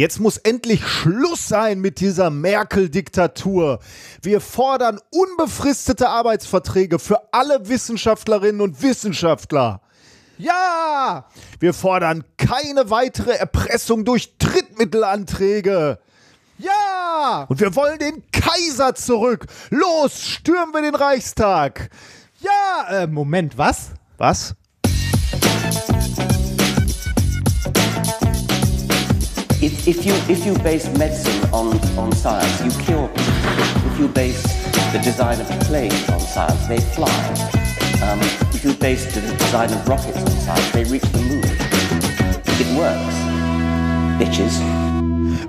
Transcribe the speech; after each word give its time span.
Jetzt 0.00 0.18
muss 0.18 0.38
endlich 0.38 0.88
Schluss 0.88 1.46
sein 1.46 1.80
mit 1.80 2.00
dieser 2.00 2.30
Merkel-Diktatur. 2.30 3.80
Wir 4.22 4.40
fordern 4.40 4.98
unbefristete 5.10 6.08
Arbeitsverträge 6.08 6.98
für 6.98 7.20
alle 7.34 7.68
Wissenschaftlerinnen 7.68 8.62
und 8.62 8.82
Wissenschaftler. 8.82 9.82
Ja! 10.38 11.26
Wir 11.58 11.74
fordern 11.74 12.24
keine 12.38 12.88
weitere 12.88 13.32
Erpressung 13.32 14.06
durch 14.06 14.38
Drittmittelanträge. 14.38 15.98
Ja! 16.56 17.44
Und 17.50 17.60
wir 17.60 17.76
wollen 17.76 17.98
den 17.98 18.22
Kaiser 18.32 18.94
zurück. 18.94 19.48
Los, 19.68 20.22
stürmen 20.22 20.72
wir 20.72 20.80
den 20.80 20.94
Reichstag. 20.94 21.90
Ja! 22.40 23.02
Äh, 23.02 23.06
Moment, 23.06 23.58
was? 23.58 23.90
Was? 24.16 24.54
If, 29.62 29.86
if, 29.86 30.06
you, 30.06 30.14
if 30.26 30.46
you 30.46 30.54
base 30.62 30.88
medicine 30.96 31.44
on, 31.52 31.78
on 31.98 32.12
science, 32.12 32.64
you 32.64 32.70
cure 32.82 33.08
people. 33.08 33.92
If 33.92 33.98
you 33.98 34.08
base 34.08 34.42
the 34.92 34.98
design 35.04 35.38
of 35.38 35.46
planes 35.66 36.08
on 36.08 36.18
science, 36.18 36.66
they 36.66 36.80
fly. 36.80 37.12
Um, 38.02 38.18
if 38.54 38.64
you 38.64 38.72
base 38.72 39.04
the 39.12 39.20
design 39.20 39.70
of 39.70 39.86
rockets 39.86 40.16
on 40.16 40.30
science, 40.30 40.70
they 40.70 40.84
reach 40.84 41.02
the 41.12 41.20
moon. 41.20 41.44
It 42.58 42.74
works. 42.74 43.14
Bitches. 44.18 44.58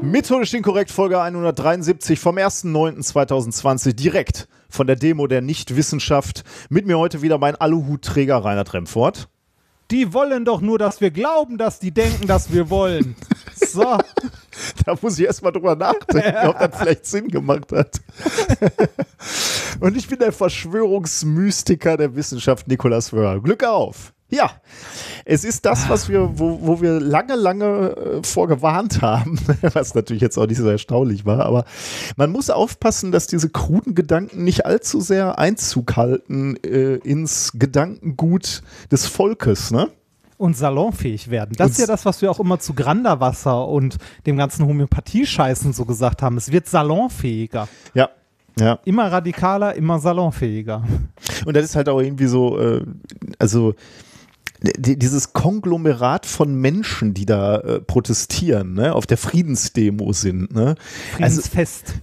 Methodisch 0.01 0.53
inkorrekt 0.55 0.91
Folge 0.91 1.21
173 1.21 2.19
vom 2.19 2.37
1.9.2020 2.37 3.93
direkt 3.93 4.49
von 4.67 4.87
der 4.87 4.97
Demo 4.97 5.27
der 5.27 5.39
Nichtwissenschaft. 5.39 6.43
Mit 6.69 6.85
mir 6.85 6.97
heute 6.97 7.21
wieder 7.21 7.37
mein 7.37 7.55
Aluhutträger 7.55 8.43
Reinhard 8.43 8.73
Remfort. 8.73 9.29
Die 9.89 10.13
wollen 10.13 10.43
doch 10.43 10.59
nur, 10.59 10.77
dass 10.77 10.99
wir 10.99 11.11
glauben, 11.11 11.57
dass 11.57 11.79
die 11.79 11.91
denken, 11.91 12.27
dass 12.27 12.51
wir 12.51 12.69
wollen. 12.69 13.15
So. 13.67 13.83
da 14.85 14.95
muss 15.01 15.17
ich 15.19 15.25
erstmal 15.25 15.51
drüber 15.51 15.75
nachdenken, 15.75 16.47
ob 16.47 16.59
das 16.59 16.77
vielleicht 16.77 17.05
Sinn 17.05 17.27
gemacht 17.27 17.71
hat. 17.71 18.01
Und 19.79 19.97
ich 19.97 20.07
bin 20.07 20.19
der 20.19 20.31
Verschwörungsmystiker 20.31 21.97
der 21.97 22.15
Wissenschaft 22.15 22.67
Nikolaus 22.67 23.13
Wörl. 23.13 23.41
Glück 23.41 23.63
auf! 23.63 24.13
Ja, 24.31 24.49
es 25.25 25.43
ist 25.43 25.65
das, 25.65 25.89
was 25.89 26.07
wir, 26.07 26.39
wo, 26.39 26.59
wo 26.61 26.81
wir 26.81 27.01
lange, 27.01 27.35
lange 27.35 27.89
äh, 27.89 28.23
vorgewarnt 28.23 29.01
haben, 29.01 29.37
was 29.61 29.93
natürlich 29.93 30.21
jetzt 30.21 30.37
auch 30.37 30.47
nicht 30.47 30.57
so 30.57 30.69
erstaunlich 30.69 31.25
war, 31.25 31.45
aber 31.45 31.65
man 32.15 32.31
muss 32.31 32.49
aufpassen, 32.49 33.11
dass 33.11 33.27
diese 33.27 33.49
kruden 33.49 33.93
Gedanken 33.93 34.45
nicht 34.45 34.65
allzu 34.65 35.01
sehr 35.01 35.37
Einzug 35.37 35.97
halten 35.97 36.55
äh, 36.63 36.95
ins 36.95 37.51
Gedankengut 37.55 38.63
des 38.89 39.05
Volkes, 39.05 39.71
ne? 39.71 39.89
Und 40.41 40.57
salonfähig 40.57 41.29
werden. 41.29 41.53
Das 41.55 41.71
ist 41.71 41.79
ja 41.79 41.85
das, 41.85 42.03
was 42.03 42.23
wir 42.23 42.31
auch 42.31 42.39
immer 42.39 42.57
zu 42.57 42.73
Granderwasser 42.73 43.67
und 43.67 43.97
dem 44.25 44.37
ganzen 44.37 44.65
Homöopathie-Scheißen 44.65 45.71
so 45.71 45.85
gesagt 45.85 46.23
haben. 46.23 46.35
Es 46.35 46.51
wird 46.51 46.67
salonfähiger. 46.67 47.67
Ja. 47.93 48.09
Ja. 48.59 48.79
Immer 48.83 49.11
radikaler, 49.11 49.75
immer 49.75 49.99
salonfähiger. 49.99 50.83
Und 51.45 51.55
das 51.55 51.63
ist 51.63 51.75
halt 51.75 51.87
auch 51.89 52.01
irgendwie 52.01 52.25
so, 52.25 52.59
äh, 52.59 52.83
also 53.37 53.75
dieses 54.77 55.33
Konglomerat 55.33 56.25
von 56.25 56.55
Menschen, 56.55 57.13
die 57.13 57.25
da 57.25 57.57
äh, 57.57 57.79
protestieren, 57.79 58.73
ne, 58.73 58.93
auf 58.93 59.05
der 59.05 59.17
Friedensdemo 59.17 60.11
sind. 60.11 60.53
Ne? 60.53 60.75
Friedensfest. 61.13 61.93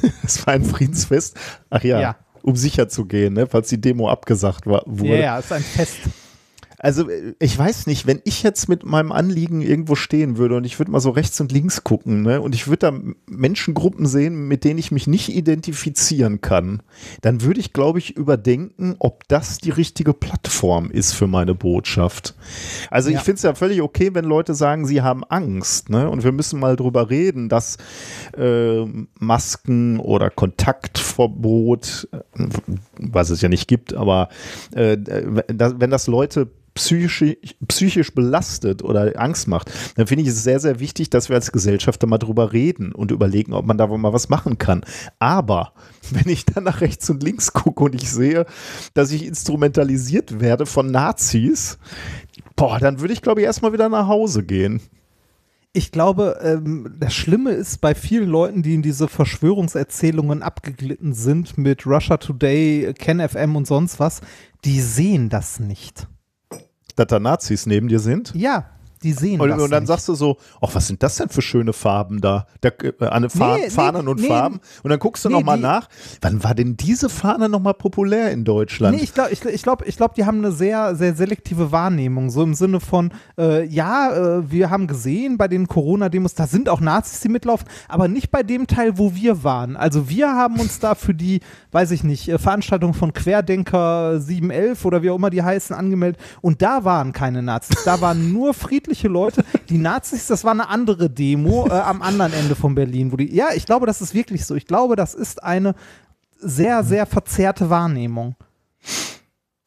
Also, 0.00 0.14
es 0.24 0.46
war 0.46 0.54
ein 0.54 0.64
Friedensfest. 0.64 1.36
Ach 1.70 1.82
ja, 1.82 2.00
ja, 2.00 2.16
um 2.42 2.56
sicher 2.56 2.88
zu 2.88 3.04
gehen, 3.04 3.34
ne, 3.34 3.46
falls 3.46 3.68
die 3.68 3.80
Demo 3.80 4.08
abgesagt 4.08 4.66
war, 4.66 4.82
wurde. 4.86 5.16
Ja, 5.16 5.20
ja, 5.20 5.38
es 5.38 5.46
ist 5.46 5.52
ein 5.52 5.62
Fest. 5.62 5.98
Also 6.84 7.08
ich 7.38 7.58
weiß 7.58 7.86
nicht, 7.86 8.06
wenn 8.06 8.20
ich 8.24 8.42
jetzt 8.42 8.68
mit 8.68 8.84
meinem 8.84 9.10
Anliegen 9.10 9.62
irgendwo 9.62 9.94
stehen 9.94 10.36
würde 10.36 10.54
und 10.58 10.64
ich 10.64 10.78
würde 10.78 10.90
mal 10.90 11.00
so 11.00 11.08
rechts 11.08 11.40
und 11.40 11.50
links 11.50 11.82
gucken, 11.82 12.20
ne, 12.20 12.42
und 12.42 12.54
ich 12.54 12.66
würde 12.68 12.90
da 12.90 12.92
Menschengruppen 13.26 14.04
sehen, 14.04 14.48
mit 14.48 14.64
denen 14.64 14.78
ich 14.78 14.90
mich 14.90 15.06
nicht 15.06 15.30
identifizieren 15.30 16.42
kann, 16.42 16.82
dann 17.22 17.40
würde 17.40 17.58
ich, 17.58 17.72
glaube 17.72 18.00
ich, 18.00 18.18
überdenken, 18.18 18.96
ob 18.98 19.26
das 19.28 19.56
die 19.56 19.70
richtige 19.70 20.12
Plattform 20.12 20.90
ist 20.90 21.14
für 21.14 21.26
meine 21.26 21.54
Botschaft. 21.54 22.34
Also 22.90 23.08
ja. 23.08 23.16
ich 23.16 23.24
finde 23.24 23.36
es 23.36 23.42
ja 23.44 23.54
völlig 23.54 23.80
okay, 23.80 24.10
wenn 24.12 24.26
Leute 24.26 24.52
sagen, 24.52 24.84
sie 24.86 25.00
haben 25.00 25.24
Angst, 25.24 25.88
ne, 25.88 26.10
und 26.10 26.22
wir 26.22 26.32
müssen 26.32 26.60
mal 26.60 26.76
drüber 26.76 27.08
reden, 27.08 27.48
dass 27.48 27.78
äh, 28.36 28.84
Masken 29.18 30.00
oder 30.00 30.28
Kontaktverbot, 30.28 32.08
äh, 32.12 32.18
was 32.98 33.30
es 33.30 33.40
ja 33.40 33.48
nicht 33.48 33.68
gibt, 33.68 33.94
aber 33.94 34.28
äh, 34.74 34.98
wenn 34.98 35.90
das 35.90 36.08
Leute 36.08 36.50
psychisch, 36.74 37.24
psychisch 37.68 38.14
belastet 38.14 38.82
oder 38.82 39.12
Angst 39.20 39.48
macht, 39.48 39.70
dann 39.96 40.06
finde 40.06 40.22
ich 40.22 40.30
es 40.30 40.42
sehr, 40.42 40.60
sehr 40.60 40.80
wichtig, 40.80 41.10
dass 41.10 41.28
wir 41.28 41.36
als 41.36 41.52
Gesellschaft 41.52 42.02
da 42.02 42.06
mal 42.06 42.18
drüber 42.18 42.52
reden 42.52 42.92
und 42.92 43.10
überlegen, 43.10 43.52
ob 43.52 43.64
man 43.64 43.78
da 43.78 43.86
mal 43.86 44.12
was 44.12 44.28
machen 44.28 44.58
kann. 44.58 44.84
Aber 45.18 45.72
wenn 46.10 46.30
ich 46.30 46.44
dann 46.44 46.64
nach 46.64 46.80
rechts 46.80 47.08
und 47.10 47.22
links 47.22 47.52
gucke 47.52 47.84
und 47.84 47.94
ich 47.94 48.10
sehe, 48.10 48.46
dass 48.94 49.12
ich 49.12 49.24
instrumentalisiert 49.24 50.40
werde 50.40 50.66
von 50.66 50.90
Nazis, 50.90 51.78
boah, 52.56 52.78
dann 52.78 53.00
würde 53.00 53.14
ich, 53.14 53.22
glaube 53.22 53.40
ich, 53.40 53.46
erstmal 53.46 53.72
wieder 53.72 53.88
nach 53.88 54.08
Hause 54.08 54.44
gehen. 54.44 54.80
Ich 55.76 55.90
glaube, 55.90 56.38
ähm, 56.40 56.94
das 57.00 57.14
Schlimme 57.14 57.50
ist 57.50 57.80
bei 57.80 57.96
vielen 57.96 58.28
Leuten, 58.28 58.62
die 58.62 58.74
in 58.74 58.82
diese 58.82 59.08
Verschwörungserzählungen 59.08 60.42
abgeglitten 60.42 61.14
sind 61.14 61.58
mit 61.58 61.84
Russia 61.84 62.16
Today, 62.16 62.94
KenFM 62.96 63.56
und 63.56 63.66
sonst 63.66 63.98
was, 63.98 64.20
die 64.64 64.80
sehen 64.80 65.30
das 65.30 65.58
nicht 65.58 66.06
dass 66.96 67.06
da 67.06 67.18
Nazis 67.18 67.66
neben 67.66 67.88
dir 67.88 67.98
sind? 67.98 68.32
Ja, 68.34 68.66
die 69.04 69.12
sehen 69.12 69.40
und, 69.40 69.48
das. 69.48 69.60
Und 69.60 69.70
dann 69.70 69.82
nicht. 69.82 69.88
sagst 69.88 70.08
du 70.08 70.14
so, 70.14 70.38
ach, 70.60 70.70
was 70.72 70.86
sind 70.86 71.02
das 71.02 71.16
denn 71.16 71.28
für 71.28 71.42
schöne 71.42 71.72
Farben 71.72 72.20
da? 72.20 72.46
da 72.60 72.70
äh, 72.70 73.06
eine 73.06 73.30
Fa 73.30 73.56
nee, 73.56 73.70
Fahnen 73.70 74.04
nee, 74.04 74.10
und 74.10 74.20
nee, 74.20 74.28
Farben. 74.28 74.60
Und 74.82 74.90
dann 74.90 74.98
guckst 74.98 75.24
du 75.24 75.28
nee, 75.28 75.34
nochmal 75.36 75.58
nach, 75.58 75.88
wann 76.22 76.42
war 76.42 76.54
denn 76.54 76.76
diese 76.76 77.08
Fahne 77.08 77.48
nochmal 77.48 77.74
populär 77.74 78.32
in 78.32 78.44
Deutschland? 78.44 78.96
Nee, 78.96 79.02
ich 79.02 79.14
glaube, 79.14 79.30
ich, 79.30 79.44
ich 79.44 79.62
glaube, 79.62 79.84
ich 79.84 79.96
glaub, 79.96 80.14
die 80.14 80.24
haben 80.24 80.38
eine 80.38 80.52
sehr, 80.52 80.96
sehr 80.96 81.14
selektive 81.14 81.70
Wahrnehmung. 81.70 82.30
So 82.30 82.42
im 82.42 82.54
Sinne 82.54 82.80
von, 82.80 83.12
äh, 83.38 83.64
ja, 83.66 84.38
äh, 84.38 84.50
wir 84.50 84.70
haben 84.70 84.86
gesehen 84.86 85.36
bei 85.36 85.48
den 85.48 85.68
Corona-Demos, 85.68 86.34
da 86.34 86.46
sind 86.46 86.68
auch 86.68 86.80
Nazis, 86.80 87.20
die 87.20 87.28
mitlaufen, 87.28 87.68
aber 87.88 88.08
nicht 88.08 88.30
bei 88.30 88.42
dem 88.42 88.66
Teil, 88.66 88.98
wo 88.98 89.14
wir 89.14 89.44
waren. 89.44 89.76
Also 89.76 90.08
wir 90.08 90.28
haben 90.28 90.58
uns 90.58 90.78
da 90.78 90.94
für 90.94 91.14
die, 91.14 91.40
weiß 91.72 91.90
ich 91.90 92.04
nicht, 92.04 92.28
äh, 92.28 92.38
Veranstaltung 92.38 92.94
von 92.94 93.12
Querdenker 93.12 94.18
711 94.20 94.84
oder 94.84 95.02
wie 95.02 95.10
auch 95.10 95.16
immer 95.16 95.30
die 95.30 95.42
heißen, 95.42 95.76
angemeldet. 95.76 96.20
Und 96.40 96.62
da 96.62 96.84
waren 96.84 97.12
keine 97.12 97.42
Nazis. 97.42 97.84
Da 97.84 98.00
waren 98.00 98.32
nur 98.32 98.54
friedliche 98.54 98.93
friedliche 98.94 99.08
Leute. 99.08 99.44
Die 99.68 99.78
Nazis, 99.78 100.26
das 100.26 100.44
war 100.44 100.52
eine 100.52 100.68
andere 100.68 101.10
Demo 101.10 101.66
äh, 101.66 101.72
am 101.72 102.02
anderen 102.02 102.32
Ende 102.32 102.54
von 102.54 102.74
Berlin. 102.74 103.12
Wo 103.12 103.16
die, 103.16 103.34
ja, 103.34 103.48
ich 103.54 103.66
glaube, 103.66 103.86
das 103.86 104.00
ist 104.00 104.14
wirklich 104.14 104.46
so. 104.46 104.54
Ich 104.54 104.66
glaube, 104.66 104.96
das 104.96 105.14
ist 105.14 105.42
eine 105.42 105.74
sehr, 106.38 106.84
sehr 106.84 107.06
verzerrte 107.06 107.70
Wahrnehmung. 107.70 108.36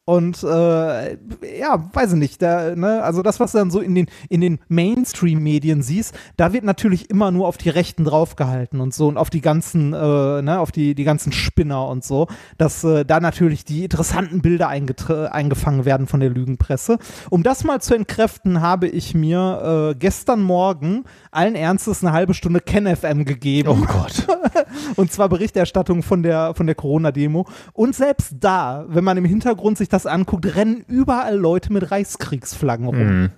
Und 0.08 0.42
äh, 0.42 1.18
ja, 1.60 1.90
weiß 1.92 2.14
ich 2.14 2.18
nicht, 2.18 2.40
da, 2.40 2.74
ne, 2.74 3.02
also 3.02 3.20
das, 3.20 3.40
was 3.40 3.52
du 3.52 3.58
dann 3.58 3.70
so 3.70 3.78
in 3.78 3.94
den, 3.94 4.06
in 4.30 4.40
den 4.40 4.58
Mainstream-Medien 4.68 5.82
siehst, 5.82 6.14
da 6.38 6.54
wird 6.54 6.64
natürlich 6.64 7.10
immer 7.10 7.30
nur 7.30 7.46
auf 7.46 7.58
die 7.58 7.68
Rechten 7.68 8.06
draufgehalten 8.06 8.80
und 8.80 8.94
so 8.94 9.06
und 9.06 9.18
auf 9.18 9.28
die 9.28 9.42
ganzen, 9.42 9.92
äh, 9.92 10.40
ne, 10.40 10.60
auf 10.60 10.72
die, 10.72 10.94
die 10.94 11.04
ganzen 11.04 11.30
Spinner 11.32 11.86
und 11.88 12.04
so, 12.04 12.26
dass 12.56 12.84
äh, 12.84 13.04
da 13.04 13.20
natürlich 13.20 13.66
die 13.66 13.84
interessanten 13.84 14.40
Bilder 14.40 14.68
eingefangen 14.68 15.84
werden 15.84 16.06
von 16.06 16.20
der 16.20 16.30
Lügenpresse. 16.30 16.96
Um 17.28 17.42
das 17.42 17.64
mal 17.64 17.82
zu 17.82 17.94
entkräften, 17.94 18.62
habe 18.62 18.88
ich 18.88 19.14
mir 19.14 19.90
äh, 19.92 19.94
gestern 19.94 20.40
Morgen 20.40 21.04
allen 21.32 21.54
Ernstes 21.54 22.02
eine 22.02 22.14
halbe 22.14 22.32
Stunde 22.32 22.60
KenFM 22.60 23.26
gegeben. 23.26 23.68
Oh 23.68 23.86
Gott. 23.86 24.26
und 24.96 25.12
zwar 25.12 25.28
Berichterstattung 25.28 26.02
von 26.02 26.22
der, 26.22 26.54
von 26.54 26.64
der 26.64 26.76
Corona-Demo. 26.76 27.46
Und 27.74 27.94
selbst 27.94 28.36
da, 28.40 28.86
wenn 28.88 29.04
man 29.04 29.18
im 29.18 29.26
Hintergrund 29.26 29.76
sich 29.76 29.90
das 29.90 29.97
das 29.98 30.06
anguckt, 30.06 30.54
rennen 30.54 30.84
überall 30.86 31.36
Leute 31.36 31.72
mit 31.72 31.90
Reichskriegsflaggen 31.90 32.86
rum. 32.86 33.20
Mhm. 33.22 33.30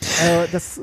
Äh, 0.00 0.46
das, 0.50 0.80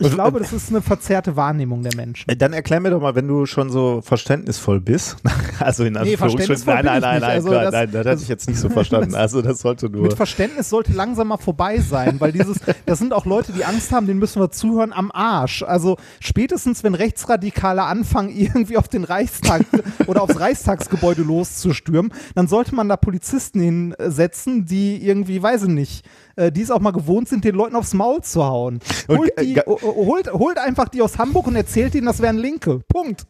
ich 0.00 0.12
glaube, 0.12 0.38
das 0.38 0.52
ist 0.52 0.70
eine 0.70 0.82
verzerrte 0.82 1.36
Wahrnehmung 1.36 1.82
der 1.82 1.94
Menschen. 1.94 2.28
Äh, 2.28 2.36
dann 2.36 2.52
erklär 2.52 2.80
mir 2.80 2.90
doch 2.90 3.00
mal, 3.00 3.14
wenn 3.14 3.28
du 3.28 3.46
schon 3.46 3.70
so 3.70 4.00
verständnisvoll 4.02 4.80
bist, 4.80 5.16
also 5.58 5.84
in 5.84 5.96
Anführungsstrichen, 5.96 6.54
nee, 6.66 6.72
nein, 6.72 6.84
nein, 6.84 7.00
nein, 7.00 7.20
nein, 7.20 7.30
also 7.30 7.50
das, 7.50 7.72
nein, 7.72 7.90
das 7.92 8.06
hatte 8.06 8.22
ich 8.22 8.28
jetzt 8.28 8.48
nicht 8.48 8.58
so 8.58 8.68
verstanden. 8.68 9.14
Also 9.20 9.42
das 9.42 9.60
sollte 9.60 9.90
nur. 9.90 10.02
Mit 10.02 10.14
Verständnis 10.14 10.70
sollte 10.70 10.92
langsam 10.92 11.28
mal 11.28 11.36
vorbei 11.36 11.78
sein, 11.78 12.20
weil 12.20 12.32
dieses, 12.32 12.58
das 12.86 12.98
sind 12.98 13.12
auch 13.12 13.26
Leute, 13.26 13.52
die 13.52 13.64
Angst 13.64 13.92
haben, 13.92 14.06
denen 14.06 14.18
müssen 14.18 14.40
wir 14.40 14.50
zuhören 14.50 14.92
am 14.92 15.10
Arsch. 15.12 15.62
Also 15.62 15.98
spätestens, 16.20 16.82
wenn 16.82 16.94
Rechtsradikale 16.94 17.82
anfangen, 17.82 18.30
irgendwie 18.30 18.78
auf 18.78 18.88
den 18.88 19.04
Reichstag 19.04 19.62
oder 20.06 20.22
aufs 20.22 20.40
Reichstagsgebäude 20.40 21.22
loszustürmen, 21.22 22.12
dann 22.34 22.48
sollte 22.48 22.74
man 22.74 22.88
da 22.88 22.96
Polizisten 22.96 23.60
hinsetzen, 23.60 24.64
die 24.64 25.04
irgendwie, 25.04 25.42
weiß 25.42 25.64
ich 25.64 25.68
nicht, 25.68 26.04
äh, 26.40 26.52
die 26.52 26.62
es 26.62 26.70
auch 26.70 26.80
mal 26.80 26.90
gewohnt 26.92 27.28
sind, 27.28 27.44
den 27.44 27.54
Leuten 27.54 27.76
aufs 27.76 27.94
Maul 27.94 28.22
zu 28.22 28.44
hauen. 28.44 28.80
Holt, 29.08 29.32
die, 29.40 29.56
holt, 29.60 30.32
holt 30.32 30.58
einfach 30.58 30.88
die 30.88 31.02
aus 31.02 31.18
Hamburg 31.18 31.46
und 31.46 31.56
erzählt 31.56 31.94
ihnen, 31.94 32.06
das 32.06 32.20
wären 32.20 32.38
Linke. 32.38 32.80
Punkt. 32.88 33.26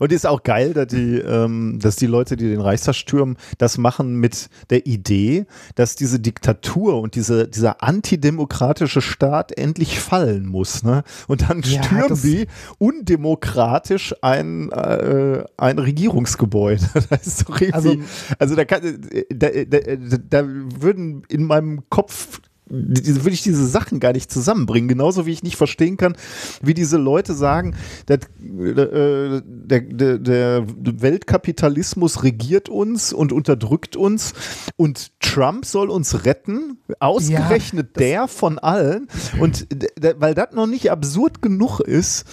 Und 0.00 0.12
ist 0.12 0.26
auch 0.26 0.42
geil, 0.42 0.74
dass 0.74 0.88
die, 0.88 1.18
ähm, 1.18 1.78
dass 1.80 1.96
die 1.96 2.06
Leute, 2.06 2.36
die 2.36 2.48
den 2.48 2.60
Reichstag 2.60 2.94
stürmen, 2.94 3.36
das 3.58 3.78
machen 3.78 4.16
mit 4.16 4.48
der 4.70 4.86
Idee, 4.86 5.46
dass 5.76 5.96
diese 5.96 6.18
Diktatur 6.20 7.00
und 7.00 7.14
diese, 7.14 7.48
dieser 7.48 7.82
antidemokratische 7.82 9.00
Staat 9.00 9.56
endlich 9.56 10.00
fallen 10.00 10.46
muss. 10.46 10.82
Ne? 10.82 11.04
Und 11.28 11.48
dann 11.48 11.62
Ja, 11.62 11.82
stürmen 11.82 12.08
das- 12.08 12.22
die 12.22 12.46
undemokratisch 12.78 14.14
ein, 14.20 14.70
äh, 14.72 15.44
ein 15.56 15.78
Regierungsgebäude. 15.78 16.82
Also- 17.72 17.96
also, 18.38 18.54
da, 18.56 18.64
kann, 18.64 18.82
da, 19.30 19.48
da, 19.66 19.78
da 20.28 20.44
würden 20.46 21.22
in 21.28 21.44
meinem 21.44 21.82
Kopf 21.88 22.40
würde 22.72 23.30
ich 23.30 23.42
diese 23.42 23.66
Sachen 23.66 24.00
gar 24.00 24.12
nicht 24.12 24.32
zusammenbringen. 24.32 24.88
Genauso 24.88 25.26
wie 25.26 25.32
ich 25.32 25.42
nicht 25.42 25.56
verstehen 25.56 25.96
kann, 25.96 26.16
wie 26.62 26.74
diese 26.74 26.96
Leute 26.96 27.34
sagen, 27.34 27.76
dass, 28.06 28.18
äh, 28.18 29.42
der, 29.44 29.80
der, 29.80 30.18
der 30.18 30.66
Weltkapitalismus 30.66 32.22
regiert 32.22 32.68
uns 32.68 33.12
und 33.12 33.32
unterdrückt 33.32 33.94
uns 33.96 34.32
und 34.76 35.12
Trump 35.20 35.66
soll 35.66 35.90
uns 35.90 36.24
retten, 36.24 36.78
ausgerechnet 36.98 37.98
der 37.98 38.26
von 38.26 38.58
allen. 38.58 39.08
Und 39.38 39.66
weil 40.16 40.34
das 40.34 40.52
noch 40.52 40.66
nicht 40.66 40.90
absurd 40.90 41.42
genug 41.42 41.80
ist, 41.80 42.24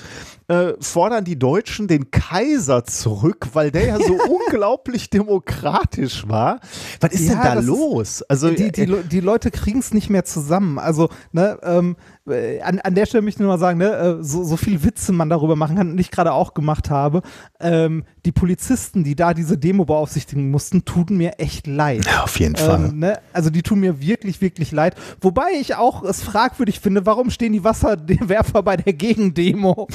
äh, 0.50 0.74
fordern 0.81 1.24
die 1.24 1.38
Deutschen 1.38 1.88
den 1.88 2.10
Kaiser 2.12 2.84
zurück, 2.84 3.50
weil 3.54 3.72
der 3.72 3.86
ja 3.86 3.98
so 4.00 4.18
unglaublich 4.30 5.10
demokratisch 5.10 6.28
war. 6.28 6.60
Was 7.00 7.12
ist 7.13 7.28
Ja, 7.28 7.36
denn 7.36 7.44
da 7.44 7.54
los? 7.62 8.24
Also 8.24 8.50
die, 8.50 8.72
die, 8.72 8.88
die 9.04 9.19
Leute 9.19 9.51
kriegen 9.51 9.80
es 9.80 9.94
nicht 9.94 10.10
mehr 10.10 10.25
zusammen. 10.25 10.80
Also, 10.80 11.10
ne, 11.31 11.60
ähm, 11.63 11.96
äh, 12.30 12.62
an, 12.62 12.80
an 12.80 12.96
der 12.96 13.06
Stelle 13.06 13.22
möchte 13.22 13.38
ich 13.38 13.40
nur 13.42 13.50
mal 13.50 13.60
sagen, 13.60 13.80
ne, 13.80 13.92
äh, 14.20 14.24
so, 14.24 14.44
so 14.44 14.58
viel 14.58 14.84
Witze 14.84 15.12
man 15.12 15.30
darüber 15.30 15.56
machen 15.56 15.76
kann 15.76 15.92
und 15.92 16.00
ich 16.00 16.12
gerade 16.12 16.34
auch 16.34 16.54
gemacht 16.54 16.90
habe. 16.90 17.22
Ähm, 17.60 18.04
die 18.26 18.31
Polizisten, 18.31 19.04
die 19.04 19.16
da 19.16 19.34
diese 19.34 19.58
Demo 19.58 19.86
beaufsichtigen 19.86 20.52
mussten, 20.52 20.86
tun 20.86 21.06
mir 21.10 21.40
echt 21.40 21.68
leid. 21.68 22.06
Ja, 22.06 22.24
auf 22.24 22.40
jeden 22.40 22.56
Fall. 22.56 22.90
Ähm, 22.90 23.00
ne? 23.00 23.20
Also 23.34 23.50
die 23.50 23.64
tun 23.64 23.80
mir 23.80 24.02
wirklich, 24.02 24.42
wirklich 24.42 24.72
leid. 24.72 24.96
Wobei 25.22 25.52
ich 25.60 25.76
auch 25.76 26.04
es 26.04 26.22
fragwürdig 26.22 26.80
finde, 26.80 27.06
warum 27.06 27.30
stehen 27.30 27.54
die 27.54 27.64
Wasserwerfer 27.64 28.64
bei 28.64 28.78
der 28.78 28.94
Gegendemo? 28.94 29.88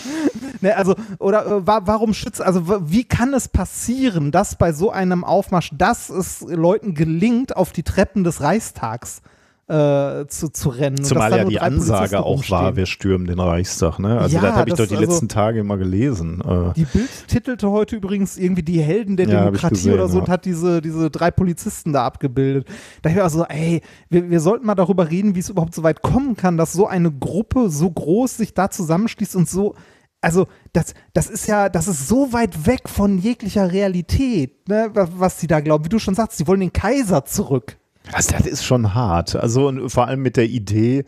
ne, 0.60 0.76
also, 0.76 0.94
oder 1.18 1.46
äh, 1.46 1.66
wa 1.66 1.82
warum 1.84 2.14
schützt, 2.14 2.40
also 2.40 2.90
wie 2.90 3.04
kann 3.04 3.34
es 3.34 3.48
passieren, 3.48 4.30
dass 4.30 4.56
bei 4.56 4.72
so 4.72 4.90
einem 4.90 5.24
Aufmarsch, 5.24 5.70
dass 5.72 6.10
es 6.10 6.42
Leuten 6.42 6.94
gelingt, 6.94 7.56
auf 7.56 7.72
die 7.72 7.82
Treppen 7.82 8.24
des 8.24 8.40
Reichstags 8.40 9.22
äh, 9.70 10.26
zu, 10.26 10.48
zu 10.48 10.68
rennen? 10.70 11.02
Zumal 11.04 11.30
ja 11.36 11.44
die 11.44 11.60
Ansage 11.60 12.16
Polizisten 12.16 12.16
auch 12.16 12.50
war, 12.50 12.76
wir 12.76 12.86
stürmen 12.86 13.26
den 13.26 13.38
Reichstag. 13.38 13.98
Ne? 14.00 14.18
Also 14.18 14.36
Ja, 14.36 14.42
das 14.42 14.54
habe 14.54 14.70
ich 14.70 14.74
doch 14.74 14.86
die 14.86 14.96
also- 14.96 15.08
letzten 15.10 15.28
Tage 15.28 15.60
immer 15.60 15.76
gelesen. 15.76 16.40
Äh, 16.40 16.72
Die 16.74 16.84
Bild 16.84 17.08
titelte 17.28 17.70
heute 17.70 17.96
übrigens 17.96 18.36
irgendwie 18.36 18.62
die 18.62 18.80
Helden 18.82 19.16
der 19.16 19.28
Ja, 19.28 19.44
Demokratie 19.44 19.74
gesehen, 19.74 19.94
oder 19.94 20.08
so 20.08 20.16
ja. 20.16 20.24
und 20.24 20.28
hat 20.28 20.44
diese, 20.44 20.80
diese 20.82 21.10
drei 21.10 21.30
Polizisten 21.30 21.92
da 21.92 22.04
abgebildet. 22.04 22.66
Da 23.02 23.10
ich 23.10 23.16
mir 23.16 23.22
also, 23.22 23.44
ey, 23.44 23.80
wir, 24.08 24.28
wir 24.28 24.40
sollten 24.40 24.66
mal 24.66 24.74
darüber 24.74 25.08
reden, 25.10 25.34
wie 25.34 25.40
es 25.40 25.48
überhaupt 25.50 25.74
so 25.74 25.82
weit 25.82 26.02
kommen 26.02 26.36
kann, 26.36 26.56
dass 26.56 26.72
so 26.72 26.86
eine 26.88 27.12
Gruppe 27.12 27.70
so 27.70 27.90
groß 27.90 28.36
sich 28.38 28.54
da 28.54 28.70
zusammenschließt 28.70 29.36
und 29.36 29.48
so. 29.48 29.74
Also, 30.22 30.46
das, 30.74 30.92
das 31.14 31.30
ist 31.30 31.46
ja, 31.46 31.68
das 31.70 31.88
ist 31.88 32.06
so 32.06 32.32
weit 32.34 32.66
weg 32.66 32.88
von 32.88 33.18
jeglicher 33.18 33.72
Realität, 33.72 34.68
ne, 34.68 34.90
was, 34.92 35.08
was 35.16 35.36
die 35.38 35.46
da 35.46 35.60
glauben. 35.60 35.84
Wie 35.84 35.88
du 35.88 35.98
schon 35.98 36.14
sagst, 36.14 36.36
sie 36.38 36.46
wollen 36.46 36.60
den 36.60 36.72
Kaiser 36.72 37.24
zurück. 37.24 37.78
Das, 38.12 38.26
das 38.28 38.46
ist 38.46 38.64
schon 38.64 38.94
hart. 38.94 39.36
Also 39.36 39.88
vor 39.88 40.06
allem 40.06 40.22
mit 40.22 40.36
der 40.36 40.46
Idee, 40.46 41.04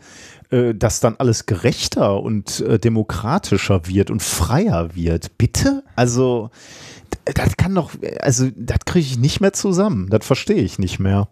äh, 0.49 0.73
dass 0.73 0.99
dann 0.99 1.15
alles 1.17 1.45
gerechter 1.45 2.21
und 2.21 2.61
äh, 2.61 2.79
demokratischer 2.79 3.87
wird 3.87 4.11
und 4.11 4.21
freier 4.21 4.95
wird. 4.95 5.37
Bitte? 5.37 5.83
Also 5.95 6.49
das 7.25 7.57
kann 7.57 7.75
doch, 7.75 7.91
also 8.19 8.49
das 8.55 8.79
kriege 8.85 9.05
ich 9.05 9.17
nicht 9.19 9.41
mehr 9.41 9.53
zusammen. 9.53 10.09
Das 10.09 10.25
verstehe 10.25 10.61
ich 10.61 10.79
nicht 10.79 10.99
mehr. 10.99 11.29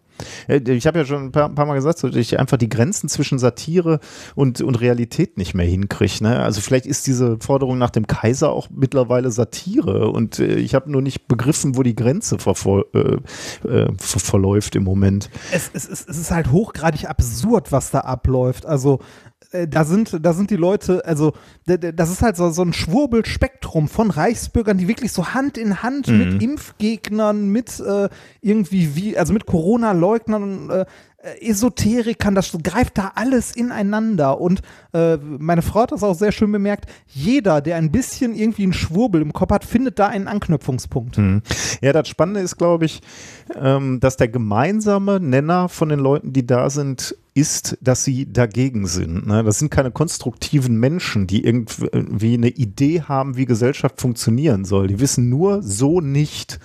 Äh, 0.47 0.59
Ich 0.71 0.87
habe 0.87 0.99
ja 0.99 1.05
schon 1.05 1.25
ein 1.25 1.31
paar, 1.31 1.49
paar 1.49 1.65
Mal 1.65 1.75
gesagt, 1.75 2.03
dass 2.03 2.15
ich 2.15 2.39
einfach 2.39 2.57
die 2.57 2.69
Grenzen 2.69 3.09
zwischen 3.09 3.39
Satire 3.39 3.99
und, 4.35 4.61
und 4.61 4.75
Realität 4.81 5.37
nicht 5.37 5.53
mehr 5.53 5.65
hinkriege. 5.65 6.23
Ne? 6.23 6.39
Also 6.39 6.61
vielleicht 6.61 6.85
ist 6.85 7.07
diese 7.07 7.37
Forderung 7.39 7.77
nach 7.77 7.89
dem 7.89 8.07
Kaiser 8.07 8.51
auch 8.51 8.69
mittlerweile 8.69 9.31
Satire 9.31 10.09
und 10.09 10.39
äh, 10.39 10.55
ich 10.55 10.75
habe 10.75 10.91
nur 10.91 11.01
nicht 11.01 11.27
begriffen, 11.27 11.77
wo 11.77 11.83
die 11.83 11.95
Grenze 11.95 12.37
äh, 12.37 12.99
äh, 13.67 13.87
ver 13.97 14.19
verläuft 14.19 14.75
im 14.75 14.83
Moment. 14.83 15.29
es, 15.51 15.69
es, 15.73 15.87
es 15.89 16.17
ist 16.17 16.31
halt 16.31 16.51
hochgradig 16.51 17.09
absurd, 17.09 17.71
was 17.71 17.91
da 17.91 18.01
abläuft. 18.01 18.65
Also 18.65 18.99
äh, 19.51 19.67
da 19.67 19.83
sind, 19.83 20.17
da 20.25 20.33
sind 20.33 20.49
die 20.49 20.55
Leute, 20.55 21.05
also 21.05 21.33
das 21.65 22.09
ist 22.09 22.21
halt 22.21 22.37
so, 22.37 22.49
so 22.51 22.63
ein 22.63 22.73
Schwurbelspektrum 22.73 23.87
von 23.87 24.09
Reichsbürgern, 24.09 24.77
die 24.77 24.87
wirklich 24.87 25.11
so 25.11 25.33
Hand 25.33 25.57
in 25.57 25.83
Hand 25.83 26.07
mit 26.07 26.41
Impfgegnern, 26.41 27.47
mit 27.49 27.79
äh, 27.79 28.09
irgendwie 28.41 28.95
wie, 28.95 29.17
also 29.17 29.33
mit 29.33 29.45
Corona-Leugnern, 29.45 30.69
äh, 30.69 30.85
Esoterikern, 31.39 32.33
das 32.33 32.57
greift 32.63 32.97
da 32.97 33.11
alles 33.15 33.55
ineinander. 33.55 34.41
Und 34.41 34.61
äh, 34.93 35.17
meine 35.17 35.61
Frau 35.61 35.81
hat 35.81 35.91
das 35.91 36.03
auch 36.03 36.15
sehr 36.15 36.31
schön 36.31 36.51
bemerkt, 36.51 36.85
jeder, 37.05 37.61
der 37.61 37.75
ein 37.75 37.91
bisschen 37.91 38.33
irgendwie 38.33 38.63
einen 38.63 38.73
Schwurbel 38.73 39.21
im 39.21 39.31
Kopf 39.31 39.51
hat, 39.51 39.63
findet 39.63 39.99
da 39.99 40.07
einen 40.07 40.27
Anknüpfungspunkt. 40.27 41.19
Ja, 41.81 41.93
das 41.93 42.07
Spannende 42.07 42.39
ist, 42.39 42.57
glaube 42.57 42.85
ich, 42.85 43.01
ähm, 43.55 43.99
dass 43.99 44.17
der 44.17 44.29
gemeinsame 44.29 45.19
Nenner 45.19 45.69
von 45.69 45.89
den 45.89 45.99
Leuten, 45.99 46.33
die 46.33 46.45
da 46.45 46.69
sind, 46.69 47.15
ist, 47.33 47.77
dass 47.79 48.03
sie 48.03 48.31
dagegen 48.31 48.87
sind. 48.87 49.25
Ne? 49.25 49.43
Das 49.43 49.59
sind 49.59 49.71
keine 49.71 49.91
konstruktiven 49.91 50.77
Menschen, 50.77 51.27
die 51.27 51.45
irgendwie 51.45 52.33
eine 52.33 52.49
Idee 52.49 53.03
haben, 53.03 53.37
wie 53.37 53.45
Gesellschaft 53.45 54.01
funktionieren 54.01 54.65
soll. 54.65 54.87
Die 54.87 54.99
wissen 54.99 55.29
nur 55.29 55.63
so 55.63 56.01
nicht. 56.01 56.59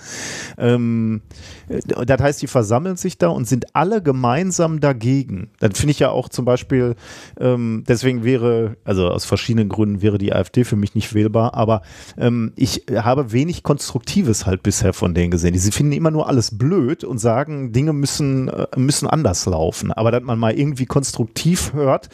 Ähm, 0.58 1.22
äh, 1.68 2.04
das 2.04 2.20
heißt, 2.20 2.42
die 2.42 2.48
versammeln 2.48 2.96
sich 2.96 3.16
da 3.16 3.28
und 3.28 3.46
sind 3.46 3.76
alle 3.76 4.02
gemeinsam 4.02 4.80
dagegen. 4.80 5.50
Dann 5.60 5.72
finde 5.72 5.92
ich 5.92 6.00
ja 6.00 6.10
auch 6.10 6.28
zum 6.28 6.44
Beispiel, 6.44 6.96
ähm, 7.38 7.84
deswegen 7.86 8.24
wäre, 8.24 8.76
also 8.84 9.08
aus 9.08 9.24
verschiedenen 9.24 9.68
Gründen 9.68 10.02
wäre 10.02 10.18
die 10.18 10.32
AfD 10.32 10.64
für 10.64 10.76
mich 10.76 10.96
nicht 10.96 11.14
wählbar, 11.14 11.54
aber 11.54 11.82
ähm, 12.18 12.52
ich 12.56 12.86
habe 12.92 13.30
wenig 13.30 13.62
Konstruktives 13.62 14.46
halt 14.46 14.64
bisher 14.64 14.92
von 14.92 15.14
denen 15.14 15.30
gesehen. 15.30 15.52
Die 15.52 15.60
finden 15.60 15.92
immer 15.92 16.10
nur 16.10 16.28
alles 16.28 16.58
blöd 16.58 17.04
und 17.04 17.18
sagen, 17.18 17.70
Dinge 17.70 17.92
müssen, 17.92 18.48
äh, 18.48 18.66
müssen 18.76 19.06
anders 19.06 19.46
laufen. 19.46 19.92
Aber 19.92 20.10
dass 20.10 20.24
man 20.24 20.40
mal 20.40 20.55
irgendwie 20.56 20.86
konstruktiv 20.86 21.72
hört, 21.72 22.08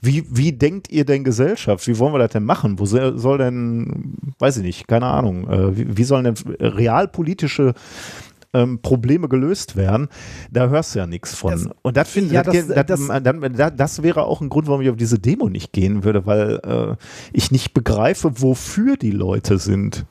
wie, 0.00 0.24
wie 0.30 0.52
denkt 0.52 0.90
ihr 0.90 1.04
denn 1.04 1.24
Gesellschaft? 1.24 1.86
Wie 1.86 1.98
wollen 1.98 2.12
wir 2.14 2.18
das 2.18 2.30
denn 2.32 2.44
machen? 2.44 2.78
Wo 2.78 2.86
soll 2.86 3.38
denn, 3.38 4.14
weiß 4.38 4.58
ich 4.58 4.62
nicht, 4.62 4.88
keine 4.88 5.06
Ahnung, 5.06 5.48
äh, 5.48 5.76
wie, 5.76 5.96
wie 5.96 6.04
sollen 6.04 6.24
denn 6.24 6.34
realpolitische 6.60 7.74
ähm, 8.54 8.78
Probleme 8.80 9.28
gelöst 9.28 9.76
werden, 9.76 10.08
da 10.50 10.68
hörst 10.68 10.94
du 10.94 11.00
ja 11.00 11.06
nichts 11.06 11.34
von. 11.34 11.50
Das- 11.50 11.68
und 11.82 11.96
das 11.96 12.08
finde 12.08 12.34
ja, 12.34 12.42
das, 12.42 12.54
das- 12.74 12.86
das, 12.86 13.54
da- 13.56 13.70
das 13.70 14.02
wäre 14.02 14.22
auch 14.24 14.40
ein 14.40 14.48
Grund, 14.48 14.66
warum 14.68 14.80
ich 14.80 14.88
auf 14.88 14.96
diese 14.96 15.18
Demo 15.18 15.48
nicht 15.48 15.72
gehen 15.72 16.04
würde, 16.04 16.24
weil 16.26 16.60
äh, 16.64 16.96
ich 17.32 17.50
nicht 17.50 17.74
begreife, 17.74 18.40
wofür 18.40 18.96
die 18.96 19.10
Leute 19.10 19.58
sind. 19.58 20.06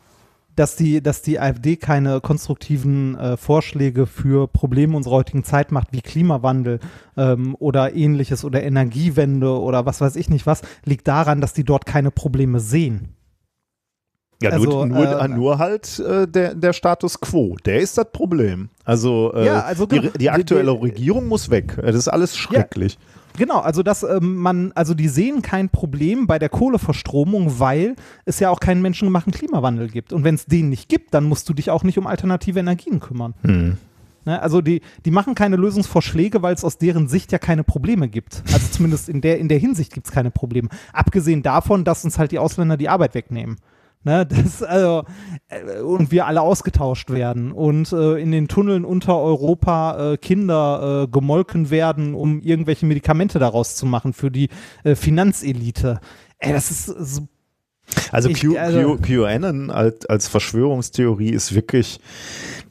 Dass 0.55 0.75
die, 0.75 1.01
dass 1.03 1.21
die 1.21 1.39
AfD 1.39 1.75
keine 1.75 2.21
konstruktiven 2.21 3.17
äh, 3.17 3.37
Vorschläge 3.37 4.05
für 4.07 4.47
Probleme 4.47 4.95
unserer 4.95 5.15
heutigen 5.15 5.43
Zeit 5.43 5.71
macht, 5.71 5.89
wie 5.91 6.01
Klimawandel 6.01 6.79
ähm, 7.17 7.55
oder 7.59 7.93
ähnliches 7.95 8.45
oder 8.45 8.63
Energiewende 8.63 9.59
oder 9.59 9.85
was 9.85 10.01
weiß 10.01 10.15
ich 10.15 10.29
nicht 10.29 10.45
was, 10.45 10.61
liegt 10.85 11.07
daran, 11.07 11.41
dass 11.41 11.53
die 11.53 11.63
dort 11.63 11.85
keine 11.85 12.11
Probleme 12.11 12.59
sehen. 12.59 13.09
Ja, 14.41 14.49
Also, 14.51 14.65
nur, 14.65 14.85
nur, 14.85 15.21
äh, 15.21 15.27
nur 15.29 15.57
halt 15.59 15.97
äh, 15.99 16.27
der, 16.27 16.55
der 16.55 16.73
Status 16.73 17.19
quo. 17.21 17.55
Der 17.65 17.79
ist 17.79 17.97
das 17.97 18.11
Problem. 18.11 18.69
Also, 18.83 19.33
äh, 19.33 19.45
Ja, 19.45 19.61
also 19.61 19.85
die, 19.85 19.99
genau. 20.01 20.11
die 20.19 20.29
aktuelle 20.29 20.71
Die- 20.73 20.77
die- 20.79 20.85
Regierung 20.87 21.27
muss 21.27 21.49
weg. 21.49 21.77
Das 21.81 21.95
ist 21.95 22.09
alles 22.09 22.35
schrecklich. 22.35 22.97
Genau, 23.37 23.59
also 23.59 23.83
dass 23.83 24.03
ähm, 24.03 24.35
man, 24.37 24.71
also 24.75 24.93
die 24.93 25.07
sehen 25.07 25.41
kein 25.41 25.69
Problem 25.69 26.27
bei 26.27 26.39
der 26.39 26.49
Kohleverstromung, 26.49 27.59
weil 27.59 27.95
es 28.25 28.39
ja 28.39 28.49
auch 28.49 28.59
keinen 28.59 28.81
menschengemachten 28.81 29.33
Klimawandel 29.33 29.89
gibt. 29.89 30.13
Und 30.13 30.23
wenn 30.23 30.35
es 30.35 30.45
den 30.45 30.69
nicht 30.69 30.89
gibt, 30.89 31.13
dann 31.13 31.25
musst 31.25 31.47
du 31.49 31.53
dich 31.53 31.69
auch 31.69 31.83
nicht 31.83 31.97
um 31.97 32.07
alternative 32.07 32.59
Energien 32.59 32.99
kümmern. 32.99 33.33
Hm. 33.43 33.77
Ne, 34.25 34.41
also 34.41 34.61
die, 34.61 34.81
die 35.05 35.11
machen 35.11 35.35
keine 35.35 35.55
Lösungsvorschläge, 35.55 36.41
weil 36.41 36.55
es 36.55 36.63
aus 36.63 36.79
deren 36.79 37.07
Sicht 37.07 37.31
ja 37.31 37.37
keine 37.37 37.63
Probleme 37.63 38.07
gibt. 38.07 38.43
Also 38.51 38.67
zumindest 38.71 39.07
in 39.07 39.21
der, 39.21 39.37
in 39.37 39.49
der 39.49 39.59
Hinsicht 39.59 39.93
gibt 39.93 40.07
es 40.07 40.11
keine 40.11 40.31
Probleme. 40.31 40.69
Abgesehen 40.93 41.43
davon, 41.43 41.83
dass 41.83 42.03
uns 42.03 42.17
halt 42.17 42.31
die 42.31 42.39
Ausländer 42.39 42.75
die 42.75 42.89
Arbeit 42.89 43.13
wegnehmen. 43.13 43.57
Ne, 44.05 44.25
das, 44.29 44.61
also, 44.63 45.03
äh, 45.49 45.81
und 45.81 46.11
wir 46.11 46.27
alle 46.27 46.41
ausgetauscht 46.41 47.09
werden 47.09 47.51
und 47.51 47.91
äh, 47.91 48.17
in 48.21 48.31
den 48.31 48.47
Tunneln 48.47 48.85
unter 48.85 49.19
Europa 49.19 50.13
äh, 50.13 50.17
Kinder 50.17 51.03
äh, 51.03 51.07
gemolken 51.11 51.71
werden, 51.71 52.13
um 52.13 52.39
irgendwelche 52.39 52.85
Medikamente 52.85 53.39
daraus 53.39 53.75
zu 53.75 53.85
machen 53.87 54.13
für 54.13 54.29
die 54.29 54.49
äh, 54.83 54.93
Finanzelite. 54.95 55.99
Ey, 56.37 56.53
das 56.53 56.69
ist 56.69 56.85
so 56.85 57.27
Also, 58.11 58.29
Ich- 58.29 58.59
also- 58.59 58.97
QAnon 58.97 59.71
als, 59.71 60.05
als 60.05 60.27
Verschwörungstheorie 60.27 61.29
ist 61.31 61.55
wirklich, 61.55 61.99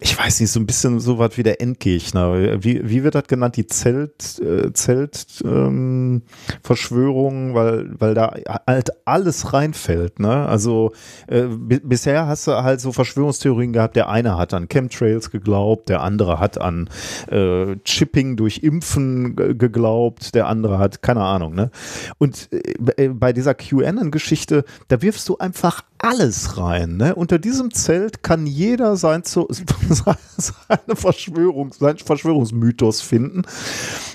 ich 0.05 0.19
weiß 0.19 0.41
nicht, 0.41 0.51
so 0.51 0.61
ein 0.61 0.67
bisschen 0.67 1.01
so 1.01 1.19
was 1.19 1.39
wie 1.39 1.43
der 1.43 1.63
Endgegner. 1.63 2.63
Wie, 2.63 2.87
wie 2.87 3.03
wird 3.03 3.15
das 3.15 3.27
genannt? 3.27 3.57
Die 3.57 3.67
Zelt, 3.67 4.39
äh, 4.39 4.71
Zelt, 4.75 5.43
ähm, 5.43 6.23
weil, 6.63 7.91
weil 7.99 8.13
da 8.13 8.35
halt 8.67 8.91
alles 9.07 9.55
reinfällt, 9.55 10.21
ne? 10.21 10.47
Also 10.47 10.93
äh, 11.27 11.45
bisher 11.47 12.27
hast 12.27 12.47
du 12.47 12.53
halt 12.53 12.83
so 12.83 12.93
Verschwörungstheorien 12.93 13.73
gehabt, 13.73 13.97
der 13.97 14.11
eine 14.11 14.37
hat 14.37 14.53
an 14.53 14.69
Chemtrails 14.69 15.31
geglaubt, 15.31 15.89
der 15.89 16.03
andere 16.03 16.39
hat 16.39 16.61
an 16.61 16.91
äh, 17.31 17.77
Chipping 17.85 18.37
durch 18.37 18.59
Impfen 18.59 19.37
geglaubt, 19.59 20.35
der 20.35 20.49
andere 20.49 20.79
hat, 20.79 21.01
keine 21.01 21.23
Ahnung, 21.23 21.55
ne? 21.55 21.71
Und 22.19 22.51
äh, 22.53 23.09
bei 23.09 23.33
dieser 23.33 23.55
QAnon-Geschichte, 23.55 24.65
da 24.89 25.01
wirfst 25.01 25.27
du 25.31 25.39
einfach 25.39 25.83
alles 26.05 26.59
rein. 26.59 26.99
Ne? 26.99 27.15
Unter 27.15 27.39
diesem 27.39 27.73
Zelt 27.73 28.23
kann 28.23 28.47
jeder 28.47 28.97
sein, 28.97 29.25
zu, 29.25 29.49
seine 29.89 30.97
Verschwörung, 30.97 31.73
sein 31.73 31.97
Verschwörungsmythos 31.97 33.01
finden, 33.01 33.43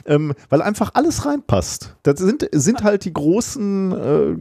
ähm, 0.06 0.34
weil 0.50 0.62
einfach 0.62 0.92
alles 0.94 1.26
reinpasst. 1.26 1.96
Das 2.04 2.20
sind, 2.20 2.48
sind 2.52 2.84
halt 2.84 3.06
die 3.06 3.14
großen 3.14 3.92
äh, 3.92 4.38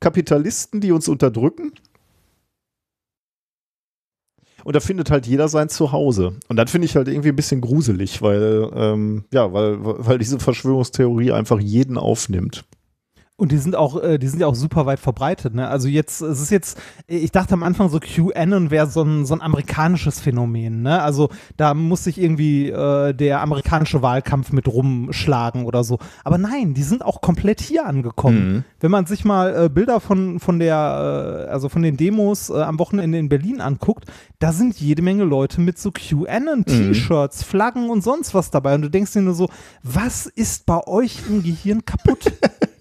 Kapitalisten, 0.00 0.80
die 0.80 0.92
uns 0.92 1.06
unterdrücken. 1.08 1.72
Und 4.64 4.74
da 4.74 4.80
findet 4.80 5.10
halt 5.10 5.26
jeder 5.26 5.48
sein 5.48 5.68
Zuhause. 5.68 6.34
Und 6.48 6.56
dann 6.56 6.66
finde 6.66 6.86
ich 6.86 6.96
halt 6.96 7.08
irgendwie 7.08 7.28
ein 7.28 7.36
bisschen 7.36 7.60
gruselig, 7.60 8.20
weil, 8.22 8.68
ähm, 8.74 9.24
ja, 9.32 9.52
weil, 9.52 9.76
weil 9.80 10.18
diese 10.18 10.40
Verschwörungstheorie 10.40 11.30
einfach 11.30 11.60
jeden 11.60 11.98
aufnimmt. 11.98 12.64
Und 13.38 13.52
die 13.52 13.58
sind 13.58 13.76
auch, 13.76 14.02
äh, 14.02 14.18
die 14.18 14.28
sind 14.28 14.40
ja 14.40 14.46
auch 14.46 14.54
super 14.54 14.86
weit 14.86 14.98
verbreitet. 14.98 15.54
Ne? 15.54 15.68
Also 15.68 15.88
jetzt, 15.88 16.22
es 16.22 16.40
ist 16.40 16.50
jetzt, 16.50 16.78
ich 17.06 17.32
dachte 17.32 17.52
am 17.52 17.62
Anfang 17.62 17.90
so 17.90 18.00
QAnon 18.00 18.70
wäre 18.70 18.86
so 18.86 19.02
ein, 19.02 19.26
so 19.26 19.34
ein 19.34 19.42
amerikanisches 19.42 20.20
Phänomen. 20.20 20.80
Ne? 20.80 21.02
Also 21.02 21.28
da 21.58 21.74
muss 21.74 22.04
sich 22.04 22.18
irgendwie 22.18 22.70
äh, 22.70 23.12
der 23.12 23.42
amerikanische 23.42 24.00
Wahlkampf 24.00 24.52
mit 24.52 24.66
rumschlagen 24.66 25.66
oder 25.66 25.84
so. 25.84 25.98
Aber 26.24 26.38
nein, 26.38 26.72
die 26.72 26.82
sind 26.82 27.04
auch 27.04 27.20
komplett 27.20 27.60
hier 27.60 27.84
angekommen. 27.84 28.54
Mhm. 28.54 28.64
Wenn 28.80 28.90
man 28.90 29.04
sich 29.04 29.26
mal 29.26 29.64
äh, 29.64 29.68
Bilder 29.68 30.00
von, 30.00 30.40
von 30.40 30.58
der, 30.58 31.46
äh, 31.46 31.50
also 31.50 31.68
von 31.68 31.82
den 31.82 31.98
Demos 31.98 32.48
äh, 32.48 32.54
am 32.54 32.78
Wochenende 32.78 33.18
in 33.18 33.28
Berlin 33.28 33.60
anguckt, 33.60 34.06
da 34.38 34.52
sind 34.52 34.80
jede 34.80 35.02
Menge 35.02 35.24
Leute 35.24 35.60
mit 35.60 35.78
so 35.78 35.90
QAnon-T-Shirts, 35.90 37.40
mhm. 37.40 37.44
Flaggen 37.44 37.90
und 37.90 38.02
sonst 38.02 38.32
was 38.32 38.50
dabei. 38.50 38.76
Und 38.76 38.80
du 38.80 38.88
denkst 38.88 39.12
dir 39.12 39.20
nur 39.20 39.34
so, 39.34 39.50
was 39.82 40.24
ist 40.24 40.64
bei 40.64 40.86
euch 40.86 41.18
im 41.28 41.42
Gehirn 41.42 41.84
kaputt? 41.84 42.32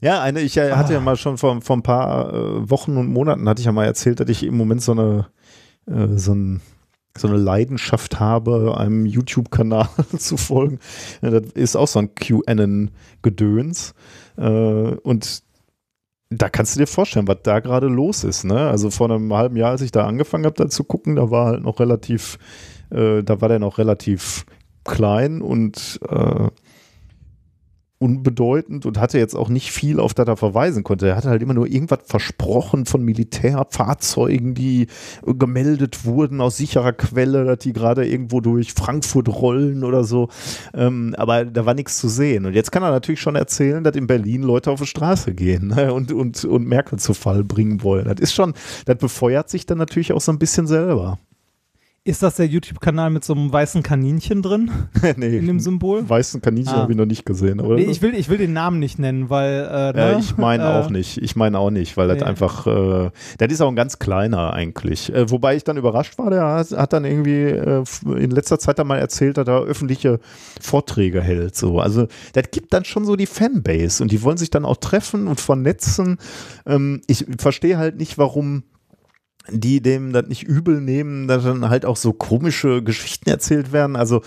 Ja, 0.00 0.22
eine, 0.22 0.40
ich 0.40 0.56
äh, 0.56 0.72
hatte 0.72 0.92
ja 0.92 0.98
ah. 0.98 1.02
mal 1.02 1.16
schon 1.16 1.38
vor, 1.38 1.60
vor 1.60 1.76
ein 1.76 1.82
paar 1.82 2.32
äh, 2.32 2.70
Wochen 2.70 2.96
und 2.96 3.08
Monaten 3.08 3.48
hatte 3.48 3.60
ich 3.60 3.66
ja 3.66 3.72
mal 3.72 3.84
erzählt, 3.84 4.20
dass 4.20 4.28
ich 4.28 4.44
im 4.44 4.56
Moment 4.56 4.82
so 4.82 4.92
eine, 4.92 5.26
äh, 5.86 6.16
so, 6.16 6.34
ein, 6.34 6.60
so 7.16 7.28
eine 7.28 7.36
Leidenschaft 7.36 8.20
habe, 8.20 8.76
einem 8.78 9.06
YouTube-Kanal 9.06 9.88
zu 10.18 10.36
folgen. 10.36 10.78
Ja, 11.20 11.30
das 11.30 11.52
ist 11.52 11.76
auch 11.76 11.88
so 11.88 11.98
ein 11.98 12.14
QAnon-Gedöns. 12.14 13.94
Und 14.36 15.42
da 16.30 16.48
kannst 16.48 16.76
du 16.76 16.78
dir 16.78 16.86
vorstellen, 16.86 17.26
was 17.26 17.38
da 17.42 17.58
gerade 17.58 17.88
los 17.88 18.22
ist. 18.22 18.44
Ne? 18.44 18.68
Also 18.68 18.90
vor 18.90 19.10
einem 19.10 19.34
halben 19.34 19.56
Jahr, 19.56 19.72
als 19.72 19.80
ich 19.80 19.90
da 19.90 20.06
angefangen 20.06 20.44
habe, 20.44 20.54
da 20.54 20.68
zu 20.68 20.84
gucken, 20.84 21.16
da 21.16 21.32
war 21.32 21.46
halt 21.46 21.64
noch 21.64 21.80
relativ, 21.80 22.38
da 22.88 23.40
war 23.40 23.48
der 23.48 23.58
noch 23.58 23.78
relativ 23.78 24.46
klein 24.84 25.42
und 25.42 25.98
unbedeutend 27.98 28.86
und 28.86 28.98
hatte 28.98 29.18
jetzt 29.18 29.34
auch 29.34 29.48
nicht 29.48 29.72
viel, 29.72 29.98
auf 29.98 30.14
das 30.14 30.28
er 30.28 30.36
verweisen 30.36 30.84
konnte. 30.84 31.08
Er 31.08 31.16
hatte 31.16 31.30
halt 31.30 31.42
immer 31.42 31.54
nur 31.54 31.66
irgendwas 31.66 32.00
versprochen 32.04 32.86
von 32.86 33.02
Militärfahrzeugen, 33.02 34.54
die 34.54 34.86
gemeldet 35.26 36.04
wurden 36.04 36.40
aus 36.40 36.56
sicherer 36.56 36.92
Quelle, 36.92 37.44
dass 37.44 37.58
die 37.58 37.72
gerade 37.72 38.06
irgendwo 38.06 38.40
durch 38.40 38.72
Frankfurt 38.72 39.28
rollen 39.28 39.82
oder 39.82 40.04
so. 40.04 40.28
Ähm, 40.74 41.14
aber 41.18 41.44
da 41.44 41.66
war 41.66 41.74
nichts 41.74 41.98
zu 41.98 42.08
sehen. 42.08 42.46
Und 42.46 42.54
jetzt 42.54 42.70
kann 42.70 42.84
er 42.84 42.90
natürlich 42.90 43.20
schon 43.20 43.36
erzählen, 43.36 43.82
dass 43.82 43.96
in 43.96 44.06
Berlin 44.06 44.42
Leute 44.42 44.70
auf 44.70 44.80
die 44.80 44.86
Straße 44.86 45.34
gehen 45.34 45.68
ne? 45.68 45.92
und, 45.92 46.12
und, 46.12 46.44
und 46.44 46.66
Merkel 46.66 46.98
zu 46.98 47.14
Fall 47.14 47.42
bringen 47.42 47.82
wollen. 47.82 48.04
Das 48.04 48.20
ist 48.20 48.32
schon, 48.32 48.54
das 48.84 48.96
befeuert 48.98 49.50
sich 49.50 49.66
dann 49.66 49.78
natürlich 49.78 50.12
auch 50.12 50.20
so 50.20 50.30
ein 50.30 50.38
bisschen 50.38 50.68
selber. 50.68 51.18
Ist 52.04 52.22
das 52.22 52.36
der 52.36 52.46
YouTube-Kanal 52.46 53.10
mit 53.10 53.22
so 53.22 53.34
einem 53.34 53.52
weißen 53.52 53.82
Kaninchen 53.82 54.40
drin? 54.40 54.70
nee. 55.16 55.36
In 55.36 55.46
dem 55.46 55.60
Symbol? 55.60 56.08
Weißen 56.08 56.40
Kaninchen 56.40 56.74
ah. 56.74 56.78
habe 56.78 56.92
ich 56.92 56.96
noch 56.96 57.04
nicht 57.04 57.26
gesehen, 57.26 57.60
oder? 57.60 57.74
Nee, 57.74 57.82
ich 57.82 58.00
will, 58.00 58.14
ich 58.14 58.30
will 58.30 58.38
den 58.38 58.54
Namen 58.54 58.78
nicht 58.78 58.98
nennen, 58.98 59.28
weil. 59.28 59.68
Äh, 59.70 59.92
ne? 59.92 60.12
ja, 60.12 60.18
ich 60.18 60.38
meine 60.38 60.62
äh, 60.64 60.66
auch 60.66 60.88
nicht. 60.88 61.18
Ich 61.18 61.36
meine 61.36 61.58
auch 61.58 61.70
nicht, 61.70 61.98
weil 61.98 62.08
nee. 62.08 62.14
das 62.14 62.22
einfach. 62.22 62.66
Äh, 62.66 63.10
das 63.36 63.52
ist 63.52 63.60
auch 63.60 63.68
ein 63.68 63.76
ganz 63.76 63.98
kleiner 63.98 64.54
eigentlich. 64.54 65.12
Äh, 65.12 65.30
wobei 65.30 65.56
ich 65.56 65.64
dann 65.64 65.76
überrascht 65.76 66.16
war, 66.18 66.30
der 66.30 66.44
hat, 66.46 66.70
hat 66.70 66.94
dann 66.94 67.04
irgendwie 67.04 67.42
äh, 67.42 67.84
in 68.06 68.30
letzter 68.30 68.58
Zeit 68.58 68.78
dann 68.78 68.86
mal 68.86 68.98
erzählt, 68.98 69.36
dass 69.36 69.46
er 69.46 69.60
öffentliche 69.64 70.18
Vorträge 70.62 71.20
hält. 71.20 71.56
So. 71.56 71.78
Also, 71.78 72.06
das 72.32 72.44
gibt 72.50 72.72
dann 72.72 72.86
schon 72.86 73.04
so 73.04 73.16
die 73.16 73.26
Fanbase 73.26 74.02
und 74.02 74.12
die 74.12 74.22
wollen 74.22 74.38
sich 74.38 74.48
dann 74.48 74.64
auch 74.64 74.78
treffen 74.78 75.28
und 75.28 75.40
vernetzen. 75.40 76.16
Ähm, 76.64 77.02
ich 77.06 77.26
verstehe 77.38 77.76
halt 77.76 77.98
nicht, 77.98 78.16
warum 78.16 78.62
die 79.50 79.80
dem 79.80 80.12
das 80.12 80.26
nicht 80.26 80.44
übel 80.44 80.80
nehmen, 80.80 81.28
dass 81.28 81.44
dann 81.44 81.68
halt 81.68 81.84
auch 81.84 81.96
so 81.96 82.12
komische 82.12 82.82
Geschichten 82.82 83.30
erzählt 83.30 83.72
werden. 83.72 83.96
Also 83.96 84.22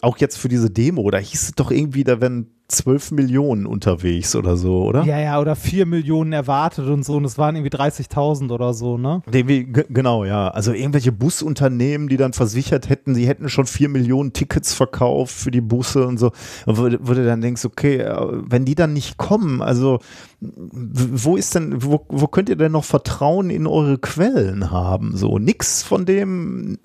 auch 0.00 0.18
jetzt 0.18 0.36
für 0.36 0.48
diese 0.48 0.70
Demo, 0.70 1.10
da 1.10 1.18
hieß 1.18 1.42
es 1.42 1.52
doch 1.52 1.70
irgendwie, 1.70 2.04
da 2.04 2.20
werden 2.20 2.50
12 2.68 3.10
Millionen 3.10 3.66
unterwegs 3.66 4.34
oder 4.34 4.56
so, 4.56 4.84
oder? 4.84 5.04
Ja, 5.04 5.18
ja, 5.18 5.38
oder 5.38 5.54
4 5.54 5.84
Millionen 5.84 6.32
erwartet 6.32 6.88
und 6.88 7.04
so 7.04 7.14
und 7.16 7.24
es 7.26 7.36
waren 7.36 7.56
irgendwie 7.56 7.76
30.000 7.76 8.50
oder 8.50 8.72
so, 8.72 8.96
ne? 8.96 9.22
Irgendwie, 9.30 9.64
genau, 9.64 10.24
ja. 10.24 10.48
Also 10.48 10.72
irgendwelche 10.72 11.12
Busunternehmen, 11.12 12.08
die 12.08 12.16
dann 12.16 12.32
versichert 12.32 12.88
hätten, 12.88 13.14
sie 13.14 13.28
hätten 13.28 13.50
schon 13.50 13.66
4 13.66 13.90
Millionen 13.90 14.32
Tickets 14.32 14.72
verkauft 14.72 15.34
für 15.34 15.50
die 15.50 15.60
Busse 15.60 16.06
und 16.06 16.18
so. 16.18 16.32
Und 16.64 16.78
wo, 16.78 16.84
wo 17.00 17.14
du 17.14 17.24
dann 17.24 17.42
denkst, 17.42 17.66
okay, 17.66 17.98
äh, 17.98 18.26
wenn 18.48 18.64
die 18.64 18.74
dann 18.74 18.94
nicht 18.94 19.18
kommen, 19.18 19.60
also 19.60 19.98
wo 20.40 21.36
ist 21.36 21.54
denn, 21.54 21.82
wo, 21.82 22.06
wo 22.08 22.26
könnt 22.28 22.48
ihr 22.48 22.56
denn 22.56 22.72
noch 22.72 22.84
Vertrauen 22.84 23.50
in 23.50 23.66
eure 23.66 23.98
Quellen 23.98 24.70
haben? 24.70 25.16
So, 25.16 25.38
nix 25.38 25.82
von 25.82 26.06
dem 26.06 26.78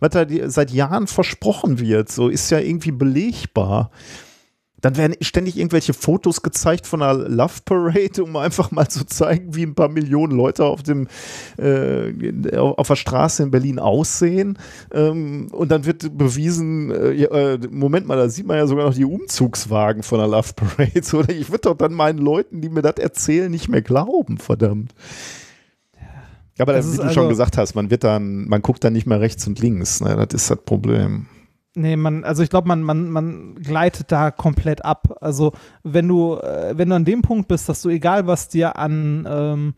was 0.00 0.10
da 0.10 0.24
seit 0.46 0.70
Jahren 0.70 1.06
versprochen 1.06 1.80
wird, 1.80 2.10
so 2.10 2.28
ist 2.28 2.50
ja 2.50 2.58
irgendwie 2.58 2.92
belegbar. 2.92 3.90
Dann 4.80 4.96
werden 4.96 5.16
ständig 5.20 5.56
irgendwelche 5.56 5.92
Fotos 5.92 6.42
gezeigt 6.42 6.86
von 6.86 7.02
einer 7.02 7.28
Love 7.28 7.60
Parade, 7.64 8.22
um 8.22 8.36
einfach 8.36 8.70
mal 8.70 8.88
zu 8.88 9.04
zeigen, 9.06 9.54
wie 9.54 9.64
ein 9.64 9.74
paar 9.74 9.88
Millionen 9.88 10.36
Leute 10.36 10.64
auf 10.64 10.82
dem 10.82 11.08
äh, 11.58 12.56
auf 12.56 12.86
der 12.86 12.96
Straße 12.96 13.42
in 13.42 13.50
Berlin 13.50 13.78
aussehen. 13.78 14.58
Ähm, 14.92 15.48
und 15.50 15.70
dann 15.70 15.84
wird 15.84 16.16
bewiesen, 16.16 16.90
äh, 16.90 17.24
äh, 17.24 17.58
Moment 17.70 18.06
mal, 18.06 18.16
da 18.16 18.28
sieht 18.28 18.46
man 18.46 18.56
ja 18.56 18.66
sogar 18.66 18.86
noch 18.86 18.94
die 18.94 19.04
Umzugswagen 19.04 20.02
von 20.02 20.18
der 20.18 20.28
Love 20.28 20.52
Parade. 20.54 21.02
So, 21.08 21.22
ich 21.22 21.50
würde 21.50 21.62
doch 21.62 21.76
dann 21.76 21.94
meinen 21.94 22.18
Leuten, 22.18 22.60
die 22.60 22.68
mir 22.68 22.82
das 22.82 22.96
erzählen, 22.96 23.50
nicht 23.50 23.68
mehr 23.68 23.82
glauben, 23.82 24.36
verdammt. 24.38 24.92
Aber 26.58 26.72
das, 26.72 26.92
wie 26.92 26.96
du 26.96 27.02
also 27.02 27.14
schon 27.14 27.28
gesagt 27.28 27.56
hast, 27.56 27.74
man 27.74 27.90
wird 27.90 28.04
dann, 28.04 28.48
man 28.48 28.62
guckt 28.62 28.82
dann 28.82 28.92
nicht 28.92 29.06
mehr 29.06 29.20
rechts 29.20 29.46
und 29.46 29.60
links. 29.60 30.00
Ne? 30.00 30.16
Das 30.16 30.42
ist 30.42 30.50
das 30.50 30.58
Problem. 30.64 31.26
Nee, 31.78 31.94
man, 31.94 32.24
also 32.24 32.42
ich 32.42 32.50
glaube, 32.50 32.66
man, 32.66 32.82
man, 32.82 33.08
man 33.08 33.54
gleitet 33.54 34.10
da 34.10 34.32
komplett 34.32 34.84
ab. 34.84 35.16
Also 35.20 35.52
wenn 35.84 36.08
du, 36.08 36.34
äh, 36.34 36.76
wenn 36.76 36.88
du 36.88 36.96
an 36.96 37.04
dem 37.04 37.22
Punkt 37.22 37.46
bist, 37.46 37.68
dass 37.68 37.82
du 37.82 37.88
egal 37.88 38.26
was 38.26 38.48
dir 38.48 38.76
an 38.76 39.26
ähm, 39.30 39.74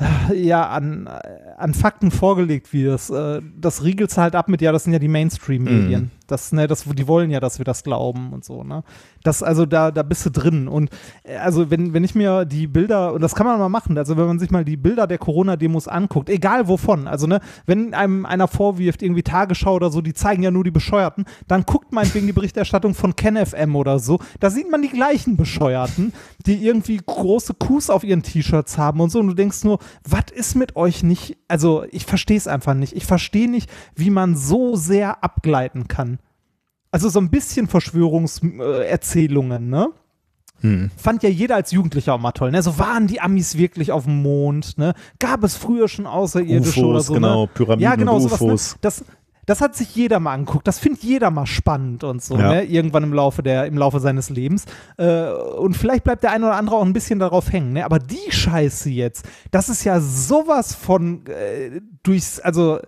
ja, 0.34 0.68
an, 0.68 1.08
an 1.56 1.74
Fakten 1.74 2.10
vorgelegt 2.10 2.72
wird, 2.72 3.10
äh, 3.10 3.40
das 3.54 3.84
riegelt 3.84 4.16
halt 4.16 4.34
ab 4.34 4.48
mit, 4.48 4.62
ja, 4.62 4.72
das 4.72 4.84
sind 4.84 4.92
ja 4.94 4.98
die 4.98 5.08
Mainstream-Medien. 5.08 6.04
Mm. 6.04 6.10
Das, 6.30 6.52
ne, 6.52 6.66
das, 6.66 6.84
die 6.84 7.08
wollen 7.08 7.30
ja, 7.30 7.40
dass 7.40 7.58
wir 7.58 7.64
das 7.64 7.82
glauben 7.82 8.32
und 8.32 8.44
so, 8.44 8.62
ne? 8.62 8.84
Das, 9.22 9.42
also 9.42 9.66
da, 9.66 9.90
da 9.90 10.02
bist 10.02 10.24
du 10.24 10.30
drin. 10.30 10.68
Und 10.68 10.90
äh, 11.24 11.36
also 11.36 11.70
wenn, 11.70 11.92
wenn 11.92 12.04
ich 12.04 12.14
mir 12.14 12.44
die 12.44 12.66
Bilder, 12.66 13.12
und 13.12 13.20
das 13.20 13.34
kann 13.34 13.46
man 13.46 13.58
mal 13.58 13.68
machen, 13.68 13.98
also 13.98 14.16
wenn 14.16 14.26
man 14.26 14.38
sich 14.38 14.50
mal 14.50 14.64
die 14.64 14.76
Bilder 14.76 15.06
der 15.06 15.18
Corona-Demos 15.18 15.88
anguckt, 15.88 16.30
egal 16.30 16.68
wovon, 16.68 17.08
also 17.08 17.26
ne, 17.26 17.40
wenn 17.66 17.94
einem 17.94 18.26
einer 18.26 18.48
vorwirft, 18.48 19.02
irgendwie 19.02 19.22
Tagesschau 19.22 19.74
oder 19.74 19.90
so, 19.90 20.00
die 20.00 20.14
zeigen 20.14 20.42
ja 20.42 20.50
nur 20.50 20.64
die 20.64 20.70
Bescheuerten, 20.70 21.24
dann 21.48 21.64
guckt 21.64 21.92
meinetwegen 21.92 22.26
die 22.26 22.32
Berichterstattung 22.32 22.94
von 22.94 23.16
KenFM 23.16 23.74
oder 23.74 23.98
so, 23.98 24.20
da 24.38 24.50
sieht 24.50 24.70
man 24.70 24.82
die 24.82 24.88
gleichen 24.88 25.36
Bescheuerten, 25.36 26.12
die 26.46 26.64
irgendwie 26.64 27.00
große 27.04 27.54
Kuss 27.54 27.90
auf 27.90 28.04
ihren 28.04 28.22
T-Shirts 28.22 28.78
haben 28.78 29.00
und 29.00 29.10
so, 29.10 29.18
und 29.18 29.26
du 29.26 29.34
denkst 29.34 29.64
nur, 29.64 29.78
was 30.08 30.30
ist 30.32 30.54
mit 30.54 30.76
euch 30.76 31.02
nicht, 31.02 31.36
also 31.48 31.84
ich 31.90 32.06
verstehe 32.06 32.36
es 32.36 32.46
einfach 32.46 32.74
nicht. 32.74 32.94
Ich 32.94 33.06
verstehe 33.06 33.50
nicht, 33.50 33.68
wie 33.96 34.10
man 34.10 34.36
so 34.36 34.76
sehr 34.76 35.24
abgleiten 35.24 35.88
kann. 35.88 36.19
Also 36.90 37.08
so 37.08 37.20
ein 37.20 37.30
bisschen 37.30 37.68
Verschwörungserzählungen, 37.68 39.68
ne? 39.68 39.88
Hm. 40.60 40.90
Fand 40.96 41.22
ja 41.22 41.30
jeder 41.30 41.56
als 41.56 41.70
Jugendlicher 41.70 42.14
auch 42.14 42.20
mal 42.20 42.32
toll. 42.32 42.50
Ne? 42.50 42.62
So 42.62 42.78
waren 42.78 43.06
die 43.06 43.20
Amis 43.20 43.56
wirklich 43.56 43.92
auf 43.92 44.04
dem 44.04 44.22
Mond. 44.22 44.76
Ne? 44.76 44.94
Gab 45.18 45.42
es 45.42 45.56
früher 45.56 45.88
schon 45.88 46.06
Außerirdische 46.06 46.80
UFOs, 46.80 46.90
oder 46.90 47.00
so? 47.00 47.14
Genau, 47.14 47.42
ne? 47.42 47.50
Pyramiden 47.54 47.82
ja, 47.82 47.94
genau, 47.94 48.16
und 48.16 48.24
UFOs. 48.24 48.38
Sowas, 48.38 48.72
ne? 48.74 48.78
Das, 48.82 49.04
das 49.46 49.60
hat 49.60 49.74
sich 49.74 49.94
jeder 49.96 50.20
mal 50.20 50.34
angeguckt, 50.34 50.68
das 50.68 50.78
findet 50.78 51.02
jeder 51.02 51.30
mal 51.30 51.46
spannend 51.46 52.04
und 52.04 52.22
so, 52.22 52.36
Ja. 52.36 52.50
ne? 52.50 52.64
irgendwann 52.64 53.02
im 53.02 53.12
Laufe, 53.12 53.42
der, 53.42 53.66
im 53.66 53.78
Laufe 53.78 53.98
seines 53.98 54.30
Lebens. 54.30 54.64
Äh, 54.96 55.30
und 55.32 55.76
vielleicht 55.76 56.04
bleibt 56.04 56.22
der 56.22 56.30
eine 56.30 56.46
oder 56.46 56.56
andere 56.56 56.76
auch 56.76 56.84
ein 56.84 56.92
bisschen 56.92 57.18
darauf 57.18 57.50
hängen, 57.50 57.72
ne? 57.72 57.84
aber 57.84 57.98
die 57.98 58.30
Scheiße 58.30 58.90
jetzt, 58.90 59.24
das 59.50 59.68
ist 59.68 59.82
ja 59.82 59.98
sowas 60.00 60.74
von 60.74 61.26
äh, 61.26 61.80
durchs, 62.02 62.38
also 62.38 62.78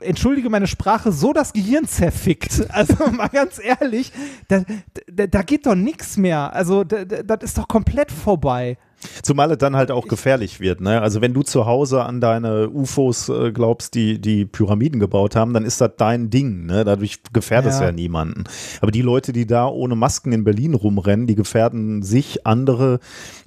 entschuldige 0.00 0.50
meine 0.50 0.66
Sprache, 0.66 1.12
so 1.12 1.32
das 1.32 1.52
Gehirn 1.52 1.86
zerfickt. 1.86 2.62
Also 2.74 3.06
mal 3.10 3.28
ganz 3.28 3.60
ehrlich, 3.62 4.12
da, 4.48 4.64
da, 5.06 5.26
da 5.26 5.42
geht 5.42 5.66
doch 5.66 5.74
nichts 5.74 6.16
mehr. 6.16 6.52
Also 6.52 6.82
da, 6.82 7.04
da, 7.04 7.22
das 7.22 7.50
ist 7.50 7.58
doch 7.58 7.68
komplett 7.68 8.10
vorbei. 8.10 8.78
Zumal 9.22 9.50
es 9.50 9.58
dann 9.58 9.76
halt 9.76 9.90
auch 9.90 10.08
gefährlich 10.08 10.60
wird. 10.60 10.80
Ne? 10.80 11.00
Also 11.00 11.20
wenn 11.20 11.34
du 11.34 11.42
zu 11.42 11.66
Hause 11.66 12.04
an 12.04 12.20
deine 12.20 12.70
UFOs 12.70 13.28
äh, 13.28 13.52
glaubst, 13.52 13.94
die 13.94 14.20
die 14.20 14.44
Pyramiden 14.44 15.00
gebaut 15.00 15.36
haben, 15.36 15.52
dann 15.52 15.64
ist 15.64 15.80
das 15.80 15.90
dein 15.96 16.30
Ding. 16.30 16.66
Ne? 16.66 16.84
Dadurch 16.84 17.20
gefährdest 17.32 17.80
Ja. 17.80 17.86
ja. 17.86 17.92
niemanden. 17.92 18.44
Aber 18.80 18.90
die 18.90 19.02
Leute, 19.02 19.32
die 19.32 19.46
da 19.46 19.66
ohne 19.66 19.96
Masken 19.96 20.32
in 20.32 20.44
Berlin 20.44 20.74
rumrennen, 20.74 21.26
die 21.26 21.34
gefährden 21.34 22.02
sich, 22.02 22.46
andere 22.46 23.00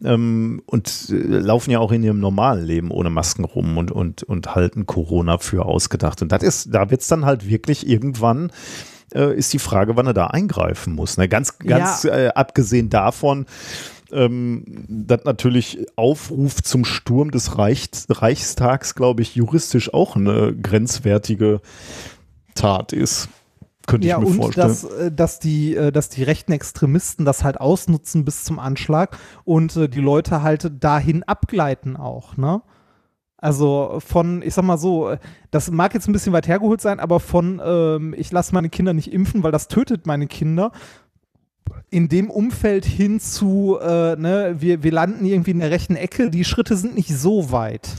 ähm, 0.03 0.61
und 0.65 1.09
äh, 1.09 1.13
laufen 1.13 1.71
ja 1.71 1.79
auch 1.79 1.91
in 1.91 2.03
ihrem 2.03 2.19
normalen 2.19 2.65
Leben 2.65 2.91
ohne 2.91 3.09
Masken 3.09 3.43
rum 3.43 3.77
und, 3.77 3.91
und, 3.91 4.23
und 4.23 4.55
halten 4.55 4.85
Corona 4.85 5.37
für 5.37 5.65
ausgedacht. 5.65 6.21
Und 6.21 6.31
das 6.31 6.43
ist, 6.43 6.73
da 6.73 6.89
wird 6.89 7.01
es 7.01 7.07
dann 7.07 7.25
halt 7.25 7.47
wirklich 7.47 7.87
irgendwann 7.87 8.51
äh, 9.13 9.35
ist 9.35 9.53
die 9.53 9.59
Frage, 9.59 9.95
wann 9.95 10.07
er 10.07 10.13
da 10.13 10.27
eingreifen 10.27 10.93
muss. 10.93 11.17
Ne? 11.17 11.27
Ganz, 11.27 11.59
ganz 11.59 12.05
äh, 12.05 12.29
abgesehen 12.35 12.89
davon, 12.89 13.45
ähm, 14.11 14.63
das 14.87 15.23
natürlich 15.25 15.85
Aufruf 15.95 16.61
zum 16.63 16.85
Sturm 16.85 17.31
des 17.31 17.57
Reichs, 17.57 18.07
Reichstags, 18.09 18.95
glaube 18.95 19.21
ich, 19.21 19.35
juristisch 19.35 19.93
auch 19.93 20.15
eine 20.15 20.55
grenzwertige 20.55 21.61
Tat 22.55 22.93
ist. 22.93 23.29
Könnte 23.87 24.07
Ja, 24.07 24.17
ich 24.17 24.23
mir 24.23 24.27
und 24.27 24.35
vorstellen. 24.35 24.67
dass, 24.67 24.83
äh, 24.83 25.11
dass, 25.11 25.39
die, 25.39 25.75
äh, 25.75 25.91
dass 25.91 26.09
die 26.09 26.23
rechten 26.23 26.51
Extremisten 26.51 27.23
das 27.23 27.43
halt 27.43 27.59
ausnutzen 27.59 28.25
bis 28.25 28.43
zum 28.43 28.59
Anschlag 28.59 29.17
und 29.45 29.75
äh, 29.77 29.87
die 29.87 30.01
Leute 30.01 30.41
halt 30.41 30.71
dahin 30.83 31.23
abgleiten 31.23 31.95
auch, 31.95 32.35
ne? 32.37 32.61
Also 33.39 33.99
von, 33.99 34.41
ich 34.41 34.55
sag 34.55 34.65
mal 34.65 34.79
so, 34.79 35.15
das 35.51 35.69
mag 35.69 35.93
jetzt 35.93 36.07
ein 36.09 36.11
bisschen 36.11 36.33
weit 36.33 36.47
hergeholt 36.47 36.81
sein, 36.81 36.99
aber 36.99 37.19
von, 37.19 37.61
ähm, 37.63 38.15
ich 38.17 38.31
lasse 38.31 38.51
meine 38.51 38.69
Kinder 38.69 38.93
nicht 38.93 39.13
impfen, 39.13 39.43
weil 39.43 39.51
das 39.51 39.67
tötet 39.67 40.07
meine 40.07 40.25
Kinder, 40.25 40.71
in 41.89 42.09
dem 42.09 42.29
Umfeld 42.29 42.85
hin 42.85 43.19
zu, 43.19 43.79
äh, 43.81 44.15
ne, 44.15 44.57
wir, 44.59 44.83
wir 44.83 44.91
landen 44.91 45.25
irgendwie 45.25 45.49
in 45.51 45.59
der 45.59 45.71
rechten 45.71 45.95
Ecke, 45.95 46.29
die 46.29 46.43
Schritte 46.43 46.77
sind 46.77 46.93
nicht 46.95 47.15
so 47.15 47.51
weit. 47.51 47.89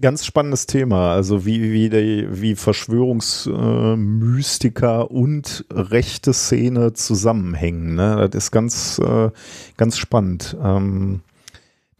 Ganz 0.00 0.26
spannendes 0.26 0.66
Thema. 0.66 1.14
Also 1.14 1.46
wie, 1.46 1.72
wie, 1.72 1.88
die, 1.88 2.28
wie 2.30 2.54
Verschwörungsmystiker 2.54 5.10
und 5.10 5.64
rechte 5.72 6.34
Szene 6.34 6.92
zusammenhängen. 6.92 7.94
Ne? 7.94 8.28
Das 8.30 8.44
ist 8.44 8.50
ganz, 8.50 8.98
äh, 8.98 9.30
ganz 9.78 9.96
spannend. 9.96 10.54
Ähm, 10.62 11.22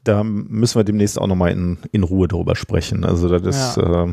da 0.05 0.23
müssen 0.25 0.79
wir 0.79 0.85
demnächst 0.85 1.19
auch 1.19 1.27
nochmal 1.27 1.53
in, 1.53 1.79
in 1.93 2.03
Ruhe 2.03 2.29
drüber 2.29 2.55
sprechen. 2.55 3.03
Also 3.05 3.39
das 3.39 3.57
ist, 3.57 3.79
äh, 3.79 4.13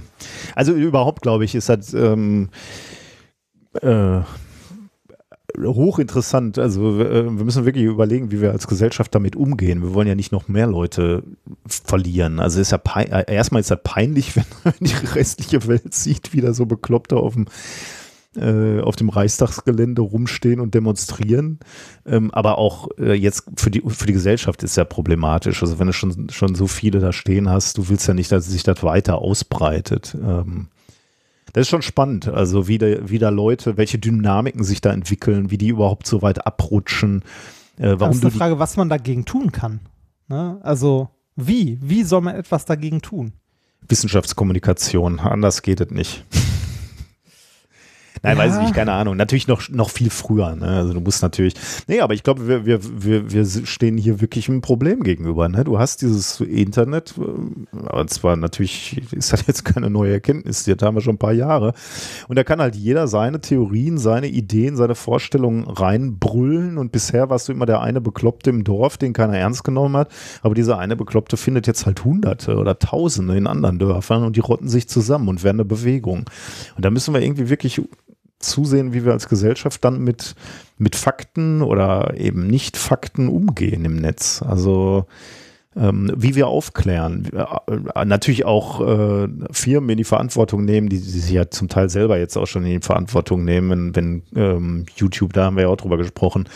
also 0.56 0.74
überhaupt 0.74 1.22
glaube 1.22 1.44
ich, 1.44 1.54
ist 1.54 1.68
das 1.70 1.94
ähm, 1.94 2.48
äh, 3.82 4.22
hochinteressant. 5.63 6.59
Also 6.59 6.99
äh, 6.99 7.25
wir 7.25 7.45
müssen 7.45 7.65
wirklich 7.65 7.85
überlegen, 7.85 8.31
wie 8.31 8.41
wir 8.41 8.51
als 8.51 8.67
Gesellschaft 8.67 9.13
damit 9.13 9.35
umgehen. 9.35 9.81
Wir 9.81 9.93
wollen 9.93 10.07
ja 10.07 10.15
nicht 10.15 10.31
noch 10.31 10.47
mehr 10.47 10.67
Leute 10.67 11.23
verlieren. 11.65 12.39
Also 12.39 12.59
ist 12.59 12.71
ja 12.71 12.79
äh, 12.95 13.33
erstmal 13.33 13.61
ist 13.61 13.71
das 13.71 13.79
peinlich, 13.83 14.35
wenn 14.63 14.73
die 14.79 14.93
restliche 15.13 15.67
Welt 15.67 15.93
sieht, 15.93 16.33
wie 16.33 16.41
da 16.41 16.53
so 16.53 16.65
Bekloppte 16.65 17.17
auf 17.17 17.33
dem 17.33 17.45
äh, 18.35 18.81
auf 18.81 18.95
dem 18.95 19.09
Reichstagsgelände 19.09 20.01
rumstehen 20.01 20.59
und 20.59 20.75
demonstrieren. 20.75 21.59
Ähm, 22.05 22.29
aber 22.31 22.59
auch 22.59 22.89
jetzt 22.99 23.45
für 23.55 23.71
die, 23.71 23.81
für 23.87 24.05
die 24.05 24.13
Gesellschaft 24.13 24.61
ist 24.61 24.77
ja 24.77 24.85
problematisch. 24.85 25.63
Also 25.63 25.79
wenn 25.79 25.87
du 25.87 25.93
schon, 25.93 26.29
schon 26.29 26.53
so 26.53 26.67
viele 26.67 26.99
da 26.99 27.13
stehen 27.13 27.49
hast, 27.49 27.79
du 27.79 27.89
willst 27.89 28.07
ja 28.07 28.13
nicht, 28.13 28.31
dass 28.31 28.45
sich 28.45 28.61
das 28.61 28.83
weiter 28.83 29.17
ausbreitet. 29.17 30.15
Ähm, 30.21 30.67
das 31.54 31.62
ist 31.62 31.70
schon 31.70 31.82
spannend, 31.82 32.27
also 32.27 32.68
wie 32.68 32.77
da, 32.77 33.10
wie 33.10 33.20
da 33.20 33.30
Leute, 33.30 33.77
welche 33.77 33.98
Dynamiken 34.00 34.63
sich 34.63 34.82
da 34.82 34.92
entwickeln, 34.92 35.50
wie 35.51 35.58
die 35.58 35.70
überhaupt 35.70 36.08
so 36.08 36.22
weit 36.22 36.46
abrutschen. 36.46 37.24
Äh, 37.77 37.92
Das 37.92 38.00
warum 38.00 38.13
ist 38.13 38.24
du 38.24 38.27
eine 38.27 38.32
die, 38.34 38.38
Frage, 38.38 38.60
was 38.60 38.77
man 38.77 38.89
dagegen 38.89 39.25
tun 39.25 39.51
kann. 39.51 39.80
Ne? 40.27 40.60
Also 40.62 41.10
wie? 41.36 41.77
Wie 41.82 42.04
soll 42.04 42.22
man 42.22 42.36
etwas 42.36 42.66
dagegen 42.66 43.01
tun? 43.01 43.34
Wissenschaftskommunikation, 43.88 45.20
anders 45.20 45.62
geht 45.62 45.80
es 45.82 45.92
nicht. 45.92 46.25
Nein, 48.24 48.38
Ja. 48.38 48.43
weiß 48.43 48.55
ich 48.55 48.62
nicht, 48.62 48.74
keine 48.75 48.93
Ahnung. 48.93 49.15
Natürlich 49.17 49.47
noch, 49.47 49.69
noch 49.69 49.89
viel 49.89 50.09
früher. 50.09 50.55
Ne? 50.55 50.67
Also 50.67 50.93
du 50.93 51.00
musst 51.01 51.21
natürlich. 51.21 51.53
Nee, 51.88 52.01
aber 52.01 52.13
ich 52.13 52.24
glaube, 52.24 52.47
wir, 52.47 52.65
wir, 52.65 52.79
wir, 53.03 53.31
wir 53.31 53.45
stehen 53.45 53.97
hier 53.97 54.21
wirklich 54.21 54.50
einem 54.50 54.62
Problem 54.62 55.03
gegenüber. 55.03 55.47
Ne? 55.50 55.63
Du 55.63 55.79
hast 55.79 56.01
dieses 56.01 56.41
Internet, 56.41 57.15
äh, 57.17 57.86
aber 57.88 58.07
zwar 58.07 58.36
natürlich 58.36 59.01
ist 59.11 59.33
das 59.33 59.46
jetzt 59.48 59.65
keine 59.65 59.89
neue 59.89 60.13
Erkenntnis, 60.13 60.63
die 60.63 60.72
haben 60.74 60.96
wir 60.96 61.01
schon 61.01 61.15
ein 61.15 61.20
paar 61.20 61.33
Jahre. 61.33 61.74
Und 62.27 62.37
da 62.37 62.44
kann 62.44 62.59
halt 62.61 62.75
jeder 62.75 63.07
seine 63.07 63.42
Theorien, 63.42 63.98
seine 63.98 64.27
Ideen, 64.27 64.75
seine 64.75 64.96
Vorstellungen 64.96 65.65
reinbrüllen. 65.68 66.77
Und 66.77 66.92
bisher 66.92 67.29
warst 67.29 67.48
du 67.48 67.51
immer 67.51 67.65
der 67.65 67.81
eine 67.81 68.01
Bekloppte 68.01 68.50
im 68.50 68.63
Dorf, 68.63 68.98
den 68.98 69.13
keiner 69.13 69.37
ernst 69.37 69.63
genommen 69.63 69.96
hat. 69.98 70.11
Aber 70.42 70.55
dieser 70.55 70.77
eine 70.77 70.96
Bekloppte 70.96 71.37
findet 71.37 71.68
jetzt 71.68 71.85
halt 71.85 72.03
Hunderte 72.03 72.55
oder 72.57 72.77
Tausende 72.79 73.37
in 73.37 73.48
anderen 73.48 73.79
Dörfern 73.79 74.24
und 74.24 74.35
die 74.35 74.42
rotten 74.42 74.68
sich 74.70 74.87
zusammen 74.87 75.27
und 75.29 75.44
werden 75.44 75.57
eine 75.57 75.65
Bewegung. 75.65 76.25
Und 76.75 76.85
da 76.85 76.89
müssen 76.89 77.13
wir 77.13 77.22
irgendwie 77.22 77.50
wirklich 77.50 77.81
zusehen, 78.48 78.94
wie 78.94 79.05
wir 79.05 79.14
als 79.14 79.29
Gesellschaft 79.29 79.83
dann 79.83 80.00
mit, 80.00 80.36
mit 80.77 80.96
Fakten 80.96 81.62
oder 81.62 82.14
eben 82.18 82.48
nicht 82.48 82.77
Fakten 82.77 83.27
umgehen 83.27 83.86
im 83.86 83.98
Netz. 83.98 84.42
Also 84.42 85.05
ähm, 85.77 86.12
wie 86.16 86.36
wir 86.36 86.48
aufklären. 86.48 87.29
Äh, 87.33 88.05
natürlich 88.05 88.46
auch 88.46 88.81
äh, 88.81 89.27
Firmen 89.51 89.92
in 89.92 89.98
die 89.98 90.03
Verantwortung 90.03 90.66
nehmen, 90.66 90.90
die, 90.90 91.00
die 91.00 91.20
sich 91.20 91.31
ja 91.31 91.50
zum 91.50 91.70
Teil 91.70 91.90
selber 91.90 92.18
jetzt 92.18 92.38
auch 92.38 92.48
schon 92.48 92.66
in 92.66 92.79
die 92.79 92.86
Verantwortung 92.86 93.46
nehmen, 93.46 93.96
wenn, 93.96 94.24
ähm, 94.36 94.86
YouTube, 94.96 95.33
da 95.33 95.46
haben 95.46 95.55
wir 95.55 95.64
ja 95.64 95.70
auch 95.70 95.77
drüber 95.77 95.98
gesprochen, 95.98 96.50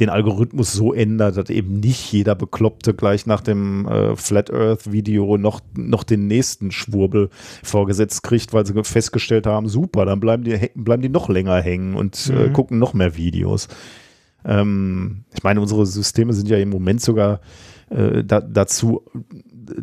den 0.00 0.10
Algorithmus 0.10 0.72
so 0.72 0.92
ändert, 0.92 1.36
dass 1.36 1.48
eben 1.50 1.80
nicht 1.80 2.12
jeder 2.12 2.34
Bekloppte 2.34 2.92
gleich 2.94 3.26
nach 3.26 3.40
dem 3.40 3.86
äh, 3.88 4.16
Flat 4.16 4.52
Earth 4.52 4.92
Video 4.92 5.38
noch, 5.38 5.60
noch 5.74 6.04
den 6.04 6.26
nächsten 6.26 6.70
Schwurbel 6.70 7.30
vorgesetzt 7.62 8.22
kriegt, 8.22 8.52
weil 8.52 8.66
sie 8.66 8.74
festgestellt 8.84 9.46
haben, 9.46 9.68
super, 9.68 10.04
dann 10.04 10.20
bleiben 10.20 10.44
die, 10.44 10.70
bleiben 10.74 11.02
die 11.02 11.08
noch 11.08 11.28
länger 11.28 11.60
hängen 11.60 11.94
und 11.94 12.30
äh, 12.30 12.48
Mhm. 12.48 12.52
gucken 12.52 12.78
noch 12.78 12.92
mehr 12.94 13.16
Videos. 13.16 13.68
Ähm, 14.44 15.24
ich 15.34 15.42
meine, 15.42 15.60
unsere 15.60 15.86
Systeme 15.86 16.32
sind 16.32 16.48
ja 16.48 16.58
im 16.58 16.70
Moment 16.70 17.00
sogar 17.00 17.40
äh, 17.90 18.22
da, 18.24 18.40
dazu 18.40 19.02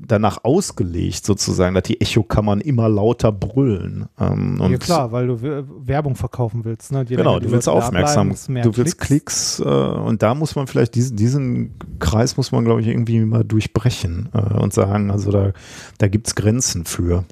danach 0.07 0.43
ausgelegt, 0.43 1.25
sozusagen, 1.25 1.75
dass 1.75 1.83
die 1.83 2.01
Echokammern 2.01 2.61
immer 2.61 2.89
lauter 2.89 3.31
brüllen. 3.31 4.07
Ähm, 4.19 4.59
und 4.59 4.71
ja 4.71 4.77
klar, 4.77 5.11
weil 5.11 5.27
du 5.27 5.41
Werbung 5.41 6.15
verkaufen 6.15 6.65
willst. 6.65 6.91
Ne? 6.91 7.05
Genau, 7.05 7.39
du 7.39 7.51
willst 7.51 7.69
aufmerksam, 7.69 8.29
bleiben, 8.29 8.61
du 8.63 8.77
willst 8.77 8.99
Klicks, 8.99 9.59
äh, 9.59 9.63
und 9.63 10.21
da 10.21 10.35
muss 10.35 10.55
man 10.55 10.67
vielleicht 10.67 10.95
diesen, 10.95 11.17
diesen 11.17 11.75
Kreis 11.99 12.37
muss 12.37 12.51
man, 12.51 12.65
glaube 12.65 12.81
ich, 12.81 12.87
irgendwie 12.87 13.19
mal 13.19 13.43
durchbrechen 13.43 14.29
äh, 14.33 14.53
und 14.55 14.73
sagen, 14.73 15.11
also 15.11 15.31
da, 15.31 15.51
da 15.97 16.07
gibt 16.07 16.27
es 16.27 16.35
Grenzen 16.35 16.85
für. 16.85 17.25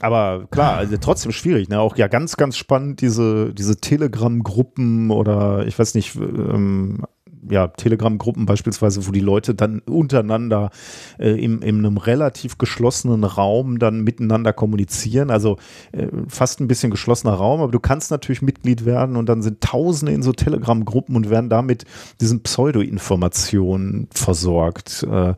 Aber 0.00 0.46
klar, 0.50 0.74
also 0.76 0.96
trotzdem 0.98 1.32
schwierig, 1.32 1.68
ne? 1.68 1.80
Auch 1.80 1.96
ja 1.96 2.08
ganz, 2.08 2.36
ganz 2.36 2.56
spannend, 2.56 3.00
diese, 3.00 3.54
diese 3.54 3.76
Telegram-Gruppen 3.80 5.10
oder 5.10 5.66
ich 5.66 5.78
weiß 5.78 5.94
nicht, 5.94 6.16
ähm, 6.16 7.04
ja, 7.50 7.68
Telegram-Gruppen 7.68 8.46
beispielsweise, 8.46 9.06
wo 9.06 9.12
die 9.12 9.20
Leute 9.20 9.54
dann 9.54 9.80
untereinander 9.80 10.70
äh, 11.18 11.30
in, 11.30 11.62
in 11.62 11.78
einem 11.78 11.96
relativ 11.96 12.58
geschlossenen 12.58 13.24
Raum 13.24 13.78
dann 13.78 14.02
miteinander 14.02 14.52
kommunizieren. 14.52 15.30
Also 15.30 15.58
äh, 15.92 16.08
fast 16.28 16.60
ein 16.60 16.68
bisschen 16.68 16.90
geschlossener 16.90 17.34
Raum, 17.34 17.60
aber 17.60 17.72
du 17.72 17.80
kannst 17.80 18.10
natürlich 18.10 18.42
Mitglied 18.42 18.84
werden 18.84 19.16
und 19.16 19.28
dann 19.28 19.42
sind 19.42 19.60
Tausende 19.60 20.12
in 20.12 20.22
so 20.22 20.32
Telegram-Gruppen 20.32 21.16
und 21.16 21.30
werden 21.30 21.50
damit 21.50 21.84
diesen 22.20 22.42
Pseudo-Informationen 22.42 24.08
versorgt. 24.12 25.06
Äh, 25.10 25.34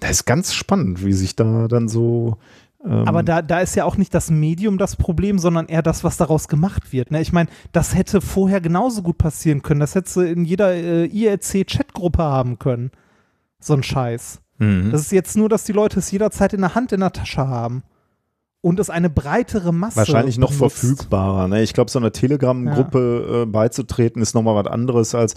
das 0.00 0.10
ist 0.10 0.24
ganz 0.24 0.52
spannend, 0.52 1.04
wie 1.04 1.12
sich 1.12 1.36
da 1.36 1.68
dann 1.68 1.88
so 1.88 2.38
Aber 2.84 3.22
da, 3.22 3.42
da 3.42 3.60
ist 3.60 3.76
ja 3.76 3.84
auch 3.84 3.96
nicht 3.96 4.12
das 4.12 4.30
Medium 4.30 4.76
das 4.76 4.96
Problem, 4.96 5.38
sondern 5.38 5.66
eher 5.66 5.82
das, 5.82 6.02
was 6.02 6.16
daraus 6.16 6.48
gemacht 6.48 6.92
wird. 6.92 7.12
Ne? 7.12 7.20
Ich 7.20 7.32
meine, 7.32 7.48
das 7.70 7.94
hätte 7.94 8.20
vorher 8.20 8.60
genauso 8.60 9.02
gut 9.02 9.18
passieren 9.18 9.62
können. 9.62 9.80
Das 9.80 9.94
hättest 9.94 10.16
du 10.16 10.20
in 10.22 10.44
jeder 10.44 10.74
äh, 10.74 11.06
IRC-Chatgruppe 11.06 12.22
haben 12.22 12.58
können. 12.58 12.90
So 13.60 13.74
ein 13.74 13.84
Scheiß. 13.84 14.40
mhm. 14.58 14.90
Das 14.90 15.02
ist 15.02 15.12
jetzt 15.12 15.36
nur, 15.36 15.48
dass 15.48 15.64
die 15.64 15.72
Leute 15.72 16.00
es 16.00 16.10
jederzeit 16.10 16.54
in 16.54 16.60
der 16.60 16.74
Hand, 16.74 16.92
in 16.92 17.00
der 17.00 17.12
Tasche 17.12 17.46
haben. 17.46 17.84
Und 18.62 18.78
es 18.78 18.90
eine 18.90 19.10
breitere 19.10 19.72
Masse 19.72 19.96
Wahrscheinlich 19.96 20.38
noch 20.38 20.52
benutzt. 20.52 20.78
verfügbarer. 20.78 21.48
Ne? 21.48 21.62
Ich 21.64 21.72
glaube, 21.74 21.90
so 21.90 21.98
einer 21.98 22.12
Telegram-Gruppe 22.12 23.42
äh, 23.42 23.46
beizutreten 23.46 24.22
ist 24.22 24.34
nochmal 24.34 24.54
was 24.54 24.70
anderes, 24.70 25.16
als, 25.16 25.34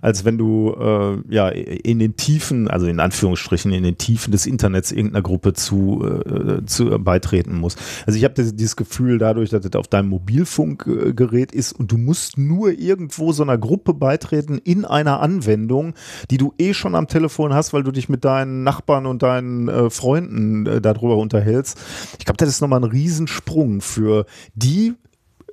als 0.00 0.24
wenn 0.24 0.38
du 0.38 0.76
äh, 0.78 1.18
ja 1.28 1.48
in 1.48 1.98
den 1.98 2.16
Tiefen, 2.16 2.68
also 2.68 2.86
in 2.86 3.00
Anführungsstrichen, 3.00 3.72
in 3.72 3.82
den 3.82 3.98
Tiefen 3.98 4.30
des 4.30 4.46
Internets 4.46 4.92
irgendeiner 4.92 5.22
Gruppe 5.22 5.54
zu, 5.54 6.06
äh, 6.06 6.64
zu 6.66 6.92
äh, 6.92 6.98
beitreten 6.98 7.58
musst. 7.58 7.80
Also 8.06 8.16
ich 8.16 8.22
habe 8.22 8.34
dieses 8.34 8.76
Gefühl 8.76 9.18
dadurch, 9.18 9.50
dass 9.50 9.62
das 9.62 9.74
auf 9.74 9.88
deinem 9.88 10.10
Mobilfunkgerät 10.10 11.50
ist 11.50 11.72
und 11.72 11.90
du 11.90 11.98
musst 11.98 12.38
nur 12.38 12.70
irgendwo 12.70 13.32
so 13.32 13.42
einer 13.42 13.58
Gruppe 13.58 13.92
beitreten 13.92 14.56
in 14.58 14.84
einer 14.84 15.18
Anwendung, 15.18 15.94
die 16.30 16.38
du 16.38 16.54
eh 16.58 16.74
schon 16.74 16.94
am 16.94 17.08
Telefon 17.08 17.52
hast, 17.52 17.72
weil 17.72 17.82
du 17.82 17.90
dich 17.90 18.08
mit 18.08 18.24
deinen 18.24 18.62
Nachbarn 18.62 19.06
und 19.06 19.24
deinen 19.24 19.66
äh, 19.66 19.90
Freunden 19.90 20.66
äh, 20.66 20.80
darüber 20.80 21.16
unterhältst. 21.16 21.76
Ich 22.20 22.24
glaube, 22.24 22.36
das 22.36 22.48
ist 22.48 22.67
nochmal 22.68 22.88
ein 22.88 22.92
Riesensprung 22.92 23.80
für 23.80 24.26
die 24.54 24.94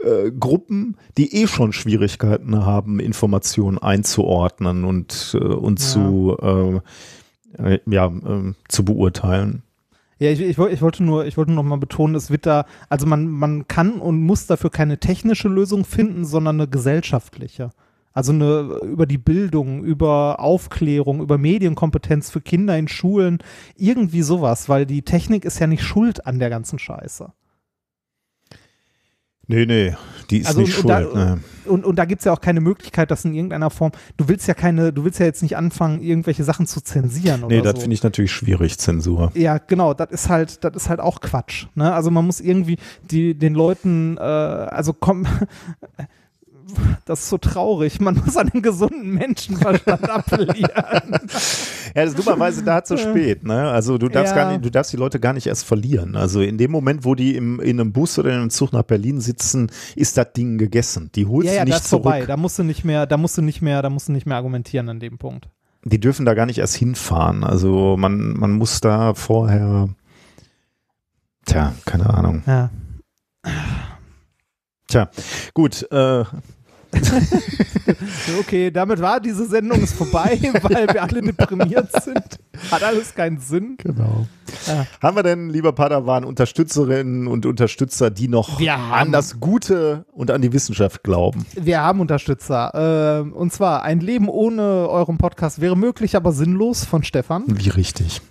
äh, 0.02 0.32
Gruppen, 0.32 0.98
die 1.18 1.34
eh 1.42 1.48
schon 1.48 1.72
Schwierigkeiten 1.72 2.66
haben, 2.66 3.00
Informationen 3.00 3.78
einzuordnen 3.78 4.84
und, 4.84 5.36
äh, 5.40 5.44
und 5.44 5.80
Ja. 5.80 5.86
zu, 5.86 6.38
äh, 7.58 7.74
äh, 7.76 7.80
ja, 7.86 8.08
äh, 8.08 8.54
zu 8.68 8.84
beurteilen. 8.86 9.64
Ja, 10.20 10.30
ich, 10.30 10.42
ich, 10.42 10.58
ich 10.58 10.82
wollte 10.82 11.04
nur, 11.04 11.26
ich 11.26 11.38
wollte 11.38 11.52
noch 11.52 11.64
mal 11.64 11.78
betonen, 11.78 12.16
es 12.16 12.30
wird 12.30 12.46
da, 12.46 12.66
also 12.90 13.06
man, 13.06 13.28
man 13.28 13.68
kann 13.68 13.94
und 14.00 14.22
muss 14.22 14.48
dafür 14.48 14.70
keine 14.70 14.98
technische 14.98 15.50
Lösung 15.50 15.84
finden, 15.84 16.26
sondern 16.26 16.60
eine 16.60 16.70
gesellschaftliche. 16.70 17.72
Also 18.16 18.32
eine 18.32 18.80
über 18.84 19.06
die 19.06 19.18
Bildung, 19.18 19.84
über 19.84 20.40
Aufklärung, 20.40 21.22
über 21.22 21.38
Medienkompetenz 21.38 22.30
für 22.32 22.40
Kinder 22.42 22.78
in 22.78 22.88
Schulen, 22.88 23.40
irgendwie 23.76 24.22
sowas, 24.22 24.70
weil 24.70 24.86
die 24.86 25.02
Technik 25.04 25.44
ist 25.46 25.60
ja 25.60 25.68
nicht 25.68 25.84
schuld 25.84 26.26
an 26.26 26.40
der 26.40 26.50
ganzen 26.50 26.80
Scheiße. 26.80 27.32
Nee, 29.48 29.66
nee, 29.68 29.94
die 30.32 30.40
ist 30.40 30.48
Also 30.48 30.62
nicht 30.62 30.76
und- 30.84 30.86
und 30.92 31.02
schuld. 31.04 31.16
da- 31.16 31.36
ne. 31.36 31.40
Und, 31.66 31.86
und 31.86 31.98
da 32.00 32.06
gibt 32.06 32.20
es 32.22 32.26
ja 32.26 32.32
auch 32.34 32.42
keine 32.42 32.62
Möglichkeit, 32.62 33.12
das 33.12 33.26
in 33.26 33.34
irgendeiner 33.36 33.70
Form, 33.70 33.92
du 34.18 34.28
willst 34.28 34.48
ja 34.48 34.54
keine, 34.56 34.92
du 34.92 35.04
willst 35.04 35.20
ja 35.20 35.26
jetzt 35.28 35.44
nicht 35.44 35.56
anfangen, 35.58 36.02
irgendwelche 36.02 36.44
Sachen 36.44 36.66
zu 36.66 36.82
zensieren 36.82 37.44
oder 37.44 37.56
Nee, 37.56 37.62
das 37.62 37.74
so. 37.76 37.82
finde 37.82 37.94
ich 37.96 38.02
natürlich 38.02 38.32
schwierig, 38.32 38.80
Zensur. 38.80 39.32
Ja, 39.36 39.58
genau, 39.60 39.94
das 39.94 40.10
ist 40.10 40.30
halt, 40.30 40.64
das 40.64 40.74
ist 40.76 40.90
halt 40.90 41.00
auch 41.00 41.22
Quatsch. 41.22 41.68
Ne? 41.76 41.94
Also 41.94 42.10
man 42.12 42.26
muss 42.26 42.40
irgendwie 42.40 42.78
die, 43.12 43.36
den 43.38 43.54
Leuten, 43.54 44.18
äh, 44.18 44.22
also 44.22 44.94
komm, 44.94 45.28
das 47.06 47.22
ist 47.22 47.30
so 47.30 47.38
traurig. 47.38 48.00
Man 48.02 48.16
muss 48.16 48.36
an 48.38 48.48
den 48.48 48.62
gesunden 48.62 49.14
Menschenverstand 49.14 50.10
appellieren. 50.10 50.72
Ja, 50.74 52.04
das 52.04 52.10
ist 52.10 52.18
dummerweise 52.20 52.64
da 52.64 52.84
zu 52.84 52.98
spät, 52.98 53.44
ne? 53.44 53.70
Also 53.70 53.98
du 53.98 54.10
darfst 54.10 54.36
Ja. 54.36 54.44
gar 54.44 54.52
nicht, 54.52 54.66
du 54.66 54.72
darfst 54.72 54.92
die 54.92 54.98
Leute 54.98 55.20
gar 55.20 55.34
nicht 55.34 55.48
erst 55.48 55.66
verlieren. 55.66 56.16
Also 56.16 56.42
in 56.42 56.58
dem 56.58 56.72
Moment, 56.72 57.06
wo 57.06 57.14
die 57.16 57.36
im, 57.36 57.60
in 57.60 57.80
einem 57.80 57.92
Bus 57.94 58.18
oder 58.18 58.32
in 58.32 58.38
einem 58.40 58.50
Zug 58.50 58.74
nach 58.74 58.84
Berlin 58.84 59.22
sitzen, 59.22 59.70
ist 59.96 60.18
das 60.18 60.34
Ding 60.34 60.58
gegessen. 60.58 61.12
Die 61.16 61.26
holst 61.28 61.48
ja, 61.48 61.52
du 61.54 61.58
ja, 61.60 61.66
nicht 61.66 61.78
das 61.78 61.84
zurück. 61.90 62.04
vorbei. 62.04 62.26
Da 62.26 62.38
musst 62.38 62.58
du 62.58 62.64
nicht 62.64 62.84
mehr, 62.84 63.06
da 63.06 63.18
musst 63.18 63.38
du 63.38 63.42
nicht 63.42 63.62
mehr, 63.62 63.82
da 63.82 63.90
musst 63.90 64.08
du 64.08 64.12
nicht 64.12 64.26
mehr 64.26 64.38
argumentieren 64.38 64.90
an 64.90 65.00
dem 65.00 65.18
Punkt. 65.18 65.50
Die 65.84 66.00
dürfen 66.00 66.26
da 66.26 66.34
gar 66.34 66.48
nicht 66.48 66.58
erst 66.58 66.76
hinfahren. 66.76 67.44
Also 67.44 67.96
man, 67.98 68.34
man 68.34 68.54
muss 68.54 68.82
da 68.82 69.14
vorher, 69.14 69.90
tja, 71.46 71.74
keine 71.86 72.10
Ahnung. 72.12 72.42
Ja. 72.48 72.72
Tja, 74.88 75.10
gut, 75.54 75.90
äh, 75.92 76.24
Okay, 78.40 78.72
damit 78.72 79.02
war 79.02 79.20
diese 79.20 79.46
Sendung 79.46 79.86
vorbei, 79.88 80.40
weil 80.62 80.88
wir 80.88 81.04
alle 81.04 81.22
deprimiert 81.22 81.90
sind. 82.04 82.40
Hat 82.72 82.84
alles 82.84 83.14
keinen 83.14 83.40
Sinn. 83.40 83.76
genau. 83.78 84.28
Ja. 84.68 84.86
Haben 85.02 85.18
wir 85.18 85.24
denn, 85.24 85.50
lieber 85.50 85.74
Padawan, 85.74 86.24
Unterstützerinnen 86.24 87.28
und 87.28 87.46
Unterstützer, 87.46 88.10
die 88.10 88.28
noch 88.28 88.60
an 88.92 89.12
das 89.12 89.40
Gute 89.40 90.06
und 90.12 90.32
an 90.32 90.42
die 90.42 90.54
Wissenschaft 90.54 91.04
glauben? 91.04 91.46
Wir 91.56 91.82
haben 91.82 92.00
Unterstützer. 92.00 93.26
Äh, 93.26 93.30
und 93.30 93.52
zwar 93.54 93.84
ein 93.84 94.00
Leben 94.00 94.30
ohne 94.30 94.90
euren 94.90 95.18
Podcast 95.18 95.62
wäre 95.62 95.78
möglich, 95.78 96.16
aber 96.16 96.32
sinnlos 96.32 96.86
von 96.86 97.04
Stefan. 97.04 97.44
Wie 97.48 97.70
richtig. 97.70 98.22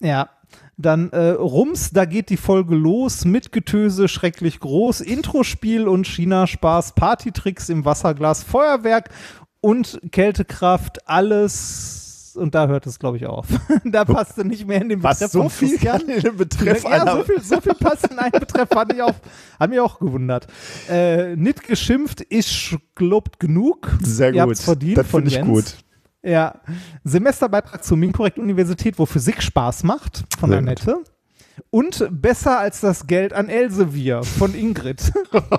Ja. 0.00 0.28
Dann 0.76 1.10
äh, 1.10 1.30
Rums, 1.30 1.90
da 1.90 2.04
geht 2.04 2.30
die 2.30 2.36
Folge 2.36 2.74
los 2.74 3.24
mit 3.24 3.52
Getöse, 3.52 4.08
schrecklich 4.08 4.58
groß, 4.58 5.00
Intro-Spiel 5.02 5.86
und 5.86 6.06
China-Spaß, 6.06 6.94
Partytricks 6.94 7.68
im 7.68 7.84
Wasserglas, 7.84 8.42
Feuerwerk 8.42 9.10
und 9.60 10.00
Kältekraft, 10.10 11.08
alles. 11.08 12.34
Und 12.36 12.56
da 12.56 12.66
hört 12.66 12.86
es, 12.86 12.98
glaube 12.98 13.16
ich, 13.16 13.26
auf. 13.26 13.46
da 13.84 14.04
passte 14.04 14.44
nicht 14.44 14.66
mehr 14.66 14.82
in 14.82 14.88
den 14.88 15.02
Was 15.04 15.20
Betreff 15.20 15.32
so 15.32 15.48
viel 15.48 15.78
kann 15.78 16.00
in 16.08 16.20
den 16.20 16.36
Betreff 16.36 16.82
ja, 16.82 17.18
so 17.18 17.22
viel, 17.22 17.40
so 17.40 17.60
viel 17.60 17.74
passt 17.74 18.10
in 18.10 18.18
einen 18.18 18.32
Betreff, 18.32 18.68
fand 18.68 18.92
ich 18.92 19.00
auch, 19.00 19.14
hat 19.60 19.70
mich 19.70 19.78
auch 19.78 20.00
gewundert. 20.00 20.48
Äh, 20.90 21.36
nicht 21.36 21.62
geschimpft, 21.62 22.20
ist 22.20 22.76
gelobt 22.96 23.38
genug. 23.38 23.96
Sehr 24.02 24.34
Ihr 24.34 24.44
gut. 24.44 24.58
verdient 24.58 24.98
das 24.98 25.06
finde 25.06 25.28
ich 25.28 25.34
Jens. 25.34 25.48
gut. 25.48 25.76
Ja, 26.24 26.60
Semesterbeitrag 27.04 27.84
zur 27.84 27.98
Minkorrekt 27.98 28.38
Universität, 28.38 28.98
wo 28.98 29.04
Physik 29.06 29.42
Spaß 29.42 29.82
macht, 29.84 30.24
von 30.38 30.50
Sehr 30.50 30.58
Annette. 30.58 30.96
Und 31.70 32.08
besser 32.10 32.58
als 32.58 32.80
das 32.80 33.06
Geld 33.06 33.32
an 33.32 33.48
Elsevier 33.48 34.22
von 34.24 34.54
Ingrid. 34.54 35.12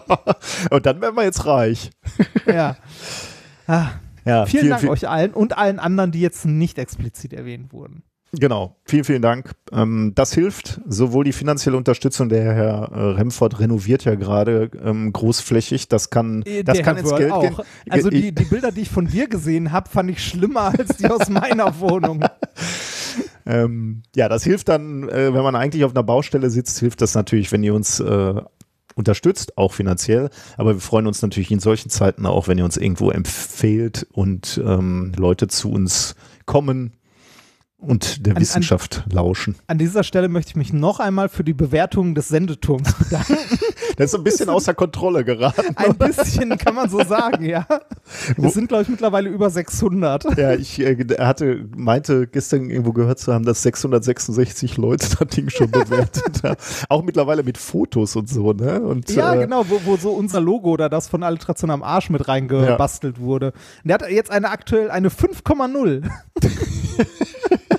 Und 0.71 0.85
dann 0.85 0.99
wären 1.01 1.15
wir 1.15 1.23
jetzt 1.23 1.45
reich. 1.45 1.91
ja. 2.47 2.75
Ah, 3.67 3.91
Ja, 4.25 4.45
vielen 4.45 4.61
viel, 4.61 4.69
Dank 4.71 4.81
viel, 4.81 4.89
euch 4.89 5.07
allen 5.07 5.33
und 5.33 5.57
allen 5.57 5.79
anderen, 5.79 6.11
die 6.11 6.19
jetzt 6.19 6.45
nicht 6.45 6.77
explizit 6.79 7.31
erwähnt 7.31 7.71
wurden. 7.71 8.03
Genau, 8.39 8.75
vielen, 8.85 9.03
vielen 9.03 9.21
Dank. 9.21 9.51
Ähm, 9.71 10.11
das 10.15 10.33
hilft, 10.33 10.81
sowohl 10.87 11.23
die 11.23 11.31
finanzielle 11.31 11.77
Unterstützung, 11.77 12.29
der 12.29 12.53
Herr 12.53 12.91
äh, 12.91 12.99
Remford 13.17 13.59
renoviert 13.59 14.03
ja 14.03 14.15
gerade 14.15 14.69
ähm, 14.83 15.13
großflächig, 15.13 15.87
das 15.87 16.09
kann, 16.09 16.41
Äh, 16.43 16.63
das 16.63 16.75
der 16.77 16.83
kann 16.85 16.95
Herr 16.95 17.03
ins 17.05 17.15
Geld 17.15 17.31
auch. 17.31 17.41
gehen. 17.41 17.55
Also 17.89 18.09
die, 18.09 18.33
die 18.33 18.43
Bilder, 18.45 18.71
die 18.71 18.81
ich 18.81 18.89
von 18.89 19.07
dir 19.07 19.27
gesehen 19.27 19.71
habe, 19.71 19.89
fand 19.89 20.09
ich 20.11 20.23
schlimmer 20.23 20.73
als 20.77 20.97
die 20.97 21.07
aus 21.07 21.29
meiner 21.29 21.79
Wohnung. 21.79 22.23
Ähm, 23.45 24.03
ja, 24.15 24.27
das 24.27 24.43
hilft 24.43 24.69
dann, 24.69 25.07
äh, 25.09 25.33
wenn 25.33 25.43
man 25.43 25.55
eigentlich 25.55 25.83
auf 25.83 25.91
einer 25.91 26.03
Baustelle 26.03 26.49
sitzt, 26.49 26.79
hilft 26.79 27.01
das 27.01 27.13
natürlich, 27.13 27.51
wenn 27.51 27.63
ihr 27.63 27.75
uns 27.75 27.99
äh, 27.99 28.41
unterstützt, 28.95 29.57
auch 29.57 29.73
finanziell. 29.73 30.29
Aber 30.57 30.73
wir 30.73 30.81
freuen 30.81 31.05
uns 31.07 31.21
natürlich 31.21 31.51
in 31.51 31.59
solchen 31.59 31.89
Zeiten 31.89 32.25
auch, 32.25 32.47
wenn 32.47 32.57
ihr 32.57 32.65
uns 32.65 32.77
irgendwo 32.77 33.11
empfehlt 33.11 34.07
und 34.11 34.61
ähm, 34.65 35.11
Leute 35.15 35.47
zu 35.47 35.71
uns 35.71 36.15
kommen 36.45 36.93
und 37.77 38.25
der 38.25 38.31
An- 38.31 38.37
an- 38.37 38.41
Wissenschaft 38.41 39.03
lauschen. 39.11 39.55
An 39.67 39.77
dieser 39.77 40.03
Stelle 40.03 40.27
möchte 40.29 40.49
ich 40.51 40.55
mich 40.55 40.73
noch 40.73 40.99
einmal 40.99 41.29
für 41.29 41.43
die 41.43 41.53
Bewertung 41.53 42.15
des 42.15 42.29
Sendeturms 42.29 42.93
bedanken. 42.99 43.37
Das 43.97 44.05
ist 44.05 44.11
so 44.11 44.17
ein 44.17 44.23
bisschen 44.23 44.49
außer 44.49 44.73
Kontrolle 44.73 45.23
geraten. 45.23 45.75
Ein 45.75 45.95
bisschen 45.97 46.57
kann 46.57 46.75
man 46.75 46.89
so 46.89 47.03
sagen, 47.03 47.45
ja. 47.45 47.65
Es 48.41 48.53
sind, 48.53 48.67
glaube 48.67 48.83
ich, 48.83 48.89
mittlerweile 48.89 49.29
über 49.29 49.49
600. 49.49 50.37
Ja, 50.37 50.53
ich 50.53 50.79
äh, 50.79 50.97
hatte, 51.19 51.65
meinte 51.75 52.27
gestern 52.27 52.69
irgendwo 52.69 52.91
gehört 52.93 53.19
zu 53.19 53.33
haben, 53.33 53.45
dass 53.45 53.61
666 53.61 54.77
Leute 54.77 55.07
das 55.19 55.27
Ding 55.29 55.49
schon 55.49 55.69
bewertet 55.71 56.43
haben. 56.43 56.55
Auch 56.89 57.03
mittlerweile 57.03 57.43
mit 57.43 57.57
Fotos 57.57 58.15
und 58.15 58.29
so, 58.29 58.51
ne? 58.53 58.81
Und, 58.81 59.09
Ja, 59.11 59.35
äh, 59.35 59.39
genau, 59.39 59.65
wo, 59.69 59.79
wo 59.85 59.95
so 59.97 60.11
unser 60.11 60.41
Logo 60.41 60.71
oder 60.71 60.89
das 60.89 61.07
von 61.07 61.23
Alliteration 61.23 61.69
am 61.71 61.83
Arsch 61.83 62.09
mit 62.09 62.27
reingebastelt 62.27 63.19
wurde. 63.19 63.53
Und 63.83 63.87
der 63.89 63.95
hat 63.99 64.09
jetzt 64.09 64.31
eine 64.31 64.49
aktuell 64.49 64.89
eine 64.91 65.09
5,0. 65.09 66.09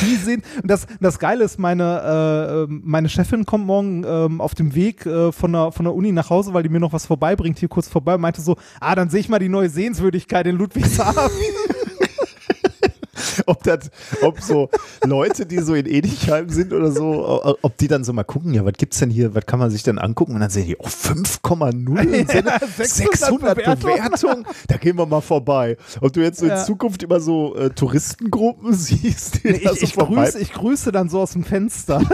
Die 0.00 0.16
sehen, 0.16 0.42
und 0.62 0.70
das, 0.70 0.86
das 1.00 1.18
Geile 1.18 1.44
ist, 1.44 1.58
meine, 1.58 2.66
äh, 2.68 2.72
meine 2.82 3.08
Chefin 3.08 3.44
kommt 3.44 3.66
morgen 3.66 4.04
ähm, 4.06 4.40
auf 4.40 4.54
dem 4.54 4.74
Weg 4.74 5.06
äh, 5.06 5.32
von, 5.32 5.52
der, 5.52 5.72
von 5.72 5.84
der 5.84 5.94
Uni 5.94 6.12
nach 6.12 6.30
Hause, 6.30 6.54
weil 6.54 6.62
die 6.62 6.68
mir 6.68 6.80
noch 6.80 6.92
was 6.92 7.06
vorbeibringt, 7.06 7.58
hier 7.58 7.68
kurz 7.68 7.88
vorbei, 7.88 8.18
meinte 8.18 8.40
so, 8.40 8.56
ah, 8.80 8.94
dann 8.94 9.10
sehe 9.10 9.20
ich 9.20 9.28
mal 9.28 9.38
die 9.38 9.48
neue 9.48 9.68
Sehenswürdigkeit 9.68 10.46
in 10.46 10.56
Ludwigshafen. 10.56 11.30
ob 13.46 13.62
das, 13.62 13.90
ob 14.22 14.40
so 14.40 14.68
Leute, 15.04 15.46
die 15.46 15.58
so 15.58 15.74
in 15.74 15.86
Edichheim 15.86 16.48
sind 16.48 16.72
oder 16.72 16.90
so, 16.90 17.56
ob 17.62 17.76
die 17.78 17.88
dann 17.88 18.04
so 18.04 18.12
mal 18.12 18.24
gucken, 18.24 18.54
ja, 18.54 18.64
was 18.64 18.74
gibt's 18.74 18.98
denn 18.98 19.10
hier, 19.10 19.34
was 19.34 19.46
kann 19.46 19.58
man 19.58 19.70
sich 19.70 19.82
denn 19.82 19.98
angucken? 19.98 20.34
Und 20.34 20.40
dann 20.40 20.50
sehen 20.50 20.66
die, 20.66 20.76
oh, 20.78 20.86
5,0, 20.86 22.06
Ja, 22.08 22.58
600, 22.76 22.86
600 22.86 23.54
Bewertungen, 23.80 24.46
da 24.68 24.76
gehen 24.76 24.96
wir 24.98 25.06
mal 25.06 25.20
vorbei. 25.20 25.76
Ob 26.00 26.12
du 26.12 26.20
jetzt 26.20 26.38
so 26.40 26.46
Ja. 26.46 26.58
in 26.60 26.64
Zukunft 26.66 27.02
immer 27.02 27.20
so 27.20 27.54
äh, 27.56 27.70
Touristengruppen 27.70 28.72
siehst, 28.74 29.44
die 29.44 29.48
ich, 29.48 29.62
da 29.64 29.74
so 29.74 29.82
ich, 29.82 29.94
grüße, 29.94 30.38
ich 30.38 30.52
grüße 30.52 30.92
dann 30.92 31.08
so 31.08 31.20
aus 31.20 31.32
dem 31.32 31.44
Fenster. 31.44 32.02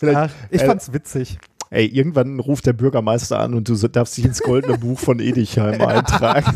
Ja, 0.00 0.28
ich 0.50 0.62
äh, 0.62 0.66
fand's 0.66 0.92
witzig. 0.92 1.38
Ey, 1.70 1.86
irgendwann 1.86 2.38
ruft 2.38 2.66
der 2.66 2.74
Bürgermeister 2.74 3.38
an 3.38 3.54
und 3.54 3.68
du 3.68 3.74
darfst 3.88 4.16
dich 4.16 4.24
ins 4.24 4.40
goldene 4.40 4.76
Buch 4.78 4.98
von 4.98 5.20
Edichheim 5.20 5.80
eintragen. 5.80 6.54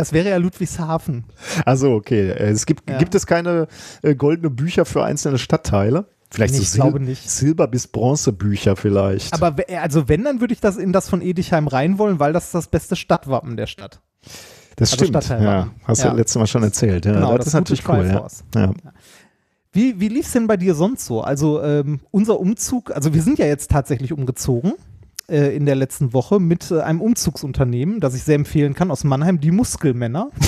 Das 0.00 0.12
wäre 0.12 0.28
ja 0.30 0.36
Ludwigshafen. 0.38 1.24
Also 1.64 1.92
okay, 1.92 2.30
äh, 2.30 2.50
es 2.50 2.66
gibt, 2.66 2.88
Ja. 2.90 2.98
gibt 2.98 3.14
es 3.14 3.26
keine 3.26 3.68
äh, 4.02 4.14
goldene 4.14 4.50
Bücher 4.50 4.84
für 4.84 5.04
einzelne 5.04 5.38
Stadtteile? 5.38 6.06
Vielleicht 6.32 6.54
Nee, 6.54 6.60
so 6.60 6.64
ich 6.64 6.72
glaube 6.74 7.00
nicht. 7.00 7.28
Silber- 7.28 7.66
bis 7.66 7.86
Bronzebücher 7.88 8.76
vielleicht. 8.76 9.34
Aber 9.34 9.56
also 9.80 10.08
wenn, 10.08 10.22
dann 10.24 10.40
würde 10.40 10.54
ich 10.54 10.60
das 10.60 10.76
in 10.76 10.92
das 10.92 11.08
von 11.08 11.22
Edichheim 11.22 11.66
rein 11.68 11.98
wollen, 11.98 12.18
weil 12.20 12.32
das 12.32 12.46
ist 12.46 12.54
das 12.54 12.68
beste 12.68 12.94
Stadtwappen 12.96 13.56
der 13.56 13.66
Stadt. 13.66 14.00
das 14.76 14.92
also 14.92 15.04
stimmt. 15.06 15.28
Ja, 15.28 15.68
hast 15.84 16.02
du 16.04 16.08
Ja. 16.08 16.14
letztes 16.14 16.38
Mal 16.38 16.46
schon 16.46 16.62
erzählt. 16.62 17.04
Ja, 17.04 17.12
Genau, 17.14 17.30
das, 17.36 17.38
das 17.38 17.46
ist 17.48 17.54
natürlich 17.54 17.88
cool. 17.88 18.06
Ja. 18.54 18.72
Wie, 19.72 20.00
wie 20.00 20.08
lief 20.08 20.26
es 20.26 20.32
denn 20.32 20.46
bei 20.48 20.56
dir 20.56 20.74
sonst 20.74 21.04
so? 21.06 21.20
Also 21.20 21.62
ähm, 21.62 22.00
unser 22.10 22.40
Umzug, 22.40 22.90
also 22.90 23.14
wir 23.14 23.22
sind 23.22 23.38
ja 23.38 23.46
jetzt 23.46 23.70
tatsächlich 23.70 24.12
umgezogen 24.12 24.72
äh, 25.30 25.54
in 25.54 25.66
der 25.66 25.76
letzten 25.76 26.12
Woche 26.12 26.40
mit 26.40 26.70
äh, 26.70 26.80
einem 26.80 27.00
Umzugsunternehmen, 27.00 28.00
das 28.00 28.14
ich 28.14 28.22
sehr 28.22 28.34
empfehlen 28.34 28.74
kann 28.74 28.90
aus 28.90 29.04
Mannheim, 29.04 29.40
die 29.40 29.50
Muskelmänner. 29.50 30.30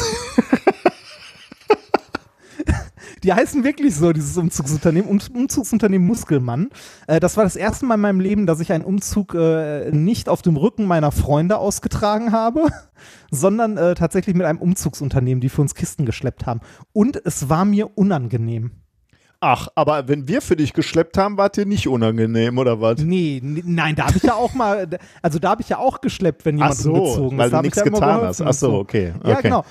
Die 3.22 3.32
heißen 3.32 3.62
wirklich 3.62 3.94
so, 3.94 4.12
dieses 4.12 4.36
Umzugsunternehmen, 4.36 5.08
um, 5.08 5.20
Umzugsunternehmen 5.32 6.06
Muskelmann. 6.06 6.70
Äh, 7.06 7.20
das 7.20 7.36
war 7.36 7.44
das 7.44 7.54
erste 7.54 7.86
Mal 7.86 7.94
in 7.94 8.00
meinem 8.00 8.20
Leben, 8.20 8.46
dass 8.46 8.58
ich 8.58 8.72
einen 8.72 8.84
Umzug 8.84 9.34
äh, 9.34 9.92
nicht 9.92 10.28
auf 10.28 10.42
dem 10.42 10.56
Rücken 10.56 10.86
meiner 10.86 11.12
Freunde 11.12 11.58
ausgetragen 11.58 12.32
habe, 12.32 12.66
sondern 13.30 13.76
äh, 13.76 13.94
tatsächlich 13.94 14.34
mit 14.34 14.44
einem 14.44 14.58
Umzugsunternehmen, 14.58 15.40
die 15.40 15.50
für 15.50 15.62
uns 15.62 15.74
Kisten 15.76 16.04
geschleppt 16.04 16.46
haben. 16.46 16.60
Und 16.92 17.24
es 17.24 17.48
war 17.48 17.64
mir 17.64 17.96
unangenehm. 17.96 18.81
Ach, 19.44 19.66
aber 19.74 20.06
wenn 20.06 20.28
wir 20.28 20.40
für 20.40 20.54
dich 20.54 20.72
geschleppt 20.72 21.18
haben, 21.18 21.36
war 21.36 21.48
dir 21.48 21.66
nicht 21.66 21.88
unangenehm, 21.88 22.58
oder 22.58 22.80
was? 22.80 23.00
Nee, 23.00 23.40
nee 23.42 23.64
nein, 23.66 23.96
da 23.96 24.06
habe 24.06 24.16
ich 24.16 24.22
ja 24.22 24.34
auch 24.34 24.54
mal, 24.54 24.88
also 25.20 25.40
da 25.40 25.50
habe 25.50 25.62
ich 25.62 25.68
ja 25.68 25.78
auch 25.78 26.00
geschleppt, 26.00 26.44
wenn 26.44 26.58
jemand 26.58 26.74
Ach 26.74 26.78
so, 26.78 26.92
umgezogen 26.92 27.38
weil 27.38 27.46
ist. 27.46 27.50
du 27.50 27.50
Da 27.50 27.56
hab 27.56 27.64
nichts 27.64 27.78
ich 27.78 27.84
ja 27.84 27.90
getan 27.90 28.20
hast. 28.22 28.40
und 28.40 28.46
Ach 28.46 28.52
so, 28.52 28.70
so. 28.70 28.78
okay. 28.78 29.12
Ja, 29.24 29.32
okay. 29.32 29.42
genau. 29.42 29.64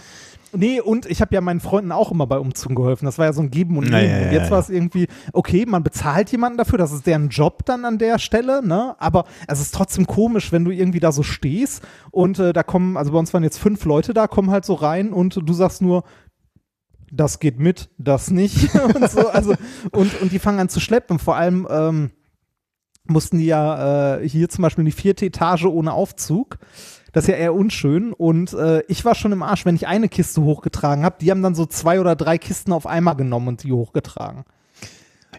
Nee, 0.53 0.81
und 0.81 1.05
ich 1.05 1.21
habe 1.21 1.33
ja 1.33 1.39
meinen 1.39 1.61
Freunden 1.61 1.93
auch 1.93 2.11
immer 2.11 2.27
bei 2.27 2.37
Umzügen 2.37 2.75
geholfen. 2.75 3.05
Das 3.05 3.17
war 3.17 3.25
ja 3.25 3.33
so 3.33 3.41
ein 3.41 3.51
Geben 3.51 3.77
und 3.77 3.89
Nehmen. 3.89 4.09
ja, 4.09 4.17
und 4.17 4.25
ja, 4.25 4.31
jetzt 4.33 4.45
ja. 4.45 4.51
war 4.51 4.59
es 4.59 4.69
irgendwie, 4.69 5.07
okay, 5.31 5.65
man 5.65 5.83
bezahlt 5.83 6.29
jemanden 6.31 6.57
dafür, 6.57 6.77
das 6.77 6.91
ist 6.91 7.07
deren 7.07 7.29
Job 7.29 7.63
dann 7.65 7.85
an 7.85 7.97
der 7.97 8.19
Stelle, 8.19 8.65
ne? 8.65 8.95
Aber 8.99 9.23
es 9.47 9.61
ist 9.61 9.73
trotzdem 9.73 10.07
komisch, 10.07 10.51
wenn 10.51 10.65
du 10.65 10.71
irgendwie 10.71 10.99
da 10.99 11.13
so 11.13 11.23
stehst 11.23 11.81
und 12.11 12.39
äh, 12.39 12.51
da 12.51 12.63
kommen, 12.63 12.97
also 12.97 13.13
bei 13.13 13.17
uns 13.19 13.33
waren 13.33 13.43
jetzt 13.43 13.59
fünf 13.59 13.85
Leute 13.85 14.13
da, 14.13 14.27
kommen 14.27 14.51
halt 14.51 14.65
so 14.65 14.73
rein 14.73 15.13
und 15.13 15.39
du 15.41 15.53
sagst 15.53 15.81
nur, 15.81 16.03
das 17.11 17.39
geht 17.39 17.59
mit, 17.59 17.89
das 17.97 18.31
nicht. 18.31 18.73
und 18.95 19.11
so, 19.11 19.27
also, 19.27 19.53
und, 19.91 20.21
und 20.21 20.31
die 20.31 20.39
fangen 20.39 20.59
an 20.59 20.69
zu 20.69 20.79
schleppen. 20.79 21.19
Vor 21.19 21.35
allem, 21.35 21.67
ähm, 21.69 22.11
mussten 23.05 23.37
die 23.37 23.45
ja 23.45 24.17
äh, 24.17 24.27
hier 24.27 24.49
zum 24.49 24.61
Beispiel 24.63 24.83
in 24.83 24.87
die 24.87 24.91
vierte 24.91 25.25
Etage 25.25 25.65
ohne 25.65 25.93
Aufzug. 25.93 26.57
Das 27.11 27.25
ist 27.25 27.27
ja 27.29 27.35
eher 27.35 27.53
unschön. 27.53 28.13
Und 28.13 28.53
äh, 28.53 28.83
ich 28.87 29.03
war 29.03 29.15
schon 29.15 29.31
im 29.31 29.43
Arsch, 29.43 29.65
wenn 29.65 29.75
ich 29.75 29.87
eine 29.87 30.09
Kiste 30.09 30.41
hochgetragen 30.41 31.03
habe. 31.03 31.17
Die 31.19 31.29
haben 31.29 31.41
dann 31.41 31.55
so 31.55 31.65
zwei 31.65 31.99
oder 31.99 32.15
drei 32.15 32.37
Kisten 32.37 32.71
auf 32.71 32.87
einmal 32.87 33.15
genommen 33.15 33.49
und 33.49 33.63
die 33.63 33.73
hochgetragen. 33.73 34.45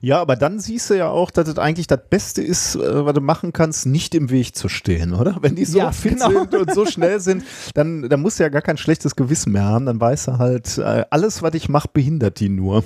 Ja, 0.05 0.21
aber 0.21 0.35
dann 0.35 0.59
siehst 0.59 0.91
du 0.91 0.95
ja 0.95 1.09
auch, 1.09 1.31
dass 1.31 1.47
es 1.47 1.59
eigentlich 1.59 1.87
das 1.87 2.01
Beste 2.11 2.43
ist, 2.43 2.75
äh, 2.75 3.05
was 3.07 3.15
du 3.15 3.21
machen 3.21 3.53
kannst, 3.53 3.87
nicht 3.87 4.17
im 4.17 4.31
Weg 4.31 4.57
zu 4.57 4.69
stehen, 4.69 5.15
oder? 5.15 5.37
Wenn 5.43 5.55
die 5.55 5.65
so 5.65 5.79
Ja, 5.79 5.93
fit 5.93 6.15
genau. 6.15 6.29
sind 6.29 6.55
und 6.57 6.75
so 6.75 6.87
schnell 6.87 7.21
sind, 7.21 7.45
dann, 7.75 8.09
dann 8.09 8.21
musst 8.21 8.41
du 8.41 8.43
ja 8.43 8.49
gar 8.49 8.63
kein 8.63 8.77
schlechtes 8.77 9.15
Gewissen 9.15 9.53
mehr 9.53 9.63
haben. 9.63 9.87
Dann 9.87 10.01
weißt 10.01 10.27
du 10.27 10.39
halt, 10.39 10.77
äh, 10.79 11.05
alles, 11.09 11.41
was 11.43 11.55
ich 11.55 11.69
mache, 11.69 11.87
behindert 11.93 12.41
die 12.41 12.49
nur 12.49 12.83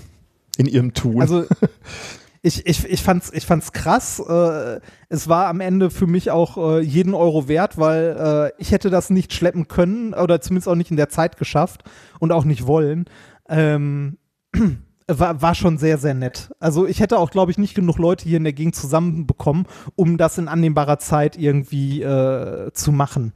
in 0.58 0.66
ihrem 0.66 0.92
Tun. 0.92 1.22
Also 1.22 1.46
ich, 2.42 2.66
ich, 2.66 2.84
ich, 2.84 3.02
fand's, 3.02 3.32
ich 3.32 3.46
fand's 3.46 3.72
krass. 3.72 4.20
Äh, 4.20 4.80
es 5.08 5.26
war 5.26 5.46
am 5.46 5.60
Ende 5.60 5.88
für 5.88 6.06
mich 6.06 6.30
auch 6.30 6.58
äh, 6.58 6.80
jeden 6.80 7.14
Euro 7.14 7.48
wert, 7.48 7.78
weil 7.78 8.52
äh, 8.58 8.62
ich 8.62 8.72
hätte 8.72 8.90
das 8.90 9.08
nicht 9.08 9.32
schleppen 9.32 9.68
können 9.68 10.12
oder 10.12 10.42
zumindest 10.42 10.68
auch 10.68 10.74
nicht 10.74 10.90
in 10.90 10.98
der 10.98 11.08
Zeit 11.08 11.38
geschafft 11.38 11.82
und 12.20 12.30
auch 12.30 12.44
nicht 12.44 12.66
wollen. 12.66 13.06
Ähm, 13.48 14.18
war, 15.08 15.40
war 15.40 15.54
schon 15.54 15.78
sehr, 15.78 15.98
sehr 15.98 16.14
nett. 16.14 16.50
Also 16.58 16.86
ich 16.86 17.00
hätte 17.00 17.18
auch, 17.18 17.30
glaube 17.30 17.50
ich, 17.50 17.58
nicht 17.58 17.74
genug 17.74 17.98
Leute 17.98 18.24
hier 18.24 18.36
in 18.36 18.44
der 18.44 18.52
Gegend 18.52 18.74
zusammenbekommen, 18.74 19.66
um 19.94 20.18
das 20.18 20.38
in 20.38 20.48
annehmbarer 20.48 20.98
Zeit 20.98 21.36
irgendwie 21.36 22.02
äh, 22.02 22.72
zu 22.72 22.92
machen. 22.92 23.32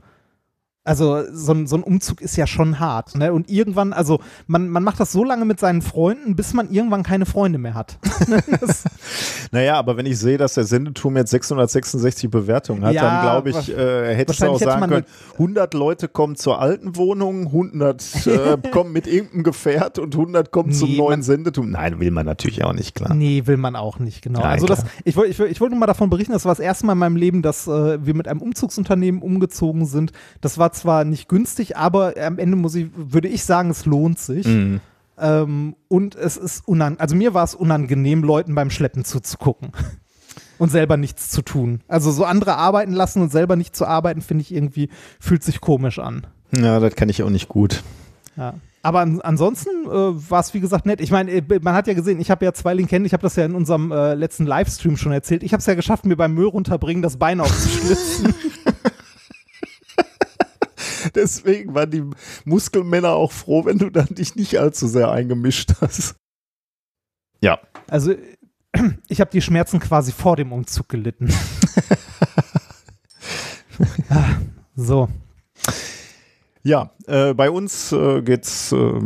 Also 0.82 1.22
so 1.30 1.52
ein, 1.52 1.66
so 1.66 1.76
ein 1.76 1.82
Umzug 1.82 2.22
ist 2.22 2.36
ja 2.36 2.46
schon 2.46 2.80
hart. 2.80 3.14
Ne? 3.14 3.34
Und 3.34 3.50
irgendwann, 3.50 3.92
also 3.92 4.20
man, 4.46 4.70
man 4.70 4.82
macht 4.82 4.98
das 4.98 5.12
so 5.12 5.22
lange 5.24 5.44
mit 5.44 5.60
seinen 5.60 5.82
Freunden, 5.82 6.36
bis 6.36 6.54
man 6.54 6.70
irgendwann 6.70 7.02
keine 7.02 7.26
Freunde 7.26 7.58
mehr 7.58 7.74
hat. 7.74 7.98
naja, 9.52 9.74
aber 9.78 9.98
wenn 9.98 10.06
ich 10.06 10.18
sehe, 10.18 10.38
dass 10.38 10.54
der 10.54 10.64
Sendeturm 10.64 11.18
jetzt 11.18 11.30
666 11.32 12.30
Bewertungen 12.30 12.82
hat, 12.84 12.94
Ja, 12.94 13.02
dann 13.02 13.22
glaube 13.22 13.50
ich, 13.50 13.76
äh, 13.76 14.14
hättest 14.14 14.40
du 14.40 14.46
auch 14.46 14.58
sagen 14.58 14.88
können, 14.88 15.04
100 15.34 15.74
Leute 15.74 16.08
kommen 16.08 16.36
zur 16.36 16.60
alten 16.60 16.96
Wohnung, 16.96 17.46
100 17.48 18.26
äh, 18.26 18.56
kommen 18.70 18.92
mit 18.92 19.06
irgendeinem 19.06 19.42
Gefährt 19.42 19.98
und 19.98 20.14
100 20.14 20.50
kommen 20.50 20.72
zum 20.72 20.88
Nee, 20.88 20.96
neuen 20.96 21.10
man- 21.10 21.22
Sendeturm. 21.22 21.70
Nein, 21.70 22.00
will 22.00 22.10
man 22.10 22.24
natürlich 22.24 22.64
auch 22.64 22.72
nicht, 22.72 22.94
klar. 22.94 23.12
nee, 23.14 23.42
will 23.44 23.58
man 23.58 23.76
auch 23.76 23.98
nicht, 23.98 24.22
genau. 24.22 24.40
Ja, 24.40 24.46
also 24.46 24.64
klar. 24.64 24.78
das, 24.78 24.86
ich 25.04 25.14
wollte 25.16 25.30
ich, 25.30 25.38
ich 25.40 25.60
wollte 25.60 25.74
nur 25.74 25.80
mal 25.80 25.86
davon 25.86 26.08
berichten, 26.08 26.32
das 26.32 26.46
war 26.46 26.52
das 26.52 26.60
erste 26.60 26.86
Mal 26.86 26.94
in 26.94 26.98
meinem 27.00 27.16
Leben, 27.16 27.42
dass 27.42 27.66
äh, 27.66 28.04
wir 28.04 28.14
mit 28.14 28.28
einem 28.28 28.40
Umzugsunternehmen 28.40 29.20
umgezogen 29.20 29.84
sind. 29.84 30.12
Das 30.40 30.56
war 30.56 30.69
zwar 30.72 31.04
nicht 31.04 31.28
günstig, 31.28 31.76
aber 31.76 32.14
am 32.20 32.38
Ende 32.38 32.56
muss 32.56 32.74
ich, 32.74 32.88
würde 32.94 33.28
ich 33.28 33.44
sagen, 33.44 33.70
es 33.70 33.86
lohnt 33.86 34.18
sich. 34.18 34.46
Mhm. 34.46 34.80
Ähm, 35.18 35.76
und 35.88 36.14
es 36.16 36.36
ist 36.36 36.66
unangenehm, 36.66 37.00
also 37.00 37.14
mir 37.14 37.34
war 37.34 37.44
es 37.44 37.54
unangenehm, 37.54 38.22
Leuten 38.22 38.54
beim 38.54 38.70
Schleppen 38.70 39.04
zuzugucken. 39.04 39.72
Und 40.58 40.70
selber 40.70 40.98
nichts 40.98 41.30
zu 41.30 41.40
tun. 41.40 41.80
Also 41.88 42.10
so 42.10 42.26
andere 42.26 42.56
arbeiten 42.56 42.92
lassen 42.92 43.22
und 43.22 43.32
selber 43.32 43.56
nicht 43.56 43.74
zu 43.74 43.86
arbeiten, 43.86 44.20
finde 44.20 44.42
ich 44.42 44.52
irgendwie, 44.52 44.90
fühlt 45.18 45.42
sich 45.42 45.62
komisch 45.62 45.98
an. 45.98 46.26
Ja, 46.54 46.78
das 46.80 46.96
kann 46.96 47.08
ich 47.08 47.22
auch 47.22 47.30
nicht 47.30 47.48
gut. 47.48 47.82
Ja. 48.36 48.52
Aber 48.82 49.00
an, 49.00 49.20
ansonsten 49.20 49.70
äh, 49.86 49.88
war 50.30 50.40
es, 50.40 50.54
wie 50.54 50.60
gesagt, 50.60 50.86
nett. 50.86 51.00
Ich 51.00 51.10
meine, 51.10 51.30
äh, 51.30 51.42
man 51.62 51.74
hat 51.74 51.86
ja 51.86 51.94
gesehen, 51.94 52.20
ich 52.20 52.30
habe 52.30 52.44
ja 52.44 52.52
zwei 52.52 52.72
Linken, 52.72 53.04
ich 53.04 53.12
habe 53.12 53.22
das 53.22 53.36
ja 53.36 53.44
in 53.44 53.54
unserem 53.54 53.92
äh, 53.92 54.14
letzten 54.14 54.46
Livestream 54.46 54.96
schon 54.96 55.12
erzählt. 55.12 55.42
Ich 55.42 55.52
habe 55.52 55.60
es 55.60 55.66
ja 55.66 55.74
geschafft, 55.74 56.06
mir 56.06 56.16
beim 56.16 56.34
Müll 56.34 56.46
runterbringen 56.46 57.02
das 57.02 57.16
Bein 57.16 57.40
aufzuschlitzen. 57.40 58.34
Deswegen 61.14 61.74
waren 61.74 61.90
die 61.90 62.04
Muskelmänner 62.44 63.10
auch 63.10 63.32
froh, 63.32 63.64
wenn 63.64 63.78
du 63.78 63.90
dann 63.90 64.06
dich 64.06 64.36
nicht 64.36 64.58
allzu 64.58 64.86
sehr 64.86 65.10
eingemischt 65.10 65.74
hast. 65.80 66.16
Ja. 67.40 67.58
also 67.88 68.14
ich 69.08 69.20
habe 69.20 69.30
die 69.30 69.40
Schmerzen 69.40 69.80
quasi 69.80 70.12
vor 70.12 70.36
dem 70.36 70.52
Umzug 70.52 70.88
gelitten. 70.88 71.32
Ah, 74.10 74.36
so. 74.76 75.08
Ja, 76.62 76.90
äh, 77.06 77.32
bei 77.32 77.50
uns 77.50 77.90
äh, 77.92 78.20
geht's 78.20 78.72
äh, 78.72 79.00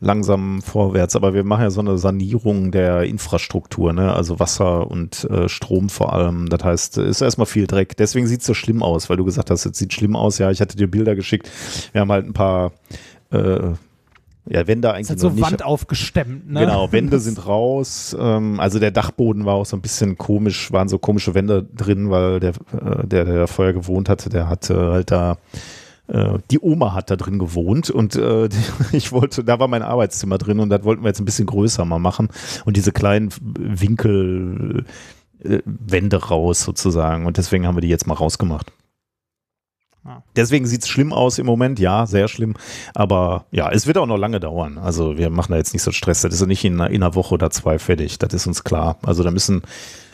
langsam 0.00 0.60
vorwärts, 0.60 1.14
aber 1.14 1.34
wir 1.34 1.44
machen 1.44 1.62
ja 1.62 1.70
so 1.70 1.80
eine 1.80 1.98
Sanierung 1.98 2.72
der 2.72 3.04
Infrastruktur, 3.04 3.92
ne? 3.92 4.12
also 4.12 4.40
Wasser 4.40 4.90
und 4.90 5.24
äh, 5.30 5.48
Strom 5.48 5.88
vor 5.88 6.12
allem. 6.12 6.48
Das 6.48 6.64
heißt, 6.64 6.98
es 6.98 7.16
ist 7.16 7.20
erstmal 7.20 7.46
viel 7.46 7.68
Dreck. 7.68 7.96
Deswegen 7.96 8.26
sieht's 8.26 8.44
so 8.44 8.54
schlimm 8.54 8.82
aus, 8.82 9.08
weil 9.08 9.18
du 9.18 9.24
gesagt 9.24 9.50
hast, 9.50 9.64
es 9.66 9.78
sieht 9.78 9.92
schlimm 9.92 10.16
aus. 10.16 10.38
Ja, 10.38 10.50
ich 10.50 10.60
hatte 10.60 10.76
dir 10.76 10.90
Bilder 10.90 11.14
geschickt. 11.14 11.48
Wir 11.92 12.00
haben 12.00 12.10
halt 12.10 12.26
ein 12.26 12.32
paar 12.32 12.72
äh, 13.30 13.74
ja, 14.48 14.66
Wände 14.66 14.88
Ist 14.88 14.94
eigentlich 14.94 15.08
halt 15.08 15.22
noch 15.22 15.30
so 15.30 15.36
nicht. 15.36 15.42
Wand 15.42 15.64
aufgestemmt, 15.64 16.50
ne? 16.50 16.60
Genau, 16.60 16.90
Wände 16.90 17.20
sind 17.20 17.46
raus. 17.46 18.16
Ähm, 18.18 18.58
also 18.58 18.80
der 18.80 18.90
Dachboden 18.90 19.44
war 19.44 19.54
auch 19.54 19.66
so 19.66 19.76
ein 19.76 19.80
bisschen 19.82 20.18
komisch, 20.18 20.72
waren 20.72 20.88
so 20.88 20.98
komische 20.98 21.34
Wände 21.34 21.62
drin, 21.62 22.10
weil 22.10 22.40
der, 22.40 22.50
äh, 22.72 23.06
der, 23.06 23.24
der 23.24 23.46
vorher 23.46 23.74
gewohnt 23.74 24.08
hatte, 24.08 24.28
der 24.28 24.48
hatte 24.48 24.92
halt 24.92 25.10
da, 25.12 25.32
äh, 25.32 25.36
die 26.50 26.60
Oma 26.60 26.94
hat 26.94 27.10
da 27.10 27.16
drin 27.16 27.38
gewohnt 27.38 27.90
und 27.90 28.16
äh, 28.16 28.48
ich 28.92 29.12
wollte, 29.12 29.42
da 29.44 29.58
war 29.58 29.68
mein 29.68 29.82
Arbeitszimmer 29.82 30.38
drin 30.38 30.60
und 30.60 30.70
das 30.70 30.84
wollten 30.84 31.02
wir 31.02 31.08
jetzt 31.08 31.20
ein 31.20 31.24
bisschen 31.24 31.46
größer 31.46 31.84
mal 31.84 31.98
machen 31.98 32.28
und 32.64 32.76
diese 32.76 32.92
kleinen 32.92 33.30
Winkel 33.58 34.84
äh, 35.42 36.16
raus 36.16 36.62
sozusagen 36.62 37.26
und 37.26 37.36
deswegen 37.36 37.66
haben 37.66 37.76
wir 37.76 37.80
die 37.82 37.88
jetzt 37.88 38.06
mal 38.06 38.14
rausgemacht. 38.14 38.72
Ja. 40.04 40.22
Deswegen 40.36 40.66
sieht 40.66 40.82
es 40.82 40.88
schlimm 40.88 41.12
aus 41.12 41.38
im 41.38 41.46
Moment, 41.46 41.80
ja, 41.80 42.06
sehr 42.06 42.28
schlimm. 42.28 42.54
Aber 42.94 43.46
ja, 43.50 43.70
es 43.72 43.88
wird 43.88 43.98
auch 43.98 44.06
noch 44.06 44.16
lange 44.16 44.38
dauern. 44.38 44.78
Also 44.78 45.18
wir 45.18 45.30
machen 45.30 45.50
da 45.50 45.58
jetzt 45.58 45.72
nicht 45.72 45.82
so 45.82 45.90
Stress. 45.90 46.22
Das 46.22 46.32
ist 46.32 46.40
ja 46.40 46.46
nicht 46.46 46.64
in 46.64 46.80
einer, 46.80 46.90
in 46.90 47.02
einer 47.02 47.16
Woche 47.16 47.34
oder 47.34 47.50
zwei 47.50 47.80
fertig. 47.80 48.18
Das 48.18 48.32
ist 48.32 48.46
uns 48.46 48.62
klar. 48.62 48.98
Also 49.02 49.24
da 49.24 49.32
müssen 49.32 49.62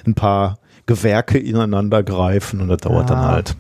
ein 0.07 0.15
paar 0.15 0.59
Gewerke 0.87 1.39
ineinander 1.39 2.03
greifen 2.03 2.63
und 2.63 2.69
das 2.69 2.79
dauert 2.79 3.11
dann 3.11 3.19
Ja. 3.23 3.29
halt. 3.29 3.57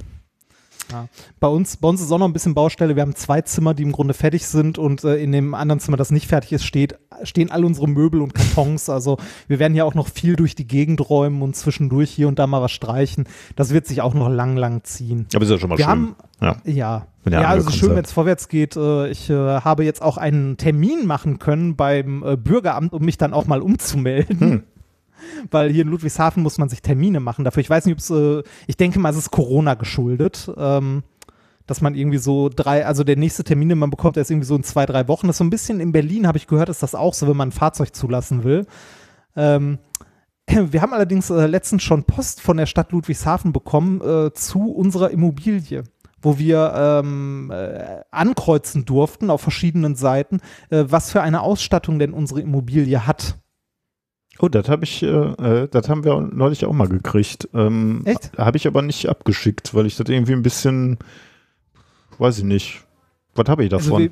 Ja. 0.92 1.09
Bei 1.40 1.48
uns, 1.48 1.76
bei 1.76 1.88
uns 1.88 2.00
ist 2.00 2.12
auch 2.12 2.18
noch 2.18 2.26
ein 2.26 2.33
bisschen 2.33 2.55
Baustelle. 2.55 2.94
Wir 2.94 3.02
haben 3.02 3.14
zwei 3.14 3.40
Zimmer, 3.40 3.74
die 3.74 3.83
im 3.83 3.92
Grunde 3.92 4.14
fertig 4.14 4.46
sind 4.46 4.78
und 4.78 5.02
äh, 5.05 5.16
in 5.16 5.33
dem 5.33 5.55
anderen 5.55 5.81
Zimmer, 5.81 5.96
das 5.96 6.11
nicht 6.11 6.26
fertig 6.26 6.52
ist, 6.52 6.64
steht, 6.64 6.96
stehen 7.22 7.50
all 7.50 7.64
unsere 7.64 7.88
Möbel 7.88 8.20
und 8.20 8.35
Kartons. 8.35 8.88
Also 8.90 9.16
wir 9.48 9.59
werden 9.59 9.72
hier 9.72 9.87
auch 9.87 9.94
noch 9.94 10.09
viel 10.09 10.37
durch 10.37 10.55
die 10.55 10.66
Gegend 10.66 11.09
räumen 11.09 11.42
und 11.42 11.57
zwischendurch 11.57 12.11
hier 12.11 12.28
und 12.28 12.38
da 12.38 12.46
mal 12.46 12.62
was 12.62 12.72
streichen. 12.72 13.26
Das 13.57 13.72
wird 13.72 13.87
sich 13.87 14.02
auch 14.02 14.14
noch 14.14 14.28
lang, 14.28 14.57
lang 14.57 14.85
ziehen. 14.85 15.26
Aber 15.35 15.44
ist 15.44 15.50
ja 15.50 15.59
schon 15.59 15.70
mal 15.70 15.78
Wir 15.78 15.85
schön. 15.85 15.90
haben, 15.90 16.16
ja. 16.40 16.57
ja, 16.64 17.07
ihr 17.26 17.33
ja, 17.33 17.40
also 17.48 17.70
schön, 17.70 17.94
wenn 17.94 18.05
es 18.05 18.12
vorwärts 18.12 18.48
geht. 18.48 18.76
Äh, 18.76 19.11
Ich 19.11 19.31
äh, 19.31 19.35
habe 19.35 19.85
jetzt 19.85 20.02
auch 20.02 20.16
einen 20.18 20.57
Termin 20.57 21.07
machen 21.07 21.38
können 21.38 21.76
beim 21.76 22.22
äh, 22.22 22.37
Bürgeramt, 22.37 22.92
um 22.92 23.05
mich 23.05 23.16
dann 23.18 23.33
auch 23.33 23.46
mal 23.46 23.61
umzumelden. 23.62 24.40
Hm. 24.40 24.62
Weil 25.50 25.70
hier 25.70 25.82
in 25.82 25.88
Ludwigshafen 25.88 26.42
muss 26.42 26.58
man 26.58 26.68
sich 26.68 26.82
Termine 26.82 27.20
machen 27.20 27.44
dafür. 27.44 27.61
Ich 27.61 27.70
weiß 27.70 27.87
nicht, 27.87 27.94
ob 27.94 27.98
es, 27.98 28.11
äh, 28.11 28.42
ich 28.66 28.76
denke 28.76 28.98
mal, 28.98 29.11
es 29.11 29.16
ist 29.16 29.30
Corona 29.30 29.74
geschuldet. 29.74 30.50
Ähm, 30.56 31.02
dass 31.66 31.80
man 31.80 31.94
irgendwie 31.94 32.18
so 32.18 32.48
drei, 32.48 32.85
also 32.85 33.04
der 33.04 33.16
nächste 33.16 33.44
Termin, 33.44 33.68
den 33.68 33.78
man 33.78 33.90
bekommt, 33.90 34.16
der 34.16 34.22
ist 34.22 34.30
irgendwie 34.30 34.46
so 34.46 34.56
in 34.56 34.64
zwei, 34.64 34.87
drei 34.87 35.08
Wochen. 35.08 35.26
Das 35.26 35.35
ist 35.35 35.38
so 35.38 35.44
ein 35.44 35.50
bisschen 35.50 35.80
in 35.80 35.92
Berlin, 35.92 36.26
habe 36.26 36.38
ich 36.38 36.46
gehört, 36.46 36.68
ist 36.68 36.82
das 36.82 36.94
auch 36.94 37.14
so, 37.14 37.28
wenn 37.28 37.37
man 37.37 37.48
ein 37.48 37.52
Fahrzeug 37.52 37.94
zulassen 37.94 38.44
will. 38.44 38.66
Ähm, 39.37 39.78
wir 40.46 40.82
haben 40.82 40.92
allerdings 40.92 41.30
äh, 41.30 41.46
letztens 41.46 41.82
schon 41.82 42.04
Post 42.04 42.40
von 42.40 42.56
der 42.56 42.66
Stadt 42.66 42.92
Ludwigshafen 42.92 43.52
bekommen 43.52 44.00
äh, 44.00 44.32
zu 44.32 44.72
unserer 44.72 45.11
Immobilie, 45.11 45.85
wo 46.20 46.38
wir 46.38 46.72
ähm, 46.76 47.50
äh, 47.52 48.00
ankreuzen 48.11 48.85
durften 48.85 49.30
auf 49.30 49.40
verschiedenen 49.40 49.94
Seiten, 49.94 50.40
äh, 50.70 50.85
was 50.88 51.11
für 51.11 51.22
eine 51.22 51.42
Ausstattung 51.42 51.98
denn 51.98 52.12
unsere 52.12 52.40
Immobilie 52.40 53.06
hat. 53.06 53.38
Oh, 54.44 54.48
das 54.48 54.68
habe 54.68 54.83
ich, 54.85 55.02
äh, 55.05 55.07
äh, 55.07 55.68
das 55.70 55.88
haben 55.88 56.02
wir 56.05 56.20
neulich 56.20 56.64
auch 56.66 56.72
mal 56.72 56.88
gekriegt. 56.88 57.48
Ähm, 57.55 58.02
Echt? 58.05 58.37
Habe 58.37 58.57
ich 58.57 58.66
aber 58.66 58.83
nicht 58.83 59.09
abgeschickt, 59.09 59.72
weil 59.72 59.87
ich 59.87 59.96
das 59.96 60.09
irgendwie 60.09 60.33
ein 60.33 60.42
bisschen, 60.42 60.98
weiß 62.18 62.38
ich 62.38 62.44
nicht. 62.44 62.83
Was 63.37 63.48
habe 63.48 63.64
ich 63.64 63.72
Also 63.72 63.90
davon? 63.90 64.11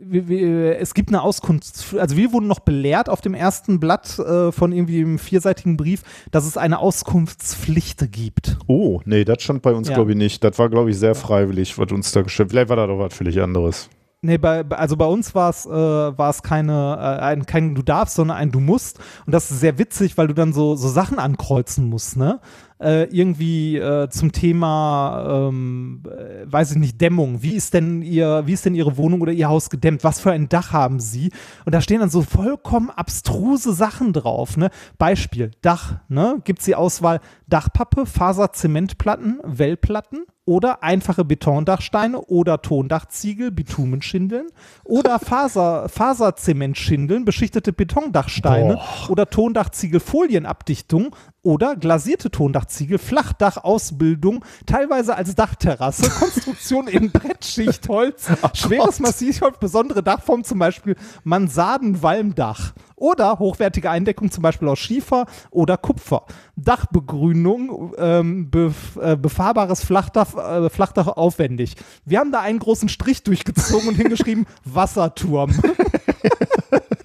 wir, 0.00 0.28
wir, 0.28 0.28
wir, 0.28 0.78
es 0.80 0.94
gibt 0.94 1.10
eine 1.10 1.20
Auskunft, 1.20 1.94
also 1.98 2.16
wir 2.16 2.32
wurden 2.32 2.46
noch 2.46 2.60
belehrt 2.60 3.10
auf 3.10 3.20
dem 3.20 3.34
ersten 3.34 3.78
Blatt 3.78 4.18
äh, 4.18 4.50
von 4.50 4.72
irgendwie 4.72 5.00
einem 5.00 5.18
vierseitigen 5.18 5.76
Brief, 5.76 6.02
dass 6.30 6.46
es 6.46 6.56
eine 6.56 6.78
Auskunftspflicht 6.78 8.10
gibt. 8.12 8.56
oh, 8.68 9.00
nee, 9.04 9.24
das 9.24 9.42
stand 9.42 9.60
bei 9.62 9.72
uns, 9.72 9.88
Ja. 9.88 9.94
glaube 9.96 10.12
ich, 10.12 10.16
nicht. 10.16 10.42
Das 10.42 10.58
war, 10.58 10.70
glaube 10.70 10.90
ich, 10.90 10.98
sehr 10.98 11.14
freiwillig, 11.14 11.76
was 11.78 11.92
uns 11.92 12.12
da 12.12 12.22
gestellt 12.22 12.50
Vielleicht 12.50 12.70
war 12.70 12.76
das 12.76 12.86
doch 12.88 12.98
was 12.98 13.12
völlig 13.14 13.40
anderes. 13.42 13.90
Nee, 14.22 14.38
bei, 14.38 14.64
also 14.70 14.96
bei 14.96 15.04
uns 15.04 15.34
war 15.34 15.50
es 15.50 15.66
äh, 15.66 15.70
war 15.70 16.30
es 16.30 16.42
keine 16.42 16.96
äh, 16.98 17.22
ein, 17.22 17.44
kein 17.46 17.74
du 17.74 17.82
darfst, 17.82 18.16
sondern 18.16 18.38
ein 18.38 18.50
du 18.50 18.60
musst 18.60 18.98
und 19.26 19.32
das 19.32 19.50
ist 19.50 19.60
sehr 19.60 19.78
witzig, 19.78 20.16
weil 20.16 20.26
du 20.26 20.34
dann 20.34 20.52
so 20.52 20.74
so 20.74 20.88
Sachen 20.88 21.18
ankreuzen 21.18 21.88
musst, 21.88 22.16
ne? 22.16 22.40
Äh, 22.78 23.04
irgendwie 23.04 23.76
äh, 23.76 24.08
zum 24.10 24.32
Thema, 24.32 25.48
ähm, 25.48 26.02
äh, 26.06 26.50
weiß 26.50 26.72
ich 26.72 26.76
nicht, 26.78 27.00
Dämmung. 27.00 27.42
Wie 27.42 27.54
ist 27.54 27.72
denn 27.72 28.02
ihr, 28.02 28.42
wie 28.46 28.52
ist 28.52 28.66
denn 28.66 28.74
ihre 28.74 28.98
Wohnung 28.98 29.22
oder 29.22 29.32
ihr 29.32 29.48
Haus 29.48 29.70
gedämmt? 29.70 30.04
Was 30.04 30.20
für 30.20 30.30
ein 30.32 30.48
Dach 30.50 30.72
haben 30.72 31.00
sie? 31.00 31.30
Und 31.64 31.74
da 31.74 31.80
stehen 31.80 32.00
dann 32.00 32.10
so 32.10 32.20
vollkommen 32.22 32.90
abstruse 32.90 33.72
Sachen 33.72 34.12
drauf, 34.12 34.56
ne? 34.56 34.70
Beispiel 34.98 35.52
Dach, 35.62 36.00
ne? 36.08 36.40
Gibt's 36.44 36.64
die 36.64 36.74
Auswahl 36.74 37.20
Dachpappe, 37.46 38.06
Faserzementplatten, 38.06 39.40
Wellplatten 39.44 40.26
oder 40.46 40.82
einfache 40.84 41.24
Betondachsteine 41.24 42.20
oder 42.20 42.62
Tondachziegel, 42.62 43.50
Bitumenschindeln. 43.50 44.46
Oder 44.84 45.18
Faser, 45.18 45.88
Faserzementschindeln, 45.88 47.24
beschichtete 47.24 47.72
Betondachsteine 47.72 48.80
oder 49.08 49.28
Tondachziegel 49.28 50.00
Folienabdichtung 50.00 51.14
oder 51.42 51.76
glasierte 51.76 52.30
Tondachziegel, 52.30 52.98
Flachdach-Ausbildung, 52.98 54.44
teilweise 54.66 55.16
als 55.16 55.34
Dachterrasse, 55.34 56.08
Konstruktion 56.18 56.88
in 56.88 57.10
Brettschichtholz, 57.10 58.28
schweres 58.54 59.00
Massivholz, 59.00 59.58
besondere 59.58 60.02
Dachform, 60.02 60.44
zum 60.44 60.60
Beispiel 60.60 60.96
Mansardenwalmdach 61.24 62.72
oder 62.96 63.38
hochwertige 63.38 63.90
Eindeckung, 63.90 64.30
zum 64.30 64.42
Beispiel 64.42 64.68
aus 64.68 64.78
Schiefer 64.78 65.26
oder 65.50 65.76
Kupfer. 65.76 66.24
Dachbegrünung, 66.56 67.94
ähm, 67.98 68.50
bef 68.50 68.96
äh, 68.96 69.16
befahrbares 69.16 69.84
Flachdach, 69.84 70.34
äh, 70.34 70.70
Flachdach 70.70 71.08
aufwendig. 71.08 71.76
Wir 72.04 72.18
haben 72.18 72.32
da 72.32 72.40
einen 72.40 72.58
großen 72.58 72.88
Strich 72.88 73.22
durchgezogen 73.22 73.88
und 73.88 73.94
hingeschrieben 73.94 74.46
Wasserturm. 74.64 75.54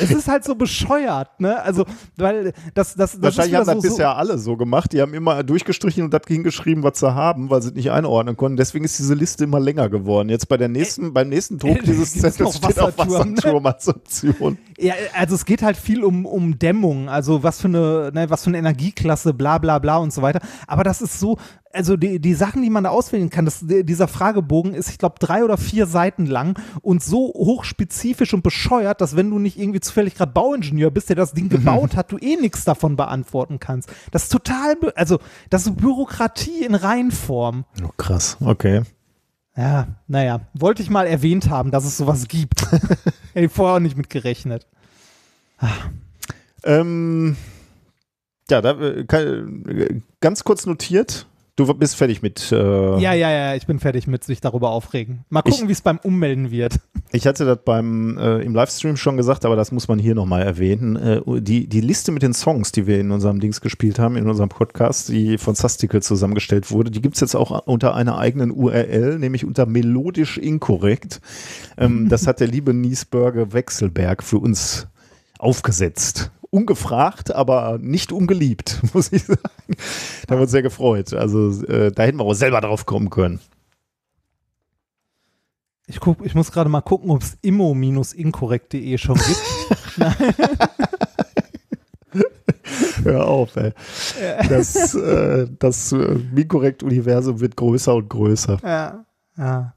es 0.00 0.10
ist 0.10 0.28
halt 0.28 0.44
so 0.44 0.54
bescheuert, 0.54 1.40
ne? 1.40 1.60
Also, 1.62 1.84
weil 2.16 2.52
das, 2.74 2.94
das, 2.94 3.12
das 3.12 3.22
Wahrscheinlich 3.22 3.54
haben 3.54 3.66
das 3.66 3.74
so, 3.76 3.80
bisher 3.82 4.16
alle 4.16 4.38
so 4.38 4.56
gemacht. 4.56 4.92
Die 4.92 5.00
haben 5.00 5.14
immer 5.14 5.42
durchgestrichen 5.42 6.04
und 6.04 6.12
das 6.12 6.22
hingeschrieben, 6.26 6.82
was 6.82 7.00
sie 7.00 7.14
haben, 7.14 7.50
weil 7.50 7.62
sie 7.62 7.68
es 7.68 7.74
nicht 7.74 7.90
einordnen 7.90 8.36
konnten. 8.36 8.56
Deswegen 8.56 8.84
ist 8.84 8.98
diese 8.98 9.14
Liste 9.14 9.44
immer 9.44 9.60
länger 9.60 9.88
geworden. 9.88 10.28
Jetzt 10.28 10.48
bei 10.48 10.56
der 10.56 10.68
nächsten, 10.68 11.12
beim 11.12 11.28
nächsten 11.28 11.58
Druck 11.58 11.78
äh, 11.82 11.82
dieses 11.82 12.12
Zettels 12.12 12.56
steht 12.56 12.78
auch 12.78 12.96
Wasserturm, 12.96 13.30
ne? 13.30 13.36
Wasserturm 13.36 13.66
als 13.66 13.88
Option. 13.88 14.58
Ja, 14.78 14.94
also 15.14 15.34
es 15.34 15.44
geht 15.44 15.62
halt 15.62 15.76
viel 15.76 16.04
um, 16.04 16.26
um 16.26 16.58
Dämmung, 16.58 17.08
also 17.08 17.42
was 17.42 17.60
für 17.60 17.68
eine, 17.68 18.10
ne, 18.12 18.28
was 18.28 18.44
für 18.44 18.50
eine 18.50 18.58
Energieklasse, 18.58 19.32
bla 19.34 19.58
bla 19.58 19.78
bla 19.78 19.98
und 19.98 20.12
so 20.12 20.22
weiter. 20.22 20.40
Aber 20.66 20.84
das 20.84 21.00
ist 21.00 21.18
so, 21.18 21.38
also 21.74 21.96
die, 21.96 22.20
die 22.20 22.34
Sachen, 22.34 22.62
die 22.62 22.70
man 22.70 22.84
da 22.84 22.90
auswählen 22.90 23.30
kann, 23.30 23.44
das, 23.44 23.60
dieser 23.62 24.08
Fragebogen 24.08 24.74
ist, 24.74 24.90
ich 24.90 24.98
glaube, 24.98 25.16
drei 25.18 25.44
oder 25.44 25.56
vier 25.56 25.86
Seiten 25.86 26.26
lang 26.26 26.58
und 26.82 27.02
so 27.02 27.32
hochspezifisch 27.34 28.32
und 28.32 28.42
bescheuert, 28.42 29.00
dass 29.00 29.16
wenn 29.16 29.30
du 29.30 29.38
nicht 29.38 29.58
irgendwie 29.58 29.80
zufällig 29.80 30.14
gerade 30.14 30.32
Bauingenieur 30.32 30.90
bist, 30.90 31.08
der 31.08 31.16
das 31.16 31.32
Ding 31.32 31.48
gebaut 31.48 31.96
hat, 31.96 32.12
du 32.12 32.18
eh 32.18 32.36
nichts 32.36 32.64
davon 32.64 32.96
beantworten 32.96 33.58
kannst. 33.58 33.90
Das 34.12 34.24
ist 34.24 34.32
total, 34.32 34.76
also 34.94 35.18
das 35.50 35.66
ist 35.66 35.76
Bürokratie 35.76 36.64
in 36.64 36.74
Reinform. 36.74 37.64
Oh, 37.82 37.90
krass, 37.96 38.36
okay. 38.40 38.82
Ja, 39.56 39.86
naja, 40.08 40.40
wollte 40.54 40.82
ich 40.82 40.90
mal 40.90 41.06
erwähnt 41.06 41.48
haben, 41.48 41.70
dass 41.70 41.84
es 41.84 41.96
sowas 41.96 42.26
gibt. 42.28 42.62
Hätte 42.72 43.46
ich 43.46 43.52
vorher 43.52 43.76
auch 43.76 43.80
nicht 43.80 43.96
mit 43.96 44.10
gerechnet. 44.10 44.66
Ähm, 46.64 47.36
ja, 48.50 48.60
da, 48.60 48.72
äh, 48.72 49.00
äh, 49.00 50.00
ganz 50.20 50.44
kurz 50.44 50.66
notiert. 50.66 51.26
Du 51.56 51.72
bist 51.72 51.94
fertig 51.94 52.20
mit. 52.20 52.50
Äh, 52.50 52.56
Ja, 52.98 53.12
ja, 53.12 53.30
ja, 53.30 53.54
ich 53.54 53.66
bin 53.66 53.78
fertig 53.78 54.08
mit 54.08 54.24
sich 54.24 54.40
darüber 54.40 54.70
aufregen. 54.70 55.24
Mal 55.28 55.42
gucken, 55.42 55.68
wie 55.68 55.72
es 55.72 55.82
beim 55.82 55.98
Ummelden 55.98 56.50
wird. 56.50 56.80
Ich 57.12 57.28
hatte 57.28 57.44
das 57.44 57.58
beim 57.64 58.18
äh, 58.18 58.38
im 58.40 58.56
Livestream 58.56 58.96
schon 58.96 59.16
gesagt, 59.16 59.44
aber 59.44 59.54
das 59.54 59.70
muss 59.70 59.86
man 59.86 60.00
hier 60.00 60.16
nochmal 60.16 60.42
erwähnen. 60.42 60.96
Äh, 60.96 61.20
die, 61.40 61.68
die 61.68 61.80
Liste 61.80 62.10
mit 62.10 62.24
den 62.24 62.34
Songs, 62.34 62.72
die 62.72 62.88
wir 62.88 62.98
in 62.98 63.12
unserem 63.12 63.38
Dings 63.38 63.60
gespielt 63.60 64.00
haben, 64.00 64.16
in 64.16 64.28
unserem 64.28 64.48
Podcast, 64.48 65.10
die 65.10 65.38
von 65.38 65.54
Sastikel 65.54 66.02
zusammengestellt 66.02 66.72
wurde, 66.72 66.90
die 66.90 67.00
gibt 67.00 67.14
es 67.14 67.20
jetzt 67.20 67.36
auch 67.36 67.68
unter 67.68 67.94
einer 67.94 68.18
eigenen 68.18 68.50
URL, 68.50 69.20
nämlich 69.20 69.44
unter 69.44 69.64
melodisch 69.64 70.38
inkorrekt. 70.38 71.20
Ähm, 71.78 72.08
das 72.08 72.26
hat 72.26 72.40
der 72.40 72.48
liebe 72.48 72.74
Niesberger 72.74 73.52
Wechselberg 73.52 74.24
für 74.24 74.38
uns 74.38 74.88
aufgesetzt. 75.44 76.30
Ungefragt, 76.50 77.34
aber 77.34 77.78
nicht 77.80 78.12
ungeliebt, 78.12 78.80
muss 78.94 79.12
ich 79.12 79.24
sagen. 79.24 79.40
Da 80.26 80.32
haben 80.32 80.38
wir 80.38 80.42
uns 80.42 80.52
sehr 80.52 80.62
gefreut. 80.62 81.12
Also 81.12 81.62
äh, 81.64 81.92
da 81.92 82.04
hätten 82.04 82.18
wir 82.18 82.24
auch 82.24 82.34
selber 82.34 82.60
drauf 82.60 82.86
kommen 82.86 83.10
können. 83.10 83.40
Ich, 85.86 86.00
guck, 86.00 86.24
ich 86.24 86.34
muss 86.34 86.50
gerade 86.50 86.70
mal 86.70 86.80
gucken, 86.80 87.10
ob 87.10 87.22
es 87.22 87.36
immo-inkorrekt.de 87.42 88.96
schon 88.96 89.16
gibt. 89.16 89.42
Hör 93.04 93.26
auf, 93.26 93.54
ey. 93.56 93.72
Das, 94.48 94.94
äh, 94.94 95.46
das 95.58 95.92
äh, 95.92 96.14
Minkorrekt-Universum 96.32 97.40
wird 97.40 97.56
größer 97.56 97.94
und 97.94 98.08
größer. 98.08 98.58
ja. 98.62 99.04
ja. 99.36 99.74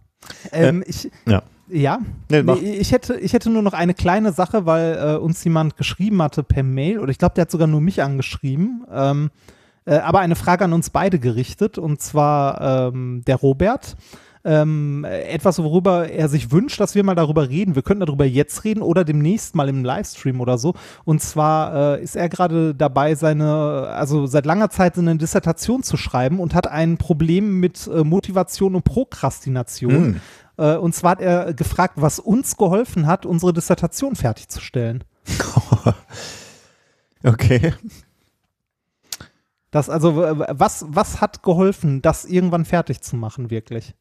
Ähm, 0.52 0.84
ich, 0.86 1.10
ja. 1.26 1.42
Ja, 1.70 2.00
Nee, 2.30 2.44
nee, 2.44 2.54
ich, 2.54 2.92
hätte, 2.92 3.16
ich 3.20 3.34
hätte 3.34 3.50
nur 3.50 3.62
noch 3.62 3.74
eine 3.74 3.94
kleine 3.94 4.32
Sache, 4.32 4.66
weil 4.66 4.98
äh, 4.98 5.18
uns 5.18 5.44
jemand 5.44 5.78
geschrieben 5.78 6.22
hatte 6.22 6.44
per 6.44 6.64
Mail, 6.64 7.00
oder 7.00 7.12
ich 7.12 7.18
glaube, 7.18 7.36
der 7.36 7.44
hat 7.44 7.52
sogar 7.52 7.68
nur 7.68 7.82
mich 7.82 8.02
angeschrieben, 8.02 8.86
ähm, 8.92 9.32
äh, 9.86 9.96
aber 9.98 10.20
eine 10.20 10.36
Frage 10.36 10.66
an 10.66 10.74
uns 10.74 10.90
beide 10.90 11.20
gerichtet, 11.20 11.78
und 11.78 12.02
zwar 12.02 12.90
ähm, 12.90 13.24
der 13.26 13.38
Robert. 13.38 13.96
Ähm, 14.46 15.04
etwas, 15.04 15.62
worüber 15.62 16.10
er 16.10 16.30
sich 16.30 16.52
wünscht, 16.52 16.80
dass 16.80 16.96
wir 16.96 17.04
mal 17.04 17.16
darüber 17.16 17.50
reden. 17.50 17.76
Wir 17.76 17.82
könnten 17.82 18.06
darüber 18.06 18.24
jetzt 18.24 18.64
reden 18.64 18.82
oder 18.82 19.04
demnächst 19.04 19.56
mal 19.56 19.68
im 19.68 19.84
Livestream 19.84 20.40
oder 20.40 20.58
so. 20.58 20.74
Und 21.04 21.22
zwar 21.22 21.98
äh, 21.98 22.04
ist 22.04 22.16
er 22.16 22.30
gerade 22.30 22.74
dabei, 22.74 23.16
seine, 23.16 23.88
also 23.90 24.26
seit 24.26 24.46
langer 24.46 24.70
Zeit 24.70 24.96
seine 24.96 25.18
Dissertation 25.18 25.84
zu 25.84 25.98
schreiben 25.98 26.40
und 26.40 26.56
hat 26.56 26.68
ein 26.68 26.98
Problem 26.98 27.60
mit 27.60 27.88
äh, 27.88 28.06
Motivation 28.06 28.76
und 28.76 28.86
Prokrastination. 28.86 30.12
Mm. 30.12 30.22
Äh, 30.58 30.76
und 30.76 30.94
zwar 30.94 31.12
hat 31.12 31.22
er 31.22 31.54
gefragt, 31.54 31.94
was 31.98 32.20
uns 32.20 32.58
geholfen 32.58 33.08
hat, 33.08 33.26
unsere 33.26 33.54
Dissertation 33.54 34.16
fertigzustellen. 34.16 35.04
Okay. 37.24 37.74
Das, 39.72 39.90
also, 39.90 40.16
was, 40.16 40.86
was 40.88 41.20
hat 41.20 41.44
geholfen, 41.44 42.02
das 42.02 42.26
irgendwann 42.26 42.64
fertig 42.64 43.02
zu 43.02 43.16
machen, 43.16 43.50
wirklich? 43.50 43.94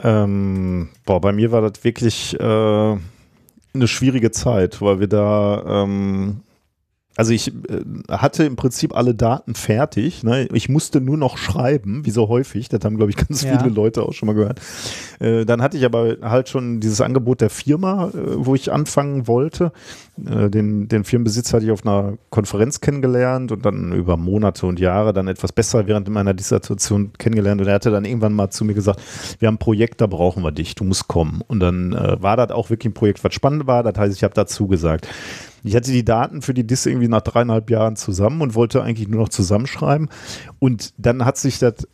Ähm, 0.00 0.88
boah, 1.04 1.20
bei 1.20 1.32
mir 1.32 1.52
war 1.52 1.60
das 1.60 1.84
wirklich 1.84 2.38
äh, 2.38 2.42
eine 2.42 3.88
schwierige 3.88 4.32
Zeit, 4.32 4.80
weil 4.82 4.98
wir 4.98 5.06
da, 5.06 5.82
ähm, 5.84 6.42
also 7.16 7.32
ich 7.32 7.48
äh, 7.48 7.52
hatte 8.08 8.44
im 8.44 8.56
Prinzip 8.56 8.96
alle 8.96 9.14
Daten 9.14 9.54
fertig. 9.54 10.22
Ne? 10.24 10.48
Ich 10.52 10.68
musste 10.68 11.00
nur 11.00 11.16
noch 11.18 11.36
schreiben, 11.36 12.06
wie 12.06 12.10
so 12.10 12.28
häufig. 12.28 12.68
Das 12.68 12.84
haben, 12.84 12.96
glaube 12.96 13.10
ich, 13.10 13.16
ganz 13.16 13.42
Ja. 13.42 13.58
viele 13.58 13.70
Leute 13.72 14.02
auch 14.02 14.12
schon 14.12 14.28
mal 14.28 14.32
gehört. 14.34 14.60
Äh, 15.20 15.44
dann 15.44 15.60
hatte 15.60 15.76
ich 15.76 15.84
aber 15.84 16.16
halt 16.22 16.48
schon 16.48 16.80
dieses 16.80 17.00
Angebot 17.00 17.40
der 17.42 17.50
Firma, 17.50 18.08
äh, 18.08 18.12
wo 18.36 18.54
ich 18.54 18.72
anfangen 18.72 19.26
wollte. 19.26 19.72
Äh, 20.24 20.48
den, 20.48 20.88
den 20.88 21.04
Firmenbesitzer 21.04 21.56
hatte 21.56 21.66
ich 21.66 21.72
auf 21.72 21.84
einer 21.84 22.14
Konferenz 22.30 22.80
kennengelernt 22.80 23.52
und 23.52 23.66
dann 23.66 23.92
über 23.92 24.16
Monate 24.16 24.66
und 24.66 24.80
Jahre 24.80 25.12
dann 25.12 25.28
etwas 25.28 25.52
besser 25.52 25.86
während 25.86 26.08
meiner 26.08 26.34
Dissertation 26.34 27.12
kennengelernt. 27.18 27.60
Und 27.60 27.66
er 27.66 27.74
hatte 27.74 27.90
dann 27.90 28.04
irgendwann 28.06 28.32
mal 28.32 28.50
zu 28.50 28.64
mir 28.64 28.74
gesagt, 28.74 29.00
wir 29.38 29.48
haben 29.48 29.56
ein 29.56 29.58
Projekt, 29.58 30.00
da 30.00 30.06
brauchen 30.06 30.42
wir 30.42 30.52
dich, 30.52 30.74
du 30.74 30.84
musst 30.84 31.08
kommen. 31.08 31.42
Und 31.46 31.60
dann 31.60 31.92
äh, 31.92 32.22
war 32.22 32.36
das 32.38 32.50
auch 32.50 32.70
wirklich 32.70 32.90
ein 32.90 32.94
Projekt, 32.94 33.22
was 33.22 33.34
spannend 33.34 33.66
war. 33.66 33.82
Das 33.82 33.98
heißt, 33.98 34.16
ich 34.16 34.24
habe 34.24 34.34
dazu 34.34 34.66
gesagt. 34.66 35.08
Ich 35.64 35.76
hatte 35.76 35.92
die 35.92 36.04
Daten 36.04 36.42
für 36.42 36.54
die 36.54 36.66
Dis 36.66 36.86
irgendwie 36.86 37.08
nach 37.08 37.20
dreieinhalb 37.22 37.70
Jahren 37.70 37.96
zusammen 37.96 38.40
und 38.42 38.54
wollte 38.54 38.82
eigentlich 38.82 39.08
nur 39.08 39.20
noch 39.22 39.28
zusammenschreiben. 39.28 40.08
Und 40.58 40.92
dann 40.98 41.24
hat 41.24 41.36
sich 41.36 41.58
das 41.58 41.86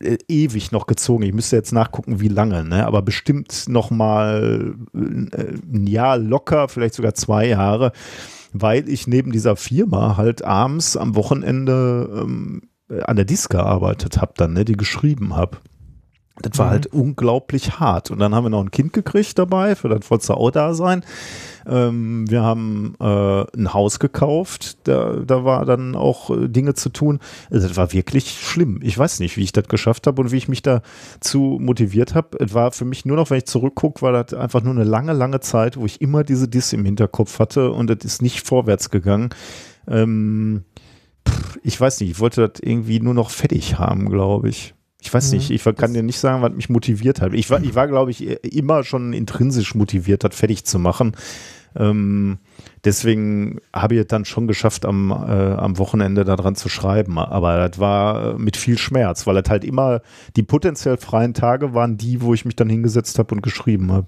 äh, 0.00 0.18
ewig 0.28 0.72
noch 0.72 0.86
gezogen. 0.86 1.22
Ich 1.24 1.32
müsste 1.32 1.56
jetzt 1.56 1.72
nachgucken, 1.72 2.20
wie 2.20 2.28
lange, 2.28 2.64
ne? 2.64 2.86
aber 2.86 3.02
bestimmt 3.02 3.64
noch 3.68 3.90
mal 3.90 4.74
äh, 4.92 4.98
ein 4.98 5.86
Jahr 5.86 6.18
locker, 6.18 6.68
vielleicht 6.68 6.94
sogar 6.94 7.14
zwei 7.14 7.46
Jahre, 7.46 7.92
weil 8.52 8.88
ich 8.88 9.06
neben 9.06 9.32
dieser 9.32 9.56
Firma 9.56 10.16
halt 10.16 10.44
abends 10.44 10.96
am 10.96 11.14
Wochenende 11.14 12.22
ähm, 12.22 12.62
an 13.04 13.16
der 13.16 13.24
Dis 13.24 13.48
gearbeitet 13.48 14.20
habe, 14.20 14.34
dann, 14.36 14.52
ne, 14.52 14.64
die 14.64 14.76
geschrieben 14.76 15.34
habe. 15.36 15.58
Das 16.42 16.58
war 16.58 16.66
Mhm. 16.66 16.70
halt 16.70 16.86
unglaublich 16.88 17.78
hart. 17.78 18.10
Und 18.10 18.18
dann 18.18 18.34
haben 18.34 18.44
wir 18.44 18.50
noch 18.50 18.62
ein 18.62 18.70
Kind 18.70 18.92
gekriegt 18.92 19.38
dabei, 19.38 19.76
für 19.76 19.88
das 19.88 20.04
vollste 20.04 20.36
auch 20.36 20.50
da 20.50 20.74
sein. 20.74 21.04
Ähm, 21.66 22.30
wir 22.30 22.42
haben 22.42 22.94
äh, 23.00 23.44
ein 23.56 23.72
Haus 23.72 23.98
gekauft, 23.98 24.78
da, 24.84 25.16
da 25.24 25.44
war 25.44 25.64
dann 25.64 25.94
auch 25.94 26.30
äh, 26.30 26.48
Dinge 26.48 26.74
zu 26.74 26.90
tun. 26.90 27.20
Also, 27.50 27.68
das 27.68 27.76
war 27.76 27.92
wirklich 27.92 28.30
schlimm. 28.30 28.80
Ich 28.82 28.98
weiß 28.98 29.20
nicht, 29.20 29.36
wie 29.36 29.42
ich 29.42 29.52
das 29.52 29.68
geschafft 29.68 30.06
habe 30.06 30.22
und 30.22 30.32
wie 30.32 30.36
ich 30.36 30.48
mich 30.48 30.62
dazu 30.62 31.58
motiviert 31.60 32.14
habe. 32.14 32.38
Es 32.40 32.54
war 32.54 32.72
für 32.72 32.84
mich 32.84 33.04
nur 33.04 33.16
noch, 33.16 33.30
wenn 33.30 33.38
ich 33.38 33.46
zurückgucke, 33.46 34.02
war 34.02 34.12
das 34.12 34.34
einfach 34.34 34.62
nur 34.62 34.74
eine 34.74 34.84
lange, 34.84 35.12
lange 35.12 35.40
Zeit, 35.40 35.76
wo 35.76 35.86
ich 35.86 36.00
immer 36.00 36.24
diese 36.24 36.48
Diss 36.48 36.72
im 36.72 36.84
Hinterkopf 36.84 37.38
hatte 37.38 37.70
und 37.70 37.90
es 37.90 38.04
ist 38.04 38.22
nicht 38.22 38.46
vorwärts 38.46 38.90
gegangen. 38.90 39.30
Ähm, 39.88 40.64
ich 41.62 41.80
weiß 41.80 42.00
nicht, 42.00 42.10
ich 42.10 42.20
wollte 42.20 42.48
das 42.48 42.60
irgendwie 42.60 43.00
nur 43.00 43.14
noch 43.14 43.30
fertig 43.30 43.78
haben, 43.78 44.10
glaube 44.10 44.48
ich. 44.48 44.74
Ich 45.04 45.12
weiß 45.12 45.30
Mhm. 45.32 45.38
nicht, 45.38 45.50
ich 45.50 45.62
kann 45.76 45.92
dir 45.92 46.02
nicht 46.02 46.18
sagen, 46.18 46.42
was 46.42 46.54
mich 46.54 46.70
motiviert 46.70 47.20
hat. 47.20 47.34
Ich 47.34 47.50
war, 47.50 47.62
ich 47.62 47.74
war 47.74 47.86
glaube 47.86 48.10
ich, 48.10 48.26
immer 48.42 48.82
schon 48.84 49.12
intrinsisch 49.12 49.74
motiviert, 49.74 50.24
das 50.24 50.34
fertig 50.34 50.64
zu 50.64 50.78
machen. 50.78 51.12
Ähm, 51.76 52.38
deswegen 52.84 53.58
habe 53.74 53.94
ich 53.94 54.00
es 54.00 54.06
dann 54.06 54.24
schon 54.24 54.46
geschafft, 54.46 54.86
am, 54.86 55.10
äh, 55.10 55.14
am 55.14 55.76
Wochenende 55.78 56.24
daran 56.24 56.54
zu 56.54 56.68
schreiben. 56.68 57.18
Aber 57.18 57.68
das 57.68 57.78
war 57.78 58.34
äh, 58.34 58.38
mit 58.38 58.56
viel 58.56 58.78
Schmerz, 58.78 59.26
weil 59.26 59.34
das 59.34 59.50
halt 59.50 59.64
immer 59.64 60.00
die 60.36 60.42
potenziell 60.44 60.96
freien 60.96 61.34
Tage 61.34 61.74
waren 61.74 61.96
die, 61.98 62.22
wo 62.22 62.32
ich 62.32 62.44
mich 62.44 62.56
dann 62.56 62.70
hingesetzt 62.70 63.18
habe 63.18 63.34
und 63.34 63.42
geschrieben 63.42 63.92
habe. 63.92 64.06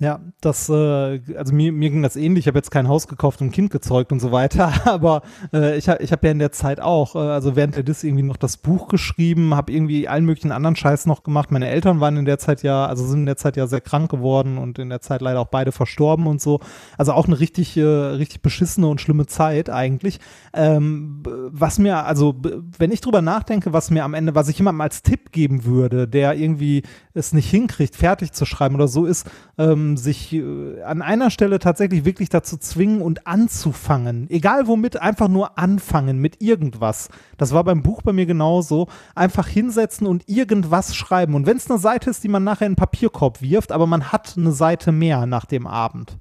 Ja, 0.00 0.20
das, 0.40 0.68
äh, 0.68 1.20
also 1.36 1.52
mir, 1.52 1.72
mir 1.72 1.90
ging 1.90 2.02
das 2.02 2.14
ähnlich. 2.14 2.44
Ich 2.44 2.46
habe 2.46 2.56
jetzt 2.56 2.70
kein 2.70 2.86
Haus 2.86 3.08
gekauft 3.08 3.40
und 3.40 3.48
ein 3.48 3.50
Kind 3.50 3.72
gezeugt 3.72 4.12
und 4.12 4.20
so 4.20 4.30
weiter, 4.30 4.72
aber 4.84 5.22
äh, 5.52 5.76
ich, 5.76 5.88
ha- 5.88 5.96
ich 5.98 6.12
habe 6.12 6.24
ja 6.24 6.30
in 6.30 6.38
der 6.38 6.52
Zeit 6.52 6.80
auch, 6.80 7.16
äh, 7.16 7.18
also 7.18 7.56
während 7.56 7.74
der 7.74 7.82
Dis 7.82 8.04
irgendwie 8.04 8.22
noch 8.22 8.36
das 8.36 8.58
Buch 8.58 8.86
geschrieben, 8.86 9.56
habe 9.56 9.72
irgendwie 9.72 10.06
allen 10.06 10.24
möglichen 10.24 10.52
anderen 10.52 10.76
Scheiß 10.76 11.06
noch 11.06 11.24
gemacht. 11.24 11.50
Meine 11.50 11.66
Eltern 11.68 11.98
waren 11.98 12.16
in 12.16 12.26
der 12.26 12.38
Zeit 12.38 12.62
ja, 12.62 12.86
also 12.86 13.04
sind 13.04 13.20
in 13.20 13.26
der 13.26 13.36
Zeit 13.38 13.56
ja 13.56 13.66
sehr 13.66 13.80
krank 13.80 14.08
geworden 14.08 14.56
und 14.56 14.78
in 14.78 14.88
der 14.88 15.00
Zeit 15.00 15.20
leider 15.20 15.40
auch 15.40 15.46
beide 15.48 15.72
verstorben 15.72 16.28
und 16.28 16.40
so. 16.40 16.60
Also 16.96 17.12
auch 17.12 17.26
eine 17.26 17.40
richtig, 17.40 17.76
äh, 17.76 17.82
richtig 17.82 18.40
beschissene 18.40 18.86
und 18.86 19.00
schlimme 19.00 19.26
Zeit 19.26 19.68
eigentlich. 19.68 20.20
Ähm, 20.54 21.24
was 21.50 21.80
mir, 21.80 22.04
also 22.04 22.36
wenn 22.78 22.92
ich 22.92 23.00
drüber 23.00 23.20
nachdenke, 23.20 23.72
was 23.72 23.90
mir 23.90 24.04
am 24.04 24.14
Ende, 24.14 24.36
was 24.36 24.48
ich 24.48 24.58
jemandem 24.58 24.82
als 24.82 25.02
Tipp 25.02 25.32
geben 25.32 25.64
würde, 25.64 26.06
der 26.06 26.34
irgendwie 26.36 26.84
es 27.14 27.32
nicht 27.32 27.50
hinkriegt, 27.50 27.96
fertig 27.96 28.30
zu 28.30 28.44
schreiben 28.46 28.76
oder 28.76 28.86
so, 28.86 29.04
ist, 29.04 29.28
ähm, 29.58 29.87
sich 29.96 30.32
äh, 30.32 30.82
an 30.82 31.02
einer 31.02 31.30
Stelle 31.30 31.58
tatsächlich 31.58 32.04
wirklich 32.04 32.28
dazu 32.28 32.56
zwingen 32.56 33.00
und 33.00 33.26
anzufangen. 33.26 34.28
Egal 34.30 34.66
womit, 34.66 35.00
einfach 35.00 35.28
nur 35.28 35.58
anfangen 35.58 36.18
mit 36.18 36.42
irgendwas. 36.42 37.08
Das 37.36 37.52
war 37.52 37.64
beim 37.64 37.82
Buch 37.82 38.02
bei 38.02 38.12
mir 38.12 38.26
genauso. 38.26 38.88
Einfach 39.14 39.48
hinsetzen 39.48 40.06
und 40.06 40.28
irgendwas 40.28 40.94
schreiben. 40.94 41.34
Und 41.34 41.46
wenn 41.46 41.56
es 41.56 41.70
eine 41.70 41.78
Seite 41.78 42.10
ist, 42.10 42.24
die 42.24 42.28
man 42.28 42.44
nachher 42.44 42.66
in 42.66 42.72
den 42.72 42.76
Papierkorb 42.76 43.40
wirft, 43.40 43.72
aber 43.72 43.86
man 43.86 44.12
hat 44.12 44.34
eine 44.36 44.52
Seite 44.52 44.92
mehr 44.92 45.26
nach 45.26 45.46
dem 45.46 45.66
Abend. 45.66 46.18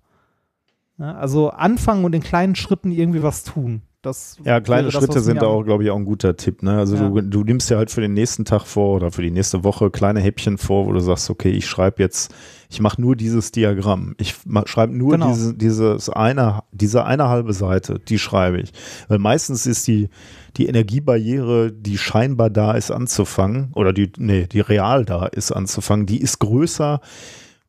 Ja, 0.97 1.15
also 1.15 1.49
anfangen 1.49 2.05
und 2.05 2.15
in 2.15 2.23
kleinen 2.23 2.55
Schritten 2.55 2.91
irgendwie 2.91 3.21
was 3.21 3.43
tun. 3.43 3.83
Das 4.07 4.37
Ja, 4.43 4.61
kleine 4.61 4.85
das, 4.89 4.93
Schritte 4.93 5.19
sind 5.19 5.43
auch, 5.43 5.63
glaube 5.63 5.83
ich, 5.83 5.89
auch 5.89 5.97
ein 5.97 6.05
guter 6.05 6.37
Tipp. 6.37 6.63
Ne? 6.63 6.77
Also 6.77 6.95
Ja. 6.95 7.09
du, 7.09 7.21
du 7.21 7.43
nimmst 7.43 7.69
ja 7.69 7.77
halt 7.77 7.91
für 7.91 8.01
den 8.01 8.13
nächsten 8.13 8.45
Tag 8.45 8.65
vor 8.65 8.95
oder 8.95 9.11
für 9.11 9.21
die 9.21 9.31
nächste 9.31 9.63
Woche 9.63 9.91
kleine 9.91 10.19
Häppchen 10.21 10.57
vor, 10.57 10.85
wo 10.85 10.93
du 10.93 10.99
sagst, 10.99 11.29
okay, 11.29 11.49
ich 11.51 11.67
schreibe 11.67 12.01
jetzt, 12.01 12.33
ich 12.69 12.79
mache 12.79 13.01
nur 13.01 13.15
dieses 13.15 13.51
Diagramm. 13.51 14.15
Ich 14.17 14.35
schreibe 14.65 14.95
nur 14.95 15.11
Genau. 15.11 15.27
diese, 15.27 15.53
dieses 15.53 16.09
eine, 16.09 16.61
diese 16.71 17.05
eine 17.05 17.27
halbe 17.27 17.51
Seite, 17.53 17.99
die 17.99 18.17
schreibe 18.19 18.61
ich. 18.61 18.71
Weil 19.09 19.19
meistens 19.19 19.65
ist 19.65 19.85
die, 19.87 20.09
die 20.55 20.67
Energiebarriere, 20.67 21.71
die 21.71 21.97
scheinbar 21.97 22.49
da 22.49 22.71
ist, 22.73 22.91
anzufangen, 22.91 23.71
oder 23.75 23.91
die, 23.93 24.11
nee, 24.17 24.47
die 24.47 24.61
real 24.61 25.03
da 25.05 25.25
ist, 25.25 25.51
anzufangen, 25.51 26.05
die 26.05 26.21
ist 26.21 26.39
größer 26.39 27.01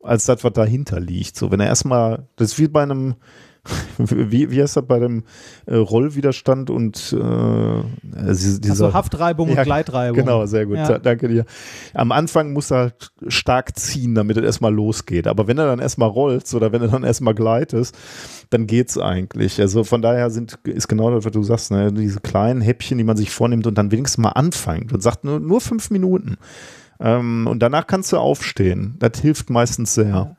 als 0.03 0.27
das, 0.27 0.45
was 0.45 0.53
dahinter 0.53 1.01
liegt. 1.01 1.37
So, 1.37 1.51
wenn 1.51 1.59
er 1.61 1.67
erstmal, 1.67 2.29
das 2.37 2.53
ist 2.53 2.59
wie 2.61 2.69
bei 2.69 2.83
einem, 2.85 3.17
wie, 3.99 4.51
wie 4.51 4.63
heißt 4.63 4.77
das 4.77 4.87
bei 4.87 4.99
dem 4.99 5.25
äh, 5.67 5.77
Rollwiderstand 5.77 6.71
und 6.71 7.13
äh, 7.13 7.17
also 7.19 8.59
dieser, 8.59 8.71
Also 8.71 8.95
Haftreibung 8.95 9.51
Ja, 9.51 9.59
und 9.59 9.65
Gleitreibung. 9.65 10.19
Genau, 10.19 10.47
sehr 10.47 10.67
gut. 10.67 10.77
Ja. 10.77 10.89
Da, 10.89 10.99
danke 10.99 11.29
dir. 11.29 11.45
Am 11.95 12.13
Anfang 12.13 12.53
muss 12.53 12.71
er 12.71 12.79
halt 12.79 13.11
stark 13.29 13.79
ziehen, 13.79 14.15
damit 14.15 14.37
es 14.37 14.45
erstmal 14.45 14.73
losgeht. 14.73 15.27
Aber 15.27 15.47
wenn 15.47 15.59
er 15.59 15.67
dann 15.67 15.81
erstmal 15.81 16.09
rollt 16.09 16.53
oder 16.55 16.73
wenn 16.73 16.83
er 16.83 16.89
dann 16.89 17.05
erstmal 17.05 17.35
gleitest, 17.35 17.97
dann 18.51 18.67
geht's 18.67 18.97
eigentlich. 18.99 19.61
Also 19.61 19.85
von 19.85 20.03
daher 20.03 20.31
sind, 20.31 20.59
ist 20.65 20.89
genau 20.89 21.11
das, 21.11 21.25
was 21.25 21.33
du 21.33 21.43
sagst, 21.43 21.71
ne? 21.71 21.93
diese 21.93 22.21
kleinen 22.21 22.61
Häppchen, 22.61 22.99
die 22.99 23.05
man 23.05 23.17
sich 23.17 23.31
vornimmt 23.31 23.67
und 23.67 23.77
dann 23.77 23.91
wenigstens 23.91 24.23
mal 24.23 24.31
anfängt 24.31 24.93
und 24.93 25.03
sagt 25.03 25.25
nur, 25.25 25.41
nur 25.41 25.61
fünf 25.61 25.91
Minuten. 25.91 26.37
Ähm, 27.01 27.47
und 27.47 27.61
danach 27.61 27.87
kannst 27.87 28.13
du 28.13 28.17
aufstehen. 28.17 28.97
Das 28.99 29.21
hilft 29.21 29.51
meistens 29.51 29.95
sehr. 29.95 30.37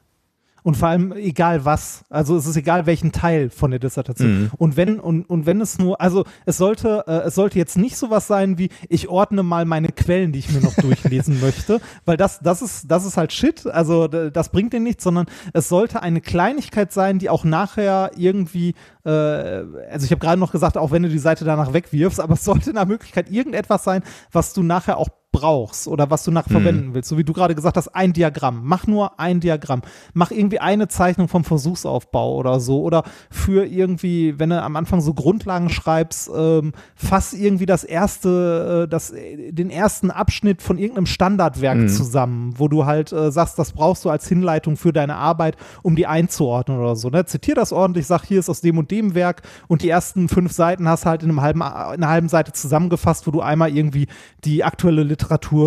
Und 0.63 0.77
vor 0.77 0.89
allem 0.89 1.13
egal 1.13 1.65
was. 1.65 2.03
Also 2.09 2.35
es 2.35 2.45
ist 2.45 2.55
egal 2.55 2.85
welchen 2.85 3.11
Teil 3.11 3.49
von 3.49 3.71
der 3.71 3.79
Dissertation. 3.79 4.43
Mhm. 4.43 4.51
Und 4.57 4.77
wenn 4.77 4.99
und, 4.99 5.29
und 5.29 5.45
wenn 5.45 5.61
es 5.61 5.77
nur, 5.79 5.99
also 6.01 6.25
es 6.45 6.57
sollte 6.57 7.03
äh, 7.07 7.27
es 7.27 7.35
sollte 7.35 7.57
jetzt 7.57 7.77
nicht 7.77 7.97
sowas 7.97 8.27
sein 8.27 8.57
wie 8.57 8.69
ich 8.89 9.09
ordne 9.09 9.43
mal 9.43 9.65
meine 9.65 9.89
Quellen, 9.89 10.31
die 10.31 10.39
ich 10.39 10.51
mir 10.51 10.61
noch 10.61 10.73
durchlesen 10.81 11.39
möchte, 11.41 11.81
weil 12.05 12.17
das 12.17 12.39
das 12.39 12.61
ist 12.61 12.89
das 12.89 13.05
ist 13.05 13.17
halt 13.17 13.33
Shit. 13.33 13.65
Also 13.67 14.07
das 14.07 14.49
bringt 14.49 14.73
dir 14.73 14.79
nichts, 14.79 15.03
sondern 15.03 15.27
es 15.53 15.69
sollte 15.69 16.01
eine 16.01 16.21
Kleinigkeit 16.21 16.91
sein, 16.91 17.19
die 17.19 17.29
auch 17.29 17.43
nachher 17.43 18.11
irgendwie 18.17 18.75
äh, 19.05 19.09
also 19.09 20.05
ich 20.05 20.11
habe 20.11 20.19
gerade 20.19 20.39
noch 20.39 20.51
gesagt, 20.51 20.77
auch 20.77 20.91
wenn 20.91 21.03
du 21.03 21.09
die 21.09 21.19
Seite 21.19 21.45
danach 21.45 21.73
wegwirfst, 21.73 22.19
aber 22.19 22.33
es 22.33 22.43
sollte 22.43 22.73
nach 22.73 22.85
Möglichkeit 22.85 23.29
irgendetwas 23.31 23.83
sein, 23.83 24.03
was 24.31 24.53
du 24.53 24.63
nachher 24.63 24.97
auch 24.97 25.09
brauchst 25.31 25.87
oder 25.87 26.09
was 26.09 26.23
du 26.23 26.31
nachher 26.31 26.49
verwenden 26.49 26.93
willst. 26.93 27.09
So 27.09 27.17
wie 27.17 27.23
du 27.23 27.33
gerade 27.33 27.53
gesagt 27.53 27.77
hast, 27.77 27.89
ein 27.89 28.13
Diagramm. 28.13 28.61
Mach 28.63 28.87
nur 28.87 29.19
ein 29.19 29.39
Diagramm. 29.39 29.81
Mach 30.13 30.31
irgendwie 30.31 30.59
eine 30.59 30.87
Zeichnung 30.87 31.27
vom 31.27 31.43
Versuchsaufbau 31.43 32.35
oder 32.35 32.59
so. 32.59 32.81
Oder 32.81 33.03
für 33.29 33.65
irgendwie, 33.65 34.39
wenn 34.39 34.49
du 34.49 34.61
am 34.61 34.75
Anfang 34.75 35.01
so 35.01 35.13
Grundlagen 35.13 35.69
schreibst, 35.69 36.31
ähm, 36.35 36.73
fass 36.95 37.33
irgendwie 37.33 37.67
das 37.67 37.83
erste, 37.83 38.85
äh, 38.85 38.89
das, 38.89 39.11
äh, 39.11 39.51
den 39.51 39.69
ersten 39.69 40.09
Abschnitt 40.09 40.63
von 40.63 40.79
irgendeinem 40.79 41.05
Standardwerk 41.05 41.89
zusammen, 41.89 42.55
wo 42.57 42.67
du 42.67 42.85
halt 42.85 43.11
äh, 43.11 43.31
sagst, 43.31 43.59
das 43.59 43.73
brauchst 43.73 44.05
du 44.05 44.09
als 44.09 44.27
Hinleitung 44.27 44.77
für 44.77 44.93
deine 44.93 45.15
Arbeit, 45.15 45.57
um 45.83 45.95
die 45.95 46.07
einzuordnen 46.07 46.79
oder 46.79 46.95
so. 46.95 47.09
Ne? 47.09 47.25
Zitier 47.25 47.53
das 47.53 47.71
ordentlich, 47.71 48.07
sag, 48.07 48.23
hier 48.23 48.39
ist 48.39 48.49
aus 48.49 48.61
dem 48.61 48.79
und 48.79 48.89
dem 48.89 49.13
Werk 49.13 49.43
und 49.67 49.83
die 49.83 49.89
ersten 49.89 50.27
fünf 50.27 50.51
Seiten 50.53 50.89
hast 50.89 51.05
halt 51.05 51.21
in, 51.21 51.29
einem 51.29 51.41
halben, 51.41 51.61
in 51.61 51.65
einer 51.67 52.09
halben 52.09 52.29
Seite 52.29 52.51
zusammengefasst, 52.51 53.27
wo 53.27 53.31
du 53.31 53.41
einmal 53.41 53.75
irgendwie 53.75 54.07
die 54.43 54.63
aktuelle 54.63 55.03
Literatur 55.03 55.18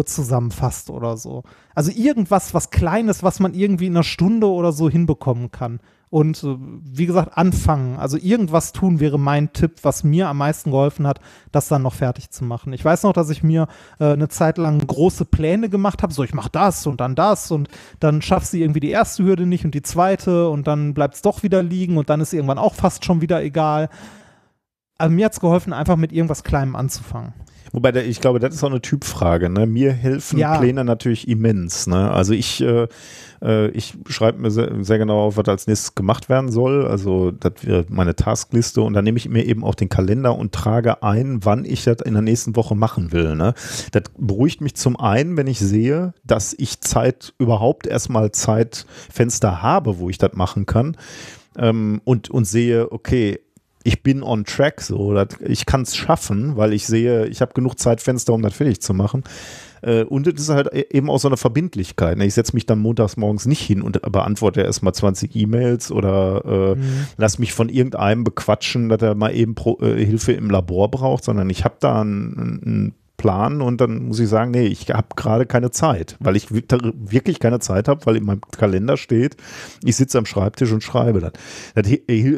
zusammenfasst 0.05 0.91
oder 0.91 1.17
so. 1.17 1.43
Also 1.75 1.91
irgendwas, 1.91 2.55
was 2.55 2.71
Kleines, 2.71 3.23
was 3.23 3.41
man 3.41 3.55
irgendwie 3.55 3.87
in 3.87 3.95
einer 3.95 4.05
Stunde 4.05 4.47
oder 4.49 4.73
so 4.73 4.89
hinbekommen 4.89 5.51
kann. 5.51 5.81
Und 6.13 6.45
äh, 6.45 6.57
wie 6.59 7.07
gesagt, 7.07 7.39
anfangen. 7.39 7.97
Also 7.97 8.19
irgendwas 8.19 8.73
tun 8.73 9.01
wäre 9.01 9.19
mein 9.19 9.55
Tipp, 9.55 9.77
was 9.83 10.05
mir 10.05 10.29
am 10.29 10.37
meisten 10.37 10.71
geholfen 10.71 11.07
hat, 11.07 11.21
das 11.53 11.69
dann 11.69 11.81
noch 11.81 11.95
fertig 11.95 12.31
zu 12.31 12.45
machen. 12.45 12.75
Ich 12.75 12.85
weiß 12.85 13.05
noch, 13.05 13.15
dass 13.15 13.31
ich 13.31 13.43
mir 13.43 13.67
äh, 13.99 14.13
eine 14.13 14.29
Zeit 14.29 14.59
lang 14.59 14.87
große 14.87 15.25
Pläne 15.25 15.71
gemacht 15.71 16.03
habe. 16.03 16.13
So, 16.13 16.23
ich 16.23 16.35
mache 16.35 16.51
das 16.53 16.87
und 16.87 17.01
dann 17.01 17.15
das 17.15 17.51
und 17.51 17.69
dann 17.99 18.21
schaffst 18.21 18.53
du 18.53 18.59
irgendwie 18.59 18.81
die 18.81 18.91
erste 18.91 19.25
Hürde 19.25 19.47
nicht 19.47 19.65
und 19.65 19.75
die 19.75 19.81
zweite 19.81 20.51
und 20.51 20.67
dann 20.67 20.93
bleibt 20.93 21.15
es 21.15 21.23
doch 21.23 21.43
wieder 21.43 21.63
liegen 21.63 21.97
und 21.97 22.11
dann 22.11 22.21
ist 22.21 22.35
irgendwann 22.35 22.59
auch 22.59 22.75
fast 22.75 23.07
schon 23.07 23.23
wieder 23.23 23.43
egal. 23.43 23.89
Aber 24.99 25.09
mir 25.09 25.25
hat 25.25 25.33
es 25.33 25.41
geholfen, 25.41 25.73
einfach 25.73 25.97
mit 25.97 26.13
irgendwas 26.13 26.45
Kleinem 26.45 26.77
anzufangen. 26.77 27.33
Wobei, 27.73 27.93
ich 28.05 28.20
glaube, 28.20 28.39
das 28.39 28.55
ist 28.55 28.62
auch 28.62 28.70
eine 28.70 28.83
Typfrage. 28.83 29.49
Ne? 29.49 29.66
Mir 29.66 29.93
helfen 29.93 30.39
Ja. 30.39 30.59
Pläne 30.59 30.85
natürlich 30.85 31.27
immens. 31.27 31.87
Ne? 31.87 32.11
Also 32.11 32.35
ich, 32.35 32.61
äh, 32.61 32.87
äh, 33.41 33.68
ich 33.68 33.95
schreibe 34.09 34.41
mir 34.41 34.51
sehr, 34.51 34.85
sehr 34.85 34.99
genau 34.99 35.23
auf, 35.23 35.39
was 35.39 35.49
als 35.49 35.66
nächstes 35.66 35.95
gemacht 35.95 36.29
werden 36.29 36.51
soll. 36.53 36.87
Also 36.87 37.31
das 37.31 37.53
wäre 37.62 37.87
meine 37.89 38.14
Taskliste 38.14 38.83
und 38.83 38.93
dann 38.93 39.05
nehme 39.05 39.16
ich 39.16 39.29
mir 39.29 39.45
eben 39.45 39.64
auch 39.64 39.75
den 39.75 39.89
Kalender 39.89 40.37
und 40.37 40.53
trage 40.53 41.03
ein, 41.03 41.45
wann 41.45 41.64
ich 41.64 41.85
das 41.85 42.03
in 42.05 42.12
der 42.12 42.23
nächsten 42.23 42.57
Woche 42.57 42.75
machen 42.75 43.11
will. 43.11 43.35
Ne? 43.37 43.55
Das 43.93 44.03
beruhigt 44.18 44.61
mich 44.61 44.75
zum 44.75 45.01
einen, 45.01 45.39
wenn 45.39 45.47
ich 45.47 45.59
sehe, 45.59 46.12
dass 46.25 46.55
ich 46.57 46.81
Zeit, 46.83 47.33
überhaupt 47.39 47.87
erstmal 47.87 48.33
Zeitfenster 48.33 49.62
habe, 49.62 49.99
wo 49.99 50.11
ich 50.11 50.18
das 50.18 50.35
machen 50.35 50.66
kann. 50.66 50.97
Ähm, 51.57 52.01
und, 52.05 52.31
und 52.31 52.45
sehe, 52.47 52.93
okay, 52.93 53.39
ich 53.85 54.03
bin 54.03 54.22
on 54.22 54.45
track, 54.45 54.80
so, 54.80 55.16
ich 55.41 55.66
kann 55.66 55.83
es 55.83 55.97
schaffen, 55.97 56.57
weil 56.57 56.72
ich 56.72 56.87
sehe, 56.87 57.26
ich 57.26 57.41
habe 57.41 57.53
genug 57.55 57.78
Zeitfenster, 57.78 58.33
um 58.33 58.43
das 58.43 58.55
fertig 58.55 58.80
zu 58.80 58.95
machen. 58.95 59.24
Äh, 59.83 60.05
und 60.05 60.26
es 60.26 60.41
ist 60.41 60.49
halt 60.49 60.72
e- 60.72 60.87
eben 60.91 61.11
auch 61.11 61.18
so 61.18 61.28
eine 61.28 61.37
Verbindlichkeit. 61.37 62.16
Ne? 62.16 62.26
Ich 62.26 62.35
setze 62.35 62.55
mich 62.55 62.66
dann 62.66 62.78
montags 62.78 63.16
morgens 63.16 63.47
nicht 63.47 63.61
hin 63.61 63.83
und 63.83 64.01
beantworte 64.01 64.62
erstmal 64.62 64.95
20 64.95 65.35
E-Mails 65.35 65.91
oder 65.91 66.76
äh, 66.76 66.80
lass 67.16 67.39
mich 67.39 67.53
von 67.53 67.68
irgendeinem 67.68 68.24
bequatschen, 68.24 68.89
dass 68.89 69.03
er 69.03 69.14
mal 69.14 69.35
eben 69.35 69.55
pro, 69.55 69.78
äh, 69.80 70.05
Hilfe 70.05 70.33
im 70.33 70.51
Labor 70.51 70.91
braucht, 70.91 71.24
sondern 71.24 71.51
ich 71.51 71.64
habe 71.64 71.76
da 71.80 72.01
einen, 72.01 72.61
einen 72.64 72.95
Plan 73.23 73.62
und 73.62 73.81
dann 73.81 74.09
muss 74.09 74.18
ich 74.18 74.29
sagen, 74.29 74.51
nee, 74.51 74.66
ich 74.66 74.91
habe 74.91 75.07
gerade 75.14 75.47
keine 75.47 75.70
Zeit, 75.70 76.16
weil 76.18 76.35
ich 76.35 76.53
wi- 76.53 76.64
wirklich 76.95 77.39
keine 77.39 77.61
Zeit 77.61 77.87
habe, 77.87 78.05
weil 78.05 78.16
in 78.16 78.25
meinem 78.25 78.41
Kalender 78.41 78.97
steht, 78.97 79.37
ich 79.85 79.95
sitze 79.97 80.18
am 80.18 80.27
Schreibtisch 80.27 80.73
und 80.73 80.83
schreibe 80.83 81.20
das. 81.20 81.33
das 81.77 81.87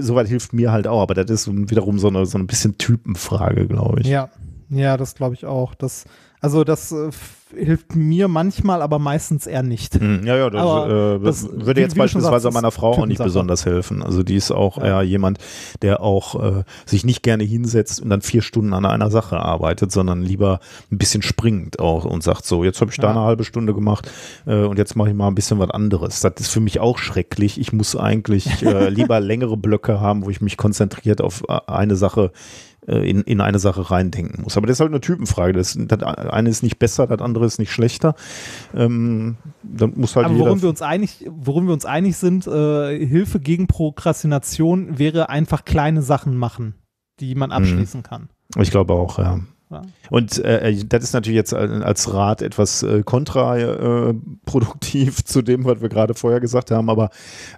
Soweit 0.07 0.29
hilft 0.29 0.53
mir 0.53 0.71
halt 0.73 0.87
auch, 0.87 1.01
aber 1.01 1.15
das 1.15 1.31
ist 1.31 1.51
wiederum 1.71 1.99
so 1.99 2.09
eine, 2.09 2.27
so 2.27 2.37
ein 2.37 2.47
bisschen 2.47 2.77
Typenfrage, 2.77 3.67
glaube 3.67 4.03
ich. 4.03 4.07
Ja. 4.09 4.29
Ja, 4.71 4.97
das 4.97 5.15
glaube 5.15 5.35
ich 5.35 5.45
auch. 5.47 5.75
Das, 5.75 6.05
also 6.41 6.65
das 6.65 6.91
äh, 6.91 7.11
hilft 7.57 7.95
mir 7.95 8.29
manchmal, 8.29 8.83
aber 8.83 8.99
meistens 8.99 9.47
eher 9.47 9.63
nicht. 9.63 9.95
Hm, 9.95 10.27
Ja, 10.27 10.37
ja, 10.37 10.51
das, 10.51 10.63
äh, 10.63 11.19
das- 11.25 11.49
würde 11.53 11.81
jetzt 11.81 11.97
beispielsweise 11.97 12.43
sagst, 12.43 12.55
meiner 12.55 12.71
Frau 12.71 12.93
auch 12.93 13.07
nicht 13.07 13.23
besonders 13.23 13.65
helfen. 13.67 14.03
Also 14.03 14.23
die 14.23 14.37
ist 14.37 14.51
auch 14.51 14.79
eher 14.79 15.03
jemand, 15.03 15.39
der 15.83 16.01
auch 16.03 16.43
äh, 16.59 16.65
sich 16.87 17.05
nicht 17.05 17.23
gerne 17.23 17.45
hinsetzt 17.45 18.01
und 18.03 18.11
dann 18.11 18.23
vier 18.23 18.43
Stunden 18.43 18.73
an 18.75 18.85
einer 18.87 19.11
Sache 19.11 19.39
arbeitet, 19.39 19.93
sondern 19.93 20.23
lieber 20.23 20.61
ein 20.91 20.99
bisschen 20.99 21.23
springt 21.23 21.79
auch 21.79 22.05
und 22.05 22.23
sagt 22.23 22.45
so, 22.47 22.65
jetzt 22.65 22.81
habe 22.81 22.91
ich 22.91 22.97
da 22.99 23.05
Ja. 23.05 23.11
eine 23.11 23.21
halbe 23.21 23.45
Stunde 23.45 23.75
gemacht 23.75 24.11
äh, 24.47 24.63
und 24.65 24.79
jetzt 24.79 24.97
mache 24.97 25.09
ich 25.11 25.15
mal 25.15 25.29
ein 25.29 25.35
bisschen 25.35 25.59
was 25.59 25.71
anderes. 25.71 26.21
Das 26.21 26.35
ist 26.39 26.49
für 26.49 26.61
mich 26.61 26.81
auch 26.81 26.99
schrecklich. 26.99 27.61
Ich 27.61 27.73
muss 27.73 27.97
eigentlich 27.97 28.63
äh, 28.63 28.89
lieber 28.91 29.21
längere 29.21 29.57
Blöcke 29.57 30.01
haben, 30.01 30.25
wo 30.25 30.31
ich 30.31 30.41
mich 30.41 30.57
konzentriert 30.57 31.21
auf 31.21 31.43
äh, 31.49 31.59
eine 31.67 31.97
Sache 31.97 32.33
in, 32.87 33.23
in 33.23 33.41
eine 33.41 33.59
Sache 33.59 33.91
reindenken 33.91 34.43
muss. 34.43 34.57
Aber 34.57 34.67
das 34.67 34.77
ist 34.77 34.81
halt 34.81 34.91
eine 34.91 35.01
Typenfrage. 35.01 35.53
Das, 35.53 35.77
das 35.79 36.03
eine 36.03 36.49
ist 36.49 36.63
nicht 36.63 36.79
besser, 36.79 37.07
das 37.07 37.21
andere 37.21 37.47
ist 37.47 37.59
nicht 37.59 37.73
schlechter. 37.73 38.15
Ähm, 38.75 39.37
dann 39.63 39.93
muss 39.97 40.17
halt 40.17 40.27
Aber 40.27 40.39
worum 40.39 40.63
wir 40.63 40.69
uns 40.69 40.83
einig, 40.83 41.29
worum 41.31 41.67
wir 41.67 41.73
uns 41.73 41.85
einig 41.85 42.17
sind, 42.17 42.47
äh, 42.47 43.07
Hilfe 43.07 43.41
gegen 43.41 43.67
Prokrastination 43.67 44.99
wäre 44.99 45.29
einfach 45.29 45.65
kleine 45.65 46.03
Sachen 46.03 46.37
machen, 46.37 46.75
die 47.21 47.35
man 47.35 47.53
abschließen 47.53 48.03
kann. 48.03 48.29
Ich 48.59 48.71
glaube 48.71 48.93
auch, 48.93 49.19
ja. 49.19 49.41
Ja. 49.71 49.83
Und 50.11 50.39
äh, 50.39 50.85
das 50.85 51.05
ist 51.05 51.13
natürlich 51.15 51.37
jetzt 51.37 51.53
äh, 51.53 51.57
als 51.57 52.13
Rat 52.13 52.43
etwas 52.43 52.83
äh, 52.83 53.03
kontraproduktiv 53.03 55.25
zu 55.25 55.43
dem, 55.43 55.65
was 55.65 55.81
wir 55.81 55.89
gerade 55.89 56.15
vorher 56.15 56.41
gesagt 56.41 56.71
haben, 56.71 56.91
aber 56.91 57.11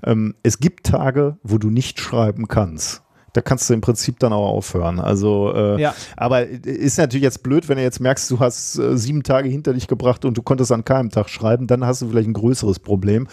ähm, 0.04 0.34
es 0.42 0.58
gibt 0.58 0.86
Tage, 0.86 1.36
wo 1.42 1.58
du 1.58 1.68
nicht 1.70 2.00
schreiben 2.00 2.48
kannst. 2.48 3.02
Da 3.36 3.42
kannst 3.42 3.68
du 3.68 3.74
im 3.74 3.80
Prinzip 3.80 4.18
dann 4.18 4.32
auch 4.32 4.48
aufhören. 4.48 4.98
Also, 4.98 5.52
äh, 5.54 5.80
Ja. 5.80 5.94
aber 6.16 6.46
ist 6.46 6.96
natürlich 6.98 7.22
jetzt 7.24 7.42
blöd, 7.42 7.68
wenn 7.68 7.76
du 7.76 7.82
jetzt 7.82 8.00
merkst, 8.00 8.30
du 8.30 8.40
hast 8.40 8.78
äh, 8.78 8.96
sieben 8.96 9.22
Tage 9.22 9.48
hinter 9.48 9.74
dich 9.74 9.88
gebracht 9.88 10.24
und 10.24 10.36
du 10.38 10.42
konntest 10.42 10.72
an 10.72 10.84
keinem 10.84 11.10
Tag 11.10 11.28
schreiben, 11.28 11.66
dann 11.66 11.84
hast 11.84 12.00
du 12.02 12.08
vielleicht 12.08 12.28
ein 12.28 12.32
größeres 12.32 12.78
Problem. 12.78 13.28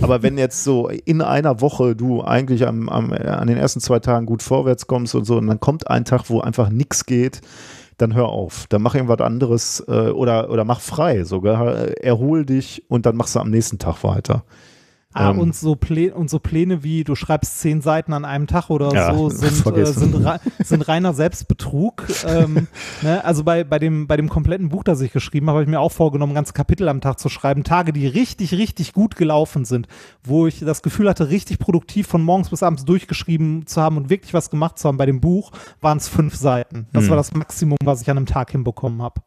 Aber 0.00 0.22
wenn 0.22 0.36
jetzt 0.36 0.62
so 0.64 0.88
in 0.88 1.22
einer 1.22 1.60
Woche 1.60 1.96
du 1.96 2.22
eigentlich 2.22 2.66
am, 2.66 2.88
am, 2.88 3.12
an 3.12 3.46
den 3.46 3.56
ersten 3.56 3.80
zwei 3.80 3.98
Tagen 3.98 4.26
gut 4.26 4.42
vorwärts 4.42 4.86
kommst 4.86 5.14
und 5.14 5.24
so, 5.24 5.36
und 5.38 5.46
dann 5.46 5.60
kommt 5.60 5.88
ein 5.88 6.04
Tag, 6.04 6.28
wo 6.28 6.40
einfach 6.40 6.68
nichts 6.68 7.06
geht, 7.06 7.40
dann 7.98 8.14
hör 8.14 8.28
auf. 8.28 8.66
Dann 8.68 8.82
mach 8.82 8.94
irgendwas 8.94 9.20
anderes 9.20 9.82
äh, 9.88 10.10
oder, 10.10 10.50
oder 10.50 10.64
mach 10.64 10.80
frei 10.80 11.24
sogar. 11.24 11.66
Erhol 12.02 12.44
dich 12.44 12.84
und 12.88 13.06
dann 13.06 13.16
machst 13.16 13.34
du 13.34 13.40
am 13.40 13.50
nächsten 13.50 13.78
Tag 13.78 14.04
weiter. 14.04 14.44
Ah, 15.18 15.30
Ähm. 15.30 15.38
und, 15.38 15.54
so 15.56 15.76
Plä 15.76 16.10
und 16.10 16.28
so 16.28 16.38
Pläne 16.38 16.82
wie 16.82 17.02
du 17.02 17.14
schreibst 17.14 17.58
zehn 17.60 17.80
Seiten 17.80 18.12
an 18.12 18.26
einem 18.26 18.46
Tag 18.46 18.68
oder 18.68 18.92
Ja, 18.92 19.14
so 19.14 19.30
sind, 19.30 19.66
äh, 19.74 19.86
sind, 19.86 20.14
rei- 20.24 20.40
sind 20.62 20.86
reiner 20.86 21.14
Selbstbetrug. 21.14 22.04
ähm, 22.26 22.68
ne? 23.02 23.24
Also 23.24 23.42
bei, 23.42 23.64
bei, 23.64 23.78
dem, 23.78 24.06
bei 24.06 24.16
dem 24.18 24.28
kompletten 24.28 24.68
Buch, 24.68 24.84
das 24.84 25.00
ich 25.00 25.12
geschrieben 25.12 25.46
habe, 25.48 25.56
habe 25.56 25.62
ich 25.64 25.70
mir 25.70 25.80
auch 25.80 25.92
vorgenommen, 25.92 26.34
ganze 26.34 26.52
Kapitel 26.52 26.88
am 26.88 27.00
Tag 27.00 27.18
zu 27.18 27.28
schreiben. 27.30 27.64
Tage, 27.64 27.92
die 27.94 28.06
richtig, 28.06 28.52
richtig 28.52 28.92
gut 28.92 29.16
gelaufen 29.16 29.64
sind, 29.64 29.88
wo 30.22 30.46
ich 30.46 30.60
das 30.60 30.82
Gefühl 30.82 31.08
hatte, 31.08 31.30
richtig 31.30 31.58
produktiv 31.58 32.06
von 32.06 32.22
morgens 32.22 32.50
bis 32.50 32.62
abends 32.62 32.84
durchgeschrieben 32.84 33.66
zu 33.66 33.80
haben 33.80 33.96
und 33.96 34.10
wirklich 34.10 34.34
was 34.34 34.50
gemacht 34.50 34.78
zu 34.78 34.86
haben. 34.88 34.98
Bei 34.98 35.06
dem 35.06 35.20
Buch 35.20 35.52
waren 35.80 35.96
es 35.98 36.08
fünf 36.08 36.34
Seiten. 36.36 36.88
Das 36.92 37.04
Hm. 37.04 37.10
war 37.10 37.16
das 37.16 37.32
Maximum, 37.32 37.78
was 37.84 38.02
ich 38.02 38.10
an 38.10 38.18
einem 38.18 38.26
Tag 38.26 38.50
hinbekommen 38.50 39.00
habe. 39.00 39.22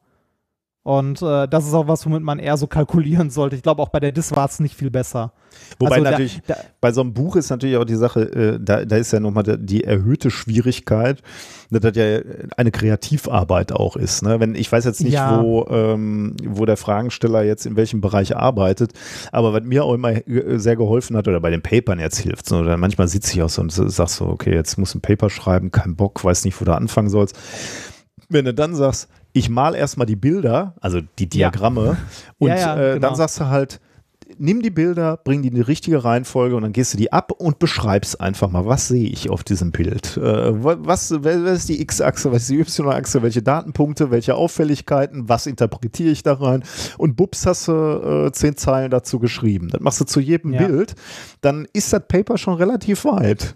Und 0.82 1.22
äh, 1.22 1.48
das 1.48 1.68
ist 1.68 1.74
auch 1.74 1.88
was, 1.88 2.06
womit 2.06 2.24
man 2.24 2.40
eher 2.40 2.56
so 2.58 2.66
kalkulieren 2.66 3.30
sollte. 3.30 3.56
Ich 3.56 3.62
glaube, 3.62 3.82
auch 3.82 3.90
bei 3.90 4.00
der 4.00 4.12
Dis 4.14 4.34
war 4.36 4.46
es 4.48 4.60
nicht 4.60 4.76
viel 4.76 4.90
besser. 4.90 5.34
Wobei 5.78 5.96
Also 5.96 6.04
da- 6.06 6.12
natürlich 6.12 6.42
da, 6.48 6.56
bei 6.80 6.92
so 6.94 7.02
einem 7.02 7.14
Buch 7.14 7.36
ist 7.36 7.50
natürlich 7.50 7.76
auch 7.78 7.84
die 7.84 7.96
Sache, 7.96 8.22
äh, 8.22 8.60
da, 8.62 8.86
da 8.86 8.96
ist 8.96 9.12
ja 9.12 9.20
nochmal 9.20 9.44
die, 9.44 9.58
die 9.60 9.84
erhöhte 9.84 10.32
Schwierigkeit, 10.32 11.22
dass 11.70 11.82
das 11.82 11.96
ja 11.98 12.20
eine 12.56 12.72
Kreativarbeit 12.72 13.74
auch 13.74 13.98
ist. 13.98 14.24
Ne? 14.24 14.40
Wenn, 14.40 14.56
ich 14.56 14.72
weiß 14.72 14.86
jetzt 14.86 15.02
nicht, 15.04 15.14
Ja. 15.14 15.44
wo, 15.44 15.68
ähm, 15.70 16.36
wo 16.46 16.66
der 16.66 16.78
Fragensteller 16.78 17.44
jetzt 17.44 17.66
in 17.66 17.76
welchem 17.76 18.00
Bereich 18.00 18.36
arbeitet, 18.38 18.94
aber 19.34 19.52
was 19.54 19.64
mir 19.64 19.84
auch 19.84 19.94
immer 19.94 20.12
äh, 20.28 20.58
sehr 20.60 20.78
geholfen 20.78 21.18
hat 21.18 21.28
oder 21.28 21.42
bei 21.42 21.50
den 21.50 21.62
Papern 21.62 22.00
jetzt 22.00 22.20
hilft, 22.20 22.48
so, 22.48 22.58
oder 22.60 22.78
manchmal 22.78 23.10
sitze 23.10 23.34
ich 23.34 23.44
auch 23.44 23.50
so 23.50 23.62
und 23.62 23.72
sag 23.72 24.08
so, 24.10 24.28
okay, 24.28 24.54
jetzt 24.56 24.78
muss 24.78 24.96
ein 24.96 25.02
Paper 25.02 25.30
schreiben, 25.30 25.72
kein 25.72 25.96
Bock, 25.98 26.24
weiß 26.24 26.46
nicht, 26.46 26.60
wo 26.62 26.66
du 26.66 26.74
anfangen 26.74 27.10
sollst. 27.10 27.38
Wenn 28.30 28.46
du 28.46 28.54
dann 28.54 28.76
sagst, 28.76 29.10
ich 29.40 29.50
mal 29.50 29.76
erstmal 29.76 30.06
die 30.08 30.16
Bilder, 30.16 30.76
also 30.82 31.00
die 31.18 31.28
Diagramme, 31.30 31.98
und 32.38 32.50
Ja, 32.50 32.56
ja, 32.58 32.76
äh, 32.78 32.94
genau. 32.96 33.08
dann 33.08 33.16
sagst 33.16 33.40
du 33.40 33.48
halt, 33.48 33.80
nimm 34.38 34.62
die 34.62 34.70
Bilder, 34.70 35.18
bring 35.18 35.42
die 35.42 35.48
in 35.48 35.56
die 35.56 35.62
richtige 35.62 36.04
Reihenfolge 36.04 36.56
und 36.56 36.62
dann 36.62 36.72
gehst 36.72 36.94
du 36.94 36.98
die 36.98 37.12
ab 37.12 37.32
und 37.32 37.58
beschreibst 37.58 38.22
einfach 38.22 38.50
mal, 38.52 38.66
was 38.68 38.88
sehe 38.88 39.10
ich 39.10 39.30
auf 39.32 39.44
diesem 39.44 39.72
Bild? 39.72 40.18
Äh, 40.18 40.64
wa- 40.64 40.78
was, 40.80 41.12
was 41.24 41.36
ist 41.36 41.70
die 41.70 41.82
X-Achse, 41.82 42.32
was 42.32 42.44
ist 42.44 42.52
die 42.52 42.60
Y-Achse, 42.60 43.24
welche 43.24 43.42
Datenpunkte, 43.42 44.12
welche 44.12 44.36
Auffälligkeiten, 44.36 45.28
was 45.28 45.48
interpretiere 45.48 46.12
ich 46.12 46.22
da 46.22 46.34
rein? 46.34 46.64
Und 47.00 47.16
bups 47.16 47.48
hast 47.48 47.68
du 47.70 48.28
äh, 48.28 48.32
zehn 48.32 48.56
Zeilen 48.56 48.92
dazu 48.92 49.18
geschrieben. 49.18 49.70
Das 49.72 49.82
machst 49.82 50.00
du 50.00 50.06
zu 50.06 50.20
jedem 50.20 50.54
Ja. 50.54 50.68
Bild, 50.68 50.94
dann 51.42 51.68
ist 51.74 51.92
das 51.92 52.04
Paper 52.08 52.38
schon 52.38 52.54
relativ 52.54 53.06
weit. 53.06 53.56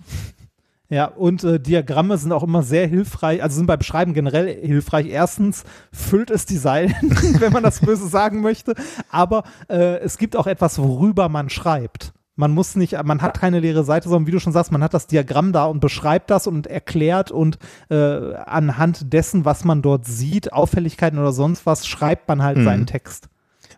Ja, 0.94 1.06
und 1.06 1.44
äh, 1.44 1.60
Diagramme 1.60 2.18
sind 2.20 2.32
auch 2.32 2.44
immer 2.44 2.62
sehr 2.62 2.86
hilfreich, 2.86 3.42
also 3.42 3.56
sind 3.56 3.66
beim 3.66 3.82
Schreiben 3.82 4.14
generell 4.14 4.48
hilfreich. 4.64 5.08
Erstens 5.08 5.64
füllt 5.92 6.30
es 6.30 6.46
die 6.46 6.58
Seiten, 6.58 7.10
wenn 7.40 7.52
man 7.52 7.64
das 7.64 7.80
böse 7.80 8.08
sagen 8.08 8.42
möchte, 8.42 8.76
aber 9.10 9.42
äh, 9.70 9.98
es 10.02 10.20
gibt 10.20 10.36
auch 10.36 10.46
etwas, 10.46 10.78
worüber 10.78 11.30
man 11.30 11.50
schreibt. 11.50 12.14
Man 12.36 12.52
muss 12.52 12.76
nicht, 12.76 12.96
man 13.04 13.24
hat 13.24 13.40
keine 13.40 13.60
leere 13.60 13.84
Seite, 13.84 14.08
sondern 14.08 14.28
wie 14.28 14.32
du 14.32 14.40
schon 14.40 14.54
sagst, 14.54 14.72
man 14.72 14.84
hat 14.84 14.94
das 14.94 15.08
Diagramm 15.08 15.52
da 15.52 15.66
und 15.66 15.80
beschreibt 15.80 16.30
das 16.30 16.46
und 16.46 16.68
erklärt 16.68 17.32
und 17.32 17.58
äh, 17.90 17.96
anhand 18.36 19.14
dessen, 19.14 19.46
was 19.46 19.64
man 19.66 19.82
dort 19.82 20.06
sieht, 20.06 20.54
Auffälligkeiten 20.54 21.18
oder 21.18 21.32
sonst 21.32 21.66
was, 21.66 21.88
schreibt 21.88 22.28
man 22.28 22.44
halt 22.44 22.58
Mhm. 22.58 22.64
seinen 22.66 22.86
Text. 22.86 23.30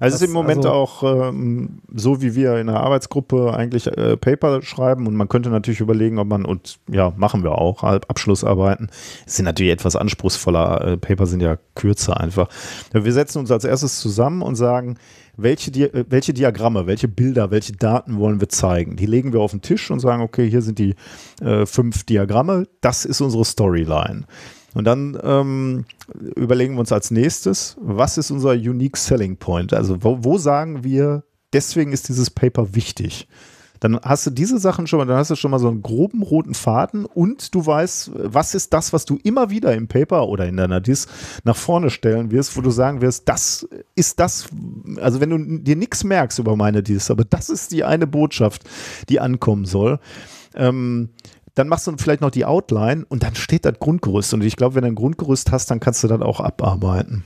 Also 0.06 0.16
es 0.16 0.22
ist 0.22 0.28
Das- 0.28 0.30
im 0.30 0.34
Moment 0.34 0.66
also- 0.66 0.72
auch 0.72 1.30
ähm, 1.30 1.80
so, 1.94 2.22
wie 2.22 2.36
wir 2.36 2.58
in 2.58 2.68
der 2.68 2.80
Arbeitsgruppe 2.82 3.54
eigentlich 3.54 3.88
äh, 3.88 4.16
Paper 4.18 4.62
schreiben 4.62 5.08
und 5.08 5.16
man 5.16 5.28
könnte 5.28 5.50
natürlich 5.50 5.80
überlegen, 5.80 6.20
ob 6.20 6.28
man, 6.28 6.46
und 6.46 6.78
ja, 6.90 7.14
machen 7.18 7.44
wir 7.44 7.58
auch, 7.58 7.84
Abschlussarbeiten, 7.84 8.90
Es 9.26 9.36
sind 9.36 9.46
natürlich 9.46 9.74
etwas 9.74 9.96
anspruchsvoller, 9.96 10.82
äh, 10.94 10.98
Paper 10.98 11.26
sind 11.26 11.42
ja 11.42 11.58
kürzer 11.76 12.20
einfach. 12.20 12.50
Wir 12.94 13.14
setzen 13.14 13.40
uns 13.40 13.52
als 13.52 13.64
erstes 13.66 14.00
zusammen 14.00 14.42
und 14.42 14.56
sagen, 14.56 14.98
welche, 15.38 15.72
Di 15.72 15.84
äh, 15.84 16.06
welche 16.10 16.34
Diagramme, 16.34 16.88
welche 16.88 17.08
Bilder, 17.08 17.52
welche 17.52 17.74
Daten 17.74 18.18
wollen 18.20 18.40
wir 18.40 18.50
zeigen? 18.50 18.96
Die 18.96 19.06
legen 19.06 19.34
wir 19.34 19.42
auf 19.42 19.52
den 19.52 19.62
Tisch 19.62 19.92
und 19.92 20.00
sagen, 20.00 20.22
okay, 20.22 20.50
hier 20.50 20.62
sind 20.62 20.80
die 20.80 20.96
äh, 21.42 21.66
fünf 21.66 22.04
Diagramme, 22.06 22.68
das 22.82 23.06
ist 23.06 23.22
unsere 23.22 23.44
Storyline. 23.44 24.24
Und 24.76 24.84
dann 24.84 25.18
ähm, 25.24 25.86
überlegen 26.36 26.76
wir 26.76 26.82
uns 26.82 26.92
als 26.92 27.10
nächstes, 27.10 27.78
was 27.80 28.18
ist 28.18 28.30
unser 28.30 28.52
Unique 28.52 28.98
Selling 28.98 29.38
Point? 29.38 29.74
Also 29.74 30.04
wo, 30.04 30.20
wo 30.22 30.38
sagen 30.38 30.84
wir, 30.84 31.24
deswegen 31.54 31.94
ist 31.94 32.10
dieses 32.10 32.30
Paper 32.30 32.76
wichtig? 32.76 33.28
Dann 33.80 34.00
hast 34.04 34.26
du 34.26 34.32
diese 34.32 34.60
Sachen 34.60 34.86
schon 34.86 35.00
mal, 35.00 35.06
dann 35.06 35.18
hast 35.18 35.32
du 35.32 35.36
schon 35.36 35.52
mal 35.52 35.60
so 35.60 35.70
einen 35.70 35.82
groben 35.82 36.24
roten 36.24 36.54
Faden 36.54 37.06
und 37.06 37.56
du 37.56 37.66
weißt, 37.66 38.12
was 38.16 38.54
ist 38.54 38.74
das, 38.74 38.92
was 38.92 39.06
du 39.06 39.18
immer 39.24 39.50
wieder 39.50 39.74
im 39.74 39.88
Paper 39.88 40.28
oder 40.28 40.46
in 40.46 40.58
deiner 40.58 40.82
Dis 40.82 41.08
nach 41.46 41.56
vorne 41.56 41.90
stellen 41.90 42.32
wirst, 42.32 42.58
wo 42.58 42.62
du 42.62 42.70
sagen 42.70 43.02
wirst, 43.02 43.30
das 43.30 43.68
ist 43.96 44.20
das, 44.20 44.48
also 45.00 45.22
wenn 45.22 45.30
du 45.30 45.60
dir 45.60 45.76
nichts 45.76 46.04
merkst 46.04 46.40
über 46.40 46.56
meine 46.56 46.84
Dis, 46.84 47.10
aber 47.12 47.24
das 47.24 47.50
ist 47.50 47.72
die 47.72 47.84
eine 47.86 48.08
Botschaft, 48.08 48.64
die 49.08 49.22
ankommen 49.22 49.66
soll. 49.66 50.00
Ähm, 50.54 51.10
dann 51.56 51.68
machst 51.70 51.88
du 51.88 51.96
vielleicht 51.98 52.22
noch 52.22 52.32
die 52.32 52.46
Outline 52.46 53.06
und 53.08 53.24
dann 53.24 53.36
steht 53.36 53.66
das 53.66 53.80
Grundgerüst. 53.80 54.34
Und 54.34 54.44
ich 54.44 54.58
glaube, 54.58 54.76
wenn 54.76 54.84
du 54.84 54.90
ein 54.90 54.96
Grundgerüst 54.96 55.52
hast, 55.52 55.72
dann 55.72 55.80
kannst 55.80 56.04
du 56.04 56.08
das 56.08 56.22
auch 56.22 56.40
abarbeiten. 56.40 57.24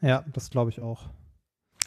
Ja, 0.00 0.24
das 0.32 0.50
glaube 0.50 0.70
ich 0.70 0.80
auch. 0.80 1.10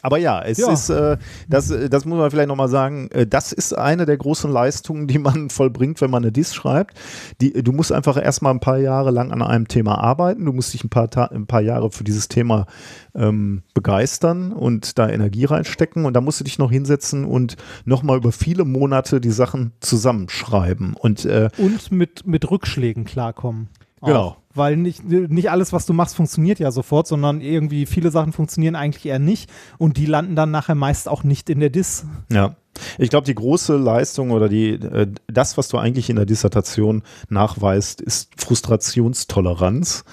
Aber 0.02 0.18
ja, 0.18 0.42
es 0.42 0.58
Ja. 0.58 0.72
ist, 0.72 0.90
äh, 0.90 1.16
das, 1.48 1.70
äh, 1.70 1.88
das 1.88 2.04
muss 2.04 2.18
man 2.18 2.30
vielleicht 2.30 2.48
nochmal 2.48 2.68
sagen, 2.68 3.08
äh, 3.10 3.26
das 3.26 3.52
ist 3.52 3.76
eine 3.76 4.06
der 4.06 4.16
großen 4.16 4.50
Leistungen, 4.50 5.08
die 5.08 5.18
man 5.18 5.50
vollbringt, 5.50 6.00
wenn 6.00 6.10
man 6.10 6.22
eine 6.22 6.30
Diss 6.32 6.54
schreibt. 6.54 6.96
Die, 7.40 7.52
du 7.52 7.72
musst 7.72 7.90
einfach 7.92 8.16
erstmal 8.16 8.54
ein 8.54 8.60
paar 8.60 8.78
Jahre 8.78 9.10
lang 9.10 9.32
an 9.32 9.42
einem 9.42 9.66
Thema 9.66 9.98
arbeiten. 9.98 10.44
Du 10.44 10.52
musst 10.52 10.72
dich 10.72 10.84
ein 10.84 10.88
paar, 10.88 11.10
Ta 11.10 11.24
ein 11.24 11.46
paar 11.46 11.62
Jahre 11.62 11.90
für 11.90 12.04
dieses 12.04 12.28
Thema 12.28 12.66
ähm, 13.14 13.62
begeistern 13.74 14.52
und 14.52 14.98
da 14.98 15.08
Energie 15.08 15.44
reinstecken. 15.46 16.04
Und 16.04 16.14
da 16.14 16.20
musst 16.20 16.38
du 16.38 16.44
dich 16.44 16.58
noch 16.58 16.70
hinsetzen 16.70 17.24
und 17.24 17.56
nochmal 17.84 18.18
über 18.18 18.30
viele 18.30 18.64
Monate 18.64 19.20
die 19.20 19.30
Sachen 19.32 19.72
zusammenschreiben. 19.80 20.94
Und 20.94 21.24
äh, 21.24 21.48
Und 21.58 21.90
mit, 21.90 22.26
mit 22.26 22.50
Rückschlägen 22.50 23.04
klarkommen. 23.04 23.68
Auch. 24.00 24.06
Genau. 24.06 24.36
Weil 24.54 24.76
nicht, 24.76 25.04
nicht 25.04 25.50
alles, 25.50 25.72
was 25.72 25.86
du 25.86 25.92
machst, 25.92 26.16
funktioniert 26.16 26.58
ja 26.58 26.70
sofort, 26.72 27.06
sondern 27.06 27.40
irgendwie 27.40 27.86
viele 27.86 28.10
Sachen 28.10 28.32
funktionieren 28.32 28.74
eigentlich 28.74 29.06
eher 29.06 29.18
nicht 29.20 29.50
und 29.78 29.96
die 29.96 30.06
landen 30.06 30.34
dann 30.34 30.50
nachher 30.50 30.74
meist 30.74 31.08
auch 31.08 31.22
nicht 31.22 31.48
in 31.50 31.60
der 31.60 31.70
Dis. 31.70 32.04
Ja. 32.32 32.56
Ich 32.96 33.10
glaube, 33.10 33.24
die 33.26 33.34
große 33.34 33.76
Leistung 33.76 34.30
oder 34.30 34.48
die, 34.48 34.70
äh, 34.74 35.08
das, 35.26 35.58
was 35.58 35.68
du 35.68 35.78
eigentlich 35.78 36.10
in 36.10 36.16
der 36.16 36.26
Dissertation 36.26 37.02
nachweist, 37.28 38.00
ist 38.00 38.30
Frustrationstoleranz. 38.36 40.04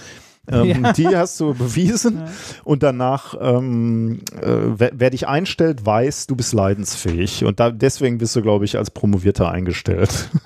Ähm, 0.48 0.84
Ja. 0.84 0.94
Die 0.94 1.08
hast 1.08 1.40
du 1.40 1.56
bewiesen 1.56 2.18
Ja. 2.18 2.28
und 2.64 2.84
danach, 2.84 3.36
ähm, 3.40 4.20
äh, 4.42 4.48
wer, 4.78 4.92
wer 4.94 5.10
dich 5.10 5.28
einstellt, 5.28 5.86
weiß, 5.88 6.28
du 6.28 6.36
bist 6.36 6.54
leidensfähig 6.54 7.46
und 7.46 7.60
da, 7.60 7.72
deswegen 7.72 8.20
bist 8.20 8.36
du, 8.36 8.44
glaube 8.44 8.66
ich, 8.66 8.78
als 8.78 8.92
Promovierter 8.92 9.50
eingestellt. 9.50 10.30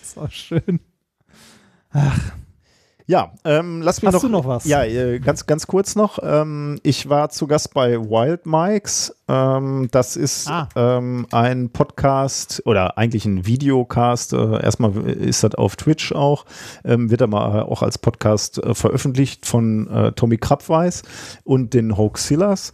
Das 0.00 0.16
auch 0.18 0.30
schön. 0.30 0.80
Ach, 1.94 2.18
Ja, 3.06 3.32
ähm, 3.44 3.82
lass 3.82 4.00
mich 4.00 4.06
Hast 4.08 4.14
noch, 4.14 4.20
du 4.22 4.28
noch 4.30 4.46
was? 4.46 4.64
Ja, 4.64 4.82
äh, 4.82 5.18
ganz, 5.20 5.44
ganz 5.44 5.66
kurz 5.66 5.94
noch. 5.94 6.18
Ähm, 6.22 6.80
ich 6.82 7.06
war 7.10 7.28
zu 7.28 7.46
Gast 7.46 7.74
bei 7.74 8.00
Wild 8.00 8.46
Mikes. 8.46 9.14
Ähm, 9.28 9.88
das 9.90 10.16
ist 10.16 10.48
Ah. 10.50 10.70
ähm, 10.74 11.26
ein 11.30 11.68
Podcast 11.68 12.62
oder 12.64 12.96
eigentlich 12.96 13.26
ein 13.26 13.44
Videocast. 13.46 14.32
Äh, 14.32 14.62
erstmal 14.62 14.96
ist 15.06 15.44
das 15.44 15.54
auf 15.54 15.76
Twitch 15.76 16.12
auch. 16.12 16.46
Ähm, 16.82 17.10
wird 17.10 17.20
aber 17.20 17.68
auch 17.68 17.82
als 17.82 17.98
Podcast 17.98 18.56
äh, 18.64 18.74
veröffentlicht 18.74 19.44
von 19.44 19.86
äh, 19.90 20.12
Tommy 20.12 20.38
Krabweis 20.38 21.02
und 21.44 21.74
den 21.74 21.98
Hoaxillas. 21.98 22.72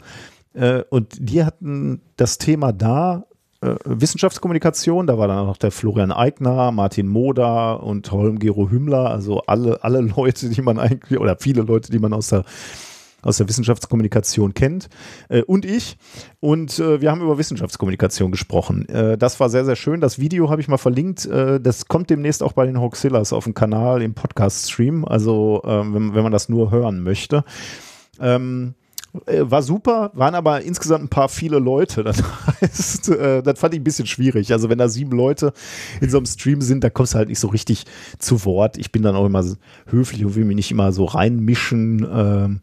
Äh, 0.54 0.82
und 0.90 1.16
die 1.18 1.44
hatten 1.44 2.02
das 2.16 2.38
Thema 2.38 2.72
da 2.72 3.24
äh, 3.62 3.74
Wissenschaftskommunikation, 3.84 5.06
da 5.06 5.18
war 5.18 5.28
dann 5.28 5.46
noch 5.46 5.56
der 5.56 5.70
Florian 5.70 6.12
Eigner, 6.12 6.72
Martin 6.72 7.08
Moda 7.08 7.74
und 7.74 8.10
Holm-Gero 8.10 8.70
Hümmler, 8.70 9.10
also 9.10 9.40
alle, 9.42 9.82
alle 9.84 10.00
Leute, 10.16 10.48
die 10.48 10.62
man 10.62 10.78
eigentlich, 10.78 11.20
oder 11.20 11.36
viele 11.38 11.62
Leute, 11.62 11.90
die 11.90 11.98
man 11.98 12.12
aus 12.12 12.28
der 12.28 12.44
aus 13.22 13.36
der 13.36 13.48
Wissenschaftskommunikation 13.48 14.54
kennt 14.54 14.88
äh, 15.28 15.42
und 15.42 15.66
ich 15.66 15.98
und 16.40 16.78
äh, 16.78 17.02
wir 17.02 17.10
haben 17.10 17.20
über 17.20 17.36
Wissenschaftskommunikation 17.36 18.30
gesprochen. 18.30 18.88
Äh, 18.88 19.18
das 19.18 19.38
war 19.40 19.50
sehr, 19.50 19.66
sehr 19.66 19.76
schön. 19.76 20.00
Das 20.00 20.18
Video 20.18 20.48
habe 20.48 20.62
ich 20.62 20.68
mal 20.68 20.78
verlinkt. 20.78 21.26
Äh, 21.26 21.60
das 21.60 21.86
kommt 21.86 22.08
demnächst 22.08 22.42
auch 22.42 22.54
bei 22.54 22.64
den 22.64 22.80
Hoaxillas 22.80 23.34
auf 23.34 23.44
dem 23.44 23.52
Kanal 23.52 24.00
im 24.00 24.14
Podcast-Stream, 24.14 25.04
also 25.04 25.60
ähm, 25.66 25.94
wenn, 25.94 26.14
wenn 26.14 26.22
man 26.22 26.32
das 26.32 26.48
nur 26.48 26.70
hören 26.70 27.02
möchte. 27.02 27.44
Ähm, 28.20 28.74
äh, 29.26 29.42
war 29.42 29.62
super, 29.62 30.10
waren 30.14 30.34
aber 30.34 30.62
insgesamt 30.62 31.04
ein 31.04 31.08
paar 31.08 31.28
viele 31.28 31.58
Leute. 31.58 32.04
Das 32.12 32.22
heißt, 32.60 33.08
äh, 33.10 33.42
das 33.42 33.58
fand 33.58 33.74
ich 33.74 33.80
ein 33.80 33.84
bisschen 33.84 34.06
schwierig. 34.06 34.52
Also 34.52 34.68
wenn 34.68 34.78
da 34.78 34.88
sieben 34.88 35.12
Leute 35.12 35.52
in 36.00 36.10
so 36.10 36.18
einem 36.18 36.26
Stream 36.26 36.60
sind, 36.60 36.84
da 36.84 36.90
kommst 36.90 37.14
du 37.14 37.18
halt 37.18 37.28
nicht 37.28 37.40
so 37.40 37.48
richtig 37.48 37.84
zu 38.18 38.44
Wort. 38.44 38.76
Ich 38.76 38.92
bin 38.92 39.02
dann 39.02 39.16
auch 39.16 39.26
immer 39.26 39.44
höflich 39.86 40.24
und 40.24 40.34
will 40.34 40.44
mich 40.44 40.56
nicht 40.56 40.70
immer 40.70 40.92
so 40.92 41.06
reinmischen. 41.06 42.06
Ähm, 42.12 42.60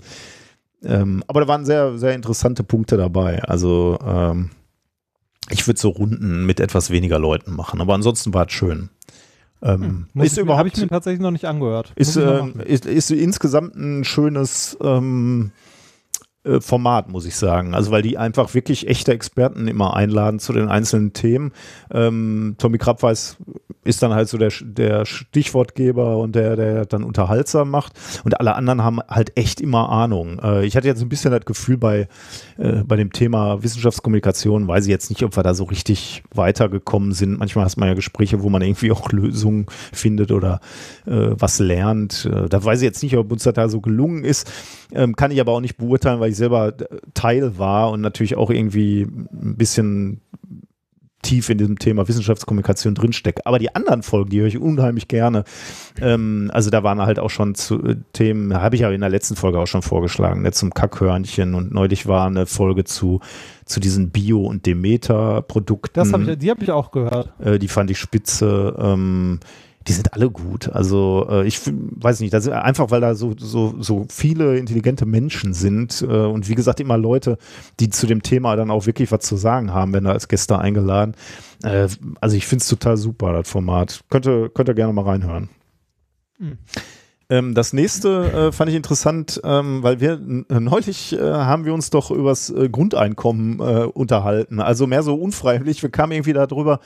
ähm, 0.83 1.23
aber 1.27 1.41
da 1.41 1.47
waren 1.47 1.65
sehr, 1.65 1.97
sehr 1.97 2.13
interessante 2.13 2.63
Punkte 2.63 2.97
dabei. 2.97 3.41
Also 3.43 3.97
ähm, 4.05 4.51
ich 5.49 5.65
würde 5.67 5.79
so 5.79 5.89
Runden 5.89 6.45
mit 6.45 6.59
etwas 6.59 6.89
weniger 6.91 7.19
Leuten 7.19 7.55
machen. 7.55 7.81
Aber 7.81 7.95
ansonsten 7.95 8.33
war 8.33 8.45
es 8.45 8.53
schön. 8.53 8.89
Ähm, 9.61 10.07
Muss 10.13 10.27
ist 10.27 10.37
überhaupt 10.37 10.59
Habe 10.59 10.69
ich 10.69 10.77
mir 10.77 10.87
tatsächlich 10.87 11.21
noch 11.21 11.31
nicht 11.31 11.45
angehört. 11.45 11.91
ist, 11.95 12.15
machen. 12.15 12.59
ist, 12.59 12.85
ist 12.85 13.09
insgesamt 13.09 13.75
ein 13.75 14.03
schönes 14.03 14.77
ähm, 14.81 15.51
äh, 16.43 16.61
Format, 16.61 17.09
muss 17.09 17.25
ich 17.25 17.35
sagen. 17.35 17.73
Also, 17.73 17.91
weil 17.91 18.01
die 18.01 18.17
einfach 18.17 18.53
wirklich 18.53 18.87
echte 18.87 19.13
Experten 19.13 19.67
immer 19.67 19.95
einladen 19.95 20.39
zu 20.39 20.53
den 20.53 20.69
einzelnen 20.69 21.13
Themen. 21.13 21.51
Ähm, 21.91 22.55
Tommy 22.57 22.77
Krabweis 22.77 23.37
ist 23.87 24.03
dann 24.03 24.13
halt 24.13 24.27
so 24.27 24.37
der, 24.37 24.51
der 24.61 25.05
Stichwortgeber 25.05 26.17
und 26.17 26.35
der, 26.35 26.55
der 26.55 26.85
dann 26.85 27.03
unterhaltsam 27.03 27.69
macht. 27.69 27.93
Und 28.23 28.39
alle 28.39 28.55
anderen 28.55 28.83
haben 28.83 28.99
halt 29.07 29.37
echt 29.37 29.61
immer 29.61 29.89
Ahnung. 29.89 30.39
Äh, 30.39 30.65
ich 30.65 30.75
hatte 30.75 30.87
jetzt 30.87 31.01
ein 31.01 31.09
bisschen 31.09 31.31
das 31.31 31.45
Gefühl 31.45 31.77
bei, 31.77 32.07
äh, 32.57 32.83
bei 32.83 32.97
dem 32.97 33.11
Thema 33.11 33.63
Wissenschaftskommunikation, 33.63 34.67
weiß 34.67 34.85
ich 34.85 34.89
jetzt 34.89 35.09
nicht, 35.09 35.23
ob 35.23 35.35
wir 35.35 35.43
da 35.43 35.53
so 35.53 35.63
richtig 35.63 36.23
weitergekommen 36.33 37.13
sind. 37.13 37.39
Manchmal 37.39 37.65
hast 37.65 37.77
man 37.77 37.87
ja 37.87 37.95
Gespräche, 37.95 38.43
wo 38.43 38.49
man 38.49 38.61
irgendwie 38.61 38.91
auch 38.91 39.11
Lösungen 39.11 39.67
findet 39.93 40.31
oder 40.31 40.59
äh, 41.05 41.29
was 41.37 41.59
lernt. 41.59 42.29
Äh, 42.31 42.49
da 42.49 42.63
weiß 42.63 42.79
ich 42.79 42.85
jetzt 42.85 43.03
nicht, 43.03 43.15
ob 43.17 43.31
uns 43.31 43.43
das 43.43 43.53
da 43.53 43.69
so 43.69 43.79
gelungen 43.79 44.25
ist. 44.25 44.51
Ähm, 44.91 45.15
kann 45.15 45.31
ich 45.31 45.39
aber 45.39 45.53
auch 45.53 45.61
nicht 45.61 45.77
beurteilen, 45.77 46.19
weil 46.19 46.31
ich 46.31 46.36
selber 46.37 46.79
äh, 46.79 46.85
Teil 47.13 47.57
war 47.57 47.91
und 47.91 48.01
natürlich 48.01 48.37
auch 48.37 48.49
irgendwie 48.49 49.01
ein 49.03 49.55
bisschen 49.57 50.21
tief 51.23 51.49
in 51.49 51.57
diesem 51.57 51.79
Thema 51.79 52.07
Wissenschaftskommunikation 52.07 52.95
drinstecke. 52.95 53.45
Aber 53.45 53.59
die 53.59 53.73
anderen 53.75 54.03
Folgen, 54.03 54.29
die 54.29 54.39
höre 54.39 54.47
ich 54.47 54.57
unheimlich 54.57 55.07
gerne. 55.07 55.43
Ähm, 55.99 56.49
also 56.53 56.69
da 56.69 56.83
waren 56.83 57.01
halt 57.01 57.19
auch 57.19 57.29
schon 57.29 57.55
zu, 57.55 57.83
äh, 57.83 57.97
Themen, 58.13 58.53
habe 58.53 58.75
ich 58.75 58.81
ja 58.81 58.91
in 58.91 59.01
der 59.01 59.09
letzten 59.09 59.35
Folge 59.35 59.59
auch 59.59 59.67
schon 59.67 59.81
vorgeschlagen, 59.81 60.43
ne, 60.43 60.51
zum 60.51 60.73
Kackhörnchen 60.73 61.55
und 61.55 61.73
neulich 61.73 62.07
war 62.07 62.27
eine 62.27 62.45
Folge 62.45 62.83
zu, 62.83 63.19
zu 63.65 63.79
diesen 63.79 64.11
Bio- 64.11 64.45
und 64.45 64.65
Demeter-Produkten. 64.65 65.93
Das 65.95 66.13
hab 66.13 66.21
ich, 66.21 66.37
die 66.37 66.49
habe 66.49 66.63
ich 66.63 66.71
auch 66.71 66.91
gehört. 66.91 67.33
Äh, 67.39 67.59
die 67.59 67.67
fand 67.67 67.91
ich 67.91 67.97
spitze. 67.97 68.75
Ähm, 68.79 69.39
die 69.87 69.93
sind 69.93 70.13
alle 70.13 70.29
gut. 70.29 70.69
Also 70.69 71.27
äh, 71.29 71.47
ich 71.47 71.61
weiß 71.65 72.19
nicht, 72.19 72.33
das 72.33 72.47
einfach, 72.47 72.91
weil 72.91 73.01
da 73.01 73.15
so, 73.15 73.33
so, 73.37 73.75
so 73.79 74.05
viele 74.09 74.57
intelligente 74.57 75.05
Menschen 75.05 75.53
sind 75.53 76.01
äh, 76.01 76.05
und 76.05 76.49
wie 76.49 76.55
gesagt 76.55 76.79
immer 76.79 76.97
Leute, 76.97 77.37
die 77.79 77.89
zu 77.89 78.05
dem 78.05 78.21
Thema 78.21 78.55
dann 78.55 78.71
auch 78.71 78.85
wirklich 78.85 79.11
was 79.11 79.21
zu 79.21 79.37
sagen 79.37 79.73
haben, 79.73 79.93
wenn 79.93 80.03
da 80.03 80.11
als 80.11 80.27
Gäste 80.27 80.59
eingeladen. 80.59 81.15
Äh, 81.63 81.87
also 82.19 82.35
ich 82.35 82.45
finde 82.45 82.63
es 82.63 82.67
total 82.67 82.97
super, 82.97 83.33
das 83.33 83.49
Format. 83.49 84.01
Könnt 84.09 84.27
ihr, 84.27 84.49
könnt 84.49 84.69
ihr 84.69 84.75
gerne 84.75 84.93
mal 84.93 85.05
reinhören. 85.05 85.49
Hm. 86.37 86.57
Ähm, 87.29 87.53
das 87.53 87.73
nächste 87.73 88.31
äh, 88.47 88.51
fand 88.53 88.69
ich 88.69 88.75
interessant, 88.77 89.41
ähm, 89.43 89.83
weil 89.83 89.99
wir 89.99 90.17
neulich 90.17 91.11
äh, 91.13 91.19
haben 91.21 91.65
wir 91.65 91.73
uns 91.73 91.89
doch 91.89 92.09
übers 92.09 92.49
äh, 92.49 92.69
Grundeinkommen 92.69 93.59
äh, 93.59 93.83
unterhalten. 93.83 94.61
Also 94.61 94.87
mehr 94.87 95.03
so 95.03 95.15
unfreiwillig. 95.15 95.83
Wir 95.83 95.89
kamen 95.89 96.13
irgendwie 96.13 96.31
darüber, 96.31 96.79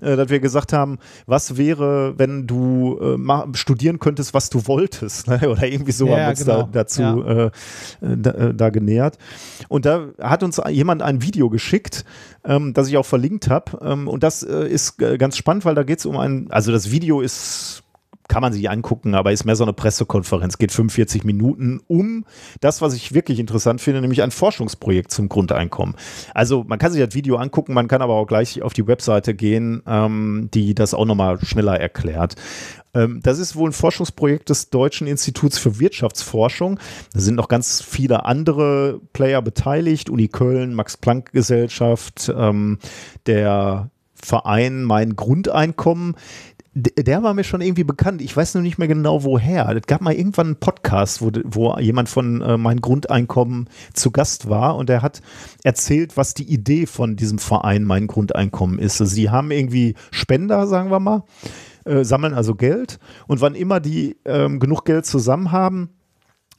äh, 0.00 0.14
dass 0.14 0.28
wir 0.28 0.38
gesagt 0.38 0.72
haben, 0.72 0.98
was 1.26 1.56
wäre, 1.56 2.16
wenn 2.18 2.46
du 2.46 3.00
äh, 3.00 3.56
studieren 3.56 3.98
könntest, 3.98 4.32
was 4.32 4.48
du 4.48 4.64
wolltest, 4.68 5.26
ne? 5.26 5.40
oder 5.50 5.66
irgendwie 5.66 5.92
so 5.92 6.06
Ja, 6.06 6.12
haben 6.12 6.20
wir 6.20 6.28
uns 6.30 6.44
da, 6.44 6.54
genau. 6.56 6.68
dazu 6.72 7.02
Ja. 7.02 7.50
da, 8.00 8.52
da 8.52 8.70
genähert. 8.70 9.18
Und 9.68 9.86
da 9.86 10.08
hat 10.20 10.42
uns 10.44 10.60
jemand 10.68 11.02
ein 11.02 11.22
Video 11.22 11.50
geschickt, 11.50 12.04
ähm, 12.44 12.74
das 12.74 12.88
ich 12.88 12.96
auch 12.96 13.06
verlinkt 13.06 13.50
habe. 13.50 13.78
Ähm, 13.82 14.06
und 14.06 14.22
das 14.22 14.42
ist 14.42 14.98
ganz 14.98 15.36
spannend, 15.36 15.64
weil 15.64 15.74
da 15.74 15.82
geht 15.82 15.98
es 15.98 16.06
um 16.06 16.16
ein, 16.16 16.46
also 16.50 16.70
das 16.70 16.90
Video 16.90 17.20
ist 17.20 17.82
kann 18.30 18.42
man 18.42 18.52
sich 18.52 18.70
angucken, 18.70 19.14
aber 19.14 19.32
ist 19.32 19.44
mehr 19.44 19.56
so 19.56 19.64
eine 19.64 19.72
Pressekonferenz, 19.72 20.56
geht 20.56 20.70
45 20.70 21.24
Minuten 21.24 21.80
um 21.88 22.24
das, 22.60 22.80
was 22.80 22.94
ich 22.94 23.12
wirklich 23.12 23.40
interessant 23.40 23.80
finde, 23.80 24.00
nämlich 24.00 24.22
ein 24.22 24.30
Forschungsprojekt 24.30 25.10
zum 25.10 25.28
Grundeinkommen. 25.28 25.96
Also 26.32 26.64
man 26.66 26.78
kann 26.78 26.92
sich 26.92 27.04
das 27.04 27.14
Video 27.14 27.36
angucken, 27.36 27.74
man 27.74 27.88
kann 27.88 28.02
aber 28.02 28.14
auch 28.14 28.26
gleich 28.26 28.62
auf 28.62 28.72
die 28.72 28.86
Webseite 28.86 29.34
gehen, 29.34 29.82
ähm, 29.84 30.48
die 30.54 30.76
das 30.76 30.94
auch 30.94 31.06
nochmal 31.06 31.44
schneller 31.44 31.78
erklärt. 31.78 32.36
Ähm, 32.94 33.18
das 33.20 33.40
ist 33.40 33.56
wohl 33.56 33.70
ein 33.70 33.72
Forschungsprojekt 33.72 34.48
des 34.48 34.70
Deutschen 34.70 35.08
Instituts 35.08 35.58
für 35.58 35.80
Wirtschaftsforschung. 35.80 36.78
Da 37.12 37.18
sind 37.18 37.34
noch 37.34 37.48
ganz 37.48 37.82
viele 37.82 38.26
andere 38.26 39.00
Player 39.12 39.42
beteiligt, 39.42 40.08
Uni 40.08 40.28
Köln, 40.28 40.74
Max-Planck-Gesellschaft, 40.74 42.32
ähm, 42.34 42.78
der 43.26 43.90
Verein 44.22 44.84
Mein 44.84 45.16
Grundeinkommen. 45.16 46.14
Der 46.72 47.22
war 47.24 47.34
mir 47.34 47.42
schon 47.42 47.62
irgendwie 47.62 47.82
bekannt. 47.82 48.22
Ich 48.22 48.36
weiß 48.36 48.54
nur 48.54 48.62
nicht 48.62 48.78
mehr 48.78 48.86
genau 48.86 49.24
woher. 49.24 49.68
Es 49.76 49.86
gab 49.88 50.00
mal 50.02 50.14
irgendwann 50.14 50.46
einen 50.46 50.56
Podcast, 50.56 51.20
wo, 51.20 51.32
wo 51.44 51.76
jemand 51.78 52.08
von 52.08 52.40
äh, 52.42 52.56
Mein 52.56 52.80
Grundeinkommen 52.80 53.68
zu 53.92 54.12
Gast 54.12 54.48
war 54.48 54.76
und 54.76 54.88
der 54.88 55.02
hat 55.02 55.20
erzählt, 55.64 56.16
was 56.16 56.34
die 56.34 56.48
Idee 56.48 56.86
von 56.86 57.16
diesem 57.16 57.40
Verein 57.40 57.82
Mein 57.82 58.06
Grundeinkommen 58.06 58.78
ist. 58.78 59.00
Also 59.00 59.12
sie 59.12 59.30
haben 59.30 59.50
irgendwie 59.50 59.96
Spender, 60.12 60.68
sagen 60.68 60.92
wir 60.92 61.00
mal, 61.00 61.24
äh, 61.86 62.04
sammeln 62.04 62.34
also 62.34 62.54
Geld 62.54 63.00
und 63.26 63.40
wann 63.40 63.56
immer 63.56 63.80
die 63.80 64.16
ähm, 64.24 64.60
genug 64.60 64.84
Geld 64.84 65.06
zusammen 65.06 65.50
haben, 65.50 65.90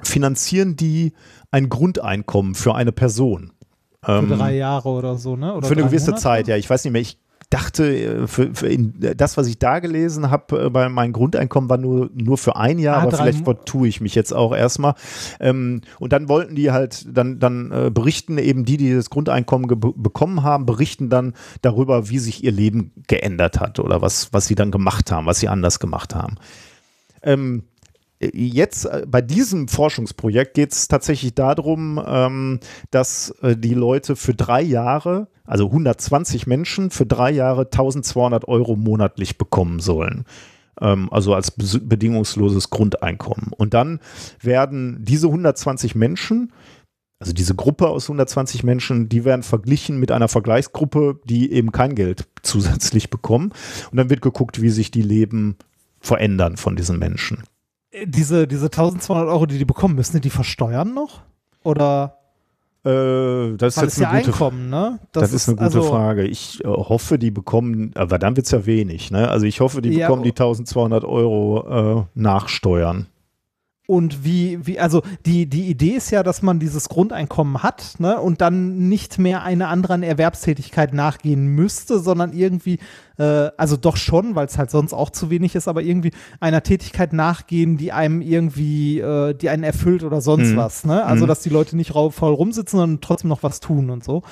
finanzieren 0.04 0.76
die 0.76 1.14
ein 1.52 1.70
Grundeinkommen 1.70 2.56
für 2.56 2.76
eine 2.76 2.92
Person. 2.92 3.54
Für 4.04 4.18
Ähm, 4.18 4.30
drei 4.30 4.56
Jahre 4.56 4.90
oder 4.90 5.16
so, 5.16 5.38
ne? 5.38 5.54
Oder 5.54 5.68
für 5.68 5.74
eine 5.74 5.84
gewisse 5.84 6.08
Monate? 6.08 6.22
Zeit, 6.24 6.48
ja. 6.48 6.58
Ich 6.58 6.70
weiß 6.70 6.84
nicht 6.84 6.92
mehr. 6.92 7.02
Ich 7.02 7.18
dachte, 7.52 7.96
äh, 7.96 8.28
für, 8.28 8.56
für 8.56 8.68
in, 8.68 8.96
das, 9.16 9.38
was 9.38 9.46
ich 9.46 9.60
da 9.60 9.78
gelesen 9.78 10.32
habe, 10.32 10.66
äh, 10.66 10.70
bei 10.72 10.90
meinem 10.90 11.14
Grundeinkommen 11.14 11.70
war 11.70 11.78
nur, 11.78 12.10
nur 12.16 12.40
für 12.40 12.56
ein 12.56 12.80
Jahr, 12.80 12.98
Ah, 12.98 13.02
aber 13.04 13.12
vielleicht 13.18 13.46
Mo- 13.46 13.54
tue 13.54 13.88
ich 13.88 14.02
mich 14.02 14.16
jetzt 14.16 14.34
auch 14.34 14.56
erstmal. 14.56 14.96
Ähm, 15.40 15.82
und 16.00 16.14
dann 16.14 16.28
wollten 16.30 16.56
die 16.56 16.72
halt, 16.72 17.06
dann, 17.16 17.40
dann 17.40 17.72
äh, 17.72 17.92
berichten 17.92 18.40
eben 18.40 18.66
die, 18.66 18.78
die 18.78 18.94
das 18.94 19.12
Grundeinkommen 19.12 19.68
bekommen 19.96 20.42
haben, 20.42 20.66
berichten 20.66 21.10
dann 21.10 21.34
darüber, 21.62 22.10
wie 22.10 22.18
sich 22.20 22.44
ihr 22.44 22.52
Leben 22.52 22.92
geändert 23.08 23.60
hat 23.60 23.80
oder 23.80 24.02
was, 24.02 24.34
was 24.34 24.48
sie 24.48 24.56
dann 24.56 24.72
gemacht 24.72 25.12
haben, 25.12 25.28
was 25.28 25.40
sie 25.40 25.48
anders 25.48 25.80
gemacht 25.80 26.16
haben. 26.16 26.38
Ähm, 27.22 27.64
Jetzt 28.34 28.86
äh, 28.86 29.04
bei 29.08 29.22
diesem 29.22 29.68
Forschungsprojekt 29.68 30.54
geht 30.54 30.74
es 30.74 30.88
tatsächlich 30.88 31.34
darum, 31.34 32.00
ähm, 32.06 32.60
dass 32.92 33.32
äh, 33.42 33.58
die 33.58 33.74
Leute 33.74 34.16
für 34.16 34.36
drei 34.36 34.62
Jahre, 34.62 35.28
also 35.52 35.66
120 35.66 36.48
Menschen, 36.48 36.92
für 36.92 37.06
drei 37.06 37.30
Jahre 37.30 37.64
1200 37.64 38.48
Euro 38.48 38.78
monatlich 38.78 39.38
bekommen 39.38 39.82
sollen. 39.82 40.24
Ähm, 40.80 41.12
also 41.12 41.36
als 41.36 41.52
bedingungsloses 41.52 42.70
Grundeinkommen. 42.70 43.52
Und 43.58 43.74
dann 43.74 44.00
werden 44.40 45.00
diese 45.02 45.28
120 45.28 45.94
Menschen, 45.94 46.54
also 47.20 47.34
diese 47.34 47.54
Gruppe 47.54 47.90
aus 47.90 48.06
120 48.06 48.64
Menschen, 48.64 49.10
die 49.10 49.26
werden 49.26 49.44
verglichen 49.44 50.00
mit 50.00 50.14
einer 50.14 50.30
Vergleichsgruppe, 50.30 51.20
die 51.26 51.52
eben 51.52 51.74
kein 51.74 51.96
Geld 51.96 52.30
zusätzlich 52.44 53.10
bekommen. 53.10 53.52
Und 53.92 53.98
dann 53.98 54.10
wird 54.10 54.22
geguckt, 54.22 54.62
wie 54.62 54.70
sich 54.70 54.90
die 54.90 55.02
Leben 55.02 55.58
verändern 56.00 56.56
von 56.56 56.78
diesen 56.78 56.98
Menschen. 56.98 57.44
Äh, 57.92 58.08
Diese, 58.08 58.48
diese 58.48 58.68
1200 58.68 59.28
Euro, 59.28 59.48
die 59.48 59.58
die 59.58 59.66
bekommen, 59.66 59.96
müssen 59.96 60.16
die 60.16 60.22
die 60.22 60.30
versteuern 60.30 60.94
noch? 60.94 61.24
Oder? 61.62 62.21
Äh, 62.84 63.58
das 63.58 63.78
ist 63.78 63.84
jetzt 63.84 63.94
es 63.94 64.00
ja 64.00 64.10
eine 64.10 64.22
gute, 64.22 64.34
Einkommen, 64.34 64.70
ne? 64.70 65.00
das 65.12 65.34
ist 65.34 65.48
eine 65.48 65.58
gute 65.58 65.66
also, 65.66 65.84
Frage. 65.84 66.26
Ich 66.26 66.64
äh, 66.64 66.68
hoffe, 66.68 67.20
die 67.20 67.30
bekommen, 67.30 67.92
aber 67.94 68.18
dann 68.18 68.36
wird 68.36 68.48
es 68.48 68.52
ja 68.52 68.66
wenig. 68.66 69.12
Ne? 69.12 69.30
Also 69.30 69.46
ich 69.46 69.60
hoffe, 69.62 69.82
die 69.84 69.90
Ja, 69.90 70.08
bekommen 70.08 70.24
die 70.24 70.32
1200 70.32 71.04
Euro 71.06 72.06
äh, 72.16 72.20
nachsteuern. 72.20 73.08
Und 73.92 74.24
wie, 74.24 74.66
wie, 74.66 74.80
also 74.80 75.02
die, 75.26 75.48
die 75.48 75.66
Idee 75.70 75.96
ist 75.98 76.12
ja, 76.12 76.24
dass 76.24 76.42
man 76.42 76.60
dieses 76.60 76.88
Grundeinkommen 76.88 77.62
hat, 77.62 77.96
ne, 78.00 78.22
und 78.22 78.40
dann 78.40 78.88
nicht 78.88 79.20
mehr 79.20 79.44
einer 79.44 79.68
anderen 79.68 80.02
Erwerbstätigkeit 80.02 80.94
nachgehen 80.94 81.46
müsste, 81.48 82.00
sondern 82.00 82.32
irgendwie, 82.32 82.80
äh, 83.18 83.50
also 83.58 83.76
doch 83.76 83.98
schon, 83.98 84.34
weil 84.36 84.46
es 84.48 84.58
halt 84.58 84.72
sonst 84.72 84.94
auch 84.94 85.10
zu 85.10 85.30
wenig 85.30 85.56
ist, 85.56 85.68
aber 85.68 85.82
irgendwie 85.82 86.12
einer 86.40 86.64
Tätigkeit 86.64 87.12
nachgehen, 87.12 87.76
die 87.76 87.92
einem 87.92 88.22
irgendwie, 88.22 89.00
äh, 89.00 89.34
die 89.34 89.50
einen 89.50 89.64
erfüllt 89.64 90.04
oder 90.06 90.22
sonst 90.22 90.52
Mhm. 90.54 90.56
was, 90.58 90.86
ne? 90.86 91.04
Also, 91.06 91.26
Mhm. 91.26 91.28
dass 91.28 91.42
die 91.42 91.50
Leute 91.50 91.76
nicht 91.76 91.94
rau- 91.94 92.12
faul 92.12 92.34
rumsitzen, 92.34 92.80
sondern 92.80 93.02
trotzdem 93.02 93.28
noch 93.30 93.44
was 93.44 93.60
tun 93.60 93.90
und 93.90 94.06
so. 94.06 94.24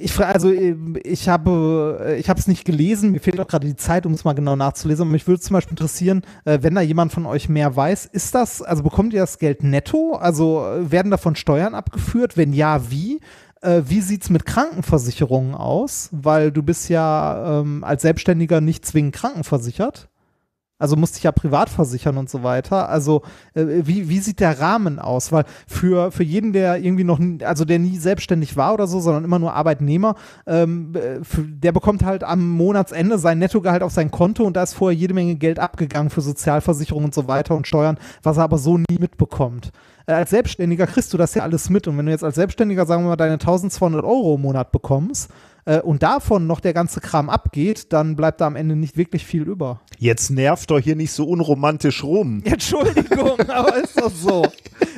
Ich 0.00 0.12
frage, 0.12 0.34
also 0.34 0.50
äh, 0.50 0.74
ich 1.04 1.28
habe, 1.28 2.00
äh, 2.04 2.16
ich 2.16 2.28
habe 2.28 2.40
es 2.40 2.46
nicht 2.46 2.64
gelesen. 2.64 3.12
Mir 3.12 3.20
fehlt 3.20 3.38
auch 3.38 3.46
gerade 3.46 3.66
die 3.66 3.76
Zeit, 3.76 4.06
um 4.06 4.12
es 4.12 4.24
mal 4.24 4.32
genau 4.32 4.56
nachzulesen. 4.56 5.02
Aber 5.02 5.12
mich 5.12 5.26
würde 5.26 5.40
zum 5.40 5.54
Beispiel 5.54 5.72
interessieren, 5.72 6.22
äh, 6.44 6.58
wenn 6.62 6.74
da 6.74 6.80
jemand 6.80 7.12
von 7.12 7.26
euch 7.26 7.48
mehr 7.48 7.74
weiß, 7.76 8.06
ist 8.06 8.34
das, 8.34 8.62
also 8.62 8.82
bekommt 8.82 9.12
ihr 9.12 9.20
das 9.20 9.38
Geld 9.38 9.62
netto? 9.62 10.14
Also 10.14 10.64
äh, 10.66 10.90
werden 10.90 11.10
davon 11.10 11.36
Steuern 11.36 11.74
abgeführt? 11.74 12.36
Wenn 12.36 12.52
ja, 12.52 12.90
wie? 12.90 13.20
Äh, 13.60 13.82
wie 13.86 14.00
sieht's 14.00 14.30
mit 14.30 14.46
Krankenversicherungen 14.46 15.54
aus? 15.54 16.08
Weil 16.12 16.50
du 16.50 16.62
bist 16.62 16.88
ja 16.88 17.60
ähm, 17.60 17.84
als 17.84 18.02
Selbstständiger 18.02 18.60
nicht 18.60 18.86
zwingend 18.86 19.14
krankenversichert. 19.14 20.08
Also 20.82 20.96
musste 20.96 21.18
ich 21.18 21.22
ja 21.22 21.30
privat 21.30 21.70
versichern 21.70 22.16
und 22.16 22.28
so 22.28 22.42
weiter. 22.42 22.88
Also 22.88 23.22
äh, 23.54 23.64
wie, 23.84 24.08
wie 24.08 24.18
sieht 24.18 24.40
der 24.40 24.58
Rahmen 24.58 24.98
aus? 24.98 25.30
Weil 25.30 25.44
für, 25.68 26.10
für 26.10 26.24
jeden, 26.24 26.52
der 26.52 26.78
irgendwie 26.78 27.04
noch, 27.04 27.20
also 27.44 27.64
der 27.64 27.78
nie 27.78 27.98
selbstständig 27.98 28.56
war 28.56 28.74
oder 28.74 28.88
so, 28.88 28.98
sondern 28.98 29.22
immer 29.22 29.38
nur 29.38 29.54
Arbeitnehmer, 29.54 30.16
ähm, 30.44 30.92
äh, 30.96 31.22
für, 31.22 31.42
der 31.42 31.70
bekommt 31.70 32.04
halt 32.04 32.24
am 32.24 32.48
Monatsende 32.48 33.18
sein 33.18 33.38
Nettogehalt 33.38 33.84
auf 33.84 33.92
sein 33.92 34.10
Konto 34.10 34.42
und 34.42 34.56
da 34.56 34.64
ist 34.64 34.74
vorher 34.74 34.98
jede 34.98 35.14
Menge 35.14 35.36
Geld 35.36 35.60
abgegangen 35.60 36.10
für 36.10 36.20
Sozialversicherung 36.20 37.04
und 37.04 37.14
so 37.14 37.28
weiter 37.28 37.54
und 37.54 37.68
Steuern, 37.68 37.96
was 38.24 38.38
er 38.38 38.42
aber 38.42 38.58
so 38.58 38.76
nie 38.76 38.98
mitbekommt. 38.98 39.70
Äh, 40.06 40.14
als 40.14 40.30
Selbstständiger 40.30 40.88
kriegst 40.88 41.12
du 41.12 41.16
das 41.16 41.36
ja 41.36 41.44
alles 41.44 41.70
mit 41.70 41.86
und 41.86 41.96
wenn 41.96 42.06
du 42.06 42.12
jetzt 42.12 42.24
als 42.24 42.34
Selbstständiger, 42.34 42.86
sagen 42.86 43.04
wir 43.04 43.10
mal, 43.10 43.16
deine 43.16 43.34
1200 43.34 44.04
Euro 44.04 44.34
im 44.34 44.42
Monat 44.42 44.72
bekommst, 44.72 45.30
äh, 45.64 45.80
und 45.80 46.02
davon 46.02 46.46
noch 46.46 46.60
der 46.60 46.72
ganze 46.72 47.00
Kram 47.00 47.30
abgeht, 47.30 47.92
dann 47.92 48.16
bleibt 48.16 48.40
da 48.40 48.46
am 48.46 48.56
Ende 48.56 48.74
nicht 48.74 48.96
wirklich 48.96 49.24
viel 49.24 49.42
über. 49.42 49.80
Jetzt 49.98 50.30
nervt 50.30 50.70
doch 50.70 50.80
hier 50.80 50.96
nicht 50.96 51.12
so 51.12 51.24
unromantisch 51.24 52.02
rum. 52.02 52.42
Entschuldigung, 52.44 53.38
aber 53.48 53.76
ist 53.76 54.00
doch 54.00 54.10
so. 54.10 54.46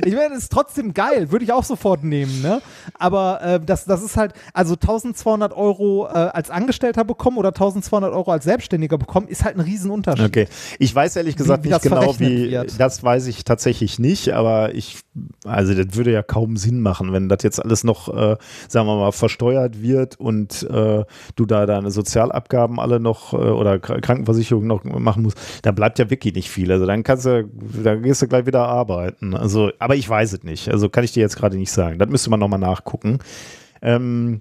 Ich 0.04 0.14
meine, 0.14 0.30
das 0.30 0.44
ist 0.44 0.52
trotzdem 0.52 0.94
geil, 0.94 1.30
würde 1.30 1.44
ich 1.44 1.52
auch 1.52 1.64
sofort 1.64 2.02
nehmen, 2.04 2.40
ne? 2.40 2.62
Aber 2.98 3.42
äh, 3.42 3.60
das, 3.60 3.84
das 3.84 4.02
ist 4.02 4.16
halt, 4.16 4.32
also 4.52 4.74
1200 4.74 5.52
Euro 5.52 6.06
äh, 6.06 6.10
als 6.12 6.50
Angestellter 6.50 7.04
bekommen 7.04 7.36
oder 7.36 7.50
1200 7.50 8.12
Euro 8.12 8.30
als 8.32 8.44
Selbstständiger 8.44 8.96
bekommen, 8.96 9.28
ist 9.28 9.44
halt 9.44 9.56
ein 9.56 9.60
Riesenunterschied. 9.60 10.26
Okay. 10.26 10.48
Ich 10.78 10.94
weiß 10.94 11.16
ehrlich 11.16 11.36
gesagt 11.36 11.64
wie 11.64 11.68
nicht 11.68 11.76
das 11.76 11.82
genau, 11.82 12.18
wie. 12.18 12.50
wird. 12.50 12.80
Das 12.80 13.02
weiß 13.02 13.26
ich 13.26 13.44
tatsächlich 13.44 13.98
nicht, 13.98 14.30
aber 14.30 14.74
ich, 14.74 14.98
also 15.44 15.74
das 15.74 15.96
würde 15.96 16.12
ja 16.12 16.22
kaum 16.22 16.56
Sinn 16.56 16.80
machen, 16.80 17.12
wenn 17.12 17.28
das 17.28 17.42
jetzt 17.42 17.62
alles 17.62 17.84
noch, 17.84 18.08
äh, 18.08 18.36
sagen 18.68 18.86
wir 18.86 18.96
mal, 18.96 19.12
versteuert 19.12 19.82
wird 19.82 20.18
und 20.18 20.53
äh, 20.62 21.04
du 21.36 21.46
da 21.46 21.66
deine 21.66 21.90
Sozialabgaben 21.90 22.78
alle 22.78 23.00
noch 23.00 23.32
äh, 23.32 23.36
oder 23.36 23.74
Kr- 23.74 24.00
Krankenversicherung 24.00 24.66
noch 24.66 24.84
machen 24.84 25.22
musst. 25.22 25.38
Da 25.62 25.72
bleibt 25.72 25.98
ja 25.98 26.08
wirklich 26.10 26.34
nicht 26.34 26.50
viel. 26.50 26.70
Also 26.70 26.86
dann 26.86 27.02
kannst 27.02 27.26
du, 27.26 27.48
da 27.82 27.96
gehst 27.96 28.22
du 28.22 28.28
gleich 28.28 28.46
wieder 28.46 28.66
arbeiten. 28.68 29.34
Also, 29.34 29.70
aber 29.78 29.96
ich 29.96 30.08
weiß 30.08 30.32
es 30.32 30.42
nicht. 30.42 30.68
Also 30.68 30.88
kann 30.88 31.04
ich 31.04 31.12
dir 31.12 31.20
jetzt 31.20 31.36
gerade 31.36 31.56
nicht 31.56 31.72
sagen. 31.72 31.98
Das 31.98 32.08
müsste 32.08 32.30
man 32.30 32.40
nochmal 32.40 32.60
nachgucken. 32.60 33.18
Ähm, 33.82 34.40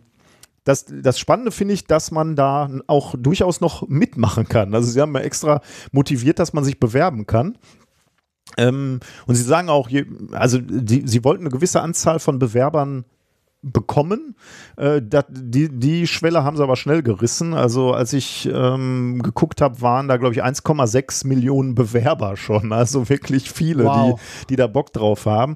das, 0.64 0.86
das 0.86 1.20
Spannende 1.20 1.52
finde 1.52 1.74
ich, 1.74 1.88
dass 1.88 2.12
man 2.12 2.36
da 2.36 2.70
auch 2.88 3.16
durchaus 3.18 3.60
noch 3.60 3.88
mitmachen 3.90 4.48
kann. 4.48 4.74
Also 4.74 4.90
sie 4.90 5.02
haben 5.02 5.14
ja 5.14 5.22
extra 5.22 5.62
motiviert, 5.92 6.40
dass 6.40 6.54
man 6.54 6.64
sich 6.64 6.80
bewerben 6.80 7.28
kann. 7.28 7.58
Ähm, 8.58 9.00
und 9.26 9.36
sie 9.36 9.44
sagen 9.44 9.70
auch, 9.70 9.90
also 10.32 10.60
die, 10.60 11.04
sie 11.06 11.24
wollten 11.24 11.44
eine 11.44 11.50
gewisse 11.50 11.82
Anzahl 11.82 12.20
von 12.20 12.40
Bewerbern 12.40 13.04
bekommen. 13.64 14.36
Äh, 14.78 15.02
dat, 15.02 15.28
die, 15.30 15.70
die 15.70 16.06
Schwelle 16.06 16.44
haben 16.44 16.58
sie 16.58 16.64
aber 16.64 16.76
schnell 16.76 17.02
gerissen. 17.02 17.54
Also 17.54 17.94
als 17.94 18.14
ich 18.14 18.48
ähm, 18.54 19.22
geguckt 19.24 19.62
habe, 19.62 19.82
waren 19.82 20.08
da, 20.08 20.18
glaube 20.18 20.36
ich, 20.36 20.44
1,6 20.44 21.26
Millionen 21.26 21.74
Bewerber 21.74 22.36
schon. 22.38 22.72
Also 22.74 23.10
wirklich 23.10 23.50
viele, 23.52 23.86
Wow. 23.86 24.20
die, 24.42 24.48
die 24.48 24.56
da 24.58 24.68
Bock 24.68 24.92
drauf 24.94 25.26
haben. 25.26 25.56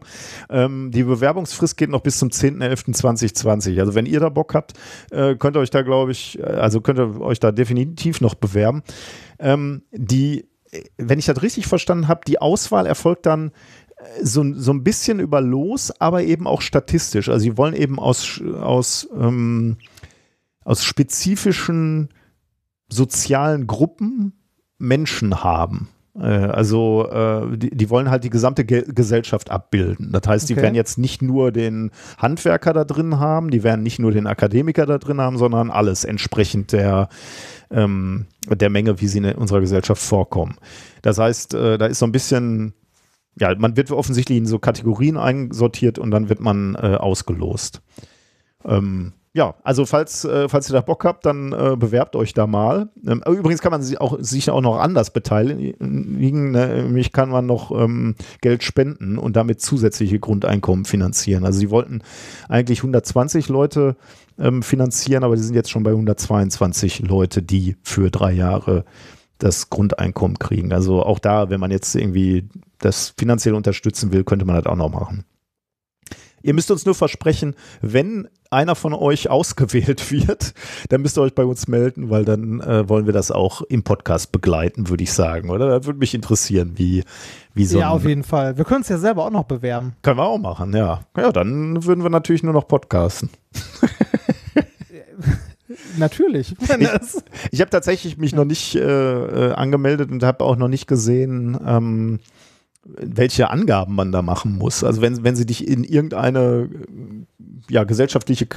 Ähm, 0.49 0.91
die 0.91 1.03
Bewerbungsfrist 1.03 1.75
geht 1.77 1.89
noch 1.89 2.01
bis 2.01 2.17
zum 2.17 2.29
10.11.2020. 2.29 3.79
Also 3.79 3.93
wenn 3.95 4.05
ihr 4.05 4.19
da 4.19 4.29
Bock 4.29 4.53
habt, 4.55 4.73
äh, 5.11 5.35
könnt 5.35 5.57
ihr 5.57 5.59
euch 5.59 5.69
da, 5.69 5.81
glaube 5.81 6.11
ich, 6.11 6.39
äh, 6.39 6.43
also 6.43 6.81
könnt 6.81 6.99
ihr 6.99 7.19
euch 7.21 7.39
da 7.39 7.51
definitiv 7.51 8.21
noch 8.21 8.35
bewerben. 8.35 8.83
Ähm, 9.39 9.83
die, 9.91 10.47
äh, 10.71 10.83
wenn 10.97 11.19
ich 11.19 11.25
das 11.25 11.41
richtig 11.41 11.67
verstanden 11.67 12.07
habe, 12.07 12.21
die 12.25 12.39
Auswahl 12.39 12.85
erfolgt 12.85 13.25
dann 13.25 13.51
so, 14.21 14.43
so 14.53 14.71
ein 14.73 14.83
bisschen 14.83 15.19
über 15.19 15.41
Los, 15.41 15.91
aber 15.99 16.23
eben 16.23 16.47
auch 16.47 16.61
statistisch. 16.61 17.29
Also 17.29 17.39
sie 17.43 17.57
wollen 17.57 17.73
eben 17.73 17.99
aus, 17.99 18.41
aus, 18.61 19.07
ähm, 19.19 19.77
aus 20.63 20.83
spezifischen 20.83 22.09
sozialen 22.89 23.67
Gruppen 23.67 24.33
Menschen 24.77 25.43
haben. 25.43 25.89
Äh, 26.15 26.21
Also 26.27 27.09
äh, 27.09 27.57
die, 27.57 27.71
die 27.71 27.89
wollen 27.89 28.09
halt 28.09 28.23
die 28.23 28.29
gesamte 28.29 28.65
Ge 28.65 28.85
Gesellschaft 28.87 29.49
abbilden. 29.51 30.11
Das 30.11 30.21
heißt, 30.27 30.47
die 30.49 30.53
Okay. 30.53 30.61
werden 30.61 30.75
jetzt 30.75 30.97
nicht 30.97 31.21
nur 31.21 31.51
den 31.51 31.91
Handwerker 32.17 32.73
da 32.73 32.83
drin 32.85 33.19
haben, 33.19 33.49
die 33.49 33.63
werden 33.63 33.81
nicht 33.83 33.99
nur 33.99 34.11
den 34.11 34.27
Akademiker 34.27 34.85
da 34.85 34.99
drin 34.99 35.19
haben, 35.19 35.37
sondern 35.37 35.71
alles 35.71 36.05
entsprechend 36.05 36.71
der, 36.71 37.09
ähm, 37.71 38.27
der 38.47 38.69
Menge, 38.69 39.01
wie 39.01 39.07
sie 39.07 39.17
in 39.17 39.25
unserer 39.35 39.59
Gesellschaft 39.59 40.01
vorkommen. 40.01 40.55
Das 41.01 41.17
heißt, 41.17 41.55
äh, 41.55 41.77
da 41.77 41.87
ist 41.87 41.99
so 41.99 42.05
ein 42.05 42.11
bisschen, 42.11 42.73
ja, 43.39 43.53
man 43.57 43.77
wird 43.77 43.91
offensichtlich 43.91 44.37
in 44.37 44.45
so 44.45 44.59
Kategorien 44.59 45.17
einsortiert 45.17 45.99
und 45.99 46.11
dann 46.11 46.29
wird 46.29 46.39
man 46.39 46.75
äh, 46.75 46.95
ausgelost. 46.95 47.81
Ähm, 48.65 49.13
ja, 49.37 49.53
also 49.63 49.85
falls, 49.85 50.25
äh, 50.25 50.49
falls 50.49 50.67
ihr 50.67 50.73
da 50.73 50.81
Bock 50.81 51.05
habt, 51.05 51.23
dann 51.27 51.53
äh, 51.53 51.75
bewerbt 51.77 52.15
euch 52.15 52.33
da 52.33 52.47
mal. 52.47 52.89
Ähm, 53.05 53.21
übrigens 53.27 53.61
kann 53.61 53.71
man 53.71 53.83
sich 53.83 54.01
auch, 54.01 54.17
sich 54.19 54.49
auch 54.49 54.61
noch 54.61 54.79
anders 54.79 55.11
beteiligen. 55.11 56.51
Ne? 56.51 56.83
Nämlich 56.83 57.11
kann 57.11 57.29
man 57.29 57.45
noch 57.45 57.69
ähm, 57.69 58.15
Geld 58.41 58.63
spenden 58.63 59.19
und 59.19 59.35
damit 59.35 59.61
zusätzliche 59.61 60.19
Grundeinkommen 60.19 60.85
finanzieren. 60.85 61.45
Also 61.45 61.59
sie 61.59 61.69
wollten 61.69 62.01
eigentlich 62.49 62.79
120 62.79 63.47
Leute 63.49 63.95
ähm, 64.39 64.63
finanzieren, 64.63 65.23
aber 65.23 65.35
die 65.35 65.43
sind 65.43 65.53
jetzt 65.53 65.69
schon 65.69 65.83
bei 65.83 65.91
122 65.91 67.07
Leute, 67.07 67.43
die 67.43 67.75
für 67.83 68.09
drei 68.09 68.31
Jahre 68.31 68.85
das 69.37 69.69
Grundeinkommen 69.69 70.39
kriegen. 70.39 70.73
Also 70.73 71.03
auch 71.03 71.19
da, 71.19 71.51
wenn 71.51 71.59
man 71.59 71.69
jetzt 71.69 71.93
irgendwie 71.93 72.49
das 72.79 73.13
finanziell 73.17 73.55
unterstützen 73.55 74.11
will, 74.11 74.23
könnte 74.23 74.45
man 74.45 74.55
das 74.55 74.65
auch 74.65 74.75
noch 74.75 74.89
machen. 74.89 75.25
Ihr 76.43 76.53
müsst 76.53 76.69
uns 76.71 76.85
nur 76.85 76.95
versprechen, 76.95 77.55
wenn 77.81 78.29
einer 78.51 78.75
von 78.75 78.93
euch 78.93 79.29
ausgewählt 79.29 80.11
wird, 80.11 80.53
dann 80.89 81.01
müsst 81.01 81.17
ihr 81.17 81.21
euch 81.21 81.35
bei 81.35 81.43
uns 81.43 81.67
melden, 81.67 82.09
weil 82.09 82.23
dann 82.23 82.61
äh, 82.61 82.87
wollen 82.87 83.05
wir 83.07 83.13
das 83.13 83.31
auch 83.31 83.61
im 83.63 83.83
Podcast 83.83 84.31
begleiten, 84.31 84.87
würde 84.87 85.03
ich 85.03 85.11
sagen, 85.11 85.49
oder? 85.49 85.67
Das 85.67 85.85
würde 85.85 85.99
mich 85.99 86.13
interessieren, 86.13 86.73
wie, 86.77 87.03
wie 87.53 87.65
so 87.65 87.79
ja, 87.79 87.89
auf 87.89 88.05
jeden 88.05 88.23
Fall. 88.23 88.57
Wir 88.57 88.63
können 88.65 88.81
es 88.81 88.89
ja 88.89 88.97
selber 88.99 89.25
auch 89.25 89.31
noch 89.31 89.43
bewerben. 89.45 89.95
Können 90.03 90.19
wir 90.19 90.25
auch 90.25 90.37
machen, 90.37 90.73
ja. 90.73 91.01
Ja, 91.17 91.31
dann 91.31 91.83
würden 91.83 92.03
wir 92.03 92.09
natürlich 92.11 92.43
nur 92.43 92.53
noch 92.53 92.67
podcasten. 92.67 93.29
Natürlich. 95.97 96.55
Ich- 96.61 96.69
Ich 97.51 97.59
habe 97.61 97.69
tatsächlich 97.69 98.17
mich 98.17 98.33
noch 98.33 98.45
nicht 98.45 98.75
äh, 98.75 98.79
äh, 99.49 99.53
angemeldet 99.53 100.11
und 100.11 100.23
habe 100.23 100.43
auch 100.45 100.55
noch 100.55 100.67
nicht 100.69 100.87
gesehen, 100.87 101.57
ähm, 101.65 102.19
welche 102.99 103.49
Angaben 103.49 103.95
man 103.95 104.11
da 104.11 104.21
machen 104.21 104.57
muss. 104.57 104.83
Also 104.83 105.01
wenn, 105.01 105.23
wenn 105.23 105.35
sie 105.35 105.45
dich 105.45 105.67
in 105.67 105.83
irgendeine 105.83 106.69
ja, 107.69 107.83
gesellschaftliche 107.83 108.47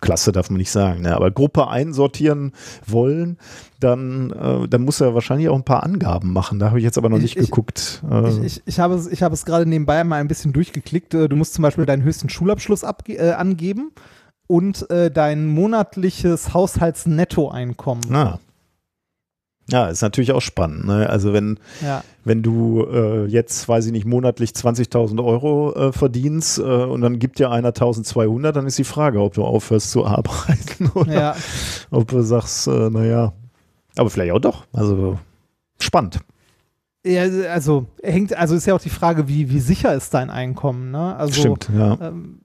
Klasse, 0.00 0.32
darf 0.32 0.48
man 0.50 0.58
nicht 0.58 0.70
sagen, 0.70 1.02
ne, 1.02 1.14
aber 1.16 1.30
Gruppe 1.30 1.68
einsortieren 1.68 2.52
wollen, 2.86 3.36
dann, 3.80 4.30
äh, 4.30 4.68
dann 4.68 4.82
muss 4.82 5.00
er 5.00 5.14
wahrscheinlich 5.14 5.48
auch 5.48 5.56
ein 5.56 5.64
paar 5.64 5.82
Angaben 5.82 6.32
machen. 6.32 6.58
Da 6.58 6.68
habe 6.68 6.78
ich 6.78 6.84
jetzt 6.84 6.96
aber 6.98 7.08
noch 7.08 7.16
Ich- 7.16 7.22
nicht 7.22 7.36
ich- 7.36 7.46
geguckt. 7.50 8.02
Äh, 8.10 8.28
Ich, 8.30 8.38
ich, 8.44 8.62
ich 8.66 8.80
habe 8.80 8.94
es, 8.94 9.06
ich 9.08 9.22
habe 9.22 9.34
es 9.34 9.44
gerade 9.44 9.66
nebenbei 9.66 10.02
mal 10.04 10.20
ein 10.20 10.28
bisschen 10.28 10.52
durchgeklickt. 10.52 11.14
Äh, 11.14 11.28
Du 11.28 11.36
musst 11.36 11.54
zum 11.54 11.62
Beispiel 11.62 11.84
deinen 11.86 12.02
höchsten 12.04 12.28
Schulabschluss 12.28 12.84
abge 12.84 13.14
äh, 13.18 13.32
angeben 13.32 13.90
und 14.46 14.88
äh, 14.90 15.10
dein 15.10 15.46
monatliches 15.48 16.54
Haushaltsnettoeinkommen. 16.54 18.04
na. 18.08 18.38
Ja, 19.70 19.88
ist 19.88 20.02
natürlich 20.02 20.32
auch 20.32 20.40
spannend. 20.40 20.86
Ne? 20.86 21.08
Also 21.08 21.32
wenn, 21.32 21.58
Ja. 21.80 22.02
wenn 22.24 22.42
du 22.42 22.84
äh, 22.84 23.26
jetzt, 23.26 23.68
weiß 23.68 23.86
ich 23.86 23.92
nicht, 23.92 24.04
monatlich 24.06 24.50
20.000 24.50 25.24
Euro 25.24 25.72
äh, 25.74 25.92
verdienst 25.92 26.58
äh, 26.58 26.62
und 26.62 27.00
dann 27.02 27.18
gibt 27.18 27.38
dir 27.38 27.50
einer 27.50 27.70
1.200, 27.70 28.52
dann 28.52 28.66
ist 28.66 28.78
die 28.78 28.84
Frage, 28.84 29.20
ob 29.20 29.34
du 29.34 29.44
aufhörst 29.44 29.90
zu 29.90 30.04
arbeiten 30.06 30.90
oder 30.94 31.12
ja. 31.12 31.36
ob 31.90 32.08
du 32.08 32.22
sagst, 32.22 32.66
äh, 32.66 32.90
naja, 32.90 33.32
aber 33.96 34.10
vielleicht 34.10 34.32
auch 34.32 34.40
doch. 34.40 34.64
Also 34.72 35.18
spannend. 35.80 36.18
Ja, 37.04 37.22
also 37.50 37.86
hängt, 38.02 38.36
also 38.36 38.54
ist 38.54 38.66
ja 38.66 38.74
auch 38.74 38.80
die 38.80 38.90
Frage, 38.90 39.26
wie, 39.26 39.48
wie 39.50 39.60
sicher 39.60 39.94
ist 39.94 40.12
dein 40.12 40.28
Einkommen, 40.28 40.90
ne? 40.90 41.16
Also 41.16 41.40
Stimmt, 41.40 41.70
ja. 41.74 41.96
ähm, 42.00 42.42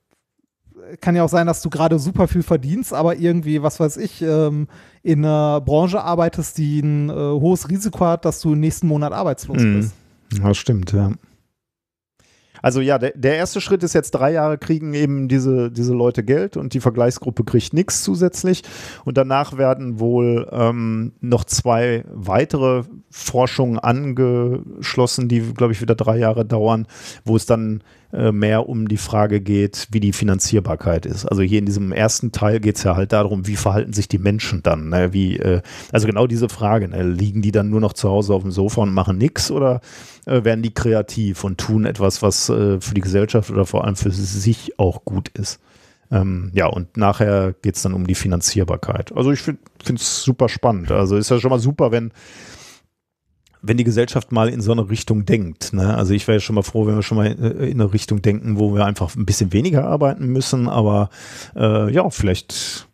kann 1.02 1.16
ja 1.16 1.24
auch 1.24 1.30
sein, 1.30 1.48
dass 1.48 1.62
du 1.62 1.70
gerade 1.70 2.00
super 2.00 2.28
viel 2.28 2.44
verdienst, 2.44 2.94
aber 2.94 3.18
irgendwie, 3.18 3.62
was 3.64 3.80
weiß 3.80 3.98
ich, 3.98 4.22
ähm, 4.22 4.68
in 5.04 5.26
einer 5.26 5.62
Branche 5.62 6.02
arbeitest, 6.04 6.58
die 6.58 6.80
ein 6.80 7.10
äh, 7.10 7.14
hohes 7.14 7.70
Risiko 7.70 8.06
hat, 8.06 8.26
dass 8.26 8.42
du 8.42 8.54
im 8.54 8.60
nächsten 8.60 8.88
Monat 8.88 9.14
arbeitslos 9.14 9.62
Mhm. 9.62 9.74
bist. 9.78 9.94
Ja, 10.42 10.54
stimmt, 10.54 10.92
ja. 10.92 11.12
Also 12.62 12.82
ja, 12.82 12.98
der, 12.98 13.12
der 13.16 13.36
erste 13.36 13.62
Schritt 13.62 13.84
ist 13.84 13.94
jetzt 13.94 14.10
drei 14.12 14.32
Jahre 14.32 14.58
kriegen 14.58 14.96
eben 14.96 15.28
diese, 15.28 15.70
diese 15.70 15.94
Leute 15.94 16.24
Geld 16.24 16.58
und 16.58 16.74
die 16.74 16.80
Vergleichsgruppe 16.80 17.44
kriegt 17.44 17.74
nichts 17.74 18.02
zusätzlich. 18.02 18.64
Und 19.04 19.18
danach 19.18 19.58
werden 19.60 20.00
wohl 20.00 20.48
ähm, 20.52 21.12
noch 21.22 21.44
zwei 21.44 22.04
weitere 22.12 22.82
Forschungen 23.12 23.78
angeschlossen, 23.78 25.28
die, 25.28 25.42
glaube 25.42 25.74
ich, 25.74 25.82
wieder 25.82 25.94
drei 25.94 26.18
Jahre 26.18 26.44
dauern, 26.44 26.88
wo 27.24 27.36
es 27.36 27.46
dann 27.46 27.84
äh, 28.16 28.32
mehr 28.32 28.70
um 28.70 28.88
die 28.88 28.98
Frage 28.98 29.42
geht, 29.42 29.88
wie 29.92 30.00
die 30.00 30.14
Finanzierbarkeit 30.14 31.06
ist. 31.06 31.26
Also 31.26 31.42
hier 31.42 31.60
in 31.60 31.66
diesem 31.66 31.92
ersten 31.92 32.32
Teil 32.32 32.62
geht 32.62 32.78
es 32.78 32.84
ja 32.84 32.96
halt 32.96 33.12
darum, 33.12 33.46
wie 33.46 33.58
verhalten 33.58 33.92
sich 33.92 34.08
die 34.08 34.20
Menschen 34.20 34.64
dann. 34.64 34.90
Ne? 34.90 35.12
Wie, 35.12 35.38
äh, 35.38 35.62
also 35.92 36.08
genau 36.08 36.26
diese 36.26 36.48
Frage, 36.48 36.88
ne? 36.88 37.04
liegen 37.04 37.42
die 37.42 37.52
dann 37.52 37.70
nur 37.70 37.82
noch 37.82 37.94
zu 37.94 38.10
Hause 38.10 38.34
auf 38.34 38.42
dem 38.42 38.52
Sofa 38.52 38.82
und 38.84 38.94
machen 38.94 39.18
nichts 39.18 39.52
oder 39.52 39.82
äh, 40.26 40.46
werden 40.46 40.62
die 40.62 40.74
kreativ 40.74 41.44
und 41.44 41.58
tun 41.58 41.86
etwas, 41.86 42.22
was 42.22 42.48
äh, 42.48 42.80
für 42.80 42.94
die 42.94 43.02
Gesellschaft 43.02 43.52
oder 43.52 43.66
vor 43.66 43.84
allem 43.84 43.98
für 43.98 44.12
sich 44.12 44.80
auch 44.80 45.04
gut 45.04 45.30
ist. 45.30 45.60
Ähm, 46.10 46.52
ja, 46.54 46.68
und 46.68 46.96
nachher 46.96 47.54
geht 47.62 47.76
es 47.76 47.82
dann 47.82 47.94
um 47.94 48.08
die 48.08 48.16
Finanzierbarkeit. 48.16 49.12
Also 49.16 49.32
ich 49.32 49.42
finde 49.42 49.60
es 49.96 50.24
super 50.24 50.48
spannend. 50.48 50.92
Also 50.92 51.18
ist 51.18 51.32
ja 51.32 51.40
schon 51.40 51.50
mal 51.50 51.60
super, 51.60 51.92
wenn 51.92 52.12
wenn 53.68 53.78
die 53.78 53.84
Gesellschaft 53.84 54.32
mal 54.32 54.50
in 54.50 54.62
so 54.62 54.72
eine 54.72 54.90
Richtung 54.90 55.26
denkt. 55.26 55.74
Ne? 55.74 55.96
Also 55.96 56.14
ich 56.14 56.28
wäre 56.28 56.40
schon 56.40 56.56
mal 56.56 56.64
froh, 56.64 56.86
wenn 56.86 56.96
wir 56.96 57.04
schon 57.04 57.18
mal 57.18 57.28
äh, 57.28 57.70
in 57.70 57.82
eine 57.82 57.94
Richtung 57.94 58.22
denken, 58.22 58.60
wo 58.60 58.74
wir 58.74 58.86
einfach 58.86 59.16
ein 59.16 59.26
bisschen 59.26 59.54
weniger 59.54 59.86
arbeiten 59.86 60.28
müssen, 60.28 60.68
aber 60.68 61.10
äh, 61.56 61.92
ja, 61.92 62.10
vielleicht, 62.10 62.88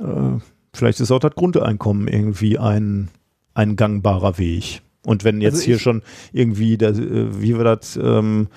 äh, 0.00 0.38
vielleicht 0.72 1.00
ist 1.00 1.10
auch 1.10 1.18
das 1.18 1.34
Grundeinkommen 1.34 2.08
irgendwie 2.08 2.58
ein, 2.58 3.08
ein 3.54 3.76
gangbarer 3.76 4.38
Weg. 4.38 4.82
Und 5.04 5.24
wenn 5.24 5.40
jetzt 5.40 5.54
also 5.54 5.64
hier 5.64 5.78
schon 5.78 6.02
irgendwie, 6.32 6.76
der, 6.76 6.90
äh, 6.90 7.40
wie 7.40 7.56
wir 7.56 7.64
das, 7.64 7.96
ähm, 7.96 8.48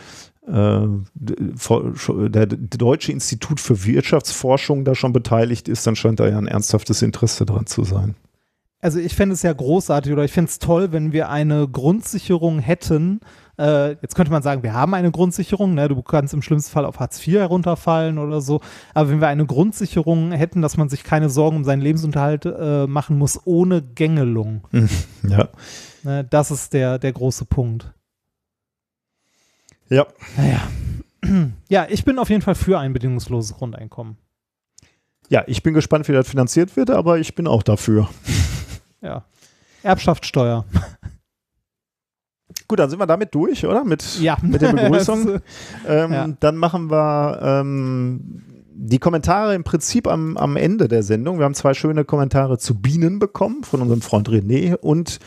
äh, 0.48 0.88
der 1.16 2.46
Deutsche 2.48 3.12
Institut 3.12 3.60
für 3.60 3.86
Wirtschaftsforschung 3.86 4.84
da 4.84 4.96
schon 4.96 5.14
beteiligt 5.14 5.68
ist, 5.70 5.86
dann 5.86 5.96
scheint 5.96 6.20
da 6.20 6.28
ja 6.28 6.38
ein 6.38 6.48
ernsthaftes 6.48 7.02
Interesse 7.02 7.46
dran 7.46 7.68
zu 7.68 7.84
sein 7.84 8.16
also 8.82 9.00
ich 9.00 9.16
fände 9.16 9.34
es 9.34 9.44
ja 9.44 9.54
großartig 9.54 10.12
oder 10.12 10.24
ich 10.24 10.32
fände 10.32 10.50
es 10.50 10.60
toll, 10.60 10.92
wenn 10.92 11.14
wir 11.14 11.30
eine 11.30 11.68
Grundsicherung 11.68 12.60
hätten. 12.60 13.20
Äh, 13.60 13.92
jetzt 14.02 14.16
könnte 14.16 14.32
man 14.32 14.42
sagen, 14.42 14.64
wir 14.64 14.74
haben 14.74 14.96
eine 14.96 15.12
Grundsicherung, 15.12 15.76
ne? 15.76 15.88
du 15.88 16.02
kannst 16.02 16.34
im 16.34 16.42
schlimmsten 16.42 16.72
Fall 16.72 16.86
auf 16.86 17.00
Hartz 17.00 17.26
IV 17.26 17.36
herunterfallen 17.36 18.18
oder 18.18 18.42
so. 18.42 18.60
Aber 18.96 19.10
wenn 19.10 19.22
wir 19.22 19.28
eine 19.28 19.46
Grundsicherung 19.46 20.32
hätten, 20.32 20.64
dass 20.64 20.78
man 20.78 20.90
sich 20.90 21.04
keine 21.04 21.30
Sorgen 21.30 21.58
um 21.58 21.64
seinen 21.64 21.82
Lebensunterhalt 21.82 22.46
äh, 22.46 22.88
machen 22.88 23.18
muss, 23.18 23.40
ohne 23.46 23.82
Gängelung. 23.82 24.68
Ja. 25.28 25.50
Ne? 26.04 26.26
Das 26.28 26.50
ist 26.50 26.74
der, 26.74 26.98
der 26.98 27.14
große 27.14 27.46
Punkt. 27.46 27.94
Ja. 29.90 30.08
Naja. 30.36 30.62
Ja, 31.70 31.86
ich 31.88 32.04
bin 32.04 32.18
auf 32.18 32.30
jeden 32.30 32.42
Fall 32.42 32.56
für 32.56 32.80
ein 32.80 32.92
bedingungsloses 32.92 33.54
Grundeinkommen. 33.54 34.18
Ja, 35.30 35.44
ich 35.48 35.64
bin 35.64 35.74
gespannt, 35.74 36.08
wie 36.10 36.12
das 36.12 36.28
finanziert 36.28 36.76
wird, 36.76 36.90
aber 36.90 37.20
ich 37.20 37.36
bin 37.36 37.48
auch 37.48 37.64
dafür. 37.64 38.10
Ja. 39.02 39.26
Erbschaftssteuer. 39.84 40.66
Gut, 42.68 42.80
dann 42.80 42.90
sind 42.90 43.00
wir 43.00 43.08
damit 43.08 43.34
durch, 43.36 43.66
oder? 43.66 43.84
Mit, 43.84 44.20
ja. 44.20 44.38
mit 44.42 44.62
der 44.62 44.74
Begrüßung. 44.74 45.42
ähm, 45.88 46.14
ja. 46.14 46.28
Dann 46.40 46.56
machen 46.56 46.90
wir 46.90 47.40
ähm, 47.42 48.44
die 48.74 49.00
Kommentare 49.00 49.56
im 49.56 49.64
Prinzip 49.64 50.08
am, 50.08 50.38
am 50.38 50.56
Ende 50.56 50.88
der 50.88 51.04
Sendung. 51.04 51.38
Wir 51.38 51.46
haben 51.46 51.54
zwei 51.54 51.74
schöne 51.74 52.06
Kommentare 52.06 52.58
zu 52.58 52.76
Bienen 52.76 53.20
bekommen 53.20 53.64
von 53.64 53.82
unserem 53.82 54.02
Freund 54.02 54.30
René 54.30 54.76
und 54.76 55.20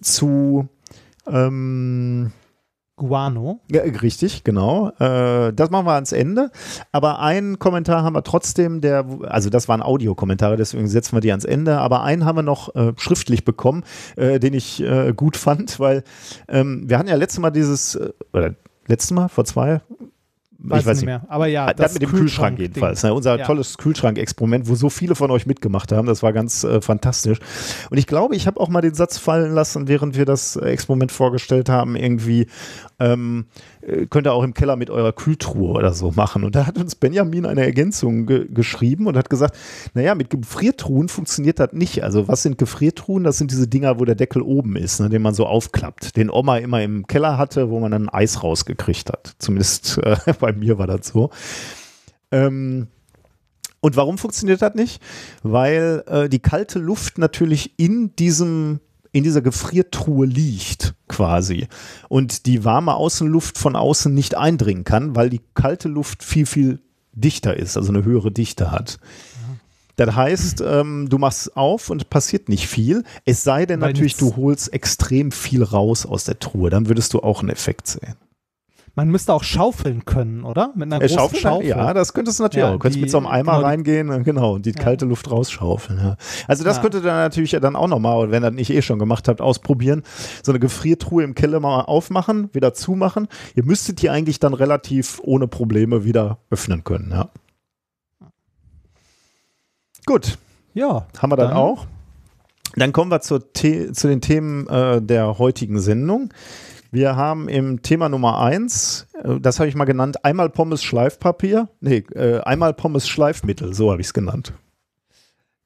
zu 0.00 0.68
ähm, 1.26 2.32
Guano. 2.98 3.60
Ja, 3.70 3.82
richtig, 3.82 4.44
genau. 4.44 4.90
Äh, 4.98 5.52
das 5.52 5.70
machen 5.70 5.86
wir 5.86 5.94
ans 5.94 6.12
Ende. 6.12 6.50
Aber 6.92 7.20
einen 7.20 7.58
Kommentar 7.58 8.02
haben 8.02 8.14
wir 8.14 8.22
trotzdem, 8.22 8.80
der, 8.80 9.06
also 9.22 9.48
das 9.50 9.68
waren 9.68 9.82
Audiokommentare, 9.82 10.56
deswegen 10.56 10.88
setzen 10.88 11.16
wir 11.16 11.20
die 11.20 11.30
ans 11.30 11.44
Ende. 11.44 11.78
Aber 11.78 12.02
einen 12.02 12.24
haben 12.24 12.36
wir 12.36 12.42
noch 12.42 12.74
äh, 12.74 12.92
schriftlich 12.96 13.44
bekommen, 13.44 13.84
äh, 14.16 14.38
den 14.38 14.54
ich 14.54 14.82
äh, 14.82 15.12
gut 15.14 15.36
fand, 15.36 15.80
weil 15.80 16.04
ähm, 16.48 16.88
wir 16.88 16.98
hatten 16.98 17.08
ja 17.08 17.16
letztes 17.16 17.40
Mal 17.40 17.50
dieses, 17.50 17.94
äh, 17.94 18.10
oder 18.32 18.54
letztes 18.86 19.10
Mal, 19.12 19.28
vor 19.28 19.44
zwei, 19.44 19.80
Weiß 20.60 20.80
ich 20.80 20.86
weiß 20.86 20.96
nicht 20.98 21.06
mehr. 21.06 21.22
Aber 21.28 21.46
ja, 21.46 21.72
das, 21.72 21.92
mit 21.92 22.02
dem 22.02 22.10
Kühlschrank, 22.10 22.56
Kühlschrank 22.56 22.58
jedenfalls. 22.58 23.04
Ne? 23.04 23.14
Unser 23.14 23.38
ja. 23.38 23.46
tolles 23.46 23.78
Kühlschrank-Experiment, 23.78 24.68
wo 24.68 24.74
so 24.74 24.90
viele 24.90 25.14
von 25.14 25.30
euch 25.30 25.46
mitgemacht 25.46 25.92
haben. 25.92 26.08
Das 26.08 26.24
war 26.24 26.32
ganz 26.32 26.64
äh, 26.64 26.80
fantastisch. 26.80 27.38
Und 27.90 27.98
ich 27.98 28.08
glaube, 28.08 28.34
ich 28.34 28.48
habe 28.48 28.58
auch 28.58 28.68
mal 28.68 28.80
den 28.80 28.94
Satz 28.94 29.18
fallen 29.18 29.52
lassen, 29.52 29.86
während 29.86 30.16
wir 30.16 30.24
das 30.24 30.56
Experiment 30.56 31.12
vorgestellt 31.12 31.68
haben, 31.68 31.94
irgendwie, 31.94 32.48
ähm, 33.00 33.46
äh, 33.80 34.06
könnt 34.06 34.26
ihr 34.26 34.32
auch 34.32 34.42
im 34.42 34.54
Keller 34.54 34.76
mit 34.76 34.90
eurer 34.90 35.12
Kühltruhe 35.12 35.72
oder 35.72 35.92
so 35.92 36.12
machen. 36.12 36.44
Und 36.44 36.54
da 36.54 36.66
hat 36.66 36.78
uns 36.78 36.94
Benjamin 36.94 37.46
eine 37.46 37.64
Ergänzung 37.64 38.26
ge 38.26 38.48
geschrieben 38.48 39.06
und 39.06 39.16
hat 39.16 39.30
gesagt, 39.30 39.56
naja, 39.94 40.14
mit 40.14 40.30
Gefriertruhen 40.30 41.08
funktioniert 41.08 41.60
das 41.60 41.72
nicht. 41.72 42.02
Also 42.02 42.28
was 42.28 42.42
sind 42.42 42.58
Gefriertruhen? 42.58 43.24
Das 43.24 43.38
sind 43.38 43.50
diese 43.50 43.68
Dinger, 43.68 44.00
wo 44.00 44.04
der 44.04 44.14
Deckel 44.14 44.42
oben 44.42 44.76
ist, 44.76 45.00
ne, 45.00 45.08
den 45.08 45.22
man 45.22 45.34
so 45.34 45.46
aufklappt. 45.46 46.16
Den 46.16 46.30
Oma 46.30 46.58
immer 46.58 46.82
im 46.82 47.06
Keller 47.06 47.38
hatte, 47.38 47.70
wo 47.70 47.78
man 47.80 47.92
dann 47.92 48.08
Eis 48.08 48.42
rausgekriegt 48.42 49.10
hat. 49.10 49.34
Zumindest 49.38 49.98
äh, 50.02 50.16
bei 50.40 50.52
mir 50.52 50.78
war 50.78 50.86
das 50.86 51.08
so. 51.08 51.30
Ähm, 52.30 52.88
und 53.80 53.96
warum 53.96 54.18
funktioniert 54.18 54.60
das 54.60 54.74
nicht? 54.74 55.00
Weil 55.42 56.02
äh, 56.08 56.28
die 56.28 56.40
kalte 56.40 56.80
Luft 56.80 57.18
natürlich 57.18 57.78
in 57.78 58.14
diesem 58.16 58.80
in 59.12 59.24
dieser 59.24 59.42
Gefriertruhe 59.42 60.26
liegt, 60.26 60.94
quasi. 61.08 61.68
Und 62.08 62.46
die 62.46 62.64
warme 62.64 62.94
Außenluft 62.94 63.58
von 63.58 63.76
außen 63.76 64.12
nicht 64.12 64.36
eindringen 64.36 64.84
kann, 64.84 65.16
weil 65.16 65.30
die 65.30 65.40
kalte 65.54 65.88
Luft 65.88 66.22
viel, 66.22 66.46
viel 66.46 66.80
dichter 67.12 67.56
ist, 67.56 67.76
also 67.76 67.90
eine 67.92 68.04
höhere 68.04 68.30
Dichte 68.30 68.70
hat. 68.70 68.98
Das 69.96 70.14
heißt, 70.14 70.62
ähm, 70.64 71.08
du 71.08 71.18
machst 71.18 71.56
auf 71.56 71.90
und 71.90 72.08
passiert 72.08 72.48
nicht 72.48 72.68
viel. 72.68 73.02
Es 73.24 73.42
sei 73.42 73.66
denn 73.66 73.80
weil 73.80 73.90
natürlich, 73.90 74.16
du 74.16 74.36
holst 74.36 74.72
extrem 74.72 75.32
viel 75.32 75.64
raus 75.64 76.06
aus 76.06 76.22
der 76.22 76.38
Truhe. 76.38 76.70
Dann 76.70 76.86
würdest 76.86 77.14
du 77.14 77.20
auch 77.20 77.40
einen 77.40 77.48
Effekt 77.48 77.88
sehen. 77.88 78.14
Man 78.98 79.10
müsste 79.10 79.32
auch 79.32 79.44
schaufeln 79.44 80.04
können, 80.06 80.42
oder? 80.42 80.72
Mit 80.74 80.92
einer 80.92 80.96
äh, 80.96 81.06
großen 81.06 81.18
Schaufel, 81.18 81.38
Schaufel. 81.38 81.68
Ja, 81.68 81.94
das 81.94 82.14
könntest 82.14 82.40
du 82.40 82.42
natürlich 82.42 82.64
ja, 82.64 82.70
auch. 82.70 82.72
Du 82.72 82.78
könntest 82.80 83.00
mit 83.00 83.12
so 83.12 83.18
einem 83.18 83.28
Eimer 83.28 83.58
genau, 83.58 83.64
reingehen, 83.64 84.24
genau, 84.24 84.54
und 84.54 84.66
die 84.66 84.72
ja. 84.72 84.82
kalte 84.82 85.04
Luft 85.04 85.30
rausschaufeln. 85.30 86.00
Ja. 86.00 86.16
Also 86.48 86.64
das 86.64 86.78
ja. 86.78 86.82
könntet 86.82 87.04
ihr 87.04 87.12
natürlich 87.12 87.52
dann 87.52 87.76
auch 87.76 87.86
nochmal, 87.86 88.32
wenn 88.32 88.42
ihr 88.42 88.50
das 88.50 88.56
nicht 88.56 88.70
eh 88.70 88.82
schon 88.82 88.98
gemacht 88.98 89.28
habt, 89.28 89.40
ausprobieren. 89.40 90.02
So 90.42 90.50
eine 90.50 90.58
Gefriertruhe 90.58 91.22
im 91.22 91.36
Keller 91.36 91.60
mal 91.60 91.82
aufmachen, 91.82 92.52
wieder 92.52 92.74
zumachen. 92.74 93.28
Ihr 93.54 93.64
müsstet 93.64 94.02
die 94.02 94.10
eigentlich 94.10 94.40
dann 94.40 94.52
relativ 94.52 95.20
ohne 95.22 95.46
Probleme 95.46 96.02
wieder 96.02 96.38
öffnen 96.50 96.82
können, 96.82 97.12
ja. 97.12 97.28
Gut. 100.06 100.38
Ja. 100.74 101.06
Haben 101.18 101.30
wir 101.30 101.36
dann, 101.36 101.50
dann 101.50 101.56
auch. 101.56 101.86
Dann 102.74 102.92
kommen 102.92 103.12
wir 103.12 103.20
zu, 103.20 103.38
zu 103.38 104.08
den 104.08 104.20
Themen 104.20 104.66
äh, 104.66 105.00
der 105.00 105.38
heutigen 105.38 105.78
Sendung. 105.78 106.30
Wir 106.90 107.16
haben 107.16 107.48
im 107.48 107.82
Thema 107.82 108.08
Nummer 108.08 108.40
eins, 108.40 109.06
äh, 109.22 109.38
das 109.40 109.58
habe 109.60 109.68
ich 109.68 109.74
mal 109.74 109.84
genannt, 109.84 110.24
einmal 110.24 110.48
Pommes 110.48 110.82
Schleifpapier. 110.82 111.68
Nee, 111.80 112.04
äh, 112.14 112.40
einmal 112.40 112.72
Pommes 112.72 113.06
Schleifmittel, 113.08 113.74
so 113.74 113.90
habe 113.90 114.00
ich 114.00 114.08
es 114.08 114.14
genannt. 114.14 114.54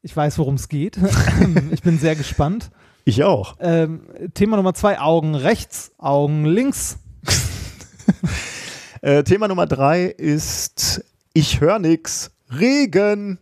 Ich 0.03 0.17
weiß, 0.17 0.39
worum 0.39 0.55
es 0.55 0.69
geht. 0.69 0.99
ich 1.71 1.83
bin 1.83 1.99
sehr 1.99 2.17
gespannt. 2.17 2.71
Ich 3.05 3.23
auch. 3.23 3.57
Ähm, 3.61 4.03
Thema 4.35 4.57
Nummer 4.57 4.75
zwei, 4.75 4.99
Augen 4.99 5.35
rechts, 5.37 5.93
Augen 5.99 6.45
links. 6.45 6.99
äh, 9.01 9.23
Thema 9.23 9.47
Nummer 9.47 9.67
drei 9.67 10.07
ist 10.07 11.05
Ich 11.35 11.61
höre 11.61 11.79
nix. 11.79 12.33
Regen. 12.51 13.39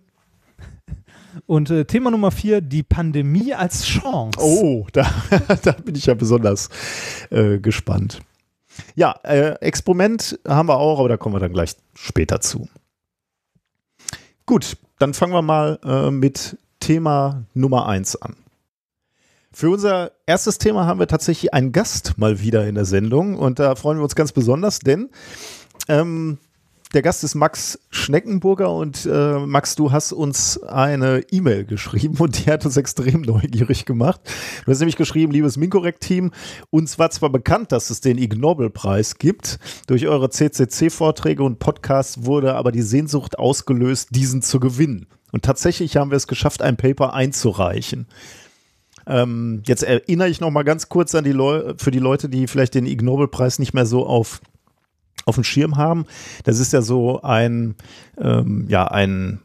Und 1.46 1.70
äh, 1.70 1.84
Thema 1.84 2.10
Nummer 2.10 2.30
vier, 2.30 2.60
die 2.60 2.82
Pandemie 2.82 3.54
als 3.54 3.84
Chance. 3.84 4.38
Oh, 4.40 4.86
da, 4.92 5.10
da 5.62 5.72
bin 5.72 5.94
ich 5.94 6.06
ja 6.06 6.14
besonders 6.14 6.68
äh, 7.30 7.58
gespannt. 7.58 8.20
Ja, 8.94 9.18
äh, 9.22 9.52
Experiment 9.60 10.38
haben 10.46 10.68
wir 10.68 10.78
auch, 10.78 10.98
aber 10.98 11.08
da 11.08 11.16
kommen 11.16 11.34
wir 11.34 11.40
dann 11.40 11.52
gleich 11.52 11.74
später 11.94 12.40
zu. 12.40 12.68
Gut, 14.46 14.76
dann 14.98 15.14
fangen 15.14 15.32
wir 15.32 15.42
mal 15.42 15.78
äh, 15.84 16.10
mit 16.10 16.58
Thema 16.80 17.44
Nummer 17.54 17.86
eins 17.86 18.16
an. 18.16 18.36
Für 19.52 19.70
unser 19.70 20.12
erstes 20.26 20.58
Thema 20.58 20.86
haben 20.86 21.00
wir 21.00 21.08
tatsächlich 21.08 21.52
einen 21.52 21.72
Gast 21.72 22.18
mal 22.18 22.40
wieder 22.40 22.66
in 22.68 22.76
der 22.76 22.84
Sendung 22.84 23.36
und 23.36 23.58
da 23.58 23.74
freuen 23.74 23.98
wir 23.98 24.04
uns 24.04 24.14
ganz 24.14 24.32
besonders, 24.32 24.78
denn 24.78 25.10
ähm, 25.88 26.38
der 26.92 27.02
Gast 27.02 27.22
ist 27.22 27.36
Max 27.36 27.78
Schneckenburger 27.90 28.72
und 28.74 29.06
äh, 29.06 29.38
Max, 29.38 29.76
du 29.76 29.92
hast 29.92 30.12
uns 30.12 30.60
eine 30.62 31.22
E-Mail 31.30 31.64
geschrieben 31.64 32.16
und 32.18 32.44
die 32.44 32.50
hat 32.50 32.64
uns 32.64 32.76
extrem 32.76 33.20
neugierig 33.26 33.84
gemacht. 33.84 34.20
Du 34.64 34.72
hast 34.72 34.80
nämlich 34.80 34.96
geschrieben, 34.96 35.32
liebes 35.32 35.56
Minkorrekt-Team, 35.56 36.32
uns 36.70 36.98
war 36.98 37.10
zwar 37.10 37.30
bekannt, 37.30 37.70
dass 37.70 37.90
es 37.90 38.00
den 38.00 38.18
Ig 38.18 38.36
Nobel-Preis 38.36 39.18
gibt. 39.18 39.60
Durch 39.86 40.08
eure 40.08 40.30
CCC-Vorträge 40.30 41.44
und 41.44 41.60
Podcasts 41.60 42.24
wurde 42.24 42.54
aber 42.54 42.72
die 42.72 42.82
Sehnsucht 42.82 43.38
ausgelöst, 43.38 44.08
diesen 44.10 44.42
zu 44.42 44.58
gewinnen. 44.58 45.06
Und 45.30 45.44
tatsächlich 45.44 45.96
haben 45.96 46.10
wir 46.10 46.16
es 46.16 46.26
geschafft, 46.26 46.60
ein 46.60 46.76
Paper 46.76 47.14
einzureichen. 47.14 48.08
Ähm, 49.06 49.62
jetzt 49.64 49.84
erinnere 49.84 50.28
ich 50.28 50.40
noch 50.40 50.50
mal 50.50 50.64
ganz 50.64 50.88
kurz 50.88 51.14
an 51.14 51.22
die 51.22 51.32
Leute, 51.32 51.76
für 51.78 51.92
die 51.92 52.00
Leute, 52.00 52.28
die 52.28 52.48
vielleicht 52.48 52.74
den 52.74 52.86
Ig 52.86 53.04
Nobel-Preis 53.04 53.60
nicht 53.60 53.74
mehr 53.74 53.86
so 53.86 54.06
auf 54.06 54.40
auf 55.30 55.36
dem 55.36 55.44
Schirm 55.44 55.76
haben. 55.76 56.04
Das 56.44 56.58
ist 56.58 56.72
ja 56.74 56.82
so 56.82 57.22
ein, 57.22 57.74
ähm, 58.18 58.66
ja, 58.68 58.86
ein 58.86 59.40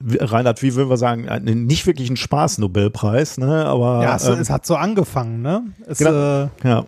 Reinhard, 0.00 0.62
wie 0.62 0.74
würden 0.74 0.90
wir 0.90 0.96
sagen, 0.96 1.28
einen 1.28 1.66
nicht 1.66 1.86
wirklich 1.86 2.08
ein 2.10 2.16
Spaß-Nobelpreis, 2.16 3.38
ne? 3.38 3.66
Aber 3.66 4.02
Ja, 4.02 4.16
es, 4.16 4.26
ähm, 4.26 4.38
es 4.38 4.50
hat 4.50 4.64
so 4.64 4.76
angefangen, 4.76 5.42
ne? 5.42 5.62
Es, 5.86 5.98
Genau. 5.98 6.44
äh, 6.44 6.48
ja. 6.64 6.84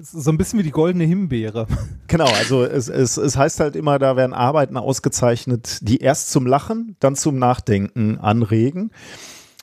so 0.00 0.30
ein 0.30 0.38
bisschen 0.38 0.58
wie 0.58 0.64
die 0.64 0.70
goldene 0.70 1.04
Himbeere. 1.04 1.66
Genau, 2.08 2.26
also 2.26 2.64
es, 2.64 2.88
es, 2.88 3.18
es 3.18 3.36
heißt 3.36 3.60
halt 3.60 3.76
immer, 3.76 3.98
da 3.98 4.16
werden 4.16 4.32
Arbeiten 4.32 4.78
ausgezeichnet, 4.78 5.80
die 5.82 5.98
erst 5.98 6.30
zum 6.30 6.46
Lachen, 6.46 6.96
dann 7.00 7.16
zum 7.16 7.38
Nachdenken 7.38 8.16
anregen. 8.18 8.90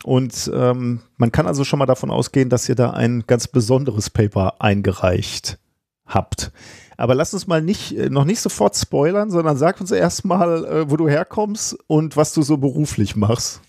Und 0.03 0.51
ähm, 0.53 1.01
man 1.17 1.31
kann 1.31 1.47
also 1.47 1.63
schon 1.63 1.79
mal 1.79 1.87
davon 1.87 2.11
ausgehen, 2.11 2.49
dass 2.49 2.69
ihr 2.69 2.75
da 2.75 2.91
ein 2.91 3.23
ganz 3.25 3.47
besonderes 3.47 4.11
Paper 4.11 4.61
eingereicht 4.61 5.57
habt. 6.05 6.51
Aber 6.97 7.15
lass 7.15 7.33
uns 7.33 7.47
mal 7.47 7.61
nicht, 7.61 7.97
äh, 7.97 8.09
noch 8.09 8.25
nicht 8.25 8.39
sofort 8.39 8.75
spoilern, 8.75 9.31
sondern 9.31 9.57
sag 9.57 9.81
uns 9.81 9.91
erstmal, 9.91 10.65
äh, 10.65 10.89
wo 10.89 10.97
du 10.97 11.07
herkommst 11.07 11.77
und 11.87 12.15
was 12.17 12.33
du 12.33 12.41
so 12.41 12.57
beruflich 12.57 13.15
machst. 13.15 13.61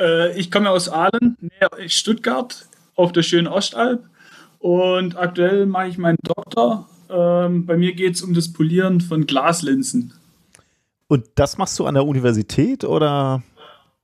Äh, 0.00 0.38
ich 0.38 0.50
komme 0.50 0.70
aus 0.70 0.88
Aalen, 0.88 1.36
näher 1.40 1.88
Stuttgart, 1.88 2.66
auf 2.96 3.12
der 3.12 3.22
schönen 3.22 3.46
Ostalb. 3.46 4.04
Und 4.58 5.16
aktuell 5.16 5.66
mache 5.66 5.88
ich 5.88 5.98
meinen 5.98 6.18
Doktor. 6.22 6.88
Ähm, 7.08 7.66
bei 7.66 7.76
mir 7.76 7.94
geht 7.94 8.14
es 8.14 8.22
um 8.22 8.34
das 8.34 8.52
Polieren 8.52 9.00
von 9.00 9.26
Glaslinsen. 9.26 10.12
Und 11.08 11.26
das 11.34 11.58
machst 11.58 11.78
du 11.78 11.86
an 11.86 11.94
der 11.94 12.06
Universität 12.06 12.84
oder? 12.84 13.42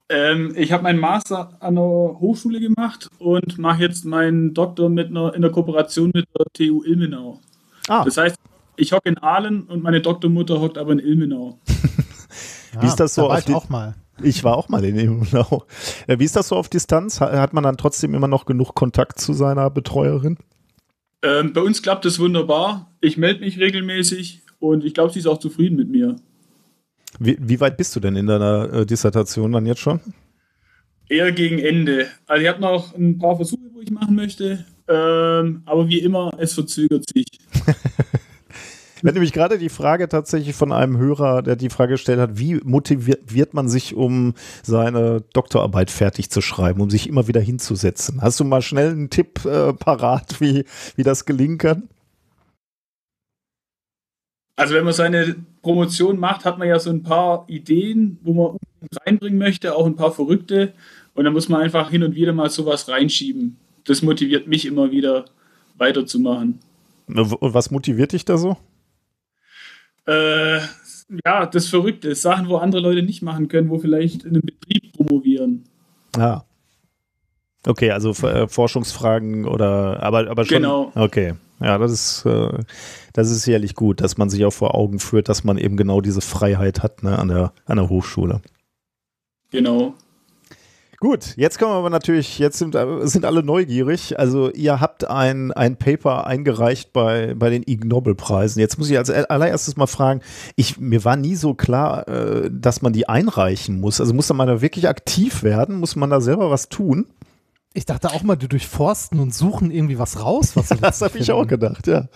Ähm, 0.09 0.55
ich 0.57 0.72
habe 0.72 0.83
meinen 0.83 0.99
Master 0.99 1.57
an 1.61 1.74
der 1.74 1.85
Hochschule 1.85 2.61
gemacht 2.61 3.11
und 3.18 3.59
mache 3.59 3.83
jetzt 3.83 4.05
meinen 4.05 4.55
Doktor 4.55 4.89
mit 4.89 5.09
einer, 5.09 5.35
in 5.35 5.43
der 5.43 5.51
Kooperation 5.51 6.11
mit 6.14 6.27
der 6.37 6.47
TU 6.53 6.83
Ilmenau. 6.85 7.41
Ah, 7.89 8.05
Das 8.05 8.16
heißt, 8.16 8.37
ich 8.76 8.93
hocke 8.93 9.09
in 9.09 9.18
Aalen 9.18 9.62
und 9.64 9.82
meine 9.82 10.01
Doktormutter 10.01 10.61
hockt 10.61 10.78
aber 10.78 10.93
in 10.93 10.99
Ilmenau. 10.99 11.59
Wie 12.80 12.87
ist 12.87 12.97
das 12.97 13.14
so 13.14 13.22
Da 13.22 13.28
war 13.28 13.39
auf 13.39 13.49
ich 13.49 13.55
auch 13.55 13.68
mal. 13.68 13.95
Ich 14.22 14.45
war 14.45 14.57
auch 14.57 14.68
mal 14.68 14.84
in 14.84 14.97
Ilmenau. 14.99 15.64
Äh, 16.07 16.18
Wie 16.18 16.24
ist 16.24 16.37
das 16.37 16.49
so 16.49 16.57
auf 16.57 16.68
Distanz? 16.68 17.20
Ha- 17.20 17.39
Hat 17.39 17.53
man 17.53 17.64
dann 17.64 17.76
trotzdem 17.76 18.14
immer 18.14 18.28
noch 18.28 18.45
genug 18.47 18.74
Kontakt 18.74 19.18
zu 19.20 19.32
seiner 19.34 19.70
Betreuerin? 19.70 20.37
Ähm, 21.22 21.53
bei 21.53 21.61
uns 21.62 21.82
klappt 21.82 22.05
es 22.07 22.18
wunderbar. 22.18 22.93
Ich 23.01 23.16
melde 23.16 23.41
mich 23.41 23.59
regelmäßig 23.59 24.43
und 24.59 24.84
ich 24.84 24.95
glaube, 24.95 25.12
sie 25.12 25.18
ist 25.20 25.26
auch 25.26 25.39
zufrieden 25.39 25.76
mit 25.76 25.89
mir. 25.91 26.16
Wie, 27.18 27.39
wie 27.41 27.61
weit 27.61 27.76
bist 27.78 27.95
du 27.97 28.01
denn 28.01 28.16
in 28.16 28.26
deiner 28.26 28.72
äh, 28.72 28.87
Dissertation 28.87 29.53
dann 29.53 29.64
jetzt 29.66 29.80
schon? 29.80 30.01
Eher 31.09 31.32
gegen 31.32 31.59
Ende. 31.59 32.09
Also 32.26 32.43
ich 32.43 32.49
habe 32.49 32.61
noch 32.61 32.95
ein 32.95 33.18
paar 33.18 33.37
Versuche, 33.37 33.62
wo 33.72 33.80
ich 33.80 33.91
machen 33.91 34.14
möchte. 34.16 34.64
Ähm, 34.89 35.62
aber 35.64 35.89
wie 35.89 36.01
immer, 36.01 36.32
es 36.39 36.55
verzögert 36.55 37.05
sich. 37.09 37.26
Ich 38.97 39.03
hatte 39.03 39.12
nämlich 39.12 39.34
gerade 39.34 39.59
die 39.59 39.68
Frage 39.68 40.09
tatsächlich 40.09 40.57
von 40.57 40.72
einem 40.72 40.97
Hörer, 40.97 41.43
der 41.43 41.55
die 41.55 41.68
Frage 41.68 41.93
gestellt 41.93 42.18
hat, 42.18 42.39
wie 42.39 42.55
motiviert 42.64 43.53
man 43.53 43.68
sich, 43.68 43.95
um 43.95 44.32
seine 44.62 45.22
Doktorarbeit 45.34 45.91
fertig 45.91 46.30
zu 46.30 46.41
schreiben, 46.41 46.80
um 46.80 46.89
sich 46.89 47.07
immer 47.07 47.28
wieder 47.28 47.43
hinzusetzen? 47.43 48.22
Hast 48.22 48.41
du 48.41 48.45
mal 48.45 48.62
schnell 48.62 48.93
einen 48.93 49.11
Tipp 49.11 49.45
äh, 49.45 49.74
parat, 49.74 50.41
wie, 50.41 50.64
wie 50.97 51.03
das 51.03 51.26
gelingen 51.26 51.59
kann? 51.59 51.91
Also 54.57 54.74
wenn 54.74 54.84
man 54.84 54.95
seine 54.95 55.37
Promotion 55.61 56.18
macht, 56.18 56.47
hat 56.47 56.59
man 56.59 56.66
ja 56.66 56.78
so 56.78 56.89
ein 56.89 57.03
paar 57.03 57.45
Ideen, 57.49 58.18
wo 58.22 58.32
man 58.32 58.57
reinbringen 59.05 59.39
möchte, 59.39 59.76
auch 59.76 59.84
ein 59.84 59.97
paar 59.97 60.12
verrückte. 60.12 60.72
Und 61.14 61.24
dann 61.24 61.34
muss 61.34 61.51
man 61.51 61.61
einfach 61.61 61.91
hin 61.91 62.03
und 62.03 62.14
wieder 62.14 62.32
mal 62.32 62.49
sowas 62.49 62.89
reinschieben. 62.89 63.59
Das 63.87 64.03
motiviert 64.03 64.47
mich 64.47 64.66
immer 64.66 64.91
wieder 64.91 65.26
weiterzumachen. 65.78 66.59
Und 67.07 67.39
was 67.41 67.70
motiviert 67.70 68.12
dich 68.12 68.24
da 68.24 68.37
so? 68.37 68.57
Äh, 70.07 70.59
ja, 71.24 71.47
das 71.47 71.68
Verrückte. 71.68 72.14
Sachen, 72.14 72.49
wo 72.49 72.57
andere 72.57 72.82
Leute 72.82 73.03
nicht 73.03 73.22
machen 73.22 73.49
können, 73.49 73.70
wo 73.70 73.78
vielleicht 73.78 74.24
in 74.24 74.30
einem 74.30 74.43
Betrieb 74.43 74.93
promovieren. 74.93 75.64
Ah. 76.16 76.43
Okay, 77.66 77.91
also 77.91 78.11
äh, 78.26 78.47
Forschungsfragen 78.49 79.45
oder 79.45 80.03
aber 80.03 80.30
aber 80.30 80.45
schon. 80.45 80.59
Genau. 80.59 80.93
Okay. 80.95 81.34
Ja, 81.61 81.78
das 81.78 81.91
ist 81.91 82.26
äh, 82.26 82.59
das 83.12 83.30
ist 83.30 83.43
sicherlich 83.43 83.74
gut, 83.74 84.01
dass 84.01 84.18
man 84.18 84.30
sich 84.30 84.45
auch 84.45 84.53
vor 84.53 84.74
Augen 84.74 85.01
führt, 85.01 85.28
dass 85.28 85.43
man 85.43 85.59
eben 85.59 85.76
genau 85.76 86.01
diese 86.01 86.20
Freiheit 86.20 86.82
hat 86.82 87.03
ne, 87.03 87.18
an 87.18 87.28
der 87.28 87.53
an 87.64 87.76
der 87.76 87.89
Hochschule. 87.89 88.41
Genau. 89.51 89.95
Gut, 90.99 91.35
jetzt 91.37 91.59
kommen 91.59 91.73
wir 91.73 91.77
aber 91.77 91.91
natürlich, 91.91 92.39
jetzt 92.39 92.59
sind, 92.59 92.77
sind 93.03 93.25
alle 93.27 93.43
neugierig. 93.43 94.19
Also 94.19 94.51
ihr 94.51 94.81
habt 94.81 95.09
ein, 95.09 95.53
ein 95.53 95.77
Paper 95.77 96.27
eingereicht 96.27 96.93
bei, 96.95 97.35
bei 97.35 97.51
den 97.51 97.63
Ig 97.67 97.85
Nobel-Preisen. 97.85 98.61
Jetzt 98.61 98.79
muss 98.79 98.89
ich 98.89 98.97
als 98.97 99.11
allererstes 99.11 99.77
mal 99.77 99.87
fragen, 99.87 100.23
ich, 100.57 100.79
mir 100.79 101.05
war 101.05 101.17
nie 101.17 101.35
so 101.35 101.53
klar, 101.53 102.09
äh, 102.09 102.51
dass 102.51 102.81
man 102.81 102.95
die 102.95 103.09
einreichen 103.09 103.79
muss. 103.79 104.01
Also 104.01 104.15
muss 104.15 104.33
man 104.33 104.47
da 104.47 104.63
wirklich 104.63 104.89
aktiv 104.89 105.43
werden? 105.43 105.77
Muss 105.77 105.97
man 105.97 106.09
da 106.09 106.21
selber 106.21 106.51
was 106.51 106.71
tun? 106.71 107.07
Ich 107.75 107.85
dachte 107.85 108.09
auch 108.09 108.23
mal, 108.23 108.37
die 108.37 108.49
durchforsten 108.49 109.21
und 109.21 109.35
suchen 109.35 109.71
irgendwie 109.71 109.99
was 109.99 110.23
raus. 110.23 110.57
Was 110.57 110.69
sie 110.71 110.77
Das 110.81 111.03
habe 111.03 111.19
ich 111.19 111.31
auch 111.31 111.47
gedacht, 111.47 111.87
ja. 111.87 112.09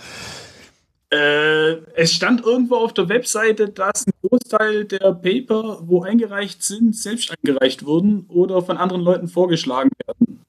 Äh, 1.13 1.73
es 1.95 2.13
stand 2.13 2.45
irgendwo 2.45 2.77
auf 2.77 2.95
der 2.95 3.09
Webseite, 3.09 3.69
dass 3.69 4.07
ein 4.07 4.13
Großteil 4.23 4.85
der 4.85 5.13
Paper, 5.13 5.81
wo 5.83 6.03
eingereicht 6.03 6.63
sind, 6.63 6.95
selbst 6.95 7.33
eingereicht 7.37 7.85
wurden 7.85 8.27
oder 8.29 8.63
von 8.63 8.77
anderen 8.77 9.03
Leuten 9.03 9.27
vorgeschlagen 9.27 9.91
werden. 10.07 10.45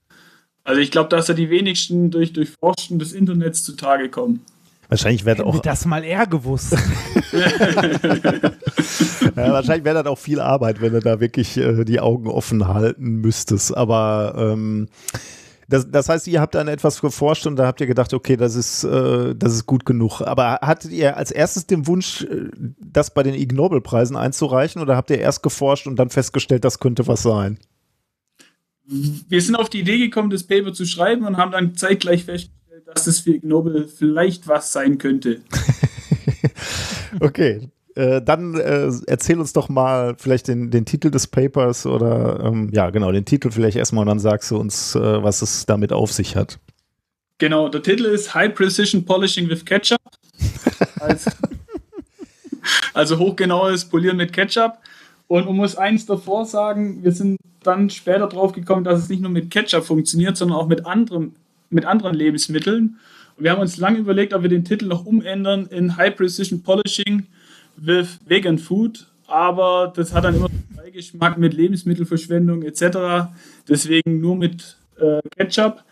Also 0.63 0.79
ich 0.79 0.91
glaube, 0.91 1.09
dass 1.09 1.25
da 1.25 1.33
die 1.33 1.49
wenigsten 1.49 2.11
durch 2.11 2.33
Durchforschen 2.33 2.99
des 2.99 3.13
Internets 3.13 3.63
zutage 3.63 4.09
kommen. 4.09 4.45
Wahrscheinlich 4.87 5.25
wäre 5.25 5.45
auch, 5.45 5.57
das 5.59 5.85
mal 5.85 6.03
eher 6.03 6.27
gewusst. 6.27 6.73
ja, 7.31 7.41
wahrscheinlich 9.35 9.85
wäre 9.85 10.03
das 10.03 10.05
auch 10.05 10.19
viel 10.19 10.41
Arbeit, 10.41 10.81
wenn 10.81 10.91
du 10.91 10.99
da 10.99 11.21
wirklich 11.21 11.55
äh, 11.57 11.85
die 11.85 12.01
Augen 12.01 12.27
offen 12.27 12.67
halten 12.67 13.21
müsstest. 13.21 13.75
Aber 13.75 14.35
ähm, 14.37 14.89
das, 15.71 15.89
das 15.89 16.09
heißt, 16.09 16.27
ihr 16.27 16.41
habt 16.41 16.55
an 16.55 16.67
etwas 16.67 16.99
geforscht 16.99 17.47
und 17.47 17.55
da 17.55 17.65
habt 17.65 17.79
ihr 17.79 17.87
gedacht, 17.87 18.13
okay, 18.13 18.35
das 18.35 18.55
ist, 18.55 18.83
äh, 18.83 19.33
das 19.33 19.53
ist 19.53 19.65
gut 19.65 19.85
genug. 19.85 20.21
Aber 20.21 20.59
hattet 20.61 20.91
ihr 20.91 21.15
als 21.15 21.31
erstes 21.31 21.65
den 21.65 21.87
Wunsch, 21.87 22.23
äh, 22.23 22.49
das 22.79 23.13
bei 23.13 23.23
den 23.23 23.33
Ig 23.33 23.53
Nobel-Preisen 23.53 24.17
einzureichen 24.17 24.81
oder 24.81 24.97
habt 24.97 25.09
ihr 25.09 25.19
erst 25.19 25.43
geforscht 25.43 25.87
und 25.87 25.95
dann 25.95 26.09
festgestellt, 26.09 26.65
das 26.65 26.79
könnte 26.79 27.07
was 27.07 27.23
sein? 27.23 27.57
Wir 28.85 29.41
sind 29.41 29.55
auf 29.55 29.69
die 29.69 29.79
Idee 29.79 29.97
gekommen, 29.97 30.29
das 30.29 30.43
Paper 30.43 30.73
zu 30.73 30.85
schreiben 30.85 31.25
und 31.25 31.37
haben 31.37 31.53
dann 31.53 31.75
zeitgleich 31.75 32.25
festgestellt, 32.25 32.87
dass 32.87 33.05
das 33.05 33.19
für 33.19 33.31
Ig 33.31 33.47
Nobel 33.47 33.87
vielleicht 33.87 34.47
was 34.47 34.73
sein 34.73 34.97
könnte. 34.97 35.41
Okay. 37.19 37.69
Äh, 37.95 38.21
dann 38.21 38.55
äh, 38.55 38.89
erzähl 39.07 39.39
uns 39.39 39.53
doch 39.53 39.67
mal 39.67 40.15
vielleicht 40.17 40.47
den, 40.47 40.71
den 40.71 40.85
Titel 40.85 41.11
des 41.11 41.27
Papers 41.27 41.85
oder 41.85 42.39
ähm, 42.43 42.69
ja, 42.73 42.89
genau, 42.89 43.11
den 43.11 43.25
Titel 43.25 43.51
vielleicht 43.51 43.75
erstmal 43.75 44.03
und 44.03 44.07
dann 44.07 44.19
sagst 44.19 44.49
du 44.51 44.57
uns, 44.57 44.95
äh, 44.95 45.23
was 45.23 45.41
es 45.41 45.65
damit 45.65 45.91
auf 45.91 46.11
sich 46.11 46.35
hat. 46.35 46.59
Genau, 47.37 47.67
der 47.69 47.81
Titel 47.81 48.05
ist 48.05 48.33
High 48.33 48.53
Precision 48.53 49.03
Polishing 49.03 49.49
with 49.49 49.65
Ketchup. 49.65 49.99
Als, 50.99 51.25
also 52.93 53.17
hochgenaues 53.17 53.85
Polieren 53.85 54.17
mit 54.17 54.31
Ketchup. 54.31 54.77
Und 55.27 55.45
man 55.45 55.55
muss 55.55 55.75
eins 55.75 56.05
davor 56.05 56.45
sagen, 56.45 57.03
wir 57.03 57.11
sind 57.11 57.37
dann 57.63 57.89
später 57.89 58.27
drauf 58.27 58.53
gekommen, 58.53 58.83
dass 58.83 58.99
es 58.99 59.09
nicht 59.09 59.21
nur 59.21 59.31
mit 59.31 59.49
Ketchup 59.49 59.83
funktioniert, 59.83 60.37
sondern 60.37 60.57
auch 60.57 60.67
mit, 60.67 60.85
anderem, 60.85 61.33
mit 61.69 61.85
anderen 61.85 62.15
Lebensmitteln. 62.15 62.99
Und 63.37 63.43
wir 63.43 63.51
haben 63.51 63.61
uns 63.61 63.77
lange 63.77 63.99
überlegt, 63.99 64.33
ob 64.33 64.43
wir 64.43 64.49
den 64.49 64.63
Titel 64.63 64.85
noch 64.85 65.05
umändern 65.05 65.65
in 65.67 65.97
High 65.97 66.15
Precision 66.15 66.63
Polishing 66.63 67.27
with 67.77 68.19
Vegan 68.25 68.57
Food. 68.57 69.07
Aber 69.27 69.93
das 69.95 70.13
hat 70.13 70.25
dann 70.25 70.35
immer 70.35 70.49
einen 70.49 70.67
Beigeschmack 70.75 71.37
mit 71.37 71.53
Lebensmittelverschwendung 71.53 72.63
etc. 72.63 73.29
Deswegen 73.67 74.19
nur 74.19 74.35
mit 74.35 74.77
äh, 74.99 75.21
Ketchup. 75.37 75.83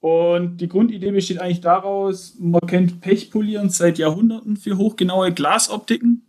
Und 0.00 0.56
die 0.58 0.68
Grundidee 0.68 1.10
besteht 1.10 1.40
eigentlich 1.40 1.60
daraus, 1.60 2.34
man 2.38 2.62
kennt 2.62 3.00
Pechpolieren 3.00 3.68
seit 3.68 3.98
Jahrhunderten 3.98 4.56
für 4.56 4.78
hochgenaue 4.78 5.32
Glasoptiken. 5.32 6.22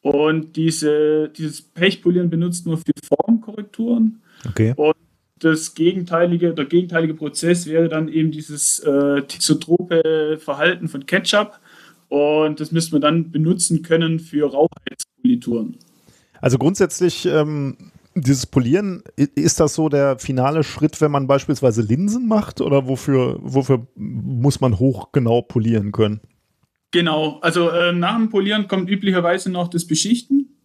Und 0.00 0.56
diese, 0.56 1.28
dieses 1.36 1.60
Pechpolieren 1.60 2.30
benutzt 2.30 2.66
man 2.66 2.78
für 2.78 2.92
Formkorrekturen. 3.02 4.22
Okay. 4.48 4.74
Das 5.38 5.74
gegenteilige, 5.74 6.54
der 6.54 6.64
gegenteilige 6.64 7.12
Prozess 7.12 7.66
wäre 7.66 7.88
dann 7.88 8.08
eben 8.08 8.30
dieses 8.30 8.78
äh, 8.80 9.22
tisotrope 9.22 10.38
Verhalten 10.40 10.88
von 10.88 11.04
Ketchup. 11.04 11.58
Und 12.08 12.60
das 12.60 12.72
müsste 12.72 12.92
man 12.92 13.02
dann 13.02 13.30
benutzen 13.30 13.82
können 13.82 14.20
für 14.20 14.50
Rauchheitspolituren. 14.50 15.76
Also 16.40 16.58
grundsätzlich, 16.58 17.26
ähm, 17.26 17.76
dieses 18.14 18.46
Polieren, 18.46 19.02
ist 19.16 19.60
das 19.60 19.74
so 19.74 19.88
der 19.88 20.18
finale 20.18 20.64
Schritt, 20.64 21.00
wenn 21.00 21.10
man 21.10 21.26
beispielsweise 21.26 21.82
Linsen 21.82 22.26
macht 22.26 22.60
oder 22.60 22.86
wofür, 22.86 23.38
wofür 23.42 23.86
muss 23.96 24.60
man 24.60 24.78
hochgenau 24.78 25.42
polieren 25.42 25.92
können? 25.92 26.20
Genau, 26.92 27.38
also 27.40 27.72
ähm, 27.72 27.98
nach 27.98 28.16
dem 28.16 28.30
Polieren 28.30 28.68
kommt 28.68 28.88
üblicherweise 28.88 29.50
noch 29.50 29.68
das 29.68 29.86
Beschichten. 29.86 30.56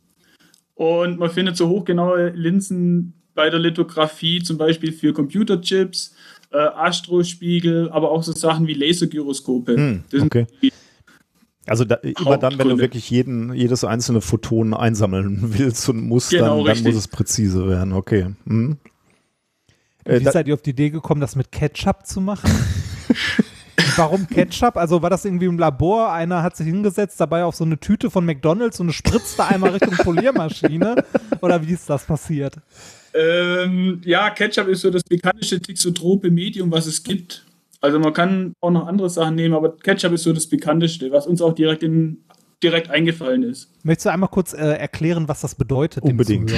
Und 0.76 1.20
man 1.20 1.30
findet 1.30 1.58
so 1.58 1.68
hochgenaue 1.68 2.30
Linsen 2.30 3.14
bei 3.34 3.50
der 3.50 3.60
Lithografie, 3.60 4.42
zum 4.42 4.58
Beispiel 4.58 4.92
für 4.92 5.14
Computerchips, 5.14 6.16
äh, 6.52 6.58
Astrospiegel, 6.58 7.90
aber 7.90 8.12
auch 8.12 8.24
so 8.24 8.32
Sachen 8.34 8.68
wie 8.68 8.74
Lasergyroskope. 8.74 9.76
Hm, 9.76 10.04
Das 10.10 10.22
sind 10.22 10.36
okay. 10.36 10.48
Also 11.68 11.86
da, 11.86 11.96
immer 11.96 12.38
dann, 12.38 12.58
wenn 12.58 12.70
du 12.70 12.80
wirklich 12.80 13.10
jeden, 13.10 13.54
jedes 13.54 13.84
einzelne 13.84 14.22
Photon 14.22 14.74
einsammeln 14.74 15.40
willst 15.58 15.88
und 15.90 16.02
musst, 16.02 16.32
genau, 16.32 16.66
dann, 16.66 16.76
dann 16.76 16.84
muss 16.84 16.96
es 16.96 17.08
präzise 17.08 17.68
werden. 17.68 17.94
Okay. 17.94 18.28
Hm. 18.48 18.78
Wie 20.06 20.12
äh, 20.12 20.32
seid 20.32 20.48
ihr 20.48 20.56
auf 20.56 20.62
die 20.62 20.72
Idee 20.72 20.90
gekommen, 20.90 21.22
das 21.22 21.36
mit 21.36 21.52
Ketchup 21.52 22.08
zu 22.08 22.22
machen? 22.22 22.50
Warum 23.96 24.28
Ketchup? 24.28 24.78
Also 24.78 25.02
war 25.02 25.10
das 25.10 25.26
irgendwie 25.26 25.46
im 25.46 25.60
Labor? 25.60 26.12
Einer 26.12 26.44
hat 26.44 26.56
sich 26.56 26.66
hingesetzt, 26.66 27.20
dabei 27.20 27.44
auf 27.44 27.56
so 27.56 27.64
eine 27.64 27.80
Tüte 27.80 28.10
von 28.10 28.26
McDonalds 28.26 28.80
und 28.80 28.92
spritzte 28.94 29.46
einmal 29.46 29.72
Richtung 29.72 29.94
Poliermaschine? 29.98 31.04
Oder 31.42 31.66
wie 31.66 31.74
ist 31.74 31.90
das 31.90 32.06
passiert? 32.06 32.56
Ähm, 33.14 34.02
ja, 34.04 34.30
Ketchup 34.30 34.68
ist 34.68 34.82
so 34.82 34.90
das 34.90 35.04
bekannteste 35.04 35.60
Tixotrope 35.60 36.32
Medium, 36.32 36.72
was 36.72 36.88
es 36.88 37.04
gibt. 37.04 37.46
Also 37.82 38.00
man 38.00 38.14
kann 38.14 38.54
auch 38.62 38.70
noch 38.70 38.88
andere 38.88 39.10
Sachen 39.10 39.36
nehmen, 39.36 39.56
aber 39.56 39.76
Ketchup 39.76 40.14
ist 40.14 40.24
so 40.24 40.34
das 40.34 40.48
bekannteste, 40.48 41.12
was 41.12 41.26
uns 41.26 41.42
auch 41.42 41.54
direkt 41.54 41.84
in, 41.84 42.24
direkt 42.64 42.90
eingefallen 42.90 43.44
ist. 43.44 43.70
Möchtest 43.84 44.06
du 44.06 44.12
einmal 44.12 44.30
kurz 44.30 44.54
äh, 44.54 44.58
erklären, 44.58 45.28
was 45.28 45.42
das 45.42 45.56
bedeutet? 45.56 46.04
Unbedingt. 46.04 46.54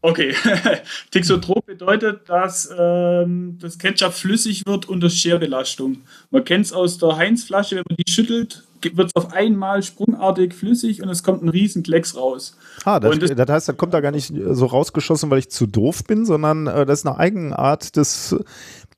Okay, 0.00 0.34
Tixotrop 1.12 1.64
bedeutet, 1.64 2.28
dass 2.28 2.68
ähm, 2.76 3.58
das 3.60 3.78
Ketchup 3.78 4.12
flüssig 4.12 4.66
wird 4.66 4.88
unter 4.88 5.08
Scherbelastung. 5.08 5.98
Man 6.30 6.42
kennt 6.44 6.66
es 6.66 6.72
aus 6.72 6.98
der 6.98 7.16
Heinz-Flasche, 7.16 7.76
wenn 7.76 7.84
man 7.88 7.96
die 7.96 8.10
schüttelt, 8.10 8.64
wird 8.94 9.08
es 9.08 9.16
auf 9.16 9.32
einmal 9.32 9.82
sprungartig 9.82 10.54
flüssig 10.54 11.02
und 11.02 11.08
es 11.08 11.22
kommt 11.22 11.42
ein 11.42 11.48
riesen 11.48 11.82
Klecks 11.82 12.16
raus. 12.16 12.56
Ah, 12.84 13.00
das, 13.00 13.18
das, 13.18 13.34
das, 13.34 13.48
heißt, 13.48 13.68
da 13.68 13.72
kommt 13.72 13.94
da 13.94 14.00
gar 14.00 14.12
nicht 14.12 14.32
so 14.50 14.66
rausgeschossen, 14.66 15.30
weil 15.30 15.38
ich 15.38 15.50
zu 15.50 15.66
doof 15.66 16.04
bin, 16.04 16.26
sondern 16.26 16.66
äh, 16.66 16.86
das 16.86 17.00
ist 17.00 17.06
eine 17.06 17.18
Eigenart 17.18 17.96
des, 17.96 18.36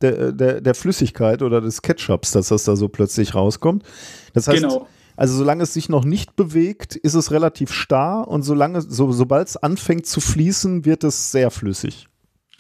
der, 0.01 0.33
der, 0.33 0.61
der 0.61 0.75
Flüssigkeit 0.75 1.43
oder 1.43 1.61
des 1.61 1.83
Ketchups, 1.83 2.33
dass 2.33 2.49
das 2.49 2.65
da 2.65 2.77
so 2.77 2.89
plötzlich 2.89 3.35
rauskommt. 3.35 3.85
Das 4.33 4.49
heißt, 4.49 4.63
genau. 4.63 4.87
Also 5.17 5.37
solange 5.37 5.63
es 5.63 5.73
sich 5.73 5.89
noch 5.89 6.05
nicht 6.05 6.35
bewegt, 6.35 6.97
ist 6.97 7.15
es 7.15 7.31
relativ 7.31 7.73
starr 7.73 8.27
und 8.27 8.43
solange, 8.43 8.83
so, 8.83 9.13
sobald 9.13 9.49
es 9.49 9.57
anfängt 9.57 10.07
zu 10.07 10.21
fließen, 10.21 10.85
wird 10.85 11.05
es 11.05 11.31
sehr 11.31 11.51
flüssig. 11.51 12.09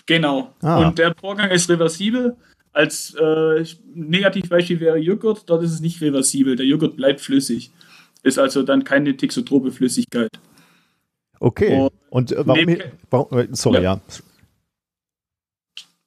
Genau. 0.06 0.50
Ah. 0.60 0.86
Und 0.86 0.98
der 0.98 1.14
Vorgang 1.18 1.50
ist 1.50 1.68
reversibel. 1.68 2.36
Als 2.74 3.14
äh, 3.14 3.64
Negativbeispiel 3.94 4.80
wäre 4.80 4.98
Joghurt, 4.98 5.48
dort 5.48 5.62
ist 5.62 5.72
es 5.72 5.80
nicht 5.80 6.00
reversibel. 6.00 6.56
Der 6.56 6.66
Joghurt 6.66 6.96
bleibt 6.96 7.20
flüssig. 7.20 7.70
Ist 8.24 8.38
also 8.38 8.64
dann 8.64 8.82
keine 8.82 9.16
Tixotrope 9.16 9.70
Flüssigkeit. 9.70 10.30
Okay. 11.38 11.78
Und, 11.78 11.92
und 12.10 12.32
äh, 12.32 12.46
warum, 12.46 12.76
warum, 13.10 13.38
äh, 13.38 13.48
Sorry, 13.52 13.76
ja. 13.76 13.94
ja. 13.94 14.00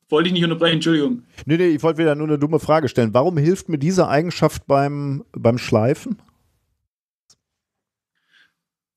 Wollte 0.09 0.27
ich 0.27 0.33
nicht 0.33 0.43
unterbrechen, 0.43 0.75
Entschuldigung. 0.75 1.23
Nee, 1.45 1.57
nee, 1.57 1.67
ich 1.67 1.83
wollte 1.83 1.99
wieder 1.99 2.15
nur 2.15 2.27
eine 2.27 2.39
dumme 2.39 2.59
Frage 2.59 2.89
stellen. 2.89 3.13
Warum 3.13 3.37
hilft 3.37 3.69
mir 3.69 3.77
diese 3.77 4.09
Eigenschaft 4.09 4.67
beim, 4.67 5.23
beim 5.31 5.57
Schleifen? 5.57 6.17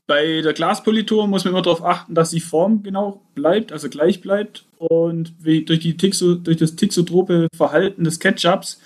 Bei 0.09 0.43
der 0.43 0.55
Glaspolitur 0.55 1.29
muss 1.29 1.45
man 1.45 1.53
immer 1.53 1.63
darauf 1.63 1.85
achten, 1.85 2.17
dass 2.17 2.31
die 2.31 2.41
Form 2.41 2.83
genau 2.83 3.23
bleibt, 3.37 3.71
also 3.71 3.89
gleich 3.89 4.21
bleibt. 4.21 4.65
Und 4.81 5.35
durch, 5.45 5.81
die 5.81 5.97
Tixo, 5.99 6.37
durch 6.37 6.57
das 6.57 6.75
tixotrope 6.75 7.49
Verhalten 7.55 8.03
des 8.03 8.19
Ketchups 8.19 8.81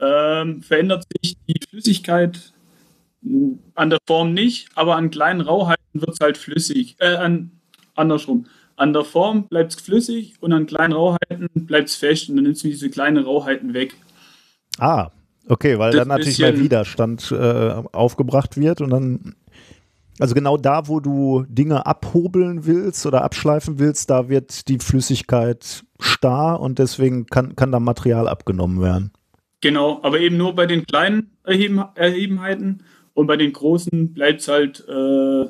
ähm, 0.00 0.62
verändert 0.62 1.04
sich 1.20 1.36
die 1.48 1.60
Flüssigkeit 1.68 2.52
an 3.74 3.90
der 3.90 3.98
Form 4.06 4.32
nicht, 4.32 4.68
aber 4.76 4.94
an 4.94 5.10
kleinen 5.10 5.40
Rauheiten 5.40 5.82
wird 5.92 6.10
es 6.12 6.20
halt 6.20 6.38
flüssig. 6.38 6.94
Äh, 7.00 7.16
an, 7.16 7.50
andersrum. 7.96 8.46
An 8.76 8.92
der 8.92 9.04
Form 9.04 9.48
bleibt 9.48 9.72
es 9.72 9.80
flüssig 9.80 10.34
und 10.38 10.52
an 10.52 10.66
kleinen 10.66 10.92
Rauheiten 10.92 11.48
bleibt 11.52 11.88
es 11.88 11.96
fest 11.96 12.28
und 12.28 12.36
dann 12.36 12.44
nimmst 12.44 12.62
du 12.62 12.68
diese 12.68 12.88
kleinen 12.88 13.24
Rauheiten 13.24 13.74
weg. 13.74 13.94
Ah, 14.78 15.10
okay, 15.48 15.80
weil 15.80 15.90
das 15.90 15.98
dann 15.98 16.08
natürlich 16.16 16.38
mehr 16.38 16.60
Widerstand 16.60 17.32
äh, 17.32 17.82
aufgebracht 17.90 18.56
wird 18.56 18.80
und 18.82 18.90
dann 18.90 19.34
also 20.20 20.34
genau 20.34 20.56
da, 20.56 20.86
wo 20.86 21.00
du 21.00 21.44
Dinge 21.48 21.86
abhobeln 21.86 22.66
willst 22.66 23.06
oder 23.06 23.24
abschleifen 23.24 23.78
willst, 23.78 24.10
da 24.10 24.28
wird 24.28 24.68
die 24.68 24.78
Flüssigkeit 24.78 25.84
starr 25.98 26.60
und 26.60 26.78
deswegen 26.78 27.26
kann, 27.26 27.56
kann 27.56 27.72
da 27.72 27.80
Material 27.80 28.28
abgenommen 28.28 28.80
werden. 28.80 29.12
Genau, 29.60 30.00
aber 30.02 30.20
eben 30.20 30.36
nur 30.36 30.54
bei 30.54 30.66
den 30.66 30.86
kleinen 30.86 31.30
Erheben, 31.44 31.82
Erhebenheiten 31.94 32.82
und 33.14 33.26
bei 33.26 33.36
den 33.36 33.52
großen 33.52 34.12
bleibt 34.12 34.40
es 34.40 34.48
halt 34.48 34.84
äh, 34.88 35.44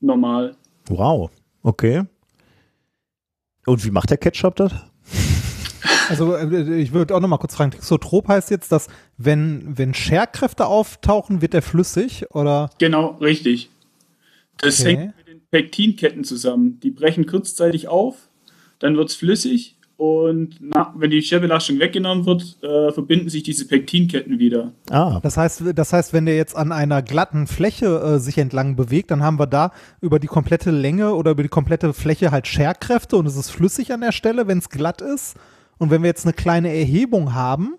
normal. 0.00 0.56
Wow, 0.88 1.30
okay. 1.62 2.04
Und 3.66 3.84
wie 3.84 3.90
macht 3.90 4.10
der 4.10 4.18
Ketchup 4.18 4.56
das? 4.56 4.72
Also 6.10 6.36
äh, 6.36 6.82
ich 6.82 6.92
würde 6.92 7.14
auch 7.16 7.20
noch 7.20 7.28
mal 7.28 7.38
kurz 7.38 7.54
fragen, 7.54 7.70
Texotrop 7.70 8.28
heißt 8.28 8.50
jetzt, 8.50 8.70
dass 8.72 8.88
wenn, 9.16 9.78
wenn 9.78 9.94
Scherkräfte 9.94 10.66
auftauchen, 10.66 11.40
wird 11.40 11.54
er 11.54 11.62
flüssig 11.62 12.30
oder? 12.34 12.68
Genau, 12.78 13.12
richtig. 13.22 13.70
Das 14.58 14.80
okay. 14.80 14.96
hängt 14.96 15.16
mit 15.16 15.28
den 15.28 15.40
Pektinketten 15.50 16.24
zusammen. 16.24 16.80
Die 16.80 16.90
brechen 16.90 17.26
kurzzeitig 17.26 17.88
auf, 17.88 18.28
dann 18.78 18.96
wird 18.96 19.10
es 19.10 19.16
flüssig 19.16 19.76
und 19.96 20.56
na, 20.60 20.92
wenn 20.96 21.10
die 21.10 21.22
Scherbelastung 21.22 21.78
weggenommen 21.78 22.26
wird, 22.26 22.58
äh, 22.62 22.90
verbinden 22.90 23.28
sich 23.28 23.44
diese 23.44 23.66
Pektinketten 23.66 24.40
wieder. 24.40 24.72
Ah. 24.90 25.20
Das 25.22 25.36
heißt, 25.36 25.62
das 25.74 25.92
heißt, 25.92 26.12
wenn 26.12 26.26
der 26.26 26.36
jetzt 26.36 26.56
an 26.56 26.72
einer 26.72 27.00
glatten 27.00 27.46
Fläche 27.46 27.86
äh, 27.86 28.18
sich 28.18 28.38
entlang 28.38 28.74
bewegt, 28.74 29.12
dann 29.12 29.22
haben 29.22 29.38
wir 29.38 29.46
da 29.46 29.70
über 30.00 30.18
die 30.18 30.26
komplette 30.26 30.72
Länge 30.72 31.14
oder 31.14 31.30
über 31.30 31.44
die 31.44 31.48
komplette 31.48 31.92
Fläche 31.94 32.32
halt 32.32 32.48
Scherkräfte 32.48 33.16
und 33.16 33.26
es 33.26 33.36
ist 33.36 33.50
flüssig 33.50 33.92
an 33.92 34.00
der 34.00 34.12
Stelle, 34.12 34.48
wenn 34.48 34.58
es 34.58 34.68
glatt 34.68 35.00
ist. 35.00 35.36
Und 35.78 35.90
wenn 35.90 36.02
wir 36.02 36.08
jetzt 36.08 36.26
eine 36.26 36.32
kleine 36.32 36.76
Erhebung 36.76 37.34
haben, 37.34 37.74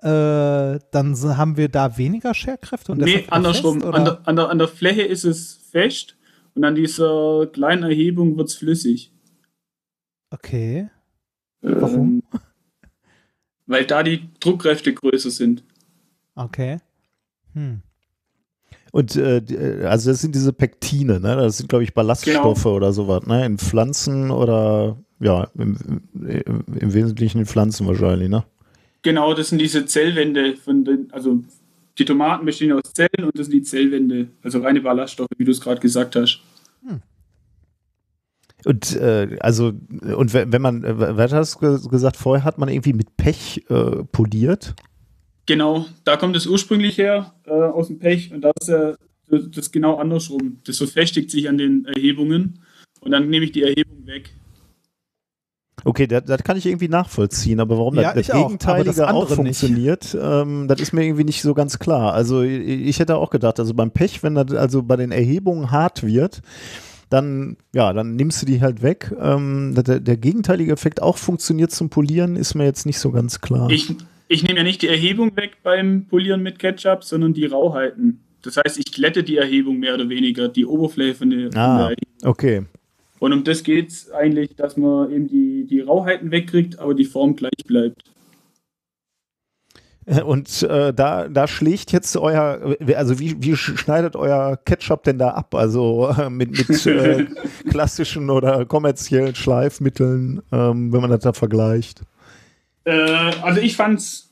äh, 0.00 0.78
dann 0.90 1.16
haben 1.38 1.56
wir 1.56 1.70
da 1.70 1.96
weniger 1.96 2.34
Scherkräfte? 2.34 2.92
Und 2.92 3.00
nee, 3.00 3.24
andersrum. 3.30 3.80
Fest, 3.80 3.94
an, 3.94 4.04
der, 4.04 4.20
an, 4.24 4.36
der, 4.36 4.50
an 4.50 4.58
der 4.58 4.68
Fläche 4.68 5.02
ist 5.02 5.24
es 5.24 5.65
fest 5.76 6.16
und 6.54 6.64
an 6.64 6.74
dieser 6.74 7.48
kleinen 7.52 7.82
Erhebung 7.82 8.38
wird 8.38 8.48
es 8.48 8.54
flüssig. 8.54 9.12
Okay. 10.30 10.88
Ähm, 11.62 11.76
Warum? 11.80 12.22
Weil 13.66 13.84
da 13.84 14.02
die 14.02 14.30
Druckkräfte 14.40 14.94
größer 14.94 15.30
sind. 15.30 15.64
Okay. 16.34 16.78
Hm. 17.52 17.82
Und 18.92 19.16
äh, 19.16 19.38
äh 19.38 19.84
also 19.84 20.10
das 20.10 20.22
sind 20.22 20.34
diese 20.34 20.54
Pektine, 20.54 21.20
ne? 21.20 21.36
Das 21.36 21.58
sind, 21.58 21.68
glaube 21.68 21.84
ich, 21.84 21.92
Ballaststoffe 21.92 22.62
genau. 22.62 22.76
oder 22.76 22.92
sowas, 22.94 23.26
ne? 23.26 23.44
In 23.44 23.58
Pflanzen 23.58 24.30
oder 24.30 24.96
ja, 25.20 25.48
im, 25.58 25.76
im, 26.14 26.64
im, 26.80 26.94
Wesentlichen 26.94 27.40
in 27.40 27.46
Pflanzen 27.46 27.86
wahrscheinlich, 27.86 28.30
ne? 28.30 28.44
Genau, 29.02 29.34
das 29.34 29.50
sind 29.50 29.58
diese 29.58 29.84
Zellwände 29.84 30.56
von 30.56 30.84
den, 30.84 31.12
also 31.12 31.42
die 31.98 32.04
Tomaten 32.04 32.44
bestehen 32.44 32.72
aus 32.72 32.92
Zellen 32.92 33.24
und 33.24 33.38
das 33.38 33.46
sind 33.46 33.54
die 33.54 33.62
Zellwände, 33.62 34.28
also 34.42 34.60
reine 34.60 34.80
Ballaststoffe, 34.80 35.30
wie 35.36 35.44
du 35.44 35.50
es 35.50 35.60
gerade 35.60 35.80
gesagt 35.80 36.16
hast. 36.16 36.40
Hm. 36.86 37.00
Und 38.64 38.96
äh, 38.96 39.36
also, 39.40 39.68
und 39.68 40.34
wenn 40.34 40.62
man, 40.62 40.84
äh, 40.84 41.16
was 41.16 41.32
hast 41.32 41.62
du 41.62 41.88
gesagt, 41.88 42.16
vorher 42.16 42.44
hat 42.44 42.58
man 42.58 42.68
irgendwie 42.68 42.92
mit 42.92 43.16
Pech 43.16 43.64
äh, 43.68 44.04
poliert? 44.12 44.74
Genau, 45.46 45.86
da 46.04 46.16
kommt 46.16 46.36
es 46.36 46.46
ursprünglich 46.46 46.98
her, 46.98 47.32
äh, 47.46 47.52
aus 47.52 47.86
dem 47.86 47.98
Pech, 47.98 48.32
und 48.32 48.42
da 48.42 48.50
ist 48.60 48.68
ja 48.68 48.94
das, 49.28 49.50
das 49.50 49.72
genau 49.72 49.96
andersrum. 49.96 50.58
Das 50.64 50.78
verfestigt 50.78 51.30
sich 51.30 51.48
an 51.48 51.58
den 51.58 51.84
Erhebungen 51.84 52.60
und 53.00 53.12
dann 53.12 53.28
nehme 53.30 53.44
ich 53.44 53.52
die 53.52 53.62
Erhebung 53.62 54.06
weg. 54.06 54.30
Okay, 55.86 56.08
das, 56.08 56.24
das 56.24 56.42
kann 56.42 56.56
ich 56.56 56.66
irgendwie 56.66 56.88
nachvollziehen, 56.88 57.60
aber 57.60 57.78
warum 57.78 57.94
ja, 57.94 58.12
das, 58.12 58.26
das 58.26 58.36
Gegenteilige 58.36 59.08
auch, 59.08 59.22
auch 59.22 59.28
funktioniert, 59.28 60.18
ähm, 60.20 60.66
das 60.66 60.80
ist 60.80 60.92
mir 60.92 61.04
irgendwie 61.04 61.22
nicht 61.22 61.42
so 61.42 61.54
ganz 61.54 61.78
klar. 61.78 62.12
Also 62.12 62.42
ich 62.42 62.98
hätte 62.98 63.14
auch 63.14 63.30
gedacht, 63.30 63.60
also 63.60 63.72
beim 63.72 63.92
Pech, 63.92 64.24
wenn 64.24 64.34
das 64.34 64.52
also 64.52 64.82
bei 64.82 64.96
den 64.96 65.12
Erhebungen 65.12 65.70
hart 65.70 66.02
wird, 66.04 66.42
dann, 67.08 67.56
ja, 67.72 67.92
dann 67.92 68.16
nimmst 68.16 68.42
du 68.42 68.46
die 68.46 68.60
halt 68.60 68.82
weg. 68.82 69.14
Ähm, 69.20 69.76
der, 69.76 70.00
der, 70.00 70.16
gegenteilige 70.16 70.72
Effekt 70.72 71.00
auch 71.00 71.18
funktioniert 71.18 71.70
zum 71.70 71.88
Polieren, 71.88 72.34
ist 72.34 72.56
mir 72.56 72.64
jetzt 72.64 72.84
nicht 72.84 72.98
so 72.98 73.12
ganz 73.12 73.40
klar. 73.40 73.70
Ich, 73.70 73.94
ich 74.26 74.42
nehme 74.42 74.58
ja 74.58 74.64
nicht 74.64 74.82
die 74.82 74.88
Erhebung 74.88 75.36
weg 75.36 75.58
beim 75.62 76.06
Polieren 76.06 76.42
mit 76.42 76.58
Ketchup, 76.58 77.04
sondern 77.04 77.32
die 77.32 77.46
Rauheiten. 77.46 78.24
Das 78.42 78.56
heißt, 78.56 78.76
ich 78.78 78.90
glätte 78.90 79.22
die 79.22 79.36
Erhebung 79.36 79.78
mehr 79.78 79.94
oder 79.94 80.08
weniger, 80.08 80.48
die 80.48 80.66
Oberfläche 80.66 81.14
von 81.14 81.30
der, 81.30 81.46
ah, 81.46 81.50
von 81.50 81.54
der 81.54 81.84
Erhebung. 81.84 82.24
Okay. 82.24 82.62
Und 83.18 83.32
um 83.32 83.44
das 83.44 83.62
geht 83.62 83.88
es 83.88 84.10
eigentlich, 84.10 84.56
dass 84.56 84.76
man 84.76 85.10
eben 85.10 85.26
die, 85.26 85.66
die 85.66 85.80
Rauheiten 85.80 86.30
wegkriegt, 86.30 86.78
aber 86.78 86.94
die 86.94 87.04
Form 87.04 87.36
gleich 87.36 87.64
bleibt. 87.66 88.02
Und 90.24 90.62
äh, 90.62 90.94
da, 90.94 91.26
da 91.28 91.48
schlägt 91.48 91.90
jetzt 91.90 92.16
euer, 92.16 92.76
also 92.94 93.18
wie, 93.18 93.42
wie 93.42 93.56
schneidet 93.56 94.14
euer 94.14 94.56
Ketchup 94.64 95.02
denn 95.02 95.18
da 95.18 95.30
ab? 95.30 95.52
Also 95.56 96.14
äh, 96.16 96.30
mit, 96.30 96.68
mit 96.68 96.86
äh, 96.86 97.26
klassischen 97.68 98.30
oder 98.30 98.64
kommerziellen 98.66 99.34
Schleifmitteln, 99.34 100.42
ähm, 100.52 100.92
wenn 100.92 101.00
man 101.00 101.10
das 101.10 101.20
da 101.20 101.32
vergleicht? 101.32 102.02
Äh, 102.84 102.92
also 103.42 103.60
ich 103.60 103.76
fand 103.76 103.98
es 103.98 104.30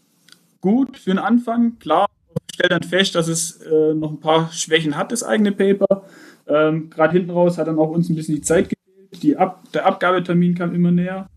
gut 0.61 0.97
für 0.97 1.11
den 1.11 1.19
Anfang. 1.19 1.77
Klar, 1.81 2.07
ich 2.49 2.55
stelle 2.55 2.69
dann 2.69 2.89
fest, 2.89 3.17
dass 3.17 3.27
es 3.27 3.61
äh, 3.63 3.95
noch 3.95 4.13
ein 4.13 4.21
paar 4.21 4.53
Schwächen 4.53 4.97
hat, 4.97 5.11
das 5.11 5.25
eigene 5.25 5.51
Paper. 5.51 6.05
Ähm, 6.47 6.91
Gerade 6.91 7.13
hinten 7.13 7.31
raus 7.31 7.59
hat 7.59 7.67
dann 7.69 7.79
auch 7.79 7.91
uns 7.91 8.09
ein 8.09 8.17
bisschen 8.17 8.37
die 8.37 8.43
Zeit 8.43 8.69
gefehlt. 8.69 9.23
Die 9.23 9.37
Ab 9.37 9.65
der 9.73 9.87
Abgabetermin 9.87 10.55
kam 10.55 10.75
immer 10.75 10.91
näher. 10.91 11.29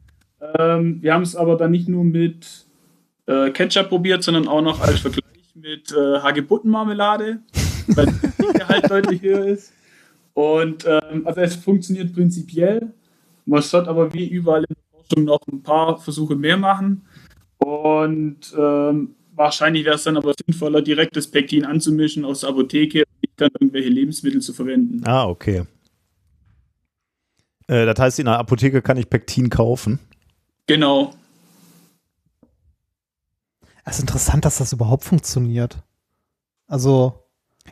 Ähm, 0.57 1.01
wir 1.01 1.13
haben 1.13 1.23
es 1.23 1.35
aber 1.35 1.55
dann 1.55 1.71
nicht 1.71 1.88
nur 1.88 2.03
mit 2.03 2.65
äh, 3.25 3.49
Ketchup 3.51 3.89
probiert, 3.89 4.23
sondern 4.23 4.47
auch 4.47 4.61
noch 4.61 4.81
als 4.81 4.99
Vergleich 4.99 5.23
mit 5.55 5.91
äh, 5.91 6.19
Hagebuttenmarmelade. 6.19 7.39
Energiegehalt 7.97 8.89
deutlich 8.89 9.21
höher 9.21 9.45
ist. 9.45 9.73
Und 10.34 10.85
ähm, 10.85 11.25
also 11.25 11.41
es 11.41 11.55
funktioniert 11.55 12.13
prinzipiell. 12.13 12.93
Man 13.45 13.61
sollte 13.61 13.89
aber 13.89 14.13
wie 14.13 14.27
überall 14.27 14.65
in 14.65 14.75
der 14.75 14.99
Forschung 14.99 15.23
noch 15.25 15.39
ein 15.51 15.63
paar 15.63 15.97
Versuche 15.97 16.35
mehr 16.35 16.57
machen. 16.57 17.05
Und 17.57 18.53
ähm, 18.57 19.15
wahrscheinlich 19.34 19.85
wäre 19.85 19.95
es 19.95 20.03
dann 20.03 20.17
aber 20.17 20.34
sinnvoller, 20.38 20.81
direkt 20.81 21.15
das 21.15 21.27
Pektin 21.27 21.65
anzumischen 21.65 22.25
aus 22.25 22.41
der 22.41 22.49
Apotheke 22.49 23.03
dann 23.38 23.49
irgendwelche 23.59 23.89
Lebensmittel 23.89 24.41
zu 24.41 24.53
verwenden. 24.53 25.01
Ah, 25.05 25.27
okay. 25.27 25.64
Äh, 27.68 27.85
das 27.85 27.99
heißt, 27.99 28.19
in 28.19 28.26
der 28.26 28.39
Apotheke 28.39 28.81
kann 28.81 28.97
ich 28.97 29.09
Pektin 29.09 29.49
kaufen. 29.49 29.99
Genau. 30.65 31.14
Es 33.85 33.95
ist 33.95 34.01
interessant, 34.01 34.43
dass 34.43 34.57
das 34.57 34.73
überhaupt 34.73 35.03
funktioniert. 35.03 35.77
Also. 36.68 37.23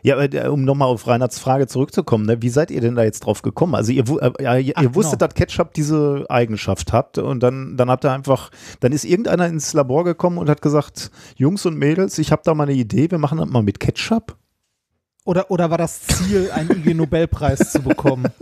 Ja, 0.02 0.16
aber 0.16 0.34
äh, 0.34 0.48
um 0.48 0.66
nochmal 0.66 0.90
auf 0.90 1.08
Reinhards 1.08 1.40
Frage 1.40 1.68
zurückzukommen, 1.68 2.26
ne, 2.26 2.42
wie 2.42 2.50
seid 2.50 2.70
ihr 2.70 2.82
denn 2.82 2.96
da 2.96 3.04
jetzt 3.04 3.22
drauf 3.22 3.42
gekommen? 3.42 3.76
Also 3.76 3.94
ihr, 3.94 4.04
äh, 4.22 4.62
ihr, 4.62 4.74
Ach, 4.76 4.84
ihr 4.84 4.94
wusstet, 4.94 5.20
genau. 5.20 5.28
dass 5.28 5.36
Ketchup 5.36 5.74
diese 5.74 6.26
Eigenschaft 6.30 6.92
hat 6.92 7.18
und 7.18 7.42
dann, 7.42 7.78
dann 7.78 7.90
habt 7.90 8.04
ihr 8.04 8.12
einfach, 8.12 8.52
dann 8.82 8.92
ist 8.92 9.06
irgendeiner 9.06 9.48
ins 9.48 9.74
Labor 9.74 10.04
gekommen 10.04 10.38
und 10.38 10.50
hat 10.50 10.62
gesagt, 10.62 11.12
Jungs 11.38 11.66
und 11.66 11.78
Mädels, 11.78 12.18
ich 12.18 12.34
habe 12.34 12.42
da 12.44 12.54
mal 12.54 12.64
eine 12.64 12.74
Idee, 12.74 13.10
wir 13.10 13.20
machen 13.20 13.38
das 13.38 13.50
mal 13.50 13.64
mit 13.64 13.80
Ketchup. 13.80 14.38
Oder, 15.26 15.50
oder 15.50 15.72
war 15.72 15.80
das 15.80 16.04
Ziel, 16.04 16.52
einen 16.52 16.70
IG-Nobelpreis 16.70 17.72
zu 17.72 17.82
bekommen? 17.82 18.28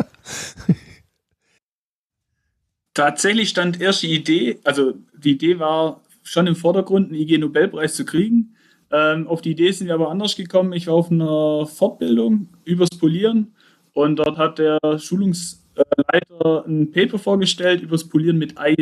Tatsächlich 2.94 3.50
stand 3.50 3.82
erst 3.82 4.04
die 4.04 4.14
Idee, 4.14 4.60
also 4.64 4.94
die 5.18 5.32
Idee 5.32 5.60
war 5.60 6.02
schon 6.22 6.46
im 6.46 6.56
Vordergrund, 6.56 7.08
einen 7.08 7.22
IG-Nobelpreis 7.22 7.96
zu 7.96 8.06
kriegen. 8.06 8.56
Ähm, 8.92 9.28
auf 9.28 9.42
die 9.42 9.52
Idee 9.52 9.72
sind 9.72 9.88
wir 9.88 9.96
aber 9.96 10.12
anders 10.12 10.36
gekommen. 10.36 10.74
Ich 10.74 10.88
war 10.88 10.96
auf 10.96 11.10
einer 11.10 11.66
Fortbildung 11.66 12.50
übers 12.66 12.90
Polieren 12.90 13.56
und 13.94 14.18
dort 14.18 14.38
hat 14.38 14.60
der 14.60 14.78
Schulungsleiter 15.00 16.66
ein 16.68 16.92
Paper 16.92 17.18
vorgestellt 17.18 17.82
übers 17.82 18.08
Polieren 18.08 18.38
mit 18.38 18.58
Eis. 18.58 18.76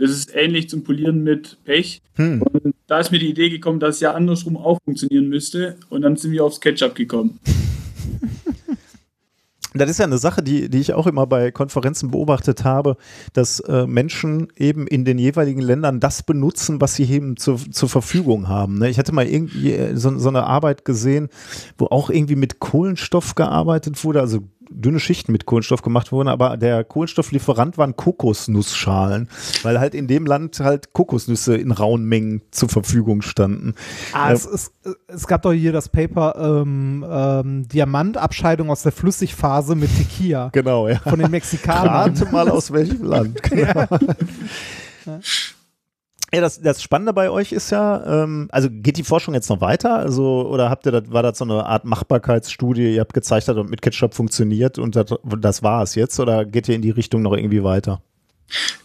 Das 0.00 0.10
ist 0.10 0.34
ähnlich 0.34 0.70
zum 0.70 0.82
Polieren 0.82 1.22
mit 1.22 1.58
Pech. 1.64 2.00
Hm. 2.14 2.40
Und 2.40 2.74
da 2.86 3.00
ist 3.00 3.12
mir 3.12 3.18
die 3.18 3.28
Idee 3.28 3.50
gekommen, 3.50 3.80
dass 3.80 3.96
es 3.96 4.00
ja 4.00 4.14
andersrum 4.14 4.56
auch 4.56 4.78
funktionieren 4.82 5.28
müsste. 5.28 5.76
Und 5.90 6.00
dann 6.00 6.16
sind 6.16 6.32
wir 6.32 6.42
aufs 6.42 6.60
Ketchup 6.60 6.94
gekommen. 6.94 7.38
Das 9.72 9.88
ist 9.88 9.98
ja 9.98 10.04
eine 10.04 10.18
Sache, 10.18 10.42
die, 10.42 10.68
die 10.68 10.80
ich 10.80 10.94
auch 10.94 11.06
immer 11.06 11.28
bei 11.28 11.52
Konferenzen 11.52 12.10
beobachtet 12.10 12.64
habe, 12.64 12.96
dass 13.34 13.60
äh, 13.60 13.86
Menschen 13.86 14.48
eben 14.56 14.88
in 14.88 15.04
den 15.04 15.16
jeweiligen 15.16 15.60
Ländern 15.60 16.00
das 16.00 16.24
benutzen, 16.24 16.80
was 16.80 16.96
sie 16.96 17.04
eben 17.04 17.36
zur, 17.36 17.56
zur 17.70 17.88
Verfügung 17.88 18.48
haben. 18.48 18.80
Ne? 18.80 18.90
Ich 18.90 18.98
hatte 18.98 19.12
mal 19.12 19.28
irgendwie 19.28 19.72
äh, 19.72 19.96
so, 19.96 20.18
so 20.18 20.28
eine 20.28 20.42
Arbeit 20.42 20.84
gesehen, 20.84 21.28
wo 21.78 21.86
auch 21.86 22.10
irgendwie 22.10 22.34
mit 22.34 22.58
Kohlenstoff 22.58 23.36
gearbeitet 23.36 24.02
wurde, 24.02 24.20
also 24.20 24.40
dünne 24.70 25.00
Schichten 25.00 25.32
mit 25.32 25.46
Kohlenstoff 25.46 25.82
gemacht 25.82 26.12
wurden, 26.12 26.28
aber 26.28 26.56
der 26.56 26.84
Kohlenstofflieferant 26.84 27.76
waren 27.76 27.96
Kokosnussschalen, 27.96 29.28
weil 29.62 29.80
halt 29.80 29.94
in 29.94 30.06
dem 30.06 30.26
Land 30.26 30.60
halt 30.60 30.92
Kokosnüsse 30.92 31.56
in 31.56 31.72
rauen 31.72 32.04
Mengen 32.04 32.42
zur 32.50 32.68
Verfügung 32.68 33.22
standen. 33.22 33.74
Ah, 34.12 34.30
äh, 34.30 34.34
es, 34.34 34.46
es, 34.46 34.72
es, 35.08 35.26
gab 35.26 35.42
doch 35.42 35.52
hier 35.52 35.72
das 35.72 35.88
Paper 35.88 36.62
ähm, 36.62 37.04
ähm, 37.08 37.68
Diamantabscheidung 37.68 38.70
aus 38.70 38.82
der 38.82 38.92
Flüssigphase 38.92 39.74
mit 39.74 39.90
Tequila. 39.96 40.50
Genau, 40.52 40.88
ja. 40.88 40.98
Von 40.98 41.18
den 41.18 41.30
Mexikanern. 41.30 42.14
Rate 42.16 42.26
mal 42.32 42.48
aus 42.48 42.72
welchem 42.72 43.04
Land. 43.04 43.42
Genau. 43.42 43.86
Ja. 45.06 45.18
Ja, 46.32 46.40
das, 46.40 46.60
das 46.60 46.80
Spannende 46.80 47.12
bei 47.12 47.28
euch 47.28 47.50
ist 47.50 47.70
ja, 47.70 48.22
ähm, 48.22 48.48
also 48.52 48.68
geht 48.70 48.96
die 48.96 49.02
Forschung 49.02 49.34
jetzt 49.34 49.50
noch 49.50 49.60
weiter? 49.60 49.96
Also, 49.96 50.48
oder 50.48 50.70
habt 50.70 50.86
ihr 50.86 50.92
das, 50.92 51.10
war 51.10 51.24
das 51.24 51.38
so 51.38 51.44
eine 51.44 51.66
Art 51.66 51.84
Machbarkeitsstudie, 51.84 52.94
ihr 52.94 53.00
habt 53.00 53.14
gezeigt, 53.14 53.48
dass 53.48 53.56
mit 53.68 53.82
Ketchup 53.82 54.14
funktioniert 54.14 54.78
und 54.78 54.94
das, 54.94 55.12
das 55.24 55.62
war 55.64 55.82
es 55.82 55.96
jetzt 55.96 56.20
oder 56.20 56.44
geht 56.44 56.68
ihr 56.68 56.76
in 56.76 56.82
die 56.82 56.90
Richtung 56.90 57.22
noch 57.22 57.32
irgendwie 57.32 57.64
weiter? 57.64 58.00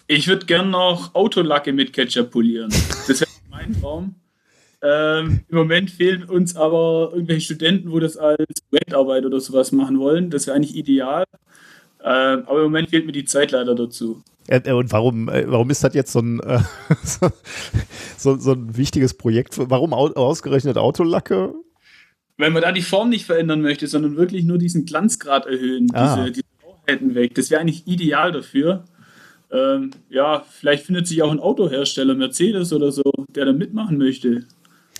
Ich 0.07 0.27
würde 0.27 0.45
gern 0.47 0.72
noch 0.72 1.13
Autolacke 1.13 1.72
mit 1.72 1.93
Ketchup 1.93 2.31
polieren. 2.31 2.69
Das 3.07 3.22
wäre 3.22 3.30
mein 3.49 3.80
Traum. 3.80 4.15
Ähm, 4.81 5.41
Im 5.47 5.57
Moment 5.57 5.91
fehlen 5.91 6.23
uns 6.23 6.55
aber 6.55 7.11
irgendwelche 7.13 7.41
Studenten, 7.41 7.91
wo 7.91 7.99
das 7.99 8.17
als 8.17 8.61
Projektarbeit 8.69 9.26
oder 9.26 9.39
sowas 9.39 9.72
machen 9.72 9.99
wollen. 9.99 10.30
Das 10.30 10.47
wäre 10.47 10.55
eigentlich 10.55 10.76
ideal. 10.76 11.26
Ähm, 12.03 12.43
aber 12.45 12.57
im 12.57 12.65
Moment 12.65 12.89
fehlt 12.89 13.05
mir 13.05 13.11
die 13.11 13.26
Zeit 13.26 13.51
leider 13.51 13.73
dazu. 13.73 14.23
Äh, 14.47 14.72
und 14.72 14.91
warum, 14.91 15.30
äh, 15.30 15.45
warum 15.47 15.69
ist 15.69 15.84
das 15.84 15.93
jetzt 15.93 16.11
so 16.11 16.19
ein, 16.19 16.39
äh, 16.41 16.59
so, 18.17 18.38
so, 18.38 18.51
ein 18.51 18.77
wichtiges 18.77 19.15
Projekt? 19.15 19.57
Warum 19.57 19.93
ausgerechnet 19.93 20.77
Autolacke? 20.77 21.53
Weil 22.38 22.51
man 22.51 22.61
da 22.61 22.72
die 22.72 22.81
Form 22.81 23.09
nicht 23.09 23.26
verändern 23.26 23.61
möchte, 23.61 23.88
sondern 23.88 24.17
wirklich 24.17 24.43
nur 24.43 24.57
diesen 24.57 24.85
Glanzgrad 24.85 25.45
erhöhen, 25.45 25.88
ah. 25.93 26.15
diese, 26.15 26.31
diese 26.31 26.45
Rauchhätten 26.63 27.15
weg. 27.15 27.34
Das 27.35 27.49
wäre 27.49 27.61
eigentlich 27.61 27.88
ideal 27.88 28.31
dafür. 28.31 28.85
Ähm, 29.51 29.91
ja, 30.09 30.43
vielleicht 30.49 30.85
findet 30.85 31.07
sich 31.07 31.22
auch 31.22 31.31
ein 31.31 31.39
Autohersteller, 31.39 32.15
Mercedes 32.15 32.73
oder 32.73 32.91
so, 32.91 33.03
der 33.30 33.45
da 33.45 33.53
mitmachen 33.53 33.97
möchte. 33.97 34.43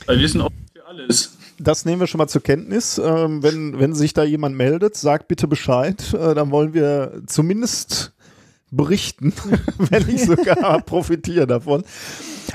Weil 0.06 0.20
wir 0.20 0.30
sind 0.30 0.42
auch 0.42 0.52
für 0.74 0.86
alles. 0.86 1.38
Das 1.60 1.86
nehmen 1.86 2.00
wir 2.00 2.08
schon 2.08 2.20
mal 2.20 2.28
zur 2.28 2.44
Kenntnis. 2.44 2.98
Ähm, 2.98 3.44
wenn, 3.44 3.80
wenn 3.80 3.94
sich 3.94 4.14
da 4.14 4.24
jemand 4.24 4.56
meldet, 4.56 4.96
sagt 4.96 5.28
bitte 5.28 5.48
Bescheid. 5.48 6.14
Äh, 6.14 6.36
dann 6.36 6.52
wollen 6.52 6.74
wir 6.74 7.22
zumindest 7.28 8.15
berichten, 8.76 9.34
wenn 9.78 10.10
ich 10.10 10.26
sogar 10.26 10.82
profitiere 10.86 11.48
davon. 11.48 11.84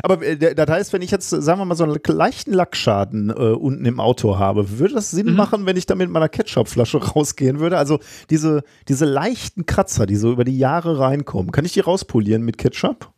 Aber 0.02 0.22
äh, 0.22 0.54
das 0.54 0.68
heißt, 0.68 0.92
wenn 0.92 1.02
ich 1.02 1.10
jetzt, 1.10 1.30
sagen 1.30 1.60
wir 1.60 1.64
mal, 1.64 1.74
so 1.74 1.84
einen 1.84 1.98
leichten 2.06 2.52
Lackschaden 2.52 3.30
äh, 3.30 3.32
unten 3.32 3.84
im 3.84 4.00
Auto 4.00 4.38
habe, 4.38 4.78
würde 4.78 4.94
das 4.94 5.10
Sinn 5.10 5.30
mhm. 5.30 5.36
machen, 5.36 5.66
wenn 5.66 5.76
ich 5.76 5.86
da 5.86 5.94
mit 5.94 6.10
meiner 6.10 6.28
Ketchupflasche 6.28 6.98
rausgehen 7.14 7.60
würde? 7.60 7.78
Also 7.78 7.98
diese, 8.30 8.62
diese 8.88 9.04
leichten 9.04 9.66
Kratzer, 9.66 10.06
die 10.06 10.16
so 10.16 10.32
über 10.32 10.44
die 10.44 10.58
Jahre 10.58 10.98
reinkommen, 10.98 11.52
kann 11.52 11.64
ich 11.64 11.72
die 11.72 11.80
rauspolieren 11.80 12.42
mit 12.42 12.58
Ketchup? 12.58 13.10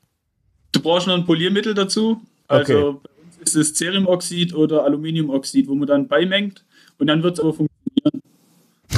Du 0.73 0.81
brauchst 0.81 1.07
noch 1.07 1.15
ein 1.15 1.27
Poliermittel 1.27 1.75
dazu. 1.75 2.21
Also 2.49 2.63
okay. 2.63 2.99
bei 3.03 3.11
uns 3.41 3.55
ist 3.55 3.57
es 3.57 3.75
Ceriumoxid 3.75 4.55
oder 4.55 4.85
Aluminiumoxid, 4.85 5.69
wo 5.69 5.75
man 5.75 5.87
dann 5.87 6.09
beimengt 6.09 6.65
und 6.99 7.07
dann 7.07 7.23
wird 7.23 7.35
es 7.35 7.41
aber 7.41 7.53
funktionieren. 7.53 8.23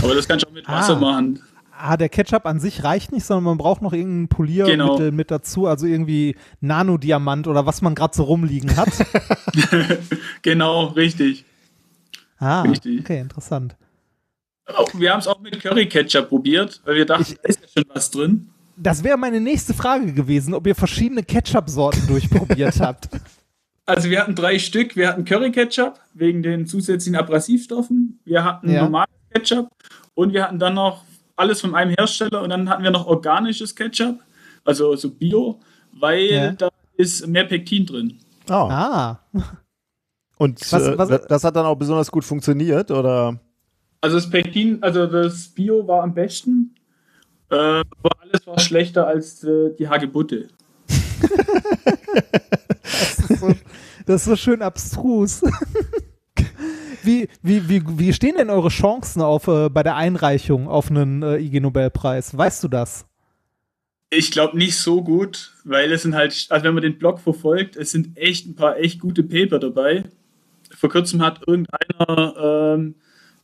Aber 0.03 0.15
das 0.15 0.29
kannst 0.29 0.45
du 0.45 0.49
auch 0.49 0.53
mit 0.53 0.69
Wasser 0.69 0.97
ah. 0.97 1.01
machen 1.01 1.41
ah, 1.79 1.97
der 1.97 2.09
Ketchup 2.09 2.47
an 2.47 2.61
sich 2.61 2.85
reicht 2.85 3.13
nicht, 3.13 3.25
sondern 3.25 3.45
man 3.45 3.59
braucht 3.59 3.83
noch 3.83 3.93
irgendein 3.93 4.29
Poliermittel 4.29 4.97
genau. 4.97 5.11
mit 5.13 5.31
dazu, 5.31 5.67
also 5.67 5.87
irgendwie 5.87 6.37
Nanodiamant 6.61 7.47
oder 7.47 7.67
was 7.67 7.83
man 7.83 7.95
gerade 7.95 8.15
so 8.15 8.25
rumliegen 8.25 8.77
hat. 8.77 8.89
genau, 10.43 10.87
richtig. 10.87 11.45
Ah, 12.39 12.63
richtig. 12.63 13.01
okay, 13.01 13.21
interessant. 13.21 13.77
Wir 14.95 15.13
haben 15.13 15.21
es 15.21 15.27
auch 15.27 15.41
mit 15.41 15.61
Curry 15.61 15.89
Ketchup 15.89 16.29
probiert, 16.29 16.81
weil 16.85 16.97
wir 16.97 17.07
dachten, 17.07 17.37
da 17.43 17.49
ist 17.49 17.61
ja 17.61 17.69
schon 17.69 17.85
was 17.93 18.11
drin. 18.11 18.49
Das 18.77 19.05
wäre 19.05 19.17
meine 19.17 19.41
nächste 19.41 19.75
Frage 19.75 20.13
gewesen, 20.13 20.55
ob 20.55 20.67
ihr 20.67 20.75
verschiedene 20.75 21.23
Ketchup-Sorten 21.23 22.07
durchprobiert 22.09 22.81
habt. 22.81 23.09
Also 23.87 24.09
wir 24.09 24.21
hatten 24.21 24.35
drei 24.35 24.59
Stück. 24.59 24.97
Wir 24.97 25.09
hatten 25.09 25.25
Curry 25.25 25.53
Ketchup 25.53 26.01
wegen 26.15 26.43
den 26.43 26.67
zusätzlichen 26.67 27.17
Abrasivstoffen. 27.17 28.19
Wir 28.25 28.43
hatten 28.43 28.71
ja. 28.71 28.83
normales 28.83 29.11
Ketchup 29.33 29.69
und 30.15 30.33
wir 30.33 30.45
hatten 30.45 30.59
dann 30.59 30.75
noch 30.75 31.05
alles 31.37 31.61
von 31.61 31.75
einem 31.75 31.95
Hersteller 31.97 32.43
und 32.43 32.51
dann 32.51 32.69
hatten 32.69 32.83
wir 32.83 32.91
noch 32.91 33.07
organisches 33.07 33.75
Ketchup, 33.75 34.21
also 34.65 34.95
so 34.97 35.11
Bio, 35.11 35.61
weil 35.93 36.25
ja. 36.25 36.53
da 36.53 36.71
ist 36.97 37.27
mehr 37.27 37.45
Pektin 37.45 37.87
drin. 37.87 38.19
Oh. 38.49 38.69
Ah. 38.71 39.21
Und 40.37 40.61
was, 40.73 40.83
äh, 40.83 40.99
was, 40.99 41.27
das 41.29 41.45
hat 41.45 41.55
dann 41.55 41.65
auch 41.65 41.77
besonders 41.77 42.11
gut 42.11 42.25
funktioniert, 42.25 42.91
oder? 42.91 43.39
Also 44.01 44.17
das 44.17 44.29
Pektin, 44.29 44.83
also 44.83 45.07
das 45.07 45.49
Bio 45.49 45.87
war 45.87 46.03
am 46.03 46.13
besten, 46.13 46.75
äh, 47.51 47.55
aber 47.55 48.11
alles 48.21 48.47
war 48.47 48.59
schlechter 48.59 49.07
als 49.07 49.45
äh, 49.45 49.75
die 49.79 49.89
Hagebutte. 49.89 50.49
das, 52.83 53.31
ist 53.31 53.41
so, 53.41 53.55
das 54.07 54.21
ist 54.23 54.25
so 54.25 54.37
schön 54.37 54.61
abstrus. 54.61 55.43
Wie, 57.05 57.29
wie, 57.43 57.69
wie, 57.69 57.83
wie 57.87 58.13
stehen 58.13 58.37
denn 58.37 58.51
eure 58.51 58.69
Chancen 58.69 59.21
auf, 59.21 59.47
äh, 59.49 59.69
bei 59.69 59.83
der 59.83 59.97
Einreichung 59.97 60.69
auf 60.69 60.91
einen 60.91 61.23
äh, 61.23 61.37
IG 61.39 61.61
Nobelpreis? 61.61 62.37
Weißt 62.37 62.65
du 62.65 62.69
das? 62.69 63.07
Ich 64.11 64.31
glaube 64.31 64.57
nicht 64.57 64.77
so 64.77 65.03
gut, 65.03 65.53
weil 65.65 65.93
es 65.93 66.03
sind 66.03 66.15
halt, 66.15 66.47
also 66.49 66.65
wenn 66.65 66.75
man 66.75 66.83
den 66.83 66.99
Blog 66.99 67.21
verfolgt, 67.21 67.77
es 67.77 67.91
sind 67.91 68.17
echt 68.17 68.47
ein 68.47 68.55
paar 68.55 68.79
echt 68.79 69.01
gute 69.01 69.23
Paper 69.23 69.59
dabei. 69.59 70.05
Vor 70.71 70.89
kurzem 70.89 71.21
hat 71.21 71.41
irgendeiner 71.47 72.75
ähm, 72.75 72.95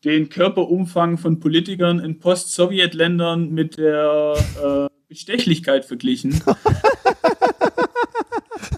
den 0.04 0.28
Körperumfang 0.28 1.18
von 1.18 1.40
Politikern 1.40 1.98
in 1.98 2.18
Post-Sowjet-Ländern 2.18 3.50
mit 3.50 3.76
der 3.78 4.34
äh, 4.62 4.88
Bestechlichkeit 5.08 5.84
verglichen. 5.84 6.40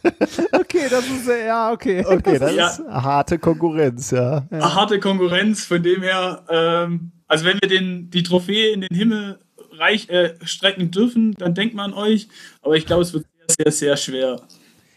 okay, 0.52 0.86
das 0.90 1.06
ist 1.06 1.28
ja, 1.28 1.72
okay. 1.72 2.04
Okay, 2.04 2.38
das 2.38 2.54
ja. 2.54 2.68
ist 2.68 2.82
harte 2.88 3.38
Konkurrenz, 3.38 4.10
ja. 4.10 4.46
ja. 4.50 4.74
Harte 4.74 5.00
Konkurrenz, 5.00 5.64
von 5.64 5.82
dem 5.82 6.02
her, 6.02 6.42
ähm, 6.48 7.12
also 7.28 7.44
wenn 7.44 7.58
wir 7.60 7.68
den, 7.68 8.10
die 8.10 8.22
Trophäe 8.22 8.72
in 8.72 8.82
den 8.82 8.96
Himmel 8.96 9.38
reich, 9.72 10.08
äh, 10.08 10.34
strecken 10.44 10.90
dürfen, 10.90 11.34
dann 11.38 11.54
denkt 11.54 11.74
man 11.74 11.92
an 11.92 11.98
euch, 11.98 12.28
aber 12.62 12.76
ich 12.76 12.86
glaube, 12.86 13.02
es 13.02 13.12
wird 13.12 13.26
sehr, 13.48 13.70
sehr, 13.70 13.72
sehr 13.72 13.96
schwer. 13.96 14.40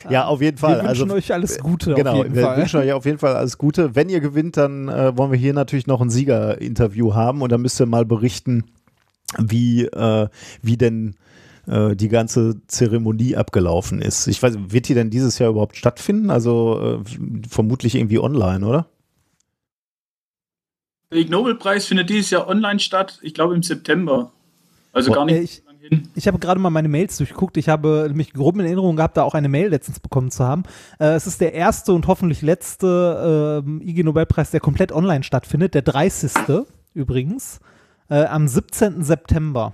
Ja, 0.10 0.26
auf 0.26 0.41
jeden 0.41 0.57
Fall. 0.57 0.82
Wir 0.82 0.90
wünschen 0.90 1.03
also, 1.03 1.15
euch 1.15 1.34
alles 1.34 1.57
Gute. 1.60 1.94
Genau, 1.94 2.11
auf 2.11 2.23
jeden 2.23 2.36
wir 2.36 2.44
Fall. 2.44 2.57
wünschen 2.57 2.80
euch 2.80 2.94
auf 2.94 3.06
jeden 3.06 3.18
Fall 3.18 3.36
alles 3.36 3.57
Gute. 3.57 3.95
Wenn 3.95 4.10
ihr 4.10 4.19
gewinnt, 4.19 4.57
dann 4.57 4.88
äh, 4.88 5.18
wollen 5.18 5.32
wir 5.32 5.40
hier 5.40 5.53
natürlich 5.53 5.88
noch 5.88 6.02
ein 6.02 6.10
Siegerinterview 6.10 7.14
haben 7.14 7.41
und 7.41 7.52
dann 7.52 7.61
müsst 7.61 7.80
ihr 7.82 7.86
mal 7.86 8.06
berichten, 8.06 8.65
wie, 9.38 9.86
äh, 9.86 10.27
wie 10.61 10.77
denn 10.77 11.15
äh, 11.68 11.96
die 11.96 12.10
ganze 12.10 12.62
Zeremonie 12.68 13.36
abgelaufen 13.36 14.02
ist. 14.02 14.28
Ich 14.28 14.42
weiß, 14.42 14.58
wird 14.70 14.88
die 14.88 14.94
denn 14.94 15.10
dieses 15.10 15.40
Jahr 15.40 15.50
überhaupt 15.50 15.78
stattfinden? 15.78 16.30
Also 16.30 17.02
äh, 17.04 17.48
vermutlich 17.48 17.96
irgendwie 17.96 18.20
online, 18.20 18.66
oder? 18.66 18.88
Der 21.12 21.20
Ig 21.20 21.30
Nobel-Preis 21.30 21.86
findet 21.86 22.10
dieses 22.10 22.30
Jahr 22.32 22.48
online 22.48 22.80
statt, 22.80 23.20
ich 23.22 23.34
glaube 23.34 23.56
im 23.56 23.64
September. 23.64 24.32
Also 24.92 25.12
Boah, 25.12 25.18
gar 25.18 25.26
nicht 25.26 25.36
äh, 25.36 25.42
ich-. 25.42 25.64
Ich 26.16 26.28
habe 26.28 26.40
gerade 26.40 26.60
mal 26.60 26.70
meine 26.70 26.88
Mails 26.88 27.18
durchgeguckt. 27.18 27.58
Ich 27.58 27.70
habe 27.70 28.12
mich 28.14 28.34
grob 28.34 28.56
in 28.56 28.66
Erinnerung 28.66 28.96
gehabt, 28.96 29.18
da 29.18 29.24
auch 29.24 29.36
eine 29.36 29.50
Mail 29.50 29.70
letztens 29.70 30.00
bekommen 30.00 30.32
zu 30.32 30.44
haben. 30.44 30.64
Äh, 31.00 31.14
es 31.14 31.28
ist 31.28 31.42
der 31.42 31.54
erste 31.54 31.94
und 31.94 32.08
hoffentlich 32.08 32.42
letzte 32.42 33.64
ähm, 33.66 33.82
IG 33.82 34.04
Nobelpreis, 34.04 34.52
der 34.52 34.60
komplett 34.60 34.92
online 34.92 35.24
stattfindet. 35.24 35.74
Der 35.74 35.84
30. 35.84 36.32
übrigens. 36.94 37.60
Äh, 38.10 38.26
am 38.26 38.48
17. 38.48 39.04
September. 39.04 39.74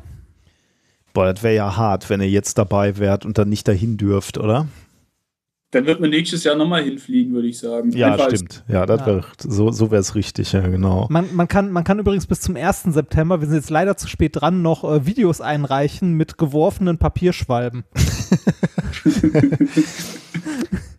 Boah, 1.14 1.34
das 1.34 1.44
wäre 1.44 1.56
ja 1.56 1.76
hart, 1.76 2.10
wenn 2.10 2.22
ihr 2.22 2.30
jetzt 2.30 2.58
dabei 2.58 2.98
wärt 2.98 3.26
und 3.26 3.38
dann 3.38 3.50
nicht 3.50 3.68
dahin 3.68 3.98
dürft, 3.98 4.38
oder? 4.38 4.68
Dann 5.72 5.86
wird 5.86 6.02
man 6.02 6.10
nächstes 6.10 6.44
Jahr 6.44 6.56
nochmal 6.56 6.84
hinfliegen, 6.84 7.34
würde 7.34 7.48
ich 7.48 7.58
sagen. 7.58 7.92
Ja, 7.92 8.12
Einfach 8.14 8.30
stimmt. 8.30 8.64
Ja, 8.68 8.86
das 8.86 9.00
Ja. 9.02 9.06
wär, 9.08 9.26
so, 9.38 9.72
so 9.72 9.90
wäre 9.90 10.02
es 10.02 10.16
richtig, 10.16 10.52
ja, 10.52 10.68
genau. 10.68 11.08
Man, 11.10 11.34
man, 11.34 11.48
kann, 11.48 11.72
man 11.72 11.86
kann 11.86 11.98
übrigens 11.98 12.28
bis 12.28 12.42
zum 12.42 12.58
1. 12.58 12.84
September, 12.94 13.40
wir 13.40 13.48
sind 13.48 13.56
jetzt 13.56 13.70
leider 13.70 13.96
zu 13.96 14.10
spät 14.10 14.36
dran, 14.36 14.62
noch 14.62 14.84
äh, 14.84 15.06
Videos 15.06 15.40
einreichen 15.40 16.14
mit 16.14 16.38
geworfenen 16.38 16.98
Papierschwalben. 16.98 17.86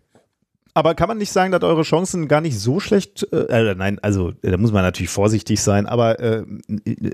Aber 0.75 0.95
kann 0.95 1.07
man 1.07 1.19
nicht 1.19 1.31
sagen, 1.31 1.51
dass 1.51 1.61
eure 1.61 1.83
Chancen 1.83 2.27
gar 2.27 2.41
nicht 2.41 2.59
so 2.59 2.79
schlecht, 2.79 3.27
äh, 3.31 3.71
äh, 3.71 3.75
nein, 3.75 3.99
also 4.01 4.31
da 4.41 4.57
muss 4.57 4.71
man 4.71 4.81
natürlich 4.81 5.11
vorsichtig 5.11 5.61
sein, 5.61 5.85
aber 5.85 6.19
äh, 6.19 6.43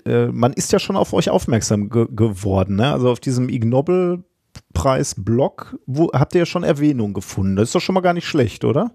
äh, 0.05 0.27
man 0.27 0.53
ist 0.53 0.71
ja 0.71 0.79
schon 0.79 0.95
auf 0.95 1.11
euch 1.11 1.29
aufmerksam 1.29 1.89
ge 1.89 2.07
geworden, 2.09 2.77
ne? 2.77 2.93
Also 2.93 3.09
auf 3.09 3.19
diesem 3.19 3.49
Ig 3.49 3.65
Nobel 3.65 4.23
Preis 4.73 5.13
Blog, 5.17 5.77
wo 5.85 6.09
habt 6.13 6.35
ihr 6.35 6.39
ja 6.39 6.45
schon 6.45 6.63
Erwähnung 6.63 7.13
gefunden. 7.13 7.57
Das 7.57 7.69
ist 7.69 7.75
doch 7.75 7.81
schon 7.81 7.95
mal 7.95 8.01
gar 8.01 8.13
nicht 8.13 8.27
schlecht, 8.27 8.63
oder? 8.63 8.91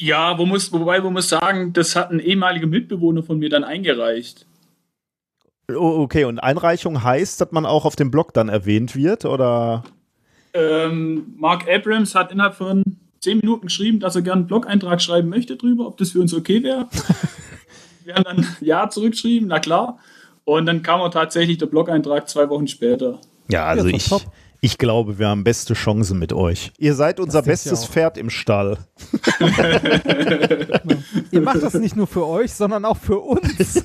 Ja, 0.00 0.38
wo 0.38 0.46
muss, 0.46 0.72
wobei 0.72 1.00
man 1.00 1.12
muss 1.12 1.28
sagen, 1.28 1.72
das 1.72 1.94
hat 1.96 2.10
ein 2.10 2.20
ehemaliger 2.20 2.66
Mitbewohner 2.66 3.22
von 3.22 3.38
mir 3.38 3.50
dann 3.50 3.62
eingereicht. 3.62 4.46
Oh, 5.68 6.00
okay, 6.02 6.24
und 6.24 6.38
Einreichung 6.38 7.04
heißt, 7.04 7.40
dass 7.40 7.52
man 7.52 7.66
auch 7.66 7.84
auf 7.84 7.96
dem 7.96 8.10
Blog 8.10 8.32
dann 8.34 8.48
erwähnt 8.48 8.96
wird, 8.96 9.24
oder? 9.24 9.84
Ähm, 10.52 11.34
Mark 11.36 11.68
Abrams 11.68 12.14
hat 12.14 12.32
innerhalb 12.32 12.54
von 12.54 12.82
zehn 13.24 13.38
Minuten 13.38 13.66
geschrieben, 13.66 13.98
dass 14.00 14.14
er 14.14 14.22
gerne 14.22 14.40
einen 14.40 14.46
Blog-Eintrag 14.46 15.02
schreiben 15.02 15.28
möchte 15.28 15.56
drüber, 15.56 15.86
ob 15.86 15.96
das 15.96 16.10
für 16.12 16.20
uns 16.20 16.32
okay 16.32 16.62
wäre. 16.62 16.88
Wir 18.04 18.14
haben 18.14 18.24
dann 18.24 18.46
Ja 18.60 18.88
zurückgeschrieben, 18.88 19.48
na 19.48 19.58
klar. 19.58 19.98
Und 20.44 20.66
dann 20.66 20.82
kam 20.82 21.00
auch 21.00 21.08
tatsächlich 21.08 21.56
der 21.56 21.66
Blog-Eintrag 21.66 22.28
zwei 22.28 22.50
Wochen 22.50 22.68
später. 22.68 23.18
Ja, 23.48 23.64
also 23.64 23.88
ich, 23.88 24.10
top. 24.10 24.22
ich 24.60 24.76
glaube, 24.76 25.18
wir 25.18 25.28
haben 25.28 25.42
beste 25.42 25.72
Chancen 25.72 26.18
mit 26.18 26.34
euch. 26.34 26.70
Ihr 26.76 26.94
seid 26.94 27.18
unser 27.18 27.40
bestes. 27.40 27.86
Pferd 27.86 28.18
im 28.18 28.28
Stall. 28.28 28.76
Ihr 31.30 31.40
macht 31.40 31.62
das 31.62 31.72
nicht 31.74 31.96
nur 31.96 32.06
für 32.06 32.26
euch, 32.26 32.52
sondern 32.52 32.84
auch 32.84 32.98
für 32.98 33.20
uns. 33.20 33.84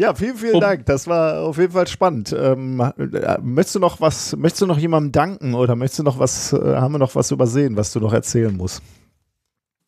Ja, 0.00 0.14
vielen, 0.14 0.36
vielen 0.36 0.54
Oh. 0.54 0.60
Dank. 0.60 0.86
Das 0.86 1.06
war 1.06 1.42
auf 1.42 1.58
jeden 1.58 1.72
Fall 1.74 1.86
spannend. 1.86 2.34
Ähm, 2.36 2.80
äh, 2.80 3.36
möchtest 3.42 3.74
du 3.74 3.80
noch 3.80 4.00
was, 4.00 4.34
möchtest 4.34 4.62
du 4.62 4.66
noch 4.66 4.78
jemandem 4.78 5.12
danken 5.12 5.52
oder 5.52 5.76
möchtest 5.76 5.98
du 5.98 6.02
noch 6.04 6.18
was, 6.18 6.54
äh, 6.54 6.56
haben 6.76 6.92
wir 6.92 6.98
noch 6.98 7.14
was 7.14 7.30
übersehen, 7.30 7.76
was 7.76 7.92
du 7.92 8.00
noch 8.00 8.14
erzählen 8.14 8.56
musst? 8.56 8.82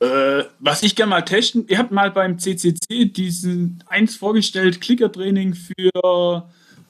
Äh, 0.00 0.42
was 0.58 0.82
ich 0.82 0.96
gerne 0.96 1.08
mal 1.10 1.22
testen, 1.22 1.64
ihr 1.66 1.78
habt 1.78 1.92
mal 1.92 2.10
beim 2.10 2.38
CCC 2.38 3.06
diesen 3.06 3.82
eins 3.86 4.14
vorgestellt, 4.16 4.82
Klickertraining 4.82 5.54
für 5.54 6.44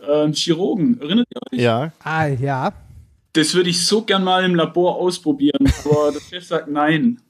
ähm, 0.04 0.32
Chirurgen. 0.32 1.00
Erinnert 1.00 1.28
ihr 1.32 1.40
euch? 1.52 1.60
Ja. 1.62 1.92
ah, 2.02 2.26
ja. 2.26 2.72
Das 3.34 3.54
würde 3.54 3.70
ich 3.70 3.86
so 3.86 4.02
gern 4.02 4.24
mal 4.24 4.44
im 4.44 4.56
Labor 4.56 4.96
ausprobieren, 4.96 5.72
aber 5.84 6.10
der 6.10 6.20
Chef 6.28 6.44
sagt 6.44 6.68
nein. 6.68 7.20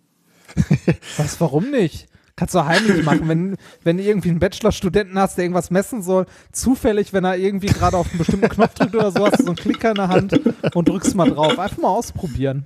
Was, 1.19 1.39
warum 1.39 1.70
nicht? 1.70 2.06
Kannst 2.34 2.54
du 2.54 2.64
heimlich 2.64 3.04
machen, 3.04 3.28
wenn, 3.28 3.56
wenn 3.84 3.98
du 3.98 4.02
irgendwie 4.02 4.30
einen 4.30 4.38
Bachelorstudenten 4.38 5.18
hast, 5.18 5.36
der 5.36 5.44
irgendwas 5.44 5.70
messen 5.70 6.02
soll, 6.02 6.26
zufällig, 6.50 7.12
wenn 7.12 7.24
er 7.24 7.36
irgendwie 7.36 7.66
gerade 7.66 7.96
auf 7.96 8.09
einen 8.09 8.18
bestimmten 8.18 8.48
Knopf 8.48 8.74
drückt 8.74 8.94
oder 8.94 9.10
so, 9.10 9.26
hast 9.26 9.40
du 9.40 9.44
so 9.44 9.48
einen 9.50 9.56
Klicker 9.56 9.90
in 9.90 9.96
der 9.96 10.09
Hand 10.09 10.40
und 10.74 10.88
drückst 10.88 11.14
mal 11.14 11.30
drauf. 11.30 11.59
Einfach 11.59 11.78
mal 11.78 11.88
ausprobieren. 11.88 12.64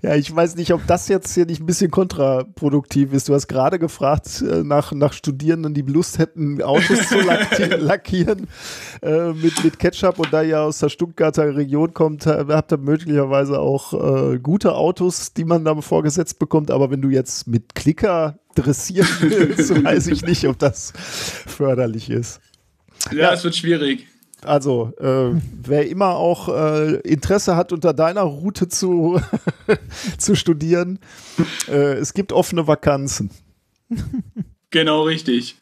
Ja, 0.00 0.14
ich 0.14 0.34
weiß 0.34 0.54
nicht, 0.54 0.72
ob 0.72 0.86
das 0.86 1.08
jetzt 1.08 1.34
hier 1.34 1.44
nicht 1.44 1.60
ein 1.60 1.66
bisschen 1.66 1.90
kontraproduktiv 1.90 3.12
ist. 3.12 3.28
Du 3.28 3.34
hast 3.34 3.48
gerade 3.48 3.80
gefragt 3.80 4.42
äh, 4.42 4.62
nach, 4.62 4.92
nach 4.92 5.12
Studierenden, 5.12 5.74
die 5.74 5.82
Lust 5.82 6.18
hätten, 6.18 6.62
Autos 6.62 7.08
zu 7.08 7.16
lacki- 7.16 7.76
lackieren 7.76 8.46
äh, 9.02 9.32
mit, 9.32 9.64
mit 9.64 9.80
Ketchup. 9.80 10.20
Und 10.20 10.32
da 10.32 10.42
ihr 10.42 10.60
aus 10.60 10.78
der 10.78 10.88
Stuttgarter 10.88 11.56
Region 11.56 11.94
kommt, 11.94 12.26
äh, 12.26 12.44
habt 12.48 12.72
ihr 12.72 12.78
möglicherweise 12.78 13.58
auch 13.58 14.32
äh, 14.32 14.38
gute 14.38 14.74
Autos, 14.76 15.32
die 15.32 15.44
man 15.44 15.64
da 15.64 15.74
vorgesetzt 15.80 16.38
bekommt. 16.38 16.70
Aber 16.70 16.92
wenn 16.92 17.02
du 17.02 17.08
jetzt 17.08 17.48
mit 17.48 17.74
Klicker 17.74 18.38
dressieren 18.58 19.08
willst, 19.20 19.70
weiß 19.84 20.08
ich 20.08 20.22
nicht, 20.24 20.46
ob 20.46 20.58
das 20.58 20.92
förderlich 20.96 22.10
ist. 22.10 22.40
Ja, 23.12 23.18
Ja. 23.18 23.32
es 23.32 23.44
wird 23.44 23.56
schwierig. 23.56 24.06
Also, 24.42 24.92
äh, 25.00 25.40
wer 25.62 25.88
immer 25.88 26.10
auch 26.14 26.48
äh, 26.48 26.94
Interesse 27.00 27.56
hat, 27.56 27.72
unter 27.72 27.92
deiner 27.92 28.22
Route 28.22 28.68
zu, 28.68 29.20
zu 30.18 30.36
studieren, 30.36 31.00
äh, 31.68 31.94
es 31.94 32.14
gibt 32.14 32.32
offene 32.32 32.66
Vakanzen. 32.68 33.30
Genau 34.70 35.02
richtig. 35.02 35.56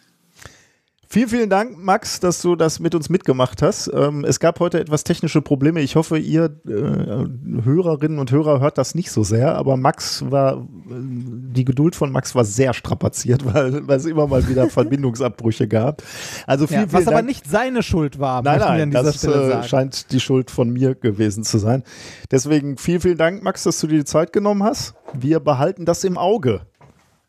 Vielen, 1.09 1.29
vielen 1.29 1.51
Dank, 1.51 1.79
Max, 1.79 2.19
dass 2.19 2.43
du 2.43 2.57
das 2.57 2.81
mit 2.81 2.95
uns 2.95 3.09
mitgemacht 3.09 3.63
hast. 3.63 3.89
Ähm, 3.95 4.25
es 4.25 4.41
gab 4.41 4.59
heute 4.59 4.81
etwas 4.81 5.05
technische 5.05 5.41
Probleme. 5.41 5.81
Ich 5.81 5.95
hoffe, 5.95 6.19
ihr 6.19 6.47
äh, 6.67 7.63
Hörerinnen 7.65 8.19
und 8.19 8.33
Hörer 8.33 8.59
hört 8.59 8.77
das 8.77 8.97
nicht 8.97 9.13
so 9.13 9.23
sehr, 9.23 9.55
aber 9.55 9.77
Max 9.77 10.25
war, 10.31 10.57
äh, 10.57 10.65
die 10.91 11.65
Geduld 11.65 11.95
von 11.95 12.11
Max 12.11 12.35
war 12.35 12.45
sehr 12.45 12.75
strapaziert, 12.75 13.45
weil, 13.55 13.87
weil 13.87 13.99
es 13.99 14.05
immer 14.05 14.27
mal 14.27 14.49
wieder 14.49 14.69
Verbindungsabbrüche 14.71 15.69
gab. 15.69 16.03
Also 16.47 16.67
vielen, 16.67 16.81
Ja, 16.83 16.89
vielen 16.89 17.01
was 17.01 17.07
aber 17.07 17.17
Dank. 17.19 17.29
nicht 17.29 17.47
seine 17.49 17.85
Schuld 17.85 18.19
war, 18.19 18.43
Nein, 18.43 18.59
nein, 18.59 18.81
an 18.83 18.91
dieser 18.91 19.03
das 19.05 19.17
Stelle 19.19 19.43
äh, 19.45 19.49
sagen. 19.51 19.69
scheint 19.69 20.11
die 20.13 20.21
Schuld 20.21 20.51
von 20.51 20.71
mir 20.71 20.97
gewesen 20.97 21.45
zu 21.45 21.59
sein. 21.59 21.85
Deswegen 22.33 22.79
vielen, 22.79 23.01
vielen 23.01 23.19
Dank, 23.19 23.45
Max, 23.45 23.63
dass 23.63 23.79
du 23.79 23.87
dir 23.87 23.99
die 23.99 24.05
Zeit 24.05 24.33
genommen 24.33 24.65
hast. 24.65 24.95
Wir 25.15 25.39
behalten 25.39 25.85
das 25.85 26.03
im 26.03 26.19
Auge. 26.19 26.63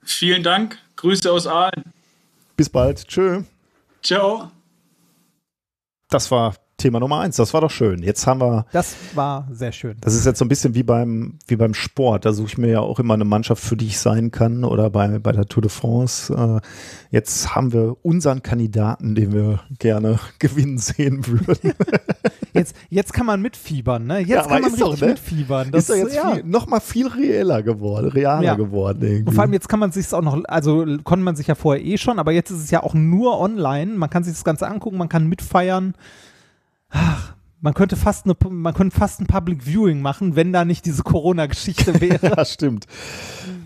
Vielen 0.01 0.41
Dank. 0.41 0.77
Grüße 0.95 1.31
aus 1.31 1.45
Aalen. 1.45 1.83
Bis 2.55 2.69
bald. 2.69 3.07
Tschö. 3.07 3.43
Ciao. 4.07 4.49
Das 6.09 6.31
war 6.31 6.55
Thema 6.77 7.01
Nummer 7.01 7.19
eins. 7.19 7.35
Das 7.35 7.53
war 7.53 7.59
doch 7.59 7.69
schön. 7.71 8.01
Jetzt 8.01 8.25
haben 8.25 8.39
wir, 8.39 8.65
Das 8.71 8.95
war 9.15 9.49
sehr 9.51 9.73
schön. 9.73 9.97
das 9.99 10.13
ist 10.13 10.25
jetzt 10.25 10.39
so 10.39 10.45
ein 10.45 10.47
bisschen 10.47 10.75
wie 10.75 10.83
beim, 10.83 11.39
wie 11.45 11.57
beim 11.57 11.73
Sport. 11.73 12.23
Da 12.23 12.31
suche 12.31 12.47
ich 12.47 12.57
mir 12.57 12.69
ja 12.69 12.79
auch 12.79 12.99
immer 12.99 13.15
eine 13.15 13.25
Mannschaft, 13.25 13.61
für 13.61 13.75
die 13.75 13.87
ich 13.87 13.99
sein 13.99 14.31
kann 14.31 14.63
oder 14.63 14.89
bei, 14.91 15.19
bei 15.19 15.33
der 15.33 15.45
Tour 15.47 15.61
de 15.61 15.69
France. 15.69 16.33
Äh, 16.33 16.61
jetzt 17.13 17.53
haben 17.53 17.73
wir 17.73 17.97
unseren 18.05 18.41
Kandidaten, 18.41 19.13
den 19.13 19.33
wir 19.33 19.59
gerne 19.77 20.21
gewinnen 20.39 20.77
sehen 20.77 21.27
würden. 21.27 21.73
Jetzt, 22.57 22.75
jetzt 22.89 23.13
kann 23.13 23.25
man 23.25 23.41
mitfiebern, 23.41 24.05
ne? 24.05 24.19
Jetzt 24.19 24.29
Ja, 24.29 24.41
kann 24.43 24.61
man 24.61 24.71
ist 24.73 24.81
doch, 24.81 24.87
richtig 24.91 25.01
ne? 25.01 25.07
mitfiebern. 25.09 25.71
Das, 25.71 25.83
ist 25.83 25.89
doch 25.89 25.95
jetzt 25.95 26.15
ja. 26.15 26.35
viel, 26.35 26.43
noch 26.43 26.67
mal 26.67 26.79
viel 26.79 27.07
reeller 27.07 27.63
geworden, 27.63 28.07
realer 28.09 28.43
Ja. 28.43 28.55
geworden 28.55 28.99
irgendwie. 29.01 29.29
Und 29.29 29.33
vor 29.33 29.43
allem 29.43 29.53
jetzt 29.53 29.69
kann 29.69 29.79
man 29.79 29.91
sich 29.91 30.11
auch 30.13 30.21
noch, 30.21 30.43
also 30.45 30.85
konnte 31.03 31.23
man 31.23 31.35
sich 31.35 31.47
ja 31.47 31.55
vorher 31.55 31.83
eh 31.83 31.97
schon, 31.97 32.19
aber 32.19 32.31
jetzt 32.31 32.49
ist 32.51 32.59
es 32.63 32.71
ja 32.71 32.83
auch 32.83 32.93
nur 32.93 33.39
online. 33.39 33.93
Man 33.95 34.09
kann 34.09 34.23
sich 34.23 34.33
das 34.33 34.43
Ganze 34.43 34.67
angucken, 34.67 34.97
man 34.97 35.09
kann 35.09 35.27
mitfeiern. 35.27 35.93
Ach, 36.89 37.35
man 37.59 37.73
könnte 37.73 37.95
fast 37.95 38.25
eine, 38.25 38.35
man 38.49 38.73
könnte 38.73 38.95
fast 38.95 39.19
ein 39.19 39.25
Public 39.25 39.65
Viewing 39.65 40.01
machen, 40.01 40.35
wenn 40.35 40.53
da 40.53 40.63
nicht 40.63 40.85
diese 40.85 41.03
Corona-Geschichte 41.03 41.99
wäre. 42.01 42.35
Ja, 42.35 42.45
stimmt. 42.45 42.85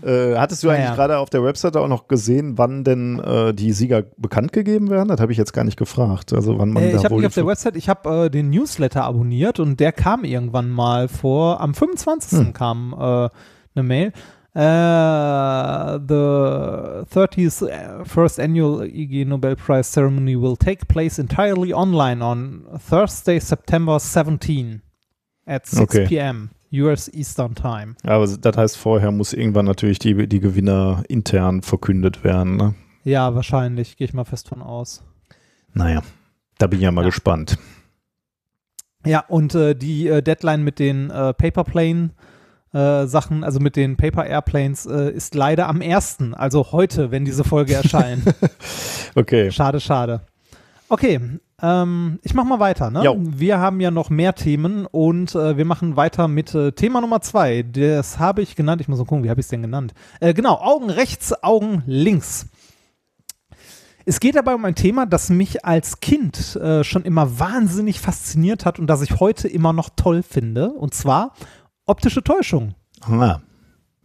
Äh, 0.02 0.36
hattest 0.36 0.62
du 0.62 0.68
Naja. 0.68 0.78
eigentlich 0.78 0.96
gerade 0.96 1.18
auf 1.18 1.30
der 1.30 1.44
Webseite 1.44 1.80
auch 1.80 1.88
noch 1.88 2.08
gesehen, 2.08 2.56
wann 2.56 2.84
denn 2.84 3.18
äh, 3.18 3.52
die 3.52 3.72
Sieger 3.72 4.02
bekannt 4.16 4.52
gegeben 4.52 4.88
werden? 4.90 5.08
Das 5.08 5.20
habe 5.20 5.32
ich 5.32 5.38
jetzt 5.38 5.52
gar 5.52 5.64
nicht 5.64 5.76
gefragt. 5.76 6.32
Also 6.32 6.58
wann 6.58 6.70
man 6.70 6.82
äh, 6.82 6.92
da 6.92 6.98
ich 6.98 7.04
habe 7.04 7.16
nicht 7.16 7.26
auf 7.26 7.34
der 7.34 7.46
Website, 7.46 7.76
ich 7.76 7.88
habe 7.88 8.26
äh, 8.26 8.30
den 8.30 8.50
Newsletter 8.50 9.04
abonniert 9.04 9.60
und 9.60 9.78
der 9.78 9.92
kam 9.92 10.24
irgendwann 10.24 10.70
mal 10.70 11.08
vor, 11.08 11.60
am 11.60 11.74
25. 11.74 12.38
Hm. 12.38 12.52
kam 12.52 12.94
äh, 12.94 13.28
eine 13.74 13.82
Mail. 13.82 14.12
Uh, 14.54 15.98
the 16.06 17.06
30th 17.10 18.06
first 18.06 18.38
annual 18.38 18.82
IG 18.82 19.26
Nobel 19.26 19.56
Prize 19.56 19.86
ceremony 19.90 20.36
will 20.36 20.56
take 20.56 20.86
place 20.88 21.18
entirely 21.18 21.72
online 21.72 22.20
on 22.22 22.64
Thursday, 22.78 23.38
September 23.40 23.98
17 23.98 24.82
at 25.46 25.66
6 25.66 25.80
Okay. 25.82 26.06
p.m. 26.06 26.50
US 26.72 27.08
Eastern 27.14 27.54
Time. 27.54 27.96
Aber 28.04 28.26
das 28.26 28.56
heißt, 28.56 28.76
vorher 28.76 29.10
muss 29.10 29.32
irgendwann 29.32 29.64
natürlich 29.66 29.98
die, 29.98 30.28
die 30.28 30.40
Gewinner 30.40 31.02
intern 31.08 31.62
verkündet 31.62 32.22
werden. 32.22 32.56
Ne? 32.56 32.74
Ja, 33.04 33.34
wahrscheinlich, 33.34 33.96
gehe 33.96 34.06
ich 34.06 34.14
mal 34.14 34.24
fest 34.24 34.48
von 34.50 34.60
aus. 34.62 35.02
Naja, 35.74 36.02
da 36.58 36.66
bin 36.66 36.78
ich 36.78 36.84
ja 36.84 36.92
mal 36.92 37.02
Ja. 37.02 37.08
gespannt. 37.08 37.58
Ja, 39.06 39.24
und 39.28 39.54
äh, 39.54 39.74
die 39.74 40.06
äh, 40.08 40.22
Deadline 40.22 40.62
mit 40.62 40.78
den 40.78 41.10
äh, 41.10 41.32
Paperplane 41.34 42.10
äh, 42.72 43.06
Sachen, 43.06 43.44
also 43.44 43.60
mit 43.60 43.76
den 43.76 43.96
Paper 43.96 44.26
Airplanes, 44.26 44.86
äh, 44.86 45.10
ist 45.10 45.34
leider 45.34 45.68
am 45.68 45.80
1., 45.80 46.18
also 46.32 46.72
heute, 46.72 47.10
wenn 47.10 47.24
diese 47.24 47.44
Folge 47.44 47.74
erscheint. 47.74 48.22
Okay. 49.14 49.50
schade, 49.50 49.78
schade. 49.78 50.22
Okay, 50.88 51.20
ähm, 51.62 52.18
ich 52.22 52.34
mach 52.34 52.44
mal 52.44 52.60
weiter. 52.60 52.90
Ne? 52.90 53.04
Jo. 53.04 53.16
Wir 53.18 53.58
haben 53.58 53.80
ja 53.80 53.90
noch 53.90 54.10
mehr 54.10 54.34
Themen 54.34 54.84
und 54.86 55.34
äh, 55.34 55.56
wir 55.56 55.64
machen 55.64 55.96
weiter 55.96 56.28
mit 56.28 56.54
äh, 56.54 56.72
Thema 56.72 57.00
Nummer 57.00 57.20
zwei. 57.20 57.62
Das 57.62 58.18
habe 58.18 58.42
ich 58.42 58.56
genannt. 58.56 58.80
Ich 58.80 58.88
muss 58.88 58.98
mal 58.98 59.04
gucken, 59.04 59.24
wie 59.24 59.30
habe 59.30 59.40
ich 59.40 59.46
es 59.46 59.50
denn 59.50 59.62
genannt? 59.62 59.94
Äh, 60.20 60.34
genau, 60.34 60.56
Augen 60.56 60.90
rechts, 60.90 61.32
Augen 61.42 61.82
links. 61.86 62.46
Es 64.04 64.18
geht 64.18 64.34
dabei 64.34 64.54
um 64.56 64.64
ein 64.64 64.74
Thema, 64.74 65.06
das 65.06 65.30
mich 65.30 65.64
als 65.64 66.00
Kind 66.00 66.56
äh, 66.56 66.82
schon 66.82 67.04
immer 67.04 67.38
wahnsinnig 67.38 68.00
fasziniert 68.00 68.66
hat 68.66 68.80
und 68.80 68.88
das 68.88 69.00
ich 69.02 69.20
heute 69.20 69.46
immer 69.46 69.72
noch 69.72 69.90
toll 69.94 70.24
finde. 70.24 70.70
Und 70.70 70.92
zwar 70.94 71.32
optische 71.86 72.22
Täuschung. 72.22 72.74
Ah, 73.02 73.40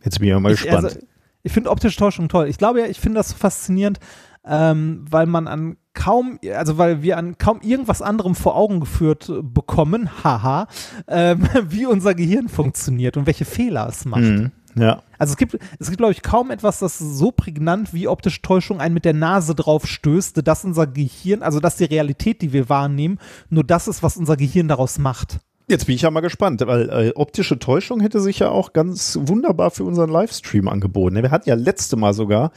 jetzt 0.03 0.19
bin 0.19 0.29
ich 0.29 0.39
mal 0.39 0.51
Ich, 0.51 0.61
gespannt. 0.61 0.85
also, 0.85 0.99
ich 1.43 1.51
finde 1.51 1.69
optische 1.69 1.97
Täuschung 1.97 2.29
toll. 2.29 2.47
Ich 2.47 2.57
glaube 2.57 2.79
ja, 2.81 2.87
ich 2.87 2.99
finde 2.99 3.19
das 3.19 3.29
so 3.29 3.35
faszinierend, 3.35 3.99
ähm, 4.45 5.05
weil 5.09 5.25
man 5.25 5.47
an 5.47 5.77
kaum, 5.93 6.39
also 6.55 6.77
weil 6.77 7.01
wir 7.01 7.17
an 7.17 7.37
kaum 7.37 7.61
irgendwas 7.61 8.01
anderem 8.01 8.35
vor 8.35 8.55
Augen 8.55 8.79
geführt 8.79 9.31
bekommen, 9.41 10.09
haha, 10.23 10.67
ähm, 11.07 11.47
wie 11.69 11.85
unser 11.85 12.15
Gehirn 12.15 12.49
funktioniert 12.49 13.17
und 13.17 13.25
welche 13.25 13.45
Fehler 13.45 13.87
es 13.87 14.05
macht. 14.05 14.21
Mhm. 14.21 14.51
Ja. 14.75 15.01
Also 15.17 15.31
es 15.31 15.37
gibt, 15.37 15.57
es 15.79 15.87
gibt, 15.87 15.97
glaube 15.97 16.13
ich, 16.13 16.21
kaum 16.21 16.51
etwas, 16.51 16.79
das 16.79 16.99
so 16.99 17.31
prägnant 17.31 17.93
wie 17.93 18.07
optische 18.07 18.43
Täuschung 18.43 18.79
einen 18.79 18.93
mit 18.93 19.05
der 19.05 19.13
Nase 19.13 19.55
drauf 19.55 19.87
stößt, 19.87 20.45
dass 20.47 20.65
unser 20.65 20.85
Gehirn, 20.85 21.41
also 21.41 21.59
dass 21.59 21.77
die 21.77 21.85
Realität, 21.85 22.41
die 22.43 22.53
wir 22.53 22.69
wahrnehmen, 22.69 23.19
nur 23.49 23.63
das 23.63 23.87
ist, 23.87 24.03
was 24.03 24.17
unser 24.17 24.37
Gehirn 24.37 24.67
daraus 24.67 24.99
macht. 24.99 25.39
Jetzt 25.69 25.85
bin 25.85 25.95
ich 25.95 26.01
ja 26.03 26.11
mal 26.11 26.21
gespannt, 26.21 26.61
weil 26.65 26.89
äh, 26.89 27.11
optische 27.15 27.59
Täuschung 27.59 27.99
hätte 27.99 28.21
sich 28.21 28.39
ja 28.39 28.49
auch 28.49 28.71
ganz 28.71 29.19
wunderbar 29.21 29.69
für 29.69 29.83
unseren 29.83 30.09
Livestream 30.09 30.69
angeboten. 30.69 31.21
Wir 31.21 31.29
hatten 31.29 31.49
ja 31.49 31.55
letzte 31.55 31.97
Mal 31.97 32.13
sogar 32.13 32.51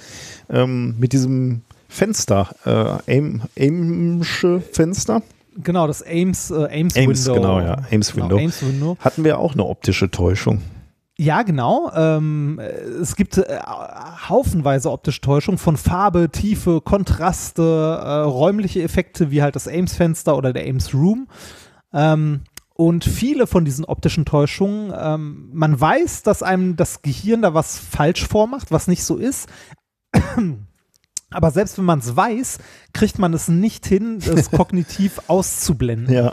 ähm, 0.49 0.95
mit 0.99 1.13
diesem 1.13 1.63
Fenster, 1.89 2.51
äh, 2.65 3.13
Aim, 3.17 3.43
Aimsche 3.59 4.61
Fenster, 4.61 5.23
Genau, 5.63 5.89
das 5.89 6.03
Ames, 6.07 6.53
äh, 6.53 6.69
Ames, 6.81 6.97
Ames, 6.97 7.27
Window. 7.27 7.35
genau, 7.35 7.61
ja, 7.61 7.79
Ames 7.91 8.13
Genau, 8.13 8.25
Window. 8.27 8.39
Ames 8.39 8.63
Window. 8.63 8.97
hatten 9.01 9.25
wir 9.25 9.39
auch 9.41 9.55
eine 9.55 9.65
optische 9.65 10.11
Täuschung. 10.11 10.63
Ja, 11.19 11.43
genau. 11.43 11.91
Ähm, 11.95 12.61
äh, 12.61 12.69
es 13.03 13.17
gibt 13.17 13.37
äh, 13.37 13.59
haufenweise 14.29 14.91
optische 14.91 15.21
Täuschung 15.21 15.59
von 15.59 15.77
Farbe, 15.77 16.31
Tiefe, 16.31 16.81
Kontraste, 16.81 17.63
äh, 17.63 18.11
räumliche 18.21 18.83
Effekte 18.83 19.33
wie 19.33 19.43
halt 19.43 19.57
das 19.57 19.67
Ames-Fenster 19.67 20.37
oder 20.37 20.53
der 20.53 20.67
Ames-Room. 20.69 21.27
Ähm, 21.93 22.43
und 22.81 23.05
viele 23.05 23.47
von 23.47 23.67
diesen 23.67 23.85
optischen 23.85 24.25
Täuschungen, 24.25 24.91
ähm, 24.99 25.51
man 25.53 25.79
weiß, 25.79 26.23
dass 26.23 26.43
einem 26.43 26.77
das 26.77 27.03
Gehirn 27.03 27.43
da 27.43 27.53
was 27.53 27.77
falsch 27.79 28.27
vormacht, 28.27 28.73
was 28.73 28.89
nicht 28.89 29.05
so 29.05 29.19
ist. 29.19 29.51
Aber 31.31 31.51
selbst 31.51 31.77
wenn 31.77 31.85
man 31.85 31.99
es 31.99 32.17
weiß, 32.17 32.57
kriegt 32.95 33.19
man 33.19 33.35
es 33.35 33.49
nicht 33.49 33.85
hin, 33.85 34.19
das 34.25 34.51
kognitiv 34.51 35.21
auszublenden. 35.27 36.15
Ja. 36.15 36.33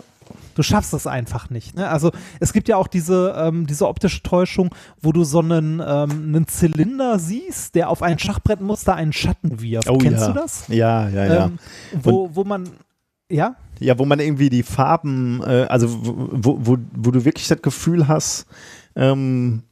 Du 0.55 0.63
schaffst 0.63 0.93
es 0.93 1.05
einfach 1.05 1.49
nicht. 1.49 1.75
Ne? 1.75 1.89
Also 1.89 2.13
es 2.39 2.53
gibt 2.53 2.69
ja 2.69 2.77
auch 2.77 2.87
diese, 2.87 3.35
ähm, 3.37 3.67
diese 3.67 3.85
optische 3.85 4.23
Täuschung, 4.23 4.73
wo 5.01 5.11
du 5.11 5.25
so 5.25 5.39
einen, 5.39 5.81
ähm, 5.85 6.09
einen 6.33 6.47
Zylinder 6.47 7.19
siehst, 7.19 7.75
der 7.75 7.89
auf 7.89 8.01
ein 8.01 8.19
Schachbrettmuster 8.19 8.95
einen 8.95 9.11
Schatten 9.11 9.59
wirft. 9.59 9.89
Oh 9.89 9.97
Kennst 9.97 10.21
ja. 10.21 10.27
du 10.29 10.33
das? 10.33 10.65
Ja, 10.69 11.09
ja, 11.09 11.25
ja. 11.25 11.45
Ähm, 11.47 11.59
wo, 11.91 12.29
wo 12.33 12.45
man, 12.45 12.69
ja? 13.29 13.57
Ja, 13.79 13.97
wo 13.99 14.05
man 14.05 14.19
irgendwie 14.19 14.49
die 14.49 14.63
Farben, 14.63 15.41
äh, 15.43 15.65
also 15.69 15.87
wo, 15.89 16.57
wo, 16.61 16.77
wo, 16.95 17.11
du 17.11 17.25
wirklich 17.25 17.47
das 17.47 17.61
Gefühl 17.61 18.07
hast, 18.07 18.47
ähm, 18.95 19.63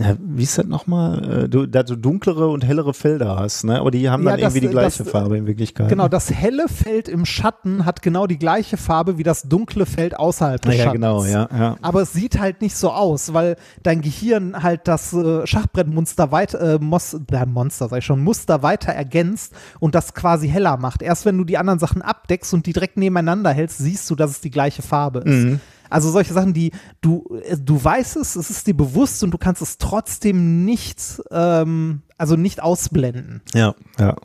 ja, 0.00 0.16
wie 0.18 0.42
ist 0.42 0.58
das 0.58 0.66
nochmal? 0.66 1.44
Äh, 1.44 1.48
Du, 1.48 1.66
da 1.66 1.84
du 1.84 1.94
dunklere 1.94 2.48
und 2.48 2.64
hellere 2.64 2.94
Felder 2.94 3.36
hast, 3.38 3.62
ne? 3.62 3.78
Aber 3.78 3.92
die 3.92 4.10
haben 4.10 4.24
Ja, 4.24 4.30
dann 4.32 4.40
das- 4.40 4.52
irgendwie 4.54 4.66
die 4.66 4.72
gleiche 4.72 5.04
das- 5.04 5.12
Farbe 5.12 5.36
in 5.36 5.46
Wirklichkeit. 5.46 5.88
Genau, 5.88 6.08
das 6.08 6.32
helle 6.32 6.66
Feld 6.68 7.08
im 7.08 7.24
Schatten 7.24 7.84
hat 7.84 8.02
genau 8.02 8.26
die 8.26 8.38
gleiche 8.38 8.76
Farbe 8.76 9.18
wie 9.18 9.22
das 9.22 9.42
dunkle 9.42 9.86
Feld 9.86 10.16
außerhalb 10.18 10.60
des 10.62 10.74
ja, 10.76 10.84
Schattens. 10.84 10.92
genau, 11.00 11.24
ja, 11.24 11.48
ja. 11.56 11.76
Aber 11.80 12.02
es 12.02 12.12
sieht 12.12 12.40
halt 12.40 12.60
nicht 12.60 12.74
so 12.76 12.90
aus, 12.90 13.34
weil 13.34 13.54
dein 13.84 14.00
Gehirn 14.00 14.62
halt 14.64 14.88
das 14.88 15.12
äh, 15.12 15.46
Schachbrettmonster 15.46 16.32
weiter, 16.32 16.74
äh, 16.74 16.78
Mos 16.80 17.14
äh, 17.30 17.46
Monster, 17.46 17.88
sag 17.88 17.98
ich 17.98 18.04
schon, 18.04 18.22
Muster 18.24 18.62
weiter 18.64 18.92
ergänzt 18.92 19.52
und 19.78 19.94
das 19.94 20.12
quasi 20.14 20.48
heller 20.48 20.76
macht. 20.76 21.02
Erst 21.02 21.24
wenn 21.24 21.38
du 21.38 21.44
die 21.44 21.56
anderen 21.58 21.78
Sachen 21.78 22.02
abdeckst 22.02 22.52
und 22.52 22.66
die 22.66 22.72
direkt 22.72 22.96
nebeneinander 22.96 23.50
hältst, 23.50 23.78
siehst 23.78 24.10
du, 24.10 24.16
dass 24.16 24.30
es 24.32 24.40
die 24.40 24.50
gleiche 24.50 24.82
Farbe 24.82 25.20
ist. 25.20 25.44
Mhm. 25.44 25.60
Also 25.90 26.10
solche 26.10 26.32
Sachen, 26.32 26.52
die 26.52 26.72
du, 27.00 27.38
äh, 27.42 27.56
du 27.58 27.82
weißt 27.82 28.16
es, 28.16 28.36
es 28.36 28.50
ist 28.50 28.66
dir 28.66 28.76
bewusst 28.76 29.22
und 29.22 29.30
du 29.30 29.38
kannst 29.38 29.62
es 29.62 29.78
trotzdem 29.78 30.64
nicht, 30.64 31.22
ähm, 31.30 32.02
also 32.18 32.36
nicht 32.36 32.62
ausblenden. 32.62 33.42
Ja, 33.54 33.74
ja. 33.98 34.16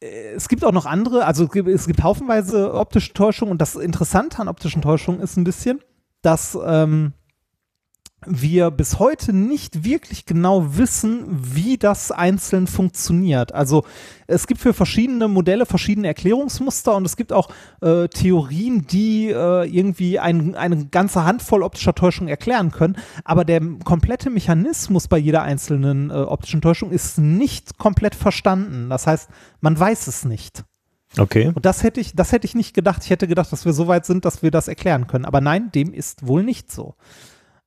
es 0.00 0.48
gibt 0.48 0.64
auch 0.64 0.72
noch 0.72 0.86
andere, 0.86 1.24
also 1.24 1.44
es 1.44 1.50
gibt, 1.50 1.68
es 1.68 1.86
gibt 1.86 2.02
haufenweise 2.02 2.74
optische 2.74 3.12
Täuschung 3.12 3.50
und 3.50 3.60
das 3.60 3.76
Interessante 3.76 4.38
an 4.38 4.48
optischen 4.48 4.82
Täuschungen 4.82 5.20
ist 5.20 5.36
ein 5.36 5.44
bisschen, 5.44 5.80
dass 6.22 6.58
ähm, 6.64 7.12
wir 8.26 8.70
bis 8.70 8.98
heute 8.98 9.32
nicht 9.32 9.84
wirklich 9.84 10.26
genau 10.26 10.76
wissen, 10.76 11.26
wie 11.30 11.76
das 11.76 12.10
einzeln 12.10 12.66
funktioniert. 12.66 13.52
Also 13.52 13.84
es 14.26 14.46
gibt 14.46 14.60
für 14.60 14.72
verschiedene 14.72 15.28
Modelle 15.28 15.66
verschiedene 15.66 16.08
Erklärungsmuster 16.08 16.94
und 16.94 17.04
es 17.04 17.16
gibt 17.16 17.32
auch 17.32 17.50
äh, 17.80 18.08
Theorien, 18.08 18.86
die 18.86 19.28
äh, 19.28 19.68
irgendwie 19.68 20.18
ein, 20.18 20.54
eine 20.54 20.86
ganze 20.86 21.24
Handvoll 21.24 21.62
optischer 21.62 21.94
Täuschung 21.94 22.28
erklären 22.28 22.70
können. 22.70 22.96
Aber 23.24 23.44
der 23.44 23.60
komplette 23.84 24.30
Mechanismus 24.30 25.08
bei 25.08 25.18
jeder 25.18 25.42
einzelnen 25.42 26.10
äh, 26.10 26.14
optischen 26.14 26.62
Täuschung 26.62 26.90
ist 26.90 27.18
nicht 27.18 27.78
komplett 27.78 28.14
verstanden. 28.14 28.88
Das 28.90 29.06
heißt, 29.06 29.28
man 29.60 29.78
weiß 29.78 30.06
es 30.06 30.24
nicht. 30.24 30.64
Okay. 31.18 31.52
Und 31.54 31.64
das 31.64 31.82
hätte 31.82 32.00
ich, 32.00 32.14
das 32.14 32.32
hätte 32.32 32.46
ich 32.46 32.54
nicht 32.54 32.74
gedacht. 32.74 33.02
Ich 33.04 33.10
hätte 33.10 33.28
gedacht, 33.28 33.52
dass 33.52 33.64
wir 33.64 33.72
so 33.72 33.86
weit 33.86 34.06
sind, 34.06 34.24
dass 34.24 34.42
wir 34.42 34.50
das 34.50 34.68
erklären 34.68 35.06
können. 35.06 35.24
Aber 35.24 35.40
nein, 35.40 35.70
dem 35.72 35.92
ist 35.92 36.26
wohl 36.26 36.42
nicht 36.42 36.72
so. 36.72 36.94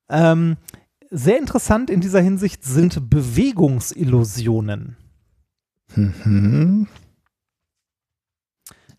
Ähm, 0.10 0.58
sehr 1.10 1.40
interessant 1.40 1.90
in 1.90 2.02
dieser 2.02 2.22
Hinsicht 2.22 2.64
sind 2.64 3.10
Bewegungsillusionen. 3.10 4.98
Mhm. 5.96 6.88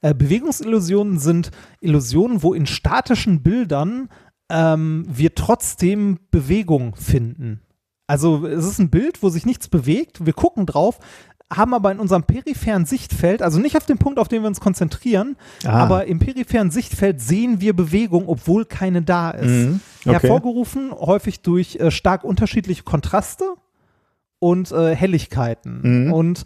Äh, 0.00 0.14
Bewegungsillusionen 0.14 1.18
sind 1.18 1.50
Illusionen, 1.80 2.42
wo 2.42 2.54
in 2.54 2.66
statischen 2.66 3.42
Bildern 3.42 4.08
ähm, 4.48 5.04
wir 5.08 5.34
trotzdem 5.34 6.18
Bewegung 6.30 6.94
finden. 6.94 7.60
Also 8.06 8.46
es 8.46 8.64
ist 8.64 8.78
ein 8.78 8.88
Bild, 8.88 9.22
wo 9.22 9.28
sich 9.28 9.44
nichts 9.44 9.68
bewegt, 9.68 10.24
wir 10.24 10.32
gucken 10.32 10.64
drauf, 10.64 10.98
haben 11.52 11.72
aber 11.72 11.90
in 11.92 11.98
unserem 11.98 12.24
peripheren 12.24 12.84
Sichtfeld, 12.84 13.40
also 13.42 13.58
nicht 13.58 13.76
auf 13.76 13.86
den 13.86 13.96
Punkt, 13.98 14.18
auf 14.18 14.28
den 14.28 14.42
wir 14.42 14.48
uns 14.48 14.60
konzentrieren, 14.60 15.36
Ah. 15.64 15.84
aber 15.84 16.06
im 16.06 16.18
peripheren 16.18 16.70
Sichtfeld 16.70 17.20
sehen 17.20 17.60
wir 17.60 17.74
Bewegung, 17.74 18.28
obwohl 18.28 18.64
keine 18.66 19.02
da 19.02 19.30
ist. 19.30 19.50
Mhm. 19.50 19.80
Okay. 20.04 20.12
Hervorgerufen 20.12 20.92
häufig 20.92 21.40
durch 21.40 21.76
äh, 21.76 21.90
stark 21.90 22.24
unterschiedliche 22.24 22.82
Kontraste 22.82 23.44
und 24.38 24.70
äh, 24.72 24.94
Helligkeiten. 24.94 26.06
Mhm. 26.06 26.12
Und 26.12 26.44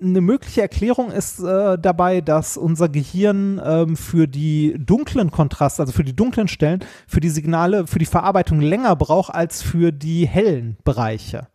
eine 0.00 0.20
mögliche 0.20 0.60
Erklärung 0.60 1.10
ist 1.10 1.40
äh, 1.40 1.78
dabei, 1.78 2.20
dass 2.20 2.56
unser 2.56 2.88
Gehirn 2.88 3.60
ähm, 3.64 3.96
für 3.96 4.28
die 4.28 4.76
dunklen 4.78 5.30
Kontraste, 5.30 5.82
also 5.82 5.92
für 5.92 6.04
die 6.04 6.14
dunklen 6.14 6.48
Stellen, 6.48 6.80
für 7.08 7.20
die 7.20 7.30
Signale, 7.30 7.86
für 7.86 7.98
die 7.98 8.04
Verarbeitung 8.06 8.60
länger 8.60 8.94
braucht 8.94 9.34
als 9.34 9.62
für 9.62 9.92
die 9.92 10.26
hellen 10.26 10.76
Bereiche. 10.84 11.48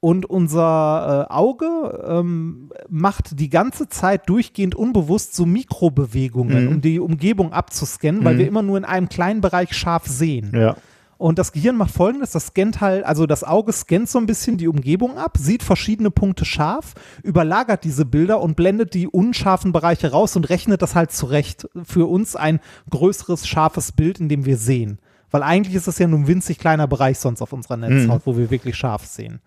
Und 0.00 0.26
unser 0.26 1.26
äh, 1.28 1.32
Auge 1.32 2.04
ähm, 2.06 2.70
macht 2.88 3.40
die 3.40 3.48
ganze 3.48 3.88
Zeit 3.88 4.28
durchgehend 4.28 4.74
unbewusst 4.74 5.34
so 5.34 5.46
Mikrobewegungen, 5.46 6.64
Mhm. 6.66 6.68
um 6.68 6.80
die 6.80 7.00
Umgebung 7.00 7.52
abzuscannen, 7.52 8.24
weil 8.24 8.34
Mhm. 8.34 8.38
wir 8.38 8.46
immer 8.48 8.62
nur 8.62 8.78
in 8.78 8.84
einem 8.84 9.08
kleinen 9.08 9.40
Bereich 9.40 9.74
scharf 9.74 10.06
sehen. 10.06 10.52
Ja. 10.54 10.76
Und 11.18 11.38
das 11.38 11.50
Gehirn 11.52 11.76
macht 11.76 11.92
folgendes: 11.92 12.32
Das 12.32 12.48
scannt 12.48 12.82
halt, 12.82 13.04
also 13.06 13.24
das 13.26 13.42
Auge 13.42 13.72
scannt 13.72 14.08
so 14.10 14.18
ein 14.18 14.26
bisschen 14.26 14.58
die 14.58 14.68
Umgebung 14.68 15.16
ab, 15.16 15.38
sieht 15.38 15.62
verschiedene 15.62 16.10
Punkte 16.10 16.44
scharf, 16.44 16.92
überlagert 17.22 17.84
diese 17.84 18.04
Bilder 18.04 18.42
und 18.42 18.54
blendet 18.54 18.92
die 18.92 19.08
unscharfen 19.08 19.72
Bereiche 19.72 20.10
raus 20.12 20.36
und 20.36 20.44
rechnet 20.50 20.82
das 20.82 20.94
halt 20.94 21.10
zurecht 21.12 21.68
für 21.84 22.06
uns 22.06 22.36
ein 22.36 22.60
größeres, 22.90 23.48
scharfes 23.48 23.92
Bild, 23.92 24.20
in 24.20 24.28
dem 24.28 24.44
wir 24.44 24.58
sehen. 24.58 24.98
Weil 25.30 25.42
eigentlich 25.42 25.74
ist 25.74 25.88
das 25.88 25.98
ja 25.98 26.06
nur 26.06 26.18
ein 26.20 26.26
winzig 26.28 26.58
kleiner 26.58 26.86
Bereich 26.86 27.18
sonst 27.18 27.40
auf 27.40 27.52
unserer 27.54 27.78
Netzhaut, 27.78 28.22
wo 28.26 28.36
wir 28.36 28.50
wirklich 28.50 28.76
scharf 28.76 29.06
sehen. 29.06 29.40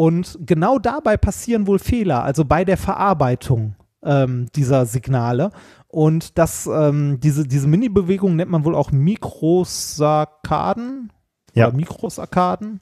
Und 0.00 0.38
genau 0.46 0.78
dabei 0.78 1.18
passieren 1.18 1.66
wohl 1.66 1.78
Fehler, 1.78 2.24
also 2.24 2.46
bei 2.46 2.64
der 2.64 2.78
Verarbeitung 2.78 3.74
ähm, 4.02 4.46
dieser 4.56 4.86
Signale. 4.86 5.50
Und 5.88 6.38
das, 6.38 6.66
ähm, 6.72 7.20
diese, 7.20 7.46
diese 7.46 7.68
Mini-Bewegung 7.68 8.34
nennt 8.34 8.50
man 8.50 8.64
wohl 8.64 8.74
auch 8.74 8.92
Mikrosarkaden. 8.92 11.12
Ja. 11.52 11.66
Oder 11.66 11.76
Mikrosarkaden. 11.76 12.80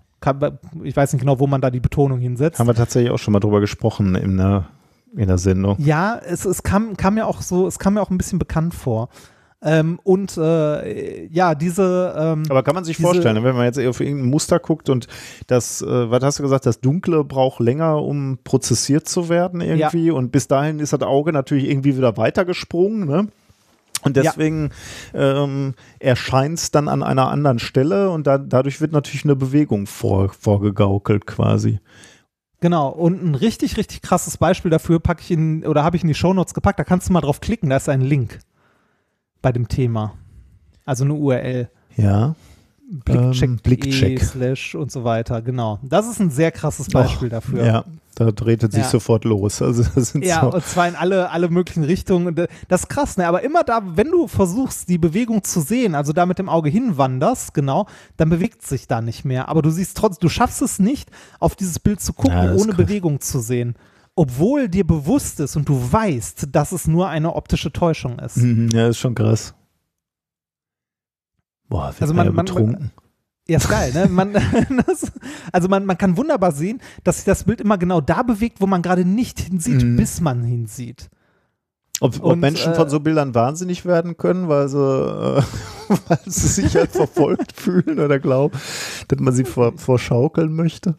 Ich 0.84 0.96
weiß 0.96 1.12
nicht 1.12 1.22
genau, 1.22 1.40
wo 1.40 1.48
man 1.48 1.60
da 1.60 1.72
die 1.72 1.80
Betonung 1.80 2.20
hinsetzt. 2.20 2.60
Haben 2.60 2.68
wir 2.68 2.76
tatsächlich 2.76 3.10
auch 3.10 3.18
schon 3.18 3.32
mal 3.32 3.40
drüber 3.40 3.58
gesprochen 3.58 4.14
in 4.14 4.36
der, 4.36 4.66
in 5.16 5.26
der 5.26 5.38
Sendung. 5.38 5.74
Ja, 5.80 6.20
es, 6.24 6.44
es 6.44 6.62
kam, 6.62 6.96
kam 6.96 7.14
mir 7.14 7.26
auch 7.26 7.42
so, 7.42 7.66
es 7.66 7.80
kam 7.80 7.94
mir 7.94 8.00
auch 8.00 8.10
ein 8.10 8.18
bisschen 8.18 8.38
bekannt 8.38 8.74
vor. 8.74 9.08
Ähm, 9.60 9.98
und 10.04 10.36
äh, 10.36 11.26
ja, 11.26 11.56
diese. 11.56 12.14
Ähm, 12.16 12.44
Aber 12.48 12.62
kann 12.62 12.76
man 12.76 12.84
sich 12.84 12.96
vorstellen, 12.96 13.42
wenn 13.42 13.56
man 13.56 13.64
jetzt 13.64 13.78
auf 13.80 14.00
irgendein 14.00 14.30
Muster 14.30 14.60
guckt 14.60 14.88
und 14.88 15.08
das, 15.48 15.82
äh, 15.82 16.10
was 16.10 16.22
hast 16.22 16.38
du 16.38 16.44
gesagt, 16.44 16.64
das 16.64 16.80
Dunkle 16.80 17.24
braucht 17.24 17.58
länger, 17.58 18.00
um 18.02 18.38
prozessiert 18.44 19.08
zu 19.08 19.28
werden 19.28 19.60
irgendwie 19.60 20.06
ja. 20.06 20.12
und 20.12 20.30
bis 20.30 20.46
dahin 20.46 20.78
ist 20.78 20.92
das 20.92 21.02
Auge 21.02 21.32
natürlich 21.32 21.68
irgendwie 21.68 21.96
wieder 21.96 22.16
weitergesprungen, 22.16 23.06
ne? 23.06 23.28
Und 24.04 24.16
deswegen 24.16 24.70
ja. 25.12 25.42
ähm, 25.42 25.74
erscheint 25.98 26.58
es 26.58 26.70
dann 26.70 26.86
an 26.86 27.02
einer 27.02 27.28
anderen 27.28 27.58
Stelle 27.58 28.10
und 28.10 28.28
da, 28.28 28.38
dadurch 28.38 28.80
wird 28.80 28.92
natürlich 28.92 29.24
eine 29.24 29.34
Bewegung 29.34 29.88
vor, 29.88 30.28
vorgegaukelt 30.28 31.26
quasi. 31.26 31.80
Genau, 32.60 32.90
und 32.90 33.24
ein 33.24 33.34
richtig, 33.34 33.76
richtig 33.76 34.02
krasses 34.02 34.36
Beispiel 34.36 34.70
dafür 34.70 35.00
packe 35.00 35.22
ich 35.22 35.32
in, 35.32 35.66
oder 35.66 35.82
habe 35.82 35.96
ich 35.96 36.02
in 36.02 36.08
die 36.08 36.14
Shownotes 36.14 36.54
gepackt, 36.54 36.78
da 36.78 36.84
kannst 36.84 37.08
du 37.08 37.12
mal 37.12 37.20
drauf 37.22 37.40
klicken, 37.40 37.70
da 37.70 37.76
ist 37.76 37.88
ein 37.88 38.00
Link 38.00 38.38
bei 39.42 39.52
dem 39.52 39.68
Thema. 39.68 40.14
Also 40.84 41.04
eine 41.04 41.14
URL. 41.14 41.70
Ja. 41.96 42.34
Blickcheck, 42.90 43.48
ähm, 43.50 43.58
Blickcheck. 43.62 44.22
slash 44.22 44.74
und 44.74 44.90
so 44.90 45.04
weiter, 45.04 45.42
genau. 45.42 45.78
Das 45.82 46.08
ist 46.08 46.20
ein 46.20 46.30
sehr 46.30 46.50
krasses 46.50 46.88
Beispiel 46.88 47.28
oh, 47.28 47.32
dafür. 47.32 47.64
Ja, 47.64 47.84
da 48.14 48.32
dreht 48.32 48.62
es 48.62 48.72
sich 48.72 48.84
ja. 48.84 48.88
sofort 48.88 49.24
los. 49.24 49.60
Also 49.60 49.82
ja, 50.20 50.40
so 50.40 50.52
und 50.52 50.64
zwar 50.64 50.88
in 50.88 50.96
alle, 50.96 51.30
alle 51.30 51.50
möglichen 51.50 51.84
Richtungen. 51.84 52.34
Das 52.68 52.82
ist 52.82 52.88
krass, 52.88 53.18
ne? 53.18 53.28
Aber 53.28 53.42
immer 53.42 53.62
da, 53.62 53.82
wenn 53.84 54.10
du 54.10 54.26
versuchst, 54.26 54.88
die 54.88 54.96
Bewegung 54.96 55.44
zu 55.44 55.60
sehen, 55.60 55.94
also 55.94 56.14
da 56.14 56.24
mit 56.24 56.38
dem 56.38 56.48
Auge 56.48 56.70
hinwanderst, 56.70 57.52
genau, 57.52 57.86
dann 58.16 58.30
bewegt 58.30 58.66
sich 58.66 58.88
da 58.88 59.02
nicht 59.02 59.26
mehr. 59.26 59.48
Aber 59.48 59.60
du 59.60 59.70
siehst 59.70 59.96
trotzdem, 59.96 60.22
du 60.22 60.28
schaffst 60.30 60.62
es 60.62 60.78
nicht, 60.78 61.10
auf 61.40 61.54
dieses 61.54 61.78
Bild 61.78 62.00
zu 62.00 62.14
gucken, 62.14 62.32
ja, 62.32 62.54
ohne 62.54 62.72
Bewegung 62.72 63.20
zu 63.20 63.40
sehen. 63.40 63.76
Obwohl 64.18 64.68
dir 64.68 64.84
bewusst 64.84 65.38
ist 65.38 65.54
und 65.54 65.68
du 65.68 65.92
weißt, 65.92 66.48
dass 66.50 66.72
es 66.72 66.88
nur 66.88 67.08
eine 67.08 67.36
optische 67.36 67.70
Täuschung 67.70 68.18
ist. 68.18 68.38
Mhm, 68.38 68.68
ja, 68.70 68.88
ist 68.88 68.98
schon 68.98 69.14
krass. 69.14 69.54
Boah, 71.68 71.94
also 72.00 72.14
man, 72.14 72.34
man, 72.34 72.46
man, 72.46 72.90
ja, 73.46 73.58
ist 73.58 73.68
geil, 73.68 73.92
ne? 73.92 74.08
Man, 74.08 74.32
das, 74.86 75.12
also 75.52 75.68
man, 75.68 75.86
man 75.86 75.96
kann 75.96 76.16
wunderbar 76.16 76.50
sehen, 76.50 76.80
dass 77.04 77.18
sich 77.18 77.26
das 77.26 77.44
Bild 77.44 77.60
immer 77.60 77.78
genau 77.78 78.00
da 78.00 78.24
bewegt, 78.24 78.60
wo 78.60 78.66
man 78.66 78.82
gerade 78.82 79.04
nicht 79.04 79.38
hinsieht, 79.38 79.84
mhm. 79.84 79.96
bis 79.96 80.20
man 80.20 80.42
hinsieht. 80.42 81.10
Ob, 82.00 82.16
ob 82.16 82.32
Und, 82.32 82.40
Menschen 82.40 82.72
äh, 82.72 82.74
von 82.74 82.88
so 82.88 82.98
Bildern 82.98 83.36
wahnsinnig 83.36 83.84
werden 83.84 84.16
können, 84.16 84.48
weil 84.48 84.68
sie, 84.68 84.78
äh, 84.78 85.42
weil 86.08 86.18
sie 86.26 86.48
sich 86.48 86.74
halt 86.74 86.90
verfolgt 86.90 87.52
fühlen 87.54 88.00
oder 88.00 88.18
glauben, 88.18 88.58
dass 89.06 89.20
man 89.20 89.32
sie 89.32 89.44
vor, 89.44 89.78
vorschaukeln 89.78 90.52
möchte? 90.52 90.98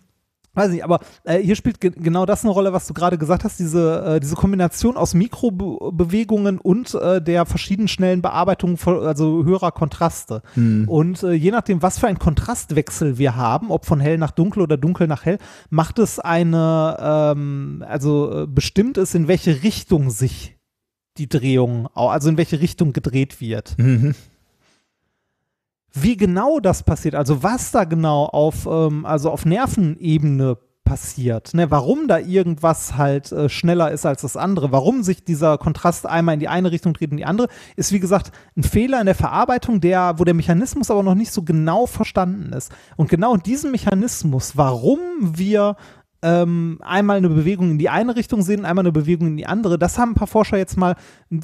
Weiß 0.53 0.71
nicht, 0.71 0.83
aber 0.83 0.99
äh, 1.23 1.39
hier 1.39 1.55
spielt 1.55 1.79
ge 1.79 1.91
genau 1.95 2.25
das 2.25 2.43
eine 2.43 2.51
Rolle, 2.51 2.73
was 2.73 2.87
du 2.87 2.93
gerade 2.93 3.17
gesagt 3.17 3.43
hast, 3.43 3.59
diese, 3.59 4.15
äh, 4.15 4.19
diese 4.19 4.35
Kombination 4.35 4.97
aus 4.97 5.13
Mikrobewegungen 5.13 6.59
und 6.59 6.93
äh, 6.95 7.21
der 7.21 7.45
verschiedenen 7.45 7.87
schnellen 7.87 8.21
Bearbeitung, 8.21 8.77
von, 8.77 9.05
also 9.05 9.43
höherer 9.45 9.71
Kontraste. 9.71 10.41
Hm. 10.55 10.87
Und 10.87 11.23
äh, 11.23 11.33
je 11.33 11.51
nachdem, 11.51 11.81
was 11.81 11.99
für 11.99 12.07
einen 12.07 12.19
Kontrastwechsel 12.19 13.17
wir 13.17 13.35
haben, 13.35 13.71
ob 13.71 13.85
von 13.85 13.99
hell 13.99 14.17
nach 14.17 14.31
dunkel 14.31 14.63
oder 14.63 14.77
dunkel 14.77 15.07
nach 15.07 15.25
hell, 15.25 15.37
macht 15.69 15.99
es 15.99 16.19
eine, 16.19 16.97
ähm, 16.99 17.83
also 17.87 18.43
äh, 18.43 18.47
bestimmt 18.47 18.97
es, 18.97 19.15
in 19.15 19.27
welche 19.27 19.63
Richtung 19.63 20.09
sich 20.09 20.57
die 21.17 21.27
Drehung, 21.27 21.87
also 21.93 22.29
in 22.29 22.37
welche 22.37 22.61
Richtung 22.61 22.93
gedreht 22.93 23.41
wird. 23.41 23.75
Mhm. 23.77 24.15
Wie 25.93 26.17
genau 26.17 26.59
das 26.59 26.83
passiert, 26.83 27.15
also 27.15 27.41
was 27.41 27.71
da 27.71 27.83
genau 27.83 28.25
auf, 28.25 28.67
ähm, 28.67 29.05
also 29.05 29.31
auf 29.31 29.45
Nervenebene 29.45 30.57
passiert, 30.89 31.53
ne, 31.53 31.69
warum 31.69 32.07
da 32.07 32.17
irgendwas 32.17 32.97
halt 32.97 33.31
äh, 33.31 33.47
schneller 33.47 33.91
ist 33.91 34.07
als 34.07 34.23
das 34.23 34.35
andere, 34.35 34.71
warum 34.71 35.03
sich 35.03 35.23
dieser 35.23 35.59
Kontrast 35.59 36.07
einmal 36.07 36.33
in 36.33 36.39
die 36.39 36.47
eine 36.47 36.71
Richtung 36.71 36.93
dreht 36.93 37.11
und 37.11 37.17
die 37.17 37.25
andere, 37.25 37.47
ist 37.75 37.91
wie 37.91 37.99
gesagt 37.99 38.31
ein 38.57 38.63
Fehler 38.63 38.99
in 38.99 39.05
der 39.05 39.13
Verarbeitung, 39.13 39.81
der, 39.81 40.15
wo 40.17 40.23
der 40.23 40.33
Mechanismus 40.33 40.89
aber 40.89 41.03
noch 41.03 41.13
nicht 41.13 41.31
so 41.31 41.43
genau 41.43 41.85
verstanden 41.85 42.53
ist. 42.53 42.71
Und 42.97 43.07
genau 43.07 43.37
diesen 43.37 43.69
Mechanismus, 43.69 44.57
warum 44.57 44.99
wir 45.21 45.75
ähm, 46.21 46.79
einmal 46.81 47.17
eine 47.17 47.29
Bewegung 47.29 47.71
in 47.71 47.77
die 47.77 47.89
eine 47.89 48.15
Richtung 48.15 48.41
sehen, 48.41 48.65
einmal 48.65 48.83
eine 48.83 48.91
Bewegung 48.91 49.29
in 49.29 49.37
die 49.37 49.45
andere. 49.45 49.79
Das 49.79 49.97
haben 49.97 50.11
ein 50.11 50.15
paar 50.15 50.27
Forscher 50.27 50.57
jetzt 50.57 50.75
mal 50.75 50.95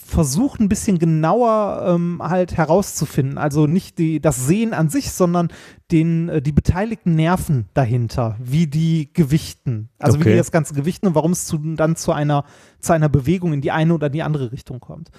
versucht, 0.03 0.59
ein 0.59 0.67
bisschen 0.67 0.99
genauer 0.99 1.85
ähm, 1.87 2.21
halt 2.21 2.57
herauszufinden. 2.57 3.37
Also 3.37 3.67
nicht 3.67 3.97
die, 3.99 4.19
das 4.19 4.47
Sehen 4.47 4.73
an 4.73 4.89
sich, 4.89 5.11
sondern 5.11 5.49
den, 5.91 6.27
äh, 6.27 6.41
die 6.41 6.51
beteiligten 6.51 7.15
Nerven 7.15 7.65
dahinter, 7.73 8.35
wie 8.39 8.67
die 8.67 9.13
gewichten. 9.13 9.89
Also 9.97 10.17
okay. 10.17 10.25
wie 10.25 10.31
die 10.31 10.37
das 10.37 10.51
Ganze 10.51 10.73
gewichten 10.73 11.07
und 11.07 11.15
warum 11.15 11.31
es 11.31 11.45
zu, 11.45 11.57
dann 11.57 11.95
zu 11.95 12.11
einer, 12.11 12.43
zu 12.79 12.91
einer 12.91 13.09
Bewegung 13.09 13.53
in 13.53 13.61
die 13.61 13.71
eine 13.71 13.93
oder 13.93 14.09
die 14.09 14.23
andere 14.23 14.51
Richtung 14.51 14.81
kommt. 14.81 15.09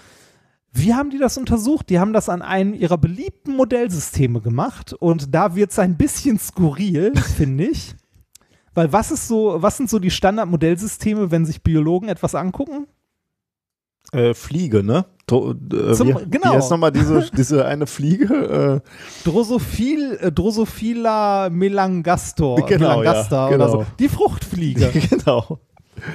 Wie 0.70 0.92
haben 0.92 1.08
die 1.08 1.18
das 1.18 1.38
untersucht? 1.38 1.88
Die 1.88 1.98
haben 1.98 2.12
das 2.12 2.28
an 2.28 2.42
einem 2.42 2.74
ihrer 2.74 2.98
beliebten 2.98 3.56
Modellsysteme 3.56 4.42
gemacht 4.42 4.92
und 4.92 5.34
da 5.34 5.56
wird 5.56 5.70
es 5.70 5.78
ein 5.78 5.96
bisschen 5.96 6.38
skurril, 6.38 7.16
finde 7.36 7.64
ich. 7.68 7.94
Weil 8.76 8.92
was 8.92 9.10
ist 9.10 9.26
so, 9.26 9.56
was 9.62 9.78
sind 9.78 9.88
so 9.88 9.98
die 9.98 10.10
Standardmodellsysteme, 10.10 11.30
wenn 11.30 11.46
sich 11.46 11.62
Biologen 11.62 12.10
etwas 12.10 12.34
angucken? 12.34 12.86
Äh, 14.12 14.34
Fliege, 14.34 14.82
ne? 14.84 15.06
Dro 15.26 15.52
äh, 15.52 15.94
Zum, 15.94 16.08
wie, 16.08 16.30
genau. 16.30 16.52
Wie 16.52 16.56
heißt 16.56 16.70
nochmal 16.70 16.92
diese, 16.92 17.30
diese 17.36 17.64
eine 17.64 17.86
Fliege? 17.86 18.82
Äh. 18.84 19.24
Drosophil, 19.24 20.18
äh, 20.20 20.30
Drosophila 20.30 21.48
melangastor. 21.50 22.56
Genau, 22.66 22.98
Melangasta 22.98 23.46
ja, 23.46 23.56
genau. 23.56 23.68
So. 23.68 23.86
Die 23.98 24.10
Fruchtfliege. 24.10 24.90
genau. 25.10 25.58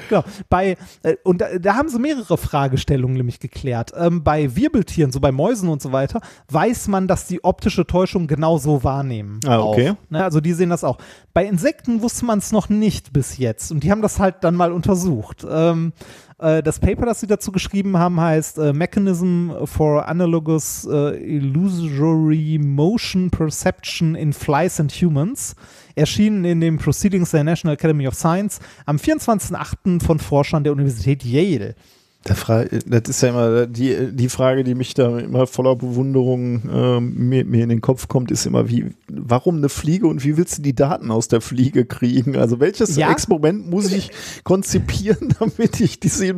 Genau. 0.10 0.24
Bei, 0.50 0.78
äh, 1.04 1.16
und 1.24 1.42
da, 1.42 1.58
da, 1.60 1.76
haben 1.76 1.90
sie 1.90 2.00
mehrere 2.00 2.38
Fragestellungen 2.38 3.18
nämlich 3.18 3.40
geklärt. 3.40 3.92
Ähm, 3.96 4.24
bei 4.24 4.56
Wirbeltieren, 4.56 5.12
so 5.12 5.20
bei 5.20 5.32
Mäusen 5.32 5.70
und 5.70 5.82
so 5.82 5.92
weiter, 5.92 6.22
weiß 6.50 6.88
man, 6.88 7.08
dass 7.08 7.28
die 7.28 7.44
optische 7.44 7.86
Täuschung 7.86 8.28
genauso 8.28 8.84
wahrnehmen. 8.84 9.40
Ah, 9.46 9.60
okay. 9.60 9.94
Ne, 10.10 10.24
also 10.24 10.42
die 10.42 10.54
sehen 10.54 10.70
das 10.70 10.84
auch. 10.84 10.98
Bei 11.34 11.46
Insekten 11.46 12.02
wusste 12.02 12.26
man 12.26 12.40
es 12.40 12.52
noch 12.52 12.70
nicht 12.70 13.14
bis 13.14 13.38
jetzt. 13.38 13.72
Und 13.72 13.84
die 13.84 13.92
haben 13.92 14.02
das 14.02 14.20
halt 14.20 14.44
dann 14.44 14.56
mal 14.56 14.72
untersucht. 14.72 15.46
Ähm, 15.50 15.94
äh, 15.94 16.31
das 16.64 16.80
Paper, 16.80 17.06
das 17.06 17.20
sie 17.20 17.28
dazu 17.28 17.52
geschrieben 17.52 17.98
haben, 17.98 18.20
heißt 18.20 18.58
äh, 18.58 18.74
Mechanism 18.74 19.52
for 19.66 20.08
Analogous 20.08 20.86
uh, 20.86 21.10
Illusory 21.10 22.60
Motion 22.60 23.30
Perception 23.30 24.16
in 24.16 24.34
Flies 24.34 24.80
and 24.80 24.92
Humans. 24.92 25.56
Erschienen 25.96 26.44
in 26.46 26.60
den 26.60 26.78
Proceedings 26.78 27.32
der 27.32 27.44
National 27.44 27.76
Academy 27.76 28.08
of 28.08 28.16
Science 28.16 28.60
am 28.88 28.98
24.08. 28.98 30.04
von 30.04 30.18
Forschern 30.18 30.64
der 30.64 30.74
Universität 30.74 31.24
Yale. 31.24 31.76
Das 32.24 33.10
ist 33.10 33.22
ja 33.22 33.30
immer 33.30 33.66
die, 33.66 34.12
die 34.12 34.30
Frage, 34.30 34.64
die 34.64 34.76
mich 34.76 34.94
da 34.94 35.18
immer 35.18 35.48
voller 35.48 35.76
Bewunderung 35.76 36.70
äh, 36.70 37.00
mir, 37.00 37.46
mir, 37.46 37.64
in 37.64 37.70
den 37.70 37.82
Kopf 37.82 38.08
kommt, 38.08 38.30
ist 38.30 38.46
immer, 38.46 38.70
wie, 38.70 38.94
warum 39.08 39.58
eine 39.58 39.70
Fliege 39.70 40.06
und 40.06 40.24
wie 40.24 40.38
willst 40.38 40.60
du 40.60 40.62
die 40.62 40.76
Daten 40.76 41.10
aus 41.10 41.30
der 41.30 41.42
Fliege 41.42 41.84
kriegen? 41.84 42.38
Also 42.38 42.60
welches 42.60 42.96
ja? 42.96 43.12
Experiment 43.12 43.68
muss 43.68 43.92
ich 43.92 44.12
konzipieren, 44.44 45.34
damit 45.40 45.82
ich 45.82 46.00
diese, 46.00 46.36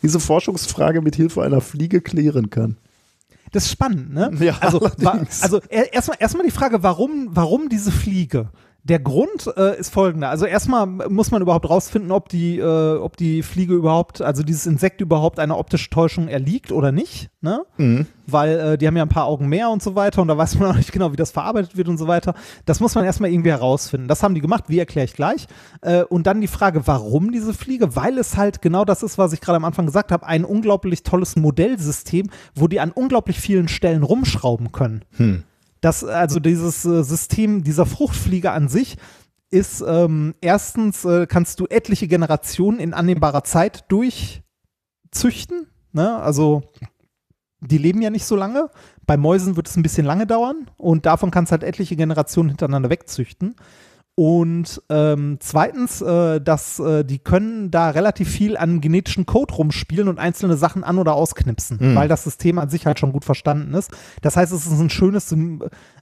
diese 0.00 0.20
Forschungsfrage 0.20 1.00
mit 1.02 1.16
Hilfe 1.16 1.42
einer 1.42 1.60
Fliege 1.60 2.00
klären 2.00 2.50
kann? 2.50 2.76
Das 3.50 3.64
ist 3.64 3.72
spannend, 3.72 4.14
ne? 4.14 4.30
Ja, 4.38 4.58
also, 4.60 4.78
also 5.40 5.60
erstmal 5.68 6.18
erstmal 6.20 6.44
die 6.44 6.52
Frage, 6.52 6.84
warum, 6.84 7.30
warum 7.32 7.68
diese 7.68 7.90
Fliege? 7.90 8.50
Der 8.82 8.98
Grund 8.98 9.46
äh, 9.56 9.78
ist 9.78 9.92
folgender. 9.92 10.30
Also 10.30 10.46
erstmal 10.46 10.86
muss 10.86 11.30
man 11.30 11.42
überhaupt 11.42 11.68
rausfinden, 11.68 12.10
ob 12.12 12.30
die, 12.30 12.58
äh, 12.58 12.96
ob 12.96 13.16
die 13.16 13.42
Fliege 13.42 13.74
überhaupt, 13.74 14.22
also 14.22 14.42
dieses 14.42 14.66
Insekt 14.66 15.02
überhaupt 15.02 15.38
einer 15.38 15.58
optischen 15.58 15.90
Täuschung 15.90 16.28
erliegt 16.28 16.72
oder 16.72 16.90
nicht. 16.90 17.30
Ne? 17.42 17.62
Mhm. 17.76 18.06
Weil 18.26 18.58
äh, 18.58 18.78
die 18.78 18.86
haben 18.86 18.96
ja 18.96 19.02
ein 19.02 19.10
paar 19.10 19.26
Augen 19.26 19.48
mehr 19.48 19.68
und 19.68 19.82
so 19.82 19.94
weiter 19.96 20.22
und 20.22 20.28
da 20.28 20.38
weiß 20.38 20.58
man 20.58 20.70
auch 20.70 20.76
nicht 20.76 20.92
genau, 20.92 21.12
wie 21.12 21.16
das 21.16 21.30
verarbeitet 21.30 21.76
wird 21.76 21.88
und 21.88 21.98
so 21.98 22.06
weiter. 22.06 22.34
Das 22.64 22.80
muss 22.80 22.94
man 22.94 23.04
erstmal 23.04 23.30
irgendwie 23.30 23.50
herausfinden. 23.50 24.08
Das 24.08 24.22
haben 24.22 24.34
die 24.34 24.40
gemacht, 24.40 24.64
wie 24.68 24.78
erkläre 24.78 25.04
ich 25.04 25.12
gleich. 25.12 25.46
Äh, 25.82 26.04
und 26.04 26.26
dann 26.26 26.40
die 26.40 26.46
Frage, 26.46 26.86
warum 26.86 27.32
diese 27.32 27.52
Fliege? 27.52 27.96
Weil 27.96 28.16
es 28.16 28.38
halt 28.38 28.62
genau 28.62 28.86
das 28.86 29.02
ist, 29.02 29.18
was 29.18 29.34
ich 29.34 29.42
gerade 29.42 29.56
am 29.56 29.64
Anfang 29.64 29.86
gesagt 29.86 30.10
habe, 30.10 30.26
ein 30.26 30.44
unglaublich 30.44 31.02
tolles 31.02 31.36
Modellsystem, 31.36 32.30
wo 32.54 32.66
die 32.66 32.80
an 32.80 32.92
unglaublich 32.92 33.40
vielen 33.40 33.68
Stellen 33.68 34.02
rumschrauben 34.02 34.72
können. 34.72 35.04
Hm. 35.16 35.44
Das, 35.80 36.04
also 36.04 36.40
dieses 36.40 36.84
äh, 36.84 37.02
System 37.02 37.64
dieser 37.64 37.86
Fruchtfliege 37.86 38.50
an 38.50 38.68
sich 38.68 38.96
ist 39.50 39.82
ähm, 39.86 40.34
erstens 40.40 41.04
äh, 41.04 41.26
kannst 41.26 41.58
du 41.60 41.66
etliche 41.68 42.06
Generationen 42.06 42.78
in 42.78 42.94
annehmbarer 42.94 43.42
Zeit 43.44 43.84
durchzüchten. 43.88 45.66
Ne? 45.92 46.16
Also 46.16 46.62
die 47.60 47.78
leben 47.78 48.00
ja 48.00 48.10
nicht 48.10 48.24
so 48.24 48.36
lange. 48.36 48.70
Bei 49.06 49.16
Mäusen 49.16 49.56
wird 49.56 49.68
es 49.68 49.76
ein 49.76 49.82
bisschen 49.82 50.06
lange 50.06 50.26
dauern 50.26 50.70
und 50.76 51.06
davon 51.06 51.30
kannst 51.30 51.52
halt 51.52 51.64
etliche 51.64 51.96
Generationen 51.96 52.50
hintereinander 52.50 52.90
wegzüchten. 52.90 53.56
Und 54.16 54.82
ähm, 54.90 55.38
zweitens, 55.40 56.02
äh, 56.02 56.42
dass 56.42 56.78
äh, 56.78 57.04
die 57.04 57.20
können 57.20 57.70
da 57.70 57.88
relativ 57.88 58.28
viel 58.28 58.56
an 58.56 58.82
genetischen 58.82 59.24
Code 59.24 59.54
rumspielen 59.54 60.08
und 60.08 60.18
einzelne 60.18 60.58
Sachen 60.58 60.84
an- 60.84 60.98
oder 60.98 61.14
ausknipsen, 61.14 61.78
mhm. 61.80 61.94
weil 61.94 62.06
das 62.06 62.24
System 62.24 62.58
an 62.58 62.68
sich 62.68 62.84
halt 62.84 62.98
schon 62.98 63.12
gut 63.12 63.24
verstanden 63.24 63.72
ist. 63.72 63.90
Das 64.20 64.36
heißt, 64.36 64.52
es 64.52 64.66
ist 64.66 64.78
ein 64.78 64.90
schönes, 64.90 65.34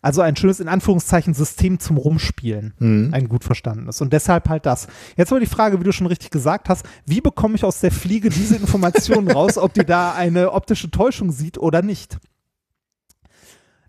also 0.02 0.20
ein 0.20 0.34
schönes 0.34 0.58
in 0.58 0.68
Anführungszeichen 0.68 1.32
System 1.32 1.78
zum 1.78 1.96
Rumspielen, 1.96 2.74
mhm. 2.78 3.10
ein 3.12 3.28
gut 3.28 3.44
verstandenes. 3.44 4.00
Und 4.00 4.12
deshalb 4.12 4.48
halt 4.48 4.66
das. 4.66 4.88
Jetzt 5.16 5.30
aber 5.30 5.40
die 5.40 5.46
Frage, 5.46 5.78
wie 5.78 5.84
du 5.84 5.92
schon 5.92 6.08
richtig 6.08 6.30
gesagt 6.30 6.68
hast, 6.68 6.84
wie 7.06 7.20
bekomme 7.20 7.54
ich 7.54 7.64
aus 7.64 7.78
der 7.78 7.92
Fliege 7.92 8.30
diese 8.30 8.56
Informationen 8.56 9.30
raus, 9.30 9.58
ob 9.58 9.74
die 9.74 9.86
da 9.86 10.12
eine 10.12 10.52
optische 10.52 10.90
Täuschung 10.90 11.30
sieht 11.30 11.56
oder 11.56 11.82
nicht? 11.82 12.18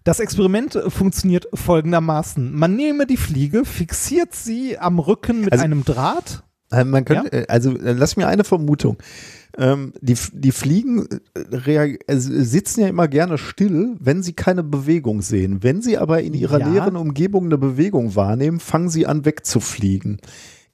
Das 0.09 0.19
Experiment 0.19 0.75
äh, 0.75 0.89
funktioniert 0.89 1.47
folgendermaßen. 1.53 2.53
Man 2.53 2.75
nehme 2.75 3.05
die 3.05 3.17
Fliege, 3.17 3.63
fixiert 3.65 4.33
sie 4.33 4.77
am 4.77 4.97
Rücken 4.99 5.41
mit 5.41 5.51
Also- 5.53 5.63
einem 5.63 5.85
Draht. 5.85 6.43
Äh, 6.71 6.83
Man 6.83 7.05
könnte, 7.05 7.31
äh, 7.31 7.45
also 7.47 7.71
äh, 7.77 7.93
lass 7.93 8.15
mir 8.17 8.27
eine 8.27 8.43
Vermutung. 8.43 8.97
Ähm, 9.57 9.93
die, 10.01 10.15
die 10.33 10.51
Fliegen 10.51 11.07
äh, 11.33 11.97
sitzen 12.17 12.81
ja 12.81 12.87
immer 12.87 13.07
gerne 13.07 13.37
still, 13.39 13.95
wenn 13.99 14.21
sie 14.21 14.33
keine 14.33 14.63
Bewegung 14.63 15.21
sehen. 15.23 15.63
Wenn 15.63 15.81
sie 15.81 15.97
aber 15.97 16.21
in 16.21 16.33
ihrer 16.35 16.59
Ja. 16.59 16.67
näheren 16.69 16.95
Umgebung 16.95 17.45
eine 17.45 17.57
Bewegung 17.57 18.15
wahrnehmen, 18.15 18.59
fangen 18.59 18.89
sie 18.89 19.07
an 19.07 19.25
wegzufliegen. 19.25 20.19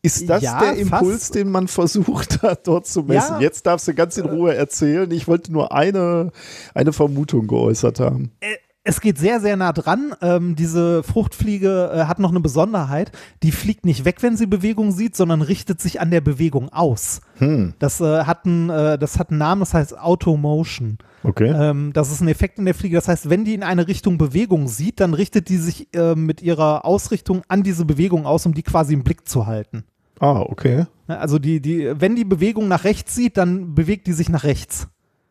Ist 0.02 0.30
das 0.30 0.44
Ja, 0.44 0.60
der 0.60 0.76
Impuls, 0.76 1.20
fast. 1.24 1.36
den 1.36 1.50
man 1.50 1.68
versucht 1.68 2.42
hat, 2.44 2.68
dort 2.68 2.86
zu 2.88 3.04
messen? 3.04 3.36
Ja. 3.36 3.40
Jetzt 3.42 3.66
darfst 3.66 3.88
du 3.88 3.94
ganz 3.94 4.18
in 4.18 4.26
Ruhe 4.26 4.54
erzählen. 4.54 5.10
Ich 5.12 5.28
wollte 5.28 5.52
nur 5.52 5.72
eine, 5.72 6.32
eine 6.74 6.94
Vermutung 6.94 7.48
geäußert 7.48 8.00
haben. 8.02 8.32
Es 8.88 9.02
geht 9.02 9.18
sehr, 9.18 9.42
sehr 9.42 9.58
nah 9.58 9.74
dran. 9.74 10.14
Ähm, 10.22 10.56
diese 10.56 11.02
Fruchtfliege 11.02 11.90
äh, 11.92 12.04
hat 12.06 12.20
noch 12.20 12.30
eine 12.30 12.40
Besonderheit. 12.40 13.12
Die 13.42 13.52
fliegt 13.52 13.84
nicht 13.84 14.06
weg, 14.06 14.18
wenn 14.22 14.38
sie 14.38 14.46
Bewegung 14.46 14.92
sieht, 14.92 15.16
sondern 15.16 15.42
richtet 15.42 15.82
sich 15.82 16.00
an 16.00 16.12
der 16.12 16.22
Bewegung 16.22 16.70
aus. 16.72 17.22
Hm, 17.40 17.74
Das, 17.80 18.00
äh, 18.00 18.26
hat, 18.26 18.46
einen, 18.46 18.70
äh, 18.70 19.00
das 19.00 19.18
hat 19.18 19.32
einen 19.32 19.40
Namen, 19.40 19.62
das 19.62 19.74
heißt 19.74 19.98
Automotion. 19.98 21.00
okay. 21.24 21.50
Ähm, 21.50 21.94
das 21.94 22.12
ist 22.12 22.22
ein 22.22 22.28
Effekt 22.28 22.60
in 22.60 22.66
der 22.66 22.76
Fliege. 22.76 22.96
Das 22.96 23.08
heißt, 23.08 23.28
wenn 23.28 23.44
die 23.44 23.56
in 23.56 23.64
eine 23.64 23.88
Richtung 23.88 24.20
Bewegung 24.20 24.68
sieht, 24.68 25.00
dann 25.00 25.16
richtet 25.16 25.50
die 25.50 25.58
sich 25.58 25.88
äh, 25.96 26.14
mit 26.14 26.44
ihrer 26.44 26.86
Ausrichtung 26.86 27.42
an 27.48 27.64
diese 27.64 27.86
Bewegung 27.86 28.28
aus, 28.28 28.46
um 28.46 28.54
die 28.54 28.64
quasi 28.64 28.94
im 28.94 29.04
Blick 29.04 29.28
zu 29.28 29.48
halten. 29.48 29.84
ah, 30.20 30.42
okay. 30.42 30.86
Ne, 31.08 31.18
Also 31.20 31.40
die, 31.40 31.60
die, 31.60 31.92
wenn 32.00 32.16
die 32.16 32.24
Bewegung 32.24 32.68
nach 32.68 32.84
rechts 32.84 33.16
sieht, 33.16 33.38
dann 33.38 33.74
bewegt 33.74 34.06
die 34.06 34.14
sich 34.14 34.30
nach 34.30 34.44
rechts. 34.44 34.88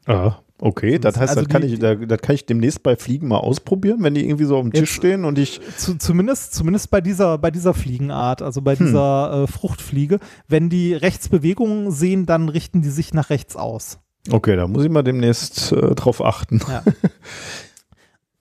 Ah, 0.06 0.38
okay. 0.60 0.98
Das 0.98 1.16
heißt, 1.18 1.30
Also 1.30 1.42
das, 1.42 1.48
kann 1.48 1.62
die- 1.62 1.74
ich, 1.74 1.78
das, 1.78 2.20
kann 2.20 2.34
ich 2.34 2.46
demnächst 2.46 2.82
bei 2.82 2.96
Fliegen 2.96 3.28
mal 3.28 3.38
ausprobieren, 3.38 3.98
wenn 4.00 4.14
die 4.14 4.24
irgendwie 4.26 4.44
so 4.44 4.56
auf 4.56 4.62
dem 4.62 4.72
Tisch 4.72 4.90
stehen 4.92 5.24
und 5.24 5.38
ich. 5.38 5.60
Zu, 5.76 5.96
zumindest, 5.98 6.54
zumindest 6.54 6.90
bei 6.90 7.00
dieser, 7.00 7.38
bei 7.38 7.50
dieser 7.50 7.74
Fliegenart, 7.74 8.42
also 8.42 8.62
bei 8.62 8.74
dieser 8.76 9.44
äh, 9.44 9.46
Fruchtfliege. 9.46 10.18
Wenn 10.48 10.70
die 10.70 10.94
Rechtsbewegungen 10.94 11.90
sehen, 11.90 12.26
dann 12.26 12.48
richten 12.48 12.82
die 12.82 12.90
sich 12.90 13.14
nach 13.14 13.30
rechts 13.30 13.56
aus. 13.56 13.98
Okay, 14.30 14.56
da 14.56 14.66
muss 14.66 14.84
ich 14.84 14.90
mal 14.90 15.02
demnächst 15.02 15.72
äh, 15.72 15.94
drauf 15.94 16.24
achten. 16.24 16.60
Ja. 16.68 16.82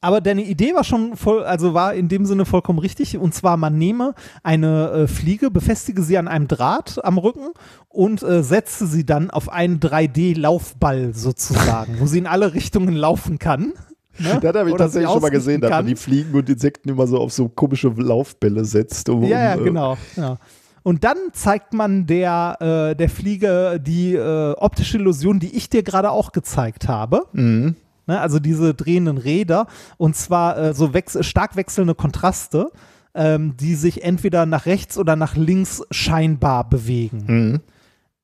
Aber 0.04 0.20
deine 0.20 0.44
Idee 0.44 0.76
war 0.76 0.84
schon 0.84 1.16
voll, 1.16 1.46
also 1.46 1.74
war 1.74 1.94
in 1.94 2.10
dem 2.10 2.26
Sinne 2.26 2.44
vollkommen 2.44 2.78
richtig. 2.78 3.18
Und 3.18 3.34
zwar, 3.34 3.56
man 3.56 3.78
nehme 3.78 4.16
eine 4.44 4.90
äh, 4.92 5.08
Fliege, 5.08 5.50
befestige 5.50 6.04
sie 6.04 6.18
an 6.18 6.28
einem 6.28 6.50
Draht 6.50 7.00
am 7.06 7.18
Rücken 7.18 7.52
und 7.88 8.22
äh, 8.22 8.44
setze 8.44 8.86
sie 8.86 9.06
dann 9.06 9.32
auf 9.32 9.48
einen 9.48 9.80
3D-Laufball 9.80 11.14
sozusagen, 11.14 12.02
wo 12.02 12.06
sie 12.06 12.18
in 12.18 12.28
alle 12.28 12.54
Richtungen 12.54 12.94
laufen 12.94 13.40
kann. 13.40 13.72
Ne? 14.20 14.40
Das 14.42 14.54
habe 14.56 14.68
ich 14.68 14.76
Oder 14.76 14.84
tatsächlich 14.84 15.10
schon 15.10 15.22
mal 15.22 15.30
gesehen, 15.30 15.62
dass 15.62 15.72
man 15.72 15.86
die 15.86 15.96
Fliegen 15.96 16.34
und 16.34 16.50
Insekten 16.50 16.90
immer 16.90 17.08
so 17.08 17.20
auf 17.20 17.32
so 17.32 17.48
komische 17.48 17.88
Laufbälle 17.88 18.66
setzt. 18.66 19.08
Um, 19.08 19.24
Ja, 19.24 19.40
ja, 19.40 19.56
äh, 19.56 19.64
genau. 19.64 19.98
Ja. 20.18 20.38
Und 20.84 21.06
dann 21.06 21.18
zeigt 21.32 21.74
man 21.74 22.08
der, 22.08 22.58
äh, 22.92 22.96
der 22.98 23.10
Fliege 23.10 23.80
die 23.82 24.16
äh, 24.16 24.52
optische 24.58 24.98
Illusion, 24.98 25.40
die 25.40 25.56
ich 25.56 25.70
dir 25.70 25.82
gerade 25.82 26.12
auch 26.12 26.34
gezeigt 26.34 26.90
habe. 26.90 27.24
Mhm. 27.32 27.78
Ne, 28.06 28.20
also 28.20 28.40
diese 28.40 28.74
drehenden 28.74 29.18
Räder 29.18 29.68
und 29.98 30.16
zwar 30.16 30.58
äh, 30.58 30.74
so 30.74 30.94
wechs 30.94 31.18
stark 31.26 31.56
wechselnde 31.56 31.96
Kontraste, 31.96 32.70
ähm, 33.16 33.56
die 33.56 33.76
sich 33.76 34.04
entweder 34.04 34.46
nach 34.46 34.66
rechts 34.66 34.98
oder 34.98 35.16
nach 35.16 35.36
links 35.36 35.82
scheinbar 35.90 36.70
bewegen. 36.70 37.24
Mhm. 37.28 37.60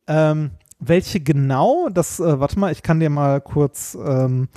Ähm, 0.07 0.51
welche 0.79 1.19
genau, 1.19 1.89
das, 1.89 2.19
äh, 2.19 2.39
warte 2.39 2.57
mal, 2.57 2.71
ich 2.71 2.83
kann 2.83 2.99
dir 2.99 3.09
mal 3.09 3.41
kurz, 3.41 3.97
ähm, 4.03 4.47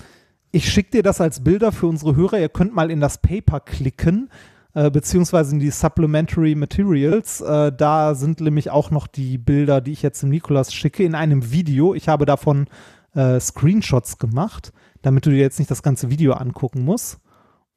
ich 0.50 0.70
schicke 0.70 0.90
dir 0.90 1.02
das 1.02 1.20
als 1.20 1.42
Bilder 1.42 1.72
für 1.72 1.86
unsere 1.86 2.16
Hörer. 2.16 2.38
Ihr 2.38 2.48
könnt 2.48 2.74
mal 2.74 2.90
in 2.90 3.00
das 3.00 3.18
Paper 3.18 3.60
klicken, 3.60 4.30
äh, 4.74 4.90
beziehungsweise 4.90 5.52
in 5.54 5.60
die 5.60 5.70
Supplementary 5.70 6.54
Materials. 6.54 7.40
Äh, 7.40 7.72
da 7.72 8.14
sind 8.14 8.40
nämlich 8.40 8.70
auch 8.70 8.90
noch 8.90 9.06
die 9.06 9.36
Bilder, 9.36 9.80
die 9.80 9.92
ich 9.92 10.02
jetzt 10.02 10.22
dem 10.22 10.30
Nikolas 10.30 10.72
schicke, 10.72 11.02
in 11.02 11.14
einem 11.14 11.50
Video. 11.50 11.94
Ich 11.94 12.08
habe 12.08 12.24
davon 12.24 12.66
äh, 13.14 13.40
Screenshots 13.40 14.18
gemacht, 14.18 14.72
damit 15.02 15.26
du 15.26 15.30
dir 15.30 15.38
jetzt 15.38 15.58
nicht 15.58 15.70
das 15.70 15.82
ganze 15.82 16.10
Video 16.10 16.32
angucken 16.32 16.84
musst. 16.84 17.18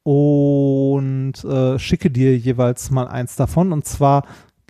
Und 0.02 1.44
äh, 1.44 1.78
schicke 1.78 2.10
dir 2.10 2.36
jeweils 2.38 2.90
mal 2.90 3.08
eins 3.08 3.36
davon. 3.36 3.72
Und 3.72 3.86
zwar 3.86 4.24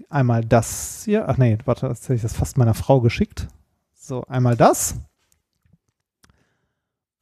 einmal 0.08 0.44
das 0.44 1.02
hier. 1.04 1.28
Ach 1.28 1.36
nee, 1.36 1.58
warte, 1.64 1.88
jetzt 1.88 2.04
hätte 2.04 2.14
ich 2.14 2.22
das 2.22 2.34
fast 2.34 2.56
meiner 2.56 2.74
Frau 2.74 3.00
geschickt. 3.00 3.48
So, 3.94 4.24
einmal 4.24 4.56
das. 4.56 4.96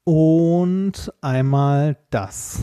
Und 0.04 1.12
einmal 1.20 1.96
das. 2.10 2.60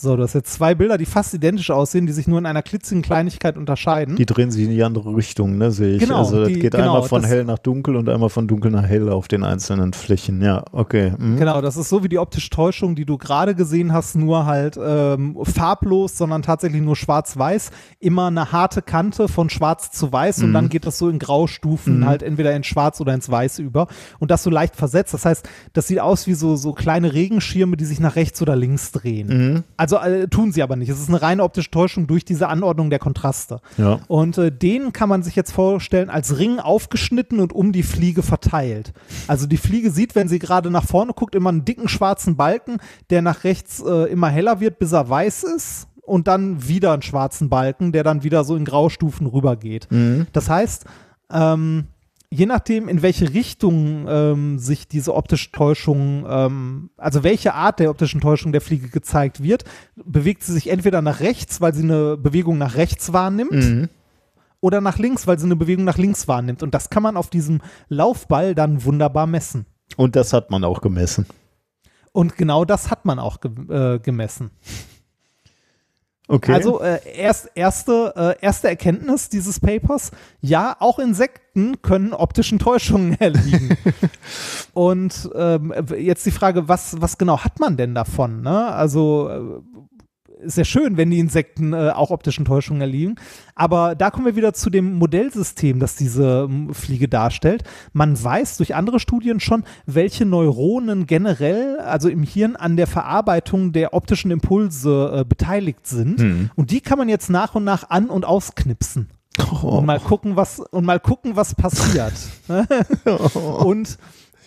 So, 0.00 0.14
du 0.16 0.22
hast 0.22 0.34
jetzt 0.34 0.52
zwei 0.52 0.76
Bilder, 0.76 0.96
die 0.96 1.06
fast 1.06 1.34
identisch 1.34 1.72
aussehen, 1.72 2.06
die 2.06 2.12
sich 2.12 2.28
nur 2.28 2.38
in 2.38 2.46
einer 2.46 2.62
klitzigen 2.62 3.02
Kleinigkeit 3.02 3.56
unterscheiden. 3.56 4.14
Die 4.14 4.26
drehen 4.26 4.52
sich 4.52 4.62
in 4.66 4.70
die 4.70 4.84
andere 4.84 5.16
Richtung, 5.16 5.58
ne, 5.58 5.72
sehe 5.72 5.96
ich. 5.96 5.98
Genau, 6.02 6.18
also 6.18 6.38
das 6.38 6.46
die- 6.50 6.60
geht 6.60 6.70
genau, 6.70 6.94
einmal 6.94 7.08
von 7.08 7.24
hell 7.24 7.42
nach 7.42 7.58
dunkel 7.58 7.96
und 7.96 8.08
einmal 8.08 8.28
von 8.28 8.46
dunkel 8.46 8.70
nach 8.70 8.84
hell 8.86 9.08
auf 9.08 9.26
den 9.26 9.42
einzelnen 9.42 9.92
Flächen. 9.94 10.40
Ja, 10.40 10.62
okay. 10.70 11.14
Mhm. 11.18 11.38
Genau, 11.38 11.60
das 11.60 11.76
ist 11.76 11.88
so 11.88 12.04
wie 12.04 12.08
die 12.08 12.20
optische 12.20 12.48
Täuschung, 12.48 12.94
die 12.94 13.06
du 13.06 13.18
gerade 13.18 13.56
gesehen 13.56 13.92
hast, 13.92 14.14
nur 14.14 14.46
halt 14.46 14.78
ähm, 14.80 15.36
farblos, 15.42 16.16
sondern 16.16 16.42
tatsächlich 16.42 16.80
nur 16.80 16.94
schwarz-weiß. 16.94 17.72
Immer 17.98 18.28
eine 18.28 18.52
harte 18.52 18.82
Kante 18.82 19.26
von 19.26 19.50
schwarz 19.50 19.90
zu 19.90 20.12
weiß 20.12 20.42
und 20.44 20.50
Mhm. 20.50 20.54
dann 20.54 20.68
geht 20.68 20.86
das 20.86 20.96
so 20.98 21.08
in 21.08 21.18
Graustufen 21.18 21.98
Mhm. 22.02 22.06
halt 22.06 22.22
entweder 22.22 22.54
in 22.54 22.62
schwarz 22.62 23.00
oder 23.00 23.14
ins 23.14 23.28
weiß 23.28 23.58
über 23.58 23.88
und 24.20 24.30
das 24.30 24.44
so 24.44 24.50
leicht 24.50 24.76
versetzt. 24.76 25.12
Das 25.12 25.24
heißt, 25.24 25.48
das 25.72 25.88
sieht 25.88 25.98
aus 25.98 26.28
wie 26.28 26.34
so, 26.34 26.54
so 26.54 26.72
kleine 26.72 27.12
Regenschirme, 27.14 27.76
die 27.76 27.84
sich 27.84 27.98
nach 27.98 28.14
rechts 28.14 28.40
oder 28.40 28.54
links 28.54 28.92
drehen. 28.92 29.26
Mhm. 29.54 29.64
Also 29.92 30.04
äh, 30.06 30.28
tun 30.28 30.52
sie 30.52 30.62
aber 30.62 30.76
nicht. 30.76 30.90
Es 30.90 31.00
ist 31.00 31.08
eine 31.08 31.22
reine 31.22 31.42
optische 31.42 31.70
Täuschung 31.70 32.06
durch 32.06 32.24
diese 32.24 32.48
Anordnung 32.48 32.90
der 32.90 32.98
Kontraste. 32.98 33.60
Ja. 33.78 34.00
Und 34.06 34.36
äh, 34.36 34.52
den 34.52 34.92
kann 34.92 35.08
man 35.08 35.22
sich 35.22 35.34
jetzt 35.34 35.52
vorstellen 35.52 36.10
als 36.10 36.38
Ring 36.38 36.58
aufgeschnitten 36.58 37.40
und 37.40 37.54
um 37.54 37.72
die 37.72 37.82
Fliege 37.82 38.22
verteilt. 38.22 38.92
Also 39.28 39.46
die 39.46 39.56
Fliege 39.56 39.90
sieht, 39.90 40.14
wenn 40.14 40.28
sie 40.28 40.38
gerade 40.38 40.70
nach 40.70 40.84
vorne 40.84 41.12
guckt, 41.14 41.34
immer 41.34 41.48
einen 41.48 41.64
dicken 41.64 41.88
schwarzen 41.88 42.36
Balken, 42.36 42.78
der 43.08 43.22
nach 43.22 43.44
rechts 43.44 43.80
äh, 43.80 44.10
immer 44.10 44.28
heller 44.28 44.60
wird, 44.60 44.78
bis 44.78 44.92
er 44.92 45.08
weiß 45.08 45.44
ist. 45.44 45.86
Und 46.02 46.26
dann 46.26 46.66
wieder 46.66 46.92
einen 46.92 47.02
schwarzen 47.02 47.50
Balken, 47.50 47.92
der 47.92 48.02
dann 48.02 48.22
wieder 48.22 48.44
so 48.44 48.56
in 48.56 48.64
Graustufen 48.64 49.26
rübergeht. 49.26 49.88
Mhm. 49.90 50.26
Das 50.32 50.48
heißt, 50.48 50.86
ähm, 51.30 51.88
je 52.30 52.46
nachdem, 52.46 52.88
in 52.88 53.02
welche 53.02 53.32
Richtung 53.32 54.06
ähm, 54.08 54.58
sich 54.58 54.86
diese 54.88 55.14
optische 55.14 55.50
Täuschung, 55.50 56.26
ähm, 56.28 56.90
also 56.96 57.22
welche 57.24 57.54
Art 57.54 57.80
der 57.80 57.90
optischen 57.90 58.20
Täuschung 58.20 58.52
der 58.52 58.60
Fliege 58.60 58.88
gezeigt 58.88 59.42
wird, 59.42 59.64
bewegt 59.96 60.42
sie 60.42 60.52
sich 60.52 60.68
entweder 60.68 61.00
nach 61.02 61.20
rechts, 61.20 61.60
weil 61.60 61.74
sie 61.74 61.82
eine 61.84 62.16
Bewegung 62.16 62.58
nach 62.58 62.74
rechts 62.76 63.12
wahrnimmt, 63.12 63.52
Mhm. 63.52 63.88
oder 64.60 64.80
nach 64.80 64.98
links, 64.98 65.26
weil 65.26 65.38
sie 65.38 65.46
eine 65.46 65.56
Bewegung 65.56 65.84
nach 65.84 65.98
links 65.98 66.28
wahrnimmt. 66.28 66.62
Und 66.62 66.74
das 66.74 66.90
kann 66.90 67.02
man 67.02 67.16
auf 67.16 67.30
diesem 67.30 67.60
Laufball 67.88 68.54
dann 68.54 68.84
wunderbar 68.84 69.26
messen. 69.26 69.66
Und 69.96 70.16
das 70.16 70.32
hat 70.32 70.50
man 70.50 70.64
auch 70.64 70.80
gemessen. 70.80 71.26
Und 72.12 72.36
genau 72.36 72.64
das 72.64 72.90
hat 72.90 73.04
man 73.04 73.18
auch 73.18 73.40
ge 73.40 73.50
äh, 73.70 73.98
gemessen. 74.00 74.50
Okay. 76.28 76.52
Also 76.52 76.82
äh, 76.82 77.00
erst, 77.16 77.50
erste, 77.54 78.12
äh, 78.14 78.44
erste 78.44 78.68
Erkenntnis 78.68 79.30
dieses 79.30 79.60
Papers, 79.60 80.10
ja, 80.42 80.76
auch 80.78 80.98
Insekten 80.98 81.80
können 81.80 82.12
optischen 82.12 82.58
Täuschungen 82.58 83.14
erliegen. 83.18 83.76
Und 84.74 85.30
ähm, 85.34 85.72
jetzt 85.96 86.26
die 86.26 86.30
Frage, 86.30 86.68
was, 86.68 87.00
was 87.00 87.16
genau 87.16 87.38
hat 87.44 87.60
man 87.60 87.78
denn 87.78 87.94
davon? 87.94 88.42
Ne? 88.42 88.66
Also 88.66 89.30
äh, 89.30 89.77
ist 90.40 90.58
ja 90.58 90.64
schön, 90.64 90.96
wenn 90.96 91.10
die 91.10 91.18
Insekten 91.18 91.72
äh, 91.72 91.90
auch 91.90 92.10
optischen 92.10 92.44
Täuschungen 92.44 92.80
erliegen. 92.80 93.16
Aber 93.54 93.94
da 93.94 94.10
kommen 94.10 94.26
wir 94.26 94.36
wieder 94.36 94.52
zu 94.52 94.70
dem 94.70 94.94
Modellsystem, 94.94 95.78
das 95.80 95.96
diese 95.96 96.46
ähm, 96.48 96.72
Fliege 96.72 97.08
darstellt. 97.08 97.64
Man 97.92 98.22
weiß 98.22 98.56
durch 98.56 98.74
andere 98.74 99.00
Studien 99.00 99.40
schon, 99.40 99.64
welche 99.86 100.24
Neuronen 100.24 101.06
generell, 101.06 101.78
also 101.78 102.08
im 102.08 102.22
Hirn, 102.22 102.56
an 102.56 102.76
der 102.76 102.86
Verarbeitung 102.86 103.72
der 103.72 103.94
optischen 103.94 104.30
Impulse 104.30 105.20
äh, 105.20 105.24
beteiligt 105.24 105.86
sind. 105.86 106.20
Hm. 106.20 106.50
Und 106.54 106.70
die 106.70 106.80
kann 106.80 106.98
man 106.98 107.08
jetzt 107.08 107.30
nach 107.30 107.54
und 107.54 107.64
nach 107.64 107.90
an- 107.90 108.10
und 108.10 108.24
ausknipsen. 108.24 109.10
Oh. 109.62 109.78
Und 109.78 109.86
mal 109.86 110.00
gucken, 110.00 110.36
was, 110.36 110.60
und 110.60 110.84
mal 110.84 111.00
gucken, 111.00 111.36
was 111.36 111.54
passiert. 111.54 112.14
und 113.34 113.98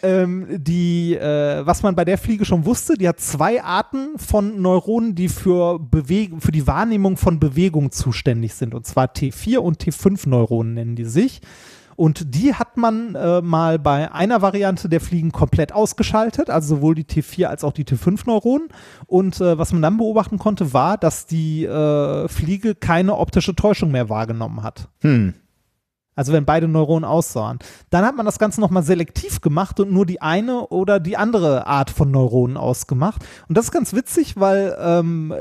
ähm, 0.03 0.47
die, 0.49 1.15
äh, 1.15 1.65
was 1.65 1.83
man 1.83 1.95
bei 1.95 2.05
der 2.05 2.17
Fliege 2.17 2.45
schon 2.45 2.65
wusste, 2.65 2.95
die 2.95 3.07
hat 3.07 3.19
zwei 3.19 3.63
Arten 3.63 4.17
von 4.17 4.61
Neuronen, 4.61 5.15
die 5.15 5.29
für, 5.29 5.79
Beweg 5.79 6.31
für 6.39 6.51
die 6.51 6.67
Wahrnehmung 6.67 7.17
von 7.17 7.39
Bewegung 7.39 7.91
zuständig 7.91 8.53
sind. 8.53 8.73
Und 8.73 8.85
zwar 8.85 9.05
T4 9.05 9.57
und 9.57 9.83
T5 9.83 10.27
Neuronen 10.27 10.73
nennen 10.73 10.95
die 10.95 11.05
sich. 11.05 11.41
Und 11.95 12.33
die 12.33 12.55
hat 12.55 12.77
man 12.77 13.13
äh, 13.13 13.41
mal 13.41 13.77
bei 13.77 14.11
einer 14.11 14.41
Variante 14.41 14.89
der 14.89 15.01
Fliegen 15.01 15.31
komplett 15.31 15.71
ausgeschaltet, 15.71 16.49
also 16.49 16.77
sowohl 16.77 16.95
die 16.95 17.03
T4 17.03 17.45
als 17.45 17.63
auch 17.63 17.73
die 17.73 17.83
T5-Neuronen. 17.83 18.69
Und 19.05 19.39
äh, 19.39 19.57
was 19.57 19.71
man 19.71 19.83
dann 19.83 19.97
beobachten 19.97 20.39
konnte, 20.39 20.73
war, 20.73 20.97
dass 20.97 21.27
die 21.27 21.65
äh, 21.65 22.27
Fliege 22.27 22.73
keine 22.73 23.17
optische 23.17 23.55
Täuschung 23.55 23.91
mehr 23.91 24.09
wahrgenommen 24.09 24.63
hat. 24.63 24.89
Hm. 25.01 25.35
Also 26.15 26.33
wenn 26.33 26.45
beide 26.45 26.67
Neuronen 26.67 27.05
aussahen. 27.05 27.59
Dann 27.89 28.05
hat 28.05 28.15
man 28.15 28.25
das 28.25 28.37
Ganze 28.37 28.59
nochmal 28.59 28.83
selektiv 28.83 29.39
gemacht 29.41 29.79
und 29.79 29.91
nur 29.91 30.05
die 30.05 30.21
eine 30.21 30.67
oder 30.67 30.99
die 30.99 31.15
andere 31.15 31.67
Art 31.67 31.89
von 31.89 32.11
Neuronen 32.11 32.57
ausgemacht. 32.57 33.23
Und 33.47 33.57
das 33.57 33.65
ist 33.65 33.71
ganz 33.71 33.93
witzig, 33.93 34.37
weil 34.37 34.75
ähm, 34.79 35.33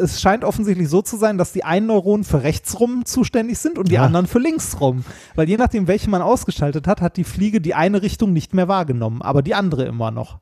es 0.00 0.20
scheint 0.20 0.44
offensichtlich 0.44 0.88
so 0.88 1.00
zu 1.02 1.16
sein, 1.16 1.38
dass 1.38 1.52
die 1.52 1.64
einen 1.64 1.86
Neuronen 1.86 2.24
für 2.24 2.42
rechtsrum 2.42 3.06
zuständig 3.06 3.58
sind 3.58 3.78
und 3.78 3.88
die 3.88 3.94
Ja. 3.94 4.04
anderen 4.04 4.26
für 4.26 4.38
linksrum. 4.38 5.04
Weil 5.34 5.48
je 5.48 5.56
nachdem, 5.56 5.88
welche 5.88 6.10
man 6.10 6.20
ausgeschaltet 6.22 6.86
hat, 6.86 7.00
hat 7.00 7.16
die 7.16 7.24
Fliege 7.24 7.60
die 7.60 7.74
eine 7.74 8.02
Richtung 8.02 8.32
nicht 8.32 8.52
mehr 8.54 8.68
wahrgenommen, 8.68 9.22
aber 9.22 9.40
die 9.42 9.54
andere 9.54 9.84
immer 9.84 10.10
noch. 10.10 10.38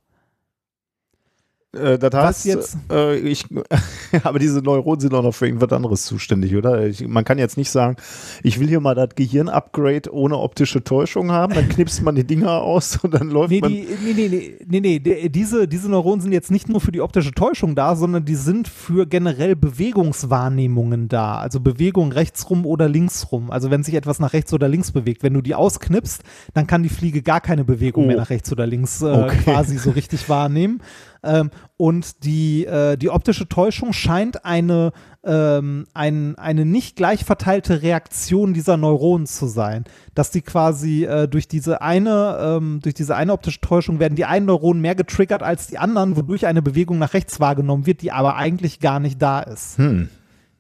Äh, 1.75 1.99
das 1.99 2.13
Was 2.13 2.25
heißt, 2.27 2.45
jetzt? 2.45 2.77
Äh, 2.91 3.17
ich, 3.19 3.47
aber 4.25 4.39
diese 4.39 4.61
Neuronen 4.61 5.01
sind 5.01 5.15
auch 5.15 5.23
noch 5.23 5.33
für 5.35 5.47
irgendwas 5.47 5.73
anderes 5.73 6.05
zuständig, 6.05 6.55
oder? 6.55 6.87
Ich, 6.87 7.07
man 7.09 7.25
kann 7.25 7.39
jetzt 7.39 7.57
nicht 7.57 7.71
sagen, 7.71 7.97
ich 8.43 8.61
will 8.61 8.69
hier 8.69 8.81
mal 8.81 8.95
das 8.95 9.11
Gehirn-Upgrade 9.15 10.13
ohne 10.13 10.37
optische 10.37 10.85
Täuschung 10.85 11.31
haben, 11.33 11.55
dann 11.55 11.69
knipst 11.71 12.03
man 12.03 12.15
die 12.15 12.25
Dinger 12.25 12.61
aus 12.61 12.97
und 13.03 13.15
dann 13.15 13.31
läuft 13.31 13.51
Nee, 13.51 13.61
man. 13.61 13.71
die, 13.71 13.87
nee, 14.05 14.13
nee, 14.15 14.29
nee, 14.29 14.55
nee, 14.69 14.81
nee, 14.81 14.99
die- 14.99 15.31
diese, 15.31 15.67
diese 15.67 15.89
Neuronen 15.91 16.21
sind 16.21 16.33
jetzt 16.33 16.51
nicht 16.51 16.69
nur 16.69 16.81
für 16.83 16.93
die 16.93 17.01
optische 17.01 17.33
Täuschung 17.33 17.75
da, 17.75 17.97
sondern 17.97 18.25
die 18.27 18.35
sind 18.35 18.69
für 18.69 19.07
generell 19.07 19.57
Bewegungswahrnehmungen 19.57 21.09
da. 21.09 21.37
Also 21.39 21.61
Bewegung 21.61 22.13
rechtsrum 22.13 22.67
oder 22.67 22.89
linksrum. 22.89 23.51
Also 23.51 23.71
wenn 23.71 23.83
sich 23.83 23.95
etwas 23.95 24.19
nach 24.21 24.35
rechts 24.35 24.53
oder 24.53 24.69
links 24.69 24.93
bewegt. 24.93 25.23
Wenn 25.23 25.35
du 25.35 25.41
die 25.41 25.55
ausknipst, 25.55 26.23
dann 26.55 26.67
kann 26.67 26.83
die 26.83 26.89
Fliege 26.91 27.23
gar 27.23 27.41
keine 27.41 27.65
Bewegung 27.65 28.05
Oh. 28.05 28.07
mehr 28.09 28.17
nach 28.17 28.31
rechts 28.31 28.51
oder 28.53 28.67
links 28.67 29.01
äh, 29.01 29.07
Okay. 29.07 29.39
quasi 29.45 29.79
so 29.79 29.91
richtig 29.91 30.29
wahrnehmen. 30.29 30.81
Ähm, 31.23 31.51
und 31.77 32.25
die, 32.25 32.67
äh, 32.67 32.97
die 32.97 33.11
optische 33.11 33.49
Täuschung 33.49 33.93
scheint 33.93 34.45
eine, 34.45 34.93
ähm, 35.25 35.87
ein, 35.95 36.37
eine 36.37 36.65
nicht 36.65 36.97
gleich 36.97 37.25
verteilte 37.25 37.83
Reaktion 37.83 38.55
dieser 38.55 38.77
Neuronen 38.77 39.27
zu 39.27 39.47
sein. 39.47 39.85
Dass 40.15 40.31
die 40.31 40.43
quasi 40.43 41.05
äh, 41.05 41.29
durch 41.29 41.49
diese 41.49 41.81
eine, 41.81 42.39
ähm, 42.41 42.81
durch 42.83 42.95
diese 42.95 43.17
eine 43.17 43.33
optische 43.33 43.61
Täuschung 43.61 43.99
werden 43.99 44.17
die 44.17 44.25
einen 44.25 44.47
Neuronen 44.47 44.83
mehr 44.83 44.95
getriggert 44.95 45.43
als 45.43 45.67
die 45.69 45.79
anderen, 45.79 46.17
wodurch 46.17 46.47
eine 46.47 46.63
Bewegung 46.63 46.99
nach 46.99 47.15
rechts 47.15 47.41
wahrgenommen 47.41 47.87
wird, 47.87 48.03
die 48.03 48.13
aber 48.13 48.37
eigentlich 48.37 48.81
gar 48.81 49.01
nicht 49.01 49.21
da 49.21 49.41
ist. 49.41 49.79
Hm. 49.79 50.09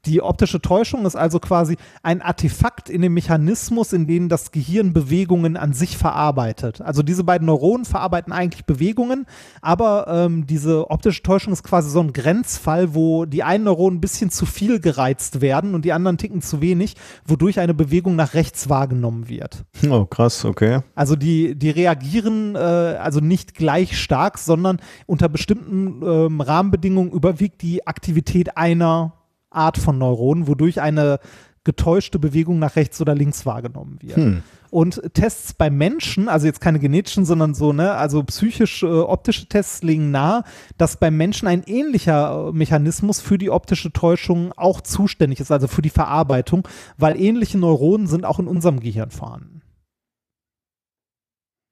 Die 0.04 0.20
optische 0.20 0.60
Täuschung 0.60 1.06
ist 1.06 1.14
also 1.14 1.38
quasi 1.38 1.76
ein 2.02 2.22
Artefakt 2.22 2.90
in 2.90 3.02
dem 3.02 3.14
Mechanismus, 3.14 3.92
in 3.92 4.08
dem 4.08 4.28
das 4.28 4.50
Gehirn 4.50 4.92
Bewegungen 4.92 5.56
an 5.56 5.74
sich 5.74 5.96
verarbeitet. 5.96 6.80
Also 6.80 7.04
diese 7.04 7.22
beiden 7.22 7.46
Neuronen 7.46 7.84
verarbeiten 7.84 8.32
eigentlich 8.32 8.64
Bewegungen, 8.64 9.26
aber 9.60 10.08
ähm, 10.08 10.44
diese 10.44 10.90
optische 10.90 11.22
Täuschung 11.22 11.52
ist 11.52 11.62
quasi 11.62 11.88
so 11.88 12.00
ein 12.00 12.12
Grenzfall, 12.12 12.96
wo 12.96 13.26
die 13.26 13.44
einen 13.44 13.62
Neuronen 13.62 13.98
ein 13.98 14.00
bisschen 14.00 14.30
zu 14.30 14.44
viel 14.44 14.80
gereizt 14.80 15.40
werden 15.40 15.72
und 15.72 15.84
die 15.84 15.92
anderen 15.92 16.18
ticken 16.18 16.42
zu 16.42 16.60
wenig, 16.60 16.96
wodurch 17.24 17.60
eine 17.60 17.72
Bewegung 17.72 18.16
nach 18.16 18.34
rechts 18.34 18.68
wahrgenommen 18.68 19.28
wird. 19.28 19.64
Oh, 19.88 20.04
krass, 20.04 20.44
okay. 20.44 20.80
Also 20.96 21.14
die, 21.14 21.54
die 21.54 21.70
reagieren 21.70 22.56
äh, 22.56 22.58
also 22.58 23.20
nicht 23.20 23.54
gleich 23.54 23.96
stark, 23.96 24.38
sondern 24.38 24.80
unter 25.06 25.28
bestimmten 25.28 26.02
ähm, 26.04 26.40
Rahmenbedingungen 26.40 27.12
überwiegt 27.12 27.62
die 27.62 27.86
Aktivität 27.86 28.56
einer 28.56 29.12
Art 29.54 29.78
von 29.78 29.98
Neuronen, 29.98 30.46
wodurch 30.46 30.80
eine 30.80 31.18
getäuschte 31.64 32.18
Bewegung 32.18 32.58
nach 32.58 32.76
rechts 32.76 33.00
oder 33.00 33.14
links 33.14 33.46
wahrgenommen 33.46 33.98
wird. 34.00 34.16
Hm. 34.16 34.42
Und 34.70 35.02
Tests 35.12 35.52
bei 35.52 35.70
Menschen, 35.70 36.28
also 36.28 36.46
jetzt 36.46 36.60
keine 36.60 36.78
genetischen, 36.78 37.24
sondern 37.24 37.54
so, 37.54 37.72
ne, 37.72 37.92
also 37.92 38.22
psychisch 38.24 38.82
äh, 38.82 38.86
optische 38.86 39.46
Tests 39.46 39.82
legen 39.82 40.10
nahe, 40.10 40.44
dass 40.78 40.96
beim 40.96 41.16
Menschen 41.16 41.46
ein 41.46 41.62
ähnlicher 41.64 42.48
äh, 42.48 42.52
Mechanismus 42.52 43.20
für 43.20 43.38
die 43.38 43.50
optische 43.50 43.92
Täuschung 43.92 44.52
auch 44.56 44.80
zuständig 44.80 45.40
ist, 45.40 45.52
also 45.52 45.68
für 45.68 45.82
die 45.82 45.90
Verarbeitung, 45.90 46.66
weil 46.96 47.20
ähnliche 47.20 47.58
Neuronen 47.58 48.06
sind 48.06 48.24
auch 48.24 48.38
in 48.38 48.48
unserem 48.48 48.80
Gehirn 48.80 49.10
vorhanden. 49.10 49.60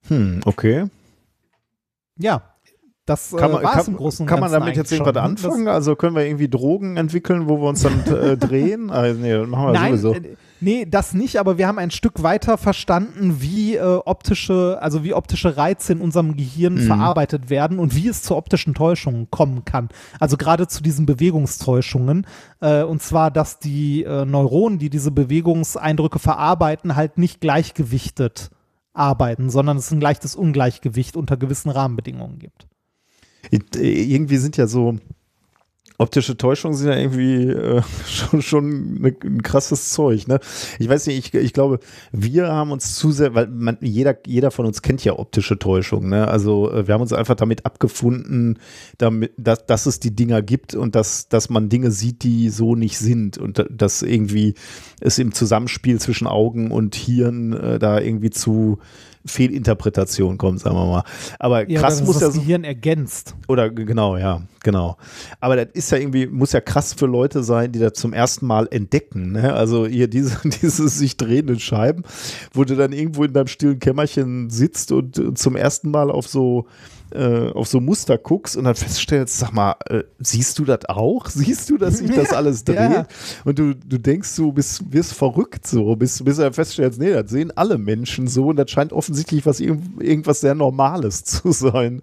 Hm, 0.06 0.40
okay. 0.44 0.86
Ja, 2.18 2.49
das 3.06 3.34
Kann 3.36 3.50
äh, 3.50 3.54
man, 3.54 3.64
es 3.64 3.70
kann, 3.70 3.86
im 3.86 3.96
Großen 3.96 4.22
und 4.24 4.28
kann 4.28 4.40
man 4.40 4.52
damit 4.52 4.76
jetzt 4.76 4.92
irgendwas 4.92 5.16
anfangen? 5.16 5.66
Also 5.66 5.96
können 5.96 6.14
wir 6.14 6.24
irgendwie 6.24 6.48
Drogen 6.48 6.96
entwickeln, 6.96 7.48
wo 7.48 7.60
wir 7.60 7.68
uns 7.68 7.82
dann 7.82 8.04
äh, 8.06 8.36
drehen? 8.36 8.90
Ah, 8.90 9.12
nee, 9.12 9.32
das 9.32 9.48
machen 9.48 9.66
wir 9.66 9.72
Das, 9.72 9.82
nein, 9.82 9.96
sowieso. 9.98 10.14
äh, 10.28 10.36
nee, 10.60 10.86
das 10.88 11.12
nicht, 11.14 11.38
aber 11.40 11.58
wir 11.58 11.66
haben 11.66 11.78
ein 11.78 11.90
Stück 11.90 12.22
weiter 12.22 12.56
verstanden, 12.56 13.40
wie 13.40 13.74
äh, 13.76 13.82
optische, 14.04 14.78
also 14.80 15.02
wie 15.02 15.14
optische 15.14 15.56
Reize 15.56 15.92
in 15.92 16.00
unserem 16.00 16.36
Gehirn 16.36 16.74
Mhm. 16.74 16.86
verarbeitet 16.86 17.50
werden 17.50 17.78
und 17.80 17.96
wie 17.96 18.06
es 18.06 18.22
zu 18.22 18.36
optischen 18.36 18.74
Täuschungen 18.74 19.28
kommen 19.30 19.64
kann. 19.64 19.88
Also 20.20 20.36
gerade 20.36 20.68
zu 20.68 20.82
diesen 20.82 21.06
Bewegungstäuschungen. 21.06 22.26
Äh, 22.60 22.84
und 22.84 23.02
zwar, 23.02 23.30
dass 23.32 23.58
die 23.58 24.04
äh, 24.04 24.24
Neuronen, 24.24 24.78
die 24.78 24.90
diese 24.90 25.10
Bewegungseindrücke 25.10 26.18
verarbeiten, 26.20 26.94
halt 26.94 27.18
nicht 27.18 27.40
gleichgewichtet 27.40 28.50
arbeiten, 28.92 29.50
sondern 29.50 29.76
es 29.78 29.90
ein 29.90 30.00
leichtes 30.00 30.36
Ungleichgewicht 30.36 31.16
unter 31.16 31.36
gewissen 31.36 31.70
Rahmenbedingungen 31.70 32.38
gibt. 32.38 32.66
Äh, 33.50 33.58
Irgendwie 33.78 34.36
sind 34.38 34.56
ja 34.56 34.66
so 34.66 34.96
optische 35.98 36.38
Täuschungen 36.38 36.74
sind 36.78 36.88
ja 36.88 36.96
irgendwie 36.96 37.42
äh, 37.50 37.82
schon, 38.06 38.40
schon 38.40 38.94
ne, 39.02 39.14
ein 39.22 39.42
krasses 39.42 39.90
Zeug. 39.90 40.26
Ne? 40.28 40.40
Ich 40.78 40.88
weiß 40.88 41.06
nicht, 41.06 41.34
ich, 41.34 41.38
ich 41.38 41.52
glaube, 41.52 41.78
wir 42.10 42.48
haben 42.48 42.72
uns 42.72 42.96
zu 42.96 43.12
sehr, 43.12 43.34
weil 43.34 43.48
man, 43.48 43.76
jeder, 43.82 44.16
jeder 44.26 44.50
von 44.50 44.64
uns 44.64 44.80
kennt 44.80 45.04
ja 45.04 45.18
optische 45.18 45.58
Täuschung. 45.58 46.08
Ne? 46.08 46.26
Also 46.26 46.72
äh, 46.72 46.86
wir 46.86 46.94
haben 46.94 47.02
uns 47.02 47.12
einfach 47.12 47.34
damit 47.34 47.66
abgefunden, 47.66 48.58
damit, 48.96 49.32
dass, 49.36 49.66
dass 49.66 49.84
es 49.84 50.00
die 50.00 50.16
Dinger 50.16 50.40
gibt 50.40 50.74
und 50.74 50.94
dass, 50.94 51.28
dass 51.28 51.50
man 51.50 51.68
Dinge 51.68 51.90
sieht, 51.90 52.22
die 52.22 52.48
so 52.48 52.74
nicht 52.74 52.96
sind 52.96 53.36
und 53.36 53.58
da- 53.58 53.64
dass 53.64 54.00
irgendwie 54.00 54.54
es 55.00 55.18
im 55.18 55.32
Zusammenspiel 55.32 56.00
zwischen 56.00 56.26
Augen 56.26 56.70
und 56.70 56.94
Hirn 56.94 57.52
äh, 57.52 57.78
da 57.78 58.00
irgendwie 58.00 58.30
zu 58.30 58.78
Fehlinterpretation 59.26 60.38
kommt, 60.38 60.60
sagen 60.60 60.76
wir 60.76 60.86
mal. 60.86 61.04
Aber 61.38 61.68
Ja, 61.68 61.80
krass 61.80 62.02
muss 62.02 62.14
das 62.18 62.22
ja 62.22 62.30
so, 62.30 62.40
Gehirn 62.40 62.64
ergänzt. 62.64 63.34
oder 63.48 63.68
genau, 63.70 64.16
ja, 64.16 64.42
genau. 64.62 64.96
Aber 65.40 65.56
das 65.56 65.68
ist 65.74 65.90
ja 65.92 65.98
irgendwie, 65.98 66.26
muss 66.26 66.52
ja 66.52 66.60
krass 66.60 66.94
für 66.94 67.06
Leute 67.06 67.42
sein, 67.42 67.72
die 67.72 67.78
das 67.78 67.94
zum 67.94 68.12
ersten 68.12 68.46
Mal 68.46 68.68
entdecken. 68.70 69.32
Ne? 69.32 69.52
Also 69.52 69.86
hier 69.86 70.08
diese, 70.08 70.38
diese 70.62 70.88
sich 70.88 71.16
drehenden 71.16 71.60
Scheiben, 71.60 72.02
wo 72.52 72.64
du 72.64 72.76
dann 72.76 72.92
irgendwo 72.92 73.24
in 73.24 73.32
deinem 73.32 73.48
stillen 73.48 73.78
Kämmerchen 73.78 74.50
sitzt 74.50 74.92
und, 74.92 75.18
äh, 75.18 75.34
zum 75.34 75.56
ersten 75.56 75.90
Mal 75.90 76.10
auf 76.10 76.26
so 76.26 76.66
äh, 77.12 77.50
auf 77.50 77.68
so 77.68 77.80
Muster 77.80 78.18
guckst 78.18 78.56
und 78.56 78.64
dann 78.64 78.74
feststellst, 78.74 79.38
sag 79.38 79.52
mal, 79.52 79.74
äh, 79.88 80.02
siehst 80.18 80.58
du 80.58 80.64
das 80.64 80.84
auch? 80.88 81.26
Siehst 81.30 81.70
du, 81.70 81.76
dass 81.78 81.98
sich 81.98 82.10
das 82.10 82.32
alles 82.32 82.64
dreht? 82.64 82.76
ja. 82.76 83.06
Und 83.44 83.58
du, 83.58 83.74
du 83.74 83.98
denkst, 83.98 84.34
du 84.36 84.52
bist, 84.52 84.92
wirst 84.92 85.14
verrückt 85.14 85.66
so, 85.66 85.96
bis, 85.96 86.22
bis 86.22 86.36
du 86.36 86.42
dann 86.42 86.52
feststellst, 86.52 87.00
nee, 87.00 87.10
das 87.10 87.30
sehen 87.30 87.52
alle 87.56 87.78
Menschen 87.78 88.26
so 88.28 88.46
und 88.48 88.56
das 88.56 88.70
scheint 88.70 88.92
offensichtlich 88.92 89.46
was, 89.46 89.60
irgend- 89.60 90.02
irgendwas 90.02 90.40
sehr 90.40 90.54
Normales 90.54 91.24
zu 91.24 91.52
sein. 91.52 92.02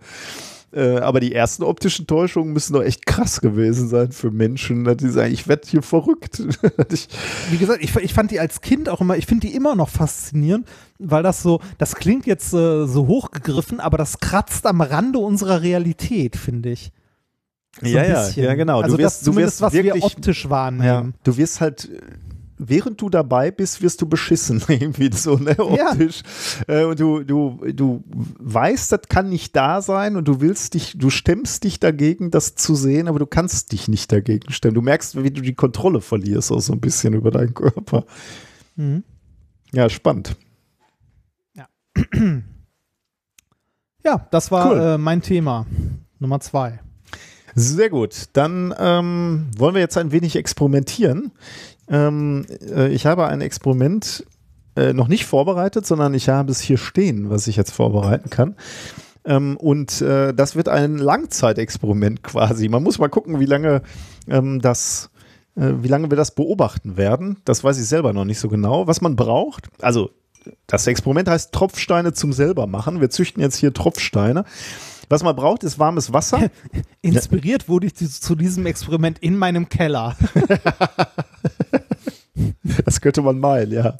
Äh, 0.74 0.98
aber 0.98 1.22
die 1.22 1.34
ersten 1.34 1.64
optischen 1.64 2.08
Täuschungen 2.08 2.52
müssen 2.52 2.74
doch 2.74 2.84
echt 2.84 3.06
krass 3.06 3.40
gewesen 3.40 3.88
sein 3.88 4.12
für 4.12 4.32
Menschen. 4.32 4.84
dass 4.84 4.98
Die 4.98 5.10
sagen, 5.10 5.32
ich 5.34 5.48
werde 5.48 5.68
hier 5.68 5.82
verrückt. 5.82 6.42
ich, 6.92 7.08
wie 7.52 7.58
gesagt, 7.58 7.82
ich, 7.82 7.96
ich 7.96 8.14
fand 8.14 8.32
die 8.32 8.40
als 8.40 8.60
Kind 8.60 8.90
auch 8.90 9.00
immer, 9.00 9.16
ich 9.16 9.26
finde 9.26 9.48
die 9.48 9.56
immer 9.56 9.76
noch 9.76 9.90
faszinierend, 9.90 10.68
weil 11.00 11.24
das 11.24 11.42
so, 11.42 11.62
das 11.78 11.96
klingt 11.96 12.26
jetzt 12.26 12.54
äh, 12.54 12.86
so 12.86 13.08
hochgegriffen, 13.08 13.80
aber 13.80 13.98
das 13.98 14.20
kratzt 14.20 14.66
am 14.66 14.82
Rande 14.82 15.20
unserer 15.20 15.62
Realität, 15.62 16.36
finde 16.36 16.72
ich. 16.72 16.92
So 17.82 17.88
ja, 17.88 18.04
ja, 18.04 18.30
ja, 18.30 18.56
genau. 18.56 18.82
Also 18.82 18.98
du 18.98 19.04
das 19.04 19.14
wirst, 19.14 19.22
du 19.22 19.32
zumindest, 19.32 19.56
wirst 19.56 19.62
was 19.62 19.74
wirklich, 19.74 19.94
wir 19.94 20.04
optisch 20.04 20.50
wahrnehmen. 20.50 21.14
du 21.24 21.38
wirst 21.38 21.62
halt, 21.62 21.86
äh, 21.86 22.02
während 22.58 23.02
du 23.02 23.10
dabei 23.10 23.52
bist, 23.52 23.82
wirst 23.82 24.02
du 24.02 24.08
beschissen, 24.08 24.64
irgendwie 24.68 25.10
so, 25.14 25.38
ne, 25.38 25.56
Ja. 25.58 25.92
optisch. 25.92 26.22
Äh, 26.68 26.84
und 26.86 27.00
du, 27.00 27.24
du, 27.24 27.60
du 27.74 28.04
weißt, 28.40 28.92
das 28.92 29.02
kann 29.10 29.30
nicht 29.30 29.56
da 29.56 29.82
sein 29.82 30.16
und 30.16 30.28
du 30.28 30.42
willst 30.42 30.74
dich, 30.74 30.98
du 30.98 31.10
stemmst 31.10 31.64
dich 31.64 31.80
dagegen, 31.80 32.32
das 32.32 32.56
zu 32.56 32.76
sehen, 32.76 33.08
aber 33.08 33.20
du 33.20 33.26
kannst 33.28 33.72
dich 33.72 33.88
nicht 33.88 34.12
dagegen 34.12 34.52
stemmen. 34.52 34.76
Du 34.76 34.82
merkst, 34.82 35.22
wie 35.24 35.32
du 35.32 35.42
die 35.42 35.54
Kontrolle 35.56 36.02
verlierst, 36.02 36.52
auch 36.52 36.60
so 36.60 36.74
ein 36.74 36.80
bisschen 36.82 37.14
über 37.14 37.32
deinen 37.32 37.54
Körper. 37.54 38.06
Mhm. 38.76 39.04
Ja, 39.74 39.90
spannend. 39.90 40.36
Ja, 41.56 41.68
das 44.32 44.52
war 44.52 44.72
Cool. 44.72 44.80
äh, 44.80 44.98
mein 44.98 45.22
Thema. 45.22 45.66
Nummer 46.20 46.40
zwei. 46.40 46.80
Sehr 47.56 47.90
gut. 47.90 48.26
Dann 48.34 48.74
ähm, 48.78 49.48
wollen 49.58 49.74
wir 49.76 49.82
jetzt 49.82 49.98
ein 49.98 50.12
wenig 50.12 50.36
experimentieren. 50.36 51.32
Ähm, 51.90 52.46
äh, 52.70 52.90
ich 52.90 53.06
habe 53.06 53.28
ein 53.28 53.42
Experiment 53.42 54.26
äh, 54.76 54.94
noch 54.94 55.08
nicht 55.08 55.26
vorbereitet, 55.26 55.86
sondern 55.86 56.14
ich 56.14 56.30
habe 56.30 56.52
es 56.52 56.62
hier 56.62 56.78
stehen, 56.78 57.30
was 57.30 57.48
ich 57.48 57.56
jetzt 57.56 57.72
vorbereiten 57.72 58.30
kann. 58.30 58.56
Ähm, 59.26 59.58
und 59.58 60.02
äh, 60.02 60.34
das 60.34 60.56
wird 60.56 60.70
ein 60.70 60.98
Langzeitexperiment 60.98 62.24
quasi. 62.24 62.70
Man 62.70 62.84
muss 62.84 63.00
mal 63.00 63.10
gucken, 63.10 63.40
wie 63.40 63.46
lange 63.46 63.82
ähm, 64.28 64.62
das, 64.62 65.10
äh, 65.56 65.74
wie 65.82 65.88
lange 65.88 66.10
wir 66.10 66.18
das 66.18 66.34
beobachten 66.34 66.96
werden. 66.96 67.38
Das 67.44 67.64
weiß 67.64 67.78
ich 67.80 67.88
selber 67.88 68.14
noch 68.14 68.26
nicht 68.26 68.40
so 68.40 68.48
genau. 68.48 68.88
Was 68.88 69.02
man 69.02 69.16
braucht, 69.16 69.68
also 69.82 70.12
das 70.66 70.88
Experiment 70.88 71.28
heißt 71.28 71.52
Tropfsteine 71.52 72.14
zum 72.14 72.32
selber 72.32 72.68
machen. 72.68 73.02
Wir 73.02 73.10
züchten 73.10 73.42
jetzt 73.42 73.58
hier 73.58 73.74
Tropfsteine. 73.74 74.46
Was 75.10 75.24
man 75.24 75.36
braucht, 75.36 75.64
ist 75.64 75.80
warmes 75.80 76.12
Wasser. 76.12 76.50
Inspiriert 77.02 77.70
wurde 77.70 77.88
ich 77.88 77.96
zu 77.96 78.36
diesem 78.36 78.66
Experiment 78.66 79.20
in 79.20 79.38
meinem 79.38 79.70
Keller. 79.70 80.16
Das 82.64 82.78
das 82.86 83.02
könnte 83.02 83.22
man 83.22 83.40
meinen, 83.40 83.72
ja. 83.72 83.96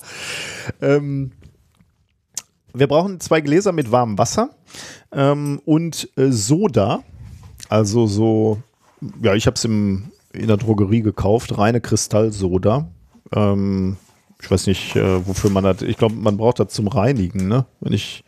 Ähm, 0.82 1.32
wir 2.74 2.88
brauchen 2.88 3.20
zwei 3.20 3.42
Gläser 3.42 3.72
mit 3.72 3.92
warmem 3.92 4.18
Wasser 4.18 4.50
ähm, 5.12 5.62
und 5.66 6.10
äh, 6.18 6.32
Soda. 6.32 7.04
Also 7.70 8.06
so, 8.06 8.62
ja, 9.22 9.34
ich 9.34 9.48
habe 9.48 9.56
es 9.56 9.66
in 9.66 10.12
der 10.34 10.58
Drogerie 10.58 11.02
gekauft, 11.02 11.58
reine 11.58 11.82
Kristallsoda. 11.82 12.90
Ähm, 13.34 13.98
ich 14.42 14.52
weiß 14.52 14.68
nicht, 14.68 14.96
äh, 14.96 15.26
wofür 15.26 15.50
man 15.50 15.64
das, 15.64 15.82
ich 15.82 15.98
glaube, 15.98 16.16
man 16.16 16.38
braucht 16.38 16.60
das 16.60 16.74
zum 16.74 16.88
Reinigen, 16.88 17.48
ne? 17.48 17.66
Wenn 17.80 17.94
ich 17.94 18.24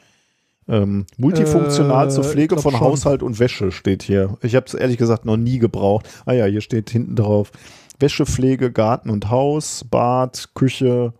ähm, 0.69 1.05
multifunktional 1.17 2.07
Äh, 2.07 2.09
zur 2.11 2.23
Pflege 2.23 2.57
von 2.57 2.73
schon. 2.73 2.81
Haushalt 2.81 3.23
und 3.23 3.39
Wäsche 3.39 3.71
steht 3.71 4.03
hier. 4.03 4.37
Ich 4.41 4.55
habe 4.55 4.67
es 4.67 4.73
ehrlich 4.73 4.97
gesagt 4.97 5.25
noch 5.25 5.37
nie 5.37 5.59
gebraucht. 5.59 6.07
Ah 6.25 6.33
ja, 6.33 6.45
hier 6.45 6.61
steht 6.61 6.89
hinten 6.89 7.15
drauf. 7.15 7.51
Wäschepflege, 7.99 8.71
Garten 8.71 9.09
und 9.09 9.29
Haus, 9.29 9.83
Bad, 9.89 10.49
Küche, 10.53 11.13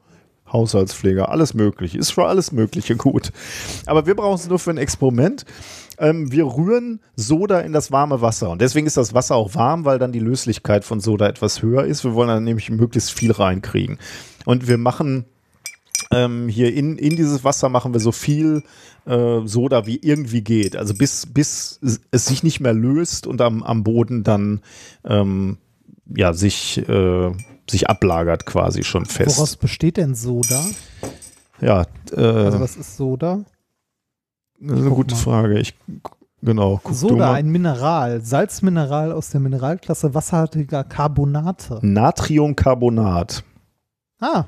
Haushaltspflege, 0.51 1.29
alles 1.29 1.53
mögliche. 1.53 1.97
Ist 1.97 2.11
für 2.11 2.25
alles 2.25 2.51
Mögliche 2.51 2.95
gut. 2.95 3.31
Aber 3.85 4.05
wir 4.05 4.15
brauchen 4.15 4.35
es 4.35 4.47
nur 4.47 4.59
für 4.59 4.71
ein 4.71 4.77
Experiment. 4.77 5.45
Ähm, 5.97 6.31
wir 6.31 6.45
rühren 6.45 7.01
Soda 7.15 7.59
in 7.59 7.73
das 7.73 7.91
warme 7.91 8.21
Wasser. 8.21 8.49
Und 8.49 8.61
deswegen 8.61 8.87
ist 8.87 8.97
das 8.97 9.13
Wasser 9.13 9.35
auch 9.35 9.55
warm, 9.55 9.83
weil 9.83 9.99
dann 9.99 10.11
die 10.11 10.19
Löslichkeit 10.19 10.85
von 10.85 10.99
Soda 10.99 11.27
etwas 11.27 11.61
höher 11.61 11.83
ist. 11.83 12.03
Wir 12.03 12.13
wollen 12.13 12.29
dann 12.29 12.43
nämlich 12.43 12.69
möglichst 12.69 13.11
viel 13.11 13.31
reinkriegen. 13.31 13.97
Und 14.45 14.67
wir 14.67 14.77
machen 14.77 15.25
ähm, 16.11 16.47
hier 16.47 16.73
in, 16.73 16.97
in 16.97 17.15
dieses 17.15 17.43
Wasser 17.43 17.69
machen 17.69 17.93
wir 17.93 17.99
so 17.99 18.11
viel 18.11 18.63
äh, 19.05 19.41
Soda 19.45 19.85
wie 19.85 19.97
irgendwie 19.97 20.41
geht. 20.41 20.75
Also 20.75 20.93
bis, 20.93 21.25
bis 21.25 21.79
es 22.11 22.25
sich 22.25 22.43
nicht 22.43 22.59
mehr 22.59 22.73
löst 22.73 23.27
und 23.27 23.41
am, 23.41 23.63
am 23.63 23.83
Boden 23.83 24.23
dann 24.23 24.61
ähm, 25.05 25.57
ja, 26.15 26.33
sich, 26.33 26.77
äh, 26.89 27.31
sich 27.69 27.89
ablagert 27.89 28.45
quasi 28.45 28.83
schon 28.83 29.05
fest. 29.05 29.37
Woraus 29.37 29.55
besteht 29.55 29.97
denn 29.97 30.15
Soda? 30.15 30.63
ja, 31.61 31.85
äh, 32.11 32.21
Also 32.21 32.59
was 32.59 32.75
ist 32.75 32.97
Soda? 32.97 33.43
das 34.59 34.79
ist 34.79 34.85
eine 34.85 34.95
gute 34.95 35.15
mal. 35.15 35.21
Frage. 35.21 35.59
Ich, 35.59 35.73
genau. 36.41 36.81
Soda, 36.89 37.33
ein 37.33 37.49
Mineral, 37.49 38.21
Salzmineral 38.21 39.11
aus 39.11 39.29
der 39.29 39.39
Mineralklasse 39.39 40.13
wasserhaltiger 40.13 40.83
Carbonate. 40.83 41.79
Natriumcarbonat. 41.81 43.43
Ah. 44.19 44.45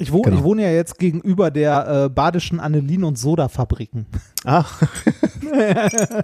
Ich, 0.00 0.12
wo, 0.12 0.22
Genau. 0.22 0.38
ich 0.38 0.42
wohne 0.42 0.62
ja 0.62 0.70
jetzt 0.70 0.98
gegenüber 0.98 1.50
der 1.50 2.04
äh, 2.04 2.08
badischen 2.08 2.58
Anilin- 2.58 3.04
und 3.04 3.18
Soda-Fabriken. 3.18 4.06
Ah. 4.44 4.64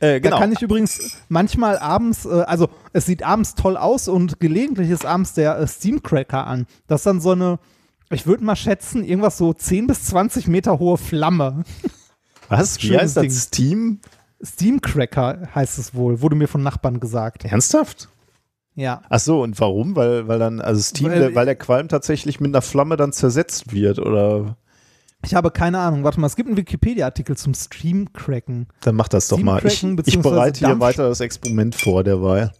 äh, 0.00 0.20
genau. 0.20 0.36
Da 0.36 0.40
kann 0.42 0.52
ich 0.52 0.62
übrigens 0.62 1.16
manchmal 1.28 1.78
abends, 1.78 2.24
äh, 2.24 2.42
also 2.46 2.68
es 2.92 3.06
sieht 3.06 3.22
abends 3.24 3.56
toll 3.56 3.76
aus 3.76 4.06
und 4.08 4.38
gelegentlich 4.40 4.90
ist 4.90 5.04
abends 5.04 5.34
der 5.34 5.58
äh, 5.58 5.66
Steamcracker 5.66 6.46
an. 6.46 6.66
Das 6.86 7.00
ist 7.00 7.06
dann 7.06 7.20
so 7.20 7.32
eine, 7.32 7.58
ich 8.10 8.26
würde 8.26 8.44
mal 8.44 8.56
schätzen, 8.56 9.02
irgendwas 9.04 9.36
so 9.36 9.52
10 9.52 9.88
bis 9.88 10.04
20 10.04 10.46
Meter 10.46 10.78
hohe 10.78 10.98
Flamme. 10.98 11.64
Was? 12.48 12.80
Wie 12.82 12.96
heißt 12.96 13.16
das? 13.16 13.22
Ding. 13.22 13.30
Steam? 13.32 14.00
Steamcracker 14.42 15.48
heißt 15.54 15.78
es 15.78 15.94
wohl, 15.94 16.20
wurde 16.20 16.36
mir 16.36 16.48
von 16.48 16.62
Nachbarn 16.62 17.00
gesagt. 17.00 17.44
Ernsthaft? 17.44 18.08
Ja. 18.80 19.02
Ach 19.10 19.20
so, 19.20 19.42
und 19.42 19.60
warum? 19.60 19.94
Weil, 19.94 20.26
weil 20.26 20.38
dann, 20.38 20.60
also 20.62 20.80
Steam, 20.80 21.10
Weil- 21.10 21.18
der, 21.18 21.34
weil 21.34 21.44
der 21.44 21.56
Qualm 21.56 21.88
tatsächlich 21.88 22.40
mit 22.40 22.48
einer 22.50 22.62
Flamme 22.62 22.96
dann 22.96 23.12
zersetzt 23.12 23.72
wird, 23.74 23.98
oder? 23.98 24.56
Ich 25.22 25.34
habe 25.34 25.50
keine 25.50 25.78
Ahnung. 25.80 26.02
Warte 26.02 26.18
mal, 26.18 26.26
es 26.28 26.34
gibt 26.34 26.48
einen 26.48 26.56
Wikipedia-Artikel 26.56 27.36
zum 27.36 27.52
Streamcracken. 27.52 28.68
Dann 28.80 28.96
mach 28.96 29.08
das 29.08 29.28
doch 29.28 29.38
mal. 29.38 29.62
Ich, 29.66 29.84
ich 30.06 30.18
bereite 30.20 30.60
hier 30.60 30.68
Dampf- 30.68 30.80
weiter 30.80 31.08
das 31.10 31.20
Experiment 31.20 31.74
vor 31.74 32.02
derweil. 32.04 32.52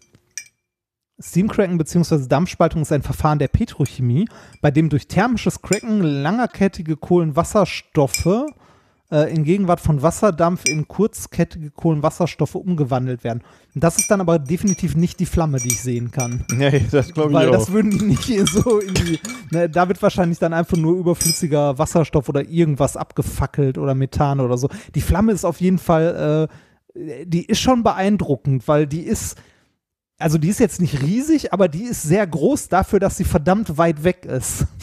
Steamcracken 1.23 1.79
bzw. 1.79 2.27
Dampfspaltung 2.29 2.83
ist 2.83 2.93
ein 2.93 3.03
Verfahren 3.03 3.39
der 3.39 3.49
Petrochemie, 3.49 4.27
bei 4.61 4.71
dem 4.71 4.89
durch 4.91 5.07
thermisches 5.07 5.61
Cracken 5.63 6.03
langerkettige 6.03 6.97
Kohlenwasserstoffe 6.97 8.47
äh, 9.11 9.33
in 9.35 9.45
Gegenwart 9.45 9.81
von 9.81 10.03
Wasserdampf 10.03 10.65
in 10.67 10.87
kurzkettige 10.89 11.71
Kohlenwasserstoffe 11.71 12.55
umgewandelt 12.55 13.25
werden. 13.25 13.43
Und 13.75 13.83
das 13.85 13.99
ist 13.99 14.11
dann 14.11 14.21
aber 14.21 14.39
definitiv 14.39 14.97
nicht 14.97 15.21
die 15.21 15.27
Flamme, 15.27 15.59
die 15.59 15.69
ich 15.69 15.81
sehen 15.81 16.11
kann. 16.11 16.45
Nee, 16.61 16.85
das 16.91 17.13
glaube 17.13 17.31
ich 17.31 17.35
Weil 17.35 17.49
auch. 17.49 17.53
das 17.53 17.73
würden 17.73 17.91
die 17.91 18.05
nicht 18.05 18.25
hier 18.25 18.47
so 18.47 18.81
in 18.81 18.95
die. 18.95 19.19
Ne, 19.51 19.69
da 19.71 19.89
wird 19.89 20.03
wahrscheinlich 20.03 20.39
dann 20.39 20.53
einfach 20.53 20.77
nur 20.77 20.97
überflüssiger 20.97 21.79
Wasserstoff 21.79 22.29
oder 22.29 22.49
irgendwas 22.49 22.97
abgefackelt 22.97 23.79
oder 23.79 23.95
Methan 23.95 24.41
oder 24.41 24.59
so. 24.59 24.69
Die 24.95 25.01
Flamme 25.01 25.33
ist 25.33 25.45
auf 25.45 25.61
jeden 25.61 25.79
Fall, 25.79 26.49
äh, 26.95 27.25
die 27.25 27.47
ist 27.47 27.61
schon 27.61 27.83
beeindruckend, 27.83 28.69
weil 28.69 28.87
die 28.87 29.03
ist. 29.03 29.37
Also 30.19 30.37
die 30.37 30.49
ist 30.49 30.61
jetzt 30.61 30.83
nicht 30.83 31.01
riesig, 31.01 31.55
aber 31.55 31.69
die 31.69 31.85
ist 31.85 32.03
sehr 32.03 32.27
groß 32.27 32.69
dafür, 32.69 33.01
dass 33.01 33.17
sie 33.17 33.25
verdammt 33.25 33.79
weit 33.79 34.05
weg 34.05 34.27
ist. 34.27 34.67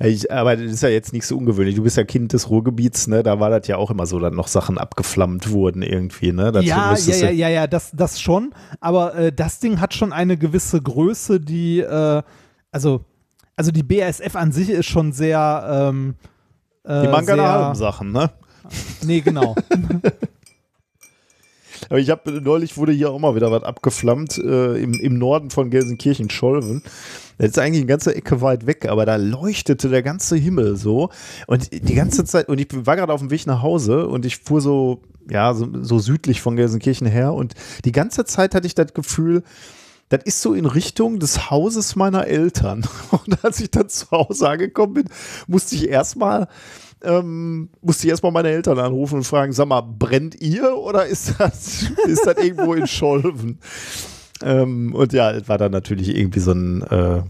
Ich, 0.00 0.30
aber 0.30 0.56
das 0.56 0.70
ist 0.70 0.82
ja 0.82 0.88
jetzt 0.90 1.12
nicht 1.12 1.26
so 1.26 1.36
ungewöhnlich. 1.36 1.74
Du 1.74 1.82
bist 1.82 1.96
ja 1.96 2.04
Kind 2.04 2.32
des 2.32 2.50
Ruhrgebiets, 2.50 3.08
ne? 3.08 3.22
Da 3.24 3.40
war 3.40 3.50
das 3.50 3.66
ja 3.66 3.76
auch 3.78 3.90
immer 3.90 4.06
so, 4.06 4.20
dass 4.20 4.32
noch 4.32 4.46
Sachen 4.46 4.78
abgeflammt 4.78 5.50
wurden 5.50 5.82
irgendwie, 5.82 6.32
ne? 6.32 6.52
Dazu 6.52 6.66
ja, 6.68 6.94
ja, 6.96 7.14
ja, 7.16 7.30
ja, 7.30 7.48
ja, 7.48 7.66
das, 7.66 7.90
das 7.92 8.20
schon. 8.20 8.54
Aber 8.80 9.14
äh, 9.16 9.32
das 9.32 9.58
Ding 9.58 9.80
hat 9.80 9.94
schon 9.94 10.12
eine 10.12 10.36
gewisse 10.36 10.80
Größe, 10.80 11.40
die, 11.40 11.80
äh, 11.80 12.22
also, 12.70 13.04
also 13.56 13.72
die 13.72 13.82
BASF 13.82 14.36
an 14.36 14.52
sich 14.52 14.70
ist 14.70 14.86
schon 14.86 15.12
sehr. 15.12 15.88
Ähm, 15.90 16.14
äh, 16.84 17.02
Die 17.02 17.08
machen 17.08 17.26
keine 17.26 17.42
sehr- 17.42 17.52
halben 17.52 17.74
Sachen, 17.74 18.12
ne? 18.12 18.30
Nee, 19.04 19.20
genau. 19.20 19.56
Aber 21.88 21.98
ich 21.98 22.10
habe 22.10 22.40
neulich 22.40 22.76
wurde 22.76 22.92
hier 22.92 23.10
auch 23.10 23.18
mal 23.18 23.34
wieder 23.34 23.50
was 23.50 23.62
abgeflammt 23.62 24.38
äh, 24.38 24.76
im, 24.76 24.94
im 24.94 25.18
Norden 25.18 25.50
von 25.50 25.70
Gelsenkirchen-Scholven. 25.70 26.82
Das 27.38 27.50
ist 27.50 27.58
eigentlich 27.58 27.82
eine 27.82 27.86
ganze 27.86 28.14
Ecke 28.14 28.40
weit 28.40 28.66
weg, 28.66 28.86
aber 28.88 29.06
da 29.06 29.16
leuchtete 29.16 29.88
der 29.88 30.02
ganze 30.02 30.36
Himmel 30.36 30.76
so. 30.76 31.10
Und 31.46 31.72
die 31.72 31.94
ganze 31.94 32.24
Zeit, 32.24 32.48
und 32.48 32.58
ich 32.58 32.68
war 32.72 32.96
gerade 32.96 33.12
auf 33.12 33.20
dem 33.20 33.30
Weg 33.30 33.46
nach 33.46 33.62
Hause 33.62 34.08
und 34.08 34.26
ich 34.26 34.38
fuhr 34.38 34.60
so, 34.60 35.02
ja, 35.30 35.54
so, 35.54 35.68
so 35.82 35.98
südlich 35.98 36.40
von 36.40 36.56
Gelsenkirchen 36.56 37.06
her 37.06 37.32
und 37.32 37.54
die 37.84 37.92
ganze 37.92 38.24
Zeit 38.24 38.54
hatte 38.54 38.66
ich 38.66 38.74
das 38.74 38.92
Gefühl, 38.92 39.42
das 40.08 40.22
ist 40.24 40.42
so 40.42 40.54
in 40.54 40.66
Richtung 40.66 41.18
des 41.18 41.50
Hauses 41.50 41.94
meiner 41.96 42.26
Eltern. 42.26 42.86
Und 43.10 43.44
als 43.44 43.60
ich 43.60 43.70
dann 43.70 43.88
zu 43.88 44.10
Hause 44.10 44.48
angekommen 44.48 44.94
bin, 44.94 45.04
musste 45.46 45.74
ich 45.74 45.88
erstmal 45.88 46.48
ähm, 47.02 47.70
musste 47.80 48.06
ich 48.06 48.10
erstmal 48.10 48.32
meine 48.32 48.50
Eltern 48.50 48.78
anrufen 48.78 49.16
und 49.16 49.24
fragen, 49.24 49.52
sag 49.52 49.68
mal, 49.68 49.82
brennt 49.82 50.40
ihr 50.40 50.76
oder 50.76 51.06
ist 51.06 51.34
das, 51.38 51.90
ist 52.06 52.26
das 52.26 52.36
irgendwo 52.36 52.74
in 52.74 52.86
Scholven? 52.86 53.58
Ähm, 54.42 54.94
und 54.94 55.12
ja, 55.12 55.30
es 55.32 55.48
war 55.48 55.58
dann 55.58 55.72
natürlich 55.72 56.16
irgendwie 56.16 56.40
so 56.40 56.52
ein, 56.52 56.82
äh, 56.82 57.22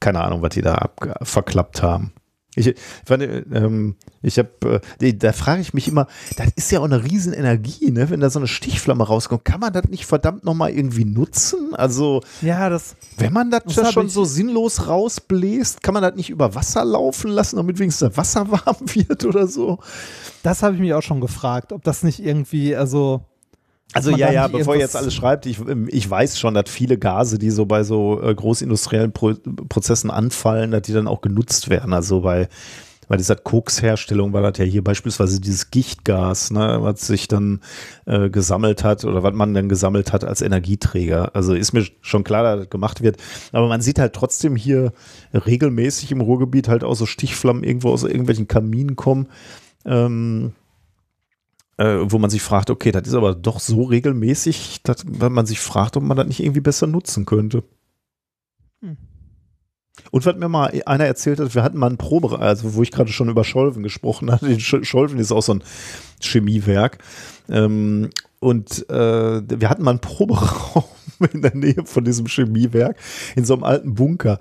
keine 0.00 0.20
Ahnung, 0.22 0.42
was 0.42 0.50
die 0.50 0.62
da 0.62 0.90
verklappt 1.22 1.82
haben. 1.82 2.12
Ich, 2.54 2.66
ich, 2.66 2.76
fand, 3.06 3.22
ähm, 3.22 3.96
ich 4.20 4.38
habe, 4.38 4.82
äh, 5.00 5.14
da 5.14 5.32
frage 5.32 5.62
ich 5.62 5.72
mich 5.72 5.88
immer, 5.88 6.06
das 6.36 6.48
ist 6.54 6.70
ja 6.70 6.80
auch 6.80 6.84
eine 6.84 7.02
riesen 7.02 7.32
Energie, 7.32 7.90
ne? 7.90 8.10
wenn 8.10 8.20
da 8.20 8.28
so 8.28 8.38
eine 8.38 8.46
Stichflamme 8.48 9.04
rauskommt. 9.04 9.44
Kann 9.44 9.60
man 9.60 9.72
das 9.72 9.84
nicht 9.88 10.04
verdammt 10.04 10.44
nochmal 10.44 10.70
irgendwie 10.72 11.06
nutzen? 11.06 11.74
Also, 11.74 12.20
ja, 12.42 12.68
das. 12.68 12.94
wenn 13.16 13.32
man 13.32 13.50
das, 13.50 13.62
Das 13.74 13.92
schon 13.92 14.06
ich- 14.06 14.12
so 14.12 14.24
sinnlos 14.24 14.86
rausbläst, 14.86 15.82
kann 15.82 15.94
man 15.94 16.02
das 16.02 16.14
nicht 16.14 16.28
über 16.30 16.54
Wasser 16.54 16.84
laufen 16.84 17.30
lassen, 17.30 17.56
damit 17.56 17.78
wenigstens 17.78 18.10
das 18.10 18.16
Wasser 18.18 18.50
warm 18.50 18.76
wird 18.94 19.24
oder 19.24 19.46
so? 19.46 19.78
Das 20.42 20.62
habe 20.62 20.74
ich 20.74 20.80
mich 20.80 20.92
auch 20.92 21.02
schon 21.02 21.20
gefragt, 21.22 21.72
ob 21.72 21.82
das 21.84 22.02
nicht 22.02 22.18
irgendwie, 22.22 22.76
also. 22.76 23.22
Also 23.92 24.10
ja, 24.16 24.32
ja, 24.32 24.48
bevor 24.48 24.74
ihr 24.74 24.80
jetzt 24.80 24.96
alles 24.96 25.14
schreibt, 25.14 25.46
ich, 25.46 25.58
ich 25.88 26.08
weiß 26.08 26.38
schon, 26.38 26.54
dass 26.54 26.70
viele 26.70 26.98
Gase, 26.98 27.38
die 27.38 27.50
so 27.50 27.66
bei 27.66 27.82
so 27.82 28.20
äh, 28.22 28.34
großindustriellen 28.34 29.12
Pro 29.12 29.34
Prozessen 29.68 30.10
anfallen, 30.10 30.70
dass 30.70 30.82
die 30.82 30.92
dann 30.92 31.08
auch 31.08 31.20
genutzt 31.20 31.68
werden. 31.68 31.92
Also 31.92 32.22
bei, 32.22 32.48
bei 33.08 33.16
dieser 33.18 33.36
Koksherstellung 33.36 34.32
war 34.32 34.40
das 34.40 34.56
ja 34.58 34.64
hier 34.64 34.82
beispielsweise 34.82 35.40
dieses 35.40 35.70
Gichtgas, 35.70 36.50
ne, 36.50 36.78
was 36.80 37.06
sich 37.06 37.28
dann 37.28 37.60
äh, 38.06 38.30
gesammelt 38.30 38.84
hat 38.84 39.04
oder 39.04 39.22
was 39.22 39.34
man 39.34 39.52
dann 39.52 39.68
gesammelt 39.68 40.12
hat 40.12 40.24
als 40.24 40.40
Energieträger. 40.40 41.34
Also 41.34 41.52
ist 41.52 41.74
mir 41.74 41.84
schon 42.00 42.24
klar, 42.24 42.42
dass 42.42 42.60
das 42.60 42.70
gemacht 42.70 43.02
wird. 43.02 43.18
Aber 43.52 43.68
man 43.68 43.82
sieht 43.82 43.98
halt 43.98 44.14
trotzdem 44.14 44.56
hier 44.56 44.92
regelmäßig 45.34 46.12
im 46.12 46.22
Ruhrgebiet 46.22 46.68
halt 46.68 46.84
auch 46.84 46.94
so 46.94 47.04
Stichflammen 47.04 47.64
irgendwo 47.64 47.90
aus 47.90 48.04
irgendwelchen 48.04 48.48
Kaminen 48.48 48.96
kommen. 48.96 49.28
Ähm, 49.84 50.52
äh, 51.82 52.10
wo 52.10 52.18
man 52.18 52.30
sich 52.30 52.42
fragt, 52.42 52.70
okay, 52.70 52.92
das 52.92 53.08
ist 53.08 53.14
aber 53.14 53.34
doch 53.34 53.58
so 53.58 53.82
regelmäßig, 53.82 54.82
dass 54.84 55.04
man 55.04 55.46
sich 55.46 55.58
fragt, 55.58 55.96
ob 55.96 56.04
man 56.04 56.16
das 56.16 56.26
nicht 56.28 56.40
irgendwie 56.40 56.60
besser 56.60 56.86
nutzen 56.86 57.26
könnte. 57.26 57.64
Und 60.12 60.26
was 60.26 60.36
mir 60.36 60.48
mal 60.50 60.70
einer 60.84 61.06
erzählt 61.06 61.40
hat, 61.40 61.54
wir 61.54 61.62
hatten 61.62 61.78
mal 61.78 61.86
einen 61.86 61.96
Probe, 61.96 62.38
also 62.38 62.74
wo 62.74 62.82
ich 62.82 62.92
gerade 62.92 63.10
schon 63.10 63.30
über 63.30 63.44
Scholven 63.44 63.82
gesprochen 63.82 64.30
hatte, 64.30 64.60
Scholven 64.60 65.18
ist 65.18 65.32
auch 65.32 65.42
so 65.42 65.54
ein 65.54 65.64
Chemiewerk. 66.20 66.98
Ähm, 67.48 68.10
und 68.38 68.90
äh, 68.90 69.42
wir 69.48 69.70
hatten 69.70 69.82
mal 69.82 69.92
einen 69.92 70.00
Proberaum 70.00 70.84
in 71.32 71.40
der 71.40 71.56
Nähe 71.56 71.86
von 71.86 72.04
diesem 72.04 72.26
Chemiewerk, 72.26 72.96
in 73.36 73.46
so 73.46 73.54
einem 73.54 73.64
alten 73.64 73.94
Bunker. 73.94 74.38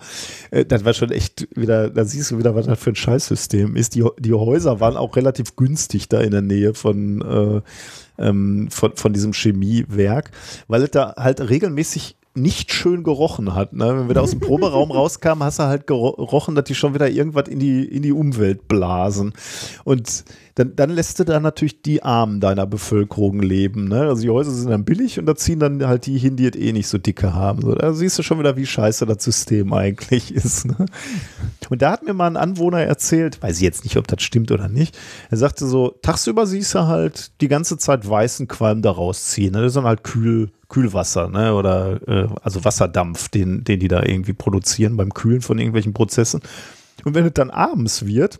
Äh, 0.49 0.65
das 0.65 0.83
war 0.83 0.93
schon 0.93 1.11
echt 1.11 1.47
wieder, 1.55 1.89
da 1.89 2.03
siehst 2.03 2.31
du 2.31 2.37
wieder, 2.37 2.53
was 2.53 2.65
das 2.65 2.77
für 2.77 2.89
ein 2.89 2.95
Scheißsystem 2.95 3.77
ist. 3.77 3.95
Die, 3.95 4.03
die 4.19 4.33
Häuser 4.33 4.81
waren 4.81 4.97
auch 4.97 5.15
relativ 5.15 5.55
günstig 5.55 6.09
da 6.09 6.19
in 6.19 6.31
der 6.31 6.41
Nähe 6.41 6.73
von, 6.73 7.21
äh, 8.17 8.21
ähm, 8.21 8.67
von, 8.69 8.97
von 8.97 9.13
diesem 9.13 9.31
Chemiewerk, 9.31 10.31
weil 10.67 10.83
es 10.83 10.91
da 10.91 11.13
halt 11.15 11.39
regelmäßig 11.39 12.17
nicht 12.33 12.71
schön 12.71 13.03
gerochen 13.03 13.55
hat. 13.55 13.73
Ne? 13.73 13.97
Wenn 13.97 14.07
wir 14.07 14.15
da 14.15 14.21
aus 14.21 14.31
dem 14.31 14.39
Proberaum 14.39 14.91
rauskamen, 14.91 15.43
hast 15.43 15.59
du 15.59 15.63
halt 15.63 15.87
gerochen, 15.87 16.55
dass 16.55 16.65
die 16.65 16.75
schon 16.75 16.93
wieder 16.93 17.09
irgendwas 17.09 17.47
in 17.47 17.59
die, 17.59 17.83
in 17.83 18.01
die 18.01 18.11
Umwelt 18.11 18.67
blasen. 18.67 19.33
Und 19.83 20.23
dann, 20.55 20.75
dann 20.75 20.89
lässt 20.89 21.19
du 21.19 21.23
da 21.23 21.39
natürlich 21.39 21.81
die 21.81 22.03
Armen 22.03 22.39
deiner 22.39 22.65
Bevölkerung 22.65 23.41
leben. 23.41 23.87
Ne? 23.87 24.01
Also 24.01 24.23
die 24.23 24.29
Häuser 24.29 24.51
sind 24.51 24.69
dann 24.69 24.85
billig 24.85 25.19
und 25.19 25.25
da 25.25 25.35
ziehen 25.35 25.59
dann 25.59 25.85
halt 25.85 26.05
die 26.05 26.17
hin, 26.17 26.35
die 26.35 26.47
es 26.47 26.55
eh 26.55 26.73
nicht 26.73 26.87
so 26.87 26.97
dicke 26.97 27.33
haben. 27.33 27.61
So, 27.61 27.73
da 27.73 27.93
siehst 27.93 28.19
du 28.19 28.23
schon 28.23 28.39
wieder, 28.39 28.57
wie 28.57 28.65
scheiße 28.65 29.05
das 29.05 29.23
System 29.23 29.73
eigentlich 29.73 30.33
ist. 30.35 30.65
Ne? 30.65 30.85
Und 31.69 31.81
da 31.81 31.91
hat 31.91 32.03
mir 32.03 32.13
mal 32.13 32.27
ein 32.27 32.37
Anwohner 32.37 32.81
erzählt, 32.81 33.41
weiß 33.41 33.57
ich 33.57 33.63
jetzt 33.63 33.83
nicht, 33.83 33.97
ob 33.97 34.07
das 34.07 34.21
stimmt 34.21 34.51
oder 34.51 34.67
nicht. 34.67 34.97
Er 35.29 35.37
sagte 35.37 35.65
so, 35.65 35.95
tagsüber 36.01 36.45
siehst 36.45 36.75
du 36.75 36.87
halt 36.87 37.31
die 37.41 37.47
ganze 37.47 37.77
Zeit 37.77 38.07
weißen 38.07 38.47
Qualm 38.47 38.81
da 38.81 38.91
rausziehen. 38.91 39.53
Ne? 39.53 39.61
Das 39.61 39.69
ist 39.69 39.75
dann 39.75 39.85
halt 39.85 40.03
kühl, 40.03 40.51
Kühlwasser, 40.71 41.27
ne? 41.27 41.53
Oder 41.53 41.99
äh, 42.07 42.27
also 42.41 42.63
Wasserdampf, 42.63 43.27
den, 43.27 43.63
den 43.65 43.79
die 43.79 43.89
da 43.89 44.03
irgendwie 44.03 44.33
produzieren 44.33 44.95
beim 44.95 45.13
Kühlen 45.13 45.41
von 45.41 45.59
irgendwelchen 45.59 45.93
Prozessen. 45.93 46.41
Und 47.03 47.13
wenn 47.13 47.25
es 47.25 47.33
dann 47.33 47.49
abends 47.49 48.05
wird, 48.05 48.39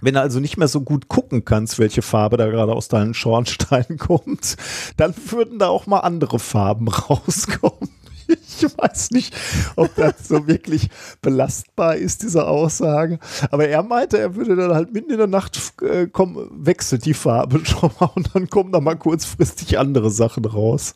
wenn 0.00 0.14
du 0.14 0.20
also 0.20 0.40
nicht 0.40 0.56
mehr 0.56 0.68
so 0.68 0.80
gut 0.80 1.08
gucken 1.08 1.44
kannst, 1.44 1.78
welche 1.78 2.02
Farbe 2.02 2.36
da 2.36 2.46
gerade 2.48 2.72
aus 2.72 2.88
deinen 2.88 3.14
Schornsteinen 3.14 3.98
kommt, 3.98 4.56
dann 4.96 5.14
würden 5.30 5.58
da 5.58 5.68
auch 5.68 5.86
mal 5.86 6.00
andere 6.00 6.38
Farben 6.38 6.88
rauskommen. 6.88 7.90
Ich 8.26 8.64
weiß 8.78 9.10
nicht, 9.10 9.36
ob 9.76 9.94
das 9.96 10.28
so 10.28 10.46
wirklich 10.46 10.88
belastbar 11.20 11.96
ist, 11.96 12.22
diese 12.22 12.46
Aussage. 12.46 13.18
Aber 13.50 13.68
er 13.68 13.82
meinte, 13.82 14.18
er 14.18 14.34
würde 14.34 14.56
dann 14.56 14.72
halt 14.72 14.94
mitten 14.94 15.10
in 15.10 15.18
der 15.18 15.26
Nacht 15.26 15.60
äh, 15.82 16.06
kommen, 16.06 16.48
wechselt 16.50 17.04
die 17.04 17.14
Farbe 17.14 17.60
schon 17.64 17.90
mal 18.00 18.10
und 18.14 18.34
dann 18.34 18.48
kommen 18.48 18.72
da 18.72 18.80
mal 18.80 18.96
kurzfristig 18.96 19.78
andere 19.78 20.10
Sachen 20.10 20.44
raus. 20.46 20.94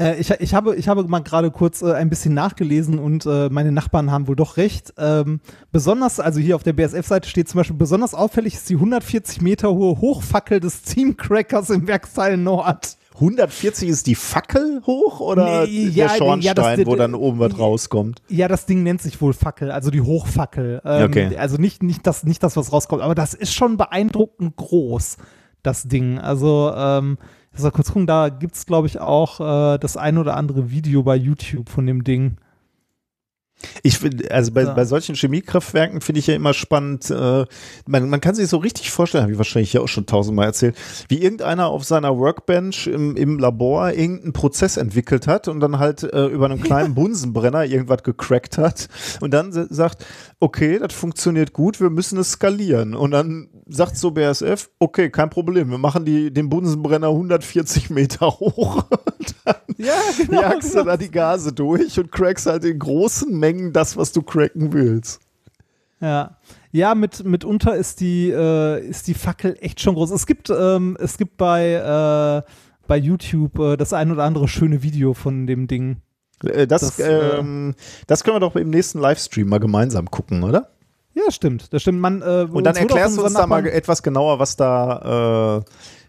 Äh, 0.00 0.18
ich, 0.18 0.30
ich, 0.30 0.54
habe, 0.54 0.74
ich 0.76 0.88
habe 0.88 1.04
mal 1.04 1.20
gerade 1.20 1.50
kurz 1.50 1.82
äh, 1.82 1.92
ein 1.92 2.08
bisschen 2.08 2.32
nachgelesen 2.34 2.98
und 2.98 3.26
äh, 3.26 3.48
meine 3.50 3.70
Nachbarn 3.70 4.10
haben 4.10 4.26
wohl 4.26 4.36
doch 4.36 4.56
recht. 4.56 4.94
Ähm, 4.96 5.40
besonders, 5.70 6.18
also 6.18 6.40
hier 6.40 6.56
auf 6.56 6.62
der 6.62 6.72
BSF-Seite 6.72 7.28
steht 7.28 7.48
zum 7.48 7.58
Beispiel, 7.58 7.76
besonders 7.76 8.14
auffällig 8.14 8.54
ist 8.54 8.68
die 8.70 8.76
140 8.76 9.42
Meter 9.42 9.70
hohe 9.74 10.00
Hochfackel 10.00 10.60
des 10.60 10.82
Team 10.82 11.16
Crackers 11.16 11.70
im 11.70 11.86
Werksteil 11.86 12.38
Nord. 12.38 12.96
140 13.14 13.90
ist 13.90 14.06
die 14.06 14.14
Fackel 14.14 14.80
hoch 14.86 15.20
oder 15.20 15.66
nee, 15.66 15.88
ja, 15.88 16.08
der 16.08 16.16
Schornstein, 16.16 16.56
ja, 16.56 16.76
das, 16.76 16.86
wo 16.86 16.96
dann 16.96 17.14
oben 17.14 17.38
was 17.38 17.58
rauskommt? 17.58 18.22
Ja, 18.28 18.48
das 18.48 18.64
Ding 18.64 18.82
nennt 18.82 19.02
sich 19.02 19.20
wohl 19.20 19.34
Fackel, 19.34 19.70
also 19.70 19.90
die 19.90 20.00
Hochfackel. 20.00 20.80
Ähm, 20.86 21.04
okay. 21.04 21.36
Also 21.36 21.58
nicht, 21.58 21.82
nicht, 21.82 22.06
das, 22.06 22.24
nicht 22.24 22.42
das, 22.42 22.56
was 22.56 22.72
rauskommt, 22.72 23.02
aber 23.02 23.14
das 23.14 23.34
ist 23.34 23.52
schon 23.52 23.76
beeindruckend 23.76 24.56
groß, 24.56 25.18
das 25.62 25.82
Ding. 25.82 26.18
Also, 26.18 26.72
ähm, 26.74 27.18
ich 27.52 27.60
soll 27.60 27.70
kurz 27.72 27.88
gucken, 27.88 28.06
da 28.06 28.28
gibt 28.28 28.54
es, 28.54 28.66
glaube 28.66 28.86
ich, 28.86 29.00
auch 29.00 29.40
äh, 29.74 29.78
das 29.78 29.96
ein 29.96 30.18
oder 30.18 30.36
andere 30.36 30.70
Video 30.70 31.02
bei 31.02 31.16
YouTube 31.16 31.68
von 31.68 31.86
dem 31.86 32.04
Ding. 32.04 32.36
Ich 33.82 33.98
finde, 33.98 34.30
also 34.30 34.52
bei, 34.52 34.62
ja. 34.62 34.72
bei 34.72 34.84
solchen 34.84 35.14
Chemiekraftwerken 35.14 36.00
finde 36.00 36.18
ich 36.18 36.26
ja 36.26 36.34
immer 36.34 36.54
spannend, 36.54 37.10
äh, 37.10 37.44
man, 37.86 38.08
man 38.08 38.20
kann 38.20 38.34
sich 38.34 38.48
so 38.48 38.56
richtig 38.58 38.90
vorstellen, 38.90 39.22
habe 39.22 39.32
ich 39.32 39.38
wahrscheinlich 39.38 39.72
ja 39.72 39.80
auch 39.80 39.88
schon 39.88 40.06
tausendmal 40.06 40.46
erzählt, 40.46 40.76
wie 41.08 41.22
irgendeiner 41.22 41.66
auf 41.68 41.84
seiner 41.84 42.16
Workbench 42.16 42.86
im, 42.86 43.16
im 43.16 43.38
Labor 43.38 43.92
irgendeinen 43.92 44.32
Prozess 44.32 44.76
entwickelt 44.76 45.26
hat 45.26 45.48
und 45.48 45.60
dann 45.60 45.78
halt 45.78 46.02
äh, 46.02 46.26
über 46.26 46.46
einen 46.46 46.62
kleinen 46.62 46.94
Bunsenbrenner 47.00 47.64
irgendwas 47.64 48.02
gecrackt 48.02 48.58
hat 48.58 48.88
und 49.20 49.32
dann 49.32 49.52
sagt, 49.52 50.06
okay, 50.40 50.78
das 50.78 50.94
funktioniert 50.94 51.52
gut, 51.52 51.80
wir 51.80 51.90
müssen 51.90 52.18
es 52.18 52.32
skalieren. 52.32 52.94
Und 52.94 53.12
dann 53.12 53.48
sagt 53.66 53.96
so 53.96 54.10
BSF, 54.10 54.70
okay, 54.78 55.10
kein 55.10 55.30
Problem, 55.30 55.70
wir 55.70 55.78
machen 55.78 56.04
die, 56.04 56.32
den 56.32 56.48
Bunsenbrenner 56.48 57.08
140 57.08 57.90
Meter 57.90 58.26
hoch. 58.26 58.84
dann 59.44 59.56
ja, 59.76 59.94
genau, 60.16 60.40
jagst 60.40 60.70
genau. 60.72 60.84
du 60.84 60.88
da 60.90 60.96
die 60.96 61.10
Gase 61.10 61.52
durch 61.52 61.98
und 62.00 62.10
crackst 62.10 62.46
halt 62.46 62.64
in 62.64 62.78
großen 62.78 63.38
Mengen 63.38 63.72
das, 63.72 63.96
was 63.96 64.12
du 64.12 64.22
cracken 64.22 64.72
willst. 64.72 65.20
Ja. 66.00 66.38
Ja, 66.72 66.94
mit, 66.94 67.24
mitunter 67.24 67.76
ist 67.76 68.00
die, 68.00 68.30
äh, 68.30 68.86
ist 68.86 69.08
die 69.08 69.14
Fackel 69.14 69.56
echt 69.60 69.80
schon 69.80 69.94
groß. 69.94 70.10
Es 70.12 70.26
gibt, 70.26 70.48
ähm, 70.50 70.96
es 71.00 71.18
gibt 71.18 71.36
bei, 71.36 71.72
äh, 71.72 72.50
bei 72.86 72.96
YouTube 72.96 73.58
äh, 73.58 73.76
das 73.76 73.92
ein 73.92 74.10
oder 74.10 74.24
andere 74.24 74.48
schöne 74.48 74.82
Video 74.82 75.12
von 75.12 75.46
dem 75.46 75.66
Ding. 75.66 76.00
Äh, 76.44 76.66
das, 76.66 76.82
das, 76.82 76.98
äh, 76.98 77.38
ähm, 77.38 77.74
das 78.06 78.24
können 78.24 78.36
wir 78.36 78.40
doch 78.40 78.56
im 78.56 78.70
nächsten 78.70 78.98
Livestream 78.98 79.48
mal 79.48 79.60
gemeinsam 79.60 80.10
gucken, 80.10 80.42
oder? 80.42 80.70
Ja, 81.14 81.30
stimmt. 81.30 81.72
Das 81.72 81.82
stimmt. 81.82 82.00
Man, 82.00 82.22
äh, 82.22 82.46
und 82.50 82.64
dann 82.64 82.76
erklärst 82.76 83.18
du 83.18 83.24
uns 83.24 83.34
da 83.34 83.46
mal 83.46 83.66
etwas 83.66 84.02
genauer, 84.02 84.38
was 84.38 84.56
da, 84.56 85.64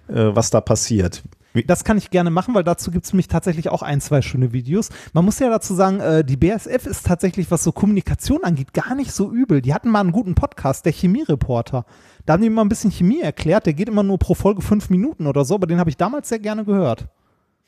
äh, 0.10 0.14
äh, 0.14 0.36
was 0.36 0.50
da 0.50 0.62
passiert. 0.62 1.24
Das 1.68 1.84
kann 1.84 1.98
ich 1.98 2.12
gerne 2.12 2.30
machen, 2.30 2.56
weil 2.56 2.64
dazu 2.64 2.92
gibt 2.92 3.06
es 3.06 3.12
nämlich 3.12 3.28
tatsächlich 3.28 3.70
auch 3.70 3.82
ein, 3.82 4.00
zwei 4.00 4.22
schöne 4.22 4.54
Videos. 4.54 4.90
Man 5.12 5.26
muss 5.26 5.40
ja 5.40 5.50
dazu 5.50 5.74
sagen, 5.74 6.00
äh, 6.00 6.24
die 6.24 6.38
BSF 6.38 6.86
ist 6.86 7.06
tatsächlich, 7.06 7.52
was 7.52 7.64
so 7.64 7.74
Kommunikation 7.74 8.44
angeht, 8.44 8.74
gar 8.74 8.96
nicht 8.96 9.12
so 9.12 9.30
übel. 9.30 9.62
Die 9.62 9.74
hatten 9.74 9.90
mal 9.90 10.00
einen 10.00 10.14
guten 10.14 10.34
Podcast, 10.34 10.86
der 10.86 10.94
Chemiereporter. 10.94 11.86
Da 12.26 12.34
haben 12.34 12.42
die 12.42 12.50
mal 12.50 12.62
ein 12.62 12.70
bisschen 12.70 12.92
Chemie 12.92 13.20
erklärt. 13.20 13.66
Der 13.66 13.74
geht 13.74 13.90
immer 13.90 14.04
nur 14.04 14.18
pro 14.18 14.34
Folge 14.34 14.62
fünf 14.62 14.90
Minuten 14.90 15.28
oder 15.28 15.44
so, 15.44 15.56
aber 15.56 15.68
den 15.68 15.80
habe 15.80 15.90
ich 15.90 15.98
damals 15.98 16.30
sehr 16.30 16.40
gerne 16.40 16.64
gehört. 16.64 17.08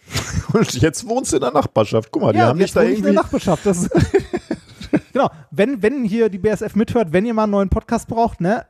Und 0.54 0.74
jetzt 0.82 1.08
wohnst 1.08 1.32
du 1.32 1.38
in 1.38 1.42
der 1.42 1.52
Nachbarschaft. 1.52 2.10
Guck 2.12 2.22
mal, 2.22 2.34
die 2.34 2.40
ja, 2.40 2.48
haben 2.48 2.60
nicht 2.60 2.76
da 2.76 2.82
irgendwie. 2.82 3.00
in 3.00 3.04
der 3.04 3.14
Nachbarschaft. 3.14 3.66
Das 3.66 3.90
genau. 5.14 5.30
Wenn, 5.52 5.82
wenn 5.82 6.04
hier 6.04 6.30
die 6.30 6.38
BSF 6.38 6.76
mithört, 6.76 7.14
wenn 7.14 7.26
ihr 7.26 7.34
mal 7.34 7.44
einen 7.44 7.52
neuen 7.52 7.70
Podcast 7.70 8.08
braucht, 8.08 8.42
ne? 8.42 8.66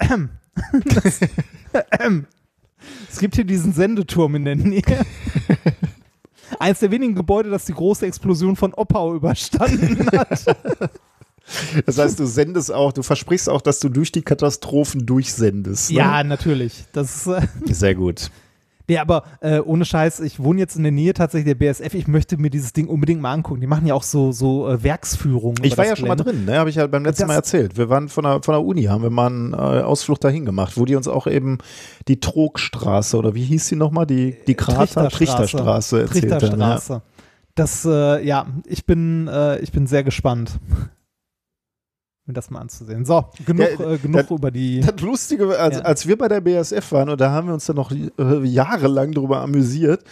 Das, 0.86 1.20
ähm, 2.00 2.28
es 3.12 3.20
gibt 3.20 3.36
hier 3.36 3.46
diesen 3.46 3.74
Sendeturm 3.74 4.36
in 4.36 4.46
der 4.46 4.56
Nähe. 4.56 4.84
Eins 6.60 6.80
der 6.80 6.92
wenigen 6.92 7.16
Gebäude, 7.16 7.50
das 7.50 7.66
die 7.66 7.74
große 7.74 8.06
Explosion 8.06 8.56
von 8.56 8.74
Oppau 8.74 9.16
überstanden 9.16 10.08
hat. 10.12 10.46
Das 11.86 11.98
heißt, 11.98 12.20
du 12.20 12.26
sendest 12.26 12.72
auch, 12.72 12.94
du 12.94 13.04
versprichst 13.04 13.50
auch, 13.50 13.62
dass 13.62 13.80
du 13.80 13.90
durch 13.90 14.12
die 14.12 14.22
Katastrophen 14.22 15.06
durchsendest. 15.06 15.92
Ne? 15.92 15.98
Ja, 15.98 16.24
natürlich. 16.24 16.86
Das 16.94 17.16
ist, 17.16 17.28
äh 17.28 17.42
Sehr 17.66 17.96
gut. 17.96 18.32
Nee, 18.88 18.98
aber 18.98 19.24
äh, 19.40 19.60
ohne 19.60 19.86
Scheiß, 19.86 20.20
ich 20.20 20.42
wohne 20.42 20.60
jetzt 20.60 20.76
in 20.76 20.84
der 20.84 20.92
Nähe 20.92 21.14
tatsächlich 21.14 21.46
der 21.46 21.56
BSF. 21.56 21.94
Ich 21.94 22.08
möchte 22.08 22.38
mir 22.38 22.50
dieses 22.50 22.74
Ding 22.74 22.88
unbedingt 22.88 23.22
mal 23.22 23.32
angucken. 23.32 23.62
Die 23.62 23.68
machen 23.68 23.88
ja 23.88 23.94
auch 23.94 24.04
so, 24.04 24.32
so 24.34 24.68
äh, 24.70 24.84
Werksführungen. 24.84 25.64
Ich 25.64 25.78
war 25.78 25.86
ja 25.86 25.96
schon 25.96 26.10
mal 26.10 26.16
drin, 26.16 26.46
ne? 26.46 26.58
habe 26.58 26.70
ich 26.70 26.76
ja 26.76 26.88
beim 26.88 27.06
letzten 27.06 27.24
das 27.24 27.28
Mal 27.28 27.36
erzählt. 27.36 27.78
Wir 27.78 27.90
waren 27.90 28.10
von 28.10 28.26
der, 28.26 28.44
von 28.44 28.54
der 28.54 28.64
Uni, 28.64 28.84
haben 28.84 29.04
wir 29.04 29.10
mal 29.10 29.28
einen 29.28 29.54
äh, 29.54 29.56
Ausflug 29.56 30.20
dahin 30.20 30.46
gemacht, 30.46 30.74
wo 30.76 30.86
die 30.86 30.96
uns 30.96 31.08
auch 31.08 31.28
eben 31.28 31.60
die 32.08 32.20
Trogstraße 32.20 33.18
oder 33.18 33.36
wie 33.36 33.44
hieß 33.44 33.68
sie 33.68 33.76
nochmal? 33.78 34.06
Die, 34.06 34.36
die 34.48 34.56
Krater 34.56 35.10
Trichterstraße, 35.10 35.18
Trichterstraße 35.18 36.02
erzählt 36.02 36.30
Trichterstraße. 36.30 36.94
Ja. 36.94 37.02
Das, 37.56 37.86
äh, 37.86 38.26
ja, 38.26 38.48
ich 38.66 38.86
bin, 38.86 39.28
äh, 39.28 39.60
ich 39.60 39.72
bin 39.72 39.88
sehr 39.88 40.04
gespannt 40.04 40.60
mir 42.26 42.34
das 42.34 42.50
mal 42.50 42.62
anzusehen. 42.62 43.04
So, 43.04 43.26
genug, 43.46 43.68
ja, 43.80 43.92
äh, 43.92 43.98
genug 43.98 44.22
das, 44.22 44.32
über 44.32 44.50
die. 44.50 44.80
Das 44.80 45.02
Lustige, 45.02 45.60
als, 45.60 45.78
ja. 45.78 45.82
als 45.82 46.08
wir 46.08 46.18
bei 46.18 46.30
der 46.30 46.40
BSF 46.40 46.94
waren, 46.94 47.10
und 47.10 47.20
da 47.20 47.32
haben 47.32 47.48
wir 47.48 47.54
uns 47.54 47.66
dann 47.66 47.76
noch 47.76 47.92
äh, 47.92 48.46
jahrelang 48.46 49.12
darüber 49.12 49.42
amüsiert, 49.42 50.06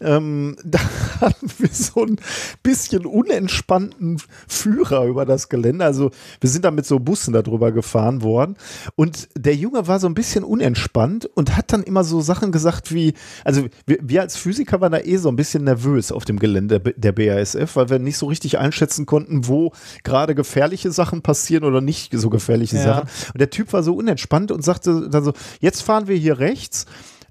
ähm, 0.00 0.56
da 0.64 0.78
hatten 1.20 1.50
wir 1.58 1.68
so 1.68 2.04
ein 2.04 2.18
bisschen 2.62 3.04
unentspannten 3.04 4.22
Führer 4.46 5.06
über 5.06 5.26
das 5.26 5.48
Gelände. 5.48 5.84
Also 5.84 6.12
wir 6.40 6.50
sind 6.50 6.64
da 6.64 6.70
mit 6.70 6.86
so 6.86 7.00
Bussen 7.00 7.32
darüber 7.32 7.72
gefahren 7.72 8.22
worden. 8.22 8.56
Und 8.94 9.28
der 9.36 9.56
Junge 9.56 9.88
war 9.88 9.98
so 9.98 10.06
ein 10.06 10.14
bisschen 10.14 10.44
unentspannt 10.44 11.26
und 11.34 11.56
hat 11.56 11.72
dann 11.72 11.82
immer 11.82 12.04
so 12.04 12.20
Sachen 12.20 12.52
gesagt 12.52 12.94
wie, 12.94 13.14
also 13.44 13.66
wir, 13.86 13.98
wir 14.02 14.20
als 14.20 14.36
Physiker 14.36 14.80
waren 14.80 14.92
da 14.92 14.98
eh 15.00 15.16
so 15.16 15.28
ein 15.28 15.36
bisschen 15.36 15.64
nervös 15.64 16.12
auf 16.12 16.24
dem 16.24 16.38
Gelände 16.38 16.78
der 16.78 17.12
BASF, 17.12 17.74
weil 17.74 17.88
wir 17.88 17.98
nicht 17.98 18.18
so 18.18 18.26
richtig 18.26 18.58
einschätzen 18.58 19.04
konnten, 19.04 19.48
wo 19.48 19.72
gerade 20.04 20.36
gefährliche 20.36 20.92
Sachen 20.92 21.22
passieren 21.22 21.55
passieren 21.56 21.64
oder 21.64 21.80
nicht 21.80 22.12
so 22.12 22.30
gefährliche 22.30 22.76
ja. 22.76 22.82
Sachen. 22.82 23.08
Und 23.32 23.40
der 23.40 23.50
Typ 23.50 23.72
war 23.72 23.82
so 23.82 23.94
unentspannt 23.94 24.50
und 24.50 24.62
sagte 24.62 25.08
dann 25.10 25.24
so, 25.24 25.32
jetzt 25.60 25.82
fahren 25.82 26.08
wir 26.08 26.16
hier 26.16 26.38
rechts. 26.38 26.86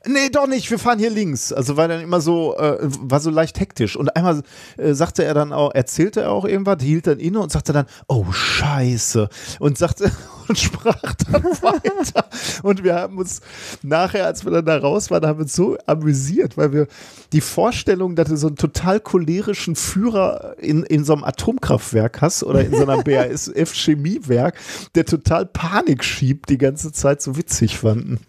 Nee, 0.07 0.30
doch 0.30 0.48
nicht, 0.48 0.69
wir 0.69 0.77
fahren 0.77 0.99
hier 0.99 1.10
links. 1.10 1.52
Also 1.52 1.77
war 1.77 1.88
dann 1.88 2.02
immer 2.02 2.22
so, 2.22 2.56
äh, 2.57 2.77
war 2.82 3.19
so 3.19 3.32
leicht 3.32 3.60
hektisch. 3.60 3.95
Und 3.95 4.15
einmal 4.15 4.44
äh, 4.77 4.94
sagte 4.94 5.23
er 5.23 5.34
dann 5.34 5.52
auch, 5.52 5.73
erzählte 5.73 6.22
er 6.22 6.32
auch 6.32 6.45
irgendwas, 6.45 6.77
hielt 6.82 7.07
dann 7.07 7.19
inne 7.19 7.40
und 7.40 7.52
sagte 7.52 7.73
dann, 7.73 7.86
oh 8.07 8.32
Scheiße. 8.32 9.30
Und 9.60 9.77
sagte 9.77 10.11
und 10.48 10.60
sprach 10.60 11.15
dann 11.32 11.44
weiter. 11.61 12.30
Und 12.61 12.84
wir 12.84 12.95
haben 12.95 13.18
uns 13.18 13.41
nachher, 13.82 14.27
als 14.27 14.45
wir 14.45 14.52
dann 14.52 14.65
da 14.65 14.77
raus 14.77 15.10
waren, 15.10 15.26
haben 15.26 15.40
wir 15.40 15.44
uns 15.44 15.56
so 15.56 15.76
amüsiert, 15.88 16.56
weil 16.56 16.72
wir 16.72 16.88
die 17.34 17.41
Vorstellung, 17.41 18.15
dass 18.15 18.30
du 18.30 18.38
so 18.38 18.48
einen 18.48 18.57
total 18.57 18.99
cholerischen 18.99 19.76
Führer 19.76 20.56
in, 20.60 20.84
in 20.84 21.03
so 21.03 21.14
einem 21.14 21.23
Atomkraftwerk 21.23 22.22
hast 22.22 22.44
oder 22.44 22.61
in 22.61 22.72
so 22.76 22.86
einem 22.86 23.03
BASF-Chemiewerk, 23.06 24.56
der 24.94 25.06
total 25.06 25.48
Panik 25.48 26.03
schiebt, 26.03 26.49
die 26.49 26.60
ganze 26.60 26.91
Zeit 26.91 27.23
so 27.23 27.38
witzig 27.38 27.80
fanden. 27.80 28.19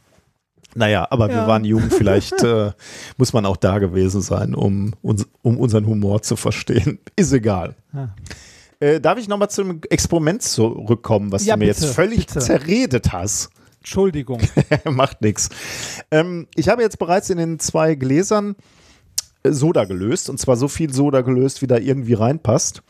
Naja, 0.77 1.07
aber 1.11 1.28
wir 1.28 1.36
Ja. 1.36 1.47
waren 1.48 1.65
jung, 1.65 1.90
vielleicht 1.90 2.32
äh, 2.44 2.73
muss 3.16 3.32
man 3.32 3.47
auch 3.47 3.57
da 3.57 3.78
gewesen 3.78 4.20
sein, 4.20 4.55
um, 4.55 4.93
uns, 5.03 5.27
um 5.43 5.59
unseren 5.59 5.86
Humor 5.86 6.23
zu 6.23 6.36
verstehen. 6.36 6.98
Ist 7.16 7.32
egal. 7.32 7.74
Ja. 7.93 8.15
Äh, 8.78 9.01
darf 9.01 9.19
ich 9.19 9.27
nochmal 9.27 9.48
zum 9.51 9.81
Experiment 9.89 10.43
zurückkommen, 10.43 11.32
was 11.32 11.47
Ja, 11.47 11.55
du 11.55 11.61
mir 11.61 11.69
bitte, 11.73 11.86
jetzt 11.86 11.94
völlig 11.94 12.27
bitte. 12.27 12.40
zerredet 12.40 13.12
hast? 13.12 13.48
Entschuldigung. 13.78 14.40
Macht 14.85 15.23
nichts. 15.23 15.48
Ähm, 16.11 16.47
ich 16.55 16.69
habe 16.69 16.82
jetzt 16.82 16.98
bereits 16.98 17.31
in 17.31 17.39
den 17.39 17.59
zwei 17.59 17.94
Gläsern 17.94 18.55
äh, 19.44 19.53
Soda 19.53 19.85
gelöst 19.85 20.28
und 20.28 20.39
zwar 20.39 20.57
so 20.57 20.69
viel 20.69 20.93
Soda 20.93 21.23
gelöst, 21.23 21.62
wie 21.62 21.66
da 21.69 21.78
irgendwie 21.78 22.15
reinpasst. 22.15 22.82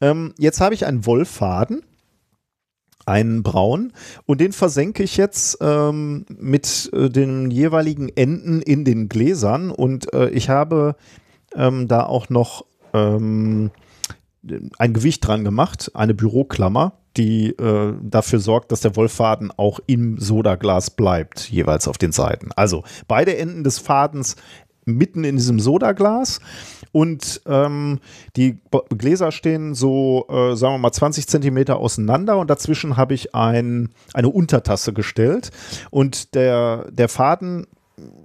Ähm, 0.00 0.32
jetzt 0.38 0.60
habe 0.60 0.74
ich 0.74 0.86
einen 0.86 1.04
Wollfaden, 1.06 1.82
einen 3.08 3.42
braun 3.42 3.92
und 4.26 4.40
den 4.40 4.52
versenke 4.52 5.02
ich 5.02 5.16
jetzt 5.16 5.58
ähm, 5.60 6.26
mit 6.28 6.90
äh, 6.92 7.08
den 7.08 7.50
jeweiligen 7.50 8.08
Enden 8.10 8.62
in 8.62 8.84
den 8.84 9.08
Gläsern 9.08 9.70
und 9.70 10.12
äh, 10.12 10.28
ich 10.28 10.48
habe 10.48 10.94
ähm, 11.54 11.88
da 11.88 12.04
auch 12.04 12.28
noch 12.28 12.64
ähm, 12.92 13.70
ein 14.78 14.92
Gewicht 14.92 15.26
dran 15.26 15.44
gemacht, 15.44 15.90
eine 15.94 16.14
Büroklammer, 16.14 16.92
die 17.16 17.50
äh, 17.50 17.94
dafür 18.00 18.38
sorgt, 18.38 18.70
dass 18.70 18.80
der 18.80 18.94
Wollfaden 18.96 19.50
auch 19.56 19.80
im 19.86 20.18
Sodaglas 20.18 20.90
bleibt, 20.90 21.50
jeweils 21.50 21.88
auf 21.88 21.98
den 21.98 22.12
Seiten. 22.12 22.50
Also 22.54 22.84
beide 23.08 23.36
Enden 23.36 23.64
des 23.64 23.78
Fadens 23.78 24.36
mitten 24.96 25.24
in 25.24 25.36
diesem 25.36 25.60
Sodaglas 25.60 26.40
und 26.92 27.40
ähm, 27.46 28.00
die 28.36 28.58
Gläser 28.96 29.32
stehen 29.32 29.74
so, 29.74 30.26
äh, 30.28 30.56
sagen 30.56 30.74
wir 30.74 30.78
mal, 30.78 30.92
20 30.92 31.26
Zentimeter 31.26 31.78
auseinander 31.78 32.38
und 32.38 32.48
dazwischen 32.50 32.96
habe 32.96 33.14
ich 33.14 33.34
ein, 33.34 33.90
eine 34.14 34.28
Untertasse 34.28 34.92
gestellt 34.92 35.50
und 35.90 36.34
der, 36.34 36.86
der 36.90 37.08
Faden 37.08 37.66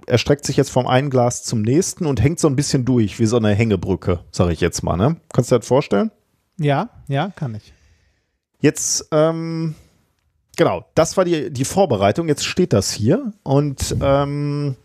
erstreckt 0.06 0.44
sich 0.44 0.56
jetzt 0.56 0.70
vom 0.70 0.86
einen 0.86 1.10
Glas 1.10 1.44
zum 1.44 1.62
nächsten 1.62 2.06
und 2.06 2.22
hängt 2.22 2.38
so 2.38 2.48
ein 2.48 2.56
bisschen 2.56 2.84
durch, 2.84 3.18
wie 3.18 3.26
so 3.26 3.36
eine 3.36 3.54
Hängebrücke, 3.54 4.20
sage 4.30 4.52
ich 4.52 4.60
jetzt 4.60 4.82
mal. 4.82 4.96
Ne? 4.96 5.16
Kannst 5.32 5.50
du 5.50 5.56
dir 5.56 5.60
das 5.60 5.68
vorstellen? 5.68 6.10
Ja, 6.58 6.90
ja, 7.08 7.30
kann 7.34 7.54
ich. 7.54 7.72
Jetzt, 8.60 9.08
ähm, 9.10 9.74
genau, 10.56 10.84
das 10.94 11.16
war 11.16 11.24
die, 11.24 11.50
die 11.50 11.64
Vorbereitung. 11.64 12.28
Jetzt 12.28 12.44
steht 12.44 12.72
das 12.72 12.92
hier. 12.92 13.32
Und 13.42 13.96
ähm, 14.00 14.76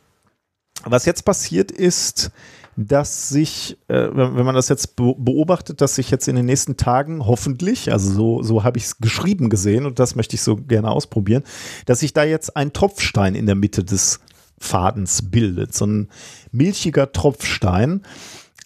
was 0.86 1.06
jetzt 1.06 1.24
passiert 1.26 1.72
ist, 1.72 2.32
dass 2.76 3.28
sich, 3.28 3.78
äh, 3.90 4.08
wenn, 4.14 4.46
man 4.46 4.56
das 4.56 4.70
jetzt 4.70 4.96
be 4.96 5.14
beobachtet, 5.18 5.82
dass 5.82 5.96
sich 5.96 6.10
jetzt 6.12 6.30
in 6.30 6.38
den 6.38 6.46
nächsten 6.46 6.78
Tagen 6.78 7.26
hoffentlich, 7.26 7.92
also 7.92 8.10
so, 8.12 8.44
so 8.44 8.64
habe 8.64 8.78
ich 8.78 8.86
es 8.86 8.98
geschrieben 9.00 9.50
gesehen 9.50 9.86
und 9.86 10.00
das 10.00 10.16
möchte 10.16 10.36
ich 10.36 10.42
so 10.42 10.56
gerne 10.56 10.90
ausprobieren, 10.90 11.44
dass 11.86 12.00
sich 12.00 12.14
da 12.14 12.24
jetzt 12.24 12.56
ein 12.56 12.72
Tropfstein 12.72 13.36
in 13.36 13.48
der 13.48 13.56
Mitte 13.56 13.84
des 13.84 14.22
Fadens 14.60 15.30
bildet. 15.30 15.74
So 15.74 15.86
ein 15.86 16.10
milchiger 16.52 17.12
Tropfstein. 17.12 18.04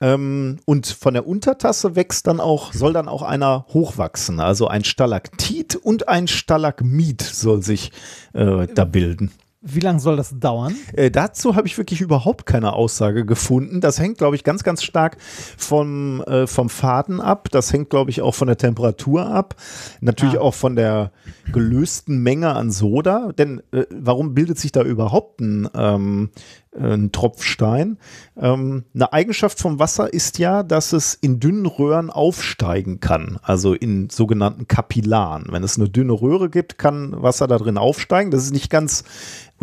Ähm, 0.02 0.60
und 0.66 0.88
von 0.88 1.14
der 1.14 1.28
Untertasse 1.28 1.96
wächst 1.96 2.28
dann 2.28 2.40
auch, 2.40 2.74
soll 2.74 2.94
dann 2.94 3.08
auch 3.08 3.22
einer 3.22 3.66
hochwachsen. 3.70 4.40
Also 4.40 4.68
ein 4.68 4.84
Stalaktit 4.84 5.76
und 5.76 6.08
ein 6.08 6.28
Stalagmit 6.28 7.22
soll 7.22 7.64
sich 7.64 7.92
äh, 8.34 8.68
da 8.68 8.86
bilden. 8.86 9.32
Wie 9.66 9.80
lange 9.80 10.02
soll 10.02 10.18
das 10.18 10.38
dauern? 10.38 10.76
Äh, 10.92 11.10
dazu 11.10 11.56
habe 11.56 11.68
ich 11.68 11.78
wirklich 11.78 12.02
überhaupt 12.02 12.46
keine 12.46 12.74
Aussage 12.74 13.26
gefunden. 13.26 13.80
Das 13.80 13.98
hängt, 13.98 14.18
glaube 14.18 14.36
ich, 14.36 14.44
ganz, 14.44 14.64
ganz 14.64 14.84
stark 14.84 15.16
vom, 15.58 16.22
äh, 16.24 16.48
vom 16.48 16.70
Faden 16.70 17.22
ab. 17.22 17.48
Das 17.50 17.72
hängt, 17.72 17.90
glaube 17.90 18.12
ich, 18.12 18.22
auch 18.22 18.36
von 18.36 18.48
der 18.48 18.58
Temperatur 18.58 19.26
ab. 19.26 19.56
Natürlich 20.02 20.38
Ah. 20.38 20.42
auch 20.42 20.54
von 20.54 20.76
der 20.76 21.12
gelösten 21.54 22.22
Menge 22.22 22.54
an 22.54 22.72
Soda. 22.72 23.32
Denn 23.38 23.62
äh, 23.72 23.86
warum 23.90 24.34
bildet 24.34 24.60
sich 24.60 24.74
da 24.74 24.82
überhaupt 24.84 25.40
ein, 25.40 25.70
ähm, 25.74 26.32
ein 26.80 27.12
Tropfstein? 27.12 27.98
Ähm, 28.38 28.84
eine 28.94 29.14
Eigenschaft 29.14 29.60
vom 29.60 29.80
Wasser 29.80 30.14
ist 30.14 30.40
ja, 30.40 30.64
dass 30.64 30.94
es 30.94 31.14
in 31.14 31.40
dünnen 31.40 31.66
Röhren 31.66 32.10
aufsteigen 32.10 33.00
kann. 33.00 33.40
Also 33.42 33.74
in 33.74 34.10
sogenannten 34.10 34.68
Kapillaren. 34.68 35.48
Wenn 35.50 35.64
es 35.64 35.78
eine 35.78 35.90
dünne 35.90 36.14
Röhre 36.14 36.50
gibt, 36.50 36.78
kann 36.78 37.22
Wasser 37.22 37.48
da 37.48 37.58
drin 37.58 37.78
aufsteigen. 37.78 38.32
Das 38.32 38.44
ist 38.44 38.54
nicht 38.54 38.70
ganz 38.70 39.04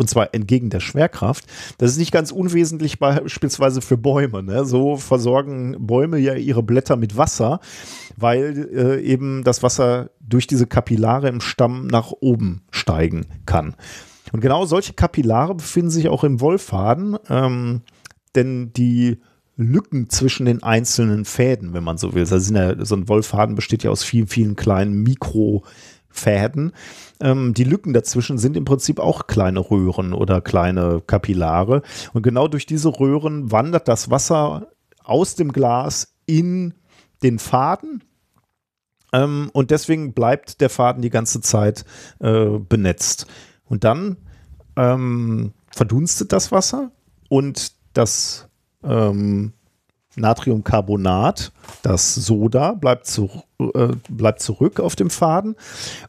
und 0.01 0.09
zwar 0.09 0.33
entgegen 0.33 0.71
der 0.71 0.79
Schwerkraft. 0.79 1.45
Das 1.77 1.91
ist 1.91 1.97
nicht 1.97 2.11
ganz 2.11 2.31
unwesentlich 2.31 2.97
beispielsweise 2.97 3.81
für 3.81 3.97
Bäume. 3.97 4.41
Ne? 4.41 4.65
So 4.65 4.97
versorgen 4.97 5.75
Bäume 5.79 6.17
ja 6.17 6.33
ihre 6.33 6.63
Blätter 6.63 6.95
mit 6.95 7.17
Wasser, 7.17 7.59
weil 8.17 8.69
äh, 8.73 9.01
eben 9.01 9.43
das 9.43 9.61
Wasser 9.61 10.09
durch 10.19 10.47
diese 10.47 10.65
Kapillare 10.65 11.29
im 11.29 11.39
Stamm 11.39 11.85
nach 11.85 12.11
oben 12.19 12.63
steigen 12.71 13.27
kann. 13.45 13.75
Und 14.31 14.41
genau 14.41 14.65
solche 14.65 14.93
Kapillare 14.93 15.55
befinden 15.55 15.91
sich 15.91 16.09
auch 16.09 16.23
im 16.23 16.39
Wollfaden, 16.39 17.17
ähm, 17.29 17.81
denn 18.35 18.71
die 18.73 19.19
Lücken 19.57 20.09
zwischen 20.09 20.45
den 20.45 20.63
einzelnen 20.63 21.25
Fäden, 21.25 21.73
wenn 21.73 21.83
man 21.83 21.97
so 21.97 22.13
will. 22.13 22.25
Also 22.29 22.53
ja, 22.53 22.83
so 22.83 22.95
ein 22.95 23.07
Wollfaden 23.09 23.55
besteht 23.55 23.83
ja 23.83 23.91
aus 23.91 24.03
vielen, 24.03 24.27
vielen 24.27 24.55
kleinen 24.55 25.03
Mikrofäden. 25.03 26.71
Ähm, 27.19 27.53
die 27.53 27.63
Lücken 27.63 27.93
dazwischen 27.93 28.37
sind 28.37 28.57
im 28.57 28.65
Prinzip 28.65 28.99
auch 28.99 29.27
kleine 29.27 29.59
Röhren 29.59 30.13
oder 30.13 30.41
kleine 30.41 31.01
Kapillare. 31.05 31.81
Und 32.13 32.23
genau 32.23 32.47
durch 32.47 32.65
diese 32.65 32.89
Röhren 32.99 33.51
wandert 33.51 33.87
das 33.87 34.09
Wasser 34.09 34.67
aus 35.03 35.35
dem 35.35 35.51
Glas 35.51 36.15
in 36.25 36.73
den 37.21 37.37
Faden. 37.37 38.03
Ähm, 39.13 39.49
und 39.53 39.71
deswegen 39.71 40.13
bleibt 40.13 40.61
der 40.61 40.69
Faden 40.69 41.01
die 41.01 41.09
ganze 41.09 41.41
Zeit 41.41 41.85
äh, 42.19 42.57
benetzt. 42.57 43.27
Und 43.71 43.85
dann 43.85 44.17
ähm, 44.75 45.53
verdunstet 45.71 46.33
das 46.33 46.51
Wasser 46.51 46.91
und 47.29 47.71
das 47.93 48.49
ähm, 48.83 49.53
Natriumcarbonat, 50.17 51.53
das 51.81 52.13
Soda, 52.13 52.73
bleibt, 52.73 53.05
zu, 53.05 53.29
äh, 53.69 53.89
bleibt 54.09 54.41
zurück 54.41 54.79
auf 54.79 54.95
dem 54.95 55.09
Faden. 55.09 55.55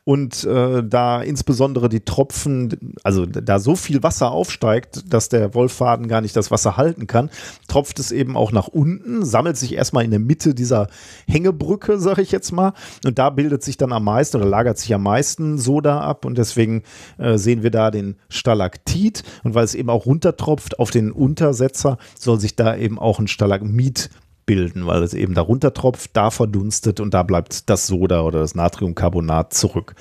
Und 0.05 0.45
äh, 0.45 0.83
da 0.83 1.23
insbesondere 1.23 1.89
die 1.89 2.01
Tropfen, 2.01 2.95
also 3.03 3.27
da 3.27 3.59
so 3.59 3.77
viel 3.77 4.03
Wasser 4.03 4.31
aufsteigt, 4.31 5.13
dass 5.13 5.29
der 5.29 5.55
Wollfaden 5.55 6.09
gar 6.09 6.21
nicht 6.21 6.37
das 6.37 6.51
Wasser 6.51 6.77
halten 6.77 7.07
kann, 7.07 7.31
tropft 7.69 7.99
es 7.99 8.13
eben 8.13 8.37
auch 8.37 8.53
nach 8.53 8.69
unten, 8.69 9.25
sammelt 9.25 9.57
sich 9.57 9.75
erstmal 9.75 10.05
in 10.05 10.11
der 10.11 10.21
Mitte 10.21 10.55
dieser 10.55 10.89
Hängebrücke, 11.27 11.99
sag 11.99 12.19
ich 12.19 12.33
jetzt 12.33 12.53
mal. 12.53 12.73
Und 13.05 13.19
da 13.19 13.31
bildet 13.31 13.63
sich 13.63 13.77
dann 13.77 13.93
am 13.93 14.05
meisten 14.05 14.37
oder 14.39 14.47
lagert 14.47 14.79
sich 14.79 14.95
am 14.95 15.03
meisten 15.03 15.59
Soda 15.59 16.01
ab. 16.01 16.25
Und 16.25 16.39
deswegen 16.39 16.83
äh, 17.19 17.39
sehen 17.39 17.63
wir 17.63 17.71
da 17.71 17.91
den 17.91 18.17
Stalaktit. 18.29 19.23
Und 19.45 19.55
weil 19.55 19.65
es 19.65 19.75
eben 19.75 19.91
auch 19.91 20.07
runtertropft 20.07 20.79
auf 20.79 20.91
den 20.91 21.13
Untersetzer, 21.13 21.99
soll 22.19 22.41
sich 22.41 22.57
da 22.57 22.77
eben 22.77 22.99
auch 22.99 23.19
ein 23.19 23.29
Stalagmit 23.29 24.11
bilden, 24.47 24.87
weil 24.87 25.03
es 25.03 25.15
eben 25.15 25.35
darunter 25.35 25.73
tropft, 25.75 26.11
da 26.15 26.31
verdunstet 26.31 27.01
und 27.01 27.15
da 27.15 27.23
bleibt 27.23 27.69
das 27.71 27.87
Soda 27.87 28.23
oder 28.23 28.41
das 28.41 28.55
Natriumcarbonat 28.55 29.55
zurück. 29.55 29.95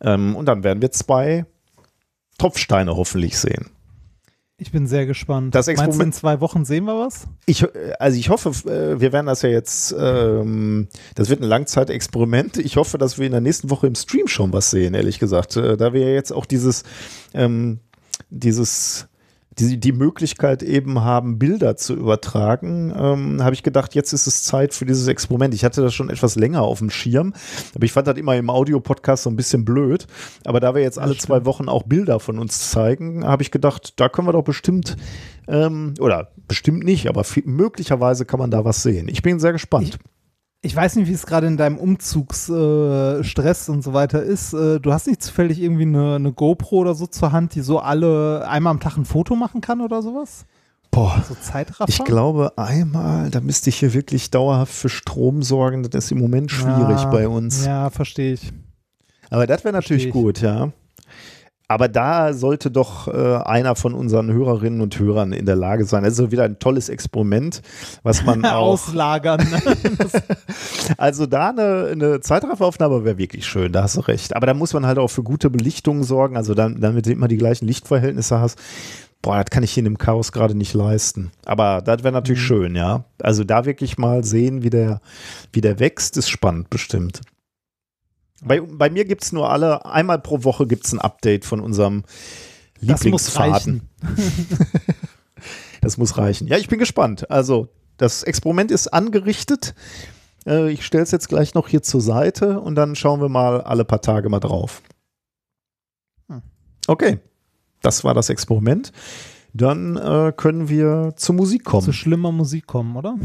Ähm, 0.00 0.36
und 0.36 0.46
dann 0.46 0.64
werden 0.64 0.82
wir 0.82 0.90
zwei 0.90 1.46
Tropfsteine 2.38 2.96
hoffentlich 2.96 3.38
sehen. 3.38 3.66
Ich 4.62 4.72
bin 4.72 4.86
sehr 4.86 5.06
gespannt. 5.06 5.54
Das 5.54 5.66
Meinst 5.68 5.78
du, 5.80 5.84
in 5.84 5.90
Experiment- 5.90 6.14
zwei 6.14 6.40
Wochen 6.40 6.66
sehen 6.66 6.84
wir 6.84 6.98
was? 6.98 7.26
Ich, 7.46 7.62
äh, 7.62 7.68
also 7.98 8.18
ich 8.18 8.28
hoffe, 8.28 8.50
äh, 8.70 9.00
wir 9.00 9.12
werden 9.12 9.26
das 9.26 9.40
ja 9.42 9.48
jetzt, 9.48 9.94
ähm, 9.98 10.88
das 11.14 11.30
wird 11.30 11.40
ein 11.40 11.48
Langzeitexperiment. 11.48 12.58
Ich 12.58 12.76
hoffe, 12.76 12.98
dass 12.98 13.18
wir 13.18 13.24
in 13.24 13.32
der 13.32 13.40
nächsten 13.40 13.70
Woche 13.70 13.86
im 13.86 13.94
Stream 13.94 14.28
schon 14.28 14.52
was 14.52 14.70
sehen, 14.70 14.92
ehrlich 14.92 15.18
gesagt. 15.18 15.56
Äh, 15.56 15.78
Da 15.78 15.94
wir 15.94 16.02
ja 16.02 16.10
jetzt 16.14 16.32
auch 16.32 16.44
dieses, 16.44 16.82
ähm, 17.32 17.80
dieses, 18.28 19.08
die, 19.60 19.78
die 19.78 19.92
Möglichkeit 19.92 20.62
eben 20.62 21.00
haben, 21.00 21.38
Bilder 21.38 21.76
zu 21.76 21.94
übertragen, 21.94 22.92
ähm, 22.96 23.42
habe 23.44 23.54
ich 23.54 23.62
gedacht, 23.62 23.94
jetzt 23.94 24.12
ist 24.12 24.26
es 24.26 24.44
Zeit 24.44 24.74
für 24.74 24.86
dieses 24.86 25.06
Experiment. 25.06 25.54
Ich 25.54 25.64
hatte 25.64 25.82
das 25.82 25.94
schon 25.94 26.10
etwas 26.10 26.36
länger 26.36 26.62
auf 26.62 26.78
dem 26.78 26.90
Schirm, 26.90 27.34
aber 27.74 27.84
ich 27.84 27.92
fand 27.92 28.06
das 28.06 28.16
immer 28.16 28.36
im 28.36 28.48
Audiopodcast 28.48 29.24
so 29.24 29.30
ein 29.30 29.36
bisschen 29.36 29.64
blöd. 29.64 30.06
Aber 30.44 30.60
da 30.60 30.74
wir 30.74 30.82
jetzt 30.82 30.98
alle 30.98 31.16
zwei 31.16 31.44
Wochen 31.44 31.68
auch 31.68 31.82
Bilder 31.82 32.20
von 32.20 32.38
uns 32.38 32.70
zeigen, 32.70 33.24
habe 33.24 33.42
ich 33.42 33.50
gedacht, 33.50 33.94
da 33.96 34.08
können 34.08 34.26
wir 34.26 34.32
doch 34.32 34.44
bestimmt, 34.44 34.96
ähm, 35.46 35.94
oder 36.00 36.30
bestimmt 36.48 36.84
nicht, 36.84 37.08
aber 37.08 37.24
viel, 37.24 37.44
möglicherweise 37.46 38.24
kann 38.24 38.40
man 38.40 38.50
da 38.50 38.64
was 38.64 38.82
sehen. 38.82 39.08
Ich 39.08 39.22
bin 39.22 39.38
sehr 39.38 39.52
gespannt. 39.52 39.88
Ich 39.88 40.19
weiß 40.76 40.96
nicht, 40.96 41.08
wie 41.08 41.12
es 41.14 41.24
gerade 41.24 41.46
in 41.46 41.56
deinem 41.56 41.78
Umzugsstress 41.78 43.68
äh, 43.68 43.72
und 43.72 43.82
so 43.82 43.92
weiter 43.94 44.22
ist. 44.22 44.52
Äh, 44.52 44.78
du 44.78 44.92
hast 44.92 45.06
nicht 45.06 45.22
zufällig 45.22 45.60
irgendwie 45.60 45.84
eine, 45.84 46.16
eine 46.16 46.32
GoPro 46.32 46.76
oder 46.76 46.94
so 46.94 47.06
zur 47.06 47.32
Hand, 47.32 47.54
die 47.54 47.62
so 47.62 47.78
alle 47.78 48.46
einmal 48.46 48.72
am 48.72 48.80
Tag 48.80 48.96
ein 48.98 49.06
Foto 49.06 49.36
machen 49.36 49.62
kann 49.62 49.80
oder 49.80 50.02
sowas? 50.02 50.44
Boah. 50.90 51.24
So 51.26 51.34
Zeitraffer? 51.34 51.88
Ich 51.88 52.04
glaube 52.04 52.52
einmal, 52.58 53.30
da 53.30 53.40
müsste 53.40 53.70
ich 53.70 53.76
hier 53.76 53.94
wirklich 53.94 54.30
dauerhaft 54.30 54.72
für 54.74 54.88
Strom 54.88 55.42
sorgen. 55.42 55.82
Das 55.84 56.04
ist 56.06 56.12
im 56.12 56.18
Moment 56.18 56.50
schwierig 56.50 57.02
Ja, 57.02 57.10
bei 57.10 57.28
uns. 57.28 57.64
Ja, 57.64 57.88
verstehe 57.90 58.34
ich. 58.34 58.52
Aber 59.30 59.46
das 59.46 59.64
wäre 59.64 59.72
natürlich 59.72 60.06
ich. 60.06 60.12
gut, 60.12 60.40
ja. 60.40 60.72
Aber 61.70 61.86
da 61.86 62.32
sollte 62.32 62.68
doch 62.68 63.06
äh, 63.06 63.36
einer 63.44 63.76
von 63.76 63.94
unseren 63.94 64.32
Hörerinnen 64.32 64.80
und 64.80 64.98
Hörern 64.98 65.32
in 65.32 65.46
der 65.46 65.54
Lage 65.54 65.84
sein. 65.84 66.02
Das 66.02 66.18
ist 66.18 66.32
wieder 66.32 66.42
ein 66.42 66.58
tolles 66.58 66.88
Experiment, 66.88 67.62
was 68.02 68.24
man 68.24 68.44
auch. 68.44 68.72
Auslagern. 68.72 69.46
also 70.96 71.26
da 71.26 71.50
eine, 71.50 71.90
eine 71.92 72.20
Zeitrafferaufnahme 72.22 73.04
wäre 73.04 73.18
wirklich 73.18 73.46
schön, 73.46 73.70
da 73.70 73.84
hast 73.84 73.96
du 73.96 74.00
recht. 74.00 74.34
Aber 74.34 74.48
da 74.48 74.54
muss 74.54 74.72
man 74.72 74.84
halt 74.84 74.98
auch 74.98 75.06
für 75.06 75.22
gute 75.22 75.48
Belichtung 75.48 76.02
sorgen, 76.02 76.36
also 76.36 76.54
dann, 76.54 76.80
damit 76.80 77.06
du 77.06 77.12
immer 77.12 77.28
die 77.28 77.36
gleichen 77.36 77.68
Lichtverhältnisse 77.68 78.40
hast. 78.40 78.58
Boah, 79.22 79.36
das 79.36 79.50
kann 79.50 79.62
ich 79.62 79.70
hier 79.70 79.82
in 79.82 79.84
dem 79.84 79.98
Chaos 79.98 80.32
gerade 80.32 80.56
nicht 80.56 80.74
leisten. 80.74 81.30
Aber 81.44 81.82
das 81.82 82.02
wäre 82.02 82.12
natürlich 82.12 82.42
mhm. 82.42 82.46
schön, 82.46 82.74
ja. 82.74 83.04
Also 83.22 83.44
da 83.44 83.64
wirklich 83.64 83.96
mal 83.96 84.24
sehen, 84.24 84.64
wie 84.64 84.70
der, 84.70 85.00
wie 85.52 85.60
der 85.60 85.78
wächst, 85.78 86.16
ist 86.16 86.30
spannend 86.30 86.68
bestimmt. 86.68 87.20
Bei, 88.42 88.60
bei 88.60 88.90
mir 88.90 89.04
gibt 89.04 89.22
es 89.24 89.32
nur 89.32 89.50
alle, 89.50 89.84
einmal 89.84 90.18
pro 90.18 90.44
Woche 90.44 90.66
gibt 90.66 90.86
es 90.86 90.92
ein 90.92 91.00
Update 91.00 91.44
von 91.44 91.60
unserem 91.60 92.04
Lieblingsfaden. 92.80 93.88
Das 94.00 94.08
muss 94.08 94.16
reichen. 94.16 94.78
das 95.82 95.98
muss 95.98 96.16
reichen. 96.16 96.46
Ja, 96.48 96.56
ich 96.56 96.68
bin 96.68 96.78
gespannt. 96.78 97.30
Also, 97.30 97.68
das 97.96 98.22
Experiment 98.22 98.70
ist 98.70 98.88
angerichtet. 98.88 99.74
Äh, 100.46 100.70
ich 100.70 100.86
stelle 100.86 101.04
es 101.04 101.10
jetzt 101.10 101.28
gleich 101.28 101.54
noch 101.54 101.68
hier 101.68 101.82
zur 101.82 102.00
Seite 102.00 102.60
und 102.60 102.74
dann 102.74 102.96
schauen 102.96 103.20
wir 103.20 103.28
mal 103.28 103.60
alle 103.60 103.84
paar 103.84 104.00
Tage 104.00 104.28
mal 104.30 104.40
drauf. 104.40 104.82
Hm. 106.28 106.42
Okay, 106.86 107.18
das 107.82 108.04
war 108.04 108.14
das 108.14 108.30
Experiment 108.30 108.92
dann 109.52 109.96
äh, 109.96 110.32
können 110.36 110.68
wir 110.68 111.14
zur 111.16 111.34
Musik 111.34 111.64
kommen. 111.64 111.82
Zu 111.82 111.92
schlimmer 111.92 112.32
Musik 112.32 112.66
kommen, 112.66 112.96
oder? 112.96 113.16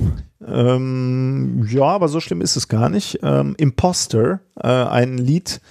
Ähm, 0.45 1.67
ja, 1.69 1.83
aber 1.83 2.07
so 2.07 2.19
schlimm 2.19 2.41
ist 2.41 2.55
es 2.55 2.67
gar 2.67 2.89
nicht. 2.89 3.19
Ähm, 3.23 3.55
Imposter, 3.57 4.41
äh, 4.55 4.67
ein 4.67 5.17
Lied 5.17 5.61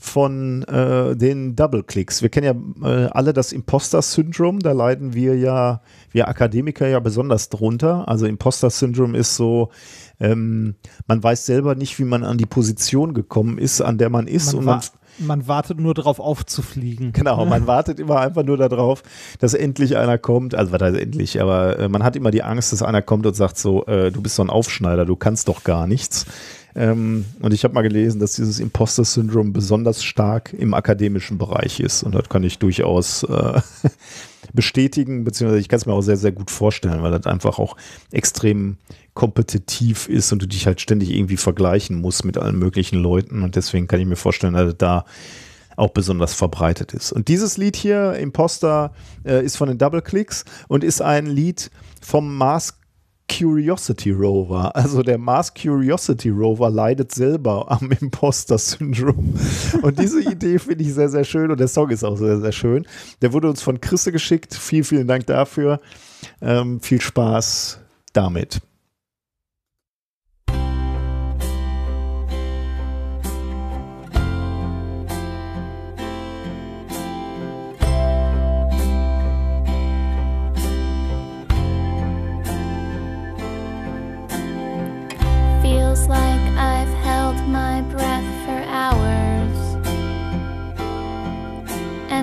von 0.00 0.62
äh, 0.62 1.16
den 1.16 1.56
Double 1.56 1.82
Clicks. 1.82 2.22
Wir 2.22 2.28
kennen 2.28 2.72
ja 2.82 2.88
äh, 2.88 3.08
alle 3.10 3.32
das 3.32 3.52
Imposter-Syndrom, 3.52 4.60
da 4.60 4.70
leiden 4.70 5.12
wir 5.12 5.36
ja, 5.36 5.82
wir 6.12 6.28
Akademiker 6.28 6.86
ja 6.86 7.00
besonders 7.00 7.48
drunter. 7.48 8.06
Also 8.06 8.26
Imposter-Syndrom 8.26 9.16
ist 9.16 9.34
so, 9.34 9.70
ähm, 10.20 10.76
man 11.08 11.20
weiß 11.20 11.46
selber 11.46 11.74
nicht, 11.74 11.98
wie 11.98 12.04
man 12.04 12.22
an 12.22 12.38
die 12.38 12.46
Position 12.46 13.12
gekommen 13.12 13.58
ist, 13.58 13.80
an 13.80 13.98
der 13.98 14.08
man 14.08 14.28
ist. 14.28 14.52
Man 14.52 14.56
und 14.56 14.64
man, 14.66 14.80
man 15.18 15.48
wartet 15.48 15.80
nur 15.80 15.94
darauf 15.94 16.20
aufzufliegen. 16.20 17.12
Genau, 17.12 17.44
man 17.44 17.66
wartet 17.66 17.98
immer 17.98 18.20
einfach 18.20 18.44
nur 18.44 18.56
darauf, 18.56 19.02
dass 19.38 19.54
endlich 19.54 19.96
einer 19.96 20.18
kommt. 20.18 20.54
Also 20.54 20.72
was 20.72 20.80
heißt 20.80 20.96
endlich, 20.96 21.40
aber 21.40 21.78
äh, 21.78 21.88
man 21.88 22.02
hat 22.02 22.16
immer 22.16 22.30
die 22.30 22.42
Angst, 22.42 22.72
dass 22.72 22.82
einer 22.82 23.02
kommt 23.02 23.26
und 23.26 23.34
sagt 23.34 23.58
so, 23.58 23.84
äh, 23.86 24.10
du 24.10 24.20
bist 24.20 24.36
so 24.36 24.42
ein 24.42 24.50
Aufschneider, 24.50 25.04
du 25.04 25.16
kannst 25.16 25.48
doch 25.48 25.64
gar 25.64 25.86
nichts. 25.86 26.26
Ähm, 26.78 27.24
und 27.40 27.52
ich 27.52 27.64
habe 27.64 27.74
mal 27.74 27.82
gelesen, 27.82 28.20
dass 28.20 28.36
dieses 28.36 28.60
Imposter-Syndrom 28.60 29.52
besonders 29.52 30.04
stark 30.04 30.52
im 30.52 30.74
akademischen 30.74 31.36
Bereich 31.36 31.80
ist. 31.80 32.04
Und 32.04 32.14
das 32.14 32.28
kann 32.28 32.44
ich 32.44 32.60
durchaus 32.60 33.24
äh, 33.24 33.60
bestätigen, 34.54 35.24
beziehungsweise 35.24 35.60
ich 35.60 35.68
kann 35.68 35.78
es 35.78 35.86
mir 35.86 35.92
auch 35.92 36.02
sehr, 36.02 36.16
sehr 36.16 36.30
gut 36.30 36.52
vorstellen, 36.52 37.02
weil 37.02 37.10
das 37.10 37.26
einfach 37.26 37.58
auch 37.58 37.76
extrem 38.12 38.76
kompetitiv 39.14 40.08
ist 40.08 40.32
und 40.32 40.40
du 40.40 40.46
dich 40.46 40.68
halt 40.68 40.80
ständig 40.80 41.10
irgendwie 41.10 41.36
vergleichen 41.36 42.00
musst 42.00 42.24
mit 42.24 42.38
allen 42.38 42.56
möglichen 42.56 43.02
Leuten. 43.02 43.42
Und 43.42 43.56
deswegen 43.56 43.88
kann 43.88 43.98
ich 43.98 44.06
mir 44.06 44.14
vorstellen, 44.14 44.54
dass 44.54 44.76
da 44.78 45.04
auch 45.74 45.90
besonders 45.90 46.34
verbreitet 46.34 46.94
ist. 46.94 47.10
Und 47.10 47.26
dieses 47.26 47.56
Lied 47.56 47.74
hier, 47.74 48.14
Imposter, 48.14 48.92
äh, 49.24 49.44
ist 49.44 49.56
von 49.56 49.68
den 49.68 49.78
Double 49.78 50.02
Clicks 50.02 50.44
und 50.68 50.84
ist 50.84 51.02
ein 51.02 51.26
Lied 51.26 51.72
vom 52.00 52.36
Mars 52.36 52.77
Curiosity 53.28 54.10
Rover. 54.10 54.74
Also 54.74 55.02
der 55.02 55.18
Mars 55.18 55.52
Curiosity 55.54 56.30
Rover 56.30 56.70
leidet 56.70 57.12
selber 57.12 57.70
am 57.70 57.90
Imposter-Syndrom. 58.00 59.34
Und 59.82 59.98
diese 59.98 60.22
Idee 60.22 60.58
finde 60.58 60.84
ich 60.84 60.94
sehr, 60.94 61.08
sehr 61.08 61.24
schön 61.24 61.50
und 61.50 61.60
der 61.60 61.68
Song 61.68 61.90
ist 61.90 62.04
auch 62.04 62.16
sehr, 62.16 62.40
sehr 62.40 62.52
schön. 62.52 62.86
Der 63.22 63.32
wurde 63.32 63.48
uns 63.48 63.62
von 63.62 63.80
Chrisse 63.80 64.12
geschickt. 64.12 64.54
Vielen, 64.54 64.84
vielen 64.84 65.06
Dank 65.06 65.26
dafür. 65.26 65.80
Ähm, 66.40 66.80
viel 66.80 67.00
Spaß 67.00 67.78
damit. 68.12 68.60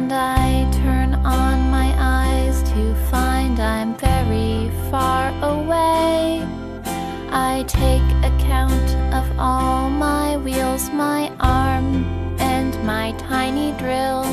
And 0.06 0.14
I 0.14 0.70
turn 0.84 1.16
on 1.26 1.72
my 1.72 1.92
eyes 1.98 2.62
to 2.74 2.94
find 3.10 3.60
I'm 3.60 3.96
very 3.96 4.70
far 4.92 5.30
away. 5.42 6.46
I 7.32 7.66
take 7.68 8.08
account 8.30 8.90
of 9.16 9.26
all 9.40 9.90
my 9.90 10.38
wheels, 10.38 10.92
my 10.92 11.32
arm, 11.40 12.06
and 12.40 12.72
my 12.86 13.14
tiny 13.14 13.72
drill. 13.80 14.26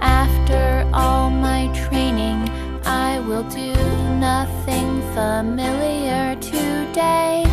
After 0.00 0.84
all 0.92 1.30
my 1.30 1.68
training, 1.86 2.48
I 2.84 3.20
will 3.20 3.48
do 3.50 3.74
nothing 4.18 5.00
familiar 5.14 6.34
today. 6.40 7.44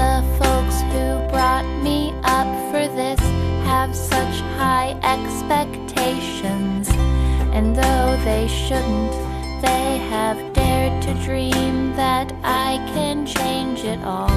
The 0.00 0.24
folks 0.40 0.80
who 0.92 1.06
brought 1.28 1.68
me 1.82 2.14
up 2.24 2.48
for 2.70 2.88
this 2.96 3.20
have 3.68 3.94
such 3.94 4.36
high 4.56 4.96
expectations. 5.02 6.93
And 7.54 7.74
though 7.76 8.16
they 8.24 8.48
shouldn't, 8.48 9.12
they 9.62 9.98
have 10.10 10.52
dared 10.52 11.00
to 11.04 11.14
dream 11.24 11.94
that 11.94 12.32
I 12.42 12.78
can 12.94 13.24
change 13.24 13.84
it 13.84 14.02
all. 14.02 14.28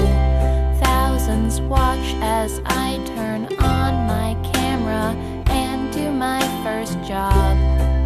Thousands 0.80 1.60
watch 1.61 2.14
as 2.22 2.61
I 2.65 3.03
turn 3.15 3.48
on 3.60 4.07
my 4.07 4.38
camera 4.53 5.15
and 5.49 5.91
do 5.91 6.11
my 6.11 6.41
first 6.64 6.94
job. 7.03 7.57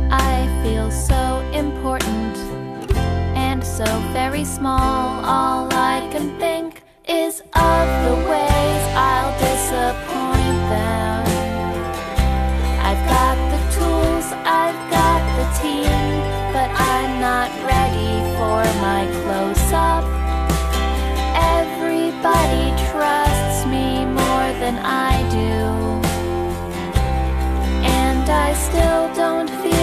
I 0.10 0.48
feel 0.64 0.90
so 0.90 1.42
important 1.54 2.38
and 3.36 3.62
so 3.62 3.86
very 4.14 4.46
small. 4.46 5.26
All 5.26 5.68
I 5.74 6.08
can 6.14 6.40
think 6.40 6.84
is 7.06 7.42
of 7.42 7.86
the 8.08 8.16
ways 8.32 8.84
I'll 8.96 9.34
disappoint 9.40 10.60
them. 10.72 11.26
I've 12.88 13.10
got 13.10 13.51
I've 14.34 14.82
got 14.90 15.22
the 15.38 15.46
team, 15.62 15.92
but 16.56 16.70
I'm 16.72 17.20
not 17.20 17.50
ready 17.64 18.14
for 18.38 18.60
my 18.82 19.04
close 19.24 19.72
up. 19.74 20.06
Everybody 21.58 22.66
trusts 22.90 23.66
me 23.66 24.06
more 24.06 24.50
than 24.64 24.78
I 24.80 25.14
do, 25.30 25.58
and 27.84 28.30
I 28.30 28.54
still 28.54 29.14
don't 29.14 29.50
feel 29.62 29.81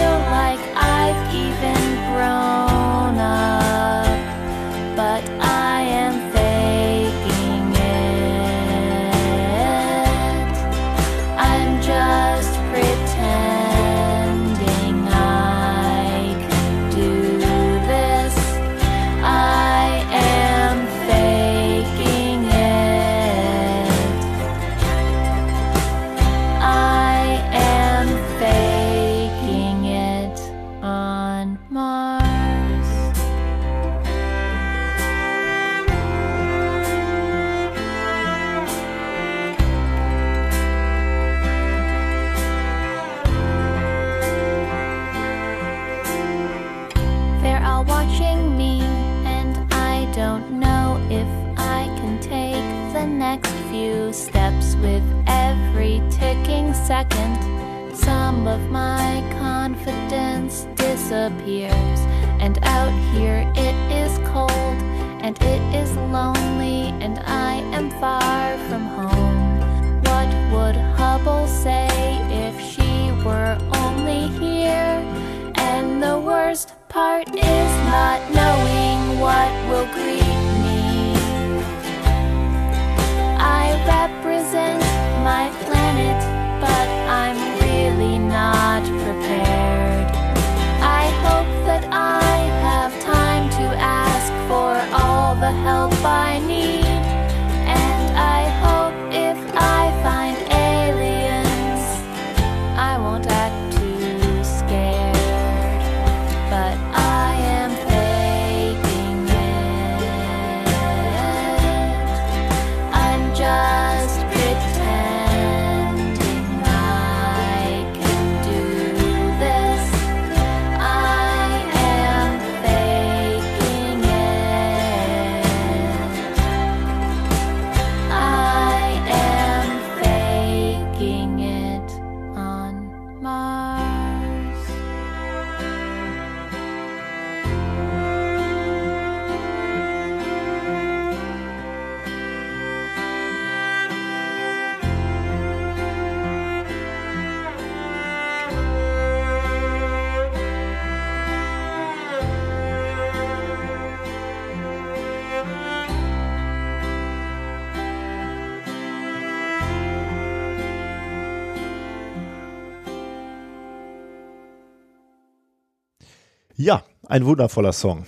ein 167.09 167.25
wundervoller 167.25 167.73
Song. 167.73 168.05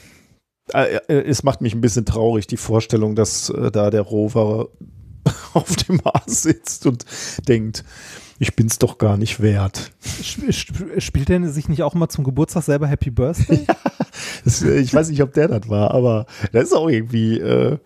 Äh, 0.73 0.95
äh, 1.09 1.21
Es 1.27 1.43
macht 1.43 1.59
mich 1.61 1.73
ein 1.73 1.81
bisschen 1.81 2.05
traurig, 2.05 2.47
die 2.47 2.57
Vorstellung, 2.57 3.15
dass 3.15 3.49
äh, 3.49 3.71
da 3.71 3.89
der 3.89 4.01
Rover 4.01 4.69
auf 5.53 5.75
dem 5.75 5.99
Mars 6.03 6.43
sitzt 6.43 6.85
und 6.87 7.05
denkt, 7.47 7.83
ich 8.39 8.55
bin's 8.55 8.79
doch 8.79 8.97
gar 8.97 9.17
nicht 9.17 9.41
wert. 9.41 9.91
Sp 10.01 10.49
sp 10.49 10.97
spielt 10.99 11.29
er 11.29 11.47
sich 11.49 11.67
nicht 11.69 11.83
auch 11.83 11.93
mal 11.93 12.09
zum 12.09 12.23
Geburtstag 12.23 12.63
selber 12.63 12.87
Happy 12.87 13.11
Birthday? 13.11 13.65
Das, 14.43 14.61
äh, 14.61 14.77
ich 14.79 14.93
weiß 14.93 15.09
nicht, 15.09 15.21
ob 15.23 15.33
der 15.33 15.47
das 15.47 15.69
war, 15.69 15.91
aber 15.91 16.25
das 16.51 16.65
ist 16.65 16.73
auch 16.73 16.89
irgendwie 16.89 17.39
äh, 17.39 17.77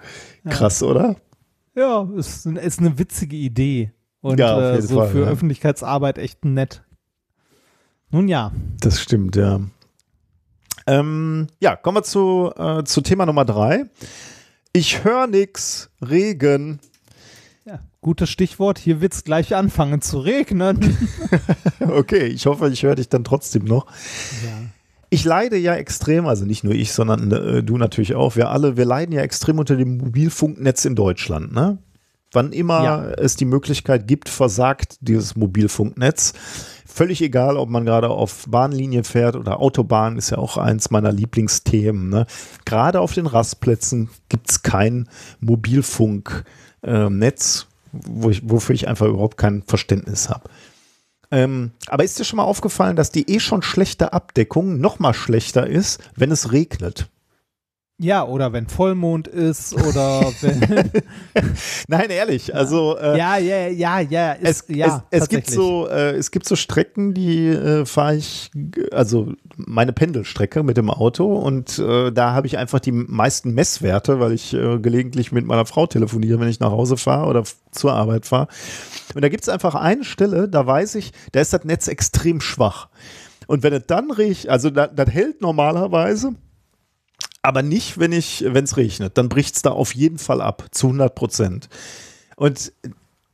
krass, 0.50 0.82
oder? 0.84 1.16
ja, 1.76 2.08
ist, 2.16 2.46
ein- 2.46 2.56
ist 2.56 2.80
eine 2.80 2.98
witzige 2.98 3.36
Idee. 3.36 3.92
Und 4.22 4.40
Ja, 4.40 4.74
äh, 4.76 4.82
so 4.82 4.96
Fall, 5.00 5.10
für 5.10 5.22
ja. 5.22 5.28
Öffentlichkeitsarbeit 5.28 6.18
echt 6.18 6.44
nett. 6.46 6.84
Nun 8.10 8.28
ja, 8.28 8.52
Das 8.82 9.00
stimmt, 9.02 9.36
ja. 9.36 9.60
Ähm, 10.88 11.48
ja, 11.60 11.76
kommen 11.76 11.98
wir 11.98 12.03
zu, 12.03 12.52
äh, 12.57 12.84
zu 12.84 13.02
Thema 13.02 13.26
Nummer 13.26 13.45
drei. 13.45 13.86
Ich 14.74 15.03
höre 15.03 15.28
nix, 15.28 15.90
Regen. 16.07 16.80
ja, 17.66 17.80
gutes 18.02 18.30
Stichwort. 18.30 18.78
Hier 18.78 19.02
wird 19.02 19.14
es 19.14 19.24
gleich 19.24 19.56
anfangen 19.56 20.02
zu 20.02 20.20
regnen. 20.20 20.98
Okay, 21.80 22.26
ich 22.26 22.45
hoffe, 22.48 22.70
ich 22.70 22.84
höre 22.84 22.95
dich 22.95 23.10
dann 23.10 23.24
trotzdem 23.24 23.64
noch. 23.66 23.86
Ich 25.10 25.24
leide 25.24 25.56
ja 25.57 25.76
extrem, 25.76 26.26
also 26.26 26.44
nicht 26.45 26.64
nur 26.64 26.74
ich, 26.74 26.94
sondern 26.94 27.32
äh, 27.32 27.64
du 27.64 27.78
natürlich 27.78 28.16
auch. 28.16 28.36
Wir 28.36 28.49
alle, 28.49 28.76
wir 28.76 28.86
leiden 28.86 29.12
ja 29.14 29.22
extrem 29.22 29.60
unter 29.60 29.76
dem 29.76 29.98
Mobilfunknetz 29.98 30.84
in 30.86 30.95
Deutschland. 30.95 31.53
Ne? 31.53 31.78
Wann 32.32 32.52
immer 32.53 32.84
Ja. 32.84 33.06
es 33.12 33.36
die 33.36 33.45
Möglichkeit 33.45 34.07
gibt, 34.07 34.30
versagt 34.30 34.98
dieses 35.02 35.36
Mobilfunknetz. 35.36 36.34
Völlig 36.95 37.22
egal, 37.22 37.57
ob 37.57 37.67
man 37.67 37.84
gerade 37.84 38.07
auf 38.07 38.45
Bahnlinie 38.47 39.03
fährt 39.03 39.35
oder 39.35 39.59
Autobahn, 39.59 40.17
ist 40.17 40.30
ja 40.30 40.38
auch 40.38 40.55
eins 40.55 40.91
meiner 40.91 41.11
Lieblingsthemen. 41.11 42.07
Ne? 42.07 42.26
Gerade 42.63 43.01
auf 43.01 43.11
den 43.11 43.27
Rastplätzen 43.27 44.09
gibt 44.30 44.49
es 44.49 44.63
kein 44.63 45.09
Mobilfunknetz, 45.41 47.67
wo 47.91 48.30
ich, 48.30 48.49
wofür 48.49 48.76
ich 48.76 48.88
einfach 48.88 49.07
überhaupt 49.07 49.35
kein 49.35 49.61
Verständnis 49.63 50.30
habe. 50.30 50.49
Ähm, 51.31 51.72
aber 51.88 52.05
ist 52.05 52.17
dir 52.17 52.23
schon 52.23 52.38
mal 52.38 52.43
aufgefallen, 52.43 52.95
dass 52.95 53.11
die 53.11 53.30
eh 53.30 53.41
schon 53.41 53.61
schlechte 53.61 54.13
Abdeckung 54.13 54.80
noch 54.80 54.97
mal 54.97 55.13
schlechter 55.13 55.67
ist, 55.67 55.99
wenn 56.15 56.31
es 56.31 56.53
regnet? 56.53 57.09
Ja, 57.97 58.26
oder 58.26 58.51
wenn 58.53 58.67
Vollmond 58.67 59.27
ist 59.27 59.73
oder 59.73 60.31
wenn. 60.41 60.91
Nein, 61.88 62.09
ehrlich. 62.09 62.53
Also 62.53 62.97
äh, 62.97 63.17
ja, 63.17 63.38
ja, 63.38 63.67
ja, 63.67 63.99
ja. 64.01 64.31
Ist, 64.34 64.69
es, 64.69 64.76
ja, 64.76 65.05
es, 65.11 65.23
es 65.23 65.30
gibt 65.30 65.49
so, 65.49 65.88
äh, 65.88 66.11
es 66.15 66.31
gibt 66.31 66.47
so 66.47 66.55
Strecken, 66.55 67.13
die 67.13 67.47
äh, 67.47 67.85
fahre 67.85 68.15
ich, 68.17 68.51
also 68.91 69.34
meine 69.55 69.93
Pendelstrecke 69.93 70.63
mit 70.63 70.76
dem 70.77 70.89
Auto 70.89 71.35
und 71.38 71.80
äh, 71.80 72.11
da 72.11 72.31
habe 72.34 72.47
ich 72.47 72.57
einfach 72.57 72.80
die 72.80 72.91
meisten 72.91 73.53
Messwerte, 73.53 74.19
weil 74.19 74.34
ich 74.34 74.53
äh, 74.53 74.80
gelegentlich 74.80 75.31
mit 75.31 75.45
meiner 75.45 75.65
Frau 75.65 75.85
telefoniere, 75.88 76.39
wenn 76.39 76.49
ich 76.49 76.59
nach 76.59 76.72
Hause 76.72 76.97
fahre 76.97 77.27
oder 77.27 77.43
zur 77.72 77.93
Arbeit 77.93 78.26
fahre. 78.26 78.47
Und 79.13 79.23
da 79.23 79.30
gibt 79.30 79.43
es 79.43 79.49
einfach 79.49 79.76
eine 79.76 80.03
Stelle, 80.03 80.49
da 80.49 80.65
weiß 80.67 80.95
ich, 80.95 81.13
da 81.31 81.39
ist 81.39 81.53
das 81.53 81.63
Netz 81.63 81.88
extrem 81.88 82.41
schwach. 82.41 82.89
Und 83.47 83.63
wenn 83.63 83.73
es 83.73 83.84
dann 83.88 84.11
riecht, 84.11 84.49
also 84.49 84.69
da- 84.72 84.88
das 84.88 85.09
hält 85.09 85.41
normalerweise, 85.41 86.34
aber 87.45 87.63
nicht, 87.63 87.99
wenn 87.99 88.11
ich, 88.11 88.43
wenn 88.47 88.63
es 88.63 88.77
regnet. 88.77 89.17
Dann 89.17 89.30
bricht 89.30 89.55
es 89.55 89.61
da 89.61 89.72
auf 89.72 89.93
jeden 89.95 90.17
Fall 90.17 90.41
ab, 90.41 90.65
zu 90.72 90.88
100 90.88 91.13
Prozent. 91.15 91.69
Und, 92.35 92.73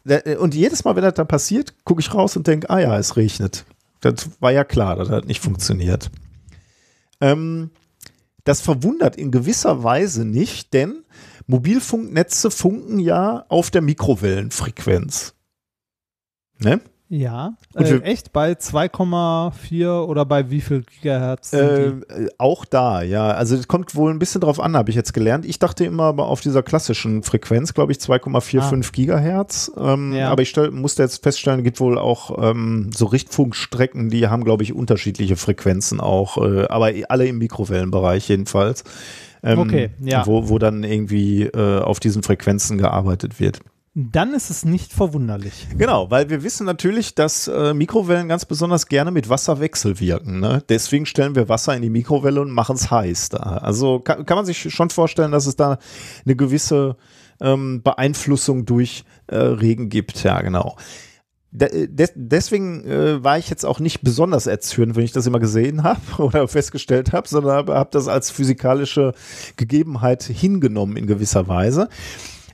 äh, 0.05 0.35
und 0.35 0.53
jedes 0.53 0.83
Mal, 0.83 0.95
wenn 0.95 1.03
das 1.03 1.13
dann 1.13 1.27
passiert, 1.27 1.73
gucke 1.85 2.01
ich 2.01 2.13
raus 2.13 2.35
und 2.35 2.47
denke, 2.47 2.69
ah 2.69 2.79
ja, 2.79 2.97
es 2.97 3.15
regnet. 3.15 3.65
Das 4.01 4.29
war 4.39 4.51
ja 4.51 4.63
klar, 4.63 4.95
das 4.95 5.25
nicht 5.25 5.41
funktioniert. 5.41 6.09
Ähm, 7.19 7.71
das 8.43 8.61
verwundert 8.61 9.15
in 9.15 9.31
gewisser 9.31 9.83
Weise 9.83 10.25
nicht, 10.25 10.73
denn 10.73 11.03
Mobilfunknetze 11.47 12.49
funken 12.49 12.99
ja 12.99 13.45
auf 13.49 13.69
der 13.69 13.81
Mikrowellenfrequenz. 13.81 15.35
Ne? 16.59 16.81
Ja, 17.13 17.57
äh, 17.75 17.97
echt 18.03 18.31
bei 18.31 18.53
2,4 18.53 20.05
oder 20.05 20.23
bei 20.23 20.49
wie 20.49 20.61
viel 20.61 20.83
Gigahertz? 20.83 21.51
Sind 21.51 21.59
Äh, 21.59 21.87
äh, 21.87 22.29
auch 22.37 22.63
da, 22.63 23.01
ja. 23.01 23.31
Also 23.31 23.57
es 23.57 23.67
kommt 23.67 23.95
wohl 23.95 24.11
ein 24.13 24.17
bisschen 24.19 24.39
drauf 24.39 24.61
an, 24.61 24.77
habe 24.77 24.91
ich 24.91 24.95
jetzt 24.95 25.13
gelernt. 25.13 25.45
Ich 25.45 25.59
dachte 25.59 25.83
immer 25.83 26.03
aber 26.03 26.27
auf 26.27 26.39
dieser 26.39 26.63
klassischen 26.63 27.21
Frequenz, 27.21 27.73
glaube 27.73 27.91
ich, 27.91 27.97
2,45 27.97 28.93
Gigahertz. 28.93 29.73
Ähm, 29.77 30.13
Ja. 30.13 30.29
Aber 30.31 30.41
ich 30.41 30.49
stell, 30.51 30.71
musste 30.71 31.03
jetzt 31.03 31.21
feststellen, 31.21 31.65
gibt 31.65 31.81
wohl 31.81 31.97
auch 31.97 32.41
ähm, 32.41 32.91
so 32.95 33.07
Richtfunkstrecken, 33.07 34.09
die 34.09 34.29
haben, 34.29 34.45
glaube 34.45 34.63
ich, 34.63 34.73
unterschiedliche 34.73 35.35
Frequenzen 35.35 35.99
auch, 35.99 36.37
äh, 36.37 36.67
aber 36.67 36.93
alle 37.09 37.27
im 37.27 37.39
Mikrowellenbereich 37.39 38.29
jedenfalls. 38.29 38.85
Ähm, 39.43 39.59
Okay, 39.59 39.89
ja. 39.99 40.25
Wo, 40.25 40.47
wo 40.47 40.59
dann 40.59 40.85
irgendwie 40.85 41.43
äh, 41.43 41.81
auf 41.81 41.99
diesen 41.99 42.23
Frequenzen 42.23 42.77
gearbeitet 42.77 43.41
wird. 43.41 43.59
Dann 43.93 44.33
ist 44.33 44.49
es 44.49 44.63
nicht 44.63 44.93
verwunderlich. 44.93 45.67
Genau, 45.77 46.09
weil 46.09 46.29
wir 46.29 46.43
wissen 46.43 46.65
natürlich, 46.65 47.13
dass 47.13 47.49
äh, 47.49 47.73
Mikrowellen 47.73 48.29
ganz 48.29 48.45
besonders 48.45 48.87
gerne 48.87 49.11
mit 49.11 49.27
Wasser 49.27 49.59
wechselwirken. 49.59 50.39
Ne? 50.39 50.63
Deswegen 50.69 51.05
stellen 51.05 51.35
wir 51.35 51.49
Wasser 51.49 51.75
in 51.75 51.81
die 51.81 51.89
Mikrowelle 51.89 52.39
und 52.39 52.51
machen 52.51 52.77
es 52.77 52.89
heiß 52.89 53.29
da. 53.29 53.39
Also 53.39 53.99
kann, 53.99 54.25
kann 54.25 54.37
man 54.37 54.45
sich 54.45 54.73
schon 54.73 54.89
vorstellen, 54.91 55.33
dass 55.33 55.45
es 55.45 55.57
da 55.57 55.77
eine 56.25 56.37
gewisse 56.37 56.95
ähm, 57.41 57.81
Beeinflussung 57.83 58.65
durch 58.65 59.03
äh, 59.27 59.35
Regen 59.35 59.89
gibt. 59.89 60.23
Ja, 60.23 60.41
genau. 60.41 60.77
De 61.53 61.87
des 61.87 62.13
deswegen 62.15 62.85
äh, 62.85 63.21
war 63.21 63.37
ich 63.37 63.49
jetzt 63.49 63.65
auch 63.65 63.81
nicht 63.81 64.03
besonders 64.03 64.47
erzürnt, 64.47 64.95
wenn 64.95 65.03
ich 65.03 65.11
das 65.11 65.27
immer 65.27 65.39
gesehen 65.39 65.83
habe 65.83 65.99
oder 66.17 66.47
festgestellt 66.47 67.11
habe, 67.11 67.27
sondern 67.27 67.57
habe 67.57 67.73
hab 67.75 67.91
das 67.91 68.07
als 68.07 68.31
physikalische 68.31 69.13
Gegebenheit 69.57 70.23
hingenommen 70.23 70.95
in 70.95 71.07
gewisser 71.07 71.49
Weise. 71.49 71.89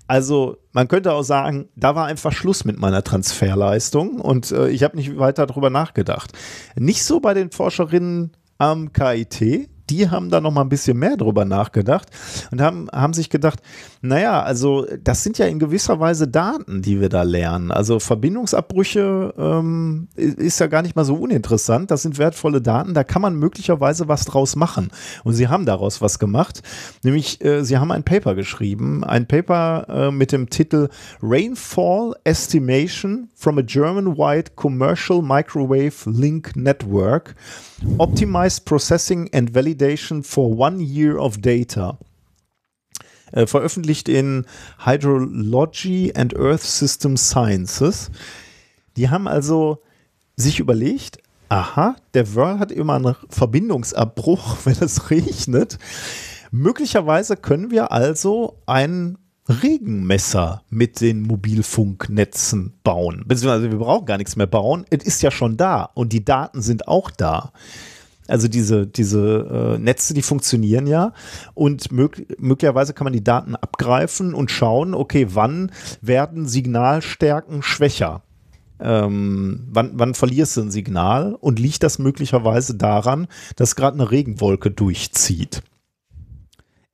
Also 0.08 0.58
man 0.72 0.88
könnte 0.88 1.14
auch 1.14 1.24
sagen, 1.24 1.68
da 1.76 1.96
war 1.96 2.06
einfach 2.06 2.32
Schluss 2.32 2.64
mit 2.66 2.80
meiner 2.80 3.04
Transferleistung 3.04 4.22
und 4.22 4.52
äh, 4.52 4.70
ich 4.70 4.84
habe 4.84 4.96
nicht 4.96 5.18
weiter 5.18 5.46
darüber 5.46 5.70
nachgedacht. 5.70 6.32
Nicht 6.76 7.04
so 7.04 7.20
bei 7.20 7.34
den 7.34 7.52
Forscherinnen 7.52 8.32
am 8.58 8.94
KIT, 8.94 9.70
die 9.90 10.10
haben 10.10 10.30
da 10.30 10.42
noch 10.42 10.52
mal 10.52 10.62
ein 10.62 10.70
bisschen 10.70 10.98
mehr 10.98 11.18
drüber 11.18 11.46
nachgedacht 11.46 12.10
und 12.52 12.62
haben, 12.62 12.88
haben 12.92 13.14
sich 13.14 13.30
gedacht, 13.30 13.62
naja, 14.02 14.42
also 14.42 14.86
das 15.04 15.24
sind 15.24 15.38
ja 15.38 15.46
in 15.46 15.60
gewisser 15.60 16.00
Weise 16.00 16.28
Daten, 16.28 16.82
die 16.82 17.00
wir 17.02 17.10
da 17.10 17.24
lernen. 17.24 17.72
Also 17.72 18.00
Verbindungsabbrüche 18.00 19.34
ähm, 19.38 20.08
ist 20.16 20.60
ja 20.60 20.68
gar 20.68 20.82
nicht 20.82 20.96
mal 20.96 21.06
so 21.06 21.16
uninteressant. 21.16 21.92
Das 21.92 22.02
sind 22.02 22.18
wertvolle 22.18 22.62
Daten, 22.62 22.94
da 22.94 23.04
kann 23.04 23.22
man 23.22 23.36
möglicherweise 23.36 24.08
was 24.08 24.26
draus 24.26 24.56
machen. 24.56 24.90
Und 25.24 25.34
sie 25.34 25.48
haben 25.48 25.66
daraus 25.66 26.02
was 26.02 26.20
gemacht, 26.20 26.62
nämlich 27.04 27.44
äh, 27.44 27.64
sie 27.64 27.78
haben 27.78 27.92
ein 27.92 28.04
Paper 28.04 28.36
geschrieben, 28.36 29.04
ein 29.04 29.28
Paper 29.28 29.86
äh, 29.90 30.12
mit 30.12 30.32
dem 30.32 30.50
Titel 30.50 30.90
Rainfall 31.22 32.16
Estimation 32.24 33.30
from 33.36 33.58
a 33.58 33.62
German-wide 33.62 34.52
Commercial 34.56 35.22
Microwave 35.22 35.94
Link 36.06 36.56
Network. 36.56 37.36
Optimized 37.98 38.66
Processing 38.66 39.30
and 39.34 39.52
Validation 39.52 40.24
for 40.24 40.58
One 40.58 40.80
Year 40.80 41.18
of 41.18 41.38
Data. 41.38 41.98
Äh, 43.32 43.46
veröffentlicht 43.46 44.10
in 44.10 44.46
Hydrology 44.86 46.14
and 46.16 46.34
Earth 46.36 46.64
System 46.64 47.18
Sciences. 47.18 48.10
Die 48.96 49.10
haben 49.10 49.28
also 49.28 49.82
sich 50.36 50.60
überlegt, 50.60 51.20
aha, 51.50 51.98
der 52.14 52.34
Whirl 52.34 52.60
hat 52.60 52.72
immer 52.72 52.96
einen 52.96 53.16
Verbindungsabbruch, 53.30 54.58
wenn 54.64 54.78
es 54.80 55.10
regnet. 55.12 55.78
Möglicherweise 56.52 57.36
können 57.38 57.70
wir 57.70 57.92
also 57.92 58.58
ein 58.66 59.18
Regenmesser 59.50 60.64
mit 60.70 61.00
den 61.02 61.22
Mobilfunknetzen 61.22 62.74
bauen. 62.84 63.24
Beziehungsweise 63.26 63.72
wir 63.72 63.78
brauchen 63.78 64.06
gar 64.06 64.18
nichts 64.18 64.36
mehr 64.36 64.48
bauen. 64.48 64.86
Es 64.90 65.04
ist 65.04 65.22
ja 65.22 65.32
schon 65.32 65.58
da 65.58 65.90
und 65.94 66.14
die 66.14 66.26
Daten 66.26 66.62
sind 66.62 66.88
auch 66.88 67.10
da. 67.12 67.52
Also 68.28 68.48
diese, 68.48 68.86
diese 68.86 69.78
äh, 69.78 69.80
Netze, 69.80 70.14
die 70.14 70.22
funktionieren 70.22 70.86
ja 70.86 71.14
und 71.54 71.92
mög 71.92 72.40
möglicherweise 72.40 72.94
kann 72.94 73.06
man 73.06 73.14
die 73.14 73.24
Daten 73.24 73.56
abgreifen 73.56 74.34
und 74.34 74.52
schauen, 74.52 74.94
okay, 74.94 75.28
wann 75.30 75.72
werden 76.02 76.46
Signalstärken 76.46 77.64
schwächer? 77.64 78.24
Ähm, 78.80 79.68
wann, 79.72 79.92
wann 79.94 80.14
verlierst 80.14 80.58
du 80.58 80.62
ein 80.62 80.72
Signal 80.72 81.36
und 81.36 81.58
liegt 81.58 81.84
das 81.84 82.00
möglicherweise 82.00 82.76
daran, 82.76 83.28
dass 83.56 83.76
gerade 83.76 83.96
eine 83.96 84.12
Regenwolke 84.12 84.72
durchzieht? 84.72 85.64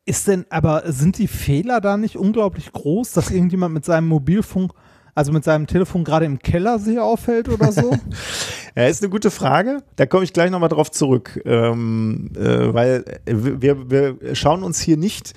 Ist 0.05 0.27
denn, 0.27 0.45
aber 0.49 0.83
sind 0.91 1.17
die 1.17 1.29
Fehler 1.29 1.79
da 1.79 1.95
nicht 1.95 2.17
unglaublich 2.17 2.73
groß, 2.73 3.13
dass 3.13 3.31
irgendjemand 3.31 3.73
mit 3.73 3.85
seinem 3.85 4.07
Mobilfunk, 4.07 4.73
also 5.15 5.31
mit 5.31 5.45
seinem 5.45 5.65
Telefon 5.65 6.03
gerade 6.03 6.25
im 6.25 6.39
Keller 6.39 6.77
sich 6.77 6.99
auffällt 6.99 7.47
oder 7.47 7.71
so? 7.71 7.95
ja, 8.75 8.87
ist 8.87 9.01
eine 9.01 9.09
gute 9.09 9.31
Frage. 9.31 9.81
Da 9.95 10.05
komme 10.05 10.25
ich 10.25 10.33
gleich 10.33 10.51
nochmal 10.51 10.67
drauf 10.67 10.91
zurück. 10.91 11.41
Ähm, 11.45 12.31
äh, 12.35 12.73
weil 12.73 13.05
wir, 13.25 13.89
wir 13.89 14.35
schauen 14.35 14.63
uns 14.63 14.81
hier 14.81 14.97
nicht 14.97 15.33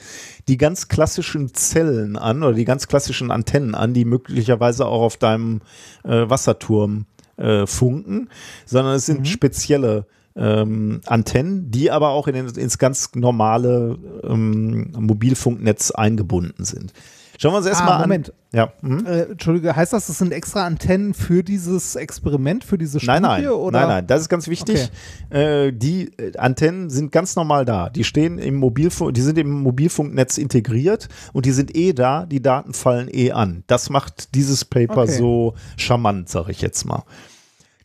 die 0.49 0.57
ganz 0.57 0.89
klassischen 0.89 1.55
Zellen 1.55 2.17
an 2.17 2.43
oder 2.43 2.55
die 2.55 2.65
ganz 2.65 2.89
klassischen 2.89 3.31
Antennen 3.31 3.77
an, 3.77 3.95
die 3.95 4.05
möglicherweise 4.05 4.87
auch 4.87 5.03
auf 5.03 5.17
deinem 5.17 5.61
äh, 6.03 6.29
Wasserturm 6.29 7.07
äh, 7.37 7.67
funken, 7.67 8.31
sondern 8.65 8.97
es 8.97 9.07
sind 9.07 9.21
mhm. 9.21 9.25
spezielle 9.27 10.07
ähm, 10.37 11.01
Antennen, 11.07 11.71
die 11.71 11.91
aber 11.91 12.11
auch 12.11 12.29
in 12.29 12.35
den, 12.35 12.47
ins 12.49 12.79
ganz 12.79 13.11
normale 13.15 13.99
ähm, 14.25 14.93
Mobilfunknetz 14.99 15.91
eingebunden 15.91 16.65
sind. 16.65 16.93
Schauen 17.39 17.53
wir 17.53 17.59
uns 17.59 17.67
erstmal 17.67 17.95
ah, 17.95 18.01
Moment. 18.01 18.31
an. 18.31 18.35
Ja. 18.53 18.73
Hm? 18.81 19.05
Äh, 19.05 19.23
Entschuldige, 19.23 19.77
heißt 19.77 19.93
das, 19.93 20.07
das 20.07 20.19
sind 20.19 20.33
extra 20.33 20.65
Antennen 20.65 21.13
für 21.13 21.43
dieses 21.43 21.95
Experiment, 21.95 22.65
für 22.65 22.79
diese 22.79 22.99
Studie? 22.99 23.21
Nein, 23.21 23.43
nein, 23.43 23.49
oder? 23.49 23.81
nein, 23.81 23.89
nein, 23.89 24.07
das 24.07 24.23
ist 24.23 24.29
ganz 24.29 24.49
wichtig. 24.49 24.91
Okay. 25.31 25.67
Äh, 25.67 25.73
die 25.73 26.11
äh, 26.17 26.37
Antennen 26.39 26.89
sind 26.89 27.13
ganz 27.13 27.37
normal 27.37 27.65
da. 27.67 27.91
Die 27.91 28.05
stehen 28.05 28.39
im 28.39 28.57
Mobilfunk, 28.57 29.13
die 29.15 29.21
sind 29.21 29.37
im 29.39 29.51
Mobilfunknetz 29.51 30.39
integriert 30.39 31.09
und 31.33 31.45
die 31.45 31.53
sind 31.53 31.77
eh 31.77 31.93
da. 31.93 32.25
Die 32.25 32.41
Daten 32.41 32.73
fallen 32.73 33.09
eh 33.13 33.33
an. 33.33 33.65
Das 33.67 33.91
macht 33.91 34.35
dieses 34.35 34.65
Paper 34.65 35.03
okay. 35.03 35.13
so 35.13 35.55
charmant, 35.77 36.29
sage 36.31 36.53
ich 36.53 36.63
jetzt 36.63 36.85
mal. 36.87 37.05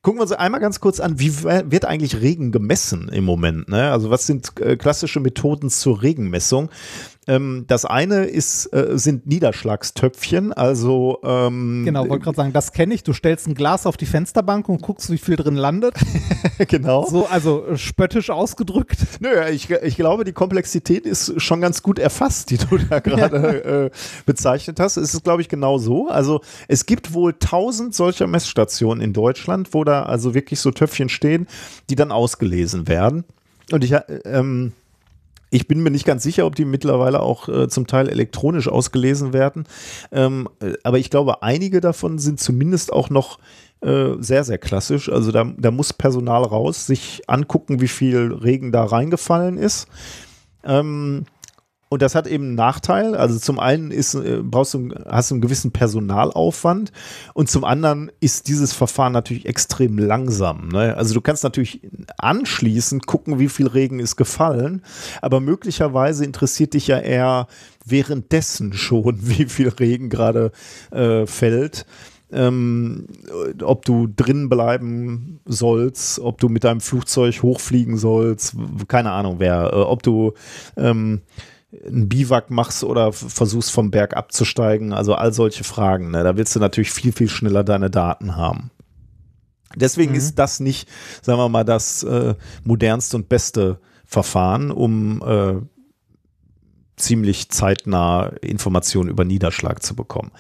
Gucken 0.04 0.18
wir 0.18 0.24
uns 0.24 0.32
einmal 0.32 0.60
ganz 0.60 0.80
kurz 0.80 1.00
an, 1.00 1.20
wie 1.20 1.44
wird 1.44 1.86
eigentlich 1.86 2.22
Regen 2.22 2.52
gemessen 2.52 3.08
im 3.10 3.24
Moment? 3.24 3.70
Ne? 3.70 3.92
Also 3.92 4.10
was 4.10 4.26
sind 4.26 4.60
äh, 4.60 4.76
klassische 4.76 5.20
Methoden 5.20 5.70
zur 5.70 6.02
Regenmessung? 6.02 6.72
Ähm, 7.32 7.64
das 7.68 7.86
eine 7.86 8.26
ist, 8.26 8.66
äh, 8.74 8.98
sind 8.98 9.26
Niederschlagstöpfchen, 9.26 10.52
also 10.52 11.20
ähm, 11.24 11.84
Genau, 11.86 12.10
wollte 12.10 12.26
gerade 12.26 12.36
sagen, 12.36 12.52
das 12.52 12.74
kenne 12.74 12.94
ich. 12.94 13.04
Du 13.04 13.14
stellst 13.14 13.48
ein 13.48 13.56
Glas 13.56 13.86
auf 13.86 13.96
die 13.96 14.06
Fensterbank 14.06 14.68
und 14.68 14.82
guckst, 14.82 15.10
wie 15.10 15.18
viel 15.18 15.38
drin 15.38 15.56
landet. 15.56 15.96
genau. 16.68 17.06
So, 17.06 17.28
also 17.28 17.66
äh, 17.66 17.78
spöttisch 17.78 18.30
ausgedrückt. 18.30 18.98
Nö, 19.22 19.30
ich, 19.50 19.70
ich 19.70 19.96
glaube, 19.96 20.26
die 20.26 20.34
Komplexität 20.34 21.06
ist 21.06 21.40
schon 21.42 21.62
ganz 21.62 21.82
gut 21.82 22.00
erfasst, 22.00 22.50
die 22.50 22.58
du 22.58 22.78
da 22.78 23.00
gerade 23.00 23.64
äh, 23.86 23.90
bezeichnet 24.26 24.82
hast. 24.82 24.98
Es 24.98 25.14
ist, 25.14 25.24
glaube 25.24 25.42
ich, 25.42 25.48
genau 25.48 25.78
so. 25.78 26.10
Also 26.10 26.42
es 26.68 26.86
gibt 26.86 27.14
wohl 27.14 27.34
tausend 27.40 27.96
solcher 27.96 28.28
Messstationen 28.28 29.02
in 29.02 29.14
Deutschland, 29.14 29.74
wo 29.74 29.86
da 29.86 30.04
also 30.04 30.34
wirklich 30.34 30.60
so 30.60 30.72
Töpfchen 30.72 31.08
stehen, 31.08 31.48
die 31.90 31.96
dann 31.96 32.12
ausgelesen 32.12 32.90
werden. 32.90 33.24
Und 33.72 33.86
ich, 33.86 33.94
äh, 33.94 34.02
ähm, 34.26 34.74
ich 35.52 35.68
bin 35.68 35.84
mir 35.84 35.92
nicht 35.92 36.06
ganz 36.06 36.24
sicher, 36.24 36.46
ob 36.46 36.56
die 36.56 36.66
mittlerweile 36.66 37.20
auch 37.20 37.48
äh, 37.50 37.68
zum 37.68 37.86
Teil 37.86 38.10
elektronisch 38.10 38.70
ausgelesen 38.70 39.34
werden. 39.34 39.66
Ähm, 40.12 40.48
äh, 40.62 40.74
aber 40.84 40.98
ich 40.98 41.10
glaube, 41.10 41.44
einige 41.44 41.82
davon 41.82 42.18
sind 42.18 42.40
zumindest 42.40 42.92
auch 42.92 43.10
noch 43.10 43.38
äh, 43.82 44.14
sehr, 44.20 44.46
sehr 44.46 44.58
klassisch. 44.58 45.10
Also 45.10 45.32
da, 45.32 45.52
da 45.58 45.70
muss 45.70 45.92
Personal 45.92 46.44
raus, 46.44 46.88
sich 46.88 47.24
angucken, 47.28 47.82
wie 47.82 47.90
viel 47.90 48.32
Regen 48.34 48.72
da 48.72 48.86
reingefallen 48.86 49.58
ist. 49.58 49.88
Ähm, 50.64 51.26
und 51.92 52.02
das 52.02 52.16
hat 52.16 52.26
eben 52.26 52.46
einen 52.46 52.56
Nachteil. 52.56 53.16
Also 53.16 53.38
zum 53.38 53.60
einen 53.60 53.92
ist, 53.92 54.14
äh, 54.14 54.40
brauchst 54.42 54.74
du, 54.74 54.92
hast 55.10 55.30
du 55.30 55.36
einen 55.36 55.42
gewissen 55.42 55.72
Personalaufwand 55.72 56.94
und 57.34 57.50
zum 57.50 57.66
anderen 57.66 58.10
ist 58.22 58.48
dieses 58.48 58.72
Verfahren 58.72 59.12
natürlich 59.12 59.46
extrem 59.46 59.98
langsam. 59.98 60.70
Ne? 60.70 60.96
Also 60.96 61.14
du 61.14 61.20
kannst 61.20 61.44
natürlich 61.44 61.82
anschließend 62.18 63.08
gucken, 63.08 63.40
wie 63.40 63.50
viel 63.50 63.68
Regen 63.68 64.00
ist 64.00 64.16
gefallen, 64.16 64.84
aber 65.22 65.42
möglicherweise 65.42 66.24
interessiert 66.24 66.76
dich 66.76 66.88
ja 66.88 66.98
eher 66.98 67.48
währenddessen 67.86 68.72
schon, 68.72 69.18
wie 69.28 69.44
viel 69.44 69.68
Regen 69.68 70.08
gerade 70.08 70.54
äh, 70.92 71.28
fällt. 71.28 71.86
Ähm, 72.32 73.08
ob 73.62 73.84
du 73.84 74.08
drin 74.08 74.48
bleiben 74.48 75.42
sollst, 75.44 76.20
ob 76.20 76.40
du 76.40 76.48
mit 76.48 76.64
deinem 76.64 76.80
Flugzeug 76.80 77.44
hochfliegen 77.44 77.98
sollst, 77.98 78.56
keine 78.88 79.12
Ahnung 79.12 79.36
wer, 79.40 79.74
äh, 79.74 79.76
ob 79.76 80.02
du 80.04 80.32
ähm, 80.78 81.20
ein 81.86 82.10
Biwak 82.10 82.50
machst 82.50 82.84
oder 82.84 83.14
versuchst 83.14 83.72
vom 83.72 83.92
Berg 83.92 84.16
abzusteigen. 84.16 84.94
Also 84.94 85.16
all 85.16 85.34
solche 85.34 85.64
Fragen. 85.64 86.12
Ne? 86.12 86.24
Da 86.24 86.36
willst 86.36 86.56
du 86.56 86.60
natürlich 86.60 86.92
viel, 86.92 87.12
viel 87.12 87.30
schneller 87.30 87.64
deine 87.64 87.90
Daten 87.90 88.36
haben. 88.36 88.72
Deswegen 89.76 90.12
mhm. 90.12 90.18
ist 90.18 90.36
das 90.36 90.60
nicht, 90.60 90.90
sagen 91.22 91.40
wir 91.40 91.50
mal, 91.50 91.64
das 91.64 92.04
äh, 92.04 92.36
modernste 92.64 93.18
und 93.18 93.30
beste 93.30 93.80
Verfahren, 94.06 94.72
um 94.72 95.22
äh, 95.26 95.62
ziemlich 96.98 97.50
zeitnah 97.50 98.34
Informationen 98.42 99.10
über 99.10 99.24
Niederschlag 99.24 99.82
zu 99.82 99.96
bekommen. 99.96 100.32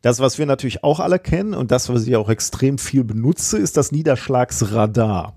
Das, 0.00 0.18
was 0.18 0.38
wir 0.38 0.46
natürlich 0.46 0.82
auch 0.82 0.98
alle 0.98 1.18
kennen 1.18 1.54
und 1.54 1.70
das, 1.70 1.88
was 1.88 2.06
ich 2.06 2.16
auch 2.16 2.28
extrem 2.28 2.78
viel 2.78 3.04
benutze, 3.04 3.58
ist 3.58 3.76
das 3.76 3.92
Niederschlagsradar. 3.92 5.36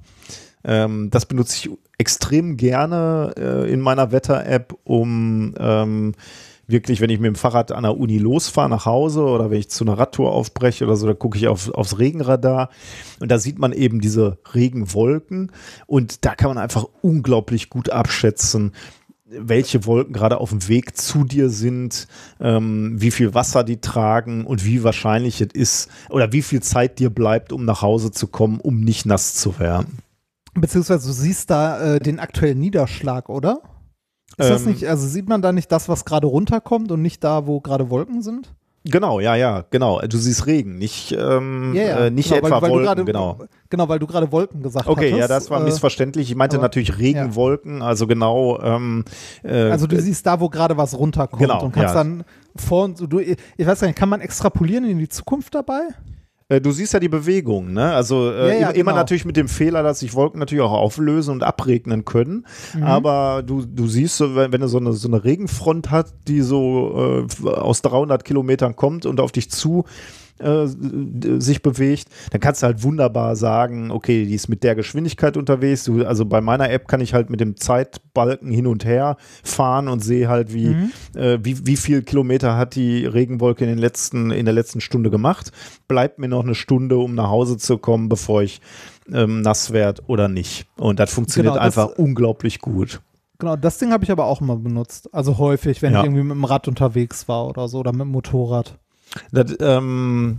Ähm, 0.66 1.10
das 1.12 1.26
benutze 1.26 1.56
ich 1.58 1.78
extrem 1.98 2.58
gerne 2.58 3.34
äh, 3.38 3.72
in 3.72 3.80
meiner 3.80 4.12
Wetter-App, 4.12 4.76
um 4.84 5.54
ähm, 5.60 6.14
wirklich, 6.68 7.02
wenn 7.02 7.10
ich 7.10 7.20
mit 7.20 7.28
dem 7.28 7.36
Fahrrad 7.36 7.72
an 7.72 7.84
der 7.84 7.98
Uni 7.98 8.18
losfahre 8.18 8.70
nach 8.70 8.86
Hause 8.86 9.24
oder 9.24 9.52
wenn 9.52 9.60
ich 9.60 9.70
zu 9.70 9.84
einer 9.84 9.98
Radtour 9.98 10.32
aufbreche 10.32 10.86
oder 10.86 10.96
so, 10.96 11.08
da 11.08 11.14
gucke 11.14 11.38
ich 11.38 11.48
auf, 11.48 11.70
aufs 11.70 12.00
Regenradar 12.00 12.70
und 13.20 13.30
da 13.30 13.38
sieht 13.38 13.60
man 13.60 13.72
eben 13.72 14.02
diese 14.02 14.40
Regenwolken 14.54 15.52
und 15.86 16.26
da 16.26 16.36
kann 16.36 16.50
man 16.50 16.58
einfach 16.58 16.86
unglaublich 17.02 17.70
gut 17.70 17.90
abschätzen, 17.90 18.74
welche 19.28 19.86
Wolken 19.86 20.14
gerade 20.14 20.40
auf 20.40 20.50
dem 20.50 20.68
Weg 20.68 20.98
zu 20.98 21.24
dir 21.24 21.50
sind, 21.50 22.08
ähm, 22.40 23.00
wie 23.00 23.12
viel 23.12 23.34
Wasser 23.34 23.64
die 23.64 23.82
tragen 23.82 24.46
und 24.46 24.66
wie 24.66 24.84
wahrscheinlich 24.84 25.42
es 25.42 25.50
ist 25.54 25.90
oder 26.10 26.32
wie 26.32 26.42
viel 26.42 26.62
Zeit 26.62 27.00
dir 27.00 27.10
bleibt, 27.10 27.52
um 27.52 27.66
nach 27.66 27.82
Hause 27.82 28.12
zu 28.12 28.28
kommen, 28.28 28.60
um 28.60 28.80
nicht 28.80 29.06
nass 29.06 29.36
zu 29.36 29.60
werden. 29.60 30.00
Beziehungsweise 30.56 31.08
du 31.08 31.14
siehst 31.14 31.50
da 31.50 31.96
äh, 31.96 32.00
den 32.00 32.20
aktuellen 32.20 32.60
Niederschlag, 32.60 33.30
oder? 33.30 33.62
Ist 34.38 34.48
ähm, 34.48 34.54
das 34.54 34.66
nicht, 34.66 34.88
also 34.88 35.08
sieht 35.08 35.30
man 35.30 35.42
da 35.42 35.52
nicht 35.52 35.72
das, 35.72 35.88
was 35.90 36.06
gerade 36.06 36.28
runterkommt 36.28 36.92
und 36.92 37.02
nicht 37.02 37.24
da, 37.24 37.46
wo 37.46 37.60
gerade 37.62 37.90
Wolken 37.90 38.22
sind? 38.22 38.54
Genau, 38.88 39.20
ja, 39.20 39.36
ja, 39.36 39.66
genau. 39.72 40.00
Du 40.02 40.18
siehst 40.18 40.46
Regen, 40.46 40.78
nicht, 40.78 41.12
ähm, 41.12 41.74
ja, 41.74 41.84
ja, 41.84 41.98
äh, 42.06 42.12
nicht 42.12 42.30
genau, 42.30 42.46
etwa 42.46 42.56
weil, 42.56 42.62
weil 42.62 42.70
Wolken, 42.70 42.86
grade, 42.86 43.06
genau. 43.06 43.40
Genau, 43.70 43.90
weil 43.90 43.98
du 43.98 44.06
gerade 44.06 44.32
Wolken 44.32 44.62
gesagt 44.62 44.86
hast. 44.86 44.92
Okay, 44.92 45.12
hattest. 45.12 45.20
ja, 45.20 45.28
das 45.28 45.50
war 45.50 45.62
äh, 45.62 45.64
missverständlich. 45.64 46.30
Ich 46.30 46.36
meinte 46.36 46.58
aber, 46.58 46.66
natürlich 46.66 47.00
Regenwolken, 47.00 47.80
ja. 47.80 47.86
also 47.86 48.06
genau. 48.06 48.60
Ähm, 48.62 49.04
äh, 49.44 49.72
also 49.72 49.88
du 49.88 50.00
siehst 50.00 50.26
da, 50.28 50.40
wo 50.40 50.50
gerade 50.50 50.78
was 50.78 50.96
runterkommt 50.98 51.42
genau, 51.42 51.64
und 51.64 51.72
kannst 51.72 51.96
dann 51.96 52.24
vor 52.56 52.84
und 52.84 53.12
du, 53.12 53.20
ich 53.20 53.38
weiß 53.58 53.80
gar 53.80 53.88
nicht, 53.88 53.98
kann 53.98 54.10
man 54.10 54.22
extrapolieren 54.22 54.86
in 54.86 55.00
die 55.00 55.10
Zukunft 55.10 55.56
dabei? 55.56 55.82
Äh, 56.50 56.62
Du 56.62 56.72
siehst 56.72 56.94
ja 56.94 57.00
die 57.00 57.10
Bewegung, 57.10 57.74
ne? 57.74 57.94
Also 57.94 58.32
äh, 58.32 58.36
Ja, 58.36 58.46
ja, 58.46 58.54
immer, 58.54 58.76
immer 58.76 58.92
genau. 58.92 58.96
natürlich 58.98 59.26
mit 59.26 59.38
dem 59.38 59.48
Fehler, 59.48 59.84
dass 59.84 60.00
sich 60.00 60.14
Wolken 60.14 60.40
natürlich 60.40 60.64
auch 60.64 60.72
auflösen 60.72 61.32
und 61.32 61.44
abregnen 61.44 62.06
können. 62.06 62.46
Mhm. 62.76 62.84
Aber 62.84 63.44
du, 63.44 63.66
du 63.66 63.88
siehst, 63.88 64.18
so, 64.18 64.36
wenn, 64.36 64.52
wenn 64.52 64.62
du 64.62 64.68
so 64.68 64.78
eine, 64.78 64.94
so 64.94 65.08
eine 65.08 65.24
Regenfront 65.24 65.92
hat, 65.92 66.14
die 66.28 66.42
so 66.42 67.26
äh, 67.44 67.48
aus 67.50 67.82
300 67.82 68.24
Kilometern 68.24 68.76
kommt 68.76 69.06
und 69.06 69.20
auf 69.20 69.32
dich 69.32 69.50
zu 69.50 69.86
äh, 70.40 70.66
sich 71.40 71.62
bewegt, 71.62 72.08
dann 72.32 72.42
kannst 72.42 72.62
du 72.62 72.68
halt 72.68 72.84
wunderbar 72.84 73.36
sagen, 73.36 73.92
okay, 73.92 74.26
die 74.26 74.34
ist 74.36 74.50
mit 74.50 74.64
der 74.64 74.76
Geschwindigkeit 74.76 75.38
unterwegs. 75.38 75.86
Du, 75.86 76.06
also 76.06 76.26
bei 76.26 76.42
meiner 76.42 76.70
App 76.70 76.88
kann 76.88 77.02
ich 77.02 77.14
halt 77.14 77.30
mit 77.30 77.40
dem 77.40 77.56
Zeitbalken 77.58 78.52
hin 78.52 78.68
und 78.68 78.84
her 78.86 79.18
fahren 79.44 79.88
und 79.88 80.02
sehe 80.04 80.28
halt, 80.28 80.54
wie, 80.54 80.68
Mhm. 80.70 80.92
äh, 81.16 81.40
wie, 81.42 81.66
wie 81.66 81.78
viel 81.78 82.02
Kilometer 82.02 82.58
hat 82.58 82.76
die 82.76 83.06
Regenwolke 83.06 83.64
in, 83.64 83.70
den 83.70 83.78
letzten, 83.80 84.32
in 84.32 84.46
der 84.46 84.54
letzten 84.54 84.82
Stunde 84.82 85.10
gemacht. 85.10 85.52
Bleibt 85.88 86.20
mir 86.20 86.28
noch 86.28 86.44
eine 86.44 86.56
Stunde, 86.56 86.98
um 86.98 87.16
nach 87.16 87.30
Hause 87.30 87.58
zu 87.58 87.78
kommen, 87.78 88.10
bevor 88.10 88.42
ich 88.44 88.62
ähm, 89.14 89.42
nass 89.42 89.72
werde 89.72 90.02
oder 90.08 90.28
nicht. 90.28 90.66
Und 90.78 91.00
das 91.00 91.14
funktioniert 91.14 91.54
Genau, 91.54 91.64
das- 91.66 91.78
einfach 91.78 91.98
unglaublich 91.98 92.60
gut. 92.60 93.02
Genau, 93.38 93.56
das 93.58 93.78
Ding 93.78 93.92
habe 93.92 94.04
ich 94.06 94.12
aber 94.12 94.26
auch 94.26 94.40
immer 94.42 94.56
benutzt. 94.56 95.14
Also 95.14 95.38
häufig, 95.38 95.82
wenn 95.82 95.92
Ja. 95.94 96.00
ich 96.00 96.06
irgendwie 96.06 96.24
mit 96.24 96.36
dem 96.36 96.46
Rad 96.46 96.68
unterwegs 96.70 97.28
war 97.28 97.48
oder 97.48 97.68
so 97.68 97.80
oder 97.80 97.92
mit 97.92 98.02
dem 98.02 98.08
Motorrad. 98.10 98.78
Das 99.32 99.56
ähm, 99.60 100.38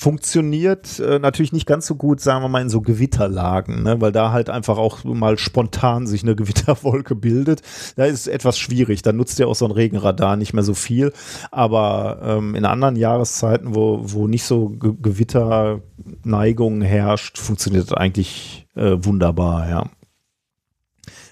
funktioniert 0.00 0.98
äh, 0.98 1.18
natürlich 1.18 1.52
nicht 1.52 1.66
ganz 1.66 1.86
so 1.86 1.94
gut, 1.94 2.22
sagen 2.22 2.42
wir 2.42 2.48
mal, 2.48 2.62
in 2.62 2.70
so 2.70 2.80
Gewitterlagen, 2.80 3.82
ne? 3.82 4.00
weil 4.00 4.12
da 4.12 4.32
halt 4.32 4.48
einfach 4.48 4.78
auch 4.78 5.04
mal 5.04 5.36
spontan 5.36 6.06
sich 6.06 6.22
eine 6.22 6.34
Gewitterwolke 6.36 7.14
bildet. 7.14 7.60
Da 7.96 8.06
ist 8.06 8.20
es 8.20 8.26
etwas 8.26 8.58
schwierig. 8.58 9.02
Da 9.02 9.12
nutzt 9.12 9.38
ja 9.38 9.46
auch 9.46 9.54
so 9.54 9.66
ein 9.66 9.72
Regenradar 9.72 10.36
nicht 10.36 10.54
mehr 10.54 10.62
so 10.62 10.72
viel. 10.72 11.12
Aber 11.50 12.20
ähm, 12.24 12.54
in 12.54 12.64
anderen 12.64 12.96
Jahreszeiten, 12.96 13.74
wo, 13.74 14.00
wo 14.02 14.26
nicht 14.26 14.44
so 14.44 14.70
Ge 14.70 14.94
Gewitterneigung 14.98 16.80
herrscht, 16.80 17.36
funktioniert 17.36 17.90
das 17.90 17.92
eigentlich 17.92 18.66
äh, 18.76 18.96
wunderbar, 19.00 19.68
ja. 19.68 19.90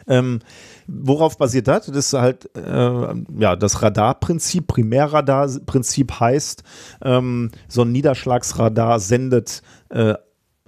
Ähm, 0.07 0.41
worauf 0.89 1.39
basiert 1.39 1.69
das? 1.69 1.87
Das 1.87 1.97
ist 1.97 2.13
halt 2.15 2.51
äh, 2.57 3.15
ja 3.39 3.55
das 3.57 3.83
Radarprinzip, 3.83 4.67
Primärradarprinzip 4.67 6.19
heißt, 6.19 6.63
ähm, 7.03 7.51
so 7.69 7.83
ein 7.83 7.93
Niederschlagsradar 7.93 8.99
sendet 8.99 9.63
äh, 9.91 10.15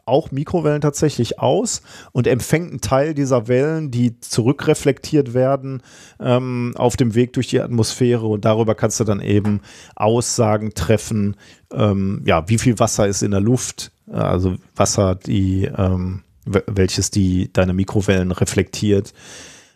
auch 0.07 0.33
Mikrowellen 0.33 0.81
tatsächlich 0.81 1.39
aus 1.39 1.83
und 2.13 2.27
empfängt 2.27 2.71
einen 2.71 2.81
Teil 2.81 3.15
dieser 3.15 3.47
Wellen, 3.47 3.91
die 3.93 4.19
zurückreflektiert 4.19 5.35
werden 5.35 5.83
ähm, 6.19 6.75
auf 6.77 6.97
dem 6.97 7.15
Weg 7.15 7.33
durch 7.35 7.47
die 7.47 7.61
Atmosphäre 7.61 8.27
und 8.27 8.45
darüber 8.45 8.75
kannst 8.75 8.99
du 8.99 9.05
dann 9.05 9.21
eben 9.21 9.61
Aussagen 9.95 10.75
treffen, 10.75 11.37
ähm, 11.73 12.23
ja, 12.27 12.49
wie 12.49 12.59
viel 12.59 12.79
Wasser 12.81 13.07
ist 13.07 13.23
in 13.23 13.31
der 13.31 13.41
Luft, 13.41 13.93
also 14.11 14.57
Wasser, 14.75 15.15
die, 15.15 15.67
ähm, 15.67 16.23
wel- 16.45 16.65
welches 16.67 17.13
die 17.13 17.53
deine 17.53 17.73
Mikrowellen 17.73 18.33
reflektiert. 18.33 19.13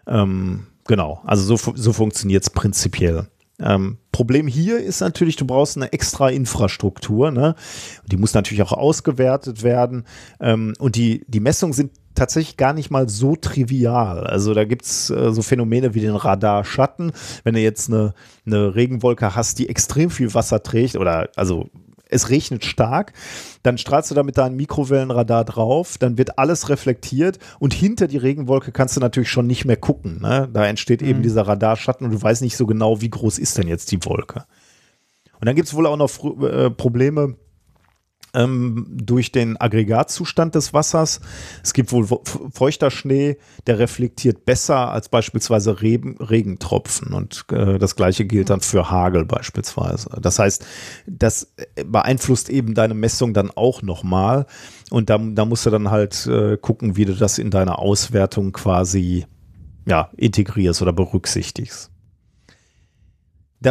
Ähm, 0.06 0.66
genau, 0.86 1.22
also 1.24 1.56
so, 1.56 1.72
so 1.74 1.92
funktioniert 1.92 2.42
es 2.42 2.50
prinzipiell. 2.50 3.28
Ähm, 3.60 3.98
Problem 4.10 4.46
hier 4.46 4.78
ist 4.80 5.00
natürlich, 5.00 5.36
du 5.36 5.46
brauchst 5.46 5.76
eine 5.76 5.92
extra 5.92 6.28
Infrastruktur. 6.28 7.30
Ne? 7.30 7.54
Die 8.06 8.16
muss 8.16 8.34
natürlich 8.34 8.62
auch 8.62 8.72
ausgewertet 8.72 9.62
werden. 9.62 10.04
Ähm, 10.40 10.74
und 10.78 10.96
die, 10.96 11.24
die 11.28 11.40
Messungen 11.40 11.72
sind 11.72 11.92
tatsächlich 12.14 12.56
gar 12.56 12.72
nicht 12.72 12.90
mal 12.90 13.08
so 13.08 13.36
trivial. 13.36 14.26
Also 14.26 14.54
da 14.54 14.64
gibt 14.64 14.84
es 14.84 15.10
äh, 15.10 15.32
so 15.32 15.42
Phänomene 15.42 15.94
wie 15.94 16.00
den 16.00 16.16
Radarschatten. 16.16 17.12
Wenn 17.42 17.54
du 17.54 17.60
jetzt 17.60 17.88
eine, 17.88 18.14
eine 18.46 18.74
Regenwolke 18.74 19.34
hast, 19.34 19.58
die 19.58 19.68
extrem 19.68 20.10
viel 20.10 20.34
Wasser 20.34 20.62
trägt 20.62 20.96
oder 20.96 21.28
also 21.36 21.68
es 22.14 22.30
regnet 22.30 22.64
stark, 22.64 23.12
dann 23.62 23.78
strahlst 23.78 24.10
du 24.10 24.14
da 24.14 24.22
mit 24.22 24.38
deinem 24.38 24.56
Mikrowellenradar 24.56 25.44
drauf, 25.44 25.98
dann 25.98 26.18
wird 26.18 26.38
alles 26.38 26.68
reflektiert 26.68 27.38
und 27.58 27.74
hinter 27.74 28.06
die 28.06 28.18
Regenwolke 28.18 28.72
kannst 28.72 28.96
du 28.96 29.00
natürlich 29.00 29.30
schon 29.30 29.46
nicht 29.46 29.64
mehr 29.64 29.76
gucken. 29.76 30.20
Ne? 30.20 30.48
Da 30.52 30.66
entsteht 30.66 31.02
eben 31.02 31.22
dieser 31.22 31.46
Radarschatten 31.46 32.06
und 32.06 32.12
du 32.12 32.22
weißt 32.22 32.42
nicht 32.42 32.56
so 32.56 32.66
genau, 32.66 33.00
wie 33.00 33.10
groß 33.10 33.38
ist 33.38 33.58
denn 33.58 33.68
jetzt 33.68 33.92
die 33.92 34.04
Wolke. 34.04 34.44
Und 35.40 35.46
dann 35.46 35.56
gibt 35.56 35.68
es 35.68 35.74
wohl 35.74 35.86
auch 35.86 35.96
noch 35.96 36.10
äh, 36.42 36.70
Probleme 36.70 37.36
ähm, 38.34 38.86
durch 38.90 39.32
den 39.32 39.60
Aggregatzustand 39.60 40.54
des 40.54 40.72
Wassers. 40.74 41.20
Es 41.62 41.72
gibt 41.72 41.92
wohl 41.92 42.06
feuchter 42.52 42.90
Schnee, 42.90 43.38
der 43.66 43.78
reflektiert 43.78 44.44
besser 44.44 44.90
als 44.90 45.08
beispielsweise 45.08 45.80
Reben, 45.80 46.16
Regentropfen. 46.18 47.12
Und 47.12 47.46
äh, 47.52 47.78
das 47.78 47.96
gleiche 47.96 48.24
gilt 48.24 48.50
dann 48.50 48.60
für 48.60 48.90
Hagel 48.90 49.24
beispielsweise. 49.24 50.10
Das 50.20 50.38
heißt, 50.38 50.64
das 51.06 51.52
äh, 51.56 51.84
beeinflusst 51.84 52.50
eben 52.50 52.74
deine 52.74 52.94
Messung 52.94 53.34
dann 53.34 53.50
auch 53.50 53.82
nochmal. 53.82 54.46
Und 54.90 55.10
da, 55.10 55.18
da 55.18 55.44
musst 55.44 55.66
du 55.66 55.70
dann 55.70 55.90
halt 55.90 56.26
äh, 56.26 56.56
gucken, 56.56 56.96
wie 56.96 57.04
du 57.04 57.14
das 57.14 57.38
in 57.38 57.50
deiner 57.50 57.78
Auswertung 57.78 58.52
quasi 58.52 59.26
ja, 59.86 60.10
integrierst 60.16 60.82
oder 60.82 60.92
berücksichtigst. 60.92 61.90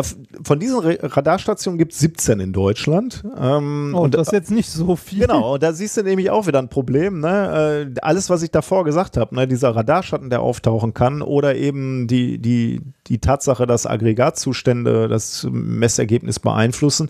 Von 0.02 0.60
diesen 0.60 0.80
Radarstationen 0.80 1.78
gibt 1.78 1.94
es 1.94 2.00
17 2.00 2.40
in 2.40 2.54
Deutschland. 2.54 3.24
Ähm, 3.38 3.94
Oh, 3.94 4.02
und 4.02 4.16
das 4.16 4.28
ist 4.28 4.34
jetzt 4.34 4.52
nicht 4.52 4.70
so 4.70 4.96
viel. 4.96 5.22
Genau, 5.22 5.58
da 5.58 5.74
siehst 5.74 5.98
du 5.98 6.04
nämlich 6.04 6.30
auch 6.30 6.48
wieder 6.48 6.60
ein 6.60 6.70
Problem. 6.70 7.20
Ne? 7.20 7.88
Äh, 7.96 8.00
alles, 8.02 8.30
was 8.30 8.42
ich 8.44 8.52
davor 8.52 8.84
gesagt 8.84 9.18
habe, 9.18 9.36
ne? 9.36 9.48
dieser 9.48 9.76
Radarschatten, 9.76 10.30
der 10.30 10.42
auftauchen 10.42 10.94
kann, 10.94 11.22
oder 11.22 11.56
eben 11.56 12.08
die, 12.08 12.40
die, 12.40 12.82
die 13.08 13.20
Tatsache, 13.20 13.68
dass 13.68 13.86
Aggregatzustände 13.86 15.08
das 15.08 15.48
Messergebnis 15.52 16.40
beeinflussen, 16.40 17.10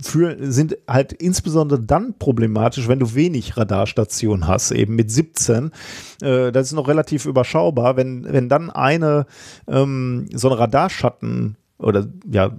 für, 0.00 0.36
sind 0.40 0.78
halt 0.86 1.12
insbesondere 1.12 1.80
dann 1.80 2.14
problematisch, 2.18 2.88
wenn 2.88 3.00
du 3.00 3.14
wenig 3.14 3.56
Radarstationen 3.56 4.46
hast, 4.46 4.70
eben 4.70 4.94
mit 4.94 5.10
17. 5.10 5.72
Äh, 6.22 6.52
das 6.52 6.68
ist 6.68 6.72
noch 6.72 6.88
relativ 6.88 7.26
überschaubar. 7.26 7.96
Wenn, 7.96 8.24
wenn 8.32 8.48
dann 8.48 8.70
eine 8.70 9.26
ähm, 9.66 10.26
so 10.32 10.48
ein 10.50 10.56
Radarschatten 10.56 11.56
oder 11.78 12.06
ja, 12.30 12.56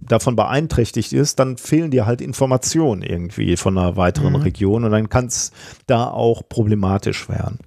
davon 0.00 0.36
beeinträchtigt 0.36 1.12
ist, 1.12 1.38
dann 1.38 1.56
fehlen 1.56 1.90
dir 1.90 2.06
halt 2.06 2.20
Informationen 2.20 3.02
irgendwie 3.02 3.56
von 3.56 3.76
einer 3.76 3.96
weiteren 3.96 4.36
Region 4.36 4.84
und 4.84 4.92
dann 4.92 5.08
kann 5.08 5.26
es 5.26 5.52
da 5.86 6.08
auch 6.08 6.48
problematisch 6.48 7.28
werden. 7.28 7.58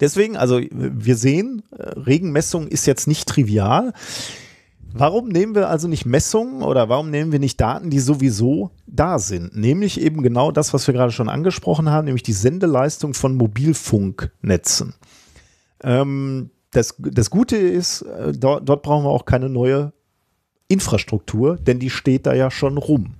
Deswegen, 0.00 0.36
also 0.36 0.60
wir 0.70 1.16
sehen, 1.16 1.62
äh, 1.70 1.82
Regenmessung 1.82 2.68
ist 2.68 2.86
jetzt 2.86 3.06
nicht 3.06 3.28
trivial. 3.28 3.92
Warum 4.92 5.28
nehmen 5.28 5.54
wir 5.54 5.68
also 5.68 5.88
nicht 5.88 6.06
Messungen 6.06 6.62
oder 6.62 6.88
warum 6.88 7.10
nehmen 7.10 7.32
wir 7.32 7.38
nicht 7.38 7.60
Daten, 7.60 7.90
die 7.90 7.98
sowieso 8.00 8.70
da 8.86 9.18
sind? 9.18 9.54
Nämlich 9.56 10.00
eben 10.00 10.22
genau 10.22 10.52
das, 10.52 10.72
was 10.72 10.86
wir 10.86 10.94
gerade 10.94 11.12
schon 11.12 11.28
angesprochen 11.28 11.90
haben, 11.90 12.06
nämlich 12.06 12.22
die 12.22 12.32
Sendeleistung 12.32 13.14
von 13.14 13.34
Mobilfunknetzen. 13.34 14.94
Ähm, 15.82 16.50
das, 16.76 16.94
das 16.98 17.30
Gute 17.30 17.56
ist, 17.56 18.02
äh, 18.02 18.32
dort, 18.32 18.68
dort 18.68 18.82
brauchen 18.82 19.04
wir 19.04 19.10
auch 19.10 19.24
keine 19.24 19.48
neue 19.48 19.92
Infrastruktur, 20.68 21.56
denn 21.56 21.78
die 21.78 21.90
steht 21.90 22.26
da 22.26 22.34
ja 22.34 22.50
schon 22.50 22.76
rum. 22.76 23.14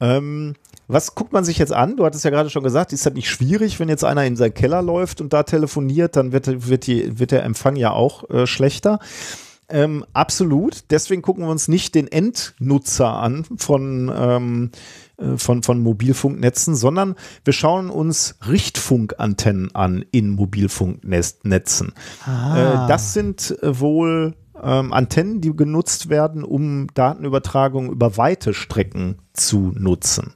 Ähm, 0.00 0.54
was 0.88 1.14
guckt 1.14 1.32
man 1.32 1.44
sich 1.44 1.58
jetzt 1.58 1.72
an? 1.72 1.96
Du 1.96 2.04
hattest 2.04 2.24
ja 2.24 2.30
gerade 2.30 2.50
schon 2.50 2.62
gesagt, 2.62 2.92
ist 2.92 3.06
das 3.06 3.14
nicht 3.14 3.28
schwierig, 3.28 3.78
wenn 3.78 3.88
jetzt 3.88 4.04
einer 4.04 4.24
in 4.24 4.36
seinen 4.36 4.54
Keller 4.54 4.82
läuft 4.82 5.20
und 5.20 5.32
da 5.32 5.42
telefoniert, 5.42 6.16
dann 6.16 6.32
wird, 6.32 6.68
wird, 6.68 6.86
die, 6.86 7.18
wird 7.18 7.30
der 7.30 7.44
Empfang 7.44 7.76
ja 7.76 7.92
auch 7.92 8.28
äh, 8.30 8.46
schlechter. 8.46 8.98
Ähm, 9.68 10.04
absolut. 10.12 10.84
Deswegen 10.90 11.22
gucken 11.22 11.44
wir 11.44 11.50
uns 11.50 11.68
nicht 11.68 11.94
den 11.94 12.08
Endnutzer 12.08 13.14
an 13.14 13.44
von, 13.56 14.12
ähm, 14.14 14.70
äh, 14.72 15.11
von, 15.36 15.62
von 15.62 15.80
Mobilfunknetzen, 15.82 16.74
sondern 16.74 17.14
wir 17.44 17.52
schauen 17.52 17.90
uns 17.90 18.36
Richtfunkantennen 18.46 19.74
an 19.74 20.04
in 20.10 20.30
Mobilfunknetzen. 20.30 21.92
Ah. 22.26 22.84
Äh, 22.84 22.88
das 22.88 23.12
sind 23.12 23.56
äh, 23.62 23.80
wohl 23.80 24.34
ähm, 24.62 24.92
Antennen, 24.92 25.40
die 25.40 25.54
genutzt 25.54 26.08
werden, 26.08 26.44
um 26.44 26.86
Datenübertragung 26.94 27.90
über 27.90 28.16
weite 28.16 28.54
Strecken 28.54 29.16
zu 29.32 29.72
nutzen. 29.74 30.34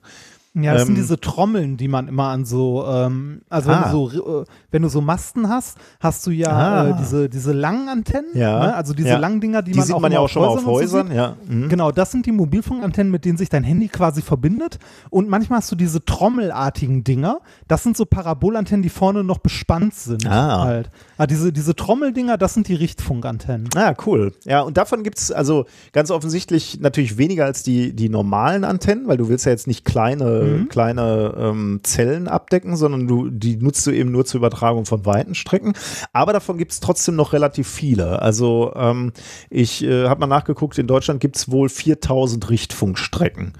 Ja, 0.54 0.72
das 0.72 0.86
sind 0.86 0.96
Ähm, 0.96 1.02
diese 1.02 1.20
Trommeln, 1.20 1.76
die 1.76 1.86
man 1.86 2.08
immer 2.08 2.28
an 2.28 2.46
so, 2.46 2.86
ähm, 2.88 3.42
also 3.50 3.68
wenn, 3.68 3.76
Ah. 3.76 3.92
du 3.92 4.08
so, 4.08 4.40
äh, 4.40 4.44
wenn 4.76 4.82
du 4.82 4.88
so 4.90 5.00
Masten 5.00 5.48
hast, 5.48 5.78
hast 6.00 6.26
du 6.26 6.30
ja 6.30 6.50
Ah. 6.50 6.88
äh, 6.90 6.94
diese, 6.98 7.30
diese 7.30 7.52
langen 7.52 7.88
Antennen, 7.88 8.28
Ja. 8.34 8.58
ne? 8.58 8.74
also 8.74 8.92
diese 8.92 9.08
Ja. 9.08 9.16
langen 9.18 9.40
Dinger, 9.40 9.62
die, 9.62 9.72
Die 9.72 9.78
man 9.78 9.86
sieht 9.86 9.96
auch 9.96 10.00
man 10.02 10.12
ja 10.12 10.20
auch 10.20 10.28
schon 10.28 10.44
auf 10.44 10.60
so 10.60 10.66
Häusern. 10.66 11.06
sieht. 11.08 11.16
Ja. 11.16 11.36
Mhm. 11.48 11.70
Genau, 11.70 11.90
das 11.92 12.10
sind 12.12 12.26
die 12.26 12.32
Mobilfunkantennen, 12.32 13.10
mit 13.10 13.24
denen 13.24 13.38
sich 13.38 13.48
dein 13.48 13.64
Handy 13.64 13.88
quasi 13.88 14.20
verbindet. 14.20 14.78
Und 15.08 15.30
manchmal 15.30 15.60
hast 15.60 15.72
du 15.72 15.76
diese 15.76 16.04
trommelartigen 16.04 17.04
Dinger. 17.04 17.38
Das 17.68 17.82
sind 17.84 17.96
so 17.96 18.04
Parabolantennen, 18.04 18.82
die 18.82 18.90
vorne 18.90 19.24
noch 19.24 19.38
bespannt 19.38 19.94
sind. 19.94 20.26
Ah. 20.26 20.64
Halt. 20.64 20.90
Ah, 21.16 21.26
diese, 21.26 21.54
diese 21.54 21.74
Trommeldinger, 21.74 22.36
das 22.36 22.52
sind 22.52 22.68
die 22.68 22.74
Richtfunkantennen. 22.74 23.70
Ah, 23.76 23.94
cool. 24.06 24.32
Ja, 24.44 24.60
und 24.60 24.76
davon 24.76 25.02
gibt 25.04 25.16
es 25.18 25.32
also 25.32 25.64
ganz 25.92 26.10
offensichtlich 26.10 26.80
natürlich 26.80 27.16
weniger 27.16 27.46
als 27.46 27.62
die, 27.62 27.94
die 27.96 28.10
normalen 28.10 28.64
Antennen, 28.64 29.08
weil 29.08 29.16
du 29.16 29.30
willst 29.30 29.46
ja 29.46 29.52
jetzt 29.52 29.66
nicht 29.66 29.86
kleine, 29.86 30.66
kleine 30.68 31.34
ähm, 31.38 31.80
Zellen 31.82 32.28
abdecken, 32.28 32.76
sondern 32.76 33.06
du, 33.06 33.30
die 33.30 33.56
nutzt 33.56 33.86
du 33.86 33.92
eben 33.92 34.10
nur 34.10 34.26
zur 34.26 34.40
Übertragung 34.66 34.86
von 34.86 35.06
weiten 35.06 35.34
Strecken. 35.34 35.74
Aber 36.12 36.32
davon 36.32 36.58
gibt 36.58 36.72
es 36.72 36.80
trotzdem 36.80 37.16
noch 37.16 37.32
relativ 37.32 37.68
viele. 37.68 38.20
Also 38.20 38.72
ähm, 38.74 39.12
ich 39.50 39.84
äh, 39.84 40.08
habe 40.08 40.20
mal 40.20 40.26
nachgeguckt, 40.26 40.78
in 40.78 40.86
Deutschland 40.86 41.20
gibt 41.20 41.36
es 41.36 41.50
wohl 41.50 41.68
4000 41.68 42.50
Richtfunkstrecken. 42.50 43.52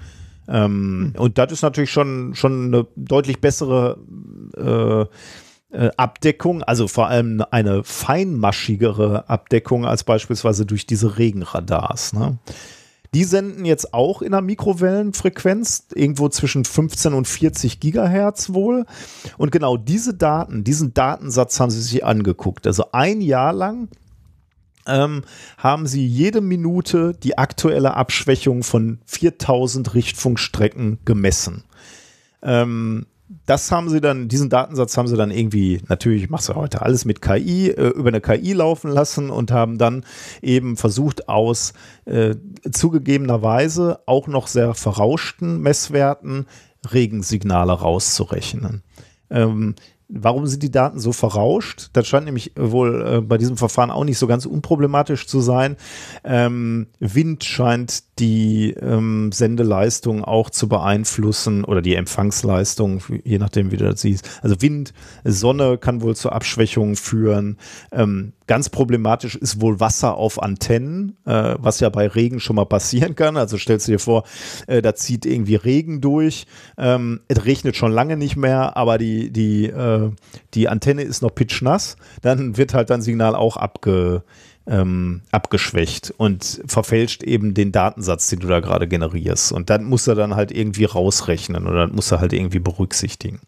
Ähm, 0.47 1.13
Und 1.17 1.37
das 1.37 1.51
ist 1.51 1.61
natürlich 1.61 1.91
schon, 1.91 2.35
schon 2.35 2.67
eine 2.67 2.87
deutlich 2.95 3.41
bessere 3.41 3.97
äh, 4.57 5.05
äh, 5.75 5.91
Abdeckung, 5.97 6.63
also 6.63 6.87
vor 6.87 7.07
allem 7.07 7.43
eine 7.51 7.83
feinmaschigere 7.83 9.29
Abdeckung 9.29 9.85
als 9.85 10.03
beispielsweise 10.05 10.65
durch 10.65 10.85
diese 10.85 11.17
Regenradars. 11.17 12.13
Ne? 12.13 12.37
Die 13.13 13.23
senden 13.23 13.65
jetzt 13.65 13.93
auch 13.93 14.21
in 14.21 14.33
einer 14.33 14.41
Mikrowellenfrequenz, 14.41 15.87
irgendwo 15.93 16.29
zwischen 16.29 16.65
15 16.65 17.13
und 17.13 17.27
40 17.27 17.79
Gigahertz 17.79 18.53
wohl. 18.53 18.85
Und 19.37 19.51
genau 19.51 19.77
diese 19.77 20.13
Daten, 20.13 20.63
diesen 20.63 20.93
Datensatz 20.93 21.59
haben 21.59 21.71
sie 21.71 21.81
sich 21.81 22.03
angeguckt. 22.03 22.67
Also 22.67 22.91
ein 22.91 23.21
Jahr 23.21 23.53
lang 23.53 23.89
ähm, 24.87 25.23
haben 25.57 25.87
sie 25.87 26.05
jede 26.05 26.41
Minute 26.41 27.13
die 27.13 27.37
aktuelle 27.37 27.93
Abschwächung 27.95 28.63
von 28.63 28.99
4000 29.05 29.93
Richtfunkstrecken 29.93 30.99
gemessen. 31.05 31.63
Ähm, 32.41 33.05
das 33.45 33.71
haben 33.71 33.89
sie 33.89 33.99
dann, 33.99 34.27
diesen 34.29 34.49
Datensatz 34.49 34.97
haben 34.97 35.07
sie 35.07 35.17
dann 35.17 35.31
irgendwie, 35.31 35.81
natürlich 35.87 36.29
machst 36.29 36.49
du 36.49 36.55
heute 36.55 36.81
alles 36.81 37.03
mit 37.05 37.21
KI, 37.21 37.69
äh, 37.69 37.89
über 37.89 38.07
eine 38.07 38.21
KI 38.21 38.53
laufen 38.53 38.89
lassen 38.89 39.29
und 39.29 39.51
haben 39.51 39.77
dann 39.77 40.05
eben 40.41 40.77
versucht 40.77 41.27
aus 41.27 41.73
äh, 42.05 42.35
zugegebenerweise 42.71 43.99
auch 44.05 44.27
noch 44.27 44.47
sehr 44.47 44.73
verrauschten 44.73 45.61
Messwerten 45.61 46.45
Regensignale 46.91 47.73
rauszurechnen. 47.73 48.83
Ähm, 49.29 49.75
Warum 50.09 50.47
sind 50.47 50.63
die 50.63 50.71
Daten 50.71 50.99
so 50.99 51.11
verrauscht? 51.11 51.89
Das 51.91 52.07
scheint 52.07 52.25
nämlich 52.25 52.53
wohl 52.57 53.05
äh, 53.05 53.21
bei 53.21 53.37
diesem 53.37 53.57
Verfahren 53.57 53.91
auch 53.91 54.05
nicht 54.05 54.17
so 54.17 54.25
ganz 54.25 54.45
unproblematisch 54.45 55.27
zu 55.27 55.41
sein. 55.41 55.75
Ähm, 56.23 56.87
Wind 56.99 57.43
scheint 57.43 58.03
die 58.19 58.71
ähm, 58.71 59.31
Sendeleistung 59.33 60.23
auch 60.23 60.49
zu 60.49 60.69
beeinflussen 60.69 61.65
oder 61.65 61.81
die 61.81 61.95
Empfangsleistung, 61.95 63.01
je 63.23 63.37
nachdem, 63.37 63.71
wie 63.71 63.77
du 63.77 63.85
das 63.85 64.01
siehst. 64.01 64.39
Also 64.41 64.61
Wind, 64.61 64.93
Sonne 65.25 65.77
kann 65.77 66.01
wohl 66.01 66.15
zur 66.15 66.31
Abschwächung 66.31 66.95
führen. 66.95 67.57
Ähm, 67.91 68.33
ganz 68.47 68.69
problematisch 68.69 69.35
ist 69.35 69.61
wohl 69.61 69.79
Wasser 69.79 70.15
auf 70.15 70.41
Antennen, 70.41 71.17
äh, 71.25 71.55
was 71.59 71.79
ja 71.79 71.89
bei 71.89 72.07
Regen 72.07 72.39
schon 72.39 72.55
mal 72.55 72.65
passieren 72.65 73.15
kann. 73.15 73.37
Also 73.37 73.57
stellst 73.57 73.87
du 73.87 73.91
dir 73.91 73.99
vor, 73.99 74.23
äh, 74.67 74.81
da 74.81 74.95
zieht 74.95 75.25
irgendwie 75.25 75.55
Regen 75.55 76.01
durch. 76.01 76.47
Ähm, 76.77 77.21
es 77.27 77.45
regnet 77.45 77.75
schon 77.75 77.91
lange 77.91 78.17
nicht 78.17 78.37
mehr, 78.37 78.77
aber 78.77 78.97
die, 78.97 79.31
die, 79.31 79.67
äh, 80.05 80.11
die 80.53 80.69
Antenne 80.69 81.03
ist 81.03 81.21
noch 81.21 81.33
pitschnass. 81.33 81.97
Dann 82.21 82.57
wird 82.57 82.73
halt 82.73 82.89
dein 82.89 83.01
Signal 83.01 83.35
auch 83.35 83.57
abge 83.57 84.23
ähm, 84.67 85.21
abgeschwächt 85.31 86.13
und 86.17 86.61
verfälscht 86.65 87.23
eben 87.23 87.53
den 87.53 87.71
Datensatz, 87.71 88.27
den 88.27 88.39
du 88.39 88.47
da 88.47 88.59
gerade 88.59 88.87
generierst. 88.87 89.51
Und 89.51 89.69
dann 89.69 89.85
muss 89.85 90.07
er 90.07 90.15
dann 90.15 90.35
halt 90.35 90.51
irgendwie 90.51 90.85
rausrechnen 90.85 91.67
oder 91.67 91.87
muss 91.87 92.11
er 92.11 92.19
halt 92.19 92.33
irgendwie 92.33 92.59
berücksichtigen. 92.59 93.39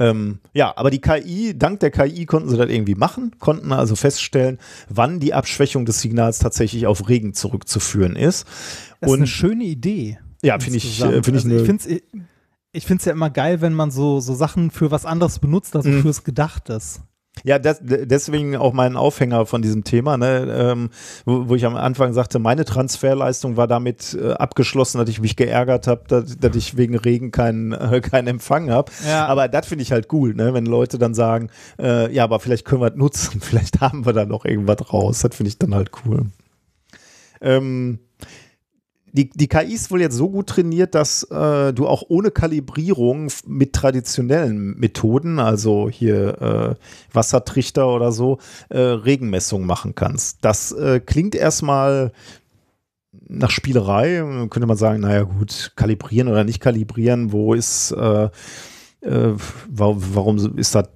Ähm, 0.00 0.40
ja, 0.52 0.76
aber 0.76 0.90
die 0.90 1.00
KI, 1.00 1.56
dank 1.56 1.78
der 1.78 1.92
KI 1.92 2.26
konnten 2.26 2.48
sie 2.48 2.56
das 2.56 2.68
irgendwie 2.68 2.96
machen, 2.96 3.36
konnten 3.38 3.72
also 3.72 3.94
feststellen, 3.94 4.58
wann 4.88 5.20
die 5.20 5.34
Abschwächung 5.34 5.86
des 5.86 6.00
Signals 6.00 6.40
tatsächlich 6.40 6.88
auf 6.88 7.08
Regen 7.08 7.32
zurückzuführen 7.32 8.16
ist. 8.16 8.46
Das 9.00 9.10
Und 9.10 9.14
ist 9.14 9.20
eine 9.20 9.26
schöne 9.28 9.64
Idee. 9.64 10.18
ja, 10.42 10.58
finde 10.58 10.78
ich, 10.78 11.00
äh, 11.00 11.22
finde 11.22 11.38
ich, 11.38 11.46
also 11.46 11.88
ich 11.88 12.02
eine- 12.74 12.84
finde 12.86 13.00
es 13.00 13.04
ich 13.04 13.06
ja 13.06 13.12
immer 13.12 13.30
geil, 13.30 13.60
wenn 13.60 13.74
man 13.74 13.90
so, 13.90 14.20
so 14.20 14.34
Sachen 14.34 14.70
für 14.70 14.90
was 14.90 15.06
anderes 15.06 15.38
benutzt, 15.38 15.74
also 15.76 15.88
Mhm. 15.88 16.02
fürs 16.02 16.24
Gedachtes. 16.24 17.00
Ja, 17.42 17.58
das, 17.58 17.80
deswegen 17.82 18.54
auch 18.54 18.72
mein 18.72 18.96
Aufhänger 18.96 19.44
von 19.46 19.60
diesem 19.60 19.82
Thema, 19.82 20.16
ne, 20.16 20.46
ähm, 20.56 20.90
wo, 21.24 21.48
wo 21.48 21.56
ich 21.56 21.66
am 21.66 21.74
Anfang 21.74 22.12
sagte, 22.12 22.38
meine 22.38 22.64
Transferleistung 22.64 23.56
war 23.56 23.66
damit 23.66 24.14
äh, 24.14 24.34
abgeschlossen, 24.34 24.98
dass 24.98 25.08
ich 25.10 25.20
mich 25.20 25.34
geärgert 25.34 25.88
habe, 25.88 26.04
dass, 26.06 26.36
dass 26.36 26.54
ich 26.54 26.76
wegen 26.76 26.96
Regen 26.96 27.32
keinen 27.32 27.72
äh, 27.72 28.00
keinen 28.00 28.28
Empfang 28.28 28.70
habe. 28.70 28.92
Ja. 29.04 29.26
Aber 29.26 29.48
das 29.48 29.66
finde 29.66 29.82
ich 29.82 29.90
halt 29.90 30.12
cool, 30.12 30.32
ne, 30.34 30.54
wenn 30.54 30.64
Leute 30.64 30.96
dann 30.96 31.12
sagen, 31.12 31.50
äh, 31.80 32.12
ja, 32.14 32.22
aber 32.22 32.38
vielleicht 32.38 32.64
können 32.66 32.82
wir 32.82 32.92
es 32.92 32.96
nutzen, 32.96 33.40
vielleicht 33.40 33.80
haben 33.80 34.06
wir 34.06 34.12
da 34.12 34.26
noch 34.26 34.44
irgendwas 34.44 34.92
raus. 34.92 35.18
Das 35.18 35.34
finde 35.34 35.48
ich 35.48 35.58
dann 35.58 35.74
halt 35.74 35.90
cool. 36.06 36.26
Ähm, 37.40 37.98
die, 39.14 39.30
die 39.30 39.46
KI 39.46 39.72
ist 39.72 39.92
wohl 39.92 40.00
jetzt 40.00 40.16
so 40.16 40.28
gut 40.28 40.48
trainiert, 40.48 40.96
dass 40.96 41.22
äh, 41.30 41.72
du 41.72 41.86
auch 41.86 42.02
ohne 42.08 42.32
Kalibrierung 42.32 43.30
mit 43.46 43.72
traditionellen 43.72 44.76
Methoden, 44.76 45.38
also 45.38 45.88
hier 45.88 46.40
äh, 46.42 47.14
Wassertrichter 47.14 47.88
oder 47.88 48.10
so, 48.10 48.38
äh, 48.70 48.78
Regenmessungen 48.78 49.68
machen 49.68 49.94
kannst. 49.94 50.44
Das 50.44 50.72
äh, 50.72 50.98
klingt 50.98 51.36
erstmal 51.36 52.10
nach 53.28 53.50
Spielerei. 53.50 54.18
Könnte 54.50 54.66
man 54.66 54.76
sagen, 54.76 55.00
naja 55.02 55.22
gut, 55.22 55.72
kalibrieren 55.76 56.26
oder 56.26 56.42
nicht 56.42 56.58
kalibrieren, 56.60 57.30
wo 57.30 57.54
ist 57.54 57.92
äh, 57.92 58.24
äh, 59.00 59.32
warum, 59.68 60.56
ist 60.56 60.74
das 60.74 60.88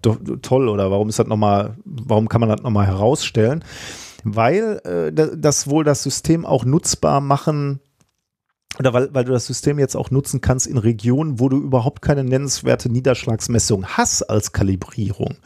toll 0.42 0.68
oder 0.68 0.90
warum 0.90 1.08
ist 1.08 1.20
das 1.20 1.28
nochmal, 1.28 1.76
warum 1.84 2.28
kann 2.28 2.40
man 2.40 2.48
das 2.50 2.62
nochmal 2.62 2.88
herausstellen? 2.88 3.62
Weil 4.24 4.80
äh, 4.84 5.12
da- 5.12 5.36
das 5.36 5.68
wohl 5.68 5.84
das 5.84 6.02
System 6.02 6.44
auch 6.44 6.64
nutzbar 6.64 7.20
machen 7.20 7.78
oder 8.78 8.92
weil, 8.92 9.12
weil 9.12 9.24
du 9.24 9.32
das 9.32 9.46
System 9.46 9.78
jetzt 9.78 9.96
auch 9.96 10.10
nutzen 10.10 10.40
kannst 10.40 10.66
in 10.66 10.78
Regionen, 10.78 11.40
wo 11.40 11.48
du 11.48 11.58
überhaupt 11.58 12.02
keine 12.02 12.24
nennenswerte 12.24 12.90
Niederschlagsmessung 12.90 13.86
hast 13.86 14.22
als 14.22 14.52
Kalibrierung. 14.52 15.36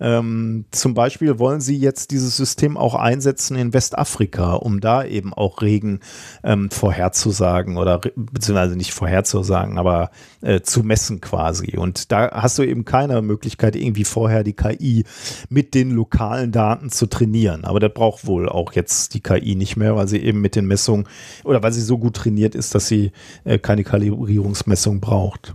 Ähm, 0.00 0.64
zum 0.70 0.94
Beispiel 0.94 1.38
wollen 1.38 1.60
sie 1.60 1.76
jetzt 1.76 2.10
dieses 2.10 2.36
System 2.36 2.76
auch 2.76 2.94
einsetzen 2.94 3.56
in 3.56 3.74
Westafrika, 3.74 4.54
um 4.54 4.80
da 4.80 5.04
eben 5.04 5.34
auch 5.34 5.60
Regen 5.60 6.00
ähm, 6.42 6.70
vorherzusagen 6.70 7.76
oder 7.76 8.00
beziehungsweise 8.16 8.76
nicht 8.76 8.92
vorherzusagen, 8.92 9.78
aber 9.78 10.10
äh, 10.40 10.60
zu 10.62 10.82
messen 10.82 11.20
quasi. 11.20 11.76
Und 11.76 12.10
da 12.12 12.30
hast 12.32 12.58
du 12.58 12.62
eben 12.62 12.84
keine 12.84 13.20
Möglichkeit, 13.20 13.76
irgendwie 13.76 14.04
vorher 14.04 14.42
die 14.42 14.54
KI 14.54 15.04
mit 15.50 15.74
den 15.74 15.90
lokalen 15.90 16.50
Daten 16.50 16.90
zu 16.90 17.06
trainieren. 17.06 17.64
Aber 17.64 17.80
das 17.80 17.92
braucht 17.92 18.26
wohl 18.26 18.48
auch 18.48 18.72
jetzt 18.72 19.14
die 19.14 19.20
KI 19.20 19.54
nicht 19.54 19.76
mehr, 19.76 19.96
weil 19.96 20.08
sie 20.08 20.18
eben 20.18 20.40
mit 20.40 20.56
den 20.56 20.66
Messungen 20.66 21.06
oder 21.44 21.62
weil 21.62 21.72
sie 21.72 21.82
so 21.82 21.98
gut 21.98 22.16
trainiert 22.16 22.54
ist, 22.54 22.74
dass 22.74 22.88
sie 22.88 23.12
äh, 23.44 23.58
keine 23.58 23.84
Kalibrierungsmessung 23.84 25.00
braucht. 25.00 25.54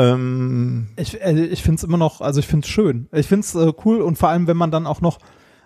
Ähm, 0.00 0.88
Ich, 0.96 1.20
äh, 1.20 1.44
ich 1.46 1.62
finde 1.62 1.76
es 1.76 1.84
immer 1.84 1.98
noch, 1.98 2.20
also 2.20 2.40
ich 2.40 2.46
finde 2.46 2.64
es 2.64 2.70
schön. 2.70 3.08
Ich 3.12 3.26
finde 3.26 3.44
es 3.44 3.54
äh, 3.54 3.72
cool 3.84 4.00
und 4.00 4.16
vor 4.18 4.28
allem, 4.28 4.46
wenn 4.46 4.56
man 4.56 4.70
dann 4.70 4.86
auch 4.86 5.00
noch 5.00 5.18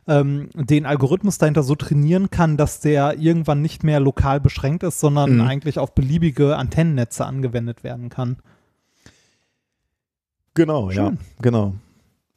ähm, 0.07 0.51
den 0.55 0.85
Algorithmus 0.87 1.39
dahinter 1.39 1.63
so 1.63 1.75
trainieren 1.77 2.29
kann, 2.31 2.57
dass 2.57 2.81
der 2.81 3.19
irgendwann 3.19 3.63
nicht 3.63 3.85
mehr 3.85 4.01
lokal 4.01 4.39
beschränkt 4.41 4.83
ist, 4.83 5.01
sondern 5.01 5.37
Mhm. 5.37 5.41
eigentlich 5.43 5.79
auf 5.79 5.95
beliebige 5.95 6.57
Antennennetze 6.57 7.25
angewendet 7.25 7.85
werden 7.85 8.11
kann. 8.11 8.37
Genau, 10.55 10.91
ja, 10.91 11.07
Schön. 11.09 11.19
genau. 11.41 11.75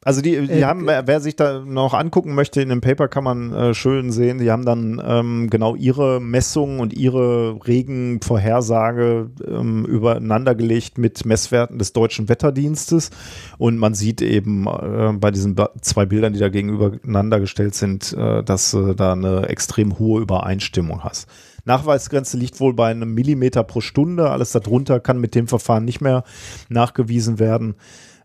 Also 0.03 0.21
die, 0.21 0.39
die 0.47 0.59
Äh, 0.59 0.63
haben, 0.63 0.85
wer, 0.85 1.07
wer 1.07 1.19
sich 1.19 1.35
da 1.35 1.59
noch 1.59 1.93
angucken 1.95 2.35
möchte, 2.35 2.61
in 2.61 2.69
dem 2.69 2.81
Paper 2.81 3.07
kann 3.07 3.23
man 3.23 3.51
äh, 3.51 3.73
schön 3.73 4.11
sehen, 4.11 4.37
die 4.37 4.51
haben 4.51 4.63
dann 4.63 5.01
ähm, 5.03 5.49
genau 5.49 5.75
ihre 5.75 6.21
Messungen 6.21 6.79
und 6.79 6.93
ihre 6.93 7.59
Regenvorhersage 7.65 9.31
ähm, 9.45 9.85
übereinander 9.85 10.53
gelegt 10.53 10.99
mit 10.99 11.25
Messwerten 11.25 11.79
des 11.79 11.93
deutschen 11.93 12.29
Wetterdienstes 12.29 13.09
und 13.57 13.79
man 13.79 13.95
sieht 13.95 14.21
eben 14.21 14.67
äh, 14.67 15.13
bei 15.13 15.31
diesen 15.31 15.55
zwei 15.81 16.05
Bildern, 16.05 16.33
die 16.33 16.39
da 16.39 16.49
gegenübereinander 16.49 17.39
gestellt 17.39 17.73
sind, 17.73 18.13
äh, 18.13 18.43
dass 18.43 18.71
du 18.71 18.93
da 18.93 19.13
eine 19.13 19.49
extrem 19.49 19.97
hohe 19.97 20.21
Übereinstimmung 20.21 21.03
hast. 21.03 21.27
Nachweisgrenze 21.65 22.37
liegt 22.37 22.59
wohl 22.59 22.73
bei 22.73 22.91
einem 22.91 23.13
Millimeter 23.13 23.63
pro 23.63 23.81
Stunde. 23.81 24.29
Alles 24.29 24.53
darunter 24.53 25.01
kann 25.01 25.19
mit 25.19 25.35
dem 25.35 25.47
Verfahren 25.47 25.83
nicht 25.83 25.99
mehr 25.99 26.23
nachgewiesen 26.69 27.39
werden. 27.39 27.75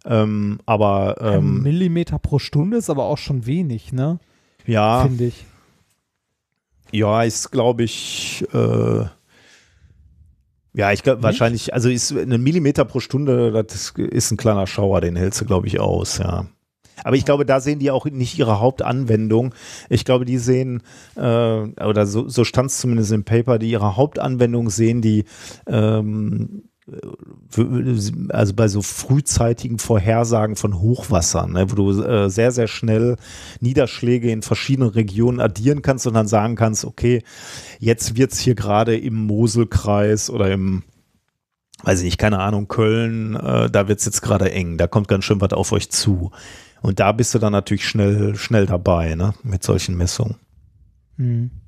Ähm, 0.05 0.58
aber 0.66 1.20
Ein 1.20 1.39
ähm, 1.39 1.62
Millimeter 1.62 2.18
pro 2.18 2.39
Stunde 2.39 2.76
ist 2.76 2.90
aber 2.90 3.05
auch 3.05 3.18
schon 3.18 3.47
wenig, 3.47 3.92
ne? 3.92 4.18
ja, 4.66 5.05
Finde 5.05 5.26
ich. 5.26 5.44
ja, 6.90 7.22
ist 7.22 7.50
glaube 7.50 7.84
ich, 7.84 8.44
äh, 8.52 9.05
ja, 10.74 10.92
ich 10.92 11.02
glaube 11.02 11.22
wahrscheinlich, 11.22 11.74
also 11.74 11.89
ist 11.89 12.16
eine 12.16 12.39
Millimeter 12.39 12.84
pro 12.84 13.00
Stunde, 13.00 13.52
das 13.52 13.90
ist 13.90 14.31
ein 14.31 14.36
kleiner 14.36 14.66
Schauer, 14.66 15.00
den 15.00 15.16
hältst 15.16 15.40
du 15.40 15.44
glaube 15.44 15.66
ich 15.66 15.78
aus, 15.78 16.18
ja. 16.18 16.47
Aber 17.05 17.16
ich 17.16 17.24
glaube, 17.24 17.44
da 17.44 17.60
sehen 17.60 17.78
die 17.78 17.90
auch 17.90 18.05
nicht 18.06 18.39
ihre 18.39 18.60
Hauptanwendung. 18.60 19.55
Ich 19.89 20.05
glaube, 20.05 20.24
die 20.24 20.39
sehen, 20.39 20.82
äh, 21.16 21.20
oder 21.20 22.06
so, 22.06 22.28
so 22.28 22.44
stand 22.44 22.70
es 22.70 22.78
zumindest 22.78 23.12
im 23.12 23.24
Paper, 23.24 23.58
die 23.58 23.70
ihre 23.70 23.97
Hauptanwendung 23.97 24.70
sehen, 24.70 25.02
die 25.02 25.24
ähm, 25.66 26.64
also 28.30 28.54
bei 28.54 28.66
so 28.66 28.82
frühzeitigen 28.82 29.78
Vorhersagen 29.78 30.56
von 30.56 30.80
Hochwassern, 30.80 31.52
ne, 31.52 31.70
wo 31.70 31.76
du 31.76 32.02
äh, 32.02 32.28
sehr, 32.28 32.50
sehr 32.50 32.66
schnell 32.66 33.16
Niederschläge 33.60 34.30
in 34.30 34.42
verschiedenen 34.42 34.90
Regionen 34.90 35.40
addieren 35.40 35.82
kannst 35.82 36.06
und 36.06 36.14
dann 36.14 36.26
sagen 36.26 36.56
kannst, 36.56 36.84
okay, 36.84 37.22
jetzt 37.78 38.16
wird's 38.16 38.40
hier 38.40 38.56
gerade 38.56 38.96
im 38.96 39.14
Moselkreis 39.14 40.28
oder 40.28 40.50
im, 40.50 40.82
weiß 41.84 42.00
ich 42.00 42.06
nicht, 42.06 42.18
keine 42.18 42.40
Ahnung, 42.40 42.66
Köln, 42.66 43.36
äh, 43.36 43.70
da 43.70 43.86
wird's 43.86 44.04
jetzt 44.04 44.22
gerade 44.22 44.50
eng, 44.50 44.76
da 44.76 44.88
kommt 44.88 45.06
ganz 45.06 45.24
schön 45.24 45.40
was 45.40 45.52
auf 45.52 45.70
euch 45.70 45.88
zu. 45.88 46.32
Und 46.80 46.98
da 46.98 47.12
bist 47.12 47.32
du 47.32 47.38
dann 47.38 47.52
natürlich 47.52 47.86
schnell, 47.86 48.34
schnell 48.34 48.66
dabei, 48.66 49.14
ne, 49.14 49.34
mit 49.44 49.62
solchen 49.62 49.96
Messungen. 49.96 50.34
Hm. 51.16 51.61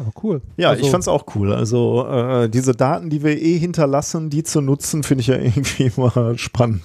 Aber 0.00 0.12
cool. 0.22 0.40
Ja, 0.56 0.70
Also- 0.70 0.82
ich 0.82 0.90
fand's 0.90 1.08
auch 1.08 1.26
cool. 1.34 1.52
Also 1.52 2.06
äh, 2.08 2.48
diese 2.48 2.72
Daten, 2.72 3.10
die 3.10 3.22
wir 3.22 3.38
eh 3.40 3.58
hinterlassen, 3.58 4.30
die 4.30 4.42
zu 4.42 4.62
nutzen, 4.62 5.02
finde 5.02 5.20
ich 5.20 5.26
ja 5.26 5.36
irgendwie 5.38 5.92
immer 5.94 6.38
spannend. 6.38 6.82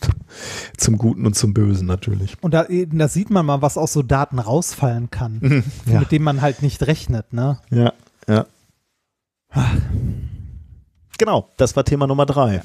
Zum 0.76 0.98
Guten 0.98 1.26
und 1.26 1.34
zum 1.36 1.54
Bösen 1.54 1.88
natürlich. 1.88 2.36
Und 2.42 2.54
da, 2.54 2.66
da 2.70 3.08
sieht 3.08 3.30
man 3.30 3.46
mal, 3.46 3.62
was 3.62 3.78
aus 3.78 3.94
so 3.94 4.02
Daten 4.04 4.38
rausfallen 4.40 5.10
kann, 5.12 5.40
Mhm. 5.42 5.64
Ja. 5.92 6.00
mit 6.02 6.12
dem 6.12 6.24
man 6.24 6.42
halt 6.42 6.62
nicht 6.62 6.86
rechnet, 6.88 7.32
ne? 7.32 7.60
Ja, 7.70 7.94
ja. 8.28 8.46
Genau, 11.18 11.50
das 11.56 11.76
war 11.78 11.86
Thema 11.86 12.08
Nummer 12.08 12.26
drei. 12.26 12.62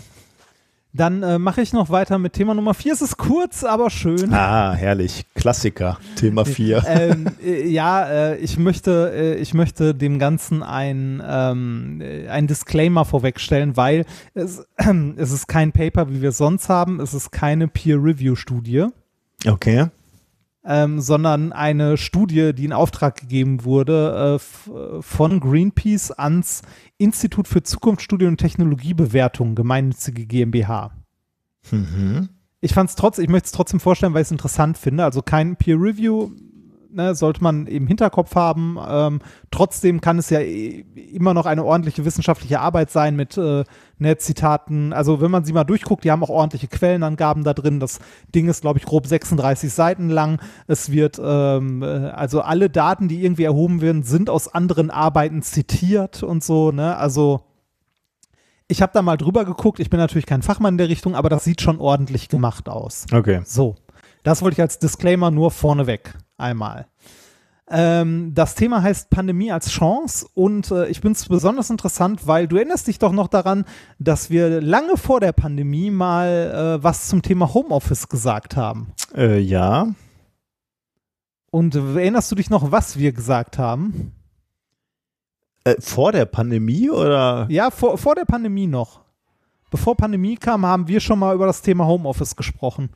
Dann 0.92 1.22
äh, 1.22 1.38
mache 1.38 1.62
ich 1.62 1.72
noch 1.72 1.90
weiter 1.90 2.18
mit 2.18 2.32
Thema 2.32 2.52
Nummer 2.54 2.74
vier. 2.74 2.92
Es 2.92 3.00
ist 3.00 3.16
kurz, 3.16 3.62
aber 3.62 3.90
schön. 3.90 4.32
Ah, 4.34 4.74
herrlich. 4.74 5.24
Klassiker. 5.34 5.98
Thema 6.16 6.44
vier. 6.44 6.82
ähm, 6.86 7.26
äh, 7.44 7.68
ja, 7.68 8.04
äh, 8.08 8.36
ich 8.38 8.58
möchte, 8.58 9.12
äh, 9.14 9.34
ich 9.36 9.54
möchte 9.54 9.94
dem 9.94 10.18
Ganzen 10.18 10.64
ein, 10.64 11.22
ähm, 11.24 12.00
äh, 12.00 12.28
ein 12.28 12.48
Disclaimer 12.48 13.04
vorwegstellen, 13.04 13.76
weil 13.76 14.04
es, 14.34 14.66
es 15.16 15.30
ist 15.30 15.46
kein 15.46 15.70
Paper, 15.70 16.10
wie 16.10 16.22
wir 16.22 16.30
es 16.30 16.38
sonst 16.38 16.68
haben. 16.68 17.00
Es 17.00 17.14
ist 17.14 17.30
keine 17.30 17.68
Peer-Review-Studie. 17.68 18.86
Okay. 19.46 19.86
Ähm, 20.64 21.00
sondern 21.00 21.52
eine 21.52 21.96
Studie, 21.96 22.52
die 22.54 22.66
in 22.66 22.72
Auftrag 22.72 23.16
gegeben 23.16 23.64
wurde 23.64 24.38
äh, 24.38 25.02
von 25.02 25.40
Greenpeace 25.40 26.10
ans 26.12 26.62
Institut 26.98 27.48
für 27.48 27.62
Zukunftsstudien 27.62 28.30
und 28.30 28.36
Technologiebewertung, 28.38 29.54
gemeinnützige 29.54 30.26
GmbH. 30.26 30.92
Mhm. 31.70 32.28
Ich 32.60 32.74
fand 32.74 32.90
es 32.90 32.96
trotzdem, 32.96 33.24
ich 33.24 33.30
möchte 33.30 33.46
es 33.46 33.52
trotzdem 33.52 33.80
vorstellen, 33.80 34.12
weil 34.12 34.22
ich 34.22 34.28
es 34.28 34.32
interessant 34.32 34.76
finde. 34.76 35.04
Also 35.04 35.22
kein 35.22 35.56
Peer 35.56 35.76
Review. 35.76 36.30
Ne, 36.92 37.14
sollte 37.14 37.42
man 37.42 37.66
im 37.66 37.86
Hinterkopf 37.86 38.34
haben. 38.34 38.76
Ähm, 38.88 39.20
trotzdem 39.52 40.00
kann 40.00 40.18
es 40.18 40.28
ja 40.28 40.40
immer 40.40 41.34
noch 41.34 41.46
eine 41.46 41.64
ordentliche 41.64 42.04
wissenschaftliche 42.04 42.58
Arbeit 42.58 42.90
sein 42.90 43.14
mit 43.14 43.38
äh, 43.38 43.62
ne, 43.98 44.16
Zitaten. 44.18 44.92
Also 44.92 45.20
wenn 45.20 45.30
man 45.30 45.44
sie 45.44 45.52
mal 45.52 45.62
durchguckt, 45.62 46.02
die 46.02 46.10
haben 46.10 46.24
auch 46.24 46.30
ordentliche 46.30 46.66
Quellenangaben 46.66 47.44
da 47.44 47.54
drin. 47.54 47.78
Das 47.78 48.00
Ding 48.34 48.48
ist, 48.48 48.62
glaube 48.62 48.80
ich, 48.80 48.86
grob 48.86 49.06
36 49.06 49.72
Seiten 49.72 50.08
lang. 50.08 50.40
Es 50.66 50.90
wird, 50.90 51.20
ähm, 51.22 51.82
äh, 51.82 51.86
also 51.86 52.40
alle 52.40 52.70
Daten, 52.70 53.06
die 53.06 53.24
irgendwie 53.24 53.44
erhoben 53.44 53.80
werden, 53.80 54.02
sind 54.02 54.28
aus 54.28 54.52
anderen 54.52 54.90
Arbeiten 54.90 55.42
zitiert 55.42 56.24
und 56.24 56.42
so. 56.42 56.72
Ne? 56.72 56.96
Also 56.96 57.42
ich 58.70 58.82
habe 58.82 58.92
da 58.92 59.02
mal 59.02 59.16
drüber 59.16 59.44
geguckt. 59.44 59.80
Ich 59.80 59.90
bin 59.90 59.98
natürlich 59.98 60.26
kein 60.26 60.42
Fachmann 60.42 60.74
in 60.74 60.78
der 60.78 60.88
Richtung, 60.88 61.14
aber 61.14 61.28
das 61.28 61.44
sieht 61.44 61.60
schon 61.60 61.78
ordentlich 61.78 62.28
gemacht 62.28 62.68
aus. 62.68 63.06
Okay. 63.12 63.42
So, 63.44 63.76
das 64.22 64.42
wollte 64.42 64.54
ich 64.54 64.60
als 64.60 64.78
Disclaimer 64.78 65.30
nur 65.30 65.50
vorneweg 65.50 66.14
einmal. 66.36 66.86
Ähm, 67.72 68.32
das 68.34 68.56
Thema 68.56 68.82
heißt 68.82 69.10
Pandemie 69.10 69.52
als 69.52 69.70
Chance 69.70 70.26
und 70.34 70.72
äh, 70.72 70.88
ich 70.88 71.00
bin 71.00 71.12
es 71.12 71.28
besonders 71.28 71.70
interessant, 71.70 72.26
weil 72.26 72.48
du 72.48 72.56
erinnerst 72.56 72.88
dich 72.88 72.98
doch 72.98 73.12
noch 73.12 73.28
daran, 73.28 73.64
dass 74.00 74.28
wir 74.28 74.60
lange 74.60 74.96
vor 74.96 75.20
der 75.20 75.32
Pandemie 75.32 75.90
mal 75.92 76.78
äh, 76.80 76.82
was 76.82 77.06
zum 77.06 77.22
Thema 77.22 77.54
Homeoffice 77.54 78.08
gesagt 78.08 78.56
haben. 78.56 78.92
Äh, 79.14 79.38
ja. 79.38 79.86
Und 81.52 81.76
erinnerst 81.76 82.30
du 82.32 82.34
dich 82.34 82.50
noch, 82.50 82.72
was 82.72 82.98
wir 82.98 83.12
gesagt 83.12 83.56
haben? 83.56 84.12
Äh, 85.62 85.76
vor 85.78 86.10
der 86.10 86.24
Pandemie 86.24 86.90
oder? 86.90 87.46
Ja, 87.50 87.70
vor, 87.70 87.98
vor 87.98 88.16
der 88.16 88.24
Pandemie 88.24 88.66
noch. 88.66 89.00
Bevor 89.70 89.96
Pandemie 89.96 90.34
kam, 90.34 90.66
haben 90.66 90.88
wir 90.88 90.98
schon 90.98 91.20
mal 91.20 91.36
über 91.36 91.46
das 91.46 91.62
Thema 91.62 91.86
Homeoffice 91.86 92.34
gesprochen. 92.34 92.90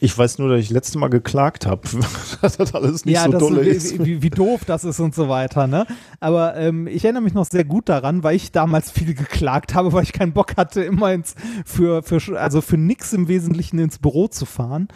Ich 0.00 0.16
weiß 0.16 0.38
nur, 0.38 0.48
dass 0.48 0.60
ich 0.60 0.70
letzte 0.70 0.98
Mal 0.98 1.08
geklagt 1.08 1.66
habe, 1.66 1.82
dass 2.40 2.56
das 2.56 2.74
alles 2.74 3.04
nicht 3.04 3.18
so 3.18 3.30
das, 3.32 3.40
dolle 3.40 3.64
wie, 3.64 3.68
ist. 3.68 4.04
Wie, 4.04 4.22
wie 4.22 4.30
doof 4.30 4.64
das 4.64 4.84
ist 4.84 5.00
und 5.00 5.14
so 5.14 5.28
weiter, 5.28 5.66
ne? 5.66 5.86
Aber 6.20 6.56
ähm, 6.56 6.86
ich 6.86 7.04
erinnere 7.04 7.22
mich 7.22 7.34
noch 7.34 7.46
sehr 7.46 7.64
gut 7.64 7.88
daran, 7.88 8.22
weil 8.22 8.36
ich 8.36 8.52
damals 8.52 8.90
viel 8.90 9.14
geklagt 9.14 9.74
habe, 9.74 9.92
weil 9.92 10.04
ich 10.04 10.12
keinen 10.12 10.32
Bock 10.32 10.56
hatte, 10.56 10.82
immer 10.82 11.12
ins, 11.12 11.34
für, 11.64 12.02
für, 12.02 12.38
also 12.38 12.60
für 12.60 12.76
nix 12.76 13.12
im 13.12 13.28
Wesentlichen 13.28 13.78
ins 13.78 13.98
Büro 13.98 14.28
zu 14.28 14.46
fahren. 14.46 14.88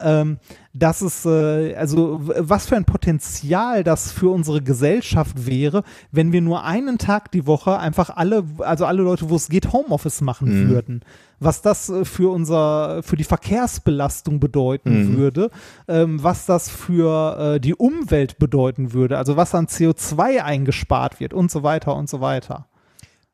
Ähm, 0.00 0.38
dass 0.72 1.02
es, 1.02 1.26
äh, 1.26 1.74
also 1.74 2.18
was 2.22 2.64
für 2.66 2.76
ein 2.76 2.86
Potenzial 2.86 3.84
das 3.84 4.10
für 4.10 4.30
unsere 4.32 4.62
Gesellschaft 4.62 5.46
wäre, 5.46 5.82
wenn 6.10 6.32
wir 6.32 6.40
nur 6.40 6.64
einen 6.64 6.96
Tag 6.96 7.30
die 7.30 7.46
Woche 7.46 7.78
einfach 7.78 8.08
alle, 8.08 8.44
also 8.60 8.86
alle 8.86 9.02
Leute, 9.02 9.28
wo 9.28 9.36
es 9.36 9.50
geht, 9.50 9.70
Homeoffice 9.72 10.22
machen 10.22 10.48
Mhm. 10.64 10.68
würden. 10.70 11.00
Was 11.40 11.60
das 11.60 11.90
äh, 11.90 12.06
für 12.06 12.32
unser, 12.32 13.02
für 13.02 13.16
die 13.16 13.24
Verkehrsbelastung 13.24 14.40
bedeuten 14.40 15.08
Mhm. 15.12 15.16
würde, 15.18 15.50
ähm, 15.88 16.22
was 16.22 16.46
das 16.46 16.70
für 16.70 17.56
äh, 17.56 17.60
die 17.60 17.74
Umwelt 17.74 18.38
bedeuten 18.38 18.94
würde, 18.94 19.18
also 19.18 19.36
was 19.36 19.54
an 19.54 19.66
CO2 19.66 20.38
eingespart 20.42 21.20
wird 21.20 21.34
und 21.34 21.50
so 21.50 21.62
weiter 21.62 21.94
und 21.94 22.08
so 22.08 22.22
weiter. 22.22 22.66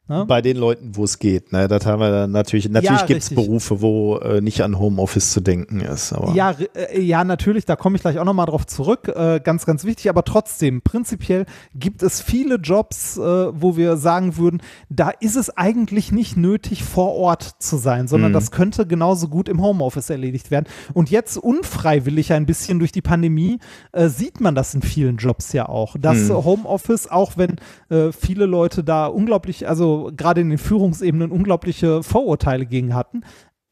Ne? 0.08 0.24
Bei 0.26 0.40
den 0.40 0.56
Leuten, 0.56 0.90
wo 0.96 1.04
es 1.04 1.18
geht. 1.18 1.52
Ne? 1.52 1.68
Das 1.68 1.84
haben 1.84 2.00
wir 2.00 2.10
dann 2.10 2.30
natürlich. 2.30 2.68
Natürlich 2.68 3.00
Ja, 3.00 3.06
gibt 3.06 3.22
es. 3.22 3.34
Berufe, 3.34 3.80
wo 3.82 4.16
äh, 4.16 4.40
nicht 4.40 4.62
an 4.62 4.78
Homeoffice 4.78 5.32
zu 5.32 5.40
denken 5.40 5.80
ist. 5.80 6.14
Ja, 6.34 6.54
äh, 6.74 7.00
ja, 7.00 7.24
natürlich, 7.24 7.66
da 7.66 7.76
komme 7.76 7.96
ich 7.96 8.02
gleich 8.02 8.18
auch 8.18 8.24
nochmal 8.24 8.46
drauf 8.46 8.66
zurück. 8.66 9.08
Äh, 9.14 9.40
ganz, 9.40 9.66
ganz 9.66 9.84
wichtig, 9.84 10.08
aber 10.08 10.24
trotzdem, 10.24 10.80
prinzipiell 10.82 11.44
gibt 11.74 12.02
es 12.02 12.20
viele 12.22 12.56
Jobs, 12.56 13.18
äh, 13.18 13.20
wo 13.20 13.76
wir 13.76 13.96
sagen 13.98 14.36
würden, 14.38 14.62
da 14.88 15.10
ist 15.10 15.36
es 15.36 15.50
eigentlich 15.56 16.10
nicht 16.10 16.36
nötig, 16.36 16.84
vor 16.84 17.14
Ort 17.14 17.42
zu 17.58 17.76
sein, 17.76 18.08
sondern 18.08 18.30
Mhm. 18.30 18.34
das 18.34 18.50
könnte 18.50 18.86
genauso 18.86 19.28
gut 19.28 19.48
im 19.48 19.60
Homeoffice 19.62 20.08
erledigt 20.10 20.50
werden. 20.50 20.66
Und 20.94 21.10
jetzt 21.10 21.36
unfreiwillig 21.36 22.32
ein 22.32 22.46
bisschen 22.46 22.78
durch 22.78 22.92
die 22.92 23.02
Pandemie 23.02 23.58
äh, 23.92 24.08
sieht 24.08 24.40
man 24.40 24.54
das 24.54 24.74
in 24.74 24.82
vielen 24.82 25.16
Jobs 25.18 25.52
ja 25.52 25.68
auch. 25.68 25.96
Das 26.00 26.16
Mhm. 26.28 26.44
Homeoffice, 26.44 27.08
auch 27.10 27.32
wenn 27.36 27.56
äh, 27.90 28.12
viele 28.12 28.46
Leute 28.46 28.82
da 28.84 29.06
unglaublich, 29.06 29.68
also 29.68 29.97
gerade 30.06 30.40
in 30.40 30.48
den 30.48 30.58
Führungsebenen 30.58 31.30
unglaubliche 31.30 32.02
Vorurteile 32.02 32.66
gegen 32.66 32.94
hatten, 32.94 33.22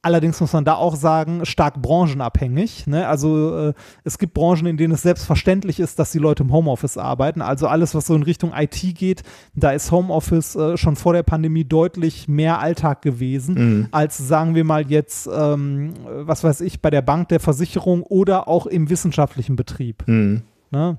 Allerdings 0.07 0.41
muss 0.41 0.53
man 0.53 0.65
da 0.65 0.75
auch 0.75 0.95
sagen, 0.95 1.45
stark 1.45 1.83
branchenabhängig. 1.83 2.87
Ne? 2.87 3.09
Also 3.09 3.71
äh, 3.71 3.75
es 4.05 4.19
gibt 4.19 4.35
Branchen, 4.35 4.67
in 4.67 4.77
denen 4.77 4.95
es 4.95 5.03
selbstverständlich 5.03 5.81
ist, 5.81 5.99
dass 5.99 6.13
die 6.13 6.21
Leute 6.21 6.45
im 6.45 6.53
Homeoffice 6.53 6.97
arbeiten. 6.97 7.43
Also 7.43 7.67
alles, 7.67 7.93
was 7.93 8.07
so 8.07 8.15
in 8.15 8.23
Richtung 8.23 8.53
IT 8.57 8.81
geht, 8.97 9.25
da 9.57 9.73
ist 9.73 9.91
Homeoffice 9.91 10.55
äh, 10.55 10.77
schon 10.77 10.95
vor 10.95 11.13
der 11.13 11.25
Pandemie 11.25 11.65
deutlich 11.65 12.29
mehr 12.29 12.61
Alltag 12.61 13.03
gewesen, 13.03 13.55
Mhm. 13.57 13.89
als 13.91 14.17
sagen 14.17 14.55
wir 14.55 14.63
mal 14.63 14.89
jetzt, 14.89 15.27
ähm, 15.27 15.95
was 16.05 16.45
weiß 16.45 16.61
ich, 16.61 16.81
bei 16.81 16.91
der 16.91 17.03
Bank, 17.03 17.31
der 17.31 17.41
Versicherung 17.41 18.05
oder 18.05 18.47
auch 18.47 18.67
im 18.67 18.89
wissenschaftlichen 18.89 19.57
Betrieb. 19.57 20.05
Mhm. 20.07 20.43
Ne? 20.71 20.99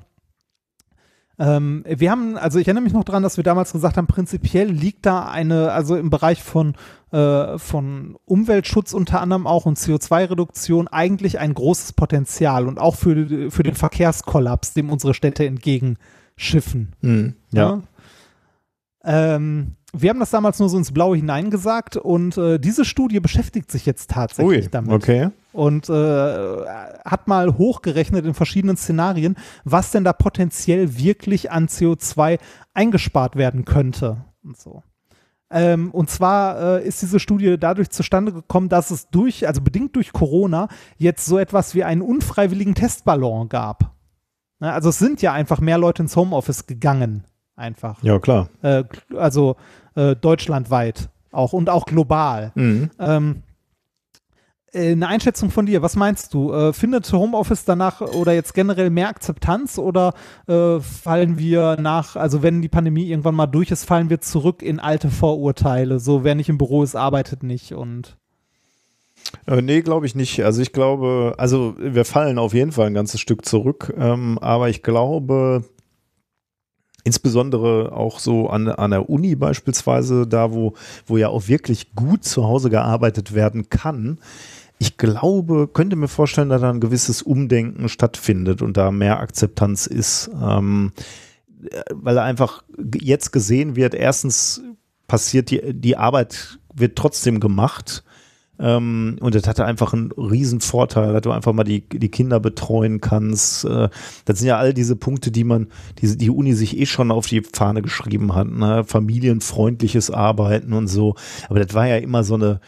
Ähm, 1.40 1.84
wir 1.88 2.10
haben, 2.10 2.36
also 2.36 2.58
ich 2.58 2.68
erinnere 2.68 2.84
mich 2.84 2.94
noch 2.94 3.04
dran, 3.04 3.22
dass 3.22 3.38
wir 3.38 3.44
damals 3.44 3.72
gesagt 3.72 3.98
haben, 3.98 4.08
prinzipiell 4.08 4.70
liegt 4.70 5.06
da 5.06 5.28
eine, 5.28 5.72
also 5.72 5.96
im 5.96 6.10
Bereich 6.10 6.42
von, 6.42 6.74
äh, 7.12 7.60
von 7.60 8.18
Umweltschutz 8.26 8.94
unter 8.94 9.22
anderem 9.22 9.46
auch 9.46 9.66
und 9.66 9.78
CO2-Reduktion 9.78 10.88
eigentlich 10.88 11.38
ein 11.38 11.54
großes 11.54 11.94
Potenzial 11.94 12.68
und 12.68 12.80
auch 12.80 12.96
für, 12.96 13.52
für 13.52 13.64
den 13.64 13.76
Verkehrskollaps, 13.76 14.74
dem 14.74 14.90
unsere 14.90 15.14
Städte 15.14 15.46
entgegenschiffen. 15.46 16.96
Mhm. 17.02 17.36
Ja. 17.52 17.76
Ne? 17.76 17.84
Ähm, 19.04 19.76
wir 20.02 20.10
haben 20.10 20.20
das 20.20 20.32
damals 20.32 20.60
nur 20.60 20.70
so 20.70 20.78
ins 20.78 20.92
Blaue 20.92 21.16
hineingesagt 21.16 21.98
und 21.98 22.38
äh, 22.38 22.60
diese 22.60 22.86
Studie 22.86 23.20
beschäftigt 23.20 23.72
sich 23.72 23.86
jetzt 23.86 24.12
tatsächlich 24.12 24.66
Ui, 24.66 24.70
damit 24.70 24.92
okay. 24.92 25.30
und 25.54 25.90
äh, 25.90 25.94
hat 27.06 27.28
mal 27.28 27.58
hochgerechnet 27.58 28.26
in 28.26 28.34
verschiedenen 28.34 28.78
Szenarien, 28.78 29.36
was 29.64 29.92
denn 29.92 30.04
da 30.04 30.14
potenziell 30.14 30.98
wirklich 30.98 31.52
an 31.52 31.68
CO2 31.68 32.40
eingespart 32.74 33.36
werden 33.36 33.66
könnte 33.66 34.26
und 34.44 34.58
so. 34.58 34.84
Ähm, 35.50 35.92
und 35.92 36.10
zwar 36.10 36.80
äh, 36.80 36.88
ist 36.88 37.02
diese 37.02 37.20
Studie 37.20 37.58
dadurch 37.58 37.90
zustande 37.90 38.34
gekommen, 38.34 38.68
dass 38.68 38.92
es 38.92 39.10
durch, 39.10 39.48
also 39.48 39.62
bedingt 39.62 39.96
durch 39.96 40.12
Corona, 40.12 40.68
jetzt 40.98 41.26
so 41.26 41.38
etwas 41.38 41.74
wie 41.74 41.84
einen 41.84 42.02
unfreiwilligen 42.02 42.76
Testballon 42.76 43.48
gab. 43.48 43.96
Ne, 44.60 44.74
also 44.74 44.90
es 44.90 45.00
sind 45.00 45.22
ja 45.22 45.34
einfach 45.34 45.62
mehr 45.62 45.78
Leute 45.78 46.02
ins 46.04 46.16
Homeoffice 46.16 46.68
gegangen, 46.68 47.24
einfach. 47.58 48.02
Ja, 48.04 48.20
klar. 48.20 48.50
Äh, 48.62 48.84
also 49.16 49.58
äh, 49.96 50.16
deutschlandweit 50.16 51.10
auch 51.32 51.54
und 51.54 51.70
auch 51.70 51.86
global. 51.86 52.52
Mhm. 52.56 52.90
Ähm, 53.00 53.44
äh, 54.74 54.92
eine 54.92 55.08
Einschätzung 55.08 55.50
von 55.50 55.66
dir, 55.66 55.82
was 55.82 55.96
meinst 55.96 56.34
du? 56.34 56.54
Äh, 56.54 56.74
findet 56.74 57.12
Homeoffice 57.12 57.66
danach 57.66 58.02
oder 58.02 58.34
jetzt 58.34 58.54
generell 58.54 58.90
mehr 58.90 59.10
Akzeptanz 59.10 59.78
oder 59.78 60.14
äh, 60.48 60.80
fallen 60.80 61.38
wir 61.38 61.78
nach, 61.80 62.16
also 62.16 62.44
wenn 62.44 62.62
die 62.62 62.70
Pandemie 62.70 63.10
irgendwann 63.10 63.36
mal 63.36 63.48
durch 63.48 63.72
ist, 63.72 63.86
fallen 63.86 64.10
wir 64.10 64.22
zurück 64.22 64.62
in 64.62 64.80
alte 64.80 65.10
Vorurteile, 65.10 66.00
so 66.00 66.24
wer 66.24 66.36
nicht 66.36 66.50
im 66.50 66.58
Büro 66.58 66.84
ist, 66.84 66.96
arbeitet 66.96 67.44
nicht 67.44 67.74
und 67.74 68.18
Äh, 69.46 69.62
nee, 69.62 69.82
glaube 69.82 70.06
ich 70.06 70.16
nicht. 70.16 70.44
Also 70.44 70.62
ich 70.62 70.74
glaube, 70.74 71.36
also 71.38 71.76
wir 71.78 72.06
fallen 72.06 72.38
auf 72.38 72.54
jeden 72.54 72.72
Fall 72.72 72.88
ein 72.88 72.94
ganzes 72.94 73.20
Stück 73.20 73.46
zurück, 73.46 73.94
ähm, 73.98 74.38
aber 74.40 74.70
ich 74.70 74.84
glaube, 74.84 75.64
insbesondere 77.08 77.94
auch 77.94 78.20
so 78.20 78.50
an, 78.50 78.68
an 78.68 78.92
der 78.92 79.10
Uni 79.10 79.36
beispielsweise, 79.36 80.28
da 80.28 80.52
wo, 80.52 80.74
wo 81.06 81.18
ja 81.18 81.30
auch 81.30 81.48
wirklich 81.48 81.96
gut 81.96 82.24
zu 82.24 82.44
Hause 82.44 82.70
gearbeitet 82.70 83.34
werden 83.34 83.70
kann, 83.70 84.20
ich 84.80 84.98
glaube, 84.98 85.68
könnte 85.68 85.96
mir 85.96 86.08
vorstellen, 86.08 86.50
dass 86.50 86.62
da 86.62 86.70
ein 86.70 86.80
gewisses 86.80 87.24
Umdenken 87.24 87.90
stattfindet 87.90 88.62
und 88.62 88.78
da 88.78 88.92
mehr 88.92 89.20
Akzeptanz 89.20 89.88
ist. 89.88 90.30
Ähm, 90.40 90.92
weil 91.92 92.20
einfach 92.20 92.64
jetzt 92.94 93.32
gesehen 93.32 93.76
wird, 93.76 93.96
erstens 93.96 94.62
passiert 95.08 95.50
die, 95.50 95.74
die 95.74 95.98
Arbeit 95.98 96.60
wird 96.76 96.96
trotzdem 96.96 97.40
gemacht. 97.40 98.04
Ähm, 98.60 99.18
und 99.20 99.36
das 99.36 99.48
hatte 99.48 99.66
einfach 99.66 99.94
einen 99.94 100.12
riesen 100.12 100.62
Vorteil, 100.62 101.14
dass 101.14 101.22
du 101.22 101.32
einfach 101.32 101.54
mal 101.54 101.64
die, 101.64 101.82
die 101.88 102.10
Kinder 102.10 102.40
betreuen 102.40 103.02
kannst. 103.02 103.66
Äh, 103.66 103.90
das 104.26 104.40
sind 104.40 104.48
ja 104.48 104.58
all 104.58 104.74
diese 104.74 104.96
Punkte, 104.96 105.32
die 105.32 105.44
man, 105.44 105.68
die, 106.00 106.18
die 106.18 106.30
Uni 106.30 106.54
sich 106.54 106.78
eh 106.78 106.86
schon 106.86 107.12
auf 107.12 107.28
die 107.28 107.42
Fahne 107.42 107.82
geschrieben 107.82 108.34
hat. 108.34 108.48
Ne? 108.48 108.84
Familienfreundliches 108.86 110.12
Arbeiten 110.12 110.74
und 110.74 110.88
so. 110.88 111.16
Aber 111.50 111.60
das 111.60 111.74
war 111.74 111.88
ja 111.88 111.98
immer 111.98 112.24
so 112.24 112.36
eine, 112.36 112.60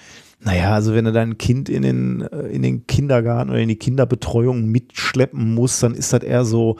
naja, 0.42 0.74
also 0.74 0.94
wenn 0.94 1.06
du 1.06 1.12
dein 1.12 1.38
Kind 1.38 1.70
in 1.70 1.82
den, 1.82 2.22
äh, 2.22 2.48
in 2.48 2.62
den 2.62 2.88
Kindergarten 2.88 3.50
oder 3.50 3.60
in 3.60 3.70
die 3.70 3.76
Kinderbetreuung 3.76 4.66
mitschleppen 4.66 5.54
musst, 5.54 5.84
dann 5.84 5.96
ist 5.96 6.14
das 6.14 6.24
eher 6.24 6.46
so, 6.46 6.78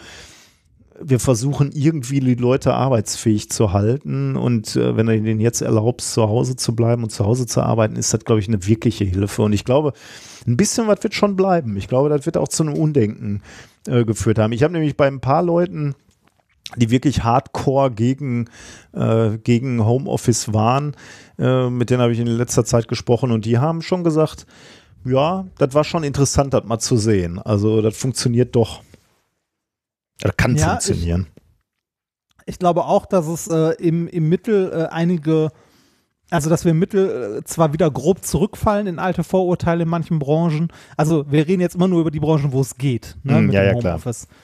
wir 1.02 1.20
versuchen 1.20 1.72
irgendwie 1.74 2.20
die 2.20 2.36
Leute 2.36 2.74
arbeitsfähig 2.74 3.50
zu 3.50 3.74
halten 3.74 4.36
und 4.36 4.76
äh, 4.76 4.96
wenn 4.96 5.06
du 5.06 5.16
ihnen 5.16 5.40
jetzt 5.40 5.62
erlaubst, 5.62 6.14
zu 6.14 6.24
Hause 6.28 6.56
zu 6.56 6.76
bleiben 6.76 7.04
und 7.04 7.10
zu 7.10 7.26
Hause 7.26 7.46
zu 7.46 7.62
arbeiten, 7.62 7.96
ist 7.96 8.14
das, 8.14 8.26
glaube 8.26 8.42
ich, 8.42 8.48
eine 8.48 8.66
wirkliche 8.66 9.06
Hilfe. 9.06 9.44
Und 9.44 9.54
ich 9.54 9.66
glaube, 9.66 9.94
ein 10.48 10.58
bisschen 10.58 10.88
was 10.88 11.04
wird 11.04 11.14
schon 11.14 11.36
bleiben. 11.36 11.78
Ich 11.78 11.88
glaube, 11.88 12.10
das 12.10 12.26
wird 12.26 12.38
auch 12.38 12.48
zu 12.48 12.64
einem 12.64 12.74
Undenken 12.74 13.42
äh, 13.88 14.04
geführt 14.06 14.40
haben. 14.40 14.54
Ich 14.54 14.64
habe 14.64 14.74
nämlich 14.74 14.98
bei 14.98 15.08
ein 15.08 15.22
paar 15.22 15.44
Leuten, 15.44 15.96
die 16.76 16.92
wirklich 16.92 17.24
hardcore 17.24 17.92
gegen, 17.92 18.46
äh, 18.94 19.38
gegen 19.38 19.86
Homeoffice 19.86 20.54
waren, 20.54 20.96
äh, 21.38 21.70
mit 21.70 21.90
denen 21.90 22.02
habe 22.02 22.14
ich 22.14 22.20
in 22.20 22.28
letzter 22.28 22.66
Zeit 22.66 22.88
gesprochen 22.88 23.32
und 23.32 23.46
die 23.46 23.58
haben 23.58 23.82
schon 23.82 24.04
gesagt, 24.04 24.46
ja, 25.06 25.46
das 25.58 25.74
war 25.74 25.84
schon 25.84 26.04
interessant, 26.04 26.54
das 26.54 26.66
mal 26.66 26.80
zu 26.80 26.98
sehen. 26.98 27.40
Also 27.40 27.82
das 27.82 27.98
funktioniert 27.98 28.56
doch. 28.56 28.82
Das 30.20 30.36
kann 30.38 30.56
ja, 30.56 30.70
funktionieren. 30.70 31.28
Ich, 32.46 32.54
ich, 32.54 32.60
glaube 32.60 32.86
auch, 32.86 33.06
dass 33.06 33.28
es 33.28 33.48
äh, 33.48 33.74
im, 33.82 34.08
im 34.08 34.30
Mittel 34.30 34.72
äh, 34.72 34.94
einige, 34.94 35.52
also 36.30 36.50
dass 36.50 36.66
wir 36.66 36.72
im 36.72 36.80
Mittel 36.80 37.40
äh, 37.40 37.44
zwar 37.44 37.74
wieder 37.74 37.90
grob 37.90 38.24
zurückfallen 38.24 38.88
in 38.88 39.00
alte 39.00 39.24
Vorurteile 39.24 39.84
in 39.84 39.90
manchen 39.90 40.20
Branchen. 40.20 40.70
Also 40.98 41.32
wir 41.32 41.48
reden 41.48 41.62
jetzt 41.62 41.76
immer 41.76 41.88
nur 41.88 42.02
über 42.02 42.12
die 42.12 42.20
Branchen, 42.20 42.52
wo 42.52 42.62
es 42.62 42.78
geht, 42.78 43.18
ne, 43.24 43.42
mm, 43.42 43.46
mit 43.46 43.54
ja, 43.54 43.74
Homeoffice. 43.74 44.28
Ja, 44.30 44.36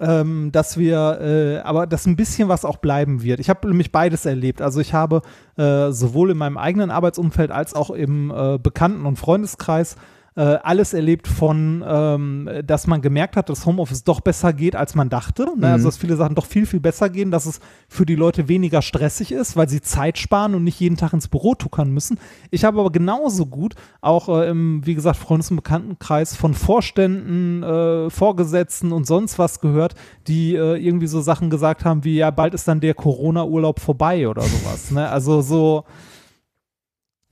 ähm, 0.00 0.50
dass 0.52 0.76
wir, 0.76 1.20
äh, 1.20 1.58
aber 1.60 1.86
dass 1.86 2.06
ein 2.06 2.16
bisschen 2.16 2.48
was 2.48 2.64
auch 2.64 2.76
bleiben 2.76 3.22
wird. 3.22 3.40
Ich 3.40 3.48
habe 3.48 3.66
nämlich 3.68 3.92
beides 3.92 4.26
erlebt. 4.26 4.60
Also 4.60 4.80
ich 4.80 4.92
habe 4.92 5.22
äh, 5.56 5.90
sowohl 5.90 6.30
in 6.30 6.36
meinem 6.36 6.58
eigenen 6.58 6.90
Arbeitsumfeld 6.90 7.50
als 7.50 7.74
auch 7.74 7.90
im 7.90 8.30
äh, 8.30 8.58
Bekannten- 8.58 9.06
und 9.06 9.16
Freundeskreis 9.16 9.96
äh, 10.36 10.58
alles 10.62 10.92
erlebt 10.92 11.26
von, 11.28 11.82
ähm, 11.86 12.50
dass 12.64 12.86
man 12.86 13.00
gemerkt 13.00 13.36
hat, 13.36 13.48
dass 13.48 13.64
Homeoffice 13.64 14.04
doch 14.04 14.20
besser 14.20 14.52
geht, 14.52 14.76
als 14.76 14.94
man 14.94 15.08
dachte. 15.08 15.44
Ne? 15.44 15.48
Also, 15.48 15.56
mhm. 15.56 15.64
Also 15.64 15.88
dass 15.88 15.96
viele 15.96 16.16
Sachen 16.16 16.34
doch 16.34 16.46
viel, 16.46 16.66
viel 16.66 16.80
besser 16.80 17.08
gehen, 17.08 17.30
dass 17.30 17.46
es 17.46 17.60
für 17.88 18.04
die 18.04 18.16
Leute 18.16 18.48
weniger 18.48 18.82
stressig 18.82 19.32
ist, 19.32 19.56
weil 19.56 19.68
sie 19.68 19.80
Zeit 19.80 20.18
sparen 20.18 20.54
und 20.54 20.64
nicht 20.64 20.78
jeden 20.78 20.96
Tag 20.96 21.12
ins 21.12 21.28
Büro 21.28 21.54
tuckern 21.54 21.90
müssen. 21.90 22.18
Ich 22.50 22.64
habe 22.64 22.80
aber 22.80 22.92
genauso 22.92 23.46
gut 23.46 23.74
auch 24.00 24.28
äh, 24.28 24.50
im, 24.50 24.84
wie 24.84 24.94
gesagt, 24.94 25.16
Freundes- 25.16 25.50
und 25.50 25.56
Bekanntenkreis 25.56 26.36
von 26.36 26.54
Vorständen, 26.54 27.62
äh, 27.62 28.10
Vorgesetzten 28.10 28.92
und 28.92 29.06
sonst 29.06 29.38
was 29.38 29.60
gehört, 29.60 29.94
die 30.26 30.54
äh, 30.54 30.76
irgendwie 30.76 31.06
so 31.06 31.20
Sachen 31.20 31.48
gesagt 31.48 31.84
haben 31.84 32.04
wie, 32.04 32.16
ja, 32.16 32.30
bald 32.30 32.52
ist 32.52 32.68
dann 32.68 32.80
der 32.80 32.94
Corona-Urlaub 32.94 33.80
vorbei 33.80 34.28
oder 34.28 34.42
sowas. 34.42 34.90
Ne? 34.90 35.08
Also 35.08 35.40
so 35.40 35.84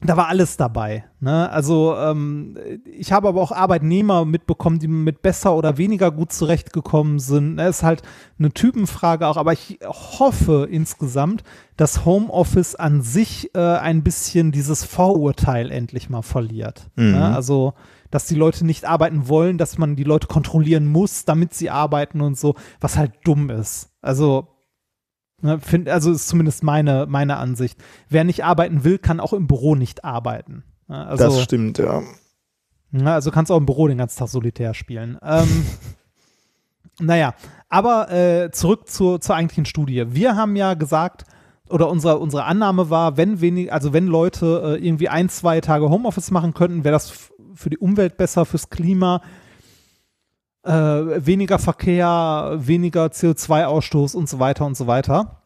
da 0.05 0.17
war 0.17 0.29
alles 0.29 0.57
dabei. 0.57 1.05
Ne? 1.21 1.51
Also 1.51 1.97
ähm, 1.97 2.57
ich 2.85 3.13
habe 3.13 3.29
aber 3.29 3.41
auch 3.41 3.53
Arbeitnehmer 3.53 4.25
mitbekommen, 4.25 4.79
die 4.79 4.89
mit 4.89 5.23
besser 5.23 5.55
oder 5.55 5.79
weniger 5.79 6.11
gut 6.11 6.33
zurechtgekommen 6.33 7.19
sind. 7.19 7.57
Das 7.57 7.79
ist 7.79 7.83
halt 7.83 8.03
eine 8.39 8.53
Typenfrage 8.53 9.27
auch, 9.27 9.37
aber 9.37 9.53
ich 9.53 9.79
hoffe 9.83 10.69
insgesamt, 10.71 11.43
dass 11.77 12.05
Homeoffice 12.05 12.75
an 12.75 13.03
sich 13.03 13.55
äh, 13.55 13.59
ein 13.59 14.03
bisschen 14.03 14.53
dieses 14.53 14.85
Vorurteil 14.85 15.71
endlich 15.71 16.11
mal 16.11 16.23
verliert. 16.23 16.91
Ne? 16.97 17.05
Mhm. 17.05 17.13
Ne? 17.13 17.35
Also 17.35 17.75
dass 18.11 18.27
die 18.27 18.37
Leute 18.37 18.65
nicht 18.65 18.85
arbeiten 18.85 19.29
wollen, 19.29 19.59
dass 19.59 19.77
man 19.77 19.97
die 19.97 20.05
Leute 20.05 20.29
kontrollieren 20.29 20.87
muss, 20.87 21.25
damit 21.25 21.53
sie 21.53 21.71
arbeiten 21.71 22.21
und 22.21 22.39
so, 22.39 22.55
was 22.79 22.97
halt 22.97 23.11
dumm 23.25 23.51
ist. 23.51 23.91
Also 24.03 24.54
Ne, 25.43 25.61
find, 25.61 25.89
also 25.89 26.13
ist 26.13 26.29
zumindest 26.29 26.63
meine, 26.63 27.07
meine 27.09 27.37
Ansicht. 27.37 27.83
Wer 28.09 28.25
nicht 28.25 28.45
arbeiten 28.45 28.85
will, 28.85 28.99
kann 28.99 29.21
auch 29.21 29.33
im 29.33 29.47
Büro 29.47 29.75
nicht 29.75 30.05
arbeiten. 30.05 30.65
Ne, 30.89 31.07
also, 31.07 31.25
das 31.25 31.43
stimmt, 31.43 31.79
ja. 31.79 32.03
Ne, 32.91 33.13
also 33.13 33.31
kannst 33.31 33.51
auch 33.51 33.57
im 33.57 33.67
Büro 33.67 33.89
den 33.89 33.99
ganzen 33.99 34.19
Tag 34.19 34.29
solitär 34.29 34.73
spielen. 34.75 35.19
Ähm, 35.23 35.67
naja, 37.01 37.35
aber 37.69 38.11
äh, 38.11 38.51
zurück 38.53 38.89
zur, 38.89 39.21
zur 39.21 39.35
eigentlichen 39.35 39.67
Studie. 39.67 40.05
Wir 40.09 40.37
haben 40.37 40.57
ja 40.57 40.75
gesagt, 40.75 41.25
oder 41.69 41.89
unsere, 41.89 42.19
unsere 42.19 42.45
Annahme 42.45 42.91
war, 42.91 43.17
wenn 43.17 43.41
wenig, 43.41 43.73
also 43.73 43.93
wenn 43.93 44.07
Leute 44.07 44.79
äh, 44.79 44.87
irgendwie 44.87 45.09
ein, 45.09 45.29
zwei 45.29 45.61
Tage 45.61 45.91
Homeoffice 45.91 46.31
machen 46.31 46.55
könnten, 46.55 46.85
wäre 46.85 46.93
das 46.93 47.13
für 47.55 47.71
die 47.71 47.79
Umwelt 47.79 48.17
besser, 48.17 48.45
fürs 48.45 48.71
Klima, 48.71 49.23
äh, 50.65 50.71
weniger 51.27 51.59
Verkehr, 51.59 52.57
weniger 52.59 53.07
CO2-Ausstoß 53.07 54.15
und 54.17 54.29
so 54.29 54.39
weiter 54.39 54.67
und 54.67 54.77
so 54.77 54.87
weiter. 54.87 55.43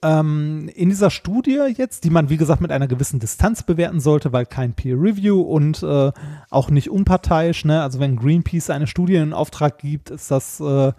Ähm, 0.00 0.70
in 0.74 0.90
dieser 0.90 1.10
Studie 1.10 1.60
jetzt, 1.76 2.04
die 2.04 2.10
man 2.10 2.30
wie 2.30 2.36
gesagt 2.36 2.60
mit 2.60 2.70
einer 2.70 2.86
gewissen 2.86 3.18
Distanz 3.18 3.64
bewerten 3.64 3.98
sollte, 3.98 4.32
weil 4.32 4.46
kein 4.46 4.72
Peer 4.72 4.94
Review 4.94 5.40
und 5.40 5.82
äh, 5.82 6.12
auch 6.50 6.70
nicht 6.70 6.88
unparteiisch, 6.88 7.64
ne? 7.64 7.82
also 7.82 7.98
wenn 7.98 8.16
Greenpeace 8.16 8.70
eine 8.70 8.86
Studie 8.86 9.16
in 9.16 9.32
Auftrag 9.32 9.78
gibt, 9.78 10.10
ist 10.10 10.30
das 10.30 10.60
äh, 10.60 10.92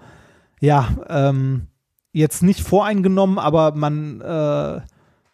ja 0.60 0.90
ähm, 1.08 1.68
jetzt 2.12 2.44
nicht 2.44 2.60
voreingenommen, 2.60 3.38
aber 3.40 3.74
man 3.74 4.20
äh, 4.20 4.82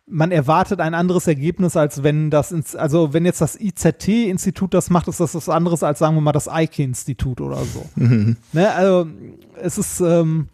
man 0.08 0.32
erwartet 0.32 0.80
ein 0.82 0.94
anderes 0.94 1.28
Ergebnis, 1.28 1.76
als 1.76 2.04
wenn 2.04 2.30
das, 2.30 2.52
ins, 2.52 2.76
also 2.76 3.14
wenn 3.14 3.26
jetzt 3.26 3.42
das 3.42 3.60
IZT-Institut 3.60 4.74
das 4.74 4.90
macht, 4.90 5.08
ist 5.08 5.20
das 5.20 5.34
was 5.34 5.50
anderes 5.50 5.84
als, 5.84 6.00
sagen 6.00 6.16
wir 6.16 6.22
mal, 6.22 6.32
das 6.32 6.48
Eike-Institut 6.48 7.42
oder 7.42 7.64
so. 7.64 7.86
Mhm. 7.96 8.38
Ne, 8.54 8.72
also 8.72 9.08
es 9.56 9.78
ist, 9.78 10.00
ähm, 10.02 10.50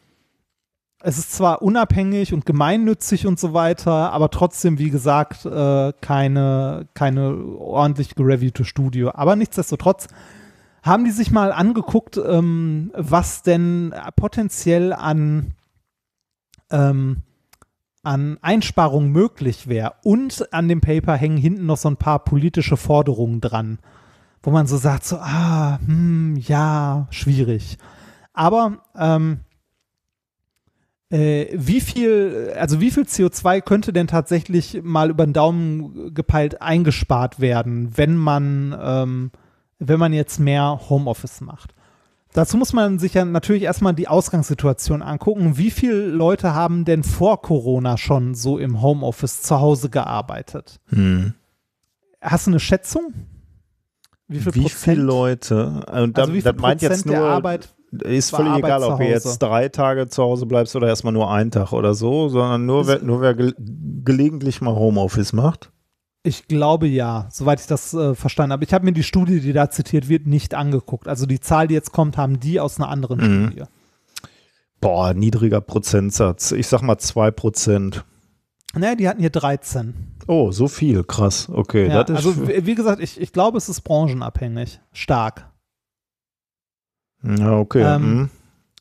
es 1.04 1.18
ist 1.18 1.34
zwar 1.34 1.62
unabhängig 1.62 2.34
und 2.34 2.46
gemeinnützig 2.46 3.28
und 3.28 3.40
so 3.40 3.54
weiter, 3.54 4.14
aber 4.14 4.30
trotzdem, 4.30 4.80
wie 4.80 4.90
gesagt, 4.90 5.46
äh, 5.46 5.94
keine, 6.00 6.88
keine 6.94 7.36
ordentlich 7.58 8.16
gereviewte 8.16 8.64
Studie. 8.64 9.08
Aber 9.08 9.36
nichtsdestotrotz 9.36 10.08
haben 10.84 11.04
die 11.04 11.12
sich 11.12 11.32
mal 11.32 11.52
angeguckt, 11.52 12.18
ähm, 12.18 12.92
was 12.96 13.44
denn 13.44 13.94
potenziell 14.16 14.94
an 14.94 15.54
ähm, 16.72 17.24
an 18.04 18.38
Einsparungen 18.42 19.12
möglich 19.12 19.68
wäre. 19.68 19.94
Und 20.04 20.52
an 20.54 20.68
dem 20.68 20.82
Paper 20.82 21.16
hängen 21.16 21.38
hinten 21.38 21.66
noch 21.66 21.78
so 21.78 21.90
ein 21.90 21.98
paar 21.98 22.24
politische 22.24 22.78
Forderungen 22.78 23.42
dran, 23.42 23.80
wo 24.44 24.52
man 24.52 24.68
so 24.68 24.78
sagt, 24.78 25.06
so, 25.06 25.18
ah, 25.18 25.80
hm, 25.86 26.36
ja, 26.38 27.08
schwierig. 27.12 27.78
Aber 28.34 28.84
ähm, 28.98 29.42
äh, 31.12 31.48
wie 31.54 31.82
viel, 31.82 32.54
also 32.58 32.80
wie 32.80 32.90
viel 32.90 33.04
CO2 33.04 33.62
könnte 33.62 33.94
denn 33.94 34.08
tatsächlich 34.08 34.82
mal 34.82 35.10
über 35.10 35.26
den 35.26 35.34
Daumen 35.34 36.14
gepeilt 36.14 36.62
eingespart 36.62 37.40
werden, 37.40 37.96
wenn 37.98 38.16
man, 38.16 38.76
ähm, 38.82 39.32
wenn 39.78 40.00
man 40.00 40.14
jetzt 40.14 40.40
mehr 40.40 40.80
Homeoffice 40.90 41.42
macht? 41.42 41.76
Dazu 42.34 42.58
muss 42.58 42.72
man 42.72 42.98
sich 42.98 43.14
ja 43.14 43.26
natürlich 43.26 43.64
erstmal 43.64 43.94
die 43.94 44.08
Ausgangssituation 44.08 45.02
angucken. 45.02 45.58
Wie 45.58 45.72
viele 45.72 46.08
Leute 46.08 46.54
haben 46.54 46.86
denn 46.86 47.04
vor 47.04 47.42
Corona 47.42 47.98
schon 47.98 48.36
so 48.36 48.58
im 48.58 48.82
Homeoffice 48.82 49.42
zu 49.42 49.60
Hause 49.60 49.90
gearbeitet? 49.90 50.80
Hm. 50.88 51.34
Hast 52.22 52.48
du 52.48 52.52
eine 52.52 52.60
Schätzung? 52.60 53.14
Wie, 54.28 54.40
viel 54.40 54.54
wie 54.54 54.70
viele 54.70 55.02
Leute? 55.02 55.84
Und 55.92 56.18
also 56.18 56.32
wie 56.34 56.42
viel 56.42 56.54
das 56.54 56.62
meint 56.62 56.82
jetzt 56.82 57.06
nur, 57.06 57.18
Arbeit 57.18 57.68
ist 57.92 58.34
völlig 58.34 58.56
egal, 58.56 58.84
ob 58.84 59.00
du 59.00 59.04
jetzt 59.04 59.40
drei 59.40 59.68
Tage 59.68 60.08
zu 60.08 60.24
Hause 60.24 60.46
bleibst 60.46 60.76
oder 60.76 60.88
erstmal 60.88 61.12
nur 61.12 61.30
einen 61.30 61.52
Tag 61.52 61.74
oder 61.74 61.94
so, 61.94 62.30
sondern 62.30 62.66
nur, 62.66 62.88
wer, 62.88 63.02
nur 63.02 63.20
wer 63.20 63.34
ge 63.34 63.54
gelegentlich 64.04 64.62
mal 64.62 64.74
Homeoffice 64.74 65.34
macht. 65.34 65.72
Ich 66.24 66.48
glaube 66.48 66.88
ja, 66.88 67.28
soweit 67.32 67.60
ich 67.60 67.68
das 67.68 67.94
äh, 67.94 68.14
verstanden 68.14 68.54
habe. 68.54 68.64
Ich 68.64 68.74
habe 68.74 68.86
mir 68.86 68.92
die 68.92 69.04
Studie, 69.04 69.40
die 69.40 69.54
da 69.54 69.72
zitiert 69.72 70.08
wird, 70.08 70.28
nicht 70.28 70.54
angeguckt. 70.54 71.08
Also 71.08 71.26
die 71.26 71.40
Zahl, 71.40 71.68
die 71.68 71.74
jetzt 71.74 71.92
kommt, 71.92 72.18
haben 72.18 72.40
die 72.40 72.60
aus 72.60 72.80
einer 72.80 72.90
anderen 72.90 73.18
mhm. 73.18 73.48
Studie. 73.48 73.64
Boah, 74.80 75.14
niedriger 75.14 75.62
Prozentsatz. 75.62 76.52
Ich 76.52 76.68
sag 76.68 76.82
mal 76.82 76.96
2%. 76.96 78.02
Naja, 78.74 78.96
die 78.96 79.08
hatten 79.10 79.20
hier 79.20 79.30
13. 79.32 79.94
Oh, 80.28 80.52
so 80.52 80.68
viel, 80.68 81.04
krass. 81.04 81.50
Okay. 81.52 81.88
Ja, 81.88 82.02
also 82.04 82.48
wie 82.48 82.76
gesagt, 82.76 83.02
ich, 83.02 83.20
ich 83.20 83.34
glaube, 83.34 83.58
es 83.58 83.68
ist 83.68 83.82
branchenabhängig. 83.82 84.80
Stark. 84.94 85.50
Ja, 87.24 87.58
okay. 87.58 87.82
Ähm, 87.82 88.02
mhm. 88.02 88.30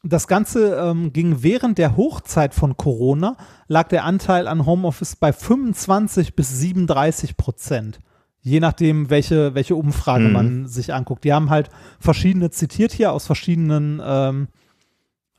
Das 0.03 0.29
Ganze 0.29 0.77
ähm, 0.77 1.13
ging 1.13 1.43
während 1.43 1.77
der 1.79 1.97
Hochzeit 1.97 2.55
von 2.55 2.77
Corona, 2.77 3.37
lag 3.69 3.89
der 3.89 4.05
Anteil 4.05 4.49
an 4.49 4.65
Homeoffice 4.65 5.17
bei 5.17 5.33
25 5.33 6.35
bis 6.35 6.59
37 6.59 7.37
Prozent. 7.37 8.01
Je 8.41 8.61
nachdem, 8.61 9.11
welche, 9.11 9.55
welche 9.55 9.77
Umfrage 9.77 10.25
mhm. 10.25 10.33
man 10.33 10.67
sich 10.67 10.95
anguckt. 10.95 11.25
Die 11.25 11.33
haben 11.35 11.51
halt 11.51 11.69
verschiedene 11.99 12.51
zitiert 12.51 12.93
hier 12.93 13.13
aus 13.13 13.27
verschiedenen 13.27 14.01
ähm, 14.03 14.49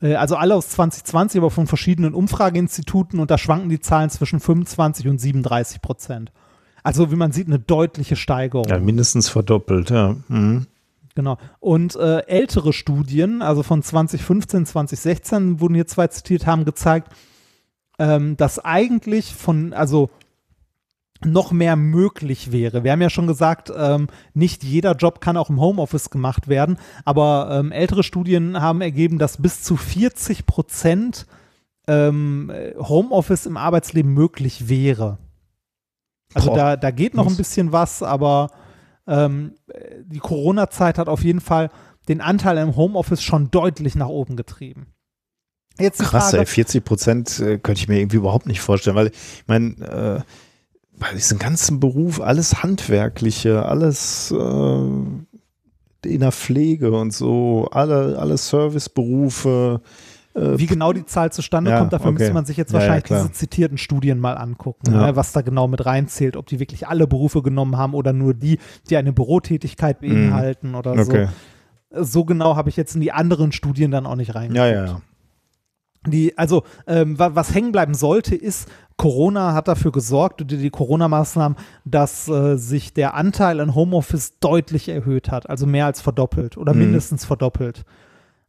Äh, 0.02 0.16
also 0.16 0.36
alle 0.36 0.54
aus 0.54 0.68
2020, 0.70 1.40
aber 1.40 1.50
von 1.50 1.66
verschiedenen 1.66 2.14
Umfrageinstituten 2.14 3.20
und 3.20 3.30
da 3.30 3.38
schwanken 3.38 3.68
die 3.68 3.80
Zahlen 3.80 4.10
zwischen 4.10 4.40
25 4.40 5.08
und 5.08 5.18
37 5.18 5.80
Prozent. 5.80 6.32
Also 6.82 7.12
wie 7.12 7.16
man 7.16 7.30
sieht, 7.30 7.46
eine 7.46 7.60
deutliche 7.60 8.16
Steigerung. 8.16 8.66
Ja, 8.68 8.78
mindestens 8.78 9.28
verdoppelt, 9.28 9.90
ja. 9.90 10.16
Mhm. 10.28 10.66
Genau. 11.14 11.36
Und 11.60 11.96
äh, 11.96 12.20
ältere 12.26 12.72
Studien, 12.72 13.42
also 13.42 13.62
von 13.62 13.82
2015, 13.82 14.66
2016, 14.66 15.60
wurden 15.60 15.74
hier 15.74 15.86
zwei 15.86 16.06
zitiert, 16.06 16.46
haben 16.46 16.64
gezeigt, 16.64 17.12
ähm, 17.98 18.36
dass 18.36 18.58
eigentlich 18.58 19.34
von, 19.34 19.72
also 19.74 20.10
noch 21.24 21.52
mehr 21.52 21.76
möglich 21.76 22.50
wäre. 22.50 22.82
Wir 22.82 22.92
haben 22.92 23.02
ja 23.02 23.10
schon 23.10 23.26
gesagt, 23.26 23.72
ähm, 23.76 24.08
nicht 24.34 24.64
jeder 24.64 24.96
Job 24.96 25.20
kann 25.20 25.36
auch 25.36 25.50
im 25.50 25.60
Homeoffice 25.60 26.10
gemacht 26.10 26.48
werden, 26.48 26.78
aber 27.04 27.48
ähm, 27.52 27.72
ältere 27.72 28.02
Studien 28.02 28.60
haben 28.60 28.80
ergeben, 28.80 29.18
dass 29.18 29.40
bis 29.40 29.62
zu 29.62 29.76
40 29.76 30.46
Prozent 30.46 31.26
ähm, 31.86 32.52
Homeoffice 32.76 33.46
im 33.46 33.56
Arbeitsleben 33.56 34.12
möglich 34.12 34.68
wäre. 34.68 35.18
Also 36.34 36.54
da, 36.54 36.76
da 36.76 36.90
geht 36.90 37.14
noch 37.14 37.26
ein 37.26 37.36
bisschen 37.36 37.72
was, 37.72 38.02
aber 38.02 38.50
ähm, 39.06 39.54
die 40.04 40.18
Corona-Zeit 40.18 40.98
hat 40.98 41.08
auf 41.08 41.24
jeden 41.24 41.40
Fall 41.40 41.70
den 42.08 42.20
Anteil 42.20 42.58
im 42.58 42.76
Homeoffice 42.76 43.22
schon 43.22 43.50
deutlich 43.50 43.94
nach 43.94 44.08
oben 44.08 44.36
getrieben. 44.36 44.88
Jetzt 45.78 46.00
Krass, 46.00 46.30
Frage, 46.30 46.38
ey, 46.38 46.46
40 46.46 46.84
Prozent 46.84 47.40
äh, 47.40 47.58
könnte 47.58 47.80
ich 47.80 47.88
mir 47.88 47.98
irgendwie 47.98 48.18
überhaupt 48.18 48.46
nicht 48.46 48.60
vorstellen, 48.60 48.96
weil 48.96 49.08
ich 49.08 49.44
meine, 49.46 49.74
äh, 49.76 50.20
bei 50.98 51.14
diesem 51.14 51.38
ganzen 51.38 51.80
Beruf, 51.80 52.20
alles 52.20 52.62
Handwerkliche, 52.62 53.64
alles 53.64 54.30
äh, 54.30 54.88
in 56.04 56.20
der 56.20 56.32
Pflege 56.32 56.92
und 56.92 57.12
so, 57.12 57.68
alle, 57.70 58.18
alle 58.18 58.36
Serviceberufe, 58.36 59.80
äh, 59.82 59.88
Wie 60.34 60.66
genau 60.66 60.94
die 60.94 61.04
Zahl 61.04 61.30
zustande 61.30 61.70
ja, 61.70 61.78
kommt, 61.78 61.92
dafür 61.92 62.10
okay. 62.10 62.18
müsste 62.20 62.32
man 62.32 62.46
sich 62.46 62.56
jetzt 62.56 62.72
wahrscheinlich 62.72 63.10
ja, 63.10 63.16
ja, 63.16 63.22
diese 63.22 63.32
zitierten 63.32 63.76
Studien 63.76 64.18
mal 64.18 64.38
angucken, 64.38 64.90
ne, 64.90 65.14
was 65.14 65.32
da 65.32 65.42
genau 65.42 65.68
mit 65.68 65.84
reinzählt, 65.84 66.38
ob 66.38 66.46
die 66.46 66.58
wirklich 66.58 66.88
alle 66.88 67.06
Berufe 67.06 67.42
genommen 67.42 67.76
haben 67.76 67.92
oder 67.92 68.14
nur 68.14 68.32
die, 68.32 68.58
die 68.88 68.96
eine 68.96 69.12
Bürotätigkeit 69.12 70.00
mhm. 70.00 70.08
beinhalten 70.08 70.70
mm. 70.72 70.74
oder 70.74 70.92
okay. 70.92 71.28
so. 71.90 72.04
So 72.04 72.24
genau 72.24 72.56
habe 72.56 72.70
ich 72.70 72.76
jetzt 72.78 72.94
in 72.94 73.02
die 73.02 73.12
anderen 73.12 73.52
Studien 73.52 73.90
dann 73.90 74.06
auch 74.06 74.16
nicht 74.16 74.34
reingeguckt. 74.34 74.56
Ja, 74.56 74.66
ja, 74.66 74.86
ja. 74.86 75.00
Die, 76.06 76.36
also, 76.36 76.64
ähm, 76.88 77.16
was 77.16 77.54
hängen 77.54 77.70
bleiben 77.70 77.94
sollte, 77.94 78.34
ist, 78.34 78.68
Corona 78.96 79.54
hat 79.54 79.68
dafür 79.68 79.92
gesorgt, 79.92 80.40
die, 80.40 80.56
die 80.56 80.70
Corona-Maßnahmen, 80.70 81.56
dass 81.84 82.28
äh, 82.28 82.56
sich 82.56 82.92
der 82.92 83.14
Anteil 83.14 83.60
an 83.60 83.74
Homeoffice 83.74 84.38
deutlich 84.40 84.88
erhöht 84.88 85.30
hat, 85.30 85.48
also 85.48 85.66
mehr 85.66 85.86
als 85.86 86.00
verdoppelt 86.00 86.56
oder 86.56 86.72
mhm. 86.72 86.80
mindestens 86.80 87.24
verdoppelt. 87.24 87.84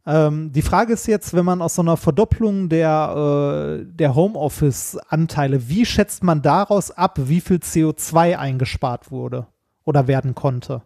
Ähm, 0.06 0.52
die 0.52 0.62
Frage 0.62 0.92
ist 0.92 1.06
jetzt, 1.06 1.32
wenn 1.34 1.44
man 1.44 1.62
aus 1.62 1.76
so 1.76 1.82
einer 1.82 1.96
Verdopplung 1.96 2.68
der, 2.68 3.80
äh, 3.80 3.86
der 3.86 4.14
Homeoffice-Anteile, 4.14 5.68
wie 5.68 5.86
schätzt 5.86 6.22
man 6.22 6.42
daraus 6.42 6.90
ab, 6.90 7.18
wie 7.22 7.40
viel 7.40 7.56
CO2 7.56 8.36
eingespart 8.36 9.10
wurde 9.10 9.46
oder 9.84 10.06
werden 10.06 10.34
konnte? 10.34 10.82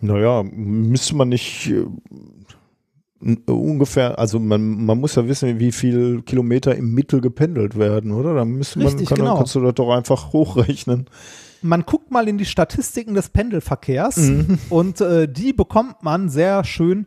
Naja, 0.00 0.42
müsste 0.42 1.14
man 1.14 1.28
nicht 1.28 1.70
äh, 1.70 3.50
ungefähr, 3.50 4.18
also 4.18 4.40
man, 4.40 4.84
man 4.84 4.98
muss 4.98 5.14
ja 5.14 5.26
wissen, 5.28 5.60
wie 5.60 5.72
viel 5.72 6.22
Kilometer 6.22 6.74
im 6.74 6.92
Mittel 6.92 7.20
gependelt 7.20 7.78
werden, 7.78 8.10
oder? 8.12 8.34
Da 8.34 8.44
müsste 8.44 8.80
man, 8.80 8.88
Richtig, 8.88 9.08
kann, 9.08 9.18
genau. 9.18 9.36
kannst 9.36 9.54
du 9.54 9.60
das 9.60 9.74
doch 9.74 9.90
einfach 9.90 10.32
hochrechnen 10.32 11.08
man 11.62 11.84
guckt 11.84 12.10
mal 12.10 12.28
in 12.28 12.38
die 12.38 12.44
Statistiken 12.44 13.14
des 13.14 13.30
Pendelverkehrs 13.30 14.16
mhm. 14.18 14.58
und 14.70 15.00
äh, 15.00 15.28
die 15.28 15.52
bekommt 15.52 16.02
man 16.02 16.28
sehr 16.28 16.64
schön 16.64 17.06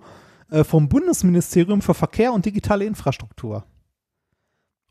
äh, 0.51 0.63
vom 0.63 0.89
Bundesministerium 0.89 1.81
für 1.81 1.93
Verkehr 1.93 2.33
und 2.33 2.45
digitale 2.45 2.85
Infrastruktur. 2.85 3.63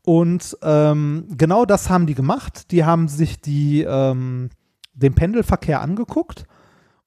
Und 0.03 0.57
ähm, 0.63 1.27
genau 1.37 1.65
das 1.65 1.89
haben 1.89 2.07
die 2.07 2.15
gemacht. 2.15 2.71
Die 2.71 2.83
haben 2.83 3.07
sich 3.07 3.39
die, 3.39 3.83
ähm, 3.83 4.49
den 4.93 5.13
Pendelverkehr 5.13 5.81
angeguckt 5.81 6.45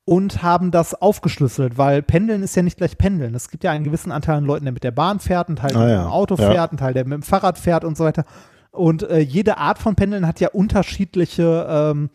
und 0.04 0.42
haben 0.42 0.70
das 0.70 0.94
aufgeschlüsselt, 0.94 1.78
weil 1.78 2.02
Pendeln 2.02 2.42
ist 2.42 2.54
ja 2.54 2.62
nicht 2.62 2.76
gleich 2.76 2.96
Pendeln. 2.96 3.34
Es 3.34 3.48
gibt 3.48 3.64
ja 3.64 3.72
einen 3.72 3.84
gewissen 3.84 4.12
Anteil 4.12 4.36
an 4.36 4.44
Leuten, 4.44 4.64
der 4.64 4.72
mit 4.72 4.84
der 4.84 4.90
Bahn 4.90 5.18
fährt, 5.18 5.48
ein 5.48 5.56
Teil, 5.56 5.72
der 5.72 5.80
ah, 5.80 5.88
ja. 5.88 5.96
mit 5.96 6.06
dem 6.06 6.12
Auto 6.12 6.36
fährt, 6.36 6.54
ja. 6.54 6.70
ein 6.70 6.76
Teil, 6.76 6.94
der 6.94 7.04
mit 7.04 7.14
dem 7.14 7.22
Fahrrad 7.22 7.58
fährt 7.58 7.84
und 7.84 7.96
so 7.96 8.04
weiter. 8.04 8.24
Und 8.70 9.02
äh, 9.04 9.20
jede 9.20 9.58
Art 9.58 9.78
von 9.78 9.94
Pendeln 9.94 10.26
hat 10.26 10.40
ja 10.40 10.48
unterschiedliche 10.50 11.66
ähm, 11.68 12.10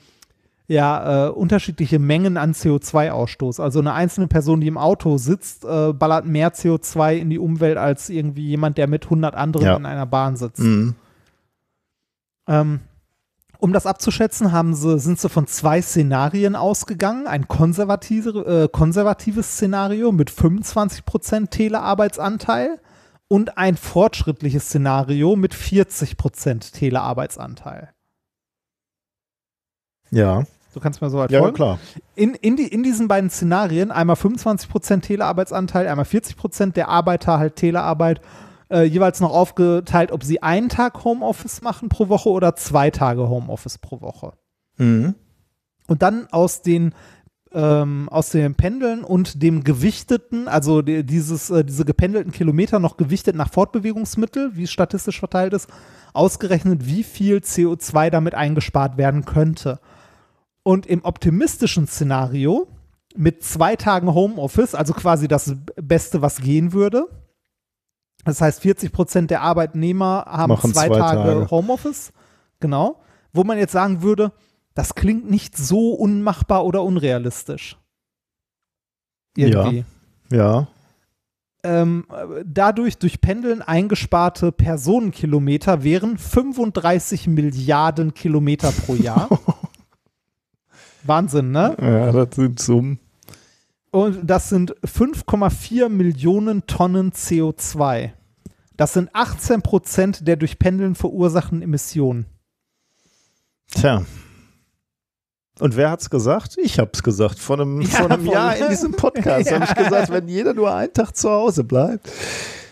ja 0.70 1.28
äh, 1.28 1.30
unterschiedliche 1.32 2.00
Mengen 2.00 2.38
an 2.38 2.54
CO2-Ausstoß. 2.54 3.60
Also 3.60 3.80
eine 3.80 3.94
einzelne 3.94 4.28
Person, 4.28 4.62
die 4.62 4.68
im 4.68 4.78
Auto 4.78 5.18
sitzt, 5.18 5.66
äh, 5.66 5.94
ballert 5.94 6.26
mehr 6.26 6.54
CO2 6.54 7.16
in 7.16 7.30
die 7.32 7.40
Umwelt 7.40 7.78
als 7.78 8.10
irgendwie 8.10 8.46
jemand, 8.46 8.78
der 8.78 8.88
mit 8.88 9.06
100 9.06 9.36
anderen 9.36 9.66
ja. 9.66 9.76
in 9.76 9.86
einer 9.86 10.06
Bahn 10.06 10.38
sitzt. 10.38 10.60
Mhm. 10.60 10.96
Ähm, 12.48 12.80
um 13.58 13.74
das 13.74 13.88
abzuschätzen, 13.88 14.52
haben 14.52 14.76
sie, 14.76 15.00
sind 15.00 15.20
sie 15.20 15.28
von 15.28 15.48
zwei 15.48 15.82
Szenarien 15.82 16.56
ausgegangen. 16.56 17.26
Ein 17.28 17.48
konservative, 17.48 18.30
äh, 18.46 18.70
konservatives 18.70 19.54
Szenario 19.54 20.12
mit 20.12 20.30
25% 20.30 21.50
Telearbeitsanteil 21.50 22.80
und 23.28 23.58
ein 23.58 23.76
fortschrittliches 23.76 24.66
Szenario 24.66 25.36
mit 25.36 25.54
40% 25.56 26.74
Telearbeitsanteil. 26.74 27.90
Ja. 30.12 30.44
Du 30.74 30.80
kannst 30.80 31.02
mir 31.02 31.10
so 31.10 31.20
halt 31.20 31.32
ja, 31.32 31.40
folgen. 31.40 31.56
Ja, 31.56 31.56
klar. 31.56 31.80
In, 32.16 32.36
in, 32.36 32.56
die, 32.56 32.68
in 32.68 32.84
diesen 32.84 33.08
beiden 33.08 33.30
Szenarien, 33.30 33.92
einmal 33.92 34.16
25% 34.16 35.02
Telearbeitsanteil, 35.02 35.88
einmal 35.88 36.06
40% 36.06 36.74
der 36.74 36.90
Arbeiter 36.90 37.40
halt 37.40 37.56
Telearbeit, 37.56 38.22
äh, 38.70 38.84
jeweils 38.84 39.20
noch 39.20 39.32
aufgeteilt, 39.32 40.12
ob 40.12 40.24
sie 40.24 40.44
einen 40.44 40.70
Tag 40.70 41.04
Homeoffice 41.04 41.62
machen 41.62 41.90
pro 41.90 42.08
Woche 42.10 42.30
oder 42.30 42.56
zwei 42.56 42.92
Tage 42.92 43.28
Homeoffice 43.28 43.80
pro 43.80 44.02
Woche. 44.02 44.34
Mhm. 44.78 45.16
Und 45.88 46.02
dann 46.04 46.28
aus 46.32 46.62
den 46.62 46.94
ähm, 47.52 48.10
aus 48.10 48.30
dem 48.30 48.56
Pendeln 48.56 49.04
und 49.04 49.42
dem 49.42 49.64
gewichteten, 49.64 50.48
also 50.48 50.82
die, 50.82 51.04
dieses, 51.04 51.50
äh, 51.50 51.66
diese 51.66 51.84
gependelten 51.84 52.32
Kilometer 52.32 52.80
noch 52.80 52.98
gewichtet 52.98 53.36
nach 53.36 53.52
Fortbewegungsmittel, 53.52 54.56
wie 54.56 54.64
es 54.64 54.72
statistisch 54.72 55.20
verteilt 55.20 55.54
ist, 55.54 55.68
ausgerechnet, 56.14 56.86
wie 56.86 57.04
viel 57.04 57.38
CO2 57.38 58.12
damit 58.12 58.36
eingespart 58.36 58.98
werden 58.98 59.26
könnte. 59.26 59.80
Und 60.70 60.86
im 60.86 61.04
optimistischen 61.04 61.88
Szenario 61.88 62.68
mit 63.16 63.44
zwei 63.44 63.76
Tagen 63.76 64.14
Homeoffice, 64.14 64.76
also 64.76 64.94
quasi 64.94 65.28
das 65.28 65.56
Beste, 65.82 66.22
was 66.22 66.42
gehen 66.42 66.74
würde. 66.74 67.08
Das 68.24 68.40
heißt, 68.40 68.62
40 68.62 68.92
Prozent 68.92 69.32
der 69.32 69.42
Arbeitnehmer 69.42 70.26
haben 70.28 70.56
zwei, 70.60 70.88
zwei 70.88 70.90
Tage, 70.90 71.24
Tage 71.24 71.50
Homeoffice. 71.50 72.14
Genau. 72.60 73.02
Wo 73.34 73.44
man 73.44 73.58
jetzt 73.58 73.72
sagen 73.72 74.04
würde, 74.04 74.32
das 74.76 74.94
klingt 74.94 75.28
nicht 75.28 75.58
so 75.58 75.94
unmachbar 75.94 76.64
oder 76.64 76.84
unrealistisch. 76.84 77.76
Irgendwie. 79.36 79.86
Ja. 80.32 80.38
ja. 80.38 80.68
Ähm, 81.64 82.06
dadurch 82.46 83.00
durch 83.00 83.22
Pendeln 83.22 83.64
eingesparte 83.64 84.52
Personenkilometer 84.52 85.84
wären 85.84 86.20
35 86.20 87.26
Milliarden 87.26 88.14
Kilometer 88.14 88.72
pro 88.72 88.94
Jahr. 88.94 89.30
Wahnsinn, 91.04 91.52
ne? 91.52 91.76
Ja, 91.82 92.12
das 92.12 92.36
sind 92.36 92.60
Summen. 92.60 93.00
Und 93.92 94.30
das 94.30 94.50
sind 94.50 94.76
5,4 94.86 95.90
Millionen 95.90 96.68
Tonnen 96.68 97.12
CO2. 97.12 98.12
Das 98.78 98.94
sind 98.94 99.10
18 99.14 99.62
Prozent 99.62 100.28
der 100.28 100.36
durch 100.36 100.60
Pendeln 100.60 100.96
verursachten 100.96 101.62
Emissionen. 101.62 102.28
Tja. 103.72 104.04
Und 105.60 105.76
wer 105.76 105.92
hat's 105.92 106.10
gesagt? 106.10 106.58
Ich 106.58 106.80
hab's 106.80 107.04
gesagt. 107.04 107.40
Vor 107.40 107.60
einem, 107.60 107.82
ja, 107.82 107.90
vor 107.90 108.12
einem 108.12 108.26
Jahr 108.26 108.56
in 108.56 108.70
diesem 108.70 108.94
Podcast 108.94 109.50
ja. 109.52 109.60
habe 109.60 109.66
ich 109.66 109.76
gesagt, 109.76 110.10
wenn 110.12 110.28
jeder 110.28 110.54
nur 110.54 110.74
einen 110.74 110.94
Tag 110.94 111.16
zu 111.16 111.30
Hause 111.30 111.64
bleibt. 111.64 112.10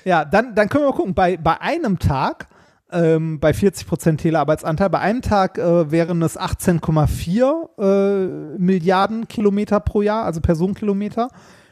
Ja, 0.05 0.23
dann, 0.23 0.55
dann 0.55 0.69
können 0.69 0.85
wir 0.85 0.91
mal 0.91 0.95
gucken. 0.95 1.13
Bei, 1.13 1.35
bei 1.35 1.59
einem 1.59 1.99
Tag 1.99 2.47
ähm, 2.91 3.39
bei 3.39 3.51
40% 3.51 4.17
Telearbeitsanteil. 4.17 4.89
Bei 4.89 4.99
einem 4.99 5.21
Tag 5.21 5.57
äh, 5.57 5.91
wären 5.91 6.21
es 6.21 6.39
18,4 6.39 7.79
äh, 7.79 8.57
Milliarden 8.57 9.27
Kilometer 9.27 9.79
pro 9.79 10.01
Jahr, 10.01 10.25
also 10.25 10.41
Personenkilometer. 10.41 11.29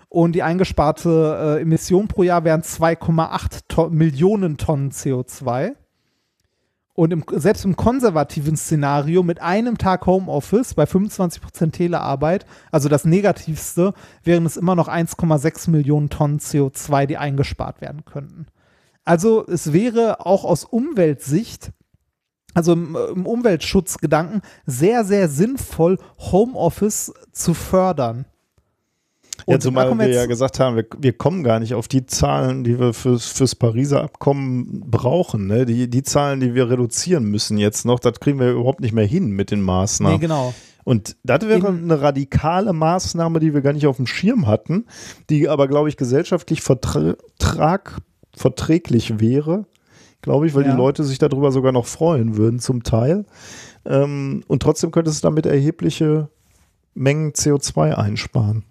Und 0.10 0.34
die 0.34 0.44
eingesparte 0.44 1.58
äh, 1.58 1.62
Emission 1.62 2.08
pro 2.08 2.24
Jahr 2.24 2.44
wären 2.44 2.62
2,8 2.62 3.62
to 3.68 3.90
Millionen 3.90 4.58
Tonnen 4.58 4.92
CO2. 4.92 5.74
Und 6.94 7.12
im, 7.12 7.26
selbst 7.30 7.66
im 7.66 7.76
konservativen 7.76 8.56
Szenario 8.56 9.22
mit 9.22 9.42
einem 9.42 9.78
Tag 9.78 10.06
Homeoffice 10.06 10.74
bei 10.74 10.86
25% 10.86 11.72
Telearbeit, 11.72 12.46
also 12.72 12.88
das 12.88 13.04
negativste, 13.04 13.94
wären 14.24 14.46
es 14.46 14.56
immer 14.56 14.76
noch 14.76 14.88
1,6 14.88 15.70
Millionen 15.70 16.10
Tonnen 16.10 16.40
CO2, 16.40 17.06
die 17.06 17.18
eingespart 17.18 17.82
werden 17.82 18.06
könnten. 18.06 18.48
Also 19.06 19.46
es 19.48 19.72
wäre 19.72 20.26
auch 20.26 20.44
aus 20.44 20.66
Umweltsicht, 20.66 21.72
also 22.54 22.74
im, 22.74 22.98
im 23.14 23.26
Umweltschutzgedanken, 23.26 24.42
sehr, 24.66 25.06
sehr 25.06 25.30
sinnvoll, 25.30 25.98
Homeoffice 26.20 27.14
zu 27.32 27.54
fördern. 27.54 28.26
Ja, 29.48 29.56
Und 29.56 29.56
da 29.56 29.60
zumal 29.68 30.00
wir 30.00 30.08
ja 30.10 30.26
gesagt 30.26 30.60
haben, 30.60 30.78
wir, 30.78 30.86
wir 30.98 31.14
kommen 31.14 31.44
gar 31.44 31.60
nicht 31.60 31.74
auf 31.76 31.88
die 31.90 32.06
Zahlen, 32.06 32.64
die 32.64 32.80
wir 32.80 32.94
fürs, 32.94 33.28
fürs 33.28 33.54
Pariser 33.54 34.02
Abkommen 34.02 34.82
brauchen. 34.90 35.46
Ne? 35.48 35.66
Die, 35.66 35.90
die 35.90 36.04
Zahlen, 36.04 36.40
die 36.40 36.56
wir 36.56 36.70
reduzieren 36.70 37.26
müssen 37.26 37.58
jetzt 37.58 37.86
noch, 37.86 38.00
das 38.00 38.20
kriegen 38.22 38.40
wir 38.40 38.52
überhaupt 38.52 38.80
nicht 38.80 38.94
mehr 38.94 39.06
hin 39.06 39.30
mit 39.32 39.52
den 39.52 39.62
Maßnahmen. 39.62 40.16
nee, 40.16 40.22
genau. 40.22 40.54
Und 40.86 41.18
das 41.24 41.42
wäre 41.42 41.68
In- 41.68 41.84
eine 41.92 42.02
radikale 42.02 42.72
Maßnahme, 42.72 43.40
die 43.40 43.54
wir 43.54 43.62
gar 43.62 43.74
nicht 43.74 43.88
auf 43.88 43.98
dem 43.98 44.08
Schirm 44.08 44.48
hatten, 44.48 44.86
die 45.30 45.50
aber, 45.50 45.68
glaube 45.68 45.90
ich, 45.90 45.98
gesellschaftlich 45.98 46.62
vertrag, 46.62 47.98
verträglich 48.36 49.20
wäre, 49.20 49.66
glaube 50.22 50.48
ich, 50.48 50.56
weil 50.56 50.66
Ja. 50.66 50.72
die 50.72 50.78
Leute 50.78 51.04
sich 51.04 51.18
darüber 51.18 51.52
sogar 51.52 51.72
noch 51.72 51.86
freuen 51.86 52.38
würden 52.38 52.60
zum 52.60 52.84
Teil. 52.84 53.26
Ähm, 53.86 54.44
und 54.48 54.62
trotzdem 54.62 54.92
könnte 54.92 55.12
es 55.12 55.22
damit 55.22 55.46
erhebliche 55.46 56.30
Mengen 56.94 57.34
CO2 57.34 57.94
einsparen. 57.96 58.64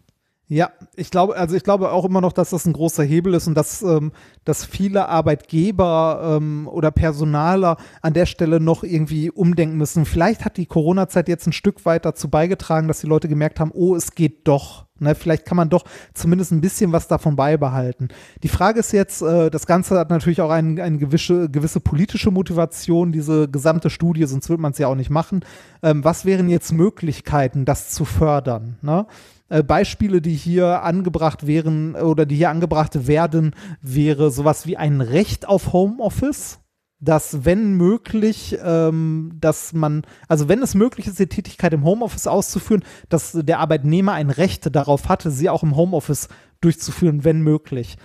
Ja, 0.47 0.71
ich 0.95 1.11
glaube, 1.11 1.37
also 1.37 1.57
ich 1.57 1.65
glaube 1.65 1.91
auch 1.91 2.05
immer 2.05 2.21
noch, 2.21 2.33
dass 2.33 2.51
das 2.51 2.67
ein 2.67 2.75
großer 2.75 3.03
Hebel 3.03 3.33
ist 3.33 3.47
und 3.47 3.55
dass, 3.55 3.81
ähm, 3.83 4.13
dass 4.45 4.67
viele 4.67 5.09
Arbeitgeber 5.09 6.37
ähm, 6.37 6.69
oder 6.71 6.91
Personaler 6.91 7.79
an 8.03 8.13
der 8.13 8.27
Stelle 8.27 8.61
noch 8.61 8.85
irgendwie 8.85 9.31
umdenken 9.31 9.79
müssen. 9.79 10.05
Vielleicht 10.05 10.45
hat 10.45 10.59
die 10.59 10.67
Corona-Zeit 10.67 11.29
jetzt 11.29 11.47
ein 11.47 11.55
Stück 11.55 11.87
weit 11.87 12.05
dazu 12.05 12.29
beigetragen, 12.29 12.89
dass 12.89 13.01
die 13.01 13.07
Leute 13.07 13.27
gemerkt 13.27 13.59
haben, 13.59 13.71
oh, 13.73 13.97
es 13.97 14.15
geht 14.15 14.47
doch. 14.47 14.85
Ne, 15.01 15.17
vielleicht 15.17 15.45
kann 15.45 15.57
man 15.57 15.71
doch 15.71 15.85
zumindest 16.13 16.53
ein 16.53 16.61
bisschen 16.61 16.93
was 16.93 17.09
davon 17.09 17.35
beibehalten. 17.35 18.09
Die 18.45 18.49
Frage 18.49 18.79
ist 18.79 18.93
jetzt, 18.93 19.23
äh, 19.23 19.51
das 19.51 19.67
Ganze 19.67 19.99
hat 19.99 20.09
natürlich 20.11 20.41
auch 20.41 20.51
ein, 20.51 20.79
eine 20.79 20.99
gewisse, 20.99 21.51
gewisse 21.51 21.81
politische 21.81 22.31
Motivation, 22.31 23.11
diese 23.11 23.49
gesamte 23.49 23.91
Studie, 23.91 24.25
sonst 24.25 24.49
würde 24.49 24.63
man 24.63 24.71
es 24.71 24.79
ja 24.79 24.87
auch 24.87 24.95
nicht 24.95 25.11
machen. 25.11 25.45
Ähm, 25.83 26.05
was 26.05 26.25
wären 26.25 26.49
jetzt 26.49 26.71
Möglichkeiten, 26.71 27.65
das 27.65 27.91
zu 27.91 28.05
fördern? 28.05 28.77
Ne? 28.83 29.07
Äh, 29.49 29.63
Beispiele, 29.63 30.21
die 30.23 30.35
hier 30.35 30.83
angebracht 30.83 31.47
wären 31.47 31.95
oder 31.95 32.25
die 32.27 32.37
hier 32.37 32.51
angebracht 32.51 33.07
werden, 33.07 33.55
wäre 33.83 34.31
sowas 34.31 34.67
wie 34.67 34.77
ein 34.77 35.01
Recht 35.01 35.47
auf 35.47 35.73
Homeoffice, 35.73 36.61
dass 36.99 37.45
wenn 37.45 37.75
möglich, 37.75 38.57
ähm, 38.65 39.33
dass 39.39 39.75
man, 39.75 40.03
also 40.29 40.49
wenn 40.49 40.63
es 40.63 40.75
möglich 40.75 41.07
ist, 41.07 41.19
die 41.19 41.27
Tätigkeit 41.27 41.75
im 41.75 41.85
Homeoffice 41.85 42.27
auszuführen, 42.27 42.83
dass 43.11 43.33
der 43.33 43.59
Arbeitnehmer 43.59 44.13
ein 44.13 44.31
Recht 44.31 44.75
darauf 44.75 45.11
hatte, 45.11 45.31
sie 45.31 45.51
auch 45.51 45.63
im 45.63 45.77
Homeoffice 45.77 46.29
durchzuführen, 46.63 47.25
wenn 47.25 47.43
möglich. 47.43 47.99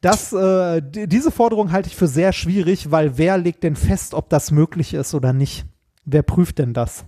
Das, 0.00 0.32
äh, 0.32 0.80
die- 0.82 1.06
diese 1.08 1.30
Forderung 1.30 1.72
halte 1.72 1.88
ich 1.88 1.96
für 1.96 2.06
sehr 2.06 2.32
schwierig, 2.32 2.90
weil 2.90 3.18
wer 3.18 3.36
legt 3.36 3.62
denn 3.62 3.76
fest, 3.76 4.14
ob 4.14 4.30
das 4.30 4.50
möglich 4.50 4.94
ist 4.94 5.14
oder 5.14 5.34
nicht? 5.34 5.66
Wer 6.06 6.22
prüft 6.22 6.58
denn 6.58 6.72
das? 6.72 7.04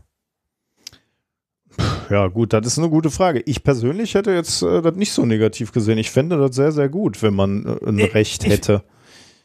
Ja, 2.10 2.26
gut, 2.28 2.52
das 2.52 2.66
ist 2.66 2.78
eine 2.78 2.88
gute 2.88 3.10
Frage. 3.10 3.42
Ich 3.46 3.62
persönlich 3.62 4.14
hätte 4.14 4.30
jetzt 4.32 4.62
äh, 4.62 4.80
das 4.82 4.94
nicht 4.96 5.12
so 5.12 5.26
negativ 5.26 5.72
gesehen. 5.72 5.98
Ich 5.98 6.10
fände 6.10 6.36
das 6.38 6.56
sehr, 6.56 6.72
sehr 6.72 6.88
gut, 6.88 7.22
wenn 7.22 7.34
man 7.34 7.66
äh, 7.66 7.88
ein 7.88 7.98
Ich- 7.98 8.14
Recht 8.14 8.44
ich- 8.44 8.50
hätte. 8.50 8.82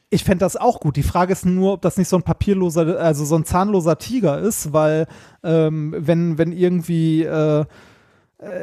Ich 0.09 0.23
fände 0.23 0.45
das 0.45 0.55
auch 0.57 0.79
gut. 0.79 0.95
Die 0.95 1.01
Frage 1.01 1.33
ist 1.33 1.43
nur, 1.43 1.73
ob 1.73 1.81
das 1.81 1.97
nicht 1.97 2.07
so 2.07 2.15
ein 2.17 2.21
papierloser, 2.21 2.99
also 2.99 3.25
so 3.25 3.35
ein 3.35 3.45
zahnloser 3.45 3.97
Tiger 3.97 4.37
ist, 4.39 4.71
weil 4.71 5.07
ähm, 5.43 5.95
wenn, 5.97 6.37
wenn 6.37 6.51
irgendwie, 6.51 7.23
äh, 7.23 7.65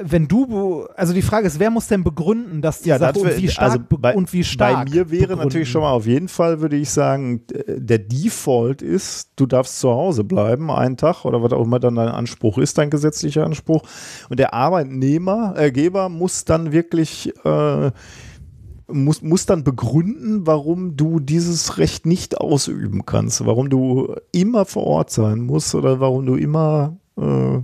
wenn 0.02 0.28
du, 0.28 0.84
also 0.94 1.12
die 1.12 1.22
Frage 1.22 1.46
ist, 1.46 1.58
wer 1.58 1.70
muss 1.70 1.86
denn 1.86 2.04
begründen, 2.04 2.60
dass 2.60 2.82
die 2.82 2.90
Sache 2.90 3.12
das 3.12 3.22
wär- 3.22 3.32
und 3.34 3.42
wie 3.42 3.48
stark 3.48 3.70
also 3.70 3.78
be- 3.88 3.98
bei, 3.98 4.14
und 4.14 4.32
wie 4.32 4.44
stark 4.44 4.72
Bei 4.74 4.84
mir 4.84 5.10
wäre 5.10 5.20
begründen. 5.22 5.44
natürlich 5.44 5.70
schon 5.70 5.82
mal 5.82 5.92
auf 5.92 6.06
jeden 6.06 6.28
Fall, 6.28 6.60
würde 6.60 6.76
ich 6.76 6.90
sagen, 6.90 7.46
d- 7.46 7.64
der 7.78 7.98
Default 7.98 8.82
ist, 8.82 9.30
du 9.36 9.46
darfst 9.46 9.80
zu 9.80 9.90
Hause 9.90 10.24
bleiben, 10.24 10.70
einen 10.70 10.96
Tag 10.96 11.24
oder 11.24 11.42
was 11.42 11.52
auch 11.52 11.64
immer 11.64 11.80
dann 11.80 11.94
dein 11.94 12.08
Anspruch 12.08 12.58
ist, 12.58 12.78
dein 12.78 12.90
gesetzlicher 12.90 13.44
Anspruch. 13.44 13.82
Und 14.28 14.38
der 14.38 14.52
Arbeitnehmer, 14.54 15.54
äh, 15.56 15.70
Geber 15.72 16.08
muss 16.08 16.44
dann 16.44 16.72
wirklich 16.72 17.32
äh, 17.44 17.90
muss, 18.92 19.22
muss 19.22 19.46
dann 19.46 19.62
begründen, 19.64 20.46
warum 20.46 20.96
du 20.96 21.20
dieses 21.20 21.78
Recht 21.78 22.06
nicht 22.06 22.38
ausüben 22.40 23.06
kannst, 23.06 23.46
warum 23.46 23.70
du 23.70 24.14
immer 24.32 24.64
vor 24.64 24.84
Ort 24.84 25.10
sein 25.10 25.40
musst 25.40 25.74
oder 25.74 26.00
warum 26.00 26.26
du 26.26 26.34
immer 26.34 26.96
äh, 27.16 27.60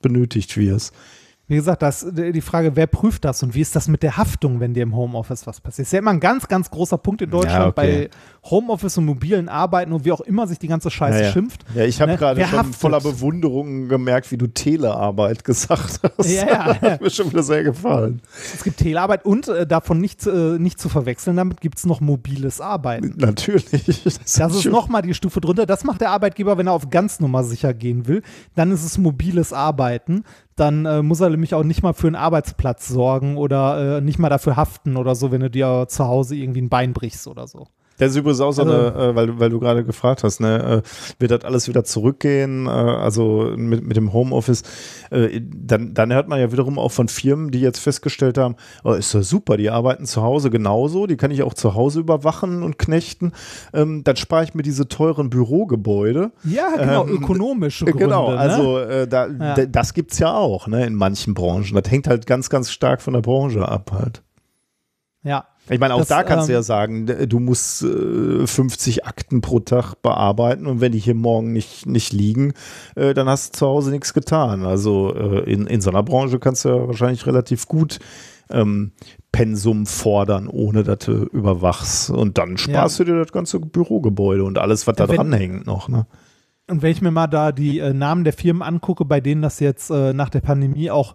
benötigt 0.00 0.56
wirst. 0.56 0.92
Wie 1.46 1.56
gesagt, 1.56 1.82
das, 1.82 2.06
die 2.10 2.40
Frage, 2.40 2.74
wer 2.74 2.86
prüft 2.86 3.24
das 3.26 3.42
und 3.42 3.54
wie 3.54 3.60
ist 3.60 3.76
das 3.76 3.86
mit 3.86 4.02
der 4.02 4.16
Haftung, 4.16 4.60
wenn 4.60 4.72
dir 4.72 4.82
im 4.82 4.96
Homeoffice 4.96 5.46
was 5.46 5.60
passiert? 5.60 5.86
ist 5.86 5.92
ja 5.92 5.98
immer 5.98 6.12
ein 6.12 6.20
ganz, 6.20 6.48
ganz 6.48 6.70
großer 6.70 6.96
Punkt 6.96 7.20
in 7.20 7.28
Deutschland 7.30 7.66
okay. 7.76 8.08
bei 8.44 8.48
Homeoffice 8.50 8.96
und 8.96 9.04
mobilen 9.04 9.50
Arbeiten 9.50 9.92
und 9.92 10.06
wie 10.06 10.12
auch 10.12 10.22
immer 10.22 10.46
sich 10.46 10.58
die 10.58 10.68
ganze 10.68 10.90
Scheiße 10.90 11.18
Ja, 11.18 11.24
ja. 11.26 11.32
schimpft. 11.32 11.64
Ja, 11.74 11.84
ich 11.84 12.00
habe 12.00 12.12
Ne? 12.12 12.18
gerade 12.18 12.40
schon 12.46 12.58
haftet? 12.58 12.76
voller 12.76 13.00
Bewunderung 13.00 13.88
gemerkt, 13.88 14.30
wie 14.30 14.38
du 14.38 14.46
Telearbeit 14.46 15.44
gesagt 15.44 16.00
hast. 16.16 16.30
Ja, 16.30 16.46
ja. 16.46 16.64
Das 16.74 16.80
hat 16.92 17.00
mir 17.02 17.10
schon 17.10 17.28
wieder 17.30 17.42
sehr 17.42 17.62
gefallen. 17.62 18.22
Es 18.54 18.64
gibt 18.64 18.78
Telearbeit 18.78 19.26
und 19.26 19.48
äh, 19.48 19.66
davon 19.66 19.98
nicht, 19.98 20.26
äh, 20.26 20.58
nicht 20.58 20.80
zu 20.80 20.88
verwechseln, 20.88 21.36
damit 21.36 21.60
gibt 21.60 21.76
es 21.76 21.84
noch 21.84 22.00
mobiles 22.00 22.62
Arbeiten. 22.62 23.14
Natürlich. 23.18 23.64
Das 24.04 24.54
ist 24.54 24.62
schon- 24.62 24.72
nochmal 24.72 25.02
die 25.02 25.12
Stufe 25.12 25.40
drunter. 25.42 25.66
Das 25.66 25.84
macht 25.84 26.00
der 26.00 26.10
Arbeitgeber, 26.10 26.56
wenn 26.56 26.66
er 26.68 26.72
auf 26.72 26.88
ganz 26.88 27.20
Nummer 27.20 27.44
sicher 27.44 27.74
gehen 27.74 28.06
will. 28.06 28.22
Dann 28.54 28.70
ist 28.72 28.82
es 28.84 28.96
mobiles 28.98 29.52
Arbeiten. 29.52 30.24
Dann 30.56 30.86
äh, 30.86 31.02
muss 31.02 31.20
er 31.20 31.30
nämlich 31.30 31.54
auch 31.54 31.64
nicht 31.64 31.82
mal 31.82 31.94
für 31.94 32.06
einen 32.06 32.16
Arbeitsplatz 32.16 32.88
sorgen 32.88 33.36
oder 33.36 33.98
äh, 33.98 34.00
nicht 34.00 34.18
mal 34.18 34.28
dafür 34.28 34.56
haften 34.56 34.96
oder 34.96 35.14
so, 35.14 35.32
wenn 35.32 35.40
du 35.40 35.50
dir 35.50 35.86
zu 35.88 36.06
Hause 36.06 36.36
irgendwie 36.36 36.62
ein 36.62 36.68
Bein 36.68 36.92
brichst 36.92 37.26
oder 37.26 37.46
so. 37.48 37.66
Das 37.98 38.10
ist 38.10 38.16
übrigens 38.16 38.40
auch 38.40 38.52
so 38.52 38.62
Also- 38.62 38.72
eine, 38.74 39.10
äh, 39.10 39.14
weil, 39.14 39.26
du- 39.28 39.38
weil 39.38 39.50
du 39.50 39.60
gerade 39.60 39.84
gefragt 39.84 40.24
hast, 40.24 40.40
ne, 40.40 40.82
äh, 40.84 41.20
wird 41.20 41.30
das 41.30 41.44
alles 41.44 41.68
wieder 41.68 41.84
zurückgehen, 41.84 42.66
äh, 42.66 42.70
also 42.70 43.52
mit, 43.56 43.84
mit 43.86 43.96
dem 43.96 44.12
Homeoffice, 44.12 44.62
äh, 45.10 45.40
dann, 45.42 45.94
dann 45.94 46.12
hört 46.12 46.26
man 46.28 46.40
ja 46.40 46.50
wiederum 46.50 46.78
auch 46.78 46.90
von 46.90 47.08
Firmen, 47.08 47.50
die 47.52 47.60
jetzt 47.60 47.78
festgestellt 47.78 48.36
haben, 48.38 48.56
oh, 48.82 48.92
ist 48.92 49.12
ja 49.14 49.22
super, 49.22 49.56
die 49.56 49.70
arbeiten 49.70 50.06
zu 50.06 50.22
Hause 50.22 50.50
genauso, 50.50 51.06
die 51.06 51.16
kann 51.16 51.30
ich 51.30 51.42
auch 51.44 51.54
zu 51.54 51.74
Hause 51.74 52.00
überwachen 52.00 52.62
und 52.62 52.78
knechten, 52.78 53.32
ähm, 53.72 54.02
dann 54.04 54.16
spare 54.16 54.44
ich 54.44 54.54
mir 54.54 54.62
diese 54.62 54.88
teuren 54.88 55.30
Bürogebäude. 55.30 56.32
Ja, 56.44 56.74
genau, 56.76 57.04
Ähm, 57.06 57.10
ökonomische 57.16 57.84
Äh, 57.86 57.90
Gründe. 57.90 58.04
Genau, 58.06 58.30
ne? 58.32 58.38
also 58.38 58.78
äh, 58.78 59.06
da, 59.06 59.26
Ja. 59.28 59.66
das 59.66 59.94
gibt's 59.94 60.18
ja 60.18 60.34
auch, 60.34 60.66
ne, 60.66 60.84
in 60.86 60.94
manchen 60.94 61.34
Branchen. 61.34 61.74
Das 61.80 61.90
hängt 61.90 62.08
halt 62.08 62.26
ganz, 62.26 62.50
ganz 62.50 62.70
stark 62.72 63.02
von 63.02 63.14
der 63.14 63.20
Branche 63.20 63.68
ab 63.68 63.92
halt. 63.92 64.22
ja. 65.22 65.44
Ich 65.70 65.80
meine, 65.80 65.94
auch 65.94 65.98
Das, 66.00 66.08
da 66.08 66.22
kannst 66.24 66.48
du 66.48 66.52
ähm, 66.52 66.56
ja 66.58 66.62
sagen, 66.62 67.06
du 67.28 67.40
musst 67.40 67.82
äh, 67.82 68.46
50 68.46 69.06
Akten 69.06 69.40
pro 69.40 69.60
Tag 69.60 69.94
bearbeiten 70.02 70.66
und 70.66 70.80
wenn 70.82 70.92
die 70.92 70.98
hier 70.98 71.14
morgen 71.14 71.52
nicht, 71.52 71.86
nicht 71.86 72.12
liegen, 72.12 72.52
äh, 72.96 73.14
dann 73.14 73.28
hast 73.28 73.54
du 73.54 73.58
zu 73.60 73.66
Hause 73.66 73.90
nichts 73.90 74.12
getan. 74.12 74.64
Also 74.64 75.14
äh, 75.14 75.50
in, 75.50 75.66
in 75.66 75.80
so 75.80 75.88
einer 75.90 76.02
Branche 76.02 76.38
kannst 76.38 76.64
du 76.64 76.68
ja 76.68 76.86
wahrscheinlich 76.86 77.26
relativ 77.26 77.66
gut 77.66 77.98
ähm, 78.50 78.92
Pensum 79.32 79.86
fordern, 79.86 80.48
ohne 80.48 80.84
dass 80.84 80.98
du 80.98 81.12
überwachst. 81.32 82.10
Und 82.10 82.36
dann 82.36 82.58
sparst 82.58 83.00
du 83.00 83.04
dir 83.04 83.18
das 83.18 83.32
ganze 83.32 83.58
Bürogebäude 83.58 84.44
und 84.44 84.58
alles, 84.58 84.86
was 84.86 84.96
da 84.96 85.04
Ja, 85.04 85.08
wenn- 85.10 85.16
dran 85.16 85.32
hängt 85.32 85.66
noch. 85.66 85.88
Ne? 85.88 86.06
Und 86.70 86.82
wenn 86.82 86.90
ich 86.92 87.00
mir 87.02 87.10
mal 87.10 87.26
da 87.26 87.52
die 87.52 87.78
äh, 87.78 87.92
Namen 87.94 88.24
der 88.24 88.32
Firmen 88.34 88.62
angucke, 88.62 89.04
bei 89.06 89.20
denen 89.20 89.40
das 89.42 89.60
jetzt 89.60 89.90
äh, 89.90 90.12
nach 90.12 90.28
der 90.30 90.40
Pandemie 90.40 90.90
auch 90.90 91.14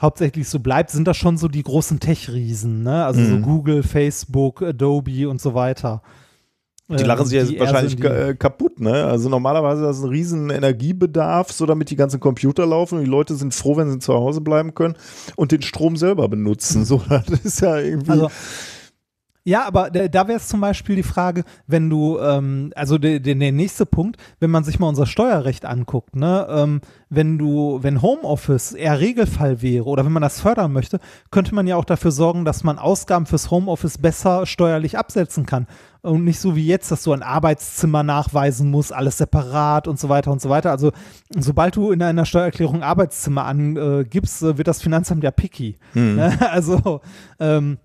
hauptsächlich 0.00 0.48
so 0.48 0.58
bleibt, 0.60 0.90
sind 0.90 1.06
das 1.06 1.16
schon 1.16 1.36
so 1.36 1.48
die 1.48 1.62
großen 1.62 2.00
Tech-Riesen, 2.00 2.82
ne? 2.82 3.04
Also 3.04 3.22
so 3.24 3.34
Mhm. 3.36 3.42
Google, 3.42 3.82
Facebook, 3.82 4.62
Adobe 4.62 5.28
und 5.28 5.40
so 5.40 5.54
weiter. 5.54 6.02
Die 6.88 6.94
Ähm, 6.96 7.06
lachen 7.06 7.24
sich 7.26 7.38
jetzt 7.38 7.50
die 7.50 7.54
eher 7.56 7.66
wahrscheinlich 7.66 7.92
so 7.92 7.98
die- 7.98 8.06
äh, 8.06 8.34
kaputt, 8.34 8.80
ne? 8.80 9.04
Also 9.04 9.28
normalerweise 9.28 9.82
ist 9.82 9.86
das 9.98 10.02
ein 10.02 10.08
riesen 10.08 10.50
Energiebedarf, 10.50 11.52
so 11.52 11.64
damit 11.66 11.90
die 11.90 11.96
ganzen 11.96 12.18
Computer 12.18 12.66
laufen 12.66 12.98
und 12.98 13.04
die 13.04 13.10
Leute 13.10 13.36
sind 13.36 13.54
froh, 13.54 13.76
wenn 13.76 13.90
sie 13.92 13.98
zu 14.00 14.12
Hause 14.14 14.40
bleiben 14.40 14.74
können 14.74 14.96
und 15.36 15.52
den 15.52 15.62
Strom 15.62 15.96
selber 15.96 16.28
benutzen. 16.28 16.84
So, 16.90 17.00
das 17.08 17.28
ist 17.44 17.60
ja 17.60 17.78
irgendwie. 17.78 18.10
Also, 18.10 18.28
ja, 19.44 19.66
aber 19.66 19.90
da, 19.90 20.28
wäre 20.28 20.36
es 20.36 20.48
zum 20.48 20.60
Beispiel 20.60 20.96
die 20.96 21.02
Frage, 21.02 21.44
wenn 21.66 21.88
du, 21.88 22.18
ähm, 22.18 22.72
also 22.76 22.98
der, 22.98 23.20
der, 23.20 23.34
der 23.34 23.52
nächste 23.52 23.86
Punkt, 23.86 24.18
wenn 24.38 24.50
man 24.50 24.64
sich 24.64 24.78
mal 24.78 24.88
unser 24.88 25.06
Steuerrecht 25.06 25.64
anguckt, 25.64 26.14
ne, 26.14 26.46
ähm, 26.50 26.80
wenn 27.08 27.38
du, 27.38 27.78
wenn 27.82 28.02
Homeoffice 28.02 28.72
eher 28.72 29.00
Regelfall 29.00 29.62
wäre 29.62 29.86
oder 29.86 30.04
wenn 30.04 30.12
man 30.12 30.22
das 30.22 30.40
fördern 30.40 30.72
möchte, 30.72 31.00
könnte 31.30 31.54
man 31.54 31.66
ja 31.66 31.76
auch 31.76 31.86
dafür 31.86 32.10
sorgen, 32.10 32.44
dass 32.44 32.64
man 32.64 32.78
Ausgaben 32.78 33.24
fürs 33.24 33.50
Homeoffice 33.50 33.98
besser 33.98 34.44
steuerlich 34.44 34.98
absetzen 34.98 35.46
kann. 35.46 35.66
Und 36.02 36.24
nicht 36.24 36.40
so 36.40 36.56
wie 36.56 36.66
jetzt, 36.66 36.90
dass 36.90 37.02
du 37.02 37.12
ein 37.12 37.22
Arbeitszimmer 37.22 38.02
nachweisen 38.02 38.70
musst, 38.70 38.92
alles 38.92 39.18
separat 39.18 39.86
und 39.88 39.98
so 39.98 40.08
weiter 40.08 40.30
und 40.30 40.40
so 40.40 40.48
weiter. 40.48 40.70
Also, 40.70 40.92
sobald 41.36 41.76
du 41.76 41.90
in 41.90 42.02
einer 42.02 42.24
Steuererklärung 42.24 42.82
Arbeitszimmer 42.82 43.44
angibst, 43.44 44.42
äh, 44.42 44.56
wird 44.56 44.68
das 44.68 44.80
Finanzamt 44.80 45.24
ja 45.24 45.30
picky. 45.30 45.76
hm. 45.92 46.16
Ne? 46.16 46.38
Also, 46.50 47.00
ähm, 47.38 47.78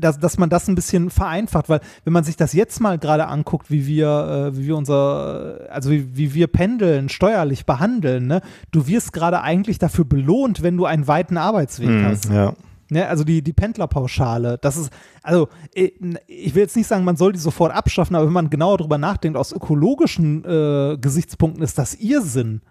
dass, 0.00 0.18
dass 0.18 0.38
man 0.38 0.48
das 0.50 0.68
ein 0.68 0.74
bisschen 0.74 1.10
vereinfacht, 1.10 1.68
weil 1.68 1.80
wenn 2.04 2.12
man 2.12 2.24
sich 2.24 2.36
das 2.36 2.52
jetzt 2.52 2.80
mal 2.80 2.98
gerade 2.98 3.26
anguckt, 3.26 3.70
wie 3.70 3.86
wir, 3.86 4.50
äh, 4.52 4.56
wie 4.56 4.66
wir 4.66 4.76
unser, 4.76 5.60
also 5.70 5.90
wie, 5.90 6.16
wie 6.16 6.34
wir 6.34 6.46
pendeln, 6.46 7.08
steuerlich 7.08 7.66
behandeln, 7.66 8.26
ne? 8.26 8.40
du 8.70 8.86
wirst 8.86 9.12
gerade 9.12 9.42
eigentlich 9.42 9.78
dafür 9.78 10.04
belohnt, 10.04 10.62
wenn 10.62 10.76
du 10.76 10.84
einen 10.86 11.06
weiten 11.08 11.36
Arbeitsweg 11.36 11.88
Hm, 11.88 12.04
hast. 12.04 12.24
ja. 12.30 12.52
Ne, 12.90 13.06
also 13.06 13.22
die, 13.22 13.42
die 13.42 13.52
Pendlerpauschale, 13.52 14.56
das 14.62 14.78
ist, 14.78 14.90
also 15.22 15.48
äh, 15.74 15.90
ich 16.26 16.54
will 16.54 16.62
jetzt 16.62 16.74
nicht 16.74 16.86
sagen, 16.86 17.04
man 17.04 17.16
soll 17.16 17.32
die 17.34 17.38
sofort 17.38 17.70
abschaffen, 17.70 18.16
aber 18.16 18.24
wenn 18.24 18.32
man 18.32 18.48
genauer 18.48 18.78
drüber 18.78 18.96
nachdenkt, 18.96 19.36
aus 19.36 19.52
ökologischen 19.52 20.42
äh, 20.44 20.96
Gesichtspunkten 20.98 21.62
ist 21.62 21.76
das 21.76 21.94
Irrsinn. 21.96 22.62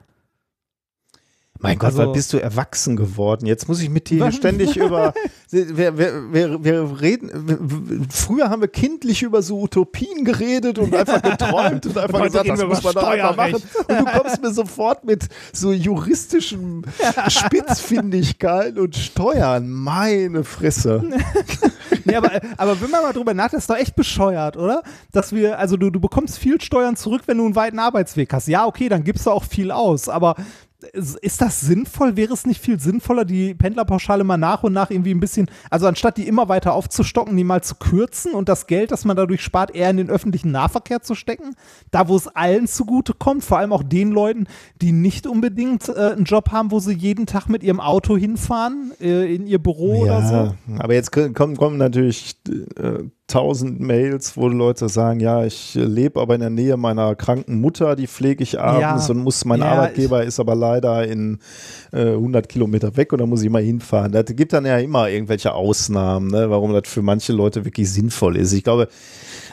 Mein 1.60 1.78
Gott, 1.78 1.98
Also- 1.98 2.12
bist 2.12 2.34
du 2.34 2.38
erwachsen 2.42 2.96
geworden? 2.96 3.46
Jetzt 3.46 3.68
muss 3.68 3.82
ich 3.82 3.90
mit 3.90 4.10
dir 4.10 4.32
ständig 4.32 4.78
über. 4.78 5.14
Wir, 5.50 5.98
wir, 5.98 6.34
wir, 6.34 6.62
wir 6.62 7.00
reden. 7.00 8.06
Früher 8.12 8.50
haben 8.50 8.60
wir 8.60 8.68
kindlich 8.68 9.24
über 9.24 9.42
so 9.42 9.62
Utopien 9.62 10.26
geredet 10.26 10.78
und 10.78 10.94
einfach 10.96 11.22
geträumt 11.22 11.86
und 11.86 11.98
einfach 11.98 12.20
heute 12.20 12.32
gesagt, 12.32 12.50
das 12.50 12.60
wir 12.60 12.68
muss 12.68 12.84
man 12.84 12.94
doch 12.94 13.04
einfach 13.08 13.38
machen. 13.38 13.54
Und 13.88 13.98
du 13.98 14.06
kommst 14.06 14.42
mir 14.42 14.52
sofort 14.52 15.06
mit 15.06 15.30
so 15.54 15.72
juristischen 15.72 16.86
Spitzfindigkeit 17.30 18.78
und 18.78 18.94
Steuern. 18.98 19.70
Meine 19.70 20.44
Fresse. 20.44 21.02
Nee, 22.04 22.16
aber, 22.16 22.42
aber 22.58 22.82
wenn 22.82 22.90
man 22.90 23.04
mal 23.04 23.14
drüber 23.14 23.34
nachdenkt, 23.34 23.64
ist 23.64 23.70
doch 23.70 23.78
echt 23.78 23.96
bescheuert, 23.96 24.58
oder? 24.58 24.84
Dass 25.14 25.34
wir, 25.34 25.58
also 25.60 25.78
du, 25.78 25.90
du 25.90 26.02
bekommst 26.02 26.38
viel 26.40 26.60
Steuern 26.60 26.98
zurück, 26.98 27.22
wenn 27.28 27.38
du 27.38 27.46
einen 27.46 27.56
weiten 27.56 27.80
Arbeitsweg 27.80 28.34
hast. 28.34 28.48
Ja, 28.50 28.66
okay, 28.66 28.90
dann 28.90 29.06
gibst 29.06 29.26
du 29.26 29.32
auch 29.32 29.44
viel 29.46 29.72
aus, 29.72 30.10
aber 30.10 30.36
ist 30.94 31.42
das 31.42 31.62
sinnvoll? 31.62 32.16
Wäre 32.16 32.34
es 32.34 32.46
nicht 32.46 32.62
viel 32.62 32.80
sinnvoller, 32.80 33.26
die 33.26 33.56
Pendlerpauschale 33.56 34.24
mal 34.24 34.38
nach 34.38 34.62
und 34.62 34.74
nach 34.74 34.92
irgendwie 34.92 35.12
ein 35.12 35.20
bisschen, 35.20 35.50
also 35.72 35.88
anstatt 35.88 36.18
die 36.18 36.28
immer 36.28 36.50
weiter 36.50 36.74
aufzustocken, 36.74 37.36
die 37.36 37.44
mal 37.44 37.64
zu 37.64 37.76
kürzen 37.76 38.34
und 38.34 38.48
das 38.48 38.68
Geld, 38.68 38.92
das 38.92 39.04
man 39.04 39.18
dadurch 39.18 39.42
spart, 39.42 39.74
eher 39.74 39.90
in 39.90 39.98
den 39.98 40.10
öffentlichen 40.10 40.52
Nahverkehr 40.52 41.02
zu 41.02 41.16
stecken? 41.16 41.56
Da, 41.90 42.08
wo 42.08 42.16
es 42.16 42.28
allen 42.28 42.68
zugute 42.68 43.14
kommt, 43.14 43.44
vor 43.44 43.58
allem 43.58 43.74
auch 43.74 43.82
den 43.82 44.12
Leuten, 44.12 44.46
die 44.82 44.92
nicht 44.92 45.26
unbedingt 45.26 45.90
äh, 45.90 46.12
einen 46.12 46.26
Job 46.26 46.52
haben, 46.52 46.70
wo 46.70 46.80
sie 46.80 46.94
jeden 46.94 47.26
Tag 47.26 47.48
mit 47.48 47.64
ihrem 47.64 47.80
Auto 47.80 48.16
hinfahren, 48.16 48.92
äh, 49.02 49.34
in 49.34 49.48
ihr 49.48 49.60
Büro 49.60 50.02
oder 50.04 50.56
so. 50.68 50.74
aber 50.78 50.94
jetzt 50.94 51.12
kommen, 51.12 51.58
kommen 51.58 51.78
natürlich 51.78 52.36
äh, 52.78 53.04
tausend 53.28 53.82
Mails, 53.82 54.38
wo 54.38 54.48
Leute 54.48 54.88
sagen, 54.88 55.20
ja, 55.20 55.44
ich 55.44 55.76
lebe 55.76 56.20
aber 56.22 56.36
in 56.36 56.40
der 56.42 56.50
Nähe 56.50 56.78
meiner 56.78 57.14
kranken 57.16 57.60
Mutter, 57.60 57.98
die 57.98 58.08
pflege 58.08 58.42
ich 58.42 58.58
abends 58.60 59.08
Ja. 59.08 59.14
und 59.14 59.22
muss, 59.22 59.44
mein 59.44 59.60
Ja, 59.60 59.66
Arbeitgeber 59.74 60.24
ist 60.24 60.40
aber 60.40 60.56
leider 60.56 61.06
in 61.06 61.40
äh, 61.92 62.12
100 62.14 62.48
Kilometer 62.48 62.96
weg 62.96 63.12
und 63.12 63.20
da 63.20 63.26
muss 63.26 63.44
ich 63.44 63.50
mal 63.50 63.62
hinfahren. 63.62 64.14
Das 64.14 64.26
gibt 64.28 64.54
dann 64.54 64.66
ja 64.66 64.78
immer 64.78 65.10
irgendwelche 65.10 65.54
Ausnahmen, 65.54 66.30
ne, 66.32 66.50
warum 66.50 66.72
das 66.72 66.84
für 66.88 67.02
manche 67.02 67.34
Leute 67.34 67.66
wirklich 67.66 67.92
sinnvoll 67.92 68.38
ist. 68.38 68.54
Ich 68.54 68.64
glaube, 68.64 68.88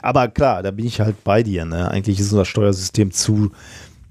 aber 0.03 0.29
klar, 0.29 0.63
da 0.63 0.71
bin 0.71 0.87
ich 0.87 1.01
halt 1.01 1.25
bei 1.25 1.43
dir. 1.43 1.65
Ne? 1.65 1.91
Eigentlich 1.91 2.21
ist 2.21 2.31
unser 2.31 2.45
Steuersystem 2.45 3.11
zu 3.11 3.51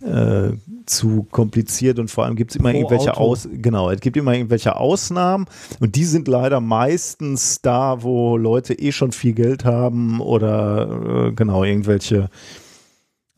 äh, 0.03 0.53
zu 0.85 1.27
kompliziert 1.31 1.99
und 1.99 2.11
vor 2.11 2.25
allem 2.25 2.35
gibt 2.35 2.51
es 2.51 2.57
immer 2.57 2.71
Pro 2.71 2.77
irgendwelche 2.77 3.15
Auto. 3.15 3.31
Aus 3.31 3.49
genau, 3.51 3.89
es 3.89 4.01
gibt 4.01 4.17
immer 4.17 4.33
irgendwelche 4.33 4.75
Ausnahmen 4.75 5.45
und 5.79 5.95
die 5.95 6.03
sind 6.03 6.27
leider 6.27 6.59
meistens 6.59 7.61
da, 7.61 8.03
wo 8.03 8.37
Leute 8.37 8.73
eh 8.73 8.91
schon 8.91 9.11
viel 9.11 9.33
Geld 9.33 9.65
haben 9.65 10.19
oder 10.19 11.27
äh, 11.27 11.31
genau 11.31 11.63
irgendwelche 11.63 12.29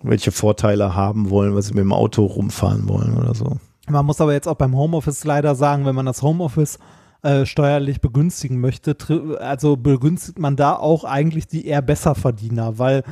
welche 0.02 0.32
Vorteile 0.32 0.96
haben 0.96 1.30
wollen, 1.30 1.56
weil 1.56 1.62
sie 1.62 1.74
mit 1.74 1.84
dem 1.84 1.94
Auto 1.94 2.26
rumfahren 2.26 2.88
wollen 2.88 3.18
oder 3.18 3.34
so. 3.34 3.58
Man 3.88 4.06
muss 4.06 4.22
aber 4.22 4.34
jetzt 4.34 4.48
auch 4.48 4.56
beim 4.56 4.76
Homeoffice 4.76 5.24
leider 5.24 5.56
sagen, 5.56 5.86
wenn 5.86 5.96
man 5.96 6.06
das 6.06 6.22
Homeoffice 6.22 6.80
äh, 7.22 7.46
steuerlich 7.46 8.02
begünstigen 8.02 8.60
möchte, 8.60 8.96
also 9.40 9.78
begünstigt 9.78 10.40
man 10.40 10.56
da 10.56 10.76
auch 10.76 11.04
eigentlich 11.04 11.48
die 11.48 11.66
eher 11.66 11.82
Besserverdiener, 11.82 12.78
weil 12.78 13.04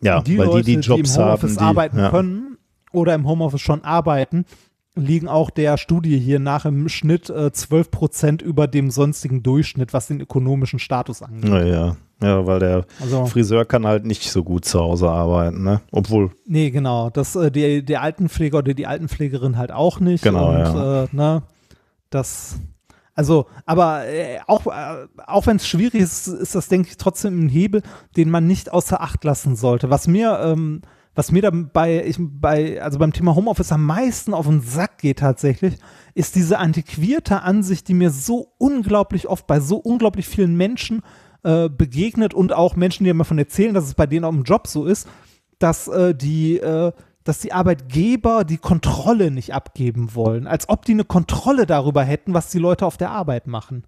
Ja, 0.00 0.22
die 0.22 0.38
weil 0.38 0.46
Leute, 0.46 0.64
die 0.64 0.76
die 0.76 0.80
Jobs 0.80 1.16
im 1.16 1.22
Homeoffice 1.22 1.56
haben, 1.56 1.58
die, 1.58 1.64
arbeiten 1.64 1.98
ja. 1.98 2.10
können 2.10 2.49
oder 2.92 3.14
im 3.14 3.26
Homeoffice 3.26 3.60
schon 3.60 3.84
arbeiten, 3.84 4.44
liegen 4.94 5.28
auch 5.28 5.50
der 5.50 5.76
Studie 5.78 6.18
hier 6.18 6.38
nach 6.40 6.64
im 6.64 6.88
Schnitt 6.88 7.30
äh, 7.30 7.52
12 7.52 7.90
Prozent 7.90 8.42
über 8.42 8.66
dem 8.66 8.90
sonstigen 8.90 9.42
Durchschnitt, 9.42 9.92
was 9.92 10.08
den 10.08 10.20
ökonomischen 10.20 10.78
Status 10.78 11.22
angeht. 11.22 11.50
Ja, 11.50 11.64
ja. 11.64 11.96
Ja, 12.22 12.46
weil 12.46 12.58
der 12.58 12.84
Also, 13.00 13.24
Friseur 13.24 13.64
kann 13.64 13.86
halt 13.86 14.04
nicht 14.04 14.30
so 14.30 14.44
gut 14.44 14.66
zu 14.66 14.78
Hause 14.78 15.08
arbeiten, 15.08 15.62
ne? 15.62 15.80
Obwohl, 15.90 16.30
nee, 16.44 16.70
genau. 16.70 17.08
Das, 17.08 17.34
äh, 17.34 17.50
die, 17.50 17.82
der 17.82 18.02
Altenpfleger 18.02 18.58
oder 18.58 18.74
die 18.74 18.86
Altenpflegerin 18.86 19.56
halt 19.56 19.72
auch 19.72 20.00
nicht. 20.00 20.22
Genau, 20.22 20.50
und, 20.50 20.58
ja. 20.58 21.04
äh, 21.04 21.08
ne, 21.12 21.42
das, 22.10 22.60
also, 23.14 23.46
aber 23.64 24.06
äh, 24.06 24.38
auch, 24.46 24.66
äh, 24.66 25.06
auch 25.26 25.46
wenn 25.46 25.56
es 25.56 25.66
schwierig 25.66 26.02
ist, 26.02 26.26
ist 26.26 26.54
das, 26.54 26.68
denke 26.68 26.90
ich, 26.90 26.98
trotzdem 26.98 27.46
ein 27.46 27.48
Hebel, 27.48 27.82
den 28.18 28.28
man 28.28 28.46
nicht 28.46 28.70
außer 28.70 29.00
Acht 29.00 29.24
lassen 29.24 29.56
sollte. 29.56 29.88
Was 29.88 30.06
mir, 30.06 30.40
ähm, 30.42 30.82
was 31.20 31.32
mir 31.32 31.42
dabei, 31.42 32.02
ich, 32.06 32.16
bei, 32.18 32.80
also 32.80 32.98
beim 32.98 33.12
Thema 33.12 33.34
Homeoffice 33.34 33.72
am 33.72 33.84
meisten 33.84 34.32
auf 34.32 34.46
den 34.46 34.62
Sack 34.62 34.96
geht 34.96 35.18
tatsächlich, 35.18 35.76
ist 36.14 36.34
diese 36.34 36.56
antiquierte 36.56 37.42
Ansicht, 37.42 37.88
die 37.88 37.92
mir 37.92 38.08
so 38.10 38.54
unglaublich 38.56 39.28
oft 39.28 39.46
bei 39.46 39.60
so 39.60 39.76
unglaublich 39.76 40.26
vielen 40.26 40.56
Menschen 40.56 41.02
äh, 41.42 41.68
begegnet 41.68 42.32
und 42.32 42.54
auch 42.54 42.74
Menschen, 42.74 43.04
die 43.04 43.12
mir 43.12 43.18
davon 43.18 43.36
erzählen, 43.36 43.74
dass 43.74 43.84
es 43.84 43.92
bei 43.92 44.06
denen 44.06 44.24
auch 44.24 44.32
im 44.32 44.44
Job 44.44 44.66
so 44.66 44.86
ist, 44.86 45.08
dass 45.58 45.88
äh, 45.88 46.14
die, 46.14 46.56
äh, 46.56 46.90
dass 47.22 47.40
die 47.40 47.52
Arbeitgeber 47.52 48.44
die 48.44 48.56
Kontrolle 48.56 49.30
nicht 49.30 49.52
abgeben 49.52 50.14
wollen, 50.14 50.46
als 50.46 50.70
ob 50.70 50.86
die 50.86 50.92
eine 50.92 51.04
Kontrolle 51.04 51.66
darüber 51.66 52.02
hätten, 52.02 52.32
was 52.32 52.48
die 52.48 52.58
Leute 52.58 52.86
auf 52.86 52.96
der 52.96 53.10
Arbeit 53.10 53.46
machen. 53.46 53.84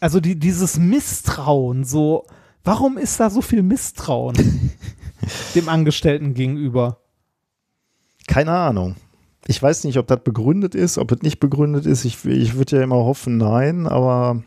Also 0.00 0.18
die, 0.18 0.38
dieses 0.38 0.78
Misstrauen, 0.78 1.84
so, 1.84 2.24
warum 2.64 2.96
ist 2.96 3.20
da 3.20 3.28
so 3.28 3.42
viel 3.42 3.62
Misstrauen 3.62 4.70
dem 5.54 5.68
Angestellten 5.68 6.34
gegenüber? 6.34 6.98
keine 8.28 8.52
Ahnung. 8.52 8.94
Ich 9.48 9.60
weiß 9.60 9.84
nicht, 9.84 9.98
ob 9.98 10.06
das 10.06 10.22
begründet 10.22 10.76
ist, 10.76 10.98
ob 10.98 11.10
es 11.10 11.22
nicht 11.22 11.40
begründet 11.40 11.86
ist. 11.86 12.04
Ich, 12.04 12.24
ich 12.24 12.54
würde 12.54 12.76
ja 12.76 12.82
immer 12.82 12.96
hoffen, 12.96 13.38
nein, 13.38 13.86
aber 13.88 14.42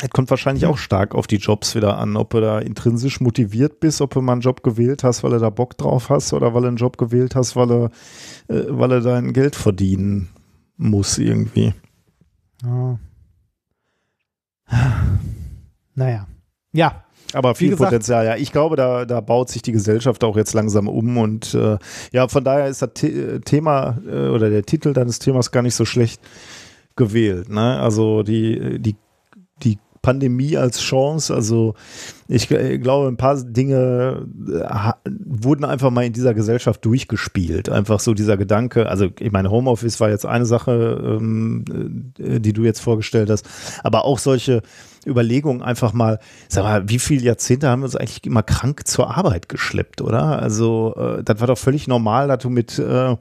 es 0.00 0.10
kommt 0.10 0.30
wahrscheinlich 0.30 0.66
auch 0.66 0.78
stark 0.78 1.14
auf 1.14 1.26
die 1.26 1.36
Jobs 1.36 1.74
wieder 1.74 1.96
an, 1.98 2.16
ob 2.16 2.30
du 2.30 2.40
da 2.40 2.58
intrinsisch 2.58 3.20
motiviert 3.20 3.78
bist, 3.78 4.00
ob 4.00 4.12
du 4.12 4.20
mal 4.20 4.32
einen 4.32 4.40
Job 4.40 4.62
gewählt 4.62 5.04
hast, 5.04 5.22
weil 5.22 5.30
du 5.30 5.38
da 5.38 5.50
Bock 5.50 5.78
drauf 5.78 6.10
hast 6.10 6.32
oder 6.32 6.54
weil 6.54 6.62
du 6.62 6.68
einen 6.68 6.76
Job 6.76 6.98
gewählt 6.98 7.36
hast, 7.36 7.54
weil 7.54 7.68
du, 7.68 7.90
äh, 8.48 8.64
weil 8.68 8.88
du 8.88 9.00
dein 9.00 9.32
Geld 9.32 9.54
verdienen 9.54 10.28
muss 10.76 11.18
irgendwie. 11.18 11.72
Ja. 12.64 12.98
Naja. 15.94 16.26
Ja, 16.72 17.04
Aber 17.32 17.54
viel 17.54 17.70
gesagt- 17.70 17.90
Potenzial, 17.90 18.26
ja. 18.26 18.36
Ich 18.36 18.52
glaube, 18.52 18.76
da, 18.76 19.04
da 19.04 19.20
baut 19.20 19.48
sich 19.50 19.62
die 19.62 19.72
Gesellschaft 19.72 20.24
auch 20.24 20.36
jetzt 20.36 20.54
langsam 20.54 20.88
um 20.88 21.16
und 21.18 21.54
äh, 21.54 21.78
ja, 22.12 22.28
von 22.28 22.44
daher 22.44 22.68
ist 22.68 22.82
das 22.82 22.90
The 22.96 23.40
Thema 23.44 23.98
äh, 24.06 24.28
oder 24.28 24.50
der 24.50 24.64
Titel 24.64 24.92
deines 24.92 25.18
Themas 25.18 25.50
gar 25.50 25.62
nicht 25.62 25.74
so 25.74 25.84
schlecht 25.84 26.20
gewählt. 26.96 27.48
Ne? 27.48 27.80
Also 27.80 28.22
die, 28.22 28.78
die, 28.78 28.96
die 29.62 29.78
Pandemie 30.02 30.56
als 30.56 30.80
Chance, 30.80 31.32
also 31.32 31.74
ich 32.28 32.50
äh, 32.50 32.78
glaube, 32.78 33.08
ein 33.08 33.16
paar 33.16 33.36
Dinge 33.36 34.26
äh, 34.48 35.00
wurden 35.06 35.64
einfach 35.64 35.90
mal 35.90 36.04
in 36.04 36.12
dieser 36.12 36.34
Gesellschaft 36.34 36.84
durchgespielt. 36.84 37.68
Einfach 37.68 38.00
so 38.00 38.12
dieser 38.12 38.36
Gedanke, 38.36 38.88
also 38.88 39.08
ich 39.20 39.30
meine, 39.30 39.50
Homeoffice 39.50 40.00
war 40.00 40.10
jetzt 40.10 40.26
eine 40.26 40.44
Sache, 40.44 41.18
ähm, 41.20 42.12
äh, 42.18 42.40
die 42.40 42.52
du 42.52 42.64
jetzt 42.64 42.80
vorgestellt 42.80 43.30
hast, 43.30 43.48
aber 43.84 44.04
auch 44.04 44.18
solche 44.18 44.62
Überlegungen 45.06 45.62
einfach 45.62 45.92
mal, 45.92 46.18
sag 46.48 46.64
mal, 46.64 46.88
wie 46.88 46.98
viele 46.98 47.22
Jahrzehnte 47.22 47.68
haben 47.68 47.80
wir 47.80 47.86
uns 47.86 47.96
eigentlich 47.96 48.24
immer 48.24 48.42
krank 48.42 48.86
zur 48.86 49.16
Arbeit 49.16 49.48
geschleppt, 49.48 50.00
oder? 50.00 50.40
Also 50.40 50.94
äh, 50.96 51.22
das 51.24 51.40
war 51.40 51.46
doch 51.46 51.58
völlig 51.58 51.88
normal, 51.88 52.28
dass 52.28 52.38
du 52.42 52.50
mit 52.50 52.78
äh, 52.78 53.16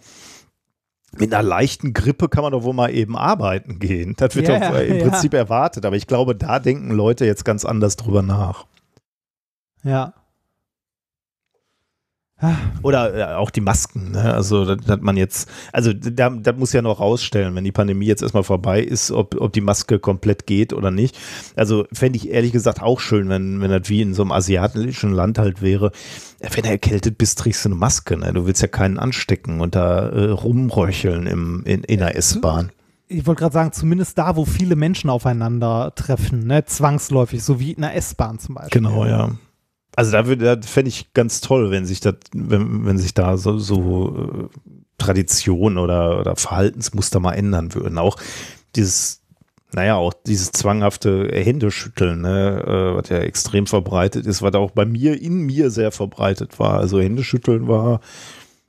mit 1.17 1.33
einer 1.33 1.43
leichten 1.43 1.93
Grippe 1.93 2.29
kann 2.29 2.43
man 2.43 2.53
doch 2.53 2.63
wohl 2.63 2.73
mal 2.73 2.89
eben 2.89 3.17
arbeiten 3.17 3.79
gehen. 3.79 4.13
Das 4.17 4.35
wird 4.35 4.47
Ja, 4.47 4.59
doch 4.59 4.77
äh, 4.77 4.87
im 4.87 4.97
ja. 4.97 5.09
Prinzip 5.09 5.33
erwartet. 5.33 5.85
Aber 5.85 5.97
ich 5.97 6.07
glaube, 6.07 6.35
da 6.35 6.59
denken 6.59 6.91
Leute 6.91 7.25
jetzt 7.25 7.43
ganz 7.43 7.65
anders 7.65 7.97
drüber 7.97 8.21
nach. 8.21 8.65
ja. 9.83 10.13
Oder 12.81 13.15
äh, 13.15 13.35
auch 13.35 13.51
die 13.51 13.61
Masken, 13.61 14.11
ne? 14.11 14.33
Also 14.33 14.65
das 14.75 14.87
hat 14.87 15.01
man 15.01 15.15
jetzt, 15.15 15.49
also 15.71 15.93
da, 15.93 16.29
das 16.29 16.57
muss 16.57 16.73
ja 16.73 16.81
noch 16.81 16.99
rausstellen, 16.99 17.53
wenn 17.55 17.63
die 17.63 17.71
Pandemie 17.71 18.05
jetzt 18.05 18.23
erstmal 18.23 18.43
vorbei 18.43 18.81
ist, 18.81 19.11
ob, 19.11 19.39
ob 19.39 19.53
die 19.53 19.61
Maske 19.61 19.99
komplett 19.99 20.47
geht 20.47 20.73
oder 20.73 20.89
nicht. 20.89 21.17
Also 21.55 21.85
fände 21.93 22.17
ich 22.17 22.29
ehrlich 22.29 22.51
gesagt 22.51 22.81
auch 22.81 22.99
schön, 22.99 23.29
wenn, 23.29 23.61
wenn 23.61 23.69
das 23.69 23.89
wie 23.89 24.01
in 24.01 24.13
so 24.13 24.23
einem 24.23 24.31
asiatischen 24.31 25.11
Land 25.11 25.37
halt 25.37 25.61
wäre. 25.61 25.91
Wenn 26.39 26.63
du 26.63 26.69
erkältet 26.69 27.17
bist, 27.17 27.37
trägst 27.39 27.63
du 27.65 27.69
eine 27.69 27.75
Maske, 27.75 28.17
ne? 28.17 28.33
Du 28.33 28.47
willst 28.47 28.61
ja 28.61 28.67
keinen 28.67 28.97
anstecken 28.97 29.61
und 29.61 29.75
da 29.75 30.09
äh, 30.09 30.29
rumröcheln 30.31 31.27
im, 31.27 31.63
in, 31.65 31.83
in 31.83 31.99
der 31.99 32.15
S-Bahn. 32.15 32.71
Ich 33.07 33.27
wollte 33.27 33.41
gerade 33.41 33.53
sagen, 33.53 33.71
zumindest 33.73 34.17
da, 34.17 34.35
wo 34.35 34.45
viele 34.45 34.75
Menschen 34.75 35.09
aufeinander 35.09 35.93
treffen, 35.95 36.47
ne, 36.47 36.63
zwangsläufig, 36.63 37.43
so 37.43 37.59
wie 37.59 37.73
in 37.73 37.83
einer 37.83 37.93
S-Bahn 37.93 38.39
zum 38.39 38.55
Beispiel. 38.55 38.81
Genau, 38.81 39.05
ja. 39.05 39.31
Also 39.95 40.11
da 40.11 40.25
würde, 40.25 40.57
da 40.57 40.67
fände 40.67 40.89
ich 40.89 41.13
ganz 41.13 41.41
toll, 41.41 41.69
wenn 41.71 41.85
sich 41.85 41.99
das, 41.99 42.15
wenn, 42.33 42.85
wenn 42.85 42.97
sich 42.97 43.13
da 43.13 43.37
so, 43.37 43.57
so 43.57 44.49
äh, 44.49 44.57
Traditionen 44.97 45.77
oder, 45.77 46.19
oder 46.19 46.35
Verhaltensmuster 46.35 47.19
mal 47.19 47.33
ändern 47.33 47.73
würden. 47.73 47.97
Auch 47.97 48.17
dieses, 48.75 49.21
naja, 49.73 49.95
auch 49.95 50.13
dieses 50.13 50.51
zwanghafte 50.51 51.29
Händeschütteln, 51.31 52.21
ne, 52.21 52.63
äh, 52.65 52.95
was 52.95 53.09
ja 53.09 53.17
extrem 53.19 53.67
verbreitet 53.67 54.25
ist, 54.25 54.41
was 54.41 54.53
auch 54.53 54.71
bei 54.71 54.85
mir, 54.85 55.21
in 55.21 55.41
mir 55.41 55.71
sehr 55.71 55.91
verbreitet 55.91 56.59
war. 56.59 56.75
Also 56.79 57.01
Händeschütteln 57.01 57.67
war, 57.67 57.99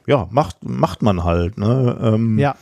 ja, 0.07 0.26
macht, 0.31 0.65
macht 0.65 1.02
man 1.02 1.23
halt, 1.23 1.59
ne? 1.59 1.99
Ähm, 2.02 2.39
Ja. 2.39 2.57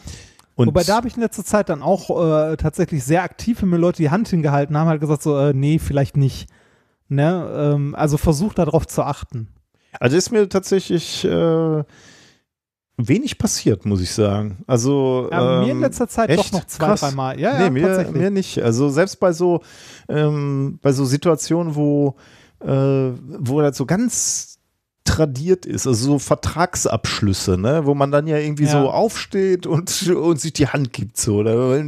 und 0.57 0.67
Wobei 0.69 0.85
da 0.85 0.97
habe 0.97 1.09
ich 1.09 1.17
in 1.17 1.23
letzter 1.23 1.45
Zeit 1.45 1.71
dann 1.71 1.83
auch 1.83 2.11
äh, 2.23 2.57
tatsächlich 2.57 3.05
sehr 3.05 3.23
aktiv, 3.23 3.63
wenn 3.63 3.71
mir 3.71 3.79
Leute 3.79 4.03
die 4.03 4.11
Hand 4.11 4.29
hingehalten 4.29 4.77
haben, 4.77 4.89
halt 4.89 5.01
gesagt 5.01 5.23
so, 5.23 5.39
äh, 5.39 5.55
nee, 5.55 5.79
vielleicht 5.79 6.17
nicht. 6.19 6.49
Ne? 7.11 7.73
Ähm, 7.75 7.95
also 7.95 8.17
versucht 8.17 8.59
darauf 8.59 8.87
zu 8.87 9.03
achten. 9.03 9.49
Also 9.99 10.17
ist 10.17 10.31
mir 10.31 10.49
tatsächlich, 10.49 11.25
äh, 11.25 11.85
wenig 12.97 13.39
passiert, 13.39 13.85
muss 13.87 14.01
ich 14.01 14.13
sagen. 14.13 14.63
Also 14.67 15.29
Ja, 15.31 15.61
mir 15.61 15.65
in 15.67 15.71
ähm, 15.79 15.81
letzter 15.81 16.09
Zeit 16.09 16.31
echt? 16.31 16.39
doch 16.39 16.53
noch 16.53 16.67
zwei, 16.67 16.87
Krass. 16.87 17.01
dreimal. 17.01 17.39
Ja, 17.39 17.59
nee, 17.59 17.65
ja, 17.65 17.71
mir, 17.71 17.87
tatsächlich. 17.87 18.17
mir 18.17 18.31
nicht. 18.31 18.63
Also 18.63 18.89
selbst 18.89 19.19
bei 19.21 19.33
so, 19.33 19.61
ähm, 20.09 20.79
bei 20.83 20.93
so 20.93 21.05
Situationen, 21.05 21.75
wo, 21.75 22.17
äh, 22.61 22.67
wo 22.69 23.61
das 23.61 23.77
so 23.77 23.87
ganz 23.87 24.50
tradiert 25.11 25.67
ist, 25.67 25.87
also 25.87 26.13
so 26.13 26.19
Vertragsabschlüsse, 26.19 27.59
ne, 27.59 27.83
wo 27.85 27.95
man 27.95 28.11
dann 28.11 28.27
ja 28.27 28.37
irgendwie 28.39 28.65
Ja. 28.65 28.71
so 28.83 28.91
aufsteht 28.91 29.67
und, 29.67 30.07
und 30.09 30.41
sich 30.41 30.53
die 30.53 30.67
Hand 30.69 30.93
gibt, 30.93 31.17
so. 31.17 31.39
Oder, 31.39 31.83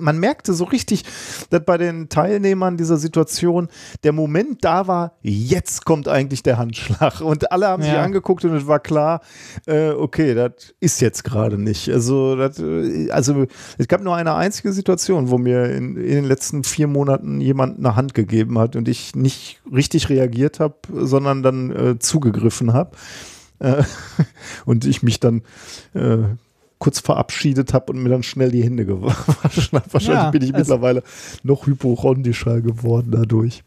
man 0.00 0.18
merkte 0.18 0.52
so 0.52 0.64
richtig, 0.64 1.04
dass 1.50 1.64
bei 1.64 1.78
den 1.78 2.08
Teilnehmern 2.08 2.76
dieser 2.76 2.96
Situation 2.98 3.68
der 4.04 4.12
Moment 4.12 4.64
da 4.64 4.86
war, 4.86 5.12
jetzt 5.22 5.84
kommt 5.84 6.08
eigentlich 6.08 6.42
der 6.42 6.58
Handschlag 6.58 7.20
und 7.20 7.50
alle 7.52 7.68
haben 7.68 7.82
sich 7.82 7.92
Ja. 7.92 8.02
angeguckt 8.02 8.44
und 8.44 8.54
es 8.54 8.66
war 8.66 8.80
klar, 8.80 9.20
äh, 9.66 9.90
okay, 9.90 10.34
das 10.34 10.74
ist 10.80 11.00
jetzt 11.00 11.24
gerade 11.24 11.56
nicht. 11.58 11.88
Also, 11.90 12.36
das, 12.36 12.58
äh, 12.58 13.10
also 13.10 13.46
es 13.78 13.88
gab 13.88 14.02
nur 14.02 14.14
eine 14.16 14.34
einzige 14.34 14.72
Situation, 14.72 15.30
wo 15.30 15.38
mir 15.38 15.64
in, 15.70 15.96
in 15.96 16.14
den 16.16 16.24
letzten 16.24 16.64
vier 16.64 16.86
Monaten 16.86 17.40
jemand 17.40 17.78
eine 17.78 17.96
Hand 17.96 18.14
gegeben 18.14 18.58
hat 18.58 18.76
und 18.76 18.88
ich 18.88 19.14
nicht 19.14 19.60
richtig 19.72 20.08
reagiert 20.08 20.60
habe, 20.60 20.74
sondern 20.92 21.42
dann 21.42 21.70
äh, 21.70 21.98
zugegriffen 21.98 22.57
habe. 22.72 22.96
Äh, 23.58 23.82
und 24.66 24.84
ich 24.84 25.02
mich 25.02 25.20
dann 25.20 25.42
äh, 25.94 26.18
kurz 26.78 27.00
verabschiedet 27.00 27.74
habe 27.74 27.92
und 27.92 28.02
mir 28.02 28.08
dann 28.08 28.22
schnell 28.22 28.50
die 28.50 28.62
Hände 28.62 28.86
gewaschen 28.86 29.78
habe. 29.78 29.92
Wahrscheinlich 29.92 30.24
Ja, 30.24 30.30
bin 30.30 30.42
ich 30.42 30.52
mittlerweile 30.52 31.02
noch 31.42 31.66
hyporondischer 31.66 32.60
geworden 32.60 33.10
dadurch. 33.10 33.62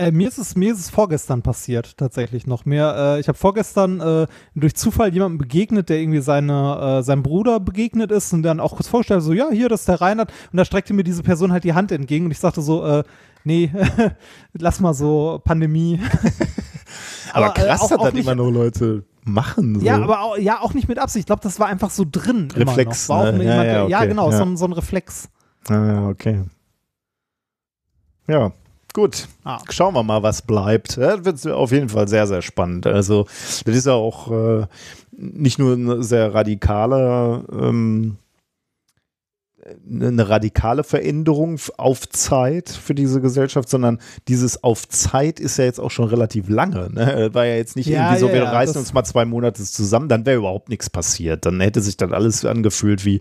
Äh, 0.00 0.12
mir, 0.12 0.28
ist 0.28 0.38
es, 0.38 0.54
mir 0.54 0.72
ist 0.72 0.78
es 0.78 0.90
vorgestern 0.90 1.42
passiert, 1.42 1.96
tatsächlich 1.96 2.46
noch. 2.46 2.64
Mir, 2.64 2.94
äh, 2.96 3.20
ich 3.20 3.26
habe 3.26 3.36
vorgestern 3.36 4.00
äh, 4.00 4.26
durch 4.54 4.76
Zufall 4.76 5.12
jemandem 5.12 5.38
begegnet, 5.38 5.88
der 5.88 5.98
irgendwie 5.98 6.20
seine, 6.20 7.00
äh, 7.00 7.02
seinem 7.02 7.24
Bruder 7.24 7.58
begegnet 7.58 8.12
ist 8.12 8.32
und 8.32 8.44
dann 8.44 8.60
auch 8.60 8.76
kurz 8.76 8.86
vorgestellt, 8.86 9.22
so, 9.22 9.32
ja, 9.32 9.50
hier, 9.50 9.68
das 9.68 9.80
ist 9.80 9.88
der 9.88 10.00
Reinhard. 10.00 10.32
Und 10.52 10.56
da 10.56 10.64
streckte 10.64 10.94
mir 10.94 11.02
diese 11.02 11.24
Person 11.24 11.50
halt 11.50 11.64
die 11.64 11.74
Hand 11.74 11.90
entgegen 11.90 12.26
und 12.26 12.30
ich 12.30 12.38
sagte 12.38 12.62
so, 12.62 12.86
äh, 12.86 13.02
nee, 13.42 13.72
lass 14.52 14.78
mal 14.78 14.94
so, 14.94 15.40
Pandemie. 15.44 15.98
Aber, 17.32 17.48
äh, 17.48 17.66
krass, 17.66 17.80
auch- 17.82 17.88
dass 17.90 18.12
das 18.12 18.14
immer 18.14 18.34
nur 18.34 18.52
Leute 18.52 19.04
machen. 19.24 19.78
So. 19.80 19.84
Ja, 19.86 19.96
aber 19.96 20.22
auch, 20.22 20.36
ja, 20.38 20.60
auch 20.60 20.74
nicht 20.74 20.88
mit 20.88 20.98
Absicht. 20.98 21.22
Ich 21.24 21.26
glaube, 21.26 21.42
das 21.42 21.60
war 21.60 21.66
einfach 21.66 21.90
so 21.90 22.04
drin. 22.10 22.48
Reflex, 22.54 23.08
ne? 23.08 23.44
Ja, 23.44 23.64
ja, 23.64 23.84
okay, 23.84 24.08
genau, 24.08 24.30
ja. 24.30 24.38
So, 24.38 24.44
ein, 24.44 24.56
so 24.56 24.64
ein 24.64 24.72
Reflex. 24.72 25.28
Ah, 25.68 25.86
ja, 25.86 26.08
okay. 26.08 26.44
Ja, 28.26 28.52
gut. 28.92 29.26
Ah. 29.44 29.58
Schauen 29.70 29.94
wir 29.94 30.02
mal, 30.02 30.22
was 30.22 30.42
bleibt. 30.42 30.96
Ja, 30.96 31.24
wird 31.24 31.46
auf 31.46 31.72
jeden 31.72 31.88
Fall 31.88 32.08
sehr, 32.08 32.26
sehr 32.26 32.42
spannend. 32.42 32.86
Also, 32.86 33.24
das 33.64 33.74
ist 33.76 33.86
ja 33.86 33.92
auch 33.94 34.30
äh, 34.30 34.66
nicht 35.12 35.58
nur 35.58 35.74
eine 35.74 36.02
sehr 36.02 36.34
radikale, 36.34 37.44
ähm, 37.52 38.16
eine 39.90 40.28
radikale 40.28 40.84
Veränderung 40.84 41.58
auf 41.76 42.08
Zeit 42.08 42.68
für 42.68 42.94
diese 42.94 43.20
Gesellschaft, 43.20 43.68
sondern 43.68 43.98
dieses 44.28 44.62
auf 44.62 44.88
Zeit 44.88 45.40
ist 45.40 45.58
ja 45.58 45.64
jetzt 45.64 45.80
auch 45.80 45.90
schon 45.90 46.08
relativ 46.08 46.48
lange. 46.48 46.90
Ne? 46.92 47.30
War 47.34 47.46
ja 47.46 47.56
jetzt 47.56 47.76
nicht 47.76 47.86
Ja, 47.86 48.06
irgendwie 48.06 48.20
so, 48.20 48.26
ja, 48.28 48.32
wir 48.34 48.42
ja, 48.42 48.50
reißen 48.50 48.76
uns 48.76 48.92
mal 48.92 49.04
zwei 49.04 49.24
Monate 49.24 49.62
zusammen, 49.62 50.08
dann 50.08 50.26
wäre 50.26 50.38
überhaupt 50.38 50.68
nichts 50.68 50.90
passiert. 50.90 51.46
Dann 51.46 51.60
hätte 51.60 51.80
sich 51.80 51.96
das 51.96 52.12
alles 52.12 52.44
angefühlt 52.44 53.04
wie 53.04 53.20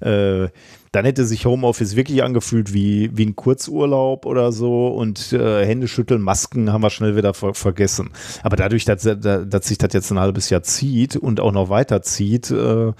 äh, 0.00 0.48
dann 0.92 1.06
hätte 1.06 1.24
sich 1.24 1.46
Homeoffice 1.46 1.96
wirklich 1.96 2.22
angefühlt 2.22 2.74
wie, 2.74 3.10
wie 3.16 3.24
ein 3.24 3.34
Kurzurlaub 3.34 4.26
oder 4.26 4.52
so 4.52 4.88
und 4.88 5.32
äh, 5.32 5.64
Hände 5.64 5.88
schütteln, 5.88 6.20
Masken 6.20 6.70
haben 6.70 6.82
wir 6.82 6.90
schnell 6.90 7.16
wieder 7.16 7.32
ver 7.32 7.54
vergessen. 7.54 8.10
Aber 8.42 8.56
dadurch, 8.56 8.84
dass, 8.84 9.02
dass 9.02 9.48
dass 9.48 9.66
sich 9.66 9.78
das 9.78 9.94
jetzt 9.94 10.10
ein 10.10 10.20
halbes 10.20 10.50
Jahr 10.50 10.62
zieht 10.62 11.16
und 11.16 11.40
auch 11.40 11.52
noch 11.52 11.70
weiter 11.70 12.02
zieht, 12.02 12.50
äh, 12.50 12.92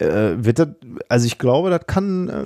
äh, 0.00 0.44
wird 0.44 0.58
das, 0.58 0.68
also 1.08 1.26
ich 1.26 1.38
glaube, 1.38 1.70
das 1.70 1.86
kann 1.86 2.28
äh, 2.28 2.44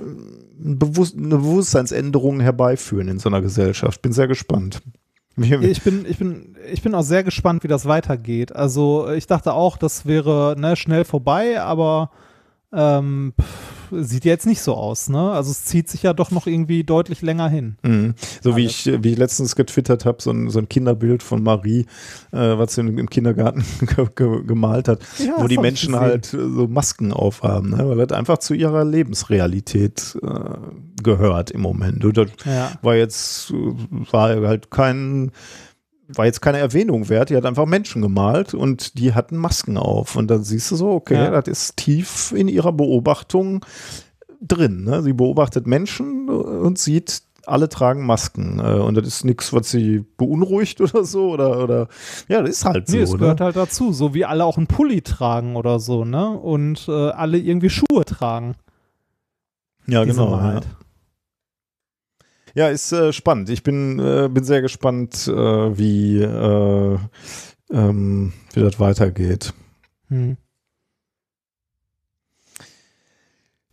ein 0.63 0.79
Bewusst 0.79 1.17
eine 1.17 1.37
Bewusstseinsänderung 1.37 2.39
herbeiführen 2.39 3.07
in 3.07 3.19
so 3.19 3.29
einer 3.29 3.41
Gesellschaft. 3.41 4.01
Bin 4.01 4.13
sehr 4.13 4.27
gespannt. 4.27 4.81
Ich 5.35 5.49
bin, 5.83 6.05
ich, 6.07 6.17
bin, 6.19 6.55
ich 6.71 6.83
bin 6.83 6.93
auch 6.93 7.01
sehr 7.01 7.23
gespannt, 7.23 7.63
wie 7.63 7.67
das 7.67 7.87
weitergeht. 7.87 8.55
Also 8.55 9.09
ich 9.09 9.25
dachte 9.25 9.53
auch, 9.53 9.77
das 9.77 10.05
wäre 10.05 10.55
ne, 10.57 10.75
schnell 10.75 11.05
vorbei, 11.05 11.59
aber 11.59 12.11
ähm, 12.71 13.33
pff, 13.41 13.72
sieht 14.01 14.25
jetzt 14.25 14.45
nicht 14.45 14.61
so 14.61 14.73
aus. 14.75 15.09
Ne? 15.09 15.31
Also 15.31 15.51
es 15.51 15.65
zieht 15.65 15.87
sich 15.89 16.03
ja 16.03 16.13
doch 16.13 16.31
noch 16.31 16.47
irgendwie 16.47 16.83
deutlich 16.83 17.21
länger 17.21 17.49
hin. 17.49 17.77
Mhm. 17.83 18.13
So 18.41 18.55
wie 18.55 18.65
ich, 18.65 18.85
wie 19.01 19.11
ich 19.13 19.17
letztens 19.17 19.55
getwittert 19.55 20.05
habe, 20.05 20.21
so 20.21 20.31
ein, 20.31 20.49
so 20.49 20.59
ein 20.59 20.69
Kinderbild 20.69 21.23
von 21.23 21.43
Marie, 21.43 21.85
äh, 22.31 22.37
was 22.57 22.75
sie 22.75 22.81
im 22.81 23.09
Kindergarten 23.09 23.63
ge 23.95 24.07
ge 24.15 24.43
gemalt 24.45 24.87
hat, 24.87 24.99
Ja, 25.19 25.35
wo 25.41 25.47
die 25.47 25.57
Menschen 25.57 25.93
gesehen. 25.93 26.01
halt 26.05 26.33
äh, 26.33 26.37
so 26.37 26.67
Masken 26.67 27.13
aufhaben, 27.13 27.71
ne? 27.71 27.87
weil 27.89 27.97
das 28.05 28.17
einfach 28.17 28.37
zu 28.39 28.53
ihrer 28.53 28.83
Lebensrealität 28.85 30.17
äh, 30.21 30.27
gehört 31.01 31.51
im 31.51 31.61
Moment. 31.61 32.03
Und 32.05 32.17
das 32.17 32.27
Ja. 32.45 32.71
war 32.81 32.95
jetzt, 32.95 33.51
äh, 33.51 34.11
war 34.11 34.29
halt 34.47 34.71
kein, 34.71 35.31
war 36.15 36.25
jetzt 36.25 36.41
keine 36.41 36.59
Erwähnung 36.59 37.09
wert, 37.09 37.29
die 37.29 37.35
hat 37.35 37.45
einfach 37.45 37.65
Menschen 37.65 38.01
gemalt 38.01 38.53
und 38.53 38.97
die 38.99 39.13
hatten 39.13 39.37
Masken 39.37 39.77
auf. 39.77 40.15
Und 40.15 40.27
dann 40.29 40.43
siehst 40.43 40.71
du 40.71 40.75
so, 40.75 40.91
okay, 40.91 41.15
Ja. 41.15 41.41
das 41.41 41.47
ist 41.47 41.77
tief 41.77 42.31
in 42.35 42.47
ihrer 42.47 42.71
Beobachtung 42.73 43.65
drin. 44.41 44.83
Ne? 44.83 45.01
Sie 45.03 45.13
beobachtet 45.13 45.67
Menschen 45.67 46.29
und 46.29 46.77
sieht, 46.77 47.21
alle 47.45 47.67
tragen 47.67 48.05
Masken. 48.05 48.59
Äh, 48.59 48.79
Und 48.79 48.95
das 48.95 49.05
ist 49.05 49.25
nichts, 49.25 49.51
was 49.51 49.69
sie 49.69 50.05
beunruhigt 50.17 50.79
oder 50.81 51.03
so. 51.03 51.31
Oder, 51.31 51.61
oder 51.63 51.87
ja, 52.29 52.41
das 52.41 52.51
ist 52.51 52.65
halt 52.65 52.87
so. 52.87 52.95
Nee, 52.95 53.03
es 53.03 53.11
ne? 53.11 53.17
gehört 53.17 53.41
halt 53.41 53.55
dazu, 53.57 53.91
so 53.91 54.13
wie 54.13 54.23
alle 54.25 54.45
auch 54.45 54.57
einen 54.57 54.67
Pulli 54.67 55.01
tragen 55.01 55.55
oder 55.57 55.79
so, 55.79 56.05
ne? 56.05 56.29
Und 56.29 56.87
äh, 56.87 56.91
alle 57.09 57.37
irgendwie 57.37 57.69
Schuhe 57.69 58.05
tragen. 58.05 58.55
ja, 59.87 60.05
diese 60.05 60.17
genau. 60.21 60.37
Ja. 60.37 60.61
Ja, 62.55 62.67
ist 62.67 62.91
äh, 62.91 63.11
spannend. 63.11 63.49
Ich 63.49 63.63
bin, 63.63 63.99
äh, 63.99 64.29
bin 64.31 64.43
sehr 64.43 64.61
gespannt, 64.61 65.27
äh, 65.27 65.77
wie, 65.77 66.21
äh, 66.21 66.97
ähm, 67.71 68.33
wie 68.53 68.59
das 68.59 68.79
weitergeht. 68.79 69.53
Hm. 70.09 70.37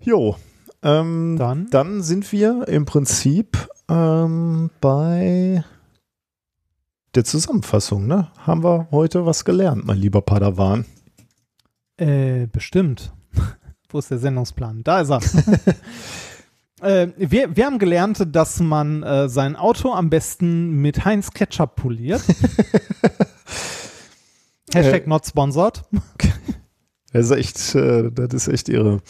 Jo. 0.00 0.36
Ähm, 0.83 1.36
Dann? 1.39 1.68
dann 1.70 2.02
sind 2.02 2.33
wir 2.33 2.67
im 2.68 2.86
Prinzip 2.86 3.68
ähm, 3.91 4.70
bei 4.81 5.62
der 7.15 7.25
Zusammenfassung. 7.25 8.07
Ne? 8.07 8.31
Haben 8.39 8.65
wir 8.65 8.89
heute 8.91 9.26
was 9.26 9.44
gelernt, 9.44 9.84
mein 9.84 9.99
lieber 9.99 10.23
Padawan? 10.23 10.86
Äh, 11.99 12.47
bestimmt. 12.47 13.12
Wo 13.91 13.99
ist 13.99 14.10
der 14.10 14.18
Sendungsplan? 14.18 14.83
Da 14.84 15.00
ist 15.02 15.10
er. 15.10 15.20
äh, 16.83 17.09
wir, 17.17 17.57
wir 17.57 17.67
haben 17.67 17.78
gelernt, 17.78 18.26
dass 18.33 18.60
man 18.60 19.02
äh, 19.02 19.28
sein 19.28 19.57
Auto 19.57 19.92
am 19.92 20.10
besten 20.10 20.81
mit 20.81 21.05
Heinz 21.05 21.31
Ketchup 21.33 21.76
poliert. 21.76 22.23
Hashtag 24.73 25.07
not 25.07 25.26
sponsored. 25.26 25.83
Das 27.12 27.25
ist 27.25 27.33
echt, 27.33 27.75
äh, 27.75 28.10
das 28.12 28.47
ist 28.47 28.49
echt 28.49 28.68
irre. 28.68 29.00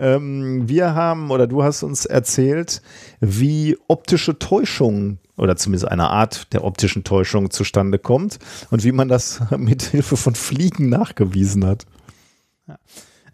Ähm, 0.00 0.68
wir 0.68 0.94
haben, 0.94 1.30
oder 1.30 1.46
du 1.46 1.62
hast 1.62 1.84
uns 1.84 2.04
erzählt, 2.04 2.82
wie 3.20 3.78
optische 3.86 4.40
Täuschung 4.40 5.18
oder 5.36 5.54
zumindest 5.56 5.88
eine 5.88 6.10
Art 6.10 6.52
der 6.52 6.64
optischen 6.64 7.04
Täuschung 7.04 7.50
zustande 7.50 8.00
kommt 8.00 8.38
und 8.70 8.82
wie 8.82 8.90
man 8.90 9.08
das 9.08 9.40
mit 9.56 9.82
Hilfe 9.82 10.16
von 10.16 10.34
Fliegen 10.34 10.88
nachgewiesen 10.88 11.64
hat. 11.64 11.86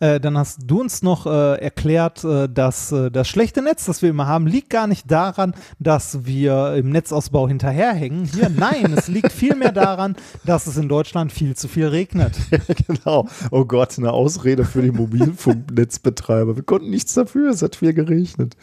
Äh, 0.01 0.19
dann 0.19 0.37
hast 0.39 0.61
du 0.65 0.81
uns 0.81 1.03
noch 1.03 1.27
äh, 1.27 1.61
erklärt, 1.61 2.25
äh, 2.25 2.49
dass 2.49 2.91
äh, 2.91 3.11
das 3.11 3.29
schlechte 3.29 3.61
Netz, 3.61 3.85
das 3.85 4.01
wir 4.01 4.09
immer 4.09 4.27
haben, 4.27 4.47
liegt 4.47 4.71
gar 4.71 4.87
nicht 4.87 5.11
daran, 5.11 5.55
dass 5.79 6.25
wir 6.25 6.75
im 6.77 6.91
Netzausbau 6.91 7.47
hinterherhängen. 7.47 8.25
Hier, 8.25 8.49
nein, 8.57 8.95
es 8.97 9.09
liegt 9.09 9.31
vielmehr 9.31 9.73
daran, 9.73 10.17
dass 10.47 10.67
es 10.67 10.79
in 10.79 10.89
Deutschland 10.89 11.33
viel 11.33 11.55
zu 11.55 11.69
viel 11.69 11.87
regnet. 11.87 12.33
genau. 12.87 13.29
Oh 13.51 13.67
Gott, 13.67 13.99
eine 13.99 14.13
Ausrede 14.13 14.65
für 14.65 14.81
die 14.81 14.91
Mobilfunknetzbetreiber. 14.91 16.57
Wir 16.57 16.63
konnten 16.63 16.89
nichts 16.89 17.13
dafür, 17.13 17.51
es 17.51 17.61
hat 17.61 17.77
viel 17.77 17.93
geregnet. 17.93 18.57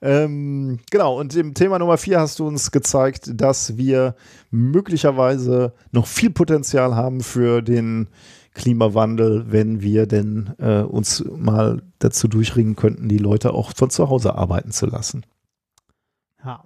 Ähm, 0.00 0.78
genau, 0.90 1.18
und 1.18 1.34
im 1.36 1.52
Thema 1.52 1.78
Nummer 1.78 1.98
vier 1.98 2.20
hast 2.20 2.38
du 2.38 2.46
uns 2.46 2.70
gezeigt, 2.70 3.30
dass 3.34 3.76
wir 3.76 4.14
möglicherweise 4.50 5.72
noch 5.92 6.06
viel 6.06 6.30
Potenzial 6.30 6.94
haben 6.94 7.20
für 7.20 7.60
den 7.60 8.08
Klimawandel, 8.56 9.52
wenn 9.52 9.82
wir 9.82 10.06
denn 10.06 10.54
äh, 10.58 10.80
uns 10.80 11.22
mal 11.36 11.82
dazu 11.98 12.26
durchringen 12.26 12.74
könnten, 12.74 13.08
die 13.08 13.18
Leute 13.18 13.52
auch 13.52 13.72
von 13.76 13.90
zu 13.90 14.08
Hause 14.08 14.34
arbeiten 14.34 14.72
zu 14.72 14.86
lassen. 14.86 15.24
Ja. 16.42 16.64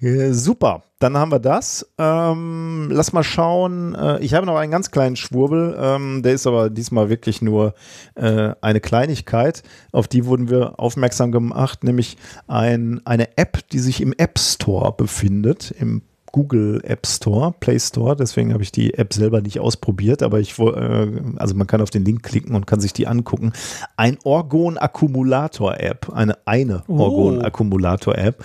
Äh, 0.00 0.32
super, 0.32 0.82
dann 1.00 1.16
haben 1.16 1.32
wir 1.32 1.40
das. 1.40 1.92
Ähm, 1.98 2.88
lass 2.92 3.12
mal 3.12 3.24
schauen. 3.24 3.96
Äh, 3.96 4.20
ich 4.20 4.34
habe 4.34 4.46
noch 4.46 4.56
einen 4.56 4.70
ganz 4.70 4.92
kleinen 4.92 5.16
Schwurbel, 5.16 5.76
ähm, 5.76 6.22
der 6.22 6.34
ist 6.34 6.46
aber 6.46 6.70
diesmal 6.70 7.08
wirklich 7.08 7.42
nur 7.42 7.74
äh, 8.14 8.52
eine 8.60 8.80
Kleinigkeit. 8.80 9.64
Auf 9.90 10.06
die 10.06 10.24
wurden 10.26 10.48
wir 10.48 10.78
aufmerksam 10.78 11.32
gemacht, 11.32 11.82
nämlich 11.82 12.16
ein, 12.46 13.00
eine 13.04 13.36
App, 13.36 13.68
die 13.70 13.80
sich 13.80 14.00
im 14.00 14.12
App 14.16 14.38
Store 14.38 14.92
befindet, 14.92 15.72
im 15.72 16.02
Google 16.32 16.80
App 16.84 17.06
Store, 17.06 17.54
Play 17.60 17.78
Store. 17.78 18.16
Deswegen 18.16 18.52
habe 18.52 18.62
ich 18.62 18.72
die 18.72 18.94
App 18.94 19.12
selber 19.12 19.40
nicht 19.42 19.60
ausprobiert, 19.60 20.22
aber 20.22 20.40
ich 20.40 20.58
äh, 20.58 21.08
also 21.36 21.54
man 21.54 21.66
kann 21.66 21.80
auf 21.82 21.90
den 21.90 22.04
Link 22.04 22.22
klicken 22.22 22.54
und 22.56 22.66
kann 22.66 22.80
sich 22.80 22.92
die 22.92 23.06
angucken. 23.06 23.52
Ein 23.96 24.18
Orgon-Akkumulator-App, 24.24 26.10
eine 26.12 26.38
eine 26.46 26.82
Oh. 26.88 26.98
Orgon-Akkumulator-App. 26.98 28.42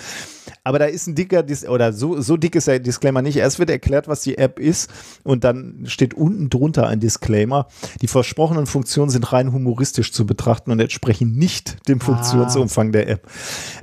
Aber 0.64 0.80
da 0.80 0.86
ist 0.86 1.08
ein 1.08 1.16
dicker, 1.16 1.44
Dis 1.44 1.68
oder 1.68 1.94
so, 1.94 2.20
so 2.22 2.36
dick 2.38 2.56
ist 2.56 2.68
der 2.68 2.80
Disclaimer 2.80 3.22
nicht. 3.22 3.38
Erst 3.38 3.60
wird 3.60 3.70
erklärt, 3.70 4.08
was 4.08 4.22
die 4.22 4.38
App 4.38 4.60
ist 4.60 4.90
und 5.24 5.44
dann 5.44 5.84
steht 5.86 6.14
unten 6.14 6.50
drunter 6.50 6.88
ein 6.88 7.00
Disclaimer. 7.00 7.68
Die 8.02 8.08
versprochenen 8.08 8.66
Funktionen 8.66 9.10
sind 9.10 9.32
rein 9.32 9.54
humoristisch 9.54 10.12
zu 10.12 10.26
betrachten 10.26 10.72
und 10.72 10.80
entsprechen 10.80 11.34
nicht 11.38 11.88
dem 11.88 12.00
Funktionsumfang 12.00 12.92
der 12.92 13.10
App. 13.10 13.28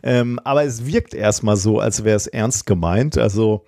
Ähm, 0.03 0.39
aber 0.45 0.65
es 0.65 0.85
wirkt 0.87 1.15
erstmal 1.15 1.57
so, 1.57 1.81
als 1.81 2.05
wäre 2.05 2.17
es 2.17 2.27
ernst 2.27 2.67
gemeint. 2.67 3.17
Also 3.19 3.65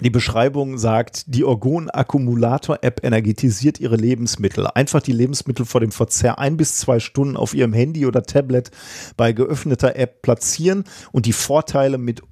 die 0.00 0.10
Beschreibung 0.10 0.76
sagt, 0.76 1.24
die 1.26 1.44
Orgon-Akkumulator-App 1.44 3.02
energetisiert 3.02 3.80
ihre 3.80 3.96
Lebensmittel. 3.96 4.66
Einfach 4.66 5.00
die 5.00 5.12
Lebensmittel 5.12 5.64
vor 5.64 5.80
dem 5.80 5.90
Verzehr 5.90 6.38
ein 6.38 6.56
bis 6.56 6.76
zwei 6.78 7.00
Stunden 7.00 7.36
auf 7.36 7.54
ihrem 7.54 7.72
Handy 7.72 8.04
oder 8.04 8.22
Tablet 8.22 8.70
bei 9.16 9.32
geöffneter 9.32 9.96
App 9.96 10.20
platzieren 10.20 10.84
und 11.12 11.24
die 11.24 11.32
Vorteile 11.32 11.96
mit 11.96 12.22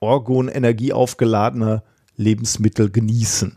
Orgon-Energie 0.00 0.92
aufgeladener 0.92 1.84
Lebensmittel 2.16 2.90
genießen. 2.90 3.56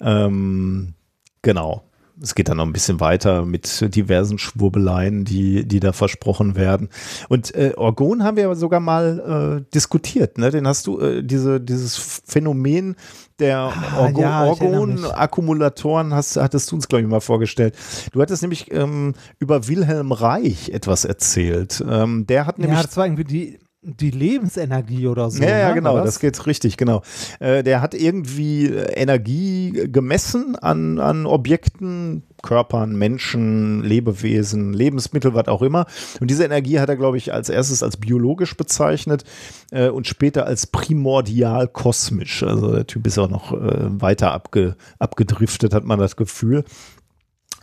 Ähm, 0.00 0.94
genau. 1.42 1.82
Es 2.20 2.34
geht 2.34 2.48
dann 2.48 2.58
noch 2.58 2.66
ein 2.66 2.72
bisschen 2.72 3.00
weiter 3.00 3.44
mit 3.44 3.94
diversen 3.94 4.38
Schwurbeleien, 4.38 5.24
die, 5.24 5.66
die 5.66 5.80
da 5.80 5.92
versprochen 5.92 6.56
werden. 6.56 6.88
Und 7.28 7.54
äh, 7.54 7.72
Orgon 7.76 8.22
haben 8.22 8.36
wir 8.36 8.44
aber 8.44 8.56
sogar 8.56 8.80
mal 8.80 9.62
äh, 9.64 9.72
diskutiert. 9.74 10.38
Ne? 10.38 10.50
Den 10.50 10.66
hast 10.66 10.86
du, 10.86 11.00
äh, 11.00 11.22
diese, 11.22 11.60
dieses 11.60 11.96
Phänomen 12.26 12.96
der 13.38 13.58
Ah, 13.58 14.00
Orgo 14.00 14.20
ja. 14.20 14.44
Orgon-Akkumulatoren 14.44 16.14
hast, 16.14 16.36
hattest 16.36 16.70
du 16.70 16.76
uns, 16.76 16.88
glaube 16.88 17.02
ich, 17.02 17.08
mal 17.08 17.20
vorgestellt. 17.20 17.74
Du 18.12 18.20
hattest 18.20 18.42
nämlich 18.42 18.70
ähm, 18.72 19.14
über 19.38 19.66
Wilhelm 19.68 20.12
Reich 20.12 20.68
etwas 20.70 21.04
erzählt. 21.04 21.82
Ähm, 21.88 22.26
der 22.26 22.46
hat 22.46 22.58
nämlich 22.58 22.78
Ja, 22.78 22.84
das 22.84 22.96
war 22.96 23.06
irgendwie 23.06 23.24
die, 23.24 23.58
die 23.84 24.10
Lebensenergie 24.10 25.08
oder 25.08 25.28
so. 25.28 25.42
ja, 25.42 25.58
ja, 25.58 25.68
ne? 25.70 25.74
genau, 25.74 25.96
das 25.96 26.20
geht 26.20 26.46
richtig, 26.46 26.76
genau. 26.76 27.02
Äh, 27.40 27.64
der 27.64 27.80
hat 27.80 27.94
irgendwie 27.94 28.66
äh, 28.66 28.92
Energie 28.92 29.88
gemessen 29.88 30.54
an, 30.54 31.00
an 31.00 31.26
Objekten, 31.26 32.22
Körpern, 32.42 32.94
Menschen, 32.94 33.82
Lebewesen, 33.82 34.72
Lebensmittel, 34.72 35.34
was 35.34 35.48
auch 35.48 35.62
immer. 35.62 35.86
Und 36.20 36.30
diese 36.30 36.44
Energie 36.44 36.78
hat 36.78 36.88
er, 36.90 36.96
glaube 36.96 37.16
ich, 37.16 37.32
als 37.32 37.48
erstes 37.48 37.82
als 37.82 37.96
biologisch 37.96 38.56
bezeichnet 38.56 39.24
äh, 39.72 39.88
und 39.88 40.06
später 40.06 40.46
als 40.46 40.68
primordial 40.68 41.66
kosmisch. 41.66 42.44
Also 42.44 42.72
der 42.72 42.86
Typ 42.86 43.04
ist 43.08 43.18
auch 43.18 43.30
noch 43.30 43.52
äh, 43.52 44.00
weiter 44.00 44.32
abge, 44.32 44.76
abgedriftet, 45.00 45.74
hat 45.74 45.84
man 45.84 45.98
das 45.98 46.14
Gefühl. 46.14 46.64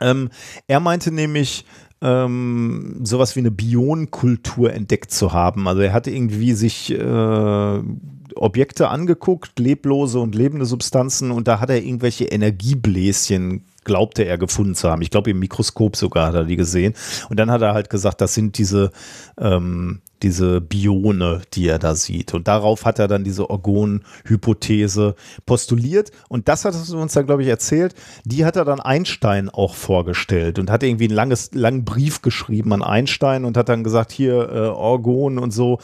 Ähm, 0.02 0.30
er 0.68 0.80
meinte 0.82 1.12
nämlich, 1.12 1.66
ähm, 2.02 3.02
sowas 3.04 3.36
wie 3.36 3.42
eine 3.42 3.52
Bionkultur 3.52 4.74
entdeckt 4.74 5.12
zu 5.12 5.34
haben. 5.34 5.68
Also 5.68 5.82
er 5.82 5.94
hatte 5.94 6.12
irgendwie 6.12 6.54
sich 6.54 6.92
äh, 6.92 7.80
Objekte 8.36 8.90
angeguckt, 8.90 9.60
leblose 9.60 10.20
und 10.20 10.36
lebende 10.36 10.66
Substanzen, 10.66 11.32
und 11.32 11.48
da 11.48 11.60
hat 11.60 11.70
er 11.70 11.84
irgendwelche 11.84 12.26
Energiebläschen 12.26 13.64
glaubte 13.84 14.24
er 14.24 14.38
gefunden 14.38 14.76
zu 14.76 14.90
haben. 14.90 15.02
Ich 15.02 15.10
glaube 15.10 15.32
im 15.32 15.40
Mikroskop 15.40 15.96
sogar 15.96 16.28
hat 16.28 16.36
er 16.36 16.44
die 16.44 16.58
gesehen. 16.58 16.94
Und 17.30 17.40
dann 17.40 17.50
hat 17.50 17.62
er 17.62 17.74
halt 17.74 17.90
gesagt, 17.90 18.22
das 18.22 18.36
sind 18.36 18.58
diese, 18.58 18.92
ähm, 19.40 20.02
diese 20.24 20.62
Bione, 20.62 21.42
die 21.54 21.68
er 21.68 21.80
da 21.80 21.96
sieht. 21.96 22.34
Und 22.34 22.48
darauf 22.48 22.86
hat 22.86 23.00
er 23.00 23.08
dann 23.08 23.24
diese 23.24 23.50
Orgon-Hypothese 23.50 25.16
postuliert. 25.46 26.12
Und 26.30 26.48
das 26.48 26.66
hat 26.66 26.74
er 26.74 26.98
uns 26.98 27.14
dann, 27.14 27.26
glaube 27.26 27.44
ich, 27.44 27.50
erzählt. 27.50 27.96
Die 28.26 28.46
hat 28.46 28.56
er 28.56 28.66
dann 28.66 28.80
Einstein 28.80 29.50
auch 29.50 29.76
vorgestellt 29.76 30.60
und 30.60 30.70
hat 30.70 30.84
irgendwie 30.84 31.06
einen 31.06 31.16
langes, 31.16 31.52
langen 31.54 31.86
Brief 31.86 32.22
geschrieben 32.22 32.74
an 32.74 32.84
Einstein 32.84 33.46
und 33.46 33.58
hat 33.58 33.70
dann 33.70 33.84
gesagt, 33.84 34.12
hier 34.12 34.50
äh, 34.50 34.60
Orgon 34.68 35.40
und 35.40 35.52
so. 35.52 35.80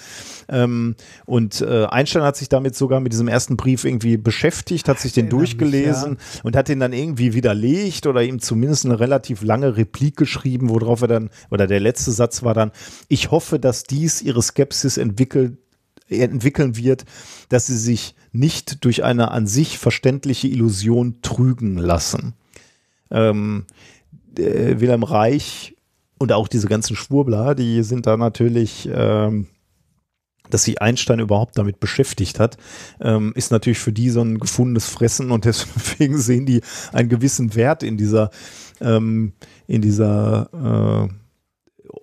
Ähm, 0.47 0.95
und 1.25 1.61
äh, 1.61 1.85
Einstein 1.85 2.23
hat 2.23 2.37
sich 2.37 2.49
damit 2.49 2.75
sogar 2.75 2.99
mit 2.99 3.11
diesem 3.13 3.27
ersten 3.27 3.57
Brief 3.57 3.83
irgendwie 3.83 4.17
beschäftigt, 4.17 4.87
hat 4.87 4.99
sich 4.99 5.13
den 5.13 5.25
erinnere 5.25 5.41
mich, 5.41 5.57
durchgelesen 5.57 6.17
und 6.43 6.55
hat 6.55 6.67
den 6.67 6.79
dann 6.79 6.93
irgendwie 6.93 7.33
widerlegt 7.33 8.07
oder 8.07 8.23
ihm 8.23 8.39
zumindest 8.39 8.85
eine 8.85 8.99
relativ 8.99 9.43
lange 9.43 9.77
Replik 9.77 10.15
geschrieben, 10.15 10.69
worauf 10.69 11.01
er 11.01 11.07
dann, 11.07 11.29
oder 11.49 11.67
der 11.67 11.79
letzte 11.79 12.11
Satz 12.11 12.43
war 12.43 12.53
dann, 12.53 12.71
ich 13.07 13.31
hoffe, 13.31 13.59
dass 13.59 13.83
dies 13.83 14.21
ihre 14.25 14.41
Skepsis 14.41 14.97
entwickelt, 14.97 15.57
entwickeln 16.09 16.75
wird, 16.75 17.05
dass 17.49 17.67
sie 17.67 17.77
sich 17.77 18.15
nicht 18.31 18.83
durch 18.83 19.03
eine 19.03 19.31
an 19.31 19.47
sich 19.47 19.77
verständliche 19.77 20.47
Illusion 20.47 21.21
trügen 21.21 21.77
lassen. 21.77 22.33
Ähm, 23.09 23.65
äh, 24.37 24.79
Wilhelm 24.79 25.03
Reich 25.03 25.75
und 26.17 26.31
auch 26.31 26.47
diese 26.47 26.67
ganzen 26.67 26.95
Schwurbler, 26.95 27.55
die 27.55 27.83
sind 27.83 28.07
da 28.07 28.17
natürlich, 28.17 28.89
ähm, 28.91 29.47
dass 30.49 30.63
sich 30.63 30.81
Einstein 30.81 31.19
überhaupt 31.19 31.57
damit 31.57 31.79
beschäftigt 31.79 32.39
hat, 32.39 32.57
ähm, 33.01 33.33
ist 33.35 33.51
natürlich 33.51 33.79
für 33.79 33.91
die 33.91 34.09
so 34.09 34.21
ein 34.21 34.39
gefundenes 34.39 34.87
Fressen 34.87 35.31
und 35.31 35.45
deswegen 35.45 36.17
sehen 36.17 36.45
die 36.45 36.61
einen 36.91 37.09
gewissen 37.09 37.55
Wert 37.55 37.83
in 37.83 37.97
dieser, 37.97 38.29
ähm, 38.81 39.33
in 39.67 39.81
dieser 39.81 41.09
äh, 41.09 41.13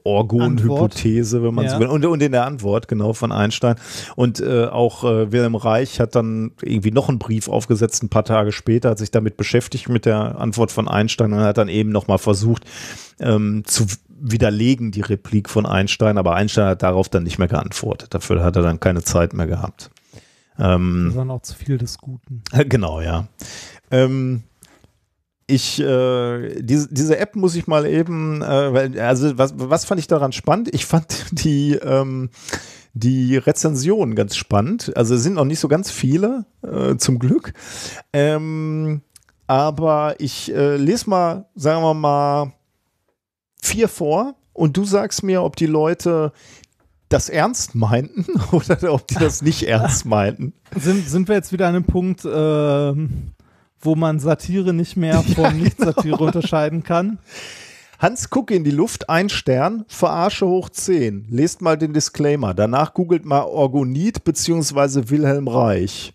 Orgon-Hypothese, 0.05 1.43
wenn 1.43 1.55
man 1.55 1.65
Ja. 1.67 1.73
so 1.73 1.81
will. 1.81 1.87
Und, 1.89 2.05
und 2.05 2.23
in 2.23 2.33
der 2.33 2.45
Antwort, 2.47 2.89
genau, 2.89 3.13
von 3.13 3.33
Einstein. 3.33 3.77
Und 4.17 4.41
äh, 4.41 4.67
auch 4.67 5.05
äh, 5.05 5.33
Wilhelm 5.33 5.55
Reich 5.55 6.01
hat 6.01 6.15
dann 6.15 6.53
irgendwie 6.63 6.91
noch 6.91 7.09
einen 7.09 7.19
Brief 7.19 7.49
aufgesetzt, 7.49 8.03
ein 8.03 8.09
paar 8.09 8.25
Tage 8.25 8.53
später, 8.53 8.91
hat 8.91 8.99
sich 8.99 9.11
damit 9.11 9.37
beschäftigt 9.37 9.89
mit 9.89 10.05
der 10.07 10.39
Antwort 10.41 10.73
von 10.73 10.89
Einstein 10.89 11.33
und 11.33 11.41
hat 11.41 11.59
dann 11.59 11.69
eben 11.69 11.91
nochmal 11.91 12.19
versucht 12.19 12.65
ähm, 13.21 13.63
zu 13.67 13.87
widerlegen, 14.25 14.93
die 14.93 15.01
Replik 15.01 15.49
von 15.51 15.67
Einstein, 15.67 16.17
aber 16.19 16.35
Einstein 16.35 16.67
hat 16.67 16.83
darauf 16.83 17.09
dann 17.09 17.25
nicht 17.25 17.39
mehr 17.39 17.49
geantwortet. 17.49 18.15
Dafür 18.15 18.43
hat 18.45 18.55
er 18.57 18.63
dann 18.63 18.79
keine 18.79 19.03
Zeit 19.03 19.33
mehr 19.33 19.47
gehabt. 19.47 19.91
Ähm, 20.59 21.07
Das 21.09 21.17
war 21.17 21.25
noch 21.25 21.43
zu 21.43 21.55
viel 21.57 21.79
des 21.79 21.99
Guten. 21.99 22.43
Genau, 22.69 23.01
ja. 23.01 23.27
Ähm, 23.91 24.43
ich, 25.47 25.81
äh, 25.81 26.63
diese, 26.63 26.93
diese 26.93 27.19
App 27.19 27.37
muss 27.37 27.55
ich 27.55 27.67
mal 27.67 27.87
eben, 27.87 28.43
äh, 28.43 29.01
also 29.01 29.37
was, 29.39 29.55
was 29.57 29.85
fand 29.85 30.01
ich 30.01 30.07
daran 30.07 30.33
spannend? 30.33 30.75
Ich 30.75 30.87
fand 30.87 31.27
die, 31.45 31.75
ähm, 31.75 32.31
die 32.95 33.37
Rezensionen 33.37 34.15
ganz 34.15 34.37
spannend. 34.37 34.97
Also 34.97 35.15
es 35.15 35.23
sind 35.23 35.35
noch 35.35 35.45
nicht 35.45 35.61
so 35.61 35.69
ganz 35.69 35.91
viele, 35.91 36.47
äh, 36.63 36.97
zum 36.97 37.19
Glück. 37.19 37.53
Ähm, 38.13 39.03
aber 39.47 40.17
ich 40.19 40.55
äh, 40.55 40.77
lese 40.77 41.11
mal, 41.11 41.47
sagen 41.55 41.83
wir 41.83 41.95
mal, 41.95 42.53
vier 43.61 43.89
vor 43.89 44.35
und 44.53 44.77
du 44.77 44.85
sagst 44.85 45.23
mir, 45.23 45.43
ob 45.43 45.57
die 45.57 45.67
Leute 45.67 46.33
das 47.09 47.29
ernst 47.29 47.75
meinten 47.75 48.27
oder 48.53 48.93
ob 48.93 49.07
die 49.07 49.17
das 49.17 49.43
nicht 49.43 49.65
ernst 49.65 50.07
meinten. 50.07 50.55
Sind, 50.75 51.09
sind 51.09 51.29
wir 51.29 51.37
jetzt 51.37 51.53
wieder 51.53 51.69
an 51.69 51.77
einem 51.77 51.85
Punkt, 51.85 52.23
ähm, 52.25 53.33
wo 53.83 53.95
man 53.95 54.19
Satire 54.21 54.73
nicht 54.73 54.97
mehr 54.97 55.23
von 55.23 55.57
Nicht-Satire 55.63 56.17
unterscheiden 56.25 56.83
kann? 56.83 57.19
Hans 57.99 58.31
guck 58.31 58.51
in 58.51 58.65
die 58.65 58.71
Luft, 58.73 59.09
ein 59.09 59.29
Stern, 59.29 59.85
verarsche 59.87 60.47
hoch 60.47 60.71
10. 60.71 61.27
Lest 61.31 61.63
mal 61.63 61.77
den 61.79 61.93
Disclaimer. 61.93 62.53
Danach 62.55 62.95
googelt 62.95 63.25
mal 63.25 63.43
Orgonit 63.43 64.25
beziehungsweise 64.25 65.09
Wilhelm 65.11 65.47
Reich. 65.47 66.13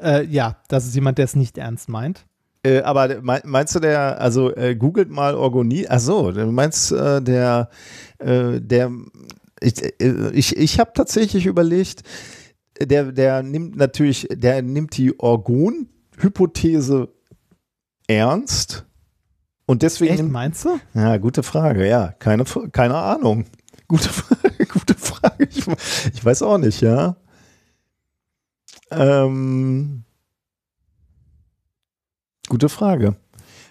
Äh, 0.00 0.24
ja, 0.26 0.56
das 0.68 0.86
ist 0.86 0.94
jemand, 0.94 1.18
der 1.18 1.24
es 1.24 1.34
nicht 1.34 1.58
ernst 1.58 1.88
meint. 1.88 2.24
Äh, 2.62 2.82
aber 2.82 3.20
mein- 3.22 3.42
meinst 3.44 3.74
du 3.74 3.80
der, 3.80 4.20
also 4.20 4.54
äh, 4.54 4.76
googelt 4.76 5.10
mal 5.10 5.34
Orgonit, 5.34 5.90
ach 5.90 6.00
so, 6.00 6.30
du 6.32 6.46
meinst 6.46 6.92
äh, 6.92 7.20
der, 7.20 7.68
äh, 8.18 8.60
der, 8.60 8.92
ich, 9.60 9.82
äh, 10.00 10.30
ich, 10.32 10.56
ich 10.56 10.78
habe 10.78 10.92
tatsächlich 10.94 11.46
überlegt, 11.46 12.02
der, 12.80 13.12
der 13.12 13.42
nimmt 13.42 13.76
natürlich, 13.76 14.28
der 14.30 14.62
nimmt 14.62 14.96
die 14.96 15.18
Orgon-Hypothese 15.18 17.08
ernst 18.06 18.86
und 19.68 19.82
deswegen 19.82 20.14
Echt, 20.14 20.24
meinst 20.24 20.64
du? 20.64 20.80
Ja, 20.94 21.18
gute 21.18 21.42
Frage, 21.42 21.86
ja. 21.86 22.12
Keine, 22.12 22.44
keine 22.72 22.96
Ahnung. 22.96 23.44
Gute 23.88 24.10
Frage, 24.10 24.66
gute 24.66 24.94
Frage. 24.94 25.48
Ich, 25.50 25.66
ich 26.12 26.22
weiß 26.22 26.42
auch 26.42 26.58
nicht, 26.58 26.82
ja. 26.82 27.16
Ähm, 28.90 30.04
gute 32.48 32.68
Frage. 32.68 33.16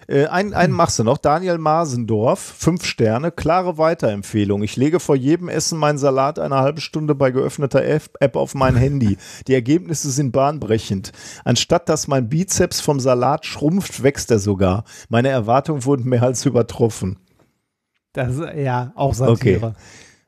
Äh, 0.08 0.26
einen, 0.26 0.54
einen 0.54 0.72
machst 0.72 0.98
du 0.98 1.04
noch. 1.04 1.18
Daniel 1.18 1.58
Masendorf, 1.58 2.40
fünf 2.40 2.84
Sterne, 2.84 3.30
klare 3.30 3.78
Weiterempfehlung. 3.78 4.62
Ich 4.62 4.76
lege 4.76 5.00
vor 5.00 5.14
jedem 5.14 5.48
Essen 5.48 5.78
meinen 5.78 5.98
Salat 5.98 6.38
eine 6.38 6.56
halbe 6.56 6.80
Stunde 6.80 7.14
bei 7.14 7.30
geöffneter 7.30 7.84
App 7.84 8.34
auf 8.36 8.54
mein 8.54 8.74
Handy. 8.74 9.18
Die 9.46 9.54
Ergebnisse 9.54 10.10
sind 10.10 10.32
bahnbrechend. 10.32 11.12
Anstatt 11.44 11.88
dass 11.88 12.08
mein 12.08 12.28
Bizeps 12.28 12.80
vom 12.80 13.00
Salat 13.00 13.44
schrumpft, 13.44 14.02
wächst 14.02 14.30
er 14.30 14.38
sogar. 14.38 14.84
Meine 15.08 15.28
Erwartungen 15.28 15.84
wurden 15.84 16.08
mehr 16.08 16.22
als 16.22 16.44
übertroffen. 16.46 17.18
Das 18.14 18.36
ist 18.36 18.54
ja 18.56 18.92
auch 18.96 19.14
Satire. 19.14 19.74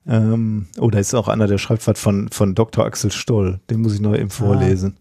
Ähm, 0.06 0.66
oh, 0.78 0.90
da 0.90 0.98
ist 0.98 1.14
auch 1.14 1.28
einer, 1.28 1.46
der 1.46 1.58
schreibt 1.58 1.86
was 1.86 1.98
von, 1.98 2.28
von 2.28 2.54
Dr. 2.54 2.84
Axel 2.84 3.10
Stoll. 3.12 3.60
Den 3.70 3.80
muss 3.80 3.94
ich 3.94 4.00
noch 4.00 4.14
eben 4.14 4.30
vorlesen. 4.30 4.96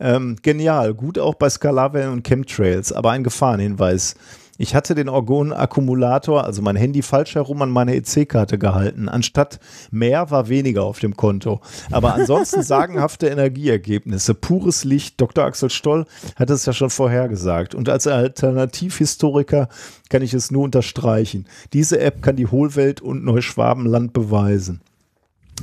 Ähm, 0.00 0.36
genial, 0.42 0.94
gut 0.94 1.18
auch 1.18 1.34
bei 1.34 1.50
Skalarwellen 1.50 2.12
und 2.12 2.26
Chemtrails, 2.26 2.92
aber 2.92 3.10
ein 3.10 3.24
Gefahrenhinweis. 3.24 4.14
Ich 4.60 4.74
hatte 4.74 4.96
den 4.96 5.08
Orgon-Akkumulator, 5.08 6.44
also 6.44 6.62
mein 6.62 6.74
Handy, 6.74 7.02
falsch 7.02 7.36
herum 7.36 7.62
an 7.62 7.70
meine 7.70 7.94
EC-Karte 7.94 8.58
gehalten. 8.58 9.08
Anstatt 9.08 9.60
mehr 9.92 10.32
war 10.32 10.48
weniger 10.48 10.82
auf 10.82 10.98
dem 10.98 11.16
Konto. 11.16 11.60
Aber 11.92 12.14
ansonsten 12.14 12.62
sagenhafte 12.64 13.28
Energieergebnisse, 13.28 14.34
pures 14.34 14.82
Licht. 14.82 15.20
Dr. 15.20 15.44
Axel 15.44 15.70
Stoll 15.70 16.06
hat 16.34 16.50
es 16.50 16.66
ja 16.66 16.72
schon 16.72 16.90
vorhergesagt. 16.90 17.76
Und 17.76 17.88
als 17.88 18.08
Alternativhistoriker 18.08 19.68
kann 20.10 20.22
ich 20.22 20.34
es 20.34 20.50
nur 20.50 20.64
unterstreichen. 20.64 21.46
Diese 21.72 22.00
App 22.00 22.20
kann 22.20 22.34
die 22.34 22.48
Hohlwelt 22.48 23.00
und 23.00 23.24
Neuschwabenland 23.24 24.12
beweisen. 24.12 24.80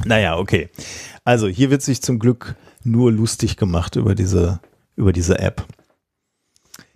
Naja, 0.03 0.37
okay. 0.37 0.69
Also 1.23 1.47
hier 1.47 1.69
wird 1.69 1.81
sich 1.81 2.01
zum 2.01 2.19
Glück 2.19 2.55
nur 2.83 3.11
lustig 3.11 3.57
gemacht 3.57 3.95
über 3.95 4.15
diese, 4.15 4.59
über 4.95 5.13
diese 5.13 5.39
App. 5.39 5.65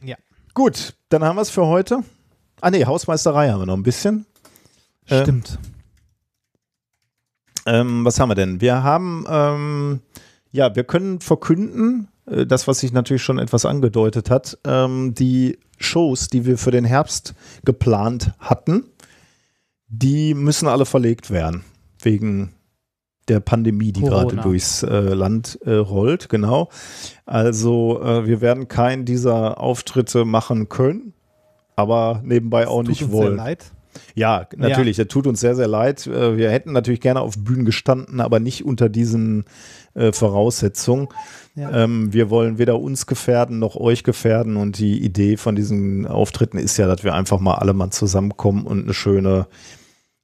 Ja. 0.01 0.17
Gut, 0.53 0.95
dann 1.09 1.23
haben 1.23 1.37
wir 1.37 1.41
es 1.41 1.49
für 1.49 1.65
heute. 1.65 2.03
Ah 2.61 2.71
nee, 2.71 2.85
Hausmeisterei 2.85 3.49
haben 3.49 3.61
wir 3.61 3.65
noch 3.65 3.77
ein 3.77 3.83
bisschen. 3.83 4.25
Ähm, 5.07 5.23
Stimmt. 5.23 5.59
Ähm, 7.65 8.05
was 8.05 8.19
haben 8.19 8.29
wir 8.29 8.35
denn? 8.35 8.61
Wir 8.61 8.83
haben, 8.83 9.25
ähm, 9.29 10.01
ja, 10.51 10.75
wir 10.75 10.83
können 10.83 11.21
verkünden, 11.21 12.09
äh, 12.25 12.45
das, 12.45 12.67
was 12.67 12.79
sich 12.79 12.91
natürlich 12.91 13.23
schon 13.23 13.39
etwas 13.39 13.65
angedeutet 13.65 14.29
hat, 14.29 14.57
ähm, 14.65 15.13
die 15.13 15.59
Shows, 15.77 16.27
die 16.27 16.45
wir 16.45 16.57
für 16.57 16.71
den 16.71 16.85
Herbst 16.85 17.33
geplant 17.63 18.33
hatten, 18.39 18.85
die 19.87 20.33
müssen 20.33 20.67
alle 20.67 20.85
verlegt 20.85 21.31
werden. 21.31 21.63
Wegen 22.01 22.53
der 23.29 23.39
Pandemie, 23.39 23.91
die 23.91 24.01
gerade 24.01 24.35
durchs 24.37 24.83
äh, 24.83 24.89
Land 24.89 25.59
äh, 25.63 25.73
rollt, 25.73 26.29
genau. 26.29 26.69
Also 27.25 28.01
äh, 28.01 28.25
wir 28.25 28.41
werden 28.41 28.67
keinen 28.67 29.05
dieser 29.05 29.59
Auftritte 29.59 30.25
machen 30.25 30.69
können, 30.69 31.13
aber 31.75 32.21
nebenbei 32.23 32.67
auch 32.67 32.81
Tut 32.81 32.89
nicht 32.89 33.03
uns 33.03 33.11
wollen. 33.11 33.35
Sehr 33.35 33.45
leid. 33.45 33.71
Ja, 34.15 34.47
natürlich. 34.55 34.97
Das 34.97 35.07
tut 35.07 35.27
uns 35.27 35.39
sehr, 35.39 35.55
sehr 35.55 35.67
leid. 35.67 36.05
Äh, 36.07 36.37
Wir 36.37 36.51
hätten 36.51 36.71
natürlich 36.73 37.01
gerne 37.01 37.21
auf 37.21 37.37
Bühnen 37.37 37.65
gestanden, 37.65 38.19
aber 38.19 38.39
nicht 38.39 38.65
unter 38.65 38.89
diesen 38.89 39.45
äh, 39.93 40.11
Voraussetzungen. 40.11 41.07
Ja. 41.55 41.83
Ähm, 41.83 42.13
wir 42.13 42.29
wollen 42.29 42.57
weder 42.57 42.79
uns 42.79 43.07
gefährden 43.07 43.59
noch 43.59 43.75
euch 43.75 44.03
gefährden. 44.03 44.57
Und 44.57 44.79
die 44.79 45.03
Idee 45.03 45.37
von 45.37 45.55
diesen 45.55 46.05
Auftritten 46.05 46.57
ist 46.57 46.77
ja, 46.77 46.87
dass 46.87 47.03
wir 47.03 47.13
einfach 47.13 47.39
mal 47.39 47.55
alle 47.55 47.73
mal 47.73 47.91
zusammenkommen 47.91 48.65
und 48.65 48.83
eine 48.83 48.93
schöne, 48.93 49.47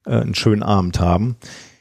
äh, 0.05 0.11
einen 0.11 0.35
schönen 0.35 0.63
Abend 0.63 0.99
haben. 0.99 1.37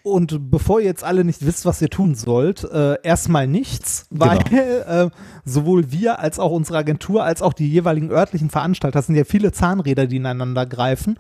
Und 0.07 0.51
bevor 0.51 0.81
ihr 0.81 0.87
jetzt 0.87 1.03
alle 1.03 1.25
nicht 1.25 1.47
wisst, 1.47 1.65
was 1.65 1.81
ihr 1.81 1.89
tun 1.89 2.15
sollt, 2.15 2.63
äh, 2.63 3.01
erstmal 3.03 3.47
nichts, 3.47 4.07
weil 4.11 4.39
äh, 4.53 5.09
sowohl 5.47 5.93
wir 5.93 6.19
als 6.19 6.39
auch 6.39 6.51
unsere 6.51 6.77
Agentur 6.77 7.25
als 7.25 7.41
auch 7.41 7.55
die 7.55 7.71
jeweiligen 7.71 8.11
örtlichen 8.11 8.51
Veranstalter, 8.51 8.99
das 8.99 9.07
sind 9.07 9.15
ja 9.15 9.25
viele 9.25 9.51
Zahnräder, 9.51 10.07
die 10.07 10.17
ineinander 10.17 10.67
greifen, 10.67 11.19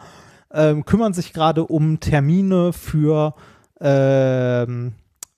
ähm, 0.53 0.85
kümmern 0.85 1.15
sich 1.15 1.33
gerade 1.33 1.65
um 1.65 1.99
Termine 1.99 2.75
für 2.75 3.35
ähm, 3.81 4.93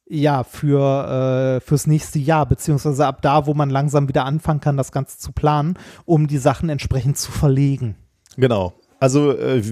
ja, 0.08 0.42
für, 0.42 1.58
äh, 1.58 1.60
fürs 1.60 1.86
nächste 1.86 2.18
Jahr, 2.18 2.46
beziehungsweise 2.46 3.06
ab 3.06 3.22
da, 3.22 3.46
wo 3.46 3.54
man 3.54 3.70
langsam 3.70 4.08
wieder 4.08 4.24
anfangen 4.24 4.60
kann, 4.60 4.76
das 4.76 4.90
Ganze 4.90 5.18
zu 5.18 5.30
planen, 5.30 5.74
um 6.04 6.26
die 6.26 6.38
Sachen 6.38 6.68
entsprechend 6.68 7.16
zu 7.16 7.30
verlegen. 7.30 7.94
Genau. 8.36 8.72
Also 8.98 9.32
äh, 9.32 9.62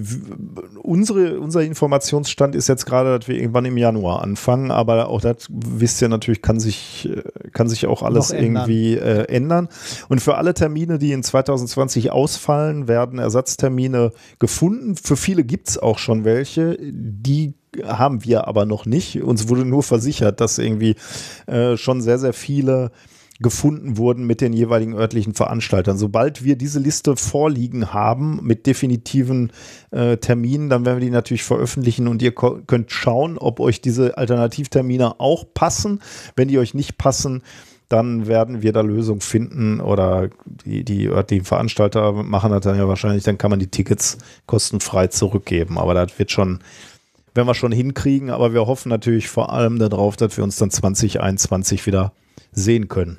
unsere, 0.83 1.41
unser 1.41 1.63
Informationsstand 1.63 2.55
ist 2.55 2.69
jetzt 2.69 2.85
gerade, 2.85 3.19
dass 3.19 3.27
wir 3.27 3.37
irgendwann 3.37 3.65
im 3.65 3.79
Januar 3.79 4.23
anfangen, 4.23 4.71
aber 4.71 5.09
auch 5.09 5.23
das 5.23 5.47
wisst 5.49 6.03
ihr 6.03 6.09
natürlich, 6.09 6.43
kann 6.43 6.61
sich, 6.61 7.09
äh, 7.09 7.23
kann 7.53 7.69
sich 7.69 7.87
auch 7.87 8.03
alles 8.03 8.31
ändern. 8.31 8.69
irgendwie 8.69 8.95
äh, 8.97 9.25
ändern. 9.25 9.69
Und 10.09 10.21
für 10.21 10.37
alle 10.37 10.53
Termine, 10.53 10.99
die 10.99 11.13
in 11.13 11.23
2020 11.23 12.11
ausfallen, 12.11 12.87
werden 12.87 13.19
Ersatztermine 13.19 14.13
gefunden. 14.39 14.95
Für 14.97 15.17
viele 15.17 15.45
gibt 15.45 15.69
es 15.69 15.79
auch 15.79 15.99
schon 15.99 16.25
welche, 16.25 16.77
die 16.83 17.55
haben 17.83 18.25
wir 18.25 18.47
aber 18.47 18.67
noch 18.67 18.85
nicht. 18.85 19.23
Uns 19.23 19.49
wurde 19.49 19.65
nur 19.65 19.83
versichert, 19.83 20.41
dass 20.41 20.59
irgendwie 20.59 20.97
äh, 21.47 21.77
schon 21.77 22.03
sehr, 22.03 22.19
sehr 22.19 22.35
viele 22.35 22.91
gefunden 23.41 23.97
wurden 23.97 24.27
mit 24.27 24.41
den 24.41 24.53
jeweiligen 24.53 24.95
örtlichen 24.95 25.35
Veranstaltern. 25.35 25.99
Sobald 25.99 26.45
wir 26.45 26.57
diese 26.57 26.79
Liste 26.79 27.17
vorliegen 27.17 27.93
haben 27.93 28.41
mit 28.43 28.67
definitiven 28.67 29.53
äh, 29.91 30.17
Terminen, 30.19 30.69
dann 30.69 30.85
werden 30.87 30.99
wir 30.99 31.07
die 31.07 31.11
natürlich 31.11 31.43
veröffentlichen 31.43 32.07
und 32.07 32.23
ihr 32.23 32.33
könnt 32.33 32.93
schauen, 32.93 33.37
ob 33.39 33.59
euch 33.59 33.81
diese 33.81 34.17
Alternativtermine 34.17 35.19
auch 35.21 35.45
passen. 35.53 36.01
Wenn 36.37 36.49
die 36.49 36.59
euch 36.59 36.75
nicht 36.75 36.97
passen, 36.97 37.43
dann 37.89 38.27
werden 38.27 38.63
wir 38.63 38.73
da 38.73 38.81
Lösungen 38.81 39.21
finden 39.21 39.81
oder 39.81 40.31
die, 40.65 40.85
die 40.85 41.09
örtlichen 41.09 41.45
Veranstalter 41.45 42.13
machen 42.13 42.51
das 42.51 42.63
dann 42.63 42.79
ja 42.79 42.89
wahrscheinlich, 42.89 43.25
dann 43.25 43.39
kann 43.39 43.51
man 43.51 43.61
die 43.61 43.67
Tickets 43.67 44.19
kostenfrei 44.47 45.09
zurückgeben. 45.09 45.79
Aber 45.79 45.95
das 45.95 46.19
wird 46.19 46.31
schon, 46.31 46.61
werden 47.35 47.49
wir 47.49 47.55
schon 47.55 47.73
hinkriegen, 47.73 48.31
aber 48.31 48.55
wir 48.55 48.67
hoffen 48.67 48.89
natürlich 48.89 49.29
vor 49.29 49.53
allem 49.53 49.79
darauf, 49.79 50.17
dass 50.17 50.37
wir 50.37 50.45
uns 50.45 50.57
dann 50.57 50.71
2021 50.71 51.87
wieder 51.87 52.13
sehen 52.53 52.89
können. 52.89 53.19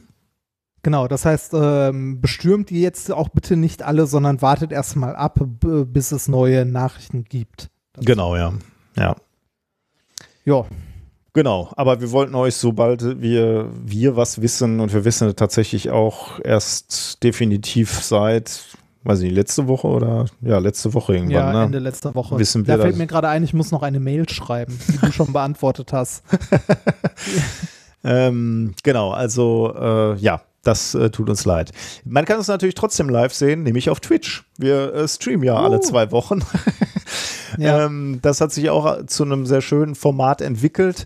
Genau, 0.85 1.07
das 1.07 1.25
heißt, 1.25 1.53
ähm, 1.55 2.21
bestürmt 2.21 2.69
ihr 2.69 2.79
jetzt 2.81 3.11
auch 3.11 3.29
bitte 3.29 3.55
nicht 3.57 3.81
alle, 3.81 4.05
sondern 4.05 4.43
wartet 4.43 4.71
erstmal 4.71 5.15
ab, 5.15 5.39
bis 5.41 6.11
es 6.11 6.27
neue 6.27 6.63
Nachrichten 6.63 7.23
gibt. 7.23 7.71
Das- 7.93 8.05
Genau, 8.05 8.35
ja. 8.35 8.53
Ja. 8.95 9.15
Ja, 10.45 10.63
Genau, 11.33 11.71
aber 11.75 12.01
wir 12.01 12.11
wollten 12.11 12.35
euch, 12.35 12.53
sobald 12.55 13.19
wir, 13.19 13.67
wir 13.83 14.15
was 14.15 14.43
wissen, 14.43 14.79
und 14.79 14.93
wir 14.93 15.05
wissen 15.05 15.35
tatsächlich 15.35 15.89
auch 15.89 16.39
erst 16.43 17.23
definitiv 17.23 17.89
seit, 18.03 18.63
weiß 19.05 19.21
ich 19.21 19.25
nicht, 19.29 19.35
letzte 19.35 19.67
Woche 19.67 19.87
oder 19.87 20.25
ja, 20.41 20.59
letzte 20.59 20.93
Woche 20.93 21.15
irgendwann, 21.15 21.33
ja 21.47 21.51
ne? 21.51 21.63
Ende 21.63 21.79
letzter 21.79 22.13
Woche. 22.13 22.37
Wissen 22.37 22.63
da 22.63 22.73
wir 22.73 22.81
fällt 22.83 22.91
das. 22.93 22.99
mir 22.99 23.07
gerade 23.07 23.27
ein, 23.29 23.43
ich 23.43 23.55
muss 23.55 23.71
noch 23.71 23.81
eine 23.81 23.99
Mail 23.99 24.29
schreiben, 24.29 24.77
die 24.89 24.97
du 24.99 25.11
schon 25.11 25.33
beantwortet 25.33 25.91
hast. 25.93 26.23
Ähm, 28.07 28.75
genau, 28.83 29.09
also 29.11 29.73
äh, 29.75 30.15
ja, 30.17 30.41
das 30.65 30.95
äh, 30.95 31.09
tut 31.09 31.29
uns 31.29 31.45
leid. 31.45 31.71
Man 32.03 32.25
kann 32.25 32.37
uns 32.37 32.47
natürlich 32.47 32.75
trotzdem 32.75 33.09
live 33.09 33.33
sehen, 33.33 33.63
nämlich 33.63 33.89
auf 33.89 33.99
Twitch. 33.99 34.43
Wir 34.57 34.93
äh, 34.93 35.07
streamen 35.07 35.43
ja 35.43 35.55
alle 35.55 35.79
zwei 35.79 36.11
Wochen. 36.11 36.41
Ja. 37.57 37.85
Ähm, 37.85 38.19
das 38.21 38.41
hat 38.41 38.51
sich 38.51 38.69
auch 38.69 39.05
zu 39.05 39.23
einem 39.23 39.45
sehr 39.45 39.61
schönen 39.61 39.95
Format 39.95 40.41
entwickelt, 40.41 41.05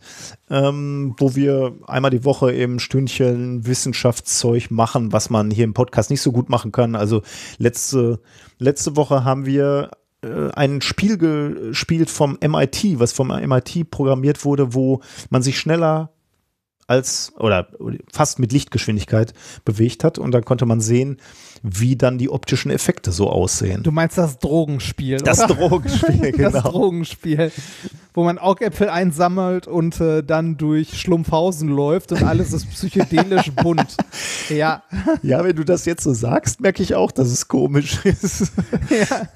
ähm, 0.50 1.14
wo 1.18 1.36
wir 1.36 1.74
einmal 1.88 2.12
die 2.12 2.26
Woche 2.26 2.54
eben 2.54 2.80
Stündchen 2.80 3.66
Wissenschaftszeug 3.66 4.72
machen, 4.72 5.12
was 5.12 5.30
man 5.30 5.52
hier 5.52 5.66
im 5.66 5.74
Podcast 5.74 6.10
nicht 6.10 6.22
so 6.22 6.32
gut 6.32 6.50
machen 6.50 6.72
kann. 6.72 6.96
Also 6.96 7.22
letzte, 7.58 8.20
letzte 8.58 8.96
Woche 8.96 9.24
haben 9.24 9.46
wir 9.46 9.92
äh, 10.24 10.50
ein 10.54 10.82
Spiel 10.82 11.18
gespielt 11.18 12.10
vom 12.10 12.38
MIT, 12.42 13.00
was 13.00 13.14
vom 13.14 13.28
MIT 13.28 13.92
programmiert 13.92 14.44
wurde, 14.46 14.74
wo 14.74 15.02
man 15.30 15.42
sich 15.42 15.60
schneller 15.60 16.12
als 16.90 17.34
oder 17.38 17.68
fast 18.11 18.40
mit 18.40 18.51
Lichtgeschwindigkeit 18.51 19.34
bewegt 19.64 20.03
hat 20.03 20.18
und 20.18 20.32
dann 20.32 20.43
konnte 20.43 20.66
man 20.66 20.82
sehen, 20.82 21.18
wie 21.61 21.95
dann 21.95 22.18
die 22.18 22.30
optischen 22.30 22.72
Effekte 22.72 23.11
so 23.11 23.30
aussehen. 23.30 23.84
Du 23.84 23.92
meinst 23.92 24.18
das 24.18 24.40
Drogenspiel, 24.40 25.18
das 25.18 25.43
oder? 25.43 25.56
Drogenspiel, 25.56 26.32
Das 26.38 26.53
genau. 26.53 26.61
Drogenspiel, 26.61 27.51
wo 28.14 28.24
man 28.24 28.40
Augäpfel 28.40 28.90
einsammelt 28.90 29.68
und 29.68 30.00
äh, 30.01 30.24
dann 30.24 30.58
durch 30.58 31.00
Schlumpfhausen 31.00 31.69
läuft 31.69 32.11
und 32.11 32.24
alles 32.24 32.53
ist 32.53 32.69
psychedelisch 32.72 33.51
bunt. 33.56 33.98
Ja, 34.50 34.84
Ja, 35.22 35.43
wenn 35.43 35.56
du 35.56 35.64
das 35.64 35.85
jetzt 35.85 36.03
so 36.03 36.14
sagst, 36.14 36.59
merke 36.61 36.82
ich 36.82 36.95
auch, 36.95 37.11
dass 37.11 37.27
es 37.27 37.48
komisch 37.48 38.03
ist. 38.06 38.51
ja. 38.90 39.27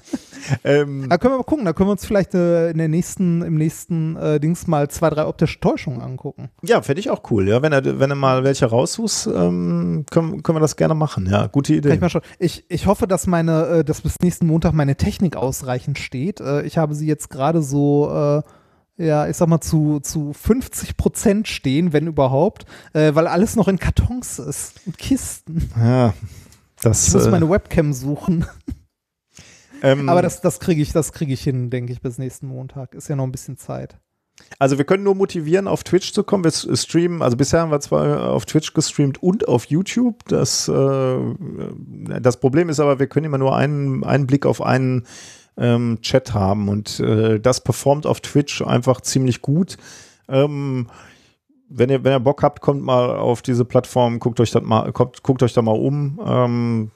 Ähm, 0.64 1.06
Da 1.08 1.18
können 1.18 1.34
wir 1.34 1.38
mal 1.38 1.44
gucken, 1.44 1.64
da 1.64 1.72
können 1.72 1.88
wir 1.88 1.92
uns 1.92 2.04
vielleicht 2.06 2.34
äh, 2.34 2.70
in 2.70 2.78
der 2.78 2.88
nächsten, 2.88 3.42
im 3.42 3.54
nächsten 3.54 4.16
äh, 4.16 4.40
Dings 4.40 4.66
mal 4.66 4.88
zwei, 4.90 5.10
drei 5.10 5.26
optische 5.26 5.60
Täuschungen 5.60 6.00
angucken. 6.00 6.50
ja, 6.62 6.82
fände 6.82 7.00
ich 7.00 7.10
auch 7.10 7.22
cool. 7.30 7.48
Ja, 7.48 7.62
wenn 7.62 7.72
er, 7.72 7.98
wenn 7.98 8.10
er 8.10 8.16
mal 8.16 8.44
welche 8.44 8.66
raussuchst, 8.66 9.26
ähm, 9.26 10.04
können, 10.10 10.42
können 10.42 10.56
wir 10.56 10.60
das 10.60 10.76
gerne 10.76 10.94
machen. 10.94 11.26
Ja, 11.30 11.46
gute 11.46 11.74
Idee. 11.74 11.98
ich, 12.00 12.18
ich, 12.38 12.64
ich 12.68 12.86
hoffe, 12.86 13.06
dass 13.06 13.26
meine, 13.26 13.66
äh, 13.66 13.84
dass 13.84 14.00
bis 14.00 14.20
nächsten 14.20 14.46
Montag 14.46 14.72
meine 14.72 14.96
Technik 14.96 15.36
ausreichend 15.36 15.98
steht. 15.98 16.40
Äh, 16.40 16.62
ich 16.62 16.78
habe 16.78 16.94
sie 16.94 17.06
jetzt 17.06 17.30
gerade 17.30 17.62
so, 17.62 18.10
äh, 18.10 18.42
ja, 18.96 19.26
ich 19.26 19.36
sag 19.36 19.48
mal, 19.48 19.60
zu, 19.60 20.00
zu 20.00 20.32
50 20.32 20.96
Prozent 20.96 21.48
stehen, 21.48 21.92
wenn 21.92 22.06
überhaupt, 22.06 22.64
äh, 22.92 23.14
weil 23.14 23.26
alles 23.26 23.56
noch 23.56 23.68
in 23.68 23.78
Kartons 23.78 24.38
ist 24.38 24.80
und 24.86 24.98
Kisten. 24.98 25.70
Ja, 25.76 26.14
das. 26.80 27.08
Ich 27.08 27.14
muss 27.14 27.26
äh, 27.26 27.30
meine 27.30 27.50
Webcam 27.50 27.92
suchen. 27.92 28.46
Ähm, 29.84 30.08
Aber 30.08 30.22
das, 30.22 30.40
das 30.40 30.58
kriege 30.60 30.82
ich, 30.82 30.92
das 30.92 31.12
kriege 31.12 31.32
ich 31.32 31.42
hin, 31.42 31.70
denke 31.70 31.92
ich, 31.92 32.00
bis 32.00 32.18
nächsten 32.18 32.46
Montag. 32.48 32.94
Ist 32.94 33.08
ja 33.08 33.16
noch 33.16 33.24
ein 33.24 33.32
bisschen 33.32 33.56
Zeit. 33.56 33.96
Also 34.58 34.78
wir 34.78 34.84
können 34.84 35.04
nur 35.04 35.14
motivieren, 35.14 35.68
auf 35.68 35.84
Twitch 35.84 36.12
zu 36.12 36.24
kommen. 36.24 36.42
Wir 36.42 36.48
s- 36.48 36.68
streamen, 36.82 37.22
also 37.22 37.36
bisher 37.36 37.60
haben 37.60 37.70
wir 37.70 37.78
zwar 37.80 38.30
auf 38.32 38.46
Twitch 38.46 38.74
gestreamt 38.74 39.22
und 39.22 39.46
auf 39.46 39.66
YouTube. 39.66 40.24
Das, 40.26 40.66
äh, 40.66 41.16
das 42.20 42.40
Problem 42.40 42.68
ist 42.68 42.80
aber, 42.80 42.98
wir 42.98 43.06
können 43.06 43.26
immer 43.26 43.38
nur 43.38 43.54
einen, 43.56 44.02
einen 44.02 44.26
Blick 44.26 44.44
auf 44.44 44.60
einen 44.60 45.06
ähm, 45.56 45.98
Chat 46.02 46.34
haben 46.34 46.68
und 46.68 46.98
äh, 46.98 47.38
das 47.38 47.62
performt 47.62 48.06
auf 48.06 48.20
Twitch 48.20 48.60
einfach 48.62 49.00
ziemlich 49.02 49.40
gut. 49.40 49.76
Ähm, 50.28 50.88
wenn 51.68 51.90
ihr, 51.90 52.02
wenn 52.02 52.12
ihr 52.12 52.20
Bock 52.20 52.42
habt, 52.42 52.60
kommt 52.60 52.82
mal 52.82 53.16
auf 53.16 53.40
diese 53.40 53.64
Plattform, 53.64 54.18
guckt 54.18 54.40
euch 54.40 54.50
das 54.50 54.62
mal, 54.64 54.90
guckt, 54.92 55.22
guckt 55.22 55.44
euch 55.44 55.52
da 55.52 55.62
mal 55.62 55.78
um. 55.78 56.20
Ähm, 56.24 56.90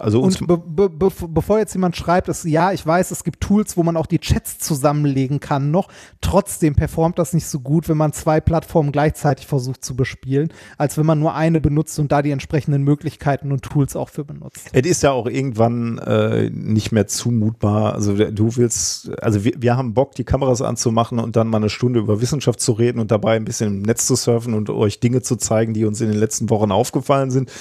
also 0.00 0.22
Und 0.22 0.46
be 0.46 0.56
be 0.56 0.88
be 0.88 1.10
bevor 1.28 1.58
jetzt 1.58 1.74
jemand 1.74 1.94
schreibt, 1.94 2.28
ist, 2.28 2.44
ja, 2.44 2.72
ich 2.72 2.86
weiß, 2.86 3.10
es 3.10 3.22
gibt 3.22 3.42
Tools, 3.42 3.76
wo 3.76 3.82
man 3.82 3.98
auch 3.98 4.06
die 4.06 4.18
Chats 4.18 4.58
zusammenlegen 4.58 5.40
kann 5.40 5.70
noch. 5.70 5.88
Trotzdem 6.22 6.74
performt 6.74 7.18
das 7.18 7.34
nicht 7.34 7.46
so 7.46 7.60
gut, 7.60 7.88
wenn 7.90 7.98
man 7.98 8.14
zwei 8.14 8.40
Plattformen 8.40 8.92
gleichzeitig 8.92 9.46
versucht 9.46 9.84
zu 9.84 9.94
bespielen, 9.94 10.52
als 10.78 10.96
wenn 10.96 11.04
man 11.04 11.18
nur 11.18 11.34
eine 11.34 11.60
benutzt 11.60 11.98
und 11.98 12.10
da 12.12 12.22
die 12.22 12.30
entsprechenden 12.30 12.82
Möglichkeiten 12.82 13.52
und 13.52 13.62
Tools 13.62 13.94
auch 13.94 14.08
für 14.08 14.24
benutzt. 14.24 14.70
Es 14.72 14.86
ist 14.86 15.02
ja 15.02 15.12
auch 15.12 15.26
irgendwann 15.26 15.98
äh, 15.98 16.48
nicht 16.48 16.92
mehr 16.92 17.06
zumutbar. 17.06 17.94
Also 17.94 18.14
du 18.14 18.56
willst, 18.56 19.10
also 19.22 19.44
wir, 19.44 19.52
wir 19.58 19.76
haben 19.76 19.92
Bock, 19.92 20.14
die 20.14 20.24
Kameras 20.24 20.62
anzumachen 20.62 21.18
und 21.18 21.36
dann 21.36 21.48
mal 21.48 21.58
eine 21.58 21.68
Stunde 21.68 22.00
über 22.00 22.22
Wissenschaft 22.22 22.60
zu 22.60 22.72
reden 22.72 23.00
und 23.00 23.10
dabei 23.10 23.36
ein 23.36 23.44
bisschen 23.44 23.68
im 23.68 23.82
Netz 23.82 24.06
zu 24.06 24.16
surfen 24.16 24.54
und 24.54 24.70
euch 24.70 24.98
Dinge 25.00 25.20
zu 25.20 25.36
zeigen, 25.36 25.74
die 25.74 25.84
uns 25.84 26.00
in 26.00 26.08
den 26.08 26.18
letzten 26.18 26.48
Wochen 26.48 26.72
aufgefallen 26.72 27.30
sind. 27.30 27.52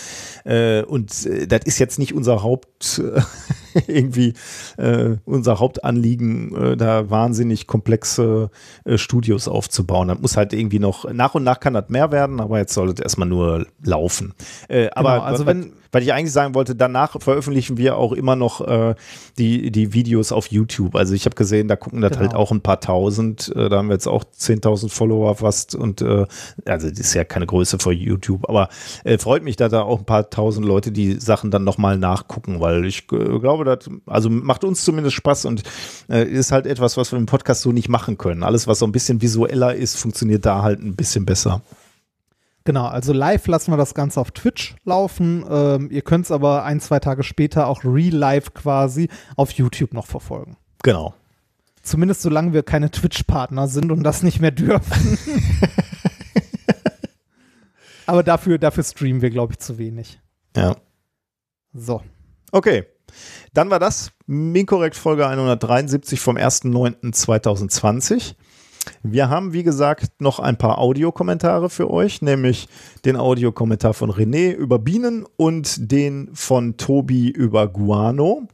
Äh, 0.45 0.83
und 0.83 1.25
äh, 1.25 1.45
das 1.45 1.61
ist 1.65 1.79
jetzt 1.79 1.99
nicht 1.99 2.13
unser 2.13 2.28
Haupt, 2.43 3.01
äh, 3.03 3.21
irgendwie 3.87 4.33
äh, 4.77 5.17
unser 5.25 5.59
Hauptanliegen, 5.59 6.55
äh, 6.55 6.77
da 6.77 7.09
wahnsinnig 7.09 7.67
komplexe 7.67 8.49
äh, 8.85 8.97
Studios 8.97 9.47
aufzubauen. 9.47 10.07
Das 10.07 10.19
muss 10.19 10.37
halt 10.37 10.53
irgendwie 10.53 10.79
noch, 10.79 11.11
nach 11.11 11.35
und 11.35 11.43
nach 11.43 11.59
kann 11.59 11.73
das 11.73 11.89
mehr 11.89 12.11
werden, 12.11 12.39
aber 12.39 12.57
jetzt 12.59 12.73
soll 12.73 12.89
es 12.89 12.99
erstmal 12.99 13.27
nur 13.27 13.65
laufen. 13.83 14.33
Äh, 14.67 14.89
aber 14.91 15.13
Genau, 15.13 15.23
also 15.23 15.45
wenn- 15.45 15.73
weil 15.91 16.03
ich 16.03 16.13
eigentlich 16.13 16.31
sagen 16.33 16.53
wollte, 16.53 16.75
danach 16.75 17.19
veröffentlichen 17.19 17.77
wir 17.77 17.97
auch 17.97 18.13
immer 18.13 18.35
noch 18.35 18.61
äh, 18.61 18.93
die, 19.39 19.71
die 19.71 19.91
Videos 19.91 20.31
auf 20.31 20.45
YouTube. 20.51 20.95
Also 20.95 21.15
ich 21.15 21.25
habe 21.25 21.35
gesehen, 21.35 21.67
da 21.67 21.75
gucken 21.75 22.01
das 22.01 22.11
Genau. 22.11 22.21
halt 22.21 22.35
auch 22.35 22.51
ein 22.51 22.61
paar 22.61 22.79
tausend. 22.79 23.51
Äh, 23.55 23.69
da 23.69 23.77
haben 23.77 23.87
wir 23.87 23.95
jetzt 23.95 24.07
auch 24.07 24.23
10.000 24.23 24.89
Follower 24.91 25.33
fast. 25.33 25.73
Und 25.73 26.03
also 26.03 26.89
das 26.89 26.99
ist 26.99 27.15
ja 27.15 27.23
keine 27.23 27.47
Größe 27.47 27.79
für 27.79 27.91
YouTube. 27.91 28.47
Aber 28.47 28.69
freut 29.17 29.43
mich, 29.43 29.55
dass 29.55 29.71
da 29.71 29.81
auch 29.81 29.97
ein 29.97 30.05
paar 30.05 30.29
tausend 30.29 30.63
Leute 30.67 30.91
die 30.91 31.13
Sachen 31.19 31.49
dann 31.49 31.63
nochmal 31.63 31.97
nachgucken, 32.19 32.59
weil 32.59 32.85
ich 32.85 33.11
äh, 33.11 33.39
glaube, 33.39 33.63
das 33.65 33.89
also 34.05 34.29
macht 34.29 34.63
uns 34.63 34.83
zumindest 34.83 35.15
Spaß 35.15 35.45
und 35.45 35.63
äh, 36.09 36.23
ist 36.23 36.51
halt 36.51 36.65
etwas, 36.65 36.97
was 36.97 37.11
wir 37.11 37.19
im 37.19 37.25
Podcast 37.25 37.61
so 37.61 37.71
nicht 37.71 37.89
machen 37.89 38.17
können. 38.17 38.43
Alles, 38.43 38.67
was 38.67 38.79
so 38.79 38.85
ein 38.85 38.91
bisschen 38.91 39.21
visueller 39.21 39.75
ist, 39.75 39.97
funktioniert 39.97 40.45
da 40.45 40.61
halt 40.61 40.79
ein 40.81 40.95
bisschen 40.95 41.25
besser. 41.25 41.61
Genau, 42.65 42.85
also 42.85 43.13
live 43.13 43.47
lassen 43.47 43.71
wir 43.71 43.77
das 43.77 43.93
Ganze 43.93 44.19
auf 44.19 44.31
Twitch 44.31 44.75
laufen. 44.83 45.45
Ähm, 45.49 45.89
ihr 45.91 46.01
könnt 46.01 46.25
es 46.25 46.31
aber 46.31 46.65
ein, 46.65 46.79
zwei 46.79 46.99
Tage 46.99 47.23
später 47.23 47.67
auch 47.67 47.83
real 47.83 48.13
live 48.13 48.53
quasi 48.53 49.09
auf 49.35 49.51
YouTube 49.51 49.93
noch 49.93 50.05
verfolgen. 50.05 50.57
Genau. 50.83 51.13
Zumindest 51.81 52.21
solange 52.21 52.53
wir 52.53 52.63
keine 52.63 52.91
Twitch-Partner 52.91 53.67
sind 53.67 53.91
und 53.91 54.03
das 54.03 54.21
nicht 54.21 54.41
mehr 54.41 54.51
dürfen. 54.51 55.17
aber 58.05 58.21
dafür, 58.21 58.59
dafür 58.59 58.83
streamen 58.83 59.21
wir, 59.21 59.29
glaube 59.29 59.53
ich, 59.53 59.59
zu 59.59 59.77
wenig. 59.77 60.19
Ja. 60.55 60.75
So. 61.73 62.01
Okay. 62.51 62.85
Dann 63.53 63.69
war 63.69 63.79
das 63.79 64.11
Minkorrekt 64.27 64.95
Folge 64.95 65.27
173 65.27 66.19
vom 66.19 66.37
1.9.2020. 66.37 68.35
Wir 69.03 69.29
haben, 69.29 69.53
wie 69.53 69.63
gesagt, 69.63 70.21
noch 70.21 70.39
ein 70.39 70.57
paar 70.57 70.77
Audiokommentare 70.77 71.69
für 71.69 71.89
euch, 71.89 72.21
nämlich 72.21 72.67
den 73.05 73.15
Audiokommentar 73.17 73.93
von 73.93 74.11
René 74.11 74.53
über 74.53 74.79
Bienen 74.79 75.25
und 75.37 75.91
den 75.91 76.29
von 76.33 76.77
Tobi 76.77 77.29
über 77.29 77.67
Guano. 77.67 78.47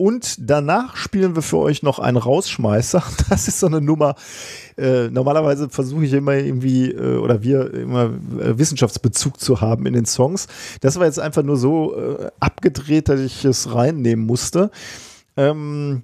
Und 0.00 0.36
danach 0.48 0.96
spielen 0.96 1.34
wir 1.34 1.42
für 1.42 1.58
euch 1.58 1.82
noch 1.82 1.98
einen 1.98 2.16
Rausschmeißer. 2.16 3.02
Das 3.28 3.48
ist 3.48 3.60
so 3.60 3.66
eine 3.66 3.82
Nummer. 3.82 4.14
Äh, 4.78 5.10
normalerweise 5.10 5.68
versuche 5.68 6.06
ich 6.06 6.14
immer 6.14 6.32
irgendwie, 6.32 6.90
äh, 6.90 7.18
oder 7.18 7.42
wir 7.42 7.74
immer 7.74 8.04
äh, 8.06 8.56
Wissenschaftsbezug 8.56 9.38
zu 9.38 9.60
haben 9.60 9.84
in 9.84 9.92
den 9.92 10.06
Songs. 10.06 10.46
Das 10.80 10.98
war 10.98 11.04
jetzt 11.04 11.20
einfach 11.20 11.42
nur 11.42 11.58
so 11.58 11.94
abgedreht, 12.40 13.10
dass 13.10 13.20
ich 13.20 13.44
es 13.44 13.74
reinnehmen 13.74 14.24
musste. 14.24 14.70
Ähm, 15.36 16.02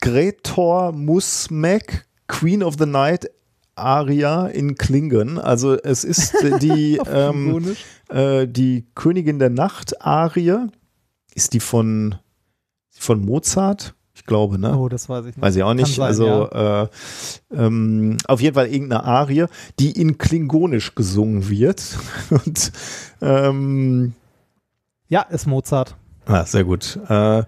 Gretor 0.00 0.92
Musmek, 0.92 2.06
Queen 2.28 2.62
of 2.62 2.76
the 2.78 2.86
Night, 2.86 3.30
Aria 3.74 4.46
in 4.46 4.76
Klingen. 4.76 5.38
Also 5.38 5.74
es 5.74 6.02
ist 6.02 6.34
die, 6.62 6.98
ähm, 7.06 7.76
äh, 8.08 8.48
die 8.48 8.86
Königin 8.94 9.38
der 9.38 9.50
Nacht, 9.50 10.00
Arie. 10.00 10.68
Ist 11.34 11.52
die 11.52 11.60
von, 11.60 12.16
von 12.98 13.24
Mozart? 13.24 13.94
Ich 14.14 14.26
glaube, 14.26 14.58
ne? 14.58 14.76
Oh, 14.76 14.88
das 14.88 15.08
weiß 15.08 15.26
ich 15.26 15.36
nicht. 15.36 15.40
Weiß 15.40 15.54
ich 15.54 15.62
auch 15.62 15.74
nicht. 15.74 15.94
Sein, 15.94 16.06
also 16.06 16.48
ja. 16.52 16.82
äh, 16.82 16.88
ähm, 17.52 18.18
auf 18.26 18.40
jeden 18.40 18.54
Fall 18.54 18.66
irgendeine 18.66 19.04
Arie, 19.04 19.46
die 19.78 19.92
in 19.92 20.18
Klingonisch 20.18 20.94
gesungen 20.96 21.48
wird. 21.48 21.98
Und 22.30 22.72
ähm, 23.20 24.14
ja, 25.08 25.22
ist 25.22 25.46
Mozart. 25.46 25.96
Ah, 26.30 26.44
sehr 26.44 26.62
gut. 26.64 26.98
Äh, 27.08 27.42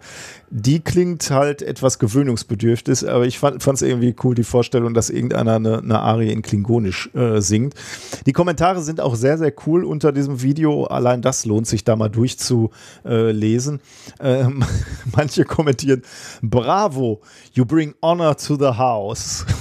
die 0.48 0.80
klingt 0.80 1.30
halt 1.30 1.60
etwas 1.60 1.98
gewöhnungsbedürftig, 1.98 3.06
aber 3.08 3.26
ich 3.26 3.38
fand 3.38 3.62
es 3.66 3.82
irgendwie 3.82 4.16
cool, 4.24 4.34
die 4.34 4.42
Vorstellung, 4.42 4.94
dass 4.94 5.10
irgendeiner 5.10 5.56
eine, 5.56 5.78
eine 5.80 6.00
Arie 6.00 6.32
in 6.32 6.40
Klingonisch 6.40 7.10
äh, 7.14 7.42
singt. 7.42 7.74
Die 8.24 8.32
Kommentare 8.32 8.80
sind 8.80 9.02
auch 9.02 9.16
sehr, 9.16 9.36
sehr 9.36 9.52
cool 9.66 9.84
unter 9.84 10.12
diesem 10.12 10.40
Video. 10.40 10.84
Allein 10.86 11.20
das 11.20 11.44
lohnt 11.44 11.66
sich 11.66 11.84
da 11.84 11.94
mal 11.94 12.08
durchzulesen. 12.08 13.80
Ähm, 14.18 14.64
manche 15.14 15.44
kommentieren, 15.44 16.00
bravo, 16.40 17.20
you 17.52 17.66
bring 17.66 17.94
honor 18.02 18.34
to 18.36 18.56
the 18.56 18.76
house. 18.78 19.44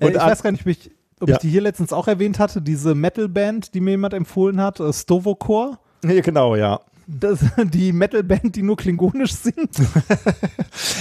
Äh, 0.00 0.06
Und 0.06 0.12
ich 0.12 0.20
weiß 0.20 0.42
gar 0.42 0.52
nicht, 0.52 0.62
ob 0.62 0.66
ich, 0.68 0.90
ob 1.20 1.28
Ja. 1.28 1.34
ich 1.34 1.40
die 1.42 1.50
hier 1.50 1.60
letztens 1.60 1.92
auch 1.92 2.08
erwähnt 2.08 2.38
hatte, 2.38 2.62
diese 2.62 2.94
Metal-Band, 2.94 3.74
die 3.74 3.80
mir 3.80 3.90
jemand 3.90 4.14
empfohlen 4.14 4.60
hat, 4.62 4.80
äh, 4.80 4.90
Stovokor. 4.92 5.78
Ja, 6.04 6.20
genau, 6.22 6.56
ja. 6.56 6.80
Das, 7.20 7.40
die 7.72 7.92
Metal-Band, 7.92 8.56
die 8.56 8.62
nur 8.62 8.76
klingonisch 8.76 9.32
singt. 9.34 9.76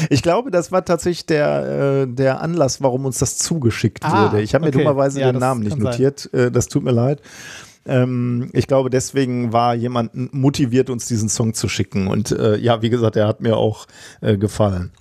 Ich 0.10 0.22
glaube, 0.22 0.52
das 0.52 0.72
war 0.72 0.84
tatsächlich 0.84 1.26
der, 1.26 2.04
äh, 2.04 2.08
der 2.08 2.42
Anlass, 2.42 2.82
warum 2.82 3.06
uns 3.06 3.20
das 3.20 3.38
zugeschickt 3.38 4.04
Ah, 4.04 4.26
wurde. 4.26 4.42
Ich 4.42 4.54
habe 4.54 4.66
mir 4.66 4.70
okay. 4.70 4.80
dummerweise 4.80 5.20
Ja, 5.22 5.32
den 5.32 5.40
Namen 5.40 5.62
nicht 5.62 5.72
kann 5.72 5.82
sein. 5.82 5.92
notiert. 5.92 6.30
Äh, 6.34 6.52
das 6.52 6.68
tut 6.68 6.84
mir 6.84 6.92
leid. 6.92 7.22
Ähm, 7.86 8.50
ich 8.54 8.68
glaube, 8.68 8.90
deswegen 8.90 9.54
war 9.54 9.74
jemand 9.76 10.34
motiviert, 10.34 10.90
uns 10.90 11.08
diesen 11.08 11.30
Song 11.30 11.54
zu 11.54 11.70
schicken. 11.70 12.08
Und 12.08 12.32
äh, 12.32 12.58
ja, 12.58 12.82
wie 12.82 12.90
gesagt, 12.90 13.16
er 13.16 13.28
hat 13.28 13.42
mir 13.42 13.58
auch 13.58 13.88
äh, 14.22 14.38
gefallen. 14.38 14.92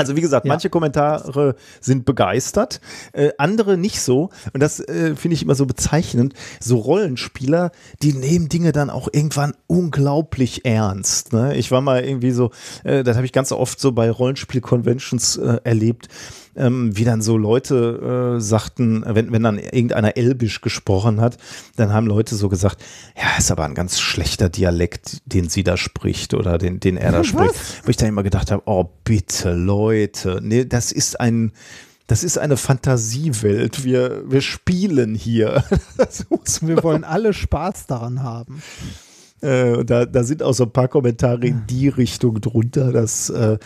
Also 0.00 0.16
wie 0.16 0.20
gesagt, 0.20 0.46
Ja. 0.46 0.52
manche 0.52 0.70
Kommentare 0.70 1.54
sind 1.80 2.04
begeistert, 2.04 2.80
äh, 3.12 3.30
andere 3.38 3.76
nicht 3.76 4.00
so. 4.00 4.30
Und 4.52 4.60
das 4.62 4.80
äh, 4.80 5.14
finde 5.14 5.34
ich 5.34 5.42
immer 5.42 5.54
so 5.54 5.66
bezeichnend. 5.66 6.34
So 6.58 6.78
Rollenspieler, 6.78 7.70
die 8.02 8.12
nehmen 8.14 8.48
Dinge 8.48 8.72
dann 8.72 8.90
auch 8.90 9.08
irgendwann 9.12 9.54
unglaublich 9.66 10.64
ernst. 10.64 11.32
Ne? 11.32 11.54
Ich 11.56 11.70
war 11.70 11.80
mal 11.80 12.02
irgendwie 12.04 12.30
so, 12.30 12.50
äh, 12.84 13.04
das 13.04 13.16
habe 13.16 13.26
ich 13.26 13.32
ganz 13.32 13.52
oft 13.52 13.78
so 13.80 13.92
bei 13.92 14.10
Rollenspiel-Conventions 14.10 15.36
äh, 15.36 15.58
erlebt, 15.64 16.08
ähm, 16.56 16.96
wie 16.96 17.04
dann 17.04 17.22
so 17.22 17.36
Leute 17.36 18.36
äh, 18.36 18.40
sagten, 18.40 19.04
wenn, 19.06 19.32
wenn 19.32 19.42
dann 19.42 19.58
irgendeiner 19.58 20.16
Elbisch 20.16 20.60
gesprochen 20.60 21.20
hat, 21.20 21.38
dann 21.76 21.92
haben 21.92 22.06
Leute 22.06 22.34
so 22.34 22.48
gesagt, 22.48 22.82
ja, 23.16 23.38
ist 23.38 23.50
aber 23.50 23.64
ein 23.64 23.74
ganz 23.74 24.00
schlechter 24.00 24.48
Dialekt, 24.48 25.18
den 25.26 25.48
sie 25.48 25.62
da 25.62 25.76
spricht 25.76 26.34
oder 26.34 26.58
den, 26.58 26.80
den 26.80 26.96
er 26.96 27.12
da 27.12 27.24
spricht. 27.24 27.54
Wo 27.84 27.90
ich 27.90 27.96
dann 27.96 28.08
immer 28.08 28.22
gedacht 28.22 28.50
habe, 28.50 28.62
oh 28.66 28.88
bitte 29.04 29.54
Leute, 29.54 30.40
nee, 30.42 30.64
das 30.64 30.92
ist 30.92 31.20
ein, 31.20 31.52
das 32.06 32.24
ist 32.24 32.38
eine 32.38 32.56
Fantasiewelt. 32.56 33.84
Wir, 33.84 34.24
wir 34.28 34.40
spielen 34.40 35.14
hier. 35.14 35.62
Wir 36.62 36.82
wollen 36.82 37.04
alle 37.04 37.32
Spaß 37.32 37.86
daran 37.86 38.22
haben. 38.22 38.62
äh, 39.40 39.84
da, 39.84 40.06
da 40.06 40.24
sind 40.24 40.42
auch 40.42 40.52
so 40.52 40.64
ein 40.64 40.72
paar 40.72 40.88
Kommentare 40.88 41.46
in 41.46 41.66
die 41.68 41.88
Richtung 41.88 42.40
drunter, 42.40 42.90
dass, 42.92 43.30
äh, 43.30 43.58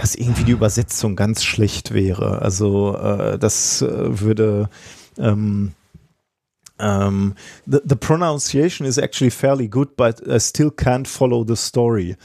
dass 0.00 0.14
irgendwie 0.14 0.44
die 0.44 0.52
Übersetzung 0.52 1.16
ganz 1.16 1.44
schlecht 1.44 1.92
wäre. 1.92 2.42
Also 2.42 2.96
äh, 2.96 3.38
das 3.38 3.82
äh, 3.82 4.20
würde 4.20 4.68
ähm, 5.18 5.72
um, 6.78 7.34
the, 7.66 7.80
the 7.84 7.94
pronunciation 7.94 8.86
is 8.86 8.98
actually 8.98 9.30
fairly 9.30 9.68
good, 9.68 9.96
but 9.96 10.20
I 10.26 10.40
still 10.40 10.70
can't 10.70 11.06
follow 11.06 11.44
the 11.44 11.56
story. 11.56 12.16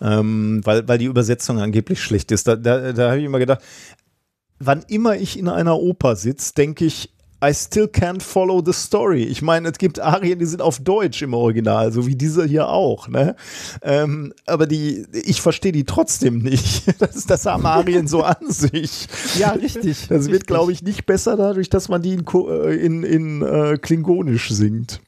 Ähm, 0.00 0.62
weil, 0.64 0.88
weil 0.88 0.98
die 0.98 1.04
Übersetzung 1.04 1.58
angeblich 1.58 2.02
schlecht 2.02 2.32
ist. 2.32 2.48
Da, 2.48 2.56
da, 2.56 2.92
da 2.92 3.10
habe 3.10 3.18
ich 3.18 3.26
immer 3.26 3.38
gedacht, 3.38 3.60
wann 4.58 4.82
immer 4.88 5.16
ich 5.16 5.38
in 5.38 5.48
einer 5.48 5.76
Oper 5.78 6.16
sitze, 6.16 6.54
denke 6.54 6.86
ich, 6.86 7.12
I 7.40 7.54
still 7.54 7.86
can't 7.86 8.20
follow 8.20 8.60
the 8.64 8.72
story. 8.72 9.22
Ich 9.22 9.42
meine, 9.42 9.68
es 9.68 9.78
gibt 9.78 10.00
Arien, 10.00 10.40
die 10.40 10.44
sind 10.44 10.60
auf 10.60 10.80
Deutsch 10.80 11.22
im 11.22 11.34
Original, 11.34 11.92
so 11.92 12.04
wie 12.06 12.16
diese 12.16 12.44
hier 12.44 12.68
auch. 12.68 13.06
Ne? 13.06 13.36
Ähm, 13.82 14.34
aber 14.44 14.66
die, 14.66 15.06
ich 15.12 15.40
verstehe 15.40 15.70
die 15.70 15.84
trotzdem 15.84 16.38
nicht. 16.38 16.84
Das, 16.98 17.26
das 17.26 17.46
haben 17.46 17.64
Arien 17.64 18.08
so 18.08 18.24
an 18.24 18.50
sich. 18.50 19.06
Ja, 19.38 19.50
richtig. 19.50 20.08
Das 20.08 20.28
wird, 20.28 20.48
glaube 20.48 20.72
ich, 20.72 20.82
nicht 20.82 21.06
besser 21.06 21.36
dadurch, 21.36 21.70
dass 21.70 21.88
man 21.88 22.02
die 22.02 22.14
in, 22.14 22.24
äh, 22.26 22.74
in, 22.74 23.02
in 23.04 23.42
äh, 23.42 23.78
Klingonisch 23.78 24.50
singt. 24.50 25.00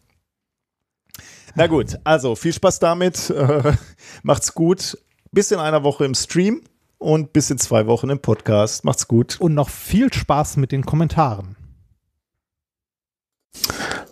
Na 1.57 1.67
gut, 1.67 1.99
also 2.05 2.36
viel 2.36 2.52
Spaß 2.52 2.78
damit. 2.78 3.28
Äh, 3.31 3.73
macht's 4.23 4.55
gut. 4.55 4.99
Bis 5.33 5.50
in 5.50 5.59
einer 5.59 5.83
Woche 5.83 6.05
im 6.05 6.15
Stream. 6.15 6.62
und 6.99 7.33
bis 7.33 7.50
in 7.50 7.59
zwei 7.59 7.86
Wochen 7.86 8.10
im 8.10 8.20
Podcast. 8.20 8.84
Macht's 8.84 9.09
gut. 9.09 9.41
Und 9.41 9.55
noch 9.55 9.68
viel 9.68 10.12
Spaß 10.12 10.59
mit 10.59 10.70
den 10.70 10.84
Kommentaren. 10.84 11.57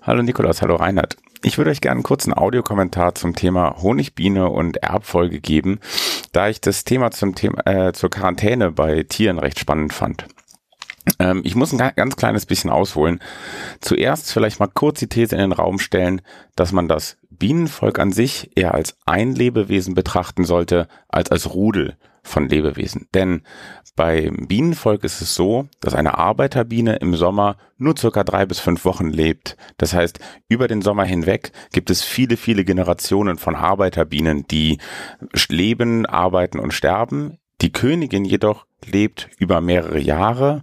Hallo 0.08 0.22
Nikolaus, 0.22 0.62
hallo 0.62 0.76
Reinhard. 0.76 1.18
Ich 1.42 1.58
würde 1.58 1.70
euch 1.70 1.82
gerne 1.82 1.96
einen 1.96 2.02
kurzen 2.02 2.32
Audiokommentar 2.32 3.14
zum 3.14 3.34
Thema 3.34 3.76
Honigbiene 3.82 4.48
und 4.48 4.78
Erbfolge 4.78 5.38
geben, 5.38 5.80
da 6.32 6.48
ich 6.48 6.62
das 6.62 6.84
Thema 6.84 7.10
zum 7.10 7.34
Thema 7.34 7.66
äh, 7.66 7.92
zur 7.92 8.08
Quarantäne 8.08 8.70
bei 8.70 9.02
Tieren 9.02 9.38
recht 9.38 9.58
spannend 9.58 9.92
fand. 9.92 10.24
Ähm, 11.18 11.42
ich 11.44 11.54
muss 11.56 11.74
ein 11.74 11.92
ganz 11.94 12.16
kleines 12.16 12.46
bisschen 12.46 12.70
ausholen. 12.70 13.20
Zuerst 13.82 14.32
vielleicht 14.32 14.60
mal 14.60 14.70
kurz 14.72 15.00
die 15.00 15.08
These 15.08 15.34
in 15.34 15.42
den 15.42 15.52
Raum 15.52 15.78
stellen, 15.78 16.22
dass 16.56 16.72
man 16.72 16.88
das 16.88 17.18
Bienenvolk 17.28 17.98
an 17.98 18.10
sich 18.10 18.50
eher 18.56 18.72
als 18.72 18.96
ein 19.04 19.34
Lebewesen 19.34 19.94
betrachten 19.94 20.44
sollte, 20.44 20.88
als 21.08 21.30
als 21.30 21.52
Rudel 21.52 21.98
von 22.28 22.48
Lebewesen. 22.48 23.08
Denn 23.14 23.42
beim 23.96 24.46
Bienenvolk 24.46 25.02
ist 25.02 25.20
es 25.20 25.34
so, 25.34 25.68
dass 25.80 25.94
eine 25.94 26.16
Arbeiterbiene 26.16 26.96
im 26.96 27.16
Sommer 27.16 27.56
nur 27.78 27.96
circa 27.96 28.22
drei 28.22 28.46
bis 28.46 28.60
fünf 28.60 28.84
Wochen 28.84 29.08
lebt. 29.08 29.56
Das 29.76 29.92
heißt, 29.92 30.20
über 30.48 30.68
den 30.68 30.82
Sommer 30.82 31.04
hinweg 31.04 31.50
gibt 31.72 31.90
es 31.90 32.04
viele, 32.04 32.36
viele 32.36 32.64
Generationen 32.64 33.38
von 33.38 33.56
Arbeiterbienen, 33.56 34.46
die 34.46 34.78
leben, 35.48 36.06
arbeiten 36.06 36.60
und 36.60 36.72
sterben. 36.72 37.38
Die 37.60 37.72
Königin 37.72 38.24
jedoch 38.24 38.66
lebt 38.86 39.28
über 39.38 39.60
mehrere 39.60 39.98
Jahre, 39.98 40.62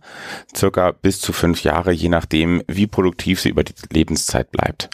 circa 0.56 0.92
bis 0.92 1.20
zu 1.20 1.34
fünf 1.34 1.62
Jahre, 1.64 1.92
je 1.92 2.08
nachdem, 2.08 2.64
wie 2.68 2.88
produktiv 2.88 3.42
sie 3.42 3.50
über 3.50 3.66
die 3.66 3.74
Lebenszeit 3.92 4.52
bleibt. 4.52 4.90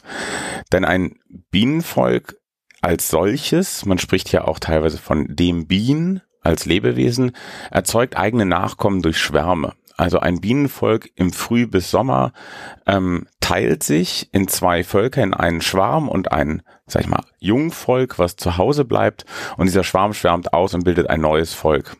Denn 0.72 0.83
ein 0.83 1.19
Bienenvolk 1.51 2.38
als 2.82 3.09
solches, 3.09 3.85
man 3.85 4.00
spricht 4.00 4.32
ja 4.32 4.45
auch 4.45 4.58
teilweise 4.58 4.98
von 4.98 5.27
dem 5.30 5.67
Bienen 5.67 6.22
als 6.42 6.66
Lebewesen, 6.66 7.32
erzeugt 7.70 8.18
eigene 8.18 8.45
Nachkommen 8.45 9.02
durch 9.02 9.18
Schwärme. 9.18 9.74
Also 9.98 10.20
ein 10.20 10.42
Bienenvolk 10.42 11.10
im 11.16 11.32
Früh- 11.32 11.68
bis 11.68 11.92
Sommer 11.92 12.34
ähm, 12.88 13.28
teilt 13.40 13.84
sich 13.84 14.30
in 14.32 14.48
zwei 14.48 14.84
Völker, 14.84 15.22
in 15.22 15.34
einen 15.34 15.61
Schwarm 15.61 16.10
und 16.10 16.32
ein, 16.32 16.64
sag 16.88 17.03
ich 17.03 17.08
mal, 17.08 17.24
Jungvolk, 17.38 18.18
was 18.18 18.36
zu 18.36 18.58
Hause 18.58 18.84
bleibt. 18.84 19.26
Und 19.58 19.68
dieser 19.68 19.84
Schwarm 19.84 20.14
schwärmt 20.14 20.53
aus 20.53 20.74
und 20.74 20.86
bildet 20.86 21.10
ein 21.10 21.22
neues 21.22 21.53
Volk. 21.53 21.98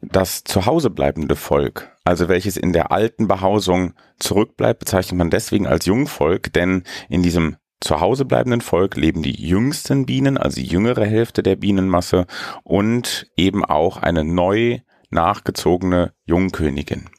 Das 0.00 0.42
zu 0.44 0.66
Hause 0.66 0.90
bleibende 0.90 1.36
Volk, 1.36 1.96
also 2.04 2.28
welches 2.28 2.56
in 2.56 2.72
der 2.72 2.92
alten 2.92 3.28
Behausung 3.28 3.94
zurückbleibt, 4.18 4.80
bezeichnet 4.80 5.18
man 5.18 5.30
deswegen 5.30 5.66
als 5.66 5.86
Jungvolk, 5.86 6.52
denn 6.52 6.82
in 7.08 7.22
diesem 7.22 7.56
zu 7.80 8.00
Hause 8.00 8.24
bleibenden 8.24 8.60
Volk 8.60 8.96
leben 8.96 9.22
die 9.22 9.34
jüngsten 9.34 10.06
Bienen, 10.06 10.38
also 10.38 10.60
die 10.60 10.66
jüngere 10.66 11.04
Hälfte 11.04 11.42
der 11.42 11.56
Bienenmasse 11.56 12.26
und 12.64 13.30
eben 13.36 13.64
auch 13.64 13.98
eine 13.98 14.24
neu 14.24 14.80
nachgezogene 15.10 16.12
Jungkönigin, 16.24 17.10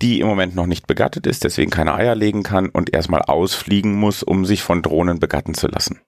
die 0.00 0.20
im 0.20 0.28
Moment 0.28 0.54
noch 0.54 0.66
nicht 0.66 0.86
begattet 0.86 1.26
ist, 1.26 1.44
deswegen 1.44 1.70
keine 1.70 1.94
Eier 1.94 2.14
legen 2.14 2.42
kann 2.42 2.68
und 2.68 2.94
erstmal 2.94 3.22
ausfliegen 3.22 3.94
muss, 3.94 4.22
um 4.22 4.44
sich 4.44 4.62
von 4.62 4.82
Drohnen 4.82 5.18
begatten 5.18 5.54
zu 5.54 5.66
lassen. 5.66 6.00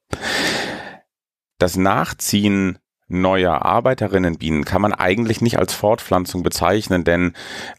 Das 1.59 1.77
Nachziehen 1.77 2.79
neuer 3.11 3.65
Arbeiterinnenbienen 3.65 4.65
kann 4.65 4.81
man 4.81 4.93
eigentlich 4.93 5.41
nicht 5.41 5.59
als 5.59 5.75
Fortpflanzung 5.75 6.43
bezeichnen, 6.43 7.05
denn 7.05 7.33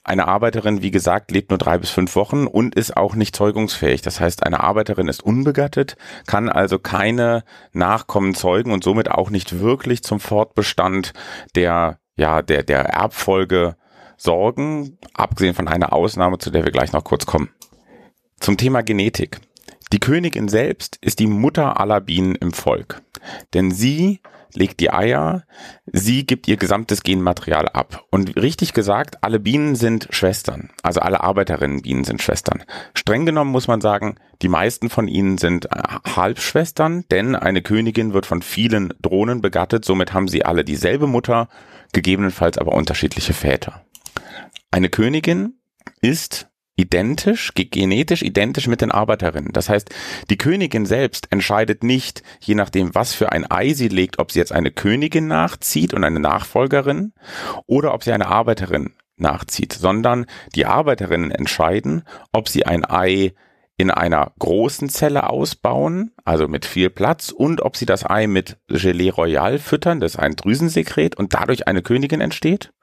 eine 0.04 0.28
Arbeiterin, 0.28 0.82
wie 0.82 0.92
gesagt, 0.92 1.32
lebt 1.32 1.50
nur 1.50 1.58
drei 1.58 1.78
bis 1.78 1.90
fünf 1.90 2.16
Wochen 2.16 2.48
und 2.48 2.76
ist 2.76 2.98
auch 2.98 3.16
nicht 3.16 3.36
zeugungsfähig. 3.36 4.02
Das 4.02 4.20
heißt, 4.20 4.46
eine 4.46 4.60
Arbeiterin 4.60 5.08
ist 5.08 5.24
unbegattet, 5.24 5.96
kann 6.28 6.50
also 6.50 6.80
keine 6.80 7.44
Nachkommen 7.72 8.36
zeugen 8.36 8.72
und 8.72 8.84
somit 8.84 9.10
auch 9.10 9.30
nicht 9.30 9.60
wirklich 9.60 10.04
zum 10.04 10.20
Fortbestand 10.20 11.14
der, 11.56 12.00
ja, 12.16 12.42
der, 12.42 12.64
der 12.64 12.82
Erbfolge 12.86 13.76
sorgen, 14.18 14.98
abgesehen 15.14 15.56
von 15.56 15.68
einer 15.68 15.94
Ausnahme, 15.94 16.38
zu 16.38 16.52
der 16.52 16.64
wir 16.64 16.72
gleich 16.72 16.92
noch 16.92 17.04
kurz 17.04 17.26
kommen. 17.26 17.50
Zum 18.40 18.58
Thema 18.58 18.84
Genetik. 18.84 19.40
Die 19.94 20.00
Königin 20.00 20.48
selbst 20.48 20.98
ist 21.02 21.20
die 21.20 21.28
Mutter 21.28 21.80
aller 21.80 22.00
Bienen 22.00 22.36
im 22.36 22.54
Volk, 22.54 23.02
denn 23.54 23.72
sie 23.72 24.22
legt 24.56 24.80
die 24.80 24.92
Eier, 24.92 25.44
sie 25.86 26.26
gibt 26.26 26.48
ihr 26.48 26.58
gesamtes 26.58 27.04
Genmaterial 27.04 27.68
ab. 27.70 28.06
Und 28.12 28.36
richtig 28.36 28.74
gesagt, 28.74 29.24
alle 29.24 29.40
Bienen 29.40 29.76
sind 29.76 30.08
Schwestern. 30.12 30.70
Also 30.84 31.00
alle 31.00 31.22
Arbeiterinnenbienen 31.22 32.04
sind 32.04 32.22
Schwestern. 32.22 32.64
Streng 32.94 33.26
genommen 33.26 33.52
muss 33.52 33.68
man 33.68 33.82
sagen, 33.82 34.16
die 34.42 34.50
meisten 34.50 34.90
von 34.90 35.08
ihnen 35.08 35.38
sind 35.38 35.66
äh, 35.66 35.70
Halbschwestern, 36.16 37.06
denn 37.10 37.36
eine 37.36 37.62
Königin 37.62 38.14
wird 38.14 38.26
von 38.26 38.42
vielen 38.42 38.94
Drohnen 39.02 39.42
begattet, 39.42 39.86
somit 39.86 40.14
haben 40.14 40.28
sie 40.28 40.46
alle 40.46 40.64
dieselbe 40.64 41.08
Mutter, 41.08 41.48
gegebenenfalls 41.94 42.58
aber 42.58 42.74
unterschiedliche 42.74 43.34
Väter. 43.34 43.86
Eine 44.72 44.90
Königin 44.90 45.60
ist 46.02 46.51
identisch, 46.82 47.52
genetisch 47.56 48.24
identisch 48.24 48.68
mit 48.68 48.82
den 48.82 48.92
Arbeiterinnen. 48.92 49.54
Das 49.54 49.70
heißt, 49.70 49.90
die 50.30 50.38
Königin 50.38 50.86
selbst 50.86 51.28
entscheidet 51.32 51.84
nicht, 51.84 52.24
je 52.40 52.56
nachdem, 52.56 52.94
was 52.96 53.14
für 53.14 53.32
ein 53.32 53.50
Ei 53.50 53.74
sie 53.74 53.88
legt, 53.88 54.20
ob 54.20 54.32
sie 54.32 54.40
jetzt 54.40 54.52
eine 54.52 54.72
Königin 54.72 55.28
nachzieht 55.28 55.94
und 55.94 56.04
eine 56.04 56.20
Nachfolgerin 56.20 57.14
oder 57.68 57.94
ob 57.94 58.04
sie 58.04 58.12
eine 58.12 58.28
Arbeiterin 58.28 58.94
nachzieht, 59.18 59.74
sondern 59.74 60.26
die 60.56 60.66
Arbeiterinnen 60.66 61.32
entscheiden, 61.32 62.04
ob 62.34 62.50
sie 62.50 62.66
ein 62.66 62.84
Ei 62.84 63.34
in 63.78 63.90
einer 63.90 64.32
großen 64.38 64.90
Zelle 64.90 65.30
ausbauen, 65.30 66.12
also 66.24 66.48
mit 66.48 66.66
viel 66.66 66.90
Platz, 66.90 67.32
und 67.32 67.62
ob 67.62 67.76
sie 67.78 67.86
das 67.86 68.08
Ei 68.08 68.28
mit 68.28 68.58
Gelee 68.68 69.10
Royal 69.10 69.58
füttern, 69.58 70.00
das 70.00 70.14
ist 70.14 70.20
ein 70.20 70.36
Drüsensekret, 70.36 71.18
und 71.18 71.34
dadurch 71.34 71.68
eine 71.68 71.82
Königin 71.82 72.22
entsteht, 72.22 72.74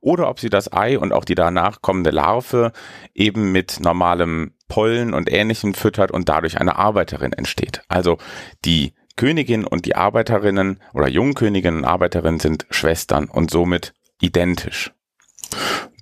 oder 0.00 0.28
ob 0.28 0.38
sie 0.38 0.50
das 0.50 0.72
Ei 0.72 0.98
und 0.98 1.12
auch 1.12 1.24
die 1.24 1.34
danach 1.34 1.82
kommende 1.82 2.10
Larve 2.10 2.72
eben 3.14 3.52
mit 3.52 3.80
normalem 3.80 4.54
Pollen 4.68 5.12
und 5.12 5.30
ähnlichem 5.30 5.74
füttert 5.74 6.10
und 6.10 6.28
dadurch 6.28 6.60
eine 6.60 6.76
Arbeiterin 6.76 7.32
entsteht. 7.32 7.82
Also 7.88 8.18
die 8.64 8.94
Königin 9.16 9.64
und 9.64 9.86
die 9.86 9.94
Arbeiterinnen 9.94 10.80
oder 10.92 11.08
Jungköniginnen 11.08 11.80
und 11.80 11.84
Arbeiterinnen 11.84 12.40
sind 12.40 12.66
Schwestern 12.70 13.26
und 13.26 13.50
somit 13.50 13.94
identisch. 14.20 14.92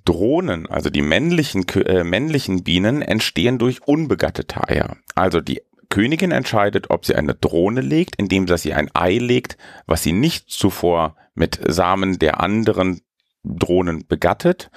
Drohnen, 0.05 0.67
also 0.67 0.89
die 0.89 1.01
männlichen, 1.01 1.67
äh, 1.69 2.03
männlichen 2.03 2.63
Bienen, 2.63 3.01
entstehen 3.01 3.57
durch 3.57 3.87
unbegattete 3.87 4.67
Eier. 4.67 4.97
Also 5.15 5.41
die 5.41 5.61
Königin 5.89 6.31
entscheidet, 6.31 6.89
ob 6.89 7.05
sie 7.05 7.15
eine 7.15 7.35
Drohne 7.35 7.81
legt, 7.81 8.15
indem 8.15 8.47
sie 8.57 8.73
ein 8.73 8.89
Ei 8.93 9.17
legt, 9.17 9.57
was 9.85 10.01
sie 10.03 10.11
nicht 10.11 10.49
zuvor 10.49 11.15
mit 11.35 11.59
Samen 11.67 12.19
der 12.19 12.39
anderen 12.39 13.01
Drohnen 13.43 14.07
begattet 14.07 14.71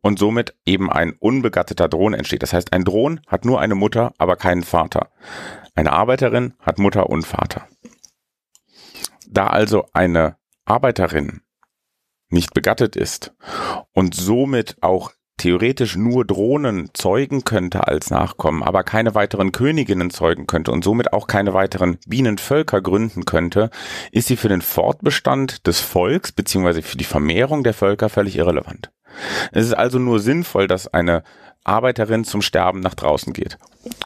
und 0.00 0.18
somit 0.18 0.54
eben 0.64 0.90
ein 0.90 1.14
unbegatteter 1.18 1.88
Drohne 1.88 2.16
entsteht. 2.16 2.42
Das 2.42 2.52
heißt, 2.52 2.72
ein 2.72 2.84
Drohn 2.84 3.20
hat 3.26 3.44
nur 3.44 3.60
eine 3.60 3.74
Mutter, 3.74 4.12
aber 4.18 4.36
keinen 4.36 4.62
Vater. 4.62 5.10
Eine 5.74 5.92
Arbeiterin 5.92 6.54
hat 6.60 6.78
Mutter 6.78 7.10
und 7.10 7.26
Vater. 7.26 7.68
Da 9.28 9.48
also 9.48 9.86
eine 9.92 10.36
Arbeiterin 10.64 11.40
nicht 12.34 12.52
begattet 12.52 12.96
ist 12.96 13.32
und 13.92 14.14
somit 14.14 14.76
auch 14.82 15.10
theoretisch 15.36 15.96
nur 15.96 16.24
Drohnen 16.24 16.90
zeugen 16.94 17.44
könnte 17.44 17.88
als 17.88 18.10
Nachkommen, 18.10 18.62
aber 18.62 18.84
keine 18.84 19.14
weiteren 19.14 19.52
Königinnen 19.52 20.10
zeugen 20.10 20.46
könnte 20.46 20.70
und 20.70 20.84
somit 20.84 21.12
auch 21.12 21.26
keine 21.26 21.54
weiteren 21.54 21.98
Bienenvölker 22.06 22.80
gründen 22.80 23.24
könnte, 23.24 23.70
ist 24.12 24.28
sie 24.28 24.36
für 24.36 24.48
den 24.48 24.62
Fortbestand 24.62 25.66
des 25.66 25.80
Volks 25.80 26.32
beziehungsweise 26.32 26.82
für 26.82 26.96
die 26.96 27.04
Vermehrung 27.04 27.64
der 27.64 27.74
Völker 27.74 28.08
völlig 28.08 28.36
irrelevant. 28.36 28.92
Es 29.52 29.66
ist 29.66 29.74
also 29.74 29.98
nur 29.98 30.20
sinnvoll, 30.20 30.66
dass 30.66 30.92
eine 30.92 31.22
Arbeiterin 31.64 32.24
zum 32.24 32.42
Sterben 32.42 32.80
nach 32.80 32.94
draußen 32.94 33.32
geht. 33.32 33.58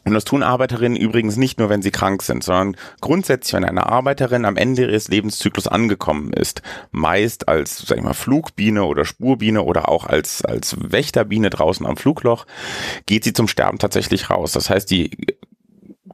Und 0.04 0.14
das 0.14 0.24
tun 0.24 0.42
Arbeiterinnen 0.42 0.96
übrigens 0.96 1.36
nicht 1.36 1.58
nur, 1.58 1.68
wenn 1.68 1.82
sie 1.82 1.90
krank 1.90 2.22
sind, 2.22 2.42
sondern 2.42 2.76
grundsätzlich, 3.00 3.52
wenn 3.52 3.64
eine 3.64 3.86
Arbeiterin 3.86 4.44
am 4.44 4.56
Ende 4.56 4.82
ihres 4.82 5.08
Lebenszyklus 5.08 5.66
angekommen 5.66 6.32
ist, 6.32 6.62
meist 6.90 7.48
als, 7.48 7.78
sag 7.78 7.98
ich 7.98 8.04
mal, 8.04 8.14
Flugbiene 8.14 8.84
oder 8.84 9.04
Spurbiene 9.04 9.62
oder 9.62 9.88
auch 9.88 10.06
als, 10.06 10.44
als 10.44 10.76
Wächterbiene 10.78 11.50
draußen 11.50 11.84
am 11.84 11.96
Flugloch, 11.96 12.46
geht 13.06 13.24
sie 13.24 13.32
zum 13.32 13.48
Sterben 13.48 13.78
tatsächlich 13.78 14.30
raus. 14.30 14.52
Das 14.52 14.70
heißt, 14.70 14.90
die 14.90 15.10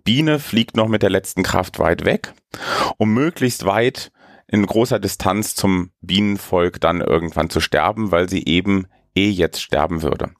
Biene 0.04 0.38
fliegt 0.38 0.76
noch 0.76 0.88
mit 0.88 1.02
der 1.02 1.10
letzten 1.10 1.42
Kraft 1.42 1.78
weit 1.78 2.04
weg, 2.04 2.34
um 2.98 3.14
möglichst 3.14 3.64
weit 3.64 4.10
in 4.46 4.66
großer 4.66 4.98
Distanz 4.98 5.54
zum 5.54 5.90
Bienenvolk 6.00 6.80
dann 6.80 7.00
irgendwann 7.00 7.50
zu 7.50 7.60
sterben, 7.60 8.10
weil 8.10 8.28
sie 8.28 8.44
eben 8.44 8.86
eh 9.14 9.30
jetzt 9.30 9.62
sterben 9.62 10.02
würde. 10.02 10.30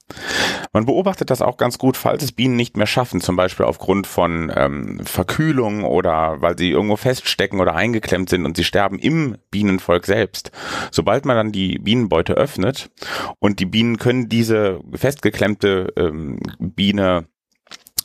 Man 0.72 0.86
beobachtet 0.86 1.30
das 1.30 1.42
auch 1.42 1.56
ganz 1.56 1.78
gut, 1.78 1.96
falls 1.96 2.22
es 2.22 2.32
Bienen 2.32 2.56
nicht 2.56 2.76
mehr 2.76 2.86
schaffen, 2.86 3.20
zum 3.20 3.36
Beispiel 3.36 3.66
aufgrund 3.66 4.06
von 4.06 4.52
ähm, 4.54 5.00
Verkühlung 5.04 5.84
oder 5.84 6.40
weil 6.40 6.58
sie 6.58 6.70
irgendwo 6.70 6.96
feststecken 6.96 7.60
oder 7.60 7.74
eingeklemmt 7.74 8.28
sind 8.28 8.44
und 8.44 8.56
sie 8.56 8.64
sterben 8.64 8.98
im 8.98 9.36
Bienenvolk 9.50 10.06
selbst. 10.06 10.50
Sobald 10.90 11.24
man 11.24 11.36
dann 11.36 11.52
die 11.52 11.78
Bienenbeute 11.78 12.34
öffnet 12.34 12.90
und 13.38 13.60
die 13.60 13.66
Bienen 13.66 13.98
können 13.98 14.28
diese 14.28 14.80
festgeklemmte 14.92 15.92
ähm, 15.96 16.40
Biene 16.58 17.28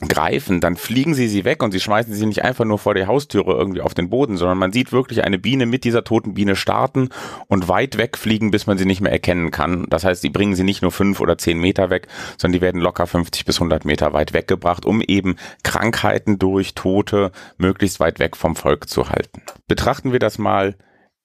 greifen, 0.08 0.62
dann 0.62 0.78
fliegen 0.78 1.14
sie 1.14 1.28
sie 1.28 1.44
weg 1.44 1.62
und 1.62 1.72
sie 1.72 1.80
schmeißen 1.80 2.14
sie 2.14 2.26
nicht 2.26 2.44
einfach 2.44 2.64
nur 2.64 2.80
vor 2.80 2.96
die 2.96 3.06
Haustüre 3.06 3.52
irgendwie 3.52 3.82
auf 3.82 3.94
den 3.94 4.10
Boden, 4.10 4.38
sondern 4.38 4.58
man 4.58 4.72
sieht 4.72 4.92
wirklich 4.92 5.24
eine 5.24 5.38
Biene 5.38 5.66
mit 5.66 5.84
dieser 5.84 6.04
toten 6.04 6.36
Biene 6.36 6.56
starten 6.56 7.10
und 7.48 7.68
weit 7.68 7.98
wegfliegen, 7.98 8.52
bis 8.52 8.66
man 8.66 8.78
sie 8.78 8.86
nicht 8.86 9.02
mehr 9.02 9.12
erkennen 9.12 9.52
kann. 9.52 9.88
Das 9.90 10.06
heißt, 10.06 10.22
sie 10.22 10.30
bringen 10.30 10.56
sie 10.56 10.64
nicht 10.64 10.82
nur 10.82 10.92
fünf 10.92 11.20
oder 11.20 11.38
zehn 11.38 11.60
Meter 11.60 11.90
weg, 11.90 12.08
sondern 12.38 12.54
die 12.54 12.62
werden 12.62 12.80
locker 12.80 13.08
50 13.08 13.44
bis 13.44 13.58
100 13.58 13.84
Meter 13.84 14.14
weit 14.14 14.34
weggebracht, 14.34 14.86
um 14.86 15.02
eben 15.02 15.36
Krankheiten 15.64 16.40
durch 16.40 16.76
Tote 16.76 17.32
möglichst 17.58 18.00
weit 18.00 18.20
weg 18.20 18.38
vom 18.38 18.56
Volk 18.56 18.90
zu 18.90 19.10
halten. 19.10 19.42
Betrachten 19.68 20.14
wir 20.14 20.20
das 20.20 20.38
mal 20.38 20.76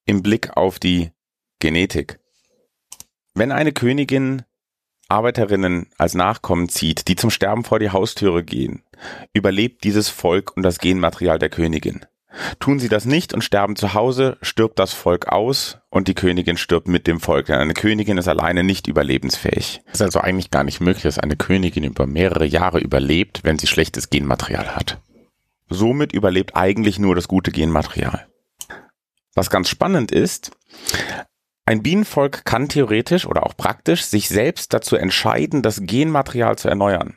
im 0.04 0.22
Blick 0.22 0.56
auf 0.56 0.78
die 0.80 1.10
Genetik. 1.60 2.18
Wenn 3.34 3.52
eine 3.52 3.72
Königin 3.72 4.42
Arbeiterinnen 5.08 5.86
als 5.98 6.14
Nachkommen 6.14 6.68
zieht, 6.68 7.08
die 7.08 7.16
zum 7.16 7.30
Sterben 7.30 7.64
vor 7.64 7.78
die 7.78 7.90
Haustüre 7.90 8.42
gehen, 8.42 8.82
überlebt 9.32 9.84
dieses 9.84 10.08
Volk 10.08 10.56
und 10.56 10.62
das 10.62 10.78
Genmaterial 10.78 11.38
der 11.38 11.50
Königin. 11.50 12.06
Tun 12.58 12.80
sie 12.80 12.88
das 12.88 13.04
nicht 13.04 13.32
und 13.32 13.42
sterben 13.42 13.76
zu 13.76 13.94
Hause, 13.94 14.38
stirbt 14.42 14.78
das 14.78 14.92
Volk 14.92 15.28
aus 15.28 15.78
und 15.90 16.08
die 16.08 16.14
Königin 16.14 16.56
stirbt 16.56 16.88
mit 16.88 17.06
dem 17.06 17.20
Volk, 17.20 17.46
denn 17.46 17.60
eine 17.60 17.74
Königin 17.74 18.18
ist 18.18 18.28
alleine 18.28 18.64
nicht 18.64 18.88
überlebensfähig. 18.88 19.82
Es 19.86 19.94
ist 19.94 20.02
also 20.02 20.20
eigentlich 20.20 20.50
gar 20.50 20.64
nicht 20.64 20.80
möglich, 20.80 21.04
dass 21.04 21.18
eine 21.18 21.36
Königin 21.36 21.84
über 21.84 22.06
mehrere 22.06 22.44
Jahre 22.44 22.80
überlebt, 22.80 23.40
wenn 23.44 23.58
sie 23.58 23.66
schlechtes 23.68 24.10
Genmaterial 24.10 24.74
hat. 24.74 25.00
Somit 25.68 26.12
überlebt 26.12 26.56
eigentlich 26.56 26.98
nur 26.98 27.14
das 27.14 27.28
gute 27.28 27.52
Genmaterial. 27.52 28.26
Was 29.34 29.50
ganz 29.50 29.68
spannend 29.68 30.12
ist, 30.12 30.50
ein 31.66 31.82
Bienenvolk 31.82 32.44
kann 32.44 32.68
theoretisch 32.68 33.26
oder 33.26 33.44
auch 33.44 33.56
praktisch 33.56 34.04
sich 34.04 34.28
selbst 34.28 34.74
dazu 34.74 34.96
entscheiden, 34.96 35.62
das 35.62 35.80
Genmaterial 35.82 36.56
zu 36.56 36.68
erneuern. 36.68 37.16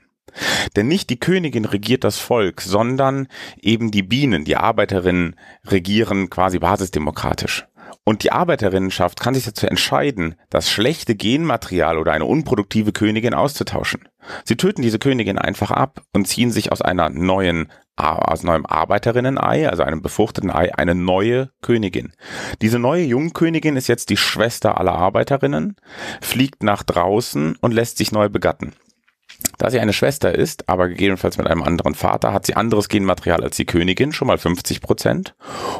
Denn 0.75 0.87
nicht 0.87 1.09
die 1.09 1.19
Königin 1.19 1.65
regiert 1.65 2.03
das 2.03 2.19
Volk, 2.19 2.61
sondern 2.61 3.27
eben 3.61 3.91
die 3.91 4.03
Bienen, 4.03 4.45
die 4.45 4.55
Arbeiterinnen 4.55 5.35
regieren 5.65 6.29
quasi 6.29 6.59
basisdemokratisch. 6.59 7.65
Und 8.03 8.23
die 8.23 8.31
Arbeiterinnenschaft 8.31 9.19
kann 9.19 9.33
sich 9.33 9.45
dazu 9.45 9.67
entscheiden, 9.67 10.35
das 10.49 10.69
schlechte 10.69 11.15
Genmaterial 11.15 11.97
oder 11.97 12.13
eine 12.13 12.25
unproduktive 12.25 12.93
Königin 12.93 13.33
auszutauschen. 13.33 14.07
Sie 14.45 14.55
töten 14.55 14.81
diese 14.81 14.99
Königin 14.99 15.37
einfach 15.37 15.71
ab 15.71 16.03
und 16.13 16.27
ziehen 16.27 16.51
sich 16.51 16.71
aus 16.71 16.81
einer 16.81 17.09
neuen 17.09 17.69
aus 17.97 18.43
neuem 18.43 18.65
Arbeiterinnen-Ei, 18.65 19.69
also 19.69 19.83
einem 19.83 20.01
befruchteten 20.01 20.51
Ei, 20.51 20.73
eine 20.75 20.95
neue 20.95 21.49
Königin. 21.61 22.13
Diese 22.61 22.79
neue 22.79 23.03
Jungkönigin 23.03 23.75
ist 23.75 23.87
jetzt 23.87 24.09
die 24.09 24.17
Schwester 24.17 24.79
aller 24.79 24.93
Arbeiterinnen, 24.93 25.75
fliegt 26.21 26.63
nach 26.63 26.83
draußen 26.83 27.55
und 27.59 27.73
lässt 27.73 27.97
sich 27.97 28.11
neu 28.11 28.29
begatten. 28.29 28.73
Da 29.57 29.69
sie 29.69 29.79
eine 29.79 29.93
Schwester 29.93 30.33
ist, 30.33 30.69
aber 30.69 30.87
gegebenenfalls 30.87 31.37
mit 31.37 31.47
einem 31.47 31.63
anderen 31.63 31.95
Vater, 31.95 32.33
hat 32.33 32.45
sie 32.45 32.55
anderes 32.55 32.89
Genmaterial 32.89 33.43
als 33.43 33.57
die 33.57 33.65
Königin, 33.65 34.13
schon 34.13 34.27
mal 34.27 34.37
50 34.37 34.81
Prozent. 34.81 35.35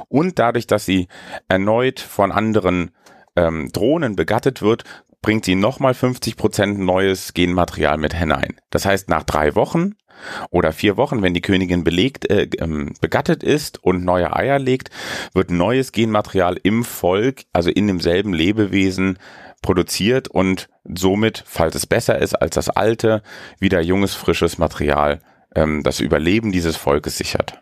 Und 0.09 0.39
dadurch, 0.39 0.67
dass 0.67 0.85
sie 0.85 1.07
erneut 1.47 1.99
von 1.99 2.31
anderen 2.31 2.91
ähm, 3.35 3.69
Drohnen 3.71 4.15
begattet 4.15 4.61
wird, 4.61 4.83
bringt 5.21 5.45
sie 5.45 5.55
nochmal 5.55 5.93
50 5.93 6.37
Prozent 6.37 6.79
neues 6.79 7.33
Genmaterial 7.33 7.97
mit 7.97 8.13
hinein. 8.13 8.59
Das 8.69 8.85
heißt, 8.85 9.09
nach 9.09 9.23
drei 9.23 9.55
Wochen 9.55 9.95
oder 10.49 10.71
vier 10.71 10.97
Wochen, 10.97 11.21
wenn 11.21 11.33
die 11.33 11.41
Königin 11.41 11.83
belegt, 11.83 12.29
äh, 12.29 12.49
ähm, 12.59 12.93
begattet 13.01 13.43
ist 13.43 13.83
und 13.83 14.03
neue 14.03 14.35
Eier 14.35 14.59
legt, 14.59 14.89
wird 15.33 15.51
neues 15.51 15.91
Genmaterial 15.91 16.59
im 16.63 16.83
Volk, 16.83 17.43
also 17.53 17.69
in 17.69 17.87
demselben 17.87 18.33
Lebewesen, 18.33 19.17
produziert 19.61 20.27
und 20.27 20.69
somit, 20.85 21.43
falls 21.45 21.75
es 21.75 21.85
besser 21.85 22.19
ist 22.19 22.35
als 22.35 22.55
das 22.55 22.69
alte, 22.69 23.21
wieder 23.59 23.81
junges, 23.81 24.13
frisches 24.13 24.57
Material 24.57 25.19
ähm, 25.55 25.83
das 25.83 25.99
Überleben 25.99 26.51
dieses 26.51 26.77
Volkes 26.77 27.17
sichert. 27.17 27.61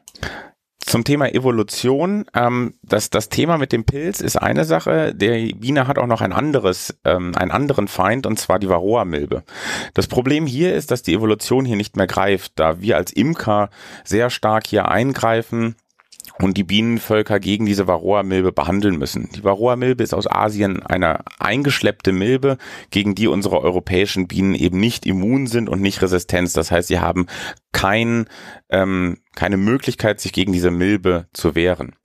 Zum 0.95 1.03
Thema 1.03 1.27
Evolution, 1.27 2.23
ähm, 2.33 2.75
das, 2.81 3.09
das 3.09 3.27
Thema 3.27 3.57
mit 3.57 3.73
dem 3.73 3.83
Pilz 3.83 4.21
ist 4.21 4.37
eine 4.37 4.63
Sache. 4.63 5.13
Der 5.13 5.53
Biene 5.53 5.87
hat 5.87 5.97
auch 5.97 6.07
noch 6.07 6.21
ein 6.21 6.31
anderes, 6.31 6.97
ähm, 7.03 7.35
einen 7.35 7.51
anderen 7.51 7.89
Feind, 7.89 8.25
und 8.25 8.39
zwar 8.39 8.59
die 8.59 8.69
Varroa-Milbe. 8.69 9.43
Das 9.93 10.07
Problem 10.07 10.45
hier 10.45 10.73
ist, 10.73 10.91
dass 10.91 11.03
die 11.03 11.13
Evolution 11.13 11.65
hier 11.65 11.75
nicht 11.75 11.97
mehr 11.97 12.07
greift, 12.07 12.53
da 12.55 12.79
wir 12.79 12.95
als 12.95 13.11
Imker 13.11 13.71
sehr 14.05 14.29
stark 14.29 14.67
hier 14.67 14.87
eingreifen 14.87 15.75
und 16.39 16.57
die 16.57 16.63
Bienenvölker 16.63 17.39
gegen 17.39 17.65
diese 17.65 17.87
Varroa-Milbe 17.87 18.51
behandeln 18.51 18.97
müssen. 18.97 19.29
Die 19.35 19.43
Varroa-Milbe 19.43 20.03
ist 20.03 20.13
aus 20.13 20.27
Asien 20.27 20.81
eine 20.83 21.19
eingeschleppte 21.39 22.11
Milbe, 22.11 22.57
gegen 22.89 23.15
die 23.15 23.27
unsere 23.27 23.61
europäischen 23.61 24.27
Bienen 24.27 24.55
eben 24.55 24.79
nicht 24.79 25.05
immun 25.05 25.47
sind 25.47 25.69
und 25.69 25.81
nicht 25.81 26.01
Resistenz. 26.01 26.53
Das 26.53 26.71
heißt, 26.71 26.87
sie 26.87 26.99
haben 26.99 27.27
kein, 27.71 28.27
ähm, 28.69 29.17
keine 29.35 29.57
Möglichkeit, 29.57 30.19
sich 30.19 30.33
gegen 30.33 30.53
diese 30.53 30.71
Milbe 30.71 31.27
zu 31.33 31.55
wehren. 31.55 31.95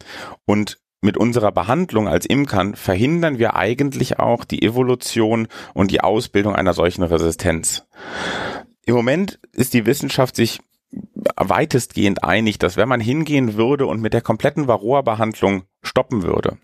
Und 0.45 0.79
mit 1.03 1.17
unserer 1.17 1.53
Behandlung 1.53 2.09
als 2.09 2.27
Imkern 2.27 2.75
verhindern 2.75 3.39
wir 3.39 3.57
eigentlich 3.57 4.19
auch 4.19 4.45
die 4.45 4.63
Evolution 4.63 5.49
und 5.73 5.91
die 5.91 6.03
Ausbildung 6.03 6.55
einer 6.55 6.75
solchen 6.75 7.03
Resistenz. 7.03 7.87
Im 8.85 8.95
Moment 8.95 9.41
ist 9.53 9.73
die 9.73 9.87
Wissenschaft 9.87 10.37
sich 10.37 10.61
weitestgehend 11.37 12.25
einig, 12.25 12.59
dass 12.59 12.77
wenn 12.77 12.89
man 12.89 13.01
hingehen 13.01 13.55
würde 13.57 13.87
und 13.87 14.01
mit 14.01 14.13
der 14.13 14.21
kompletten 14.21 14.67
Varroa-Behandlung 14.67 15.63
stoppen 15.83 16.23
würde, 16.23 16.59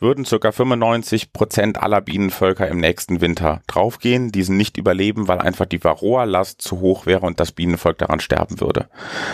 würden 0.00 0.24
circa 0.24 0.50
95 0.50 1.32
Prozent 1.32 1.82
aller 1.82 2.00
Bienenvölker 2.00 2.66
im 2.66 2.78
nächsten 2.78 3.20
Winter 3.20 3.60
draufgehen, 3.66 4.32
diesen 4.32 4.56
nicht 4.56 4.78
überleben, 4.78 5.28
weil 5.28 5.38
einfach 5.38 5.66
die 5.66 5.84
Varroa-Last 5.84 6.62
zu 6.62 6.80
hoch 6.80 7.06
wäre 7.06 7.26
und 7.26 7.40
das 7.40 7.52
Bienenvolk 7.52 7.98
daran 7.98 8.20
sterben 8.20 8.60
würde. 8.60 8.88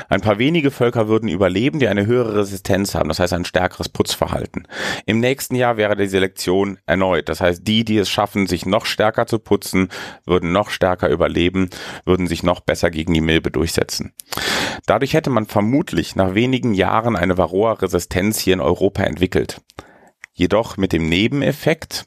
Ein 0.09 0.21
paar 0.21 0.39
wenige 0.39 0.71
Völker 0.71 1.09
würden 1.09 1.29
überleben, 1.29 1.79
die 1.79 1.89
eine 1.89 2.07
höhere 2.07 2.39
Resistenz 2.39 2.95
haben, 2.95 3.09
das 3.09 3.21
heißt 3.21 3.33
ein 3.33 3.45
stärkeres 3.45 3.89
Putzverhalten. 3.89 4.67
Im 5.07 5.21
nächsten 5.21 5.55
Jahr 5.55 5.77
wäre 5.77 5.97
die 5.97 6.09
Selektion 6.09 6.79
erneut, 6.87 7.29
das 7.29 7.41
heißt 7.41 7.67
die, 7.67 7.85
die 7.85 7.99
es 7.99 8.11
schaffen, 8.11 8.47
sich 8.47 8.67
noch 8.67 8.85
stärker 8.85 9.27
zu 9.27 9.39
putzen, 9.39 9.89
würden 10.27 10.53
noch 10.53 10.71
stärker 10.71 11.09
überleben, 11.09 11.71
würden 12.05 12.27
sich 12.27 12.43
noch 12.43 12.61
besser 12.61 12.91
gegen 12.91 13.15
die 13.15 13.21
Milbe 13.21 13.51
durchsetzen. 13.51 14.13
Dadurch 14.87 15.15
hätte 15.15 15.31
man 15.31 15.47
vermutlich 15.47 16.17
nach 16.17 16.35
wenigen 16.35 16.75
Jahren 16.75 17.17
eine 17.17 17.39
Varroa-Resistenz 17.39 18.39
hier 18.41 18.55
in 18.55 18.61
Europa 18.61 19.03
entwickelt. 19.03 19.20
Jedoch 20.33 20.77
mit 20.77 20.93
dem 20.93 21.09
Nebeneffekt, 21.09 22.07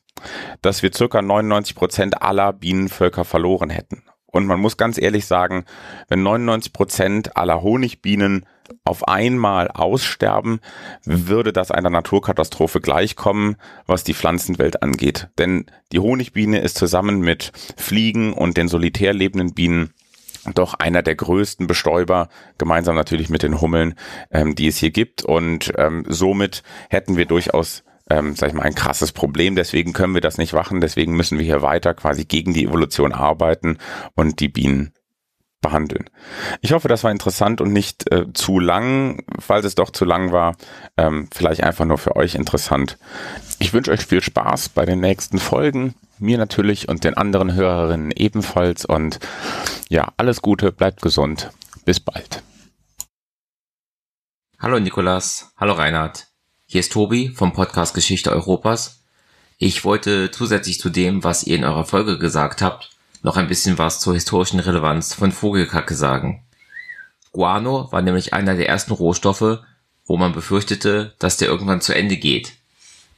dass 0.61 0.83
wir 0.83 0.93
circa 0.93 1.21
99 1.21 1.75
Prozent 1.75 2.21
aller 2.21 2.53
Bienenvölker 2.53 3.25
verloren 3.25 3.69
hätten. 3.69 4.03
Und 4.25 4.47
man 4.47 4.59
muss 4.59 4.77
ganz 4.77 4.99
ehrlich 4.99 5.27
sagen, 5.27 5.65
wenn 6.07 6.23
99 6.23 6.73
Prozent 6.73 7.37
aller 7.37 7.61
Honigbienen 7.61 8.47
auf 8.83 9.07
einmal 9.07 9.67
aussterben, 9.69 10.59
würde 11.05 11.53
das 11.53 11.69
einer 11.69 11.91
Naturkatastrophe 11.91 12.81
gleichkommen, 12.81 13.57
was 13.85 14.03
die 14.03 14.15
Pflanzenwelt 14.15 14.81
angeht. 14.81 15.29
Denn 15.37 15.67
die 15.91 15.99
Honigbiene 15.99 16.59
ist 16.59 16.77
zusammen 16.77 17.19
mit 17.19 17.51
Fliegen 17.77 18.33
und 18.33 18.57
den 18.57 18.67
solitär 18.67 19.13
lebenden 19.13 19.53
Bienen 19.53 19.93
doch 20.53 20.73
einer 20.75 21.01
der 21.01 21.15
größten 21.15 21.67
Bestäuber, 21.67 22.29
gemeinsam 22.57 22.95
natürlich 22.95 23.29
mit 23.29 23.43
den 23.43 23.61
Hummeln, 23.61 23.95
ähm, 24.31 24.55
die 24.55 24.67
es 24.67 24.77
hier 24.77 24.91
gibt. 24.91 25.23
Und 25.23 25.73
ähm, 25.77 26.05
somit 26.07 26.63
hätten 26.89 27.17
wir 27.17 27.25
durchaus, 27.25 27.83
ähm, 28.09 28.35
sag 28.35 28.49
ich 28.49 28.53
mal, 28.53 28.63
ein 28.63 28.75
krasses 28.75 29.11
Problem. 29.11 29.55
Deswegen 29.55 29.93
können 29.93 30.13
wir 30.13 30.21
das 30.21 30.37
nicht 30.37 30.53
machen. 30.53 30.81
Deswegen 30.81 31.15
müssen 31.15 31.37
wir 31.37 31.45
hier 31.45 31.61
weiter 31.61 31.93
quasi 31.93 32.25
gegen 32.25 32.53
die 32.53 32.65
Evolution 32.65 33.13
arbeiten 33.13 33.77
und 34.15 34.39
die 34.39 34.49
Bienen 34.49 34.93
behandeln. 35.61 36.09
Ich 36.61 36.73
hoffe, 36.73 36.89
das 36.89 37.03
war 37.03 37.11
interessant 37.11 37.61
und 37.61 37.71
nicht 37.73 38.11
äh, 38.11 38.31
zu 38.33 38.59
lang. 38.59 39.23
Falls 39.39 39.65
es 39.65 39.75
doch 39.75 39.89
zu 39.89 40.05
lang 40.05 40.31
war, 40.31 40.57
ähm, 40.97 41.29
vielleicht 41.33 41.63
einfach 41.63 41.85
nur 41.85 41.97
für 41.97 42.15
euch 42.15 42.35
interessant. 42.35 42.99
Ich 43.59 43.73
wünsche 43.73 43.91
euch 43.91 44.05
viel 44.05 44.21
Spaß 44.21 44.69
bei 44.69 44.85
den 44.85 44.99
nächsten 44.99 45.39
Folgen 45.39 45.95
mir 46.19 46.37
natürlich 46.37 46.89
und 46.89 47.03
den 47.03 47.15
anderen 47.15 47.53
Hörerinnen 47.53 48.11
ebenfalls. 48.11 48.85
Und 48.85 49.19
ja, 49.93 50.11
alles 50.17 50.41
Gute, 50.41 50.71
bleibt 50.71 51.03
gesund. 51.03 51.51
Bis 51.85 51.99
bald. 51.99 52.41
Hallo 54.57 54.79
Nikolas, 54.79 55.51
hallo 55.55 55.73
Reinhard. 55.73 56.25
Hier 56.65 56.79
ist 56.79 56.91
Tobi 56.91 57.29
vom 57.29 57.53
Podcast 57.53 57.93
Geschichte 57.93 58.31
Europas. 58.31 59.03
Ich 59.59 59.85
wollte 59.85 60.31
zusätzlich 60.31 60.79
zu 60.79 60.89
dem, 60.89 61.23
was 61.23 61.43
ihr 61.43 61.57
in 61.57 61.63
eurer 61.63 61.85
Folge 61.85 62.17
gesagt 62.17 62.63
habt, 62.63 62.89
noch 63.21 63.37
ein 63.37 63.47
bisschen 63.47 63.77
was 63.77 63.99
zur 63.99 64.15
historischen 64.15 64.59
Relevanz 64.59 65.13
von 65.13 65.31
Vogelkacke 65.31 65.93
sagen. 65.93 66.43
Guano 67.31 67.91
war 67.91 68.01
nämlich 68.01 68.33
einer 68.33 68.55
der 68.55 68.69
ersten 68.69 68.93
Rohstoffe, 68.93 69.59
wo 70.07 70.17
man 70.17 70.33
befürchtete, 70.33 71.13
dass 71.19 71.37
der 71.37 71.49
irgendwann 71.49 71.81
zu 71.81 71.93
Ende 71.93 72.17
geht. 72.17 72.53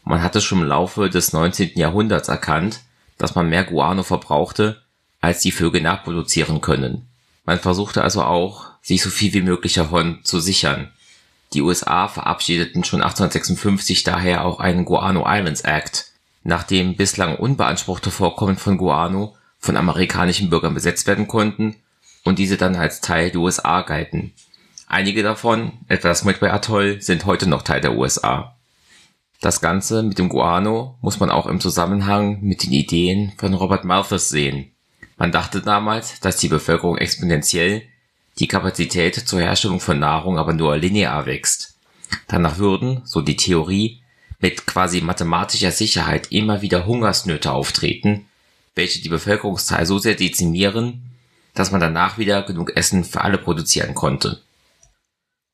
Man 0.03 0.21
hatte 0.21 0.41
schon 0.41 0.59
im 0.59 0.67
Laufe 0.67 1.09
des 1.09 1.31
19. 1.31 1.71
Jahrhunderts 1.75 2.27
erkannt, 2.27 2.81
dass 3.17 3.33
man 3.33 3.47
mehr 3.47 3.63
Guano 3.63 4.03
verbrauchte, 4.03 4.84
als 5.25 5.41
die 5.41 5.51
Vögel 5.51 5.81
nachproduzieren 5.81 6.61
können. 6.61 7.07
Man 7.45 7.59
versuchte 7.59 8.03
also 8.03 8.23
auch, 8.23 8.65
sich 8.81 9.01
so 9.01 9.09
viel 9.09 9.33
wie 9.33 9.41
möglich 9.41 9.73
davon 9.73 10.19
zu 10.23 10.39
sichern. 10.39 10.91
Die 11.53 11.61
USA 11.61 12.07
verabschiedeten 12.07 12.83
schon 12.83 13.01
1856 13.01 14.03
daher 14.03 14.45
auch 14.45 14.59
einen 14.59 14.85
Guano 14.85 15.25
Islands 15.27 15.61
Act, 15.61 16.11
nachdem 16.43 16.95
bislang 16.95 17.37
unbeanspruchte 17.37 18.11
Vorkommen 18.11 18.57
von 18.57 18.77
Guano 18.77 19.35
von 19.57 19.77
amerikanischen 19.77 20.49
Bürgern 20.49 20.75
besetzt 20.75 21.07
werden 21.07 21.27
konnten, 21.27 21.75
und 22.23 22.39
diese 22.39 22.57
dann 22.57 22.75
als 22.75 23.01
Teil 23.01 23.31
der 23.31 23.41
USA 23.41 23.81
galten. 23.81 24.33
Einige 24.87 25.23
davon, 25.23 25.73
etwa 25.87 26.09
das 26.09 26.23
Midway 26.23 26.49
Atoll, 26.49 27.01
sind 27.01 27.25
heute 27.25 27.47
noch 27.47 27.61
Teil 27.61 27.81
der 27.81 27.95
USA. 27.95 28.55
Das 29.41 29.61
Ganze 29.61 30.03
mit 30.03 30.17
dem 30.17 30.29
Guano 30.29 30.97
muss 31.01 31.19
man 31.19 31.29
auch 31.29 31.45
im 31.45 31.59
Zusammenhang 31.59 32.41
mit 32.41 32.63
den 32.63 32.71
Ideen 32.71 33.33
von 33.37 33.53
Robert 33.53 33.85
Malthus 33.85 34.29
sehen. 34.29 34.74
Man 35.17 35.31
dachte 35.31 35.61
damals, 35.61 36.19
dass 36.19 36.37
die 36.37 36.49
Bevölkerung 36.49 36.97
exponentiell, 36.97 37.83
die 38.39 38.47
Kapazität 38.47 39.15
zur 39.15 39.39
Herstellung 39.39 39.79
von 39.79 39.99
Nahrung 39.99 40.37
aber 40.37 40.53
nur 40.53 40.77
linear 40.77 41.25
wächst. 41.25 41.75
Danach 42.27 42.57
würden, 42.57 43.01
so 43.05 43.21
die 43.21 43.37
Theorie, 43.37 44.01
mit 44.39 44.67
quasi 44.67 45.01
mathematischer 45.01 45.71
Sicherheit 45.71 46.31
immer 46.31 46.61
wieder 46.61 46.85
Hungersnöte 46.85 47.51
auftreten, 47.51 48.25
welche 48.75 49.01
die 49.01 49.09
Bevölkerungszahl 49.09 49.85
so 49.85 49.97
sehr 49.97 50.15
dezimieren, 50.15 51.01
dass 51.53 51.71
man 51.71 51.79
danach 51.79 52.17
wieder 52.17 52.43
genug 52.43 52.75
Essen 52.75 53.05
für 53.05 53.21
alle 53.21 53.37
produzieren 53.37 53.95
konnte. 53.95 54.41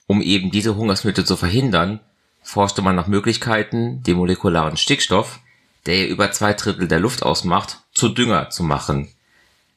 Um 0.08 0.22
eben 0.22 0.50
diese 0.50 0.76
Hungersnöte 0.76 1.24
zu 1.24 1.38
verhindern, 1.38 2.00
forschte 2.42 2.82
man 2.82 2.96
nach 2.96 3.08
Möglichkeiten, 3.08 4.02
den 4.04 4.18
molekularen 4.18 4.76
Stickstoff, 4.76 5.40
der 5.86 6.00
ja 6.00 6.06
über 6.08 6.32
zwei 6.32 6.54
Drittel 6.54 6.88
der 6.88 7.00
Luft 7.00 7.24
ausmacht, 7.24 7.80
zu 7.94 8.10
Dünger 8.10 8.50
zu 8.50 8.64
machen. 8.64 9.10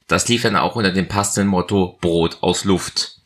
Das 0.09 0.29
lief 0.29 0.43
dann 0.43 0.57
auch 0.57 0.77
unter 0.77 0.93
dem 0.93 1.09
passenden 1.09 1.49
Motto 1.49 1.99
Brot 2.01 2.39
aus 2.43 2.65
Luft. 2.65 3.19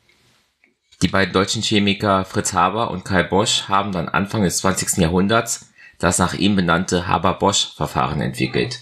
Die 1.02 1.08
beiden 1.08 1.32
deutschen 1.32 1.62
Chemiker 1.62 2.24
Fritz 2.24 2.52
Haber 2.52 2.90
und 2.90 3.05
Karl 3.05 3.24
Bosch 3.24 3.68
haben 3.68 3.92
dann 3.92 4.08
Anfang 4.08 4.42
des 4.42 4.58
20. 4.58 4.98
Jahrhunderts 4.98 5.68
das 5.98 6.18
nach 6.18 6.34
ihm 6.34 6.57
benannte 6.57 7.08
Haber-Bosch-Verfahren 7.08 8.20
entwickelt. 8.20 8.81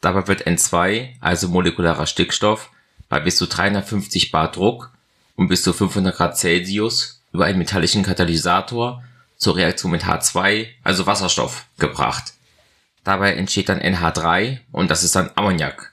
Dabei 0.00 0.26
wird 0.26 0.46
N2, 0.46 1.10
also 1.20 1.48
molekularer 1.48 2.06
Stickstoff, 2.06 2.70
bei 3.08 3.20
bis 3.20 3.36
zu 3.36 3.46
350 3.46 4.30
bar 4.30 4.50
Druck 4.50 4.90
und 5.36 5.48
bis 5.48 5.62
zu 5.62 5.72
500 5.72 6.16
Grad 6.16 6.38
Celsius 6.38 7.20
über 7.32 7.44
einen 7.44 7.58
metallischen 7.58 8.02
Katalysator 8.02 9.02
zur 9.36 9.56
Reaktion 9.56 9.92
mit 9.92 10.04
H2, 10.04 10.68
also 10.82 11.06
Wasserstoff, 11.06 11.66
gebracht. 11.78 12.32
Dabei 13.02 13.34
entsteht 13.34 13.68
dann 13.68 13.80
NH3 13.80 14.60
und 14.72 14.90
das 14.90 15.04
ist 15.04 15.14
dann 15.16 15.30
Ammoniak. 15.34 15.92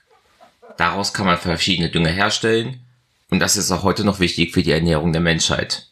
Daraus 0.76 1.12
kann 1.12 1.26
man 1.26 1.38
verschiedene 1.38 1.90
Dünger 1.90 2.10
herstellen 2.10 2.80
und 3.30 3.40
das 3.40 3.56
ist 3.56 3.70
auch 3.70 3.82
heute 3.82 4.04
noch 4.04 4.20
wichtig 4.20 4.52
für 4.52 4.62
die 4.62 4.72
Ernährung 4.72 5.12
der 5.12 5.22
Menschheit. 5.22 5.88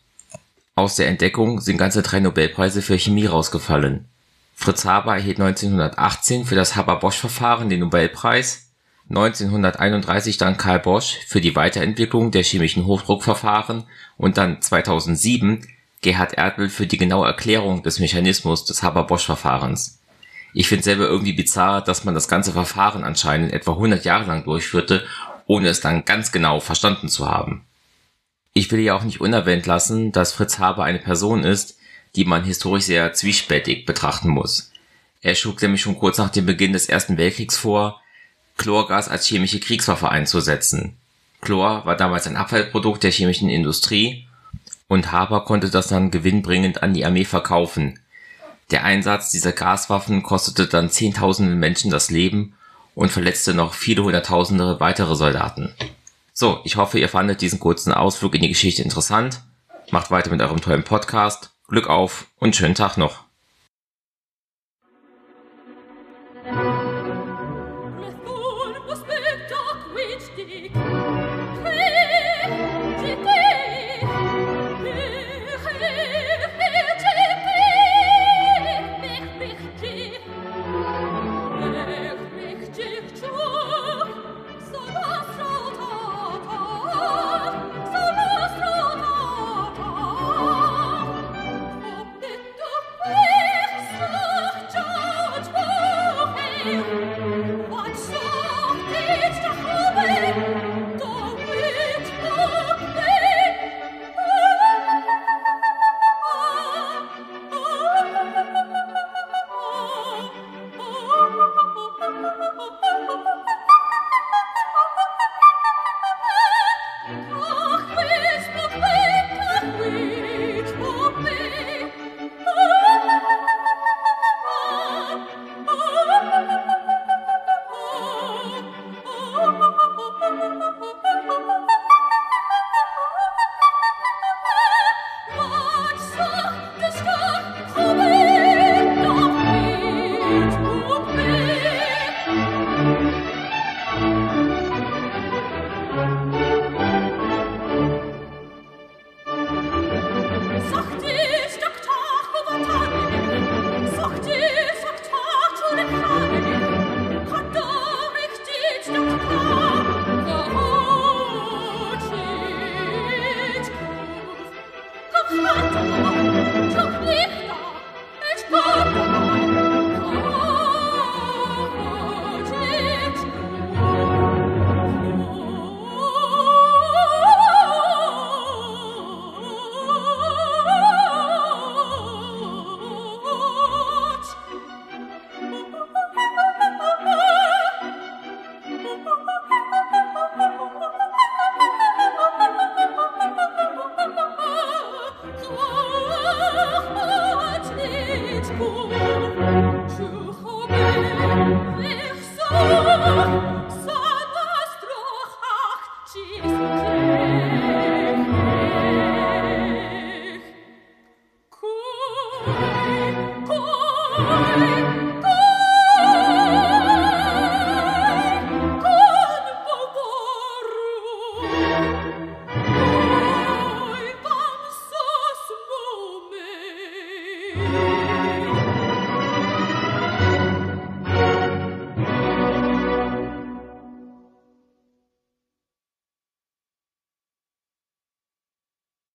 Aus 0.74 0.96
der 0.96 1.08
Entdeckung 1.08 1.60
sind 1.60 1.78
ganze 1.78 2.02
drei 2.02 2.20
Nobelpreise 2.20 2.82
für 2.82 2.98
Chemie 2.98 3.26
rausgefallen. 3.26 4.06
Fritz 4.54 4.84
Haber 4.84 5.14
erhielt 5.16 5.40
1918 5.40 6.44
für 6.44 6.54
das 6.54 6.76
Haber-Bosch-Verfahren 6.76 7.68
den 7.68 7.80
Nobelpreis, 7.80 8.70
1931 9.08 10.36
dann 10.36 10.56
Karl 10.56 10.78
Bosch 10.78 11.18
für 11.26 11.40
die 11.40 11.56
Weiterentwicklung 11.56 12.30
der 12.30 12.44
chemischen 12.44 12.86
Hochdruckverfahren 12.86 13.84
und 14.16 14.38
dann 14.38 14.62
2007 14.62 15.66
Gerhard 16.02 16.34
Erdl 16.34 16.68
für 16.68 16.86
die 16.86 16.96
genaue 16.96 17.26
Erklärung 17.26 17.82
des 17.82 17.98
Mechanismus 17.98 18.64
des 18.64 18.82
Haber-Bosch-Verfahrens. 18.82 19.99
Ich 20.52 20.68
finde 20.68 20.84
selber 20.84 21.06
irgendwie 21.06 21.32
bizarr, 21.32 21.82
dass 21.82 22.04
man 22.04 22.14
das 22.14 22.28
ganze 22.28 22.52
Verfahren 22.52 23.04
anscheinend 23.04 23.52
etwa 23.52 23.72
100 23.72 24.04
Jahre 24.04 24.24
lang 24.26 24.44
durchführte, 24.44 25.04
ohne 25.46 25.68
es 25.68 25.80
dann 25.80 26.04
ganz 26.04 26.32
genau 26.32 26.60
verstanden 26.60 27.08
zu 27.08 27.28
haben. 27.28 27.64
Ich 28.52 28.70
will 28.72 28.80
ja 28.80 28.96
auch 28.96 29.04
nicht 29.04 29.20
unerwähnt 29.20 29.66
lassen, 29.66 30.12
dass 30.12 30.32
Fritz 30.32 30.58
Haber 30.58 30.84
eine 30.84 30.98
Person 30.98 31.44
ist, 31.44 31.78
die 32.16 32.24
man 32.24 32.44
historisch 32.44 32.84
sehr 32.84 33.12
zwiespältig 33.12 33.86
betrachten 33.86 34.28
muss. 34.28 34.72
Er 35.22 35.34
schlug 35.34 35.60
nämlich 35.62 35.82
schon 35.82 35.98
kurz 35.98 36.18
nach 36.18 36.30
dem 36.30 36.46
Beginn 36.46 36.72
des 36.72 36.88
Ersten 36.88 37.16
Weltkriegs 37.16 37.56
vor, 37.56 38.00
Chlorgas 38.56 39.08
als 39.08 39.26
chemische 39.26 39.60
Kriegswaffe 39.60 40.08
einzusetzen. 40.08 40.96
Chlor 41.40 41.86
war 41.86 41.96
damals 41.96 42.26
ein 42.26 42.36
Abfallprodukt 42.36 43.02
der 43.02 43.10
chemischen 43.10 43.48
Industrie 43.48 44.26
und 44.88 45.12
Haber 45.12 45.44
konnte 45.44 45.70
das 45.70 45.88
dann 45.88 46.10
gewinnbringend 46.10 46.82
an 46.82 46.92
die 46.92 47.04
Armee 47.04 47.24
verkaufen. 47.24 48.00
Der 48.70 48.84
Einsatz 48.84 49.30
dieser 49.30 49.52
Gaswaffen 49.52 50.22
kostete 50.22 50.66
dann 50.66 50.90
Zehntausenden 50.90 51.58
Menschen 51.58 51.90
das 51.90 52.10
Leben 52.10 52.54
und 52.94 53.10
verletzte 53.10 53.54
noch 53.54 53.74
viele 53.74 54.04
Hunderttausende 54.04 54.78
weitere 54.78 55.16
Soldaten. 55.16 55.74
So, 56.32 56.60
ich 56.64 56.76
hoffe, 56.76 56.98
ihr 56.98 57.08
fandet 57.08 57.40
diesen 57.40 57.58
kurzen 57.58 57.92
Ausflug 57.92 58.34
in 58.34 58.42
die 58.42 58.48
Geschichte 58.48 58.82
interessant. 58.82 59.42
Macht 59.90 60.10
weiter 60.10 60.30
mit 60.30 60.40
eurem 60.40 60.60
tollen 60.60 60.84
Podcast 60.84 61.50
Glück 61.68 61.88
auf 61.88 62.26
und 62.38 62.54
schönen 62.54 62.74
Tag 62.74 62.96
noch. 62.96 63.29